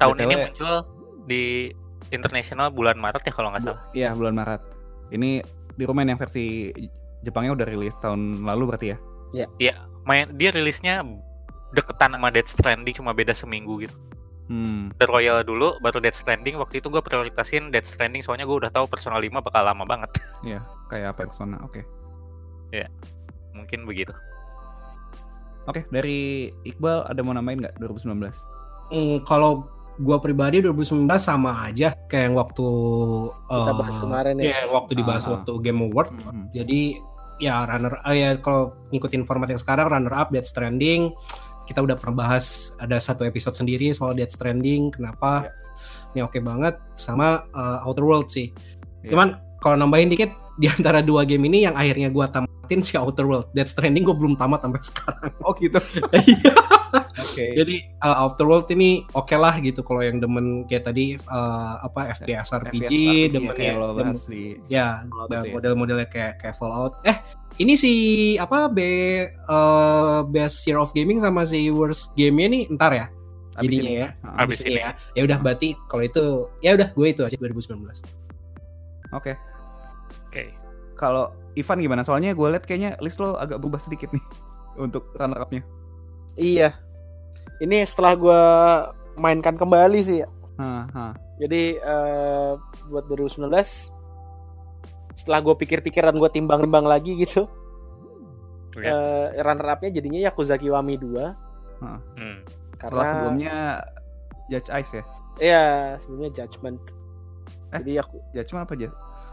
tahun 0.00 0.16
ini 0.16 0.24
BTW 0.24 0.40
muncul 0.48 0.72
di 1.28 1.44
internasional 2.08 2.72
bulan 2.72 2.96
Maret 2.96 3.22
ya 3.26 3.32
kalau 3.34 3.52
nggak 3.52 3.62
salah. 3.66 3.82
Iya, 3.92 4.16
bulan 4.16 4.32
Maret. 4.32 4.62
Ini 5.12 5.44
di 5.76 5.84
rumah 5.84 6.04
yang 6.04 6.16
versi 6.16 6.72
Jepangnya 7.22 7.54
udah 7.54 7.66
rilis 7.68 7.94
tahun 8.02 8.42
lalu 8.42 8.62
berarti 8.74 8.86
ya. 8.90 8.98
Main 10.02 10.34
dia 10.34 10.50
rilisnya 10.50 11.06
deketan 11.70 12.18
sama 12.18 12.34
Death 12.34 12.50
Stranding 12.58 12.96
cuma 12.98 13.14
beda 13.14 13.30
seminggu 13.32 13.78
gitu. 13.78 13.94
Hmm. 14.46 14.90
The 14.98 15.06
Royal 15.06 15.46
dulu, 15.46 15.78
baru 15.78 16.02
Death 16.02 16.18
Stranding. 16.18 16.58
Waktu 16.58 16.82
itu 16.82 16.90
gue 16.90 16.98
prioritasin 16.98 17.70
Death 17.70 17.86
Stranding 17.88 18.20
soalnya 18.20 18.44
gue 18.44 18.58
udah 18.58 18.70
tahu 18.70 18.90
Persona 18.90 19.16
5 19.16 19.30
bakal 19.40 19.62
lama 19.64 19.84
banget. 19.86 20.10
Iya, 20.42 20.58
kayak 20.90 21.14
apa 21.14 21.30
Persona. 21.30 21.62
Oke. 21.62 21.86
Mungkin 23.54 23.86
begitu. 23.86 24.10
Oke, 25.64 25.86
dari 25.94 26.50
Iqbal 26.66 27.06
ada 27.06 27.22
mau 27.22 27.30
namain 27.30 27.54
nggak 27.54 27.78
2019? 27.78 28.18
Hmm, 28.90 29.22
kalau 29.22 29.70
gua 30.02 30.18
pribadi 30.18 30.58
2019 30.58 31.06
sama 31.20 31.68
aja 31.68 31.94
kayak 32.10 32.32
yang 32.32 32.36
waktu 32.36 32.66
Kita 33.46 33.70
eh, 33.70 33.76
bahas 33.78 33.96
kemarin 34.00 34.34
ya. 34.40 34.42
Iya, 34.42 34.56
yang 34.66 34.72
waktu 34.74 34.92
dibahas 34.98 35.24
Ah. 35.28 35.38
waktu 35.38 35.52
Game 35.62 35.80
Award. 35.86 36.08
Hmm. 36.10 36.50
Jadi 36.50 36.98
ya 37.38 37.62
runner 37.62 37.94
eh, 38.10 38.16
ya 38.18 38.28
kalau 38.42 38.74
ngikutin 38.90 39.22
format 39.22 39.48
yang 39.52 39.60
sekarang 39.60 39.86
runner 39.86 40.10
up 40.10 40.34
Death 40.34 40.50
Stranding 40.50 41.14
kita 41.68 41.80
udah 41.82 41.94
pernah 41.94 42.26
bahas 42.26 42.74
ada 42.82 42.98
satu 42.98 43.22
episode 43.22 43.54
sendiri 43.54 43.94
soal 43.94 44.16
Death 44.18 44.34
Stranding 44.34 44.92
kenapa 44.94 45.50
ini 46.12 46.20
oke 46.22 46.38
banget 46.42 46.76
sama 46.94 47.46
eh, 47.50 47.86
Outer 47.86 48.04
World 48.04 48.28
sih. 48.28 48.52
Iya. 49.02 49.16
Cuman 49.16 49.28
kalau 49.62 49.78
nambahin 49.78 50.10
dikit 50.12 50.30
di 50.60 50.66
antara 50.68 51.00
dua 51.00 51.24
game 51.24 51.48
ini 51.48 51.64
yang 51.64 51.74
akhirnya 51.76 52.12
gua 52.12 52.28
tamatin 52.28 52.80
si 52.84 52.94
Outer 52.96 53.24
World. 53.24 53.46
Death 53.56 53.72
Stranding 53.72 54.04
gue 54.04 54.16
belum 54.16 54.34
tamat 54.36 54.64
sampai 54.64 54.80
sekarang. 54.84 55.32
Oh 55.44 55.52
gitu. 55.56 55.78
Iya. 56.12 56.54
Oke. 57.24 57.56
Jadi 57.56 57.76
uh, 58.04 58.28
Outer 58.28 58.44
World 58.44 58.68
ini 58.68 59.08
oke 59.16 59.32
lah 59.32 59.56
gitu 59.64 59.80
kalau 59.80 60.04
yang 60.04 60.20
demen 60.20 60.68
kayak 60.68 60.92
tadi 60.92 61.16
uh, 61.24 61.80
apa 61.80 62.12
FPS 62.20 62.52
RPG, 62.52 62.92
demen 63.32 63.56
kayak 63.56 63.76
ya, 63.76 63.80
lo 63.80 63.96
demen- 63.96 64.12
bahas 64.12 64.28
di 64.28 64.60
ya 64.68 65.00
ya. 65.08 65.40
model-modelnya 65.56 66.08
kayak 66.12 66.36
kayak 66.44 66.52
Fallout. 66.60 67.00
Eh, 67.08 67.16
ini 67.64 67.80
si 67.80 67.92
apa 68.36 68.68
B 68.68 68.78
uh, 69.48 70.20
Best 70.28 70.68
Year 70.68 70.76
of 70.76 70.92
Gaming 70.92 71.24
sama 71.24 71.48
si 71.48 71.72
Worst 71.72 72.12
Game-nya 72.12 72.48
nih 72.52 72.62
ntar 72.76 72.92
ya. 72.92 73.06
abis 73.52 73.68
jadinya 73.68 73.84
ini 73.88 73.92
ya. 74.00 74.08
Ah, 74.24 74.44
Abis 74.44 74.44
Abis 74.44 74.58
ini 74.64 74.70
ini. 74.72 74.80
ya. 74.80 74.90
Ya 75.16 75.22
udah 75.28 75.38
berarti 75.40 75.68
kalau 75.88 76.02
itu 76.04 76.24
ya 76.60 76.70
udah 76.76 76.88
gue 76.92 77.06
itu 77.08 77.20
aja 77.24 77.36
2019. 77.40 77.84
Oke. 79.12 79.32
Oke. 80.32 80.56
Kalau 80.96 81.28
Ivan 81.52 81.78
gimana? 81.78 82.00
Soalnya 82.00 82.32
gue 82.32 82.48
liat 82.48 82.64
kayaknya 82.64 82.96
list 83.04 83.20
lo 83.20 83.36
agak 83.36 83.60
berubah 83.60 83.76
sedikit 83.76 84.08
nih 84.10 84.24
untuk 84.84 85.12
runner 85.20 85.36
up-nya. 85.36 85.60
Iya. 86.34 86.72
Ini 87.60 87.84
setelah 87.84 88.16
gua 88.16 88.40
mainkan 89.14 89.54
kembali 89.54 90.00
sih 90.00 90.24
ya. 90.24 90.28
Hah, 90.56 90.88
hah. 90.90 91.12
Jadi 91.36 91.76
eh, 91.76 92.50
buat 92.88 93.04
2019 93.06 93.52
setelah 95.12 95.38
gue 95.38 95.54
pikir-pikir 95.54 96.02
dan 96.02 96.16
gue 96.16 96.26
timbang-timbang 96.26 96.82
lagi 96.82 97.14
gitu, 97.14 97.46
Ya. 98.74 98.90
eh, 98.90 99.44
runner 99.44 99.68
up-nya 99.70 99.92
jadinya 99.92 100.18
Yakuza 100.24 100.56
Kiwami 100.56 100.96
2 100.96 101.12
Hmm. 101.78 102.38
Setelah 102.78 102.78
karena 102.78 103.02
sebelumnya 103.06 103.54
Judge 104.48 104.70
Ice 104.72 104.92
ya? 104.94 105.04
Iya, 105.38 105.64
sebelumnya 105.98 106.30
Judgment. 106.32 106.78
Eh? 107.70 107.78
Jadi 107.82 107.92
aku 107.98 108.16
Judgment 108.32 108.62
apa 108.62 108.72
aja? 108.74 108.88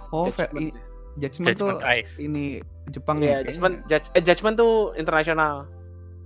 Oh, 0.10 0.26
Judgment, 0.26 0.74
Judgment. 1.18 1.56
tuh 1.58 1.80
Eyes. 1.82 2.12
ini 2.22 2.62
Jepang 2.90 3.18
Iya, 3.22 3.42
ya? 3.42 3.50
Judgment. 3.50 3.76
Judge, 3.90 4.08
eh, 4.14 4.24
Judgment 4.24 4.56
tuh 4.58 4.74
internasional. 4.98 5.66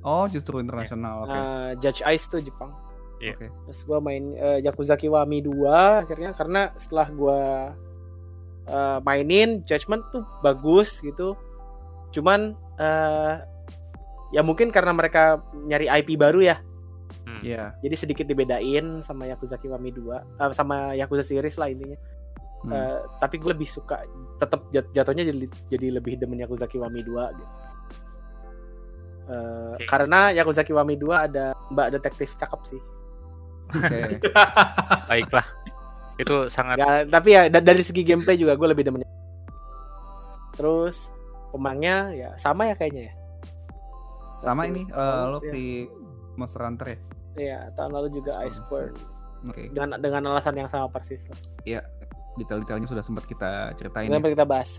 Oh, 0.03 0.27
justru 0.27 0.59
internasional. 0.59 1.23
Oke. 1.23 1.31
Nah, 1.31 1.67
Judge 1.79 2.03
Ice 2.03 2.27
tuh 2.27 2.43
Jepang. 2.43 2.75
Iya. 3.23 3.39
Oke. 3.39 3.47
Terus 3.71 3.79
gua 3.87 3.99
main 4.03 4.35
eh, 4.35 4.59
Yakuza 4.59 4.99
Kiwami 4.99 5.39
2 5.39 6.03
akhirnya 6.03 6.35
karena 6.35 6.75
setelah 6.75 7.07
gua 7.07 7.39
eh, 8.67 8.99
mainin 9.07 9.63
Judgment 9.63 10.03
tuh 10.11 10.27
bagus 10.43 10.99
gitu. 10.99 11.39
Cuman 12.11 12.51
eh, 12.79 13.33
ya 14.35 14.41
mungkin 14.43 14.73
karena 14.75 14.91
mereka 14.91 15.39
nyari 15.55 15.87
IP 15.87 16.19
baru 16.19 16.43
ya. 16.43 16.59
Hmm. 17.23 17.39
Iya. 17.39 17.77
Jadi 17.79 17.95
sedikit 17.95 18.25
dibedain 18.27 18.99
sama 19.05 19.29
Yakuza 19.29 19.55
Kiwami 19.55 19.93
2 19.95 20.41
eh, 20.43 20.51
sama 20.51 20.91
Yakuza 20.97 21.23
series 21.23 21.55
lah 21.55 21.71
intinya. 21.71 21.95
Hmm. 22.63 22.71
Eh, 22.75 22.99
tapi 23.19 23.39
gue 23.39 23.51
lebih 23.55 23.67
suka 23.67 24.03
tetap 24.35 24.61
jat- 24.69 24.91
jatuhnya 24.91 25.23
jadi 25.25 25.45
jadi 25.69 25.87
lebih 25.93 26.17
demen 26.17 26.37
Yakuza 26.37 26.65
Kiwami 26.65 26.99
2 26.99 27.09
gitu. 27.33 27.53
Eh, 29.23 29.73
Oke. 29.73 29.85
karena 29.87 30.31
Yakuza 30.31 30.61
Kiwami 30.61 30.95
2 30.95 31.25
ada 31.27 31.55
Mbak 31.69 31.87
detektif 31.91 32.35
cakep 32.35 32.61
sih. 32.65 32.81
Oke. 33.71 34.19
Baiklah. 35.09 35.45
Itu 36.13 36.45
sangat 36.45 36.77
Ya, 36.77 37.03
tapi 37.03 37.29
ya 37.31 37.47
da- 37.47 37.63
dari 37.63 37.81
segi 37.81 38.03
gameplay 38.03 38.35
juga 38.35 38.53
gue 38.53 38.67
lebih 38.67 38.83
demen. 38.83 39.01
Terus 40.53 41.09
pemainnya 41.49 42.11
ya 42.11 42.29
sama 42.35 42.67
ya 42.67 42.75
kayaknya 42.75 43.09
ya. 43.09 43.13
Sama 44.39 44.61
Satu 44.61 44.69
ini 44.69 44.81
eh, 44.83 44.91
tahun, 44.91 45.27
lo 45.29 45.39
ya. 45.39 45.51
di 45.51 45.67
Monster 46.35 46.61
Hunter 46.61 46.87
ya? 46.87 46.97
Iya, 47.33 47.59
tahun 47.73 47.91
lalu 47.91 48.07
juga 48.13 48.43
Iceborne 48.43 48.93
Oke. 49.47 49.71
dengan 49.71 49.97
dengan 49.97 50.21
alasan 50.29 50.53
yang 50.53 50.67
sama 50.67 50.85
persis. 50.87 51.17
lah. 51.23 51.39
Detail-detailnya 52.33 52.87
sudah 52.87 53.01
sempat 53.01 53.25
kita 53.25 53.73
ceritain. 53.75 54.09
ya. 54.09 54.17
Nanti 54.17 54.33
kita 54.33 54.43
bahas. 54.43 54.69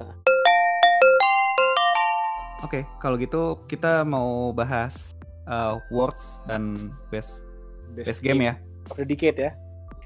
Oke, 2.61 2.89
kalau 2.97 3.15
gitu 3.15 3.61
kita 3.67 4.03
mau 4.03 4.49
bahas 4.51 5.13
uh, 5.45 5.77
words 5.93 6.41
dan 6.45 6.75
best 7.09 7.45
best 7.93 8.25
game 8.25 8.41
ya 8.43 8.57
Of 8.89 8.97
the 8.97 9.07
decade 9.07 9.37
ya. 9.39 9.53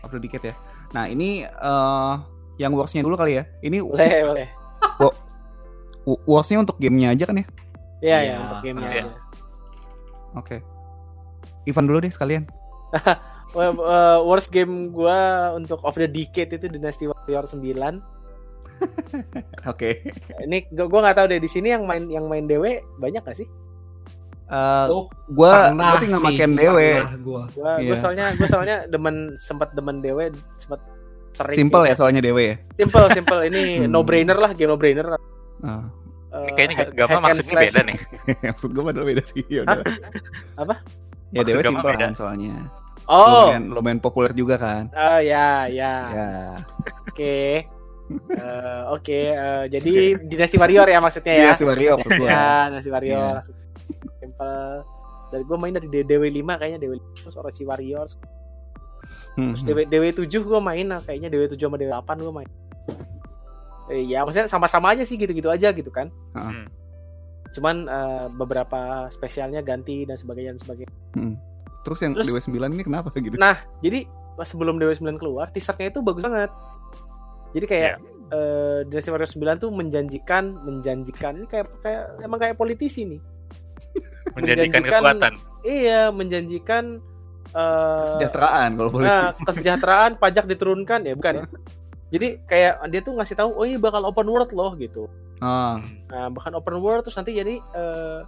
of 0.03 0.11
the 0.11 0.19
decade 0.19 0.51
ya. 0.51 0.55
Nah 0.91 1.07
ini 1.07 1.47
eh 1.47 2.15
yang 2.59 2.75
wordsnya 2.75 3.03
dulu 3.03 3.15
kali 3.15 3.39
ya. 3.39 3.47
Ini 3.63 3.79
Boleh, 3.79 4.23
boleh. 4.27 4.49
wordsnya 6.27 6.59
untuk 6.59 6.79
gamenya 6.79 7.15
aja 7.15 7.25
kan 7.25 7.39
ya? 7.39 7.47
Iya, 7.99 8.19
Iya, 8.19 8.19
ya, 8.19 8.37
untuk 8.43 8.59
gamenya 8.63 8.91
iya. 8.91 9.03
aja. 9.03 9.15
Oke. 10.35 10.57
Ivan 11.65 11.87
dulu 11.87 11.99
deh 12.03 12.11
sekalian. 12.11 12.47
Uh, 13.51 13.73
worst 14.23 14.49
game 14.49 14.91
gua 14.91 15.19
untuk 15.53 15.81
of 15.81 15.95
the 15.95 16.05
decade 16.05 16.53
itu 16.53 16.69
Dynasty 16.69 17.07
Warrior 17.07 17.49
9. 17.49 17.65
Oke. 19.73 20.05
Ini 20.39 20.69
gua, 20.71 20.87
gua 20.87 21.01
nggak 21.03 21.17
tahu 21.17 21.27
deh 21.29 21.41
di 21.41 21.49
sini 21.49 21.73
yang 21.73 21.85
main 21.85 22.07
yang 22.07 22.27
main 22.27 22.45
dewe 22.45 22.85
banyak 22.97 23.23
gak 23.23 23.39
sih? 23.39 23.49
Eh, 24.49 24.87
Oh, 24.89 25.09
gua 25.29 25.73
sih 25.97 26.07
nggak 26.07 26.25
makan 26.25 26.51
pernah 26.51 26.63
dewe. 26.63 26.89
gua. 26.93 27.09
Gua, 27.19 27.43
gua 27.53 27.73
Iya. 27.81 27.95
soalnya 27.97 28.27
gua 28.37 28.49
soalnya 28.49 28.77
demen 28.87 29.37
sempat 29.37 29.73
demen 29.73 30.01
dewe 30.01 30.29
sempat 30.57 30.81
sering. 31.35 31.57
Simple 31.59 31.85
ya 31.85 31.93
gitu. 31.93 32.01
soalnya 32.01 32.21
dewe 32.21 32.43
ya. 32.45 32.57
Simple, 32.77 33.07
simple. 33.13 33.41
Ini 33.45 33.63
Hmm. 33.85 33.91
no 33.91 34.01
brainer 34.05 34.37
lah, 34.37 34.53
game 34.53 34.69
no 34.69 34.77
brainer. 34.77 35.07
Ah. 35.65 35.89
ini 36.29 36.53
kayaknya 36.55 36.93
gama 36.93 37.25
maksudnya 37.25 37.57
beda 37.67 37.81
nih. 37.89 37.99
Maksud 38.53 38.71
gua 38.77 38.93
padahal 38.93 39.07
beda 39.09 39.23
sih. 39.33 39.43
Ya. 39.49 39.65
Apa? 40.55 40.85
Ya 41.33 41.41
gama 41.41 41.61
simple 41.65 41.93
kan 41.97 42.13
soalnya. 42.13 42.69
Oh, 43.09 43.49
Lumayan, 43.49 43.65
lumayan 43.73 44.01
populer 44.05 44.37
juga 44.37 44.61
kan. 44.61 44.93
oh 44.93 45.19
ya, 45.25 45.65
ya. 45.73 45.95
Ya. 46.13 46.31
Oke. 47.09 47.65
Eh, 48.09 48.83
Oke, 48.89 49.37
eh, 49.37 49.65
jadi 49.69 50.17
Dynasty 50.17 50.57
Warrior 50.57 50.89
ya 50.89 50.97
maksudnya 50.97 51.29
ya. 51.29 51.45
Iya 51.45 51.53
si 51.61 51.65
Wario 51.69 52.01
maksud. 52.01 52.25
Ya, 52.25 52.73
Dynasty 52.73 52.89
Warrior. 52.89 53.21
Iya. 53.21 53.37
maksudnya. 53.37 53.65
Simple. 54.17 54.65
Dari 55.29 55.45
gue 55.45 55.57
main 55.61 55.73
dari 55.77 55.89
DW5 55.93 56.41
kayaknya 56.57 56.79
DW5 56.81 57.05
terus 57.21 57.37
Orochi 57.37 57.69
Warriors 57.69 58.17
Hmm, 59.39 59.55
terus 59.55 59.63
hmm. 59.63 59.71
DW 59.71 59.79
DW7 60.19 60.35
gue 60.43 60.61
main 60.61 60.87
nah, 60.91 60.99
kayaknya 60.99 61.31
DW7 61.31 61.63
sama 61.63 61.79
DW8 61.79 62.11
gue 62.19 62.35
main. 62.35 62.51
Eh, 63.89 64.03
ya 64.11 64.27
maksudnya 64.27 64.51
sama-sama 64.51 64.93
aja 64.93 65.07
sih 65.07 65.15
gitu-gitu 65.15 65.47
aja 65.47 65.71
gitu 65.71 65.95
kan. 65.95 66.11
Heeh. 66.35 66.51
Hmm. 66.51 66.67
Cuman 67.55 67.77
eh, 67.87 68.27
beberapa 68.35 69.07
spesialnya 69.15 69.63
ganti 69.63 70.03
dan 70.03 70.19
sebagainya 70.19 70.59
dan 70.59 70.61
sebagainya. 70.67 70.95
Hmm. 71.15 71.35
Terus 71.89 71.99
yang 71.99 72.13
Terus- 72.13 72.29
dewe 72.29 72.41
9 72.61 72.69
ini 72.71 72.85
kenapa 72.85 73.09
gitu? 73.17 73.35
Nah, 73.35 73.57
jadi 73.81 74.05
sebelum 74.39 74.77
DW9 74.77 75.17
keluar, 75.17 75.49
teasernya 75.49 75.89
itu 75.89 75.99
bagus 75.99 76.21
banget. 76.21 76.53
Jadi 77.51 77.65
kayak 77.65 77.93
eh 78.29 78.85
Dynasty 78.85 79.09
Warriors 79.09 79.33
9 79.33 79.57
tuh 79.57 79.73
menjanjikan, 79.73 80.45
menjanjikan 80.61 81.33
ini 81.35 81.47
kayak 81.49 81.67
kayak 81.81 82.21
emang 82.21 82.37
kayak 82.37 82.55
politisi 82.55 83.09
nih. 83.09 83.21
Menjanjikan 84.37 84.85
Menjanjikan- 84.85 84.85
kekuatan. 84.85 85.33
Iya, 85.65 86.01
menjanjikan 86.13 86.85
eh 87.49 88.05
Kesejahteraan 88.07 88.71
kalau 88.77 88.91
boleh. 88.93 89.09
nah, 89.09 89.33
kesejahteraan 89.35 90.21
pajak 90.21 90.45
diturunkan 90.45 91.01
ya, 91.03 91.17
bukan 91.17 91.35
ya? 91.35 91.45
Jadi 92.09 92.29
kayak 92.45 92.85
dia 92.87 93.01
tuh 93.01 93.17
ngasih 93.17 93.35
tahu, 93.35 93.51
oh 93.51 93.65
ini 93.65 93.77
bakal 93.77 94.05
open 94.05 94.29
world 94.29 94.53
loh 94.53 94.77
gitu. 94.77 95.09
Ah, 95.39 95.81
Nah, 96.07 96.29
bahkan 96.29 96.53
open 96.53 96.77
world 96.79 97.03
terus 97.03 97.17
nanti 97.17 97.33
jadi 97.33 97.57
eh 97.57 98.21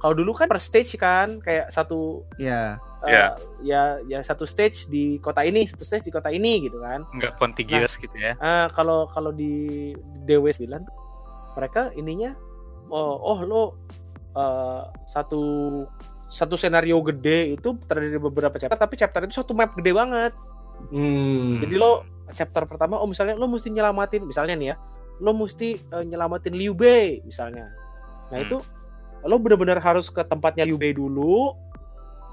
kalau 0.00 0.16
dulu 0.16 0.32
kan 0.32 0.48
per 0.48 0.56
stage 0.56 0.96
kan 0.96 1.38
kayak 1.38 1.68
satu 1.68 2.24
ya. 2.36 2.80
eh, 3.00 3.12
Iya. 3.12 3.26
ya 3.60 3.82
ya 4.08 4.18
satu 4.20 4.44
stage 4.44 4.84
di 4.86 5.16
kota 5.18 5.40
ini, 5.40 5.64
satu 5.64 5.84
stage 5.84 6.04
di 6.04 6.12
kota 6.12 6.28
ini 6.28 6.64
gitu 6.64 6.80
kan. 6.80 7.04
Enggak 7.12 7.36
contiguous 7.36 7.96
gitu 7.96 8.12
ya. 8.12 8.32
Ah, 8.36 8.68
kalau 8.70 9.04
kalau 9.06 9.30
di 9.30 9.92
DW9 10.24 10.64
tuh 10.84 10.96
mereka 11.52 11.92
ininya 11.94 12.32
oh 12.88 13.16
oh 13.16 13.38
lo 13.42 13.62
eh, 14.32 14.82
satu 15.06 15.42
satu 16.26 16.54
senario 16.54 16.96
gede 17.02 17.54
itu 17.54 17.74
terdiri 17.84 18.14
dari 18.14 18.22
beberapa 18.22 18.54
chapter 18.54 18.78
tapi 18.78 18.94
chapter 18.94 19.24
itu 19.24 19.34
satu 19.34 19.52
map 19.52 19.72
gede 19.74 19.92
banget. 19.92 20.32
Hmm. 20.88 21.60
Jadi 21.60 21.74
lo 21.76 22.04
chapter 22.30 22.64
pertama 22.64 22.96
oh 22.96 23.04
misalnya 23.04 23.34
lo 23.34 23.48
mesti 23.48 23.68
nyelamatin 23.68 24.24
misalnya 24.24 24.54
nih 24.56 24.68
ya. 24.72 24.76
Lo 25.20 25.32
mesti 25.32 25.76
eh, 25.76 26.04
nyelamatin 26.04 26.52
Liu 26.52 26.72
Bei 26.72 27.20
misalnya. 27.20 27.68
Nah, 28.30 28.38
Hmm. 28.38 28.46
itu 28.46 28.56
lo 29.22 29.36
benar-benar 29.36 29.78
harus 29.78 30.08
ke 30.08 30.20
tempatnya 30.20 30.62
Liu 30.62 30.76
Bei 30.76 30.90
dulu 30.90 31.52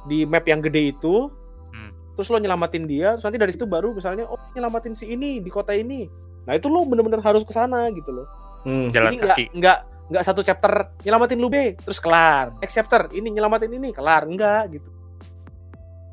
di 0.06 0.24
map 0.24 0.44
yang 0.44 0.60
gede 0.60 0.92
itu. 0.92 1.28
Hmm. 1.68 1.92
terus 2.14 2.28
lo 2.28 2.38
nyelamatin 2.38 2.84
dia 2.84 3.14
terus 3.14 3.24
nanti 3.24 3.38
dari 3.38 3.52
situ 3.52 3.64
baru 3.64 3.92
misalnya 3.92 4.26
oh 4.26 4.40
nyelamatin 4.52 4.92
si 4.92 5.06
ini 5.08 5.38
di 5.38 5.48
kota 5.48 5.72
ini 5.72 6.08
nah 6.44 6.54
itu 6.54 6.66
lo 6.66 6.82
bener-bener 6.82 7.20
harus 7.20 7.44
ke 7.44 7.52
sana 7.52 7.88
gitu 7.90 8.12
loh 8.12 8.28
Hmm. 8.60 8.90
Jalan 8.90 9.10
Jadi 9.10 9.18
nggak 9.18 9.38
kaki. 9.38 9.46
nggak 9.54 9.78
nggak 10.08 10.24
satu 10.24 10.42
chapter 10.42 10.72
nyelamatin 11.00 11.38
lu 11.38 11.48
B 11.48 11.76
terus 11.76 12.00
kelar 12.00 12.52
next 12.58 12.74
chapter 12.74 13.08
ini 13.12 13.30
nyelamatin 13.30 13.70
ini 13.70 13.92
kelar 13.92 14.24
enggak 14.24 14.72
gitu 14.72 14.90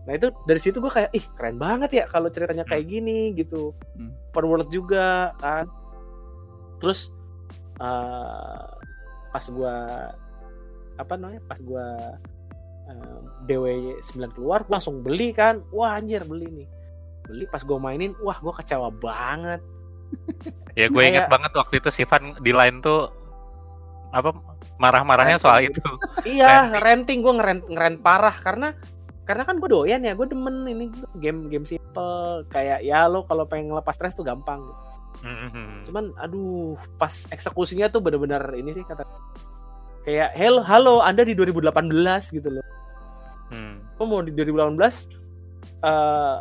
nah 0.04 0.12
itu 0.12 0.28
dari 0.44 0.60
situ 0.60 0.76
gue 0.76 0.92
kayak 0.92 1.10
ih 1.10 1.24
keren 1.32 1.56
banget 1.56 1.90
ya 1.92 2.04
kalau 2.04 2.28
ceritanya 2.28 2.62
kayak 2.62 2.84
gini 2.84 3.32
gitu 3.32 3.72
Hmm. 3.94 4.12
open 4.28 4.44
world 4.44 4.68
juga 4.68 5.32
kan 5.36 5.66
terus 6.76 7.08
eh, 7.76 8.64
pas 9.28 9.44
gua 9.48 9.74
apa 11.00 11.14
namanya 11.18 11.42
pas 11.46 11.58
gua 11.60 12.18
eh, 12.90 13.18
BW 13.46 13.64
9 14.00 14.36
keluar 14.36 14.62
gua 14.66 14.78
langsung 14.78 15.02
beli 15.02 15.34
kan. 15.34 15.62
Wah 15.74 15.98
anjir 15.98 16.22
beli 16.26 16.48
nih. 16.50 16.68
Beli 17.24 17.44
pas 17.48 17.62
gua 17.64 17.78
mainin 17.80 18.14
wah 18.22 18.38
gua 18.38 18.54
kecewa 18.58 18.90
banget. 18.92 19.60
Ya 20.74 20.90
gue 20.90 21.02
inget 21.06 21.30
banget 21.30 21.54
waktu 21.54 21.78
itu 21.78 21.86
Sivan 21.94 22.34
di 22.42 22.50
line 22.50 22.82
tuh 22.82 23.06
apa 24.10 24.34
marah-marahnya 24.78 25.38
soal 25.38 25.70
itu. 25.70 25.78
Iya, 26.26 26.82
renting 26.82 27.22
gue 27.22 27.30
ngerent 27.30 27.62
ngerent 27.70 27.98
parah. 28.02 28.34
Karena 28.34 28.74
karena 29.22 29.46
kan 29.46 29.62
gue 29.62 29.70
doyan 29.70 30.02
ya, 30.02 30.18
gue 30.18 30.26
demen 30.26 30.66
ini 30.66 30.90
game 31.22 31.46
game 31.46 31.62
simple. 31.62 32.42
Kayak 32.50 32.82
ya 32.82 33.06
lo 33.06 33.22
kalau 33.22 33.46
pengen 33.46 33.70
ngelepas 33.70 33.94
stres 33.94 34.18
tuh 34.18 34.26
gampang. 34.26 34.66
Mhm. 35.22 35.86
Cuman 35.86 36.10
aduh, 36.18 36.74
pas 36.98 37.12
eksekusinya 37.30 37.86
tuh 37.86 38.02
bener-bener 38.02 38.42
ini 38.58 38.74
sih 38.74 38.82
kata 38.82 39.06
kayak 40.04 40.36
halo 40.36 40.60
halo 40.62 40.94
Anda 41.00 41.24
di 41.24 41.32
2018 41.32 42.36
gitu 42.36 42.48
loh. 42.48 42.64
Hmm. 43.52 43.80
Kok 43.96 44.04
mau 44.08 44.20
di 44.20 44.32
2018 44.32 44.80
eh 45.84 46.36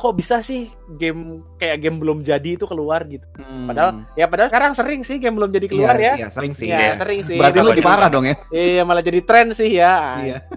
kok 0.00 0.16
bisa 0.16 0.40
sih 0.40 0.72
game 0.96 1.44
kayak 1.60 1.84
game 1.84 2.00
belum 2.00 2.24
jadi 2.24 2.56
itu 2.56 2.64
keluar 2.64 3.04
gitu. 3.04 3.22
Hmm. 3.36 3.68
Padahal 3.68 3.90
ya 4.16 4.24
padahal 4.26 4.48
sekarang 4.48 4.72
sering 4.72 5.00
sih 5.04 5.20
game 5.20 5.36
belum 5.36 5.52
jadi 5.52 5.66
keluar 5.68 5.94
Iya, 5.94 6.04
ya. 6.04 6.14
Iya, 6.16 6.28
sering 6.32 6.52
sih. 6.56 6.66
Iya, 6.72 6.78
Iya. 6.80 6.92
sering 6.96 7.20
sih. 7.20 7.36
Berarti 7.36 7.58
lebih 7.60 7.84
parah 7.84 8.08
dong 8.08 8.24
ya. 8.24 8.36
Iya, 8.48 8.82
malah 8.88 9.04
jadi 9.04 9.20
tren 9.20 9.52
sih 9.52 9.76
ya. 9.76 9.94
Iya. 10.18 10.38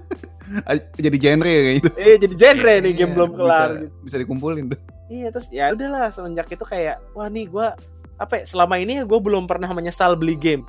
Jadi 1.00 1.18
genre 1.18 1.50
kayak 1.50 1.76
gitu. 1.82 1.90
Eh 1.98 2.16
jadi 2.20 2.36
genre 2.36 2.74
nih 2.84 2.94
game 2.94 3.10
Iya, 3.10 3.16
belum 3.16 3.32
kelar 3.34 3.70
bisa, 3.74 3.82
gitu. 3.82 3.96
Bisa 4.06 4.16
dikumpulin 4.22 4.64
tuh. 4.70 4.80
Iya 5.10 5.28
terus 5.34 5.48
ya 5.50 5.66
udahlah 5.72 6.12
semenjak 6.14 6.48
itu 6.52 6.66
kayak 6.68 7.00
wah 7.16 7.26
nih 7.32 7.48
gua 7.48 7.74
apa 8.22 8.40
ya, 8.40 8.44
selama 8.46 8.78
ini 8.78 9.02
gue 9.02 9.20
belum 9.24 9.50
pernah 9.50 9.72
menyesal 9.72 10.14
beli 10.14 10.38
game. 10.38 10.62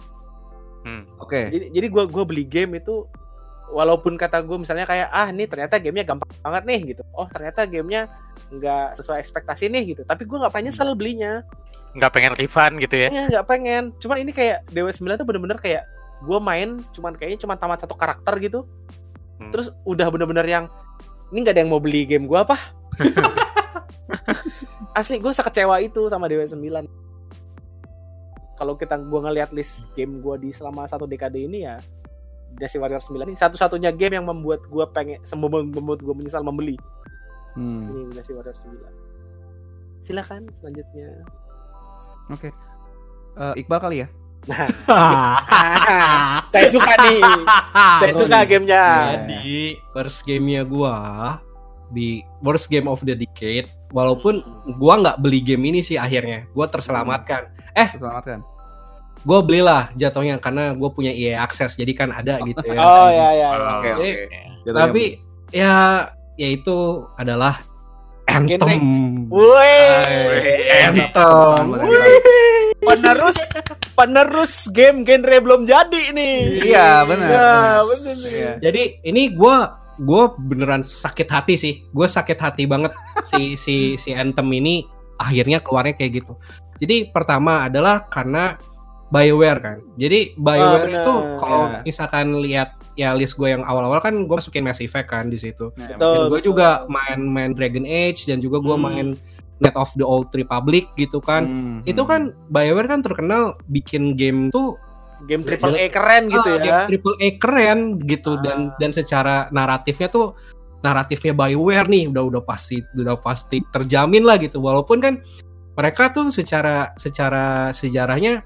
Hmm. 0.85 1.09
Oke. 1.19 1.49
Jadi 1.49 1.67
jadi 1.73 1.87
gua 1.89 2.05
gua 2.05 2.25
beli 2.29 2.45
game 2.45 2.79
itu 2.79 3.09
walaupun 3.75 4.21
kata 4.21 4.45
gue 4.45 4.61
misalnya 4.61 4.85
kayak 4.85 5.09
ah 5.09 5.33
nih 5.33 5.49
ternyata 5.49 5.81
gamenya 5.81 6.05
gampang 6.05 6.31
banget 6.45 6.63
nih 6.69 6.81
gitu. 6.95 7.03
Oh 7.17 7.27
ternyata 7.27 7.65
gamenya 7.65 8.13
nggak 8.53 9.01
sesuai 9.01 9.19
ekspektasi 9.25 9.73
nih 9.73 9.97
gitu. 9.97 10.03
Tapi 10.05 10.29
gua 10.29 10.47
nggak 10.47 10.53
pernah 10.53 10.67
nyesel 10.69 10.95
belinya. 10.95 11.43
Nggak 11.97 12.13
pengen 12.13 12.33
refund 12.37 12.75
gitu 12.79 12.95
ya? 12.95 13.09
Iya 13.09 13.23
nggak 13.33 13.47
pengen. 13.49 13.83
Cuman 13.99 14.17
ini 14.21 14.31
kayak 14.37 14.69
DW9 14.71 15.17
tuh 15.17 15.27
bener-bener 15.27 15.59
kayak 15.59 15.89
gue 16.25 16.39
main 16.41 16.81
cuman 16.97 17.13
kayaknya 17.19 17.45
cuman 17.45 17.57
tamat 17.59 17.79
satu 17.83 17.97
karakter 17.97 18.37
gitu. 18.45 18.69
Hmm. 19.41 19.51
Terus 19.51 19.73
udah 19.89 20.07
bener-bener 20.13 20.47
yang 20.47 20.65
ini 21.33 21.43
nggak 21.43 21.57
ada 21.57 21.61
yang 21.65 21.73
mau 21.73 21.83
beli 21.83 22.05
game 22.05 22.29
gua 22.29 22.45
apa? 22.45 22.61
Asli 24.99 25.19
gue 25.19 25.33
sekecewa 25.35 25.83
itu 25.83 26.07
sama 26.07 26.31
DW9. 26.31 26.87
Kalau 28.55 28.79
kita 28.79 28.95
gua 29.11 29.27
ngeliat 29.27 29.51
list 29.51 29.83
game 29.99 30.23
gua 30.23 30.39
di 30.39 30.55
selama 30.55 30.87
satu 30.87 31.05
dekade 31.05 31.43
ini 31.43 31.67
ya 31.67 31.75
Dynasty 32.55 32.79
Warrior 32.79 33.03
9 33.03 33.27
ini 33.27 33.35
satu-satunya 33.35 33.91
game 33.91 34.15
yang 34.15 34.31
membuat 34.31 34.63
gua 34.71 34.87
pengen 34.87 35.19
semua 35.27 35.51
membuat 35.51 35.99
gua 36.01 36.15
menyesal 36.15 36.47
membeli 36.47 36.79
Hmm. 37.55 37.87
ini 37.87 38.01
Dynasty 38.11 38.35
Warrior 38.35 38.57
9. 38.59 38.83
Silakan 40.03 40.43
selanjutnya. 40.59 41.23
Oke. 42.31 42.51
Eh, 43.35 43.55
Iqbal 43.63 43.79
kali 43.79 43.97
ya? 44.03 44.09
Saya 46.53 46.69
suka 46.71 46.93
nih. 47.01 47.21
Saya 47.75 48.13
suka 48.13 48.39
gamenya. 48.45 48.85
Jadi 49.17 49.79
first 49.97 50.21
gamenya 50.27 50.63
gua 50.67 50.95
di 51.95 52.21
worst 52.43 52.69
game 52.69 52.91
of 52.91 53.01
the 53.07 53.15
decade, 53.15 53.71
walaupun 53.95 54.43
gua 54.77 55.01
nggak 55.01 55.19
beli 55.23 55.41
game 55.41 55.65
ini 55.71 55.81
sih 55.81 55.97
akhirnya, 55.97 56.45
gua 56.53 56.69
terselamatkan. 56.69 57.49
Selamatkan. 57.75 58.41
Gue 59.25 59.41
belilah 59.41 59.89
jatuhnya 59.95 60.37
karena 60.37 60.75
gue 60.75 60.91
punya 60.91 61.09
EA 61.09 61.39
Access, 61.39 61.79
jadi 61.79 61.93
kan 61.95 62.11
ada 62.11 62.43
gitu 62.43 62.61
ya. 62.67 62.79
Oh 62.79 63.09
ya 63.09 63.29
ya. 63.33 63.49
ya. 63.49 63.49
Oke, 63.79 63.91
Oh, 63.91 63.97
oke. 63.99 64.05
iya. 64.05 64.15
Jatuhnya 64.65 64.81
Tapi 64.81 65.05
ya, 65.49 65.73
ya 66.35 66.49
itu 66.51 66.77
adalah 67.15 67.63
Anthem. 68.25 69.29
Woi. 69.29 69.77
Anthem. 70.83 71.67
Penerus 72.85 73.39
penerus 73.97 74.55
game 74.69 75.09
genre 75.09 75.37
belum 75.41 75.65
jadi 75.65 76.13
nih. 76.13 76.37
Iya, 76.69 76.89
benar. 77.09 77.29
Ya, 77.29 77.49
benar. 77.81 77.81
bener. 77.89 78.17
Iya. 78.29 78.53
Jadi 78.61 78.83
ini 79.05 79.33
gua 79.33 79.73
gua 79.97 80.37
beneran 80.37 80.85
sakit 80.85 81.29
hati 81.31 81.55
sih. 81.57 81.75
Gue 81.95 82.05
sakit 82.05 82.37
hati 82.37 82.69
banget 82.69 82.93
si 83.25 83.57
si 83.57 83.77
si 83.97 84.13
Anthem 84.13 84.49
ini 84.53 84.85
akhirnya 85.17 85.59
keluarnya 85.59 85.95
kayak 85.95 86.21
gitu. 86.21 86.35
Jadi 86.79 87.11
pertama 87.11 87.67
adalah 87.67 88.07
karena 88.07 88.59
Bioware 89.05 89.61
kan. 89.61 89.79
Jadi 89.95 90.35
Bioware 90.35 90.91
bener. 90.91 91.05
itu 91.07 91.15
kalau 91.39 91.63
Iya. 91.69 91.79
misalkan 91.87 92.27
lihat 92.41 92.69
ya 92.95 93.15
list 93.15 93.37
gue 93.37 93.47
yang 93.47 93.63
awal-awal 93.63 94.01
kan 94.01 94.15
gue 94.17 94.35
masukin 94.35 94.65
Mass 94.65 94.83
Effect 94.83 95.07
kan 95.07 95.31
di 95.31 95.39
situ. 95.39 95.71
Betul. 95.71 95.95
Dan 95.95 96.31
gue 96.33 96.41
juga 96.43 96.69
main-main 96.89 97.55
Dragon 97.55 97.85
Age 97.85 98.27
dan 98.27 98.39
juga 98.39 98.59
gue 98.59 98.75
Hmm. 98.75 98.85
main 98.85 99.09
Net 99.63 99.79
of 99.79 99.95
the 99.95 100.03
Old 100.03 100.35
Republic 100.35 100.91
gitu 100.97 101.23
kan. 101.23 101.47
hmm, 101.47 101.79
Itu 101.87 102.03
hmm. 102.03 102.11
kan 102.11 102.21
Bioware 102.51 102.91
kan 102.91 103.01
terkenal 103.01 103.55
bikin 103.69 104.19
game 104.19 104.51
tuh 104.51 104.75
game 105.25 105.41
triple 105.41 105.73
A 105.73 105.87
keren 105.89 106.27
gitu 106.27 106.51
ah, 106.51 106.59
ya. 106.59 106.61
game 106.61 106.81
triple 106.91 107.17
A 107.17 107.29
keren 107.39 107.79
gitu 108.03 108.35
dan 108.43 108.59
Ah. 108.69 108.77
dan 108.77 108.91
secara 108.91 109.47
naratifnya 109.49 110.11
tuh 110.11 110.35
naratifnya 110.85 111.33
Bioware 111.33 111.89
nih 111.89 112.13
udah 112.13 112.23
udah 112.29 112.43
pasti 112.45 112.85
udah 112.93 113.17
pasti 113.17 113.65
terjamin 113.73 114.29
lah 114.29 114.37
gitu. 114.37 114.61
Walaupun 114.61 115.01
kan 115.01 115.25
mereka 115.75 116.13
tuh 116.13 116.29
secara 116.29 116.93
secara 117.01 117.73
sejarahnya 117.73 118.45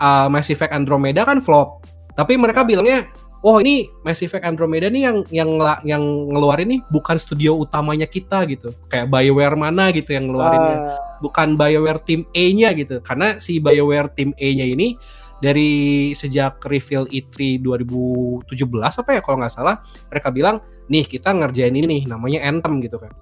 uh, 0.00 0.26
Mass 0.32 0.48
Effect 0.48 0.72
Andromeda 0.72 1.28
kan 1.28 1.44
flop. 1.44 1.84
Tapi 2.16 2.40
mereka 2.40 2.64
bilangnya 2.64 3.04
oh 3.44 3.60
ini 3.60 3.92
Mass 4.00 4.24
Effect 4.24 4.48
Andromeda 4.48 4.88
nih 4.88 5.04
yang 5.04 5.18
yang 5.28 5.50
yang 5.84 6.02
ngeluarin 6.32 6.72
nih 6.72 6.80
bukan 6.88 7.20
studio 7.20 7.60
utamanya 7.60 8.08
kita 8.08 8.48
gitu. 8.48 8.72
Kayak 8.88 9.12
Bioware 9.12 9.60
mana 9.60 9.92
gitu 9.92 10.16
yang 10.16 10.32
ngeluarinnya 10.32 10.76
Ah, 10.96 11.20
bukan 11.20 11.56
BioWare 11.60 12.00
tim 12.08 12.24
A-nya 12.32 12.72
gitu. 12.72 13.04
Karena 13.04 13.36
si 13.36 13.60
BioWare 13.60 14.16
tim 14.16 14.32
A-nya 14.40 14.64
ini 14.64 14.96
dari 15.36 16.12
sejak 16.16 16.64
reveal 16.64 17.04
E 17.12 17.20
E3 17.20 17.60
2017 17.60 18.48
apa 18.72 19.10
ya 19.12 19.20
kalau 19.20 19.36
nggak 19.36 19.52
salah 19.52 19.84
mereka 20.08 20.32
bilang 20.32 20.64
nih 20.86 21.04
kita 21.06 21.34
ngerjain 21.34 21.74
ini 21.74 21.86
nih 21.86 22.02
namanya 22.10 22.44
Anthem 22.46 22.78
gitu 22.82 22.98
kan. 23.02 23.12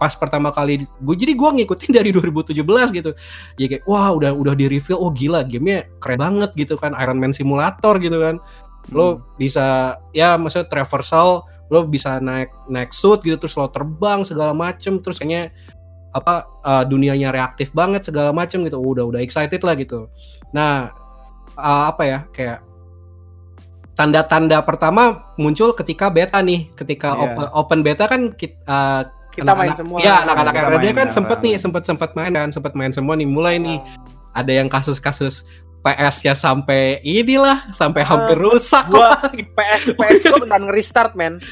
Pas 0.00 0.12
pertama 0.18 0.50
kali 0.50 0.82
gue 0.84 1.16
jadi 1.16 1.32
gue 1.36 1.50
ngikutin 1.62 1.90
dari 1.94 2.10
2017 2.16 2.58
gitu. 2.98 3.10
Ya 3.60 3.66
kayak 3.70 3.84
wah 3.86 4.10
udah 4.12 4.34
udah 4.34 4.54
di 4.56 4.66
reveal 4.66 4.98
oh 4.98 5.12
gila 5.12 5.46
gamenya 5.46 5.88
keren 6.02 6.20
banget 6.20 6.50
gitu 6.56 6.74
kan 6.80 6.96
Iron 6.98 7.20
Man 7.20 7.32
Simulator 7.36 7.96
gitu 8.02 8.18
kan. 8.18 8.36
Lo 8.90 9.22
bisa 9.38 9.96
ya 10.10 10.34
maksudnya 10.34 10.66
traversal 10.66 11.46
lo 11.72 11.88
bisa 11.88 12.20
naik 12.20 12.52
naik 12.68 12.92
suit 12.92 13.24
gitu 13.24 13.40
terus 13.40 13.56
lo 13.56 13.64
terbang 13.72 14.20
segala 14.28 14.52
macem 14.52 15.00
terus 15.00 15.16
kayaknya 15.16 15.48
apa 16.12 16.44
uh, 16.60 16.84
dunianya 16.84 17.32
reaktif 17.32 17.72
banget 17.72 18.04
segala 18.04 18.36
macem 18.36 18.60
gitu 18.68 18.76
udah 18.76 19.08
udah 19.08 19.20
excited 19.24 19.64
lah 19.64 19.72
gitu 19.72 20.12
nah 20.52 20.92
uh, 21.56 21.88
apa 21.88 22.02
ya 22.04 22.18
kayak 22.28 22.60
tanda-tanda 23.92 24.64
pertama 24.64 25.34
muncul 25.36 25.72
ketika 25.72 26.08
beta 26.08 26.40
nih 26.40 26.72
ketika 26.72 27.12
Iya. 27.12 27.22
open, 27.24 27.46
open 27.52 27.78
beta 27.80 28.04
kan 28.06 28.32
kita 28.32 29.08
kita 29.32 29.52
main 29.52 29.72
semua. 29.72 29.96
ya 30.00 30.24
anak-anak 30.24 30.52
main, 30.76 30.92
kan 30.92 31.08
ya, 31.08 31.12
sempet 31.12 31.38
nih 31.40 31.54
sempet 31.56 31.82
sempet 31.84 32.10
main 32.12 32.32
kan 32.32 32.48
sempet 32.48 32.72
main 32.72 32.92
semua 32.92 33.16
nih 33.16 33.24
mulai 33.24 33.56
nih 33.56 33.80
ada 34.32 34.52
yang 34.52 34.68
kasus-kasus 34.68 35.44
PS-nya 35.82 36.38
sampai 36.38 37.02
inilah 37.02 37.66
sampai 37.74 38.06
Ah, 38.06 38.14
hampir 38.14 38.38
rusak 38.38 38.86
gua-. 38.86 39.18
PS 39.34 39.98
PS 39.98 40.20
gue 40.22 40.38
beneran 40.38 40.70
nge-restart 40.70 41.18
men. 41.18 41.42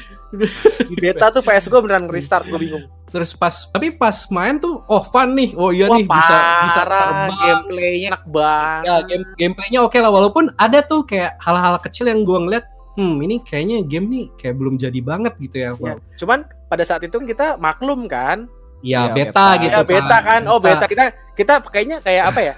Di 0.87 0.95
beta 1.03 1.27
tuh 1.29 1.41
PS 1.41 1.67
gue 1.67 1.79
beneran 1.79 2.05
nge-restart 2.05 2.45
gue 2.45 2.57
bingung. 2.57 2.85
terus 3.05 3.31
pas 3.31 3.51
tapi 3.67 3.91
pas 3.91 4.15
main 4.29 4.55
tuh 4.55 4.79
oh 4.81 5.03
fun 5.03 5.31
nih 5.31 5.51
oh 5.53 5.67
iya 5.69 5.85
Wah 5.85 5.93
nih 5.93 6.05
bisa 6.05 6.35
bisa 6.63 6.81
parah, 6.81 7.01
terbang 7.01 7.31
gameplaynya 7.37 8.07
enak 8.09 8.23
banget. 8.25 8.81
ya 8.81 8.95
game 9.03 9.23
gameplaynya 9.35 9.79
oke 9.81 9.97
lah 9.97 10.07
walaupun 10.09 10.43
ada 10.55 10.79
tuh 10.81 11.03
kayak 11.03 11.35
hal-hal 11.37 11.75
kecil 11.77 12.07
yang 12.07 12.23
gua 12.23 12.39
ngeliat 12.39 12.63
hmm 12.93 13.19
ini 13.19 13.35
kayaknya 13.41 13.77
game 13.83 14.07
nih 14.07 14.25
kayak 14.35 14.55
belum 14.55 14.75
jadi 14.75 14.99
banget 15.01 15.33
gitu 15.37 15.55
ya 15.57 15.69
Ya, 15.73 15.91
Wow. 15.91 15.97
Cuman 16.15 16.39
pada 16.65 16.83
saat 16.83 17.01
itu 17.01 17.19
kita 17.21 17.55
maklum 17.57 18.07
kan. 18.07 18.47
ya, 18.79 19.07
Ya, 19.07 19.13
beta, 19.13 19.27
beta. 19.29 19.61
gitu 19.61 19.75
Ya 19.75 19.83
beta 19.85 20.17
kan. 20.21 20.41
Oh 20.47 20.57
beta 20.57 20.85
kita 20.85 21.03
kita 21.31 21.53
kayaknya 21.63 21.99
kayak 21.99 22.23
apa 22.25 22.39
ya? 22.41 22.53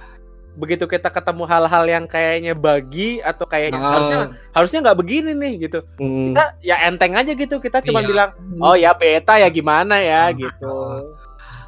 Begitu 0.53 0.85
kita 0.85 1.09
ketemu 1.09 1.43
hal-hal 1.43 1.83
yang 1.83 2.06
kayaknya 2.06 2.53
bagi 2.53 3.17
atau 3.19 3.43
kayaknya 3.43 3.77
Ah. 3.77 3.90
harusnya 3.90 4.19
harusnya 4.51 4.80
nggak 4.82 4.99
begini 4.99 5.32
nih 5.33 5.53
gitu 5.61 5.80
Hmm. 5.98 6.30
kita 6.32 6.43
ya 6.61 6.75
enteng 6.85 7.14
aja 7.14 7.32
gitu 7.32 7.57
kita 7.57 7.82
cuma 7.82 7.99
Iya. 7.99 8.07
bilang 8.07 8.30
oh 8.59 8.75
ya 8.75 8.93
beta 8.93 9.33
ya 9.35 9.49
gimana 9.49 9.98
ya 9.98 10.30
Ah. 10.30 10.32
gitu 10.32 10.73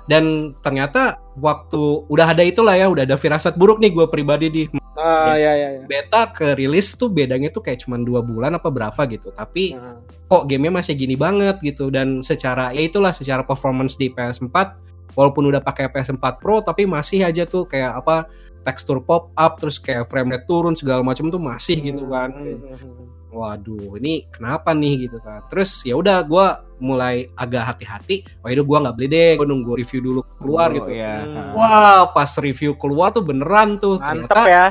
dan 0.05 0.53
ternyata 0.61 1.17
waktu 1.33 1.81
udah 2.05 2.27
ada 2.29 2.45
itulah 2.45 2.77
ya 2.77 2.85
udah 2.85 3.03
ada 3.03 3.17
firasat 3.17 3.57
buruk 3.57 3.81
nih 3.81 3.89
gue 3.89 4.05
pribadi 4.05 4.47
di 4.47 4.63
ah 4.95 5.33
ya 5.33 5.51
ya 5.51 5.69
ya 5.75 5.83
beta 5.83 6.29
ke 6.29 6.53
rilis 6.53 6.93
tuh 6.93 7.09
bedanya 7.09 7.49
tuh 7.49 7.59
kayak 7.59 7.81
cuman 7.81 8.05
dua 8.05 8.21
bulan 8.21 8.53
apa 8.53 8.69
berapa 8.69 9.01
gitu 9.09 9.33
tapi 9.33 9.73
Nah, 9.73 9.97
kok 10.29 10.45
gamenya 10.45 10.77
masih 10.77 10.93
gini 10.93 11.17
banget 11.17 11.57
gitu 11.59 11.89
dan 11.89 12.21
secara 12.21 12.69
ya 12.69 12.85
itulah 12.85 13.11
secara 13.11 13.41
performance 13.41 13.97
di 13.97 14.07
PS4 14.07 14.77
walaupun 15.17 15.49
udah 15.49 15.59
pakai 15.59 15.89
PS4 15.89 16.37
Pro 16.37 16.61
tapi 16.61 16.85
masih 16.85 17.25
aja 17.25 17.41
tuh 17.43 17.65
kayak 17.65 17.97
apa 17.97 18.29
tekstur 18.65 18.97
pop 18.99 19.29
up 19.37 19.61
terus 19.61 19.77
kayak 19.77 20.09
frame 20.09 20.33
rate 20.33 20.49
turun 20.49 20.73
segala 20.73 21.05
macam 21.05 21.29
tuh 21.29 21.37
masih 21.37 21.77
gitu 21.79 22.09
kan 22.09 22.33
hmm. 22.33 23.29
waduh 23.29 23.93
ini 24.01 24.25
kenapa 24.33 24.73
nih 24.73 25.05
gitu 25.05 25.21
kan 25.21 25.45
terus 25.47 25.85
ya 25.85 25.93
udah 25.93 26.25
gua 26.25 26.65
mulai 26.81 27.29
agak 27.37 27.77
hati-hati 27.77 28.25
wah 28.41 28.49
itu 28.49 28.65
gua 28.65 28.81
nggak 28.83 28.95
beli 28.97 29.07
deh 29.13 29.31
gua 29.37 29.47
nunggu 29.47 29.71
review 29.77 30.01
dulu 30.01 30.21
keluar 30.41 30.73
Oh, 30.73 30.75
gitu. 30.81 30.89
Hmm. 30.89 31.53
wah 31.53 32.09
pas 32.09 32.31
review 32.41 32.73
keluar 32.75 33.13
tuh 33.13 33.21
beneran 33.21 33.77
tuh 33.77 34.01
mantep 34.01 34.33
ternyata 34.33 34.49
ya 34.49 34.65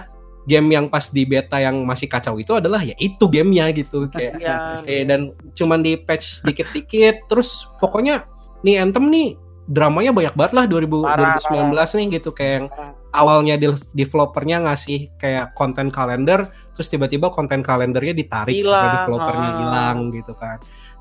game 0.45 0.77
yang 0.77 0.87
pas 0.93 1.09
di 1.09 1.25
beta 1.25 1.57
yang 1.57 1.89
masih 1.89 2.05
kacau 2.05 2.37
itu 2.37 2.53
adalah 2.53 2.85
ya 2.85 2.93
itu 3.01 3.25
gamenya 3.33 3.73
gitu 3.73 4.05
kayak 4.13 4.37
Iya. 4.37 4.57
eh 4.91 5.03
dan 5.09 5.33
cuman 5.57 5.81
di 5.81 5.97
patch 5.97 6.45
dikit-dikit 6.45 7.33
terus 7.33 7.65
pokoknya 7.81 8.29
nih 8.61 8.77
Anthem 8.81 9.09
nih 9.09 9.41
dramanya 9.65 10.13
banyak 10.13 10.35
banget 10.37 10.53
lah 10.53 10.65
2000, 10.69 11.01
Parah, 11.01 11.41
2019 11.41 11.97
nih 11.97 12.07
gitu 12.21 12.31
kayak 12.37 12.53
yang 12.53 12.67
Parah. 12.69 12.93
Awalnya 13.15 13.55
de- 13.55 13.81
developernya 13.95 14.67
ngasih 14.67 15.15
kayak 15.17 15.55
konten 15.55 15.89
kalender 15.95 16.51
terus 16.75 16.91
tiba-tiba 16.91 17.31
konten 17.31 17.63
kalendernya 17.63 18.13
ditarik 18.13 18.53
sama 18.59 18.67
Hilang, 18.67 18.93
developernya 18.99 19.49
ah. 19.49 19.57
hilang 19.63 19.97
gitu 20.11 20.33
kan 20.35 20.57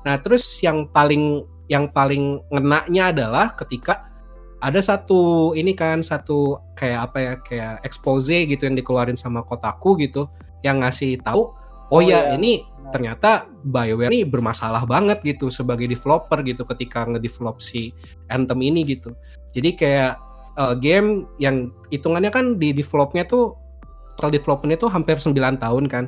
nah 0.06 0.14
terus 0.22 0.46
yang 0.62 0.86
paling 0.94 1.42
yang 1.66 1.90
paling 1.90 2.38
ngenaknya 2.52 3.10
adalah 3.10 3.52
ketika 3.58 4.14
ada 4.62 4.80
satu 4.80 5.52
ini 5.52 5.76
kan 5.76 6.00
satu 6.00 6.56
kayak 6.78 7.12
apa 7.12 7.18
ya 7.20 7.32
kayak 7.42 7.74
expose 7.84 8.32
gitu 8.48 8.64
yang 8.64 8.78
dikeluarin 8.78 9.18
sama 9.18 9.44
Kotaku 9.44 10.00
gitu 10.00 10.30
yang 10.64 10.80
ngasih 10.80 11.20
tahu 11.20 11.52
oh, 11.52 11.54
Oh, 11.92 12.00
ya 12.00 12.32
iya. 12.32 12.40
ini 12.40 12.64
ternyata 12.88 13.48
BioWare 13.64 14.12
ini 14.12 14.24
bermasalah 14.24 14.88
banget 14.88 15.20
gitu 15.24 15.52
sebagai 15.52 15.84
developer 15.88 16.40
gitu 16.44 16.64
ketika 16.68 17.04
ngedevelop 17.04 17.60
si 17.60 17.92
Anthem 18.32 18.60
ini 18.64 18.84
gitu 18.88 19.12
jadi 19.52 19.70
kayak 19.76 20.12
uh, 20.56 20.74
game 20.74 21.26
yang 21.36 21.70
hitungannya 21.88 22.28
kan 22.28 22.56
di 22.56 22.70
developnya 22.70 23.22
tuh 23.22 23.54
total 24.14 24.30
developmentnya 24.30 24.78
tuh 24.78 24.90
hampir 24.90 25.18
9 25.18 25.34
tahun 25.58 25.84
kan 25.86 26.04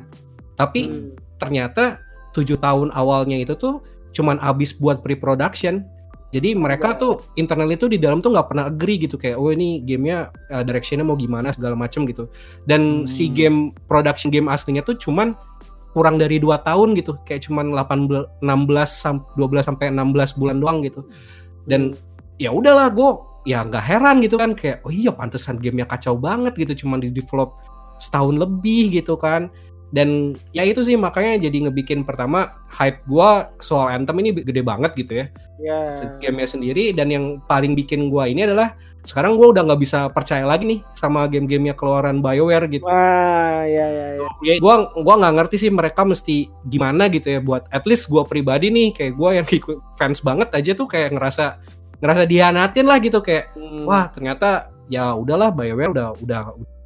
tapi 0.55 0.89
Hmm. 0.89 1.13
ternyata 1.37 1.99
tujuh 2.33 2.57
tahun 2.57 2.89
awalnya 2.91 3.37
itu 3.37 3.53
tuh 3.53 3.81
cuman 4.11 4.37
habis 4.37 4.73
buat 4.73 5.01
pre-production 5.01 5.85
jadi 6.27 6.53
mereka 6.53 6.91
Ya. 6.91 6.99
tuh 6.99 7.13
internal 7.35 7.69
itu 7.69 7.87
di 7.87 7.95
dalam 7.95 8.19
tuh 8.19 8.31
nggak 8.31 8.47
pernah 8.47 8.65
agree 8.67 8.99
gitu 8.99 9.15
kayak 9.15 9.37
oh 9.37 9.47
ini 9.47 9.79
gamenya 9.79 10.27
uh, 10.49 10.59
directionnya 10.59 11.03
mau 11.03 11.15
gimana 11.15 11.51
segala 11.51 11.75
macem 11.75 12.03
gitu 12.03 12.27
dan 12.63 13.03
Hmm. 13.03 13.07
si 13.07 13.27
game 13.27 13.71
production 13.85 14.27
game 14.27 14.47
aslinya 14.47 14.81
tuh 14.81 14.95
cuman 14.95 15.35
kurang 15.93 16.15
dari 16.15 16.37
dua 16.37 16.61
tahun 16.61 16.93
gitu 16.93 17.17
kayak 17.23 17.41
cuman 17.43 17.73
18 17.73 18.43
16 18.43 18.89
sam- 18.93 19.25
12 19.33 19.65
sampai 19.65 19.89
16 19.89 20.33
bulan 20.33 20.57
doang 20.57 20.79
gitu 20.81 21.05
dan 21.65 21.89
ya 22.37 22.49
udahlah 22.49 22.89
gue 22.89 23.09
ya 23.47 23.63
nggak 23.63 23.79
heran 23.87 24.19
gitu 24.19 24.35
kan 24.35 24.51
kayak 24.51 24.83
oh 24.83 24.91
iya 24.91 25.15
pantesan 25.15 25.55
gamenya 25.63 25.87
kacau 25.87 26.19
banget 26.19 26.51
gitu 26.59 26.83
cuman 26.83 26.99
di 26.99 27.15
develop 27.15 27.55
setahun 28.03 28.35
lebih 28.35 28.91
gitu 28.91 29.15
kan. 29.15 29.47
Dan 29.87 30.35
ya 30.51 30.67
itu 30.67 30.83
sih 30.83 30.99
makanya 30.99 31.47
jadi 31.47 31.63
ngebikin 31.63 32.03
pertama 32.03 32.59
hype 32.67 32.99
gua 33.07 33.55
soal 33.63 33.87
Anthem 33.87 34.19
ini 34.19 34.35
gede 34.35 34.59
banget 34.59 34.91
gitu 34.99 35.23
ya. 35.23 35.25
Ya 35.63 35.95
gamenya 36.19 36.43
sendiri 36.51 36.91
dan 36.91 37.07
yang 37.07 37.39
paling 37.47 37.71
bikin 37.71 38.11
gua 38.11 38.27
ini 38.27 38.43
adalah 38.43 38.75
sekarang 39.07 39.39
gua 39.39 39.55
udah 39.55 39.63
nggak 39.63 39.79
bisa 39.79 40.11
percaya 40.11 40.43
lagi 40.43 40.67
nih 40.67 40.79
sama 40.91 41.23
game-gamenya 41.31 41.71
keluaran 41.71 42.19
BioWare 42.19 42.67
gitu. 42.67 42.83
Wah 42.83 43.63
ya 43.63 43.87
ya 43.87 44.07
ya 44.43 44.55
gua 44.59 44.91
gua 44.91 45.15
nggak 45.23 45.33
ngerti 45.39 45.55
sih 45.55 45.71
mereka 45.71 46.03
mesti 46.03 46.51
gimana 46.67 47.07
gitu 47.07 47.31
ya 47.31 47.39
buat 47.39 47.63
at 47.71 47.87
least 47.87 48.11
gua 48.11 48.27
pribadi 48.27 48.67
nih 48.67 48.91
kayak 48.91 49.15
gua 49.15 49.39
yang 49.39 49.47
fans 49.95 50.19
banget 50.19 50.51
aja 50.51 50.75
tuh 50.75 50.91
kayak 50.91 51.15
ngerasa 51.15 51.63
ngerasa 51.97 52.23
dihianatin 52.23 52.85
lah 52.85 52.97
gitu 52.97 53.19
kayak 53.19 53.53
Hmm. 53.53 53.83
wah 53.83 54.05
ternyata 54.07 54.49
ya 54.87 55.13
udahlah 55.13 55.49
BioWare 55.49 55.91
udah 55.91 56.07
udah 56.17 56.41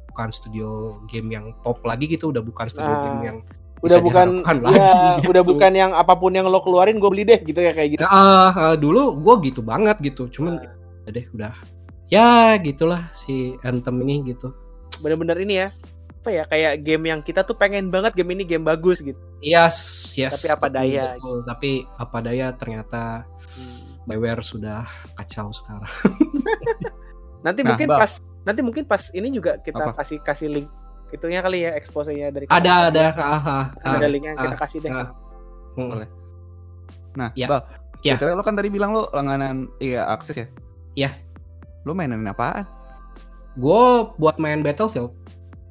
bukan 0.08 0.28
studio 0.28 0.68
game 1.06 1.28
yang 1.30 1.52
top 1.60 1.80
lagi 1.82 2.04
gitu 2.06 2.28
udah 2.28 2.40
bukan 2.40 2.66
studio 2.66 2.90
Ah. 2.90 3.02
game 3.06 3.22
yang 3.22 3.38
udah 3.78 3.98
bukan 3.98 4.28
ya 4.40 4.54
lagi 4.54 4.78
gitu. 5.18 5.28
udah 5.28 5.42
bukan 5.50 5.72
yang 5.72 5.90
apa 5.92 6.14
pun 6.14 6.30
yang 6.30 6.46
lo 6.46 6.60
keluarin 6.60 6.96
gue 6.96 7.08
beli 7.08 7.24
deh 7.24 7.40
gitu 7.40 7.58
ya 7.58 7.70
kayak 7.70 7.88
gitu 7.92 8.02
Ah, 8.04 8.50
ah, 8.50 8.74
dulu 8.74 9.16
gue 9.16 9.50
gitu 9.50 9.60
banget 9.60 9.98
gitu 10.00 10.30
cuman 10.30 10.62
udah 11.02 11.10
deh 11.10 11.26
udah 11.30 11.52
ya 12.06 12.28
gitulah 12.58 13.10
si 13.12 13.56
Anthem 13.60 13.98
ini 14.00 14.22
gitu 14.28 14.54
bener-bener 14.98 15.34
ini 15.38 15.54
ya 15.58 15.68
apa 16.14 16.30
ya 16.30 16.44
kayak 16.44 16.72
game 16.80 17.04
yang 17.04 17.20
kita 17.20 17.42
tuh 17.42 17.52
pengen 17.52 17.90
banget 17.90 18.14
game 18.14 18.30
ini 18.30 18.44
game 18.44 18.62
bagus 18.62 19.02
gitu 19.02 19.18
yes 19.40 20.06
yes 20.14 20.30
Tapi 20.36 20.48
apa 20.48 20.66
daya 20.68 21.18
betul. 21.18 21.38
tapi 21.42 21.70
apa 21.92 22.16
daya 22.18 22.46
ternyata 22.52 23.26
Hmm. 23.52 23.81
BioWare 24.04 24.40
sudah 24.40 24.82
kacau 25.14 25.50
sekarang 25.50 25.86
nanti 27.46 27.60
Nah, 27.60 27.68
mungkin 27.70 27.88
Bang. 27.88 28.00
pas 28.00 28.12
nanti 28.42 28.60
mungkin 28.60 28.84
pas 28.84 29.02
ini 29.10 29.28
juga 29.30 29.58
kita 29.58 29.82
Apa? 29.84 29.98
kasih 29.98 30.18
kasih 30.20 30.48
link 30.50 30.68
itunya 31.08 31.38
kali 31.38 31.62
ya 31.62 31.74
expose-nya 31.74 32.28
dari 32.28 32.46
ada 32.46 32.58
kita. 32.88 32.88
ada 32.88 33.04
ah, 33.14 33.28
ah, 33.28 33.42
ah. 33.44 33.64
ada 33.92 34.06
linknya 34.06 34.32
kita 34.34 34.48
ah, 34.48 34.58
kasih 34.58 34.78
deh 34.80 34.90
ah. 34.90 35.08
Hmm. 35.72 35.88
Boleh. 35.90 36.08
Nah, 37.12 37.28
Ya. 37.32 37.46
Bal, 37.46 37.60
Ya. 38.00 38.16
BTW 38.16 38.32
lo 38.32 38.42
kan 38.42 38.52
tadi 38.52 38.66
bilang 38.66 38.90
lo 38.90 39.06
langganan 39.10 39.70
iya 39.78 40.04
akses 40.06 40.34
ya? 40.34 40.46
Iya. 40.96 41.10
Lo 41.82 41.92
mainin 41.92 42.24
apaan? 42.24 42.66
gue 43.52 43.84
buat 44.16 44.36
main 44.36 44.60
Battlefield 44.60 45.12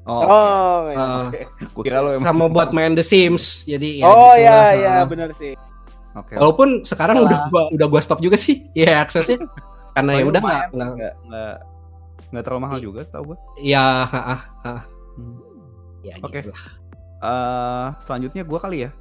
Oh, 0.01 0.21
oh 0.21 0.79
ya. 0.87 0.97
Ah. 0.97 1.25
gue 1.59 1.81
kira 1.81 1.97
lo 1.99 2.09
emang. 2.11 2.23
sama 2.23 2.45
buat 2.45 2.69
main 2.71 2.93
The 2.93 3.01
Sims 3.01 3.65
jadi 3.65 4.01
ya 4.01 4.05
oh 4.05 4.13
gitu 4.31 4.37
ya 4.39 4.49
lah. 4.49 4.69
ya 4.71 4.91
Ah. 4.91 5.05
benar 5.05 5.29
sih 5.33 5.53
Oke. 6.11 6.35
walaupun 6.35 6.83
sekarang 6.83 7.23
Salah. 7.23 7.27
udah 7.27 7.39
gua 7.47 7.63
udah 7.71 7.87
gua 7.87 8.01
stop 8.03 8.19
juga 8.19 8.35
sih 8.35 8.67
ya 8.77 8.99
aksesnya 9.03 9.39
karena 9.95 10.11
ya 10.19 10.23
udah 10.27 10.41
nggak 10.43 10.65
nggak 10.75 11.55
nggak 12.31 12.43
terlalu 12.47 12.61
mahal 12.63 12.79
Iya. 12.79 12.85
juga, 12.87 13.01
tau 13.11 13.23
gue. 13.27 13.37
ya 13.59 14.07
ah, 14.07 14.07
ah, 14.07 14.41
ah. 14.63 14.81
Hmm. 15.19 15.35
ya 15.99 16.15
Oke. 16.23 16.39
gitu 16.39 16.55
lah. 16.55 16.63
Eh, 17.21 17.87
selanjutnya 18.01 18.43
gue 18.47 18.59
kali 18.59 18.77
ya. 18.87 18.91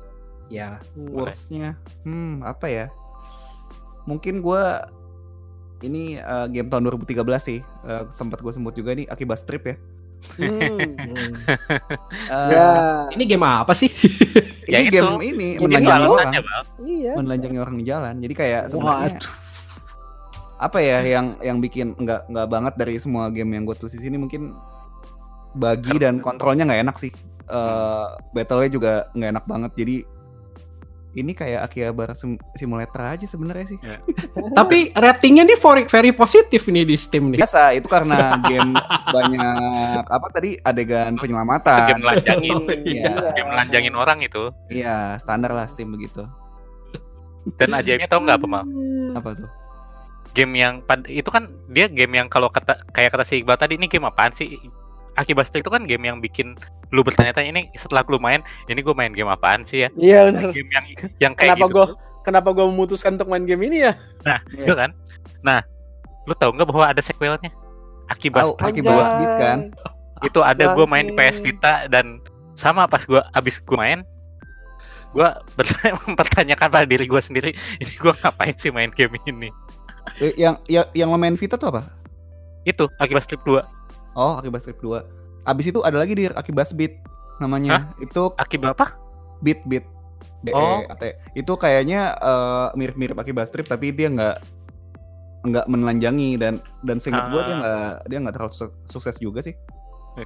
ya. 0.51 0.69
Worstnya, 0.99 1.79
hmm 2.03 2.43
apa 2.43 2.67
ya? 2.67 2.87
Mungkin 4.05 4.43
gue 4.43 4.63
ini 5.87 6.19
eh, 6.19 6.47
game 6.51 6.69
tahun 6.69 6.91
2013 6.91 7.23
sih. 7.39 7.63
Eh, 7.63 8.03
sempat 8.11 8.43
gue 8.43 8.51
sebut 8.51 8.75
juga 8.75 8.99
nih 8.99 9.07
Akibat 9.07 9.41
Strip 9.41 9.63
ya. 9.65 9.77
Hmm. 10.37 10.97
Eh, 12.31 12.49
ya 12.53 12.67
ini 13.13 13.25
game 13.27 13.45
apa 13.45 13.73
sih 13.73 13.91
Ya 14.69 14.81
ini 14.81 14.89
itu. 14.89 15.01
game 15.03 15.21
ini 15.25 15.49
Game 15.59 15.67
menelanjangi 15.67 16.07
orang, 16.07 16.33
iya 16.87 17.13
menelanjangi 17.19 17.59
orang 17.59 17.75
di 17.77 17.85
jalan. 17.85 18.15
Jadi 18.23 18.35
kayak 18.37 18.63
sebenarnya 18.71 19.19
Waduh. 19.19 19.33
apa 20.61 20.79
ya 20.79 20.99
yang 21.03 21.27
yang 21.41 21.59
bikin 21.59 21.97
nggak 21.97 22.29
nggak 22.29 22.47
banget 22.47 22.75
dari 22.77 22.95
semua 23.01 23.33
game 23.33 23.49
yang 23.57 23.65
gue 23.65 23.73
tulis 23.75 23.97
di 23.97 24.05
sini 24.05 24.21
mungkin 24.21 24.53
bagi 25.57 25.97
dan 25.99 26.21
kontrolnya 26.21 26.69
nggak 26.69 26.83
enak 26.85 26.97
sih. 27.01 27.11
Eh 27.49 28.07
battle-nya 28.31 28.71
juga 28.71 28.93
nggak 29.13 29.31
enak 29.35 29.45
banget. 29.49 29.73
Jadi 29.75 29.97
ini 31.11 31.35
kayak 31.35 31.67
Akihabara 31.67 32.15
Sim- 32.15 32.39
Simulator 32.55 33.03
aja 33.05 33.27
sebenarnya 33.27 33.67
sih. 33.67 33.79
tapi 34.59 34.91
ratingnya 34.93 35.43
nih 35.43 35.59
very, 35.59 35.83
very 35.85 36.13
positif 36.13 36.65
nih 36.65 36.87
di 36.87 36.95
Steam 36.95 37.35
nih 37.35 37.43
Biasa 37.43 37.75
itu 37.75 37.87
karena 37.87 38.39
game 38.41 38.79
banyak 39.05 40.05
apa 40.07 40.27
tadi 40.31 40.55
adegan 40.61 41.19
penyelamatan. 41.19 41.87
Game 41.89 42.03
melanjangin, 42.03 42.57
Iya. 42.95 43.35
game 43.35 43.51
melanjangin 43.51 43.95
orang 43.95 44.19
itu. 44.23 44.55
Iya, 44.69 45.19
standar 45.19 45.51
lah 45.51 45.67
Steam 45.67 45.91
begitu. 45.91 46.23
Dan 47.57 47.73
ajaibnya 47.73 48.07
tau 48.07 48.21
nggak 48.21 48.39
apa 48.39 48.47
mal? 48.47 48.65
Apa 49.17 49.35
tuh? 49.35 49.49
Game 50.31 50.55
yang 50.55 50.79
itu 51.11 51.27
kan 51.27 51.51
dia 51.67 51.91
game 51.91 52.15
yang 52.15 52.31
kalau 52.31 52.47
kata 52.47 52.87
kayak 52.95 53.11
kata 53.11 53.27
si 53.27 53.43
Iqbal 53.43 53.59
tadi 53.59 53.75
ini 53.75 53.91
game 53.91 54.07
apaan 54.07 54.31
sih? 54.31 54.47
Akibat 55.15 55.51
itu 55.51 55.67
kan 55.67 55.83
game 55.85 56.05
yang 56.05 56.19
bikin 56.19 56.55
lu 56.91 57.03
bertanya-tanya 57.03 57.51
ini 57.51 57.63
setelah 57.75 58.03
lu 58.07 58.19
main 58.19 58.43
ini 58.67 58.79
gue 58.79 58.95
main 58.95 59.11
game 59.11 59.27
apaan 59.27 59.63
sih 59.63 59.87
ya? 59.87 59.89
iya 59.95 60.27
benar 60.27 60.51
Game 60.51 60.71
yang 60.71 60.87
yang 61.21 61.33
kayak 61.35 61.55
kenapa 61.55 61.67
gitu. 61.67 61.75
gue 61.75 61.87
kenapa 62.21 62.49
gue 62.51 62.67
memutuskan 62.67 63.11
untuk 63.15 63.29
main 63.29 63.45
game 63.45 63.63
ini 63.65 63.87
ya 63.87 63.93
Iya 64.51 64.75
kan? 64.75 64.91
Nah, 65.41 65.63
lu 66.27 66.35
tahu 66.35 66.51
nggak 66.53 66.67
bahwa 66.67 66.85
ada 66.87 66.99
sequelnya? 66.99 67.51
Akibat 68.07 68.55
Strike 68.55 68.83
Akibat 68.83 68.91
2. 68.91 69.19
Beat 69.19 69.35
kan? 69.39 69.59
itu 70.21 70.41
ada 70.43 70.75
gue 70.75 70.85
main 70.85 71.07
di 71.07 71.15
PS. 71.15 71.41
Vita 71.41 71.89
dan 71.89 72.21
sama 72.53 72.85
pas 72.85 73.01
gue 73.01 73.23
abis 73.33 73.57
gue 73.59 73.73
main 73.75 74.05
gue 75.11 75.29
bertanya 75.57 75.97
mempertanyakan 76.05 76.69
pada 76.69 76.87
diri 76.87 77.07
gue 77.07 77.19
sendiri 77.19 77.51
ini 77.83 77.93
gue 77.93 78.13
ngapain 78.13 78.55
sih 78.55 78.69
main 78.69 78.91
game 78.91 79.17
ini 79.25 79.49
Eh, 80.17 80.33
Yang 80.35 80.55
yang 80.67 80.87
yang 80.93 81.09
lo 81.09 81.17
main 81.17 81.37
Vita 81.37 81.55
tuh 81.55 81.71
apa? 81.71 81.83
itu 82.63 82.85
akibat 82.99 83.25
strip 83.25 83.41
2 83.43 83.57
Oh, 84.13 84.37
Akibat 84.37 84.61
Strip 84.61 84.79
2. 84.79 85.03
Abis 85.43 85.69
itu 85.69 85.81
ada 85.81 85.97
lagi 85.97 86.13
di 86.13 86.27
Akibas 86.27 86.71
Beat 86.71 86.99
namanya. 87.39 87.91
Itu 87.99 88.35
Akibat 88.35 88.75
apa? 88.75 88.97
Beat 89.41 89.63
Beat. 89.65 89.87
B 90.41 90.49
E 90.49 90.53
Oh. 90.53 90.85
A 90.85 90.95
T. 90.95 91.05
Itu 91.33 91.55
kayaknya 91.55 92.13
eh, 92.15 92.67
mirip-mirip 92.75 93.17
Akibas 93.17 93.49
Trip 93.49 93.65
tapi 93.65 93.89
dia 93.91 94.09
nggak 94.09 94.37
nggak 95.43 95.67
menelanjangi 95.67 96.37
dan 96.37 96.61
dan 96.83 97.01
seingat 97.01 97.33
gua 97.33 97.41
dia 97.43 97.51
Ah. 97.51 97.59
nggak 97.59 97.81
dia 98.05 98.19
nggak 98.21 98.35
terlalu 98.35 98.53
su- 98.53 98.77
sukses 98.87 99.17
juga 99.17 99.41
sih. 99.41 99.57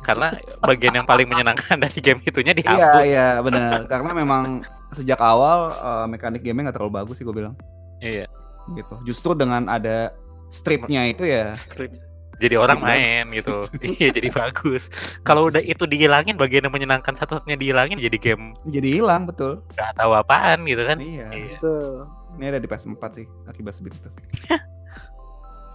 Karena 0.01 0.35
bagian 0.61 0.97
yang 0.97 1.07
paling 1.07 1.29
menyenangkan 1.29 1.79
dari 1.79 1.99
game 2.01 2.19
itunya 2.21 2.51
Iya 2.51 2.59
dihapus. 2.59 3.03
iya 3.05 3.29
benar 3.39 3.87
karena 3.87 4.11
memang 4.13 4.43
sejak 4.91 5.21
awal 5.21 5.71
eh, 5.71 6.07
mekanik 6.09 6.43
gamenya 6.43 6.71
nggak 6.71 6.77
terlalu 6.77 6.95
bagus 6.97 7.15
sih 7.15 7.23
gue 7.23 7.35
bilang 7.37 7.55
Iya. 8.01 8.27
gitu. 8.75 8.95
Justru 9.07 9.37
dengan 9.37 9.69
ada 9.69 10.11
stripnya 10.49 11.07
itu 11.07 11.23
ya 11.23 11.55
Strip. 11.55 11.95
Jadi 12.45 12.61
orang 12.61 12.77
Jadi 12.77 12.85
main 12.85 13.25
gitu. 13.33 13.57
iya 13.97 14.09
jadi 14.13 14.29
bagus. 14.29 14.93
Kalau 15.25 15.49
udah 15.49 15.65
itu 15.65 15.89
dihilangin 15.89 16.37
bagian 16.37 16.69
yang 16.69 16.75
menyenangkan 16.77 17.17
satu-satunya 17.17 17.57
dihilangin 17.57 17.97
jadi 17.97 18.19
game 18.21 18.53
jadi 18.69 19.01
hilang 19.01 19.25
betul. 19.25 19.65
nggak 19.73 19.97
tahu 19.97 20.13
apaan 20.13 20.69
gitu 20.69 20.85
kan. 20.85 21.01
Iya. 21.01 21.33
Iya. 21.33 21.57
Tuh. 21.59 22.05
Ini 22.37 22.45
ada 22.53 22.61
di 22.61 22.69
PS4 22.69 23.03
sih 23.15 23.27
Akibas 23.49 23.81
Beat 23.81 23.95
itu. 23.97 24.11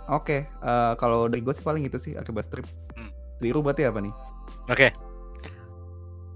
Oke, 0.09 0.45
eh, 0.45 0.93
kalau 0.97 1.29
dari 1.29 1.41
gue 1.45 1.53
sih 1.53 1.61
paling 1.61 1.85
itu 1.85 1.97
sih 2.01 2.13
Akibas 2.17 2.49
Trip. 2.49 2.65
Hmm. 2.97 3.09
Liru 3.39 3.61
berarti 3.61 3.85
apa 3.85 4.01
nih? 4.01 4.13
Oke. 4.67 4.89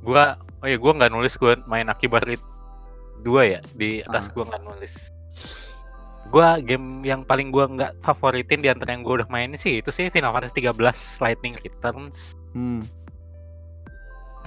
Gua 0.03 0.37
oh 0.61 0.67
ya 0.67 0.77
gua 0.79 0.91
nggak 0.95 1.11
nulis 1.11 1.33
gua 1.35 1.55
main 1.65 1.87
akibat 1.87 2.23
Rit 2.23 2.39
2 3.23 3.51
ya 3.53 3.59
di 3.73 3.99
atas 4.03 4.27
Ah. 4.27 4.31
gua 4.31 4.43
nggak 4.47 4.63
nulis. 4.63 4.93
Gua 6.29 6.57
game 6.59 7.03
yang 7.03 7.21
paling 7.21 7.49
gua 7.49 7.67
nggak 7.67 7.99
favoritin 8.01 8.59
di 8.59 8.69
antara 8.69 8.95
yang 8.95 9.03
gua 9.03 9.21
udah 9.21 9.29
mainin 9.29 9.55
sih 9.55 9.79
itu 9.79 9.89
sih 9.89 10.07
Final 10.09 10.31
Fantasy 10.31 10.63
13 10.63 10.75
Lightning 11.19 11.55
Returns. 11.59 12.33
Hmm. 12.53 12.81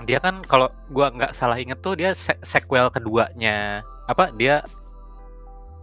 Dia 0.04 0.20
kan 0.20 0.44
kalau 0.44 0.68
gua 0.90 1.08
nggak 1.08 1.32
salah 1.32 1.56
inget 1.56 1.80
tuh 1.80 1.96
dia 1.96 2.12
se- 2.12 2.36
sequel 2.42 2.90
keduanya. 2.90 3.80
Apa 4.06 4.28
dia 4.30 4.60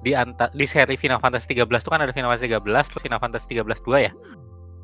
di 0.04 0.12
anta 0.12 0.52
di 0.52 0.68
seri 0.68 1.00
Final 1.00 1.18
Fantasy 1.18 1.56
13 1.56 1.66
tuh 1.80 1.92
kan 1.92 2.04
ada 2.04 2.12
Final 2.12 2.28
Fantasy 2.30 2.52
13 2.52 2.60
terus 2.92 3.02
Final 3.02 3.20
Fantasy 3.20 3.46
13 3.56 3.80
2 3.82 4.06
ya. 4.06 4.12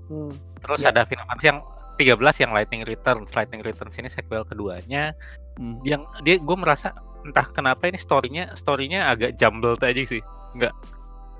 Hmm. 0.07 0.31
Terus 0.63 0.79
Ya. 0.81 0.89
ada 0.89 1.03
Final 1.03 1.27
Fantasy 1.27 1.47
yang 1.51 1.59
13 1.99 2.15
yang 2.39 2.51
Lightning 2.55 2.83
Returns. 2.87 3.29
Lightning 3.35 3.59
Returns 3.59 3.95
ini 3.99 4.07
sequel 4.07 4.47
keduanya. 4.47 5.11
Hmm. 5.59 5.75
yang 5.83 6.07
dia 6.23 6.39
gue 6.39 6.55
merasa 6.55 6.95
entah 7.27 7.43
kenapa 7.51 7.83
ini 7.91 7.99
storynya 7.99 8.55
storynya 8.55 9.11
agak 9.11 9.35
jumbled 9.35 9.83
aja 9.83 10.07
sih 10.07 10.23
nggak 10.55 10.71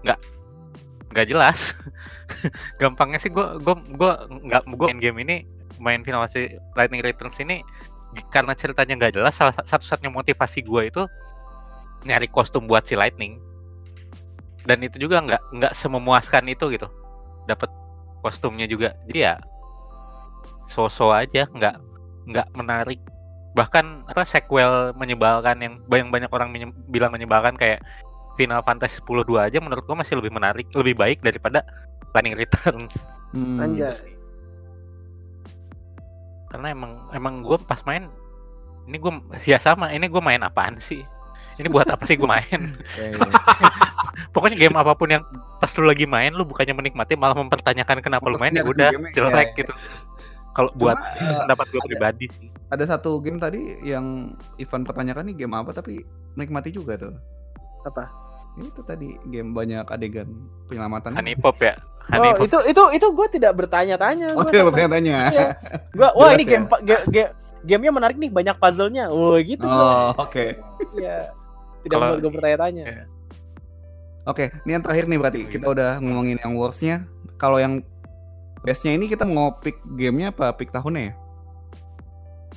nggak. 0.06 0.20
Nggak 1.10 1.28
jelas. 1.30 1.60
Gampangnya 2.82 3.20
sih 3.22 3.32
gue 3.34 3.46
gue 3.62 3.76
gue 3.98 4.12
nggak 4.50 4.64
gue 4.70 4.88
main 4.88 5.02
game 5.02 5.20
ini 5.26 5.36
main 5.80 6.04
Final 6.04 6.28
Lightning 6.76 7.02
Returns 7.02 7.40
ini 7.40 7.64
karena 8.34 8.58
ceritanya 8.58 8.98
nggak 8.98 9.22
jelas 9.22 9.38
salah 9.38 9.54
satu-satunya 9.54 10.10
motivasi 10.10 10.66
gue 10.66 10.82
itu 10.90 11.04
nyari 12.08 12.28
kostum 12.32 12.66
buat 12.70 12.86
si 12.88 12.96
Lightning. 12.96 13.42
Dan 14.66 14.86
itu 14.86 15.02
juga 15.02 15.24
nggak 15.24 15.42
nggak 15.56 15.74
sememuaskan 15.74 16.46
itu 16.52 16.70
gitu. 16.74 16.88
Dapat 17.50 17.70
kostumnya 18.22 18.70
juga. 18.70 18.94
Jadi 19.10 19.20
ya 19.26 19.40
so-so 20.70 21.10
aja 21.10 21.50
nggak 21.50 21.76
nggak 22.30 22.48
menarik. 22.54 23.00
Bahkan 23.58 24.06
apa 24.14 24.24
sequel 24.24 24.94
menyebalkan 24.94 25.58
yang 25.60 25.74
banyak 25.90 26.08
banyak 26.14 26.32
orang 26.32 26.50
menye- 26.54 26.76
bilang 26.88 27.10
menyebalkan 27.10 27.58
kayak 27.58 27.82
Final 28.40 28.64
Fantasy 28.64 28.96
10 28.98 29.28
2 29.28 29.36
aja 29.44 29.60
menurut 29.60 29.84
gua 29.84 30.00
masih 30.00 30.16
lebih 30.16 30.32
menarik 30.32 30.72
lebih 30.72 30.96
baik 30.96 31.20
daripada 31.20 31.60
Lightning 32.10 32.36
Returns 32.36 32.96
Hmm. 33.30 33.60
Anjay. 33.60 33.94
karena 36.50 36.74
emang 36.74 36.92
emang 37.12 37.34
gua 37.40 37.60
pas 37.60 37.78
main 37.84 38.10
ini 38.84 38.98
gua 38.98 39.14
ya 39.40 39.62
sama 39.62 39.92
ini 39.92 40.08
gua 40.08 40.18
main 40.20 40.42
apaan 40.42 40.82
sih 40.82 41.06
ini 41.56 41.68
buat 41.68 41.86
apa 41.86 42.02
sih 42.04 42.16
gua 42.16 42.34
main 42.34 42.66
Iya, 42.96 43.14
iya. 43.14 43.30
pokoknya 44.32 44.58
game 44.58 44.74
apa 44.74 44.96
pun 44.96 45.10
yang 45.10 45.22
pas 45.60 45.70
lu 45.72 45.86
lagi 45.86 46.08
main 46.08 46.32
lu 46.32 46.42
bukannya 46.42 46.74
menikmati 46.74 47.14
malah 47.14 47.38
mempertanyakan 47.38 48.02
kenapa 48.02 48.26
lu 48.26 48.40
main 48.40 48.50
ya 48.52 48.64
udah 48.64 48.90
game-nya, 48.90 49.14
jelek 49.14 49.48
iya, 49.48 49.58
gitu 49.60 49.74
kalau 50.50 50.74
buat 50.74 50.98
eh, 50.98 51.38
pendapat 51.40 51.66
gue 51.68 51.78
ada- 51.78 51.86
pribadi 51.86 52.26
sih 52.28 52.50
Ada 52.68 52.86
satu 52.92 53.18
game 53.20 53.38
tadi 53.38 53.62
yang 53.84 54.34
Ivan 54.56 54.82
pertanyakan 54.84 55.30
nih 55.30 55.36
game 55.40 55.54
apa 55.54 55.70
tapi 55.72 56.02
menikmati 56.34 56.70
juga 56.70 56.94
tuh. 56.96 57.14
Apa? 57.82 58.06
Itu 58.58 58.82
tadi 58.82 59.14
game 59.26 59.52
banyak 59.52 59.86
adegan 59.86 60.28
penyelamatan. 60.66 61.14
Honey 61.14 61.36
Pop 61.36 61.58
ya 61.58 61.78
Oh, 62.10 62.18
Honey 62.18 62.32
Pop 62.34 62.44
itu 62.44 62.58
itu 62.66 62.84
itu 62.96 63.08
gue 63.08 63.28
tidak 63.30 63.54
bertanya-tanya. 63.56 64.34
Oh, 64.34 64.42
Gua 64.42 64.50
tidak 64.50 64.66
bertanya-tanya. 64.68 65.18
Iya. 65.30 65.48
Gua, 65.94 66.10
wah 66.18 66.28
Jelas 66.28 66.36
ini 66.36 66.44
ya? 66.44 66.50
game, 66.50 66.66
pa- 66.66 66.82
ge- 66.82 67.06
ge- 67.08 67.34
gamenya 67.62 67.92
menarik 67.92 68.18
nih, 68.18 68.30
banyak 68.30 68.56
puzzle-nya. 68.58 69.06
Oh, 69.08 69.38
gitu. 69.38 69.62
Oh, 69.64 70.18
oke. 70.18 70.58
Iya. 70.96 71.30
Tidak 71.80 71.96
membuat 71.96 72.20
gue 72.20 72.32
bertanya-tanya. 72.34 72.84
Iya. 72.84 73.04
Oke, 74.26 74.50
ini 74.60 74.72
yang 74.74 74.82
terakhir 74.82 75.06
nih 75.06 75.18
berarti. 75.18 75.40
Kita 75.44 75.66
udah 75.68 75.92
ngomongin 75.98 76.38
yang 76.38 76.54
worst-nya. 76.54 77.06
Kalau 77.38 77.58
yang 77.58 77.86
best-nya 78.60 78.92
ini 78.92 79.06
kita 79.06 79.24
mau 79.24 79.56
pick 79.56 79.78
gamenya 79.88 80.30
apa 80.30 80.50
pick 80.52 80.70
tahunnya 80.70 81.02
ya? 81.02 81.14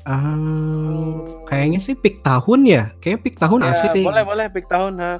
Ah, 0.02 1.22
kayaknya 1.46 1.78
sih 1.78 1.94
pick 1.94 2.20
tahun 2.20 2.60
ya. 2.64 2.82
Kayaknya 2.98 3.20
pick 3.20 3.36
tahun 3.38 3.60
Ya, 3.60 3.70
asli 3.70 3.88
sih. 3.94 4.04
boleh 4.04 4.24
boleh 4.24 4.46
pick 4.48 4.66
tahun 4.66 4.98
ha. 4.98 5.12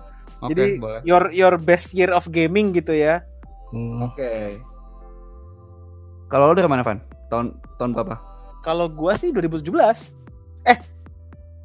Oke, 0.43 0.51
Jadi 0.51 0.65
boleh. 0.77 1.01
your 1.03 1.31
your 1.31 1.55
best 1.57 1.93
year 1.93 2.11
of 2.11 2.27
gaming 2.27 2.71
gitu 2.71 2.91
ya. 2.91 3.23
Hmm. 3.71 4.03
Oke. 4.05 4.59
Kalau 6.27 6.51
lo 6.51 6.55
dari 6.55 6.67
mana, 6.67 6.83
Van? 6.83 6.99
Tahun 7.29 7.47
tahun 7.77 7.91
berapa? 7.93 8.17
Kalau 8.61 8.87
gua 8.87 9.15
sih 9.15 9.31
2017. 9.31 10.12
Eh 10.65 10.79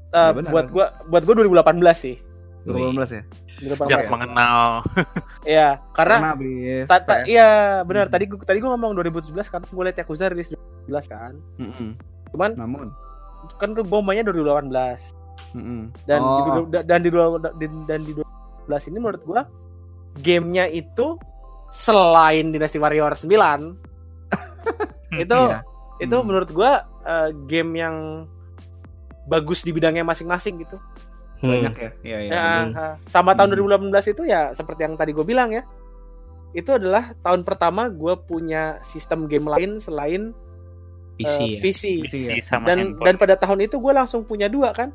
Ya, 0.08 0.24
eh, 0.24 0.32
benar. 0.32 0.50
buat 0.50 0.66
gua 0.70 0.86
buat 1.06 1.22
gua 1.22 1.36
2018 1.38 1.68
sih. 1.98 2.16
2018 2.64 3.12
ya? 3.12 3.24
2018. 3.60 3.80
Sejak 3.80 4.10
mengenal 4.10 4.60
Iya, 5.44 5.70
karena 5.92 6.16
Karena 6.16 6.30
habis 6.32 6.86
ta- 6.86 7.02
ta- 7.02 7.24
iya 7.24 7.50
benar 7.82 8.06
Hmm. 8.06 8.14
tadi 8.14 8.24
gua 8.26 8.40
tadi 8.42 8.58
gua 8.60 8.70
ngomong 8.74 8.92
2017 8.94 9.48
karena 9.48 9.66
gue 9.66 9.84
liat 9.84 9.98
Yakuza 9.98 10.26
rilis 10.28 10.50
2017 10.86 11.06
kan. 11.08 11.34
Mm-mm. 11.58 11.90
Cuman 12.30 12.52
Namun, 12.54 12.88
kan 13.56 13.70
gue 13.72 13.84
mainnya 14.02 14.26
2018 14.26 15.00
mm-mm. 15.54 15.82
dan 16.04 16.20
di, 16.20 16.28
oh, 16.44 16.44
du- 16.66 16.84
dan 16.84 17.00
di 17.00 17.10
dua- 17.10 17.40
di- 17.54 17.86
dan 17.86 18.00
di 18.02 18.12
2012 18.68 18.92
ini 18.92 18.98
menurut 19.00 19.24
gua 19.24 19.42
gamenya 20.18 20.68
itu 20.68 21.16
selain 21.70 22.52
Dynasty 22.52 22.78
Warrior 22.78 23.16
9 23.16 23.28
itu 25.18 25.38
iya. 25.40 25.60
itu 25.98 26.14
Hmm. 26.14 26.26
menurut 26.26 26.50
gua 26.52 26.84
eh, 27.02 27.30
game 27.48 27.72
yang 27.74 27.96
bagus 29.26 29.64
di 29.64 29.72
bidangnya 29.72 30.04
masing-masing 30.04 30.60
gitu. 30.62 30.76
Hmm. 31.38 31.54
banyak 31.54 31.74
ya. 31.76 31.90
Iya, 32.02 32.18
iya. 32.18 32.30
Ya, 32.30 32.44
betul. 32.66 32.72
eh, 32.76 32.94
sama 33.08 33.32
tahun 33.32 33.50
Hmm. 33.54 33.92
2018 33.94 34.10
itu 34.10 34.22
ya 34.24 34.52
seperti 34.52 34.82
yang 34.84 34.96
tadi 34.96 35.12
gue 35.12 35.24
bilang 35.24 35.52
ya. 35.52 35.64
Itu 36.52 36.74
adalah 36.74 37.14
tahun 37.22 37.44
pertama 37.44 37.88
gue 37.88 38.14
punya 38.20 38.80
sistem 38.82 39.28
game 39.28 39.46
lain 39.46 39.78
selain 39.78 40.34
PC 41.16 41.36
eh, 41.38 41.48
ya. 41.48 41.60
PC. 41.62 41.82
PC 42.04 42.14
ya. 42.18 42.32
sama 42.42 42.66
Dan 42.66 42.78
handphone. 42.90 43.06
dan 43.06 43.16
pada 43.18 43.36
tahun 43.36 43.60
itu 43.64 43.76
gue 43.78 43.94
langsung 43.94 44.24
punya 44.24 44.48
dua 44.48 44.72
kan? 44.72 44.90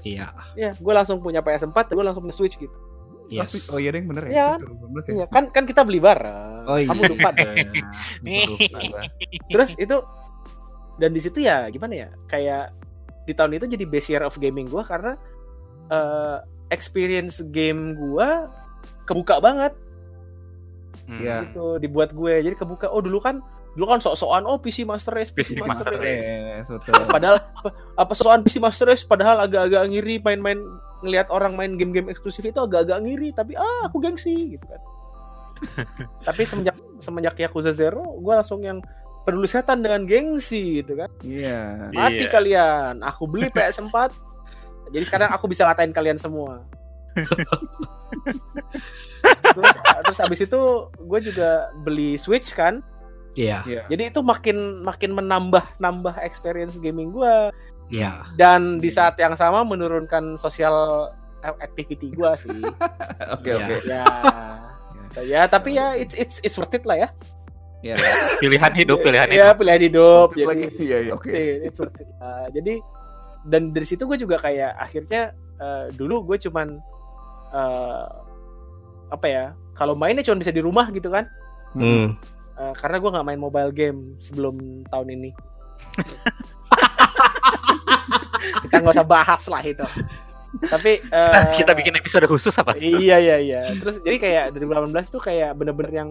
Iya. 0.00 0.32
Ya, 0.54 0.70
gue 0.72 0.92
langsung 0.92 1.18
punya 1.18 1.40
PS4 1.40 1.74
dan 1.86 1.94
gue 1.94 2.04
langsung 2.04 2.22
punya 2.22 2.36
Switch 2.36 2.56
gitu. 2.56 2.72
Yes. 3.30 3.70
Oh 3.70 3.78
iya 3.78 3.94
deh 3.94 4.02
bener 4.02 4.26
Iya 4.26 4.34
ya. 4.34 4.46
kan? 4.50 4.60
2018 4.66 5.06
ya. 5.06 5.12
Iya, 5.14 5.26
kan 5.30 5.44
kan 5.54 5.64
kita 5.64 5.86
beli 5.86 6.02
bareng. 6.02 6.66
Oh 6.66 6.74
iya. 6.74 6.88
Kamu 6.90 7.02
lupa 7.14 7.30
deh. 7.30 7.46
Gua. 8.18 9.02
Terus 9.46 9.70
itu 9.78 9.96
dan 10.98 11.10
di 11.10 11.20
situ 11.22 11.38
ya 11.38 11.70
gimana 11.70 11.94
ya? 11.94 12.08
Kayak 12.26 12.74
di 13.22 13.32
tahun 13.32 13.54
itu 13.54 13.70
jadi 13.70 13.84
best 13.86 14.10
year 14.10 14.22
of 14.22 14.34
gaming 14.36 14.66
gua 14.66 14.82
karena 14.82 15.14
eh, 15.88 16.38
experience 16.68 17.38
game 17.50 17.94
gua 17.94 18.50
kebuka 19.06 19.38
banget 19.38 19.74
Hmm. 21.06 21.18
Iya. 21.18 21.36
gitu 21.48 21.78
dibuat 21.78 22.10
gue. 22.10 22.34
Jadi 22.40 22.54
kebuka. 22.54 22.86
Oh, 22.86 22.98
dulu 22.98 23.18
kan 23.18 23.38
dulu 23.70 23.86
kan 23.86 24.02
sok-sokan 24.02 24.42
oh 24.44 24.58
PC 24.58 24.82
Master 24.82 25.14
Race, 25.14 25.30
PC, 25.30 25.54
PC 25.54 25.62
Master, 25.62 25.94
Master 25.94 26.02
Race. 26.02 26.66
Betul. 26.66 26.94
Padahal 27.06 27.36
apa- 27.94 28.16
sokan 28.16 28.42
PC 28.42 28.58
Master 28.58 28.90
Race 28.90 29.02
padahal 29.02 29.46
agak-agak 29.46 29.86
ngiri 29.86 30.18
main-main 30.18 30.58
ngelihat 31.00 31.30
orang 31.30 31.54
main 31.54 31.78
game-game 31.78 32.10
eksklusif 32.10 32.42
itu 32.42 32.58
agak-agak 32.58 32.98
ngiri 33.00 33.30
tapi 33.30 33.54
ah 33.54 33.86
aku 33.86 34.02
gengsi 34.02 34.58
gitu 34.58 34.66
kan. 34.66 34.80
tapi 36.28 36.42
semenjak 36.44 36.74
semenjak 36.98 37.36
Yakuza 37.36 37.70
Zero 37.70 38.16
gue 38.18 38.32
langsung 38.32 38.60
yang 38.60 38.80
peduli 39.20 39.46
setan 39.46 39.84
dengan 39.84 40.02
gengsi 40.02 40.80
gitu 40.80 40.96
kan. 40.96 41.10
Iya. 41.22 41.92
Mati 41.92 42.24
Iya. 42.24 42.32
kalian. 42.32 42.94
Aku 43.04 43.28
beli 43.28 43.52
PS4. 43.54 43.94
Jadi 44.90 45.04
sekarang 45.06 45.30
aku 45.30 45.46
bisa 45.46 45.62
ngatain 45.62 45.92
kalian 45.92 46.18
semua. 46.18 46.64
terus 49.54 49.74
terus 50.06 50.18
abis 50.20 50.40
itu 50.42 50.60
gue 50.96 51.20
juga 51.22 51.70
beli 51.84 52.16
Switch 52.16 52.50
kan. 52.50 52.80
Iya. 53.34 53.62
Iya. 53.64 53.82
Jadi 53.86 54.02
itu 54.10 54.20
makin 54.20 54.56
makin 54.82 55.10
menambah 55.14 55.64
nambah 55.78 56.18
experience 56.20 56.76
gaming 56.78 57.14
gue 57.14 57.50
Iya. 57.90 58.26
dan 58.34 58.78
di 58.78 58.90
saat 58.90 59.18
yang 59.18 59.34
sama 59.34 59.62
menurunkan 59.62 60.34
sosial 60.34 61.10
activity 61.62 62.10
gue 62.10 62.30
sih. 62.36 62.60
Oke, 63.34 63.50
Iya. 63.50 63.64
oke. 63.64 63.76
ya. 63.86 64.04
Ya, 65.26 65.42
tapi 65.46 65.74
ya 65.74 65.98
it's 65.98 66.14
it's 66.14 66.36
it's 66.42 66.54
worth 66.54 66.70
it 66.70 66.86
lah 66.86 67.06
ya. 67.06 67.08
Iya. 67.82 67.96
Pilihan 68.38 68.72
hidup, 68.76 68.98
pilihan 69.00 69.26
Iya, 69.26 69.46
hidup. 69.50 69.56
pilihan 69.58 69.80
hidup. 69.88 70.28
Jadi, 70.36 70.64
iya, 70.78 70.98
iya, 71.02 71.12
oke. 71.16 71.30
Iya, 71.32 71.54
it's 71.66 71.78
worth 71.80 71.98
it. 71.98 72.06
Uh, 72.20 72.46
jadi 72.52 72.74
dan 73.48 73.72
dari 73.72 73.86
situ 73.88 74.04
gue 74.04 74.20
juga 74.20 74.36
kayak 74.36 74.76
akhirnya 74.76 75.32
uh, 75.58 75.88
dulu 75.96 76.28
gue 76.28 76.36
cuman 76.44 76.76
uh, 77.50 78.06
apa 79.10 79.26
ya 79.26 79.44
kalau 79.72 79.96
mainnya 79.96 80.20
cuma 80.22 80.38
bisa 80.38 80.52
di 80.52 80.60
rumah 80.60 80.86
gitu 80.92 81.08
kan 81.08 81.24
Hmm. 81.70 82.18
Uh, 82.60 82.76
karena 82.76 83.00
gue 83.00 83.08
nggak 83.08 83.24
main 83.24 83.40
mobile 83.40 83.72
game 83.72 84.20
sebelum 84.20 84.84
tahun 84.92 85.16
ini 85.16 85.30
kita 88.68 88.84
nggak 88.84 89.00
usah 89.00 89.08
bahas 89.08 89.48
lah 89.48 89.64
itu 89.64 89.80
tapi 90.68 91.00
uh, 91.08 91.32
Nah, 91.32 91.56
kita 91.56 91.72
bikin 91.72 91.96
episode 91.96 92.28
khusus 92.28 92.52
apa? 92.60 92.76
iya 92.76 93.16
iya 93.16 93.40
iya 93.40 93.60
terus 93.80 94.04
jadi 94.04 94.16
kayak 94.20 94.44
2018 94.60 94.92
tuh 95.08 95.24
kayak 95.24 95.56
bener-bener 95.56 96.04
yang 96.04 96.10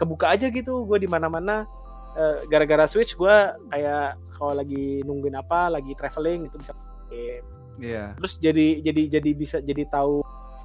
kebuka 0.00 0.32
aja 0.32 0.48
gitu 0.48 0.88
gue 0.88 1.04
di 1.04 1.08
mana-mana 1.12 1.68
Eh, 2.12 2.44
gara-gara 2.44 2.84
switch 2.84 3.16
gue 3.16 3.36
kayak 3.72 4.20
kalau 4.36 4.52
lagi 4.52 5.00
nungguin 5.00 5.32
apa 5.32 5.72
lagi 5.72 5.96
traveling 5.96 6.44
itu 6.44 6.60
bisa 6.60 6.76
game. 7.08 7.40
Iya. 7.80 8.12
terus 8.20 8.36
jadi 8.36 8.84
jadi 8.84 9.02
jadi 9.16 9.30
bisa 9.32 9.56
jadi 9.64 9.88
tahu 9.88 10.20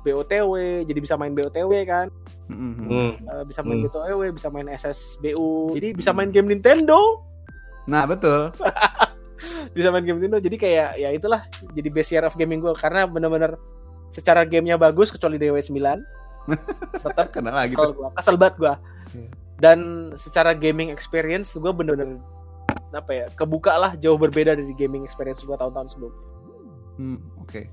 BOTW 0.07 0.51
jadi 0.83 0.99
bisa 0.99 1.13
main 1.13 1.31
BOTW 1.31 1.71
kan 1.83 2.07
Mm-mm. 2.47 2.71
Hmm. 2.79 3.11
Eh, 3.17 3.43
bisa 3.43 3.59
main 3.61 3.77
Hmm. 3.77 3.85
BOTW 3.85 4.21
bisa 4.31 4.47
main 4.47 4.67
SSBU 4.69 5.73
jadi 5.73 5.87
bisa 5.93 6.11
main 6.11 6.29
game 6.29 6.47
Nintendo 6.47 7.27
Nah 7.85 8.03
betul. 8.03 8.51
bisa 9.75 9.87
main 9.89 10.01
game 10.01 10.17
Nintendo 10.17 10.39
jadi 10.39 10.57
kayak 10.57 10.89
ya 10.97 11.09
itulah 11.09 11.43
jadi 11.71 11.89
best 11.89 12.09
year 12.09 12.23
of 12.23 12.33
gaming 12.33 12.57
gue 12.57 12.71
karena 12.73 13.03
bener-bener 13.03 13.59
secara 14.09 14.41
gamenya 14.41 14.75
bagus 14.75 15.07
kecuali 15.07 15.37
DW9 15.37 15.77
tetap 16.97 17.27
Kenal 17.29 17.53
lagi 17.53 17.71
kesel 17.71 17.91
tuh. 17.91 17.95
gua 17.97 18.09
kesel 18.13 18.35
banget 18.35 18.55
gua 18.57 18.75
Iya. 19.09 19.29
dan 19.57 19.79
secara 20.15 20.51
gaming 20.51 20.89
experience 20.89 21.55
gua 21.55 21.71
bener-bener 21.71 22.19
apa 22.89 23.11
ya 23.13 23.25
kebuka 23.29 23.71
lah 23.73 23.91
jauh 23.95 24.15
berbeda 24.15 24.51
dari 24.53 24.71
gaming 24.73 25.03
experience 25.03 25.39
gua 25.41 25.55
tahun-tahun 25.55 25.87
sebelumnya 25.87 26.23
Hmm, 26.97 27.21
Oke. 27.37 27.69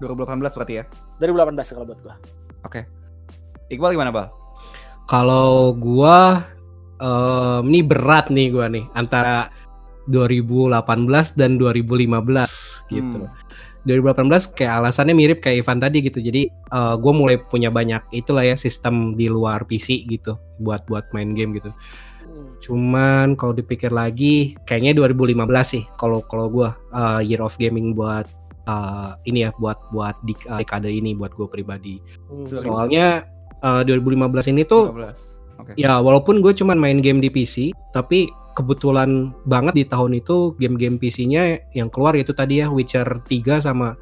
2018 0.00 0.56
berarti 0.56 0.74
ya. 0.80 0.84
2018 1.20 1.76
kalau 1.76 1.86
buat 1.86 2.00
gua 2.00 2.16
Oke. 2.64 2.80
Iqbal 3.70 3.94
gimana 3.94 4.10
bal? 4.10 4.26
Kalau 5.06 5.76
gua 5.76 6.44
em, 6.98 7.62
ini 7.70 7.80
berat 7.84 8.32
nih 8.32 8.48
gua 8.50 8.66
nih 8.66 8.84
antara 8.96 9.52
2018 10.10 11.38
dan 11.38 11.60
2015 11.60 12.90
gitu. 12.90 13.20
Hmm. 13.22 13.32
2018 13.88 14.52
kayak 14.52 14.74
alasannya 14.84 15.14
mirip 15.16 15.38
kayak 15.40 15.64
Ivan 15.64 15.80
tadi 15.80 16.04
gitu. 16.04 16.20
Jadi 16.20 16.50
eh 16.50 16.94
gue 17.00 17.12
mulai 17.16 17.40
punya 17.40 17.72
banyak 17.72 18.02
itulah 18.12 18.44
ya 18.44 18.56
sistem 18.58 19.16
di 19.16 19.30
luar 19.30 19.64
PC 19.64 20.04
gitu 20.04 20.36
buat 20.60 20.84
buat 20.90 21.08
main 21.16 21.32
game 21.32 21.56
gitu. 21.56 21.72
Hmm. 21.72 22.60
Cuman 22.60 23.26
kalau 23.40 23.56
dipikir 23.56 23.88
lagi 23.88 24.52
kayaknya 24.68 24.92
2015 24.96 25.48
sih 25.64 25.82
kalau 25.96 26.20
kalau 26.28 26.52
gua 26.52 26.76
eh, 26.92 27.24
year 27.24 27.40
of 27.40 27.56
gaming 27.56 27.96
buat 27.96 28.28
eh, 28.70 29.10
ini 29.26 29.44
ya 29.44 29.50
buat 29.58 29.78
buat 29.90 30.14
di 30.22 30.38
dekade 30.38 30.90
ini 30.94 31.18
buat 31.18 31.34
gue 31.34 31.50
pribadi. 31.50 31.98
Hmm. 32.30 32.46
Soalnya 32.46 33.26
eh, 33.58 33.82
2015 33.82 34.54
ini 34.54 34.62
tuh 34.62 34.94
15. 34.94 35.40
Oke. 35.60 35.72
Ya 35.76 36.00
walaupun 36.00 36.40
gue 36.40 36.56
cuman 36.56 36.80
main 36.80 37.04
game 37.04 37.20
di 37.20 37.28
PC, 37.28 37.76
tapi 37.92 38.32
kebetulan 38.56 39.32
banget 39.46 39.74
di 39.76 39.84
tahun 39.86 40.18
itu 40.18 40.56
game-game 40.58 40.98
PC-nya 40.98 41.60
yang 41.76 41.88
keluar 41.92 42.16
itu 42.18 42.34
tadi 42.34 42.64
ya 42.64 42.66
Witcher 42.72 43.06
3 43.24 43.62
sama 43.62 43.94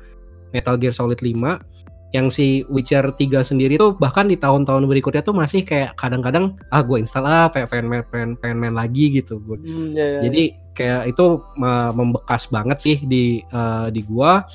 Metal 0.55 0.78
Gear 0.80 0.94
Solid 0.94 1.20
5. 1.20 1.60
Yang 2.08 2.26
si 2.32 2.47
Witcher 2.72 3.12
3 3.12 3.44
sendiri 3.44 3.76
tuh 3.76 3.92
bahkan 4.00 4.24
di 4.24 4.40
tahun-tahun 4.40 4.88
berikutnya 4.88 5.20
tuh 5.20 5.36
masih 5.36 5.60
kayak 5.60 5.92
kadang-kadang 6.00 6.56
ah 6.72 6.80
gue 6.80 6.97
install 7.05 7.28
ah 7.28 7.52
pengen 7.52 7.68
pengen 7.68 7.86
main, 7.86 8.05
pengen, 8.08 8.30
pengen 8.40 8.56
main 8.56 8.74
lagi 8.74 9.12
gitu 9.12 9.36
gue. 9.44 9.60
Hmm, 9.60 9.92
ya, 9.92 10.06
ya. 10.16 10.20
Jadi 10.24 10.44
kayak 10.78 11.10
itu 11.10 11.42
me- 11.58 11.90
membekas 11.90 12.47
banget 12.47 12.78
sih 12.78 12.97
di 13.02 13.42
eh, 13.42 13.86
di 13.90 14.07
gua. 14.07 14.47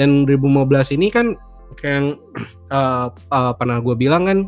Dan 0.00 0.24
2015 0.24 0.96
ini 0.96 1.12
kan 1.12 1.36
kayak 1.76 2.16
eh, 2.76 3.06
eh, 3.12 3.52
pernah 3.60 3.78
gue 3.84 3.92
bilang 3.92 4.24
kan 4.24 4.38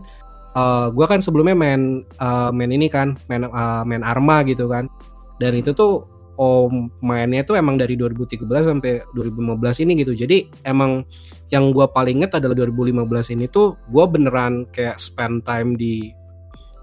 eh, 0.56 0.86
gua 0.96 1.06
kan 1.06 1.20
sebelumnya 1.20 1.52
main 1.52 2.08
eh, 2.08 2.50
main 2.56 2.72
ini 2.72 2.88
kan 2.88 3.12
main 3.28 3.44
eh, 3.44 3.82
main 3.84 4.00
Arma 4.00 4.40
gitu 4.48 4.72
kan. 4.72 4.88
Dan 5.36 5.60
itu 5.60 5.76
tuh 5.76 6.08
oh 6.38 6.70
mainnya 7.02 7.42
tuh 7.42 7.58
emang 7.58 7.74
dari 7.74 7.98
2013 7.98 8.46
sampai 8.46 9.04
2015 9.12 9.84
ini 9.84 9.92
gitu. 10.00 10.16
Jadi 10.16 10.48
emang 10.64 11.04
yang 11.52 11.76
gua 11.76 11.92
paling 11.92 12.24
inget 12.24 12.40
adalah 12.40 12.56
2015 12.64 13.36
ini 13.36 13.44
tuh 13.52 13.76
gua 13.92 14.08
beneran 14.08 14.64
kayak 14.72 14.96
spend 14.96 15.44
time 15.44 15.76
di 15.76 16.16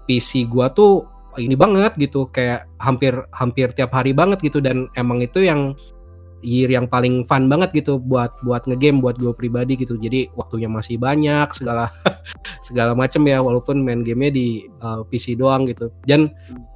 PC 0.06 0.46
gua 0.46 0.70
tuh 0.70 1.15
ini 1.38 1.54
banget 1.54 1.94
gitu 2.00 2.28
kayak 2.32 2.68
hampir 2.80 3.12
hampir 3.32 3.72
tiap 3.76 3.92
hari 3.92 4.16
banget 4.16 4.40
gitu. 4.42 4.58
Dan 4.60 4.88
emang 4.96 5.20
itu 5.20 5.44
yang 5.44 5.76
year 6.44 6.68
yang 6.68 6.86
paling 6.86 7.24
fun 7.24 7.48
banget 7.48 7.72
gitu 7.72 7.96
buat 7.96 8.30
buat 8.44 8.68
ngegame 8.68 9.00
buat 9.00 9.16
gue 9.16 9.32
pribadi 9.32 9.74
gitu. 9.80 9.96
Jadi 9.96 10.28
waktunya 10.36 10.68
masih 10.68 11.00
banyak 11.00 11.48
segala 11.50 11.88
segala 12.66 12.92
macem 12.92 13.24
ya 13.24 13.40
walaupun 13.40 13.80
main 13.80 14.04
gamenya 14.04 14.32
di 14.36 14.46
uh, 14.84 15.02
PC 15.08 15.34
doang 15.34 15.66
gitu. 15.66 15.88
Dan 16.04 16.30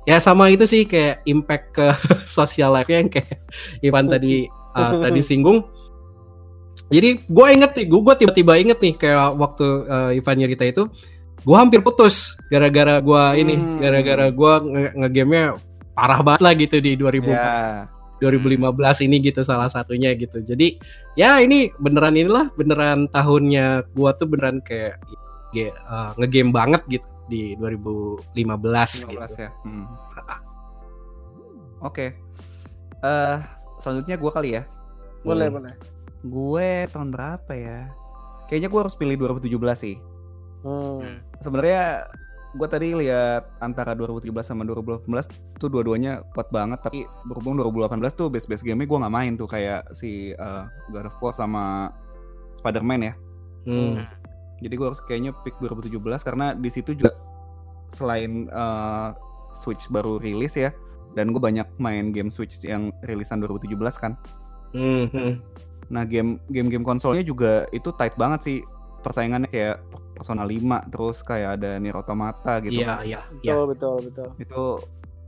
ya 0.08 0.18
sama 0.18 0.48
itu 0.50 0.64
sih 0.64 0.88
kayak 0.88 1.22
impact 1.28 1.76
ke 1.76 1.86
social 2.36 2.72
life 2.72 2.90
yang 2.90 3.06
kayak 3.06 3.38
Ivan 3.84 4.08
tadi 4.08 4.50
uh, 4.74 4.98
tadi 5.04 5.20
singgung. 5.20 5.62
Jadi 6.90 7.22
gue 7.22 7.46
inget 7.54 7.70
nih 7.78 7.86
gue 7.86 8.14
tiba-tiba 8.18 8.52
inget 8.58 8.78
nih 8.82 8.94
kayak 8.98 9.38
waktu 9.38 9.66
uh, 9.86 10.10
Ivan 10.10 10.36
nyerita 10.42 10.66
itu 10.66 10.90
gue 11.40 11.56
hampir 11.56 11.80
putus 11.80 12.16
gara-gara 12.46 12.98
gue 12.98 13.22
ini 13.36 13.54
Hmm. 13.54 13.78
gara-gara 13.78 14.26
gue 14.28 14.52
nge- 14.66 14.94
nge-gamenya 14.94 15.46
parah 15.90 16.20
banget 16.20 16.40
lah 16.40 16.52
gitu 16.54 16.76
di 16.78 16.92
2000 16.94 17.26
Ya. 17.26 17.88
2015 18.20 18.68
ini 19.00 19.16
gitu 19.22 19.40
salah 19.40 19.66
satunya 19.66 20.12
gitu. 20.12 20.38
Jadi 20.38 20.76
ya 21.14 21.40
ini 21.40 21.72
beneran 21.74 22.12
inilah 22.12 22.52
beneran 22.52 23.08
tahunnya 23.08 23.88
gua 23.92 24.12
tuh 24.12 24.28
beneran 24.28 24.60
kayak 24.60 25.00
ge- 25.50 25.72
uh, 25.82 26.12
ngegame 26.14 26.52
banget 26.52 26.84
gitu 26.86 27.08
di 27.26 27.56
2015 27.56 28.20
gitu. 29.00 29.16
15 29.16 29.40
ya. 29.40 29.48
Hmm. 29.64 29.88
Oke. 31.80 32.12
Eh 33.00 33.36
selanjutnya 33.80 34.16
gue 34.16 34.30
kali 34.30 34.50
ya. 34.52 34.62
boleh 35.20 35.48
Hmm. 35.48 35.56
boleh 35.56 35.74
Gue 36.20 36.68
tahun 36.88 37.08
berapa 37.10 37.52
ya? 37.52 37.88
Kayaknya 38.46 38.68
gue 38.68 38.80
harus 38.80 38.92
pilih 38.94 39.16
2017 39.16 39.78
sih. 39.78 39.96
Hmm. 40.60 41.20
Sebenarnya 41.40 42.04
gue 42.50 42.66
tadi 42.66 42.98
lihat 42.98 43.46
antara 43.62 43.94
2017 43.94 44.34
sama 44.42 44.66
2018 44.66 45.06
tuh 45.62 45.70
dua-duanya 45.70 46.26
kuat 46.34 46.50
banget 46.50 46.82
tapi 46.82 47.06
berhubung 47.22 47.54
2018 47.62 48.02
tuh 48.18 48.26
base 48.26 48.50
base 48.50 48.66
game 48.66 48.82
gue 48.82 48.98
nggak 48.98 49.14
main 49.14 49.38
tuh 49.38 49.46
kayak 49.46 49.86
si 49.94 50.34
uh, 50.34 50.66
God 50.90 51.06
of 51.06 51.14
War 51.22 51.30
sama 51.30 51.94
Spider-Man 52.58 53.02
ya 53.06 53.14
Hmm. 53.60 54.02
jadi 54.58 54.72
gue 54.72 54.86
harus 54.88 54.98
kayaknya 55.04 55.30
pick 55.46 55.52
2017 55.62 56.00
karena 56.26 56.56
di 56.56 56.72
situ 56.72 56.96
juga 56.96 57.12
selain 57.92 58.48
uh, 58.50 59.12
Switch 59.54 59.86
baru 59.86 60.18
rilis 60.18 60.58
ya 60.58 60.72
dan 61.14 61.30
gue 61.30 61.38
banyak 61.38 61.68
main 61.78 62.10
game 62.10 62.32
Switch 62.32 62.58
yang 62.66 62.90
rilisan 63.06 63.38
2017 63.46 63.78
kan 64.00 64.18
Hmm, 64.70 65.10
hmm. 65.10 65.32
Nah, 65.90 66.06
game 66.06 66.38
game-game 66.46 66.86
konsolnya 66.86 67.26
juga 67.26 67.66
itu 67.74 67.90
tight 67.98 68.14
banget 68.14 68.40
sih. 68.46 68.58
Persaingannya 69.02 69.50
kayak 69.50 69.82
Persona 70.20 70.44
5 70.44 70.52
terus 70.86 71.16
kayak 71.20 71.56
ada 71.56 71.80
Nier 71.80 71.96
Automata 71.96 72.60
gitu. 72.60 72.76
Iya, 72.76 73.00
iya, 73.02 73.20
iya. 73.40 73.56
betul 73.56 73.72
betul 73.72 73.96
betul 74.04 74.28
Itu 74.36 74.62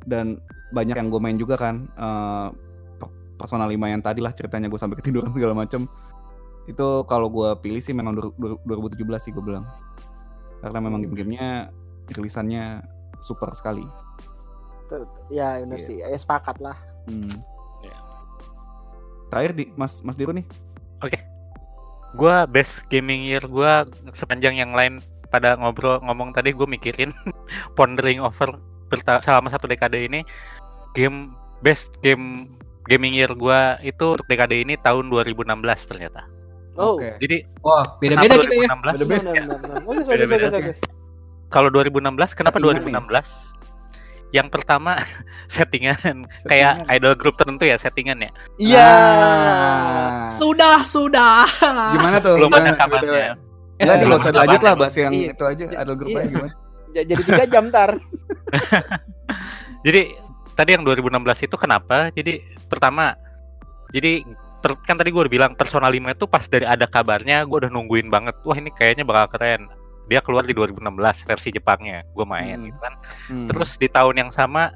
dan 0.05 0.37
banyak 0.69 0.93
yang 0.95 1.09
gue 1.09 1.17
main 1.19 1.35
juga 1.35 1.57
kan. 1.57 1.89
eh, 1.89 2.49
Per- 2.99 3.15
Persona 3.35 3.65
5 3.65 3.73
yang 3.89 3.99
tadi 3.99 4.21
lah 4.21 4.31
ceritanya 4.31 4.69
gue 4.69 4.77
sampai 4.77 4.95
ketiduran 4.95 5.33
segala 5.35 5.57
macem 5.57 5.89
Itu 6.63 7.03
kalau 7.05 7.27
gue 7.27 7.57
pilih 7.59 7.81
sih 7.81 7.91
memang 7.91 8.13
dur- 8.13 8.37
dur- 8.37 8.61
2017 8.63 8.93
sih 9.19 9.33
gue 9.33 9.41
bilang. 9.41 9.65
Karena 10.61 10.79
memang 10.79 11.01
game-gamenya 11.01 11.73
rilisannya 12.07 12.85
super 13.19 13.49
sekali. 13.51 13.83
Ya 15.27 15.57
benar 15.59 15.75
Iya. 15.75 15.87
sih 15.89 15.97
ya 15.99 16.13
sepakat 16.13 16.61
lah 16.61 16.77
Hmm. 17.03 17.35
Iya. 17.81 17.97
Terakhir 19.27 19.53
di 19.57 19.65
Mas 19.73 20.05
Mas 20.05 20.15
Diro 20.15 20.31
nih. 20.31 20.45
Gua 22.13 22.45
best 22.45 22.85
gaming 22.93 23.25
year 23.25 23.43
gua 23.49 23.89
sepanjang 24.13 24.61
yang 24.61 24.73
lain 24.77 25.01
pada 25.33 25.57
ngobrol 25.57 25.97
ngomong 26.05 26.37
tadi 26.37 26.53
gue 26.53 26.69
mikirin 26.69 27.09
pondering 27.79 28.21
over 28.21 28.53
berta- 28.93 29.25
selama 29.25 29.49
satu 29.49 29.65
dekade 29.65 29.97
ini 29.97 30.21
game 30.93 31.33
best 31.65 31.97
game 32.05 32.53
gaming 32.85 33.17
year 33.17 33.33
gua 33.33 33.81
itu 33.81 34.13
untuk 34.13 34.29
dekade 34.29 34.61
ini 34.61 34.77
tahun 34.85 35.09
2016 35.09 35.49
ternyata. 35.89 36.29
oh 36.77 37.01
Oke. 37.01 37.17
Jadi 37.21 37.49
Wah, 37.65 37.97
beda-beda 37.97 38.37
kenapa 38.37 38.45
kita 38.45 38.55
ya. 38.61 38.69
2016? 38.69 39.09
Beda-beda. 39.09 39.33
Beda-beda 40.05 40.49
Kalau 41.53 41.69
2016 41.69 42.33
kenapa 42.33 42.57
Settingan 42.57 43.05
2016? 43.13 43.72
Yang 44.33 44.49
pertama 44.51 44.97
settingan 45.55 46.25
kayak 46.45 46.89
idol 46.91 47.15
grup 47.15 47.37
tertentu 47.37 47.63
ya 47.63 47.77
settingan 47.77 48.19
ya. 48.19 48.31
iya 48.57 48.89
Ah. 48.89 50.27
Sudah, 50.33 50.81
sudah. 50.83 51.45
Gimana 51.93 52.17
tuh? 52.19 52.41
Belum 52.41 52.51
ada 52.51 52.61
Gimana? 52.67 52.77
kabarnya. 52.77 53.27
Enggak, 53.77 53.95
Eh, 53.95 54.07
nggak 54.07 54.19
usah 54.19 54.31
ada 54.31 54.41
lanjut 54.41 54.61
lah 54.63 54.75
bahas 54.75 54.95
yang 54.97 55.13
Iya. 55.13 55.29
itu 55.31 55.45
aja. 55.45 55.65
Ada 55.77 55.93
grupnya 55.93 56.19
Iya. 56.19 56.31
gimana? 56.31 56.53
jadi 56.93 57.13
tiga 57.19 57.45
jam 57.47 57.65
ntar. 57.69 57.91
Jadi 59.83 60.15
tadi 60.53 60.71
yang 60.71 60.85
2016 60.85 61.09
itu 61.43 61.57
kenapa? 61.57 62.13
Jadi 62.13 62.39
pertama, 62.69 63.17
jadi 63.89 64.23
per- 64.61 64.79
kan 64.79 64.95
tadi 64.95 65.11
gue 65.11 65.19
udah 65.19 65.33
bilang 65.33 65.53
Persona 65.53 65.89
5 65.89 66.13
itu 66.13 66.25
pas 66.25 66.45
dari 66.45 66.63
ada 66.63 66.87
kabarnya 66.87 67.43
gue 67.43 67.59
udah 67.59 67.71
nungguin 67.71 68.07
banget. 68.07 68.37
Wah 68.43 68.55
ini 68.55 68.71
kayaknya 68.71 69.03
bakal 69.03 69.35
keren. 69.35 69.67
Dia 70.05 70.21
keluar 70.21 70.43
di 70.43 70.53
2016 70.53 70.83
versi 71.23 71.49
Jepangnya. 71.51 72.03
Gue 72.11 72.25
main 72.25 72.57
Hmm. 72.57 72.67
gitu 72.67 72.79
kan. 72.79 72.95
Hmm. 73.29 73.47
Terus 73.49 73.71
di 73.77 73.87
tahun 73.87 74.15
yang 74.19 74.31
sama 74.31 74.75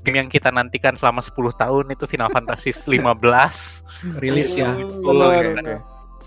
game 0.00 0.18
yang 0.18 0.28
kita 0.28 0.48
nantikan 0.48 0.94
selama 0.94 1.20
10 1.20 1.32
tahun 1.54 1.84
itu 1.88 2.04
Final 2.04 2.28
Fantasy 2.28 2.76
15 2.92 4.20
rilis 4.20 4.52
ya 4.52 4.68
Hmm, 4.70 4.88
Betul, 4.90 5.16
bener, 5.16 5.32
ya. 5.40 5.54
bener. 5.54 5.78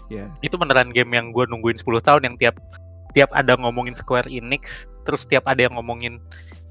ya. 0.07 0.25
itu 0.39 0.55
beneran 0.55 0.89
game 0.89 1.11
yang 1.11 1.29
gue 1.29 1.45
nungguin 1.45 1.77
10 1.77 1.85
tahun 1.99 2.21
yang 2.23 2.35
tiap 2.37 2.55
tiap 3.11 3.29
ada 3.31 3.53
ngomongin 3.53 3.93
Square 3.93 4.25
Enix 4.27 4.85
terus 5.03 5.23
tiap 5.23 5.45
ada 5.45 5.61
yang 5.61 5.75
ngomongin 5.75 6.17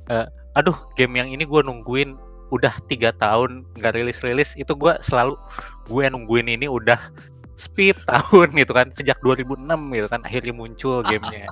eh, 0.08 0.26
aduh 0.52 0.74
game 0.94 1.14
yang 1.14 1.28
ini 1.28 1.44
gue 1.44 1.60
nungguin 1.60 2.16
udah 2.48 2.74
tiga 2.86 3.10
tahun 3.12 3.66
nggak 3.74 3.92
rilis 3.92 4.18
rilis 4.20 4.50
itu 4.54 4.70
gue 4.72 4.94
selalu 5.00 5.34
gue 5.84 6.02
nungguin 6.06 6.48
ini 6.48 6.66
udah 6.66 6.98
speed 7.56 7.96
tahun 8.10 8.52
gitu 8.54 8.72
kan 8.76 8.92
sejak 8.92 9.18
2006 9.24 9.64
gitu 9.96 10.08
kan 10.08 10.20
akhirnya 10.24 10.54
muncul 10.54 11.00
gamenya. 11.02 11.48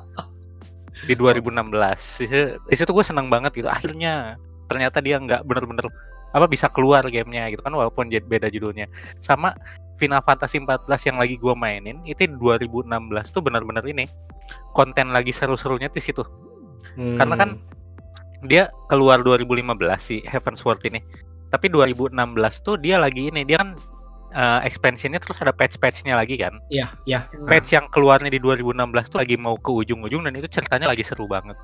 Di 1.04 1.14
2016 1.20 1.72
di 2.20 2.26
situ- 2.28 2.56
di 2.70 2.74
situ 2.76 2.90
gue 2.92 3.04
senang 3.04 3.28
banget 3.32 3.56
gitu. 3.56 3.68
Akhirnya 3.68 4.36
ternyata 4.68 5.00
dia 5.04 5.20
nggak 5.20 5.44
bener-bener 5.44 5.88
apa 6.34 6.50
bisa 6.50 6.66
keluar 6.66 7.06
gamenya 7.06 7.46
gitu 7.54 7.62
kan 7.62 7.72
walaupun 7.72 8.10
beda 8.10 8.50
judulnya. 8.50 8.90
Sama 9.22 9.54
Final 9.94 10.18
Fantasy 10.26 10.58
14 10.58 10.90
yang 11.06 11.16
lagi 11.22 11.38
gua 11.38 11.54
mainin 11.54 12.02
itu 12.02 12.26
2016 12.26 12.90
tuh 13.30 13.38
benar-benar 13.38 13.86
ini 13.86 14.10
konten 14.74 15.14
lagi 15.14 15.30
seru-serunya 15.30 15.86
di 15.90 16.02
situ. 16.02 16.22
Hmm. 16.94 17.18
karena 17.18 17.34
kan 17.34 17.50
dia 18.46 18.70
keluar 18.86 19.18
2015 19.18 19.98
si 19.98 20.22
Heaven's 20.30 20.62
Sword 20.62 20.78
ini. 20.86 21.02
Tapi 21.50 21.66
2016 21.66 22.14
tuh 22.62 22.78
dia 22.78 23.02
lagi 23.02 23.30
ini 23.34 23.42
dia 23.42 23.58
kan 23.58 23.74
eh, 24.34 24.60
expansionnya 24.66 25.22
terus 25.22 25.38
ada 25.40 25.54
patch-patchnya 25.54 26.18
lagi 26.18 26.36
kan? 26.36 26.58
Ya 26.68 26.92
ya 27.06 27.24
patch 27.46 27.72
yang 27.72 27.86
keluarnya 27.94 28.28
di 28.28 28.42
2016 28.42 28.74
tuh 29.14 29.18
lagi 29.22 29.38
mau 29.38 29.54
ke 29.54 29.70
ujung-ujung 29.70 30.26
dan 30.26 30.34
itu 30.34 30.50
ceritanya 30.50 30.90
lagi 30.90 31.06
seru 31.06 31.30
banget. 31.30 31.56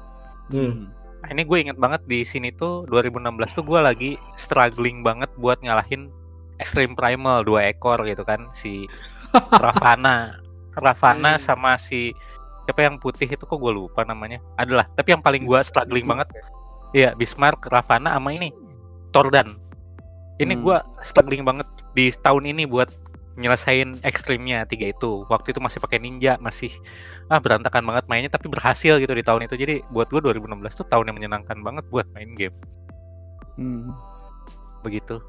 Hmm. 0.55 0.89
Nah, 1.20 1.28
ini 1.36 1.44
gue 1.44 1.58
inget 1.60 1.76
banget 1.76 2.00
di 2.08 2.24
sini 2.24 2.49
tuh 2.57 2.89
2016 2.89 3.52
tuh 3.52 3.60
gue 3.66 3.81
lagi 3.82 4.10
struggling 4.40 5.05
banget 5.05 5.28
buat 5.36 5.60
ngalahin 5.60 6.08
Extreme 6.57 6.97
Primal 6.97 7.44
dua 7.44 7.68
ekor 7.68 8.00
gitu 8.08 8.24
kan 8.24 8.49
si 8.57 8.89
Ravana. 9.65 10.40
Ravana 10.81 11.36
Hmm. 11.36 11.42
sama 11.42 11.76
si 11.76 12.15
siapa 12.65 12.86
yang 12.86 13.02
putih 13.02 13.26
itu 13.26 13.42
kok 13.42 13.58
gue 13.58 13.73
lupa 13.74 14.07
namanya? 14.07 14.39
Adalah 14.57 14.86
tapi 14.94 15.12
yang 15.12 15.20
paling 15.20 15.44
gue 15.44 15.60
struggling 15.66 16.07
banget 16.07 16.31
Iya 16.90 17.15
Bismarck 17.15 17.70
Ravana 17.70 18.18
sama 18.18 18.34
ini 18.34 18.50
Tordan 19.15 19.69
ini 20.41 20.57
Hmm. 20.57 20.65
gue 20.65 20.77
struggling 21.05 21.44
banget 21.44 21.69
di 21.93 22.10
tahun 22.25 22.49
ini 22.49 22.65
buat 22.65 22.89
nyelesain 23.41 23.97
ekstrimnya 24.05 24.67
tiga 24.69 24.91
itu 24.93 25.25
waktu 25.33 25.55
itu 25.55 25.60
masih 25.62 25.81
pakai 25.81 26.02
ninja 26.02 26.36
masih 26.43 26.69
ah 27.33 27.41
berantakan 27.41 27.86
banget 27.86 28.05
mainnya 28.10 28.28
tapi 28.28 28.51
berhasil 28.52 29.01
gitu 29.01 29.12
di 29.17 29.25
tahun 29.25 29.47
itu 29.49 29.55
jadi 29.57 29.81
buat 29.94 30.10
gue 30.12 30.20
2016 30.20 30.77
tuh 30.77 30.86
tahun 30.89 31.09
yang 31.09 31.17
menyenangkan 31.17 31.57
banget 31.62 31.85
buat 31.89 32.05
main 32.12 32.33
game 32.36 32.57
Hmm. 33.57 33.93
begitu 34.81 35.20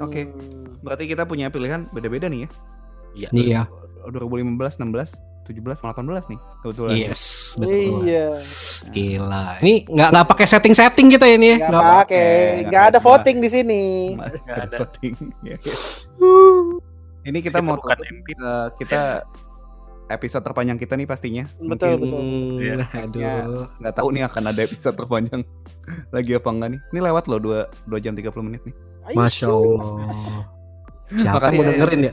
Oke. 0.00 0.24
Hmm. 0.24 0.72
Berarti 0.80 1.04
kita 1.04 1.28
punya 1.28 1.52
pilihan 1.52 1.84
beda-beda 1.92 2.24
nih 2.32 2.48
ya. 2.48 2.48
Iya. 3.12 3.28
iya 3.36 3.62
2015, 4.08 4.80
16, 4.80 5.20
17, 5.42 5.58
18 5.58 6.02
nih 6.28 6.40
kebetulan. 6.60 6.92
yes 6.94 7.22
betul 7.54 8.00
Iya. 8.00 8.26
gila 8.88 9.44
ini 9.58 9.84
nggak 9.84 10.08
nggak 10.08 10.26
pakai 10.26 10.46
setting 10.46 10.72
setting 10.72 11.06
kita 11.08 11.26
ini 11.26 11.46
ya 11.52 11.68
Nggak 11.68 11.82
pakai, 11.98 12.30
nggak 12.66 12.84
ada 12.88 12.98
voting 12.98 13.36
di 13.38 13.48
sini. 13.48 13.84
Nggak 14.14 14.58
ada 14.62 14.76
voting. 14.78 15.14
Ya, 15.40 15.56
ya. 15.66 15.74
Ini 17.22 17.38
kita 17.38 17.54
Kita 17.54 17.58
mau 17.60 17.76
bukan 17.76 17.94
tutup, 17.94 18.06
MP. 18.08 18.28
eh, 18.32 18.66
kita 18.76 19.02
episode 20.08 20.42
terpanjang 20.42 20.76
kita 20.76 20.92
nih 20.92 21.06
pastinya. 21.06 21.44
Betul, 21.56 21.96
Mungkin 21.96 22.02
betul. 22.02 22.20
Hmm, 22.20 22.58
Iya. 22.58 22.86
aduh 23.40 23.66
nggak 23.78 23.94
tahu 23.94 24.08
nih 24.10 24.22
akan 24.24 24.42
ada 24.44 24.60
episode 24.60 24.94
terpanjang 24.94 25.40
lagi 26.14 26.30
apa 26.32 26.48
enggak 26.48 26.68
nih. 26.70 26.80
Ini 26.88 27.00
lewat 27.02 27.24
loh 27.26 27.38
2 27.38 27.58
2 27.88 27.98
jam 27.98 28.12
30 28.12 28.30
menit 28.42 28.62
nih. 28.62 28.74
masya 29.12 29.50
allah 29.50 29.82
siapa 31.12 31.36
Makasih 31.36 31.52
yang 31.52 31.58
mau 31.58 31.66
ya. 31.66 31.72
dengerin 31.76 32.00
ya 32.02 32.12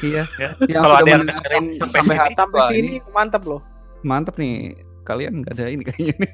Iya. 0.00 0.22
Ya. 0.34 0.48
Yang 0.60 0.74
Kalau 0.76 0.88
sudah 0.88 0.98
ada 0.98 1.08
yang 1.08 1.20
mendengarkan 1.20 1.62
dengerin 1.62 1.64
sampai 1.76 1.98
sampai 1.98 2.14
sini, 2.16 2.34
Sampai 2.36 2.60
sini 2.68 2.78
ini 2.78 2.98
mantep 3.10 3.42
loh. 3.44 3.60
mantep 4.02 4.34
nih. 4.36 4.54
Kalian 5.00 5.32
nggak 5.40 5.52
ada 5.52 5.64
ini 5.66 5.82
kayaknya 5.82 6.14
nih. 6.18 6.32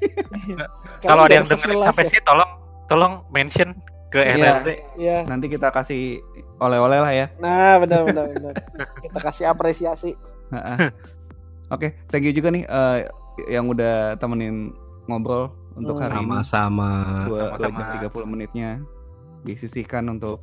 kalau 1.01 1.21
ada 1.23 1.33
yang 1.33 1.45
dengerin 1.45 1.77
sampai 1.83 2.03
ya. 2.03 2.09
sini 2.09 2.21
tolong 2.23 2.51
tolong 2.85 3.13
mention 3.29 3.69
ke 4.07 4.19
Iya. 4.19 4.61
RRD 4.61 4.69
Iya. 4.95 5.17
Nanti 5.25 5.45
kita 5.47 5.67
kasih 5.69 6.23
oleh-oleh 6.57 6.99
lah 6.99 7.11
ya. 7.11 7.25
Nah, 7.37 7.75
benar 7.77 8.01
benar 8.03 8.25
benar. 8.29 8.53
Kita 9.03 9.19
kasih 9.19 9.45
apresiasi. 9.45 10.11
Oke, 11.67 11.99
thank 12.05 12.23
you 12.23 12.31
juga 12.31 12.47
nih 12.47 12.63
eh, 12.63 12.97
yang 13.47 13.67
udah 13.67 14.15
temenin 14.15 14.71
ngobrol 15.05 15.49
untuk 15.73 15.95
Hmm. 15.95 16.03
hari 16.03 16.15
ini. 16.15 16.23
sama-sama 16.23 16.89
Dua, 17.25 17.37
dua 17.53 17.67
Sama-sama. 17.67 17.99
jam 17.99 18.09
30 18.09 18.25
menitnya 18.25 18.69
disisihkan 19.43 20.07
untuk 20.07 20.39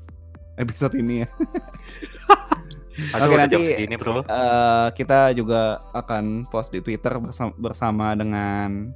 episode 0.54 0.94
ini 0.94 1.24
ya. 1.24 1.28
Aduh, 3.10 3.26
Oke, 3.26 3.36
nanti- 3.36 3.74
segini 3.74 3.96
bro 3.96 4.22
Eh, 4.22 4.88
kita 4.94 5.32
juga 5.32 5.60
akan 5.90 6.46
post 6.46 6.70
di 6.70 6.78
Twitter 6.78 7.10
bersama, 7.16 7.52
bersama 7.56 8.06
dengan 8.12 8.94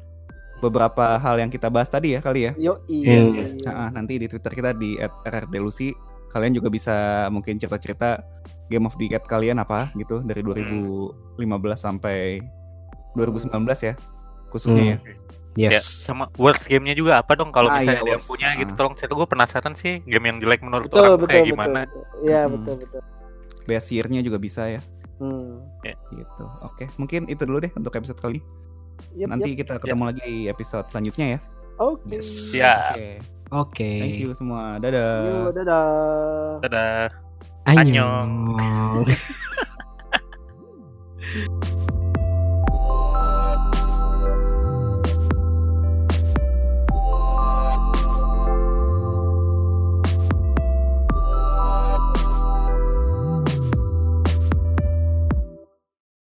beberapa 0.59 1.17
hal 1.17 1.39
yang 1.39 1.49
kita 1.49 1.67
bahas 1.67 1.87
tadi 1.87 2.15
ya 2.15 2.21
kali 2.21 2.47
ya. 2.47 2.53
Yo 2.57 2.75
Hmm. 2.79 2.87
iya. 2.89 3.19
Nah, 3.65 3.91
nanti 3.93 4.17
di 4.17 4.27
Twitter 4.27 4.51
kita 4.51 4.71
di 4.73 4.99
@rrdelusi 5.25 5.95
kalian 6.29 6.53
juga 6.53 6.69
bisa 6.69 6.95
mungkin 7.29 7.57
cerita-cerita 7.57 8.21
Game 8.67 8.85
of 8.85 8.95
the 8.95 9.07
Decade 9.09 9.25
kalian 9.25 9.57
apa 9.57 9.89
gitu 9.95 10.21
dari 10.21 10.43
2015 10.43 11.39
sampai 11.81 12.43
2019 13.15 13.49
ya 13.83 13.95
khususnya 14.49 14.85
ya. 14.85 14.99
Ya, 15.59 15.71
yes 15.75 16.05
sama 16.05 16.29
worst 16.37 16.67
game-nya 16.67 16.93
juga 16.93 17.19
apa 17.19 17.33
dong 17.33 17.49
kalau 17.49 17.67
Ah, 17.69 17.81
misalnya 17.81 17.97
iya, 17.97 18.05
ada 18.05 18.13
yang 18.13 18.25
punya 18.25 18.49
gitu 18.55 18.71
Ah. 18.71 18.77
tolong 18.77 18.95
saya 18.95 19.07
tuh 19.07 19.17
gue 19.17 19.29
penasaran 19.29 19.75
sih 19.75 19.99
game 20.03 20.25
yang 20.27 20.39
jelek 20.39 20.61
menurut 20.61 20.87
Betul 20.87 21.01
orang 21.01 21.13
betul 21.17 21.27
kayak 21.27 21.39
betul. 21.41 21.51
gimana 21.51 21.81
betul. 21.83 22.05
Iya 22.21 22.41
Hmm. 22.41 22.53
betul 22.55 22.75
betul. 22.79 23.01
Best 23.69 23.93
year-nya 23.93 24.25
juga 24.25 24.41
bisa 24.41 24.65
ya 24.65 24.81
Hmm. 25.19 25.67
gitu. 26.15 26.45
Oke, 26.63 26.87
mungkin 26.95 27.27
itu 27.27 27.43
dulu 27.43 27.59
deh 27.59 27.75
untuk 27.75 27.91
episode 27.99 28.23
kali 28.23 28.39
ini. 28.39 28.43
Yep, 29.19 29.29
Nanti 29.31 29.51
yep. 29.51 29.59
kita 29.67 29.75
ketemu 29.83 30.03
lagi 30.07 30.21
di 30.23 30.37
episode 30.47 30.87
selanjutnya 30.91 31.27
ya. 31.37 31.39
Oke. 31.79 32.19
Yes. 32.19 32.55
Ya. 32.55 32.75
Oke. 32.95 33.19
oke 33.51 33.91
Thank 33.99 34.19
you 34.23 34.31
semua. 34.35 34.79
Dadah. 34.79 35.27
Yo, 35.27 35.51
dadah. 35.55 35.87
dadah 36.63 37.11
Annyeong. 37.67 38.57
Annyeong. 38.59 39.07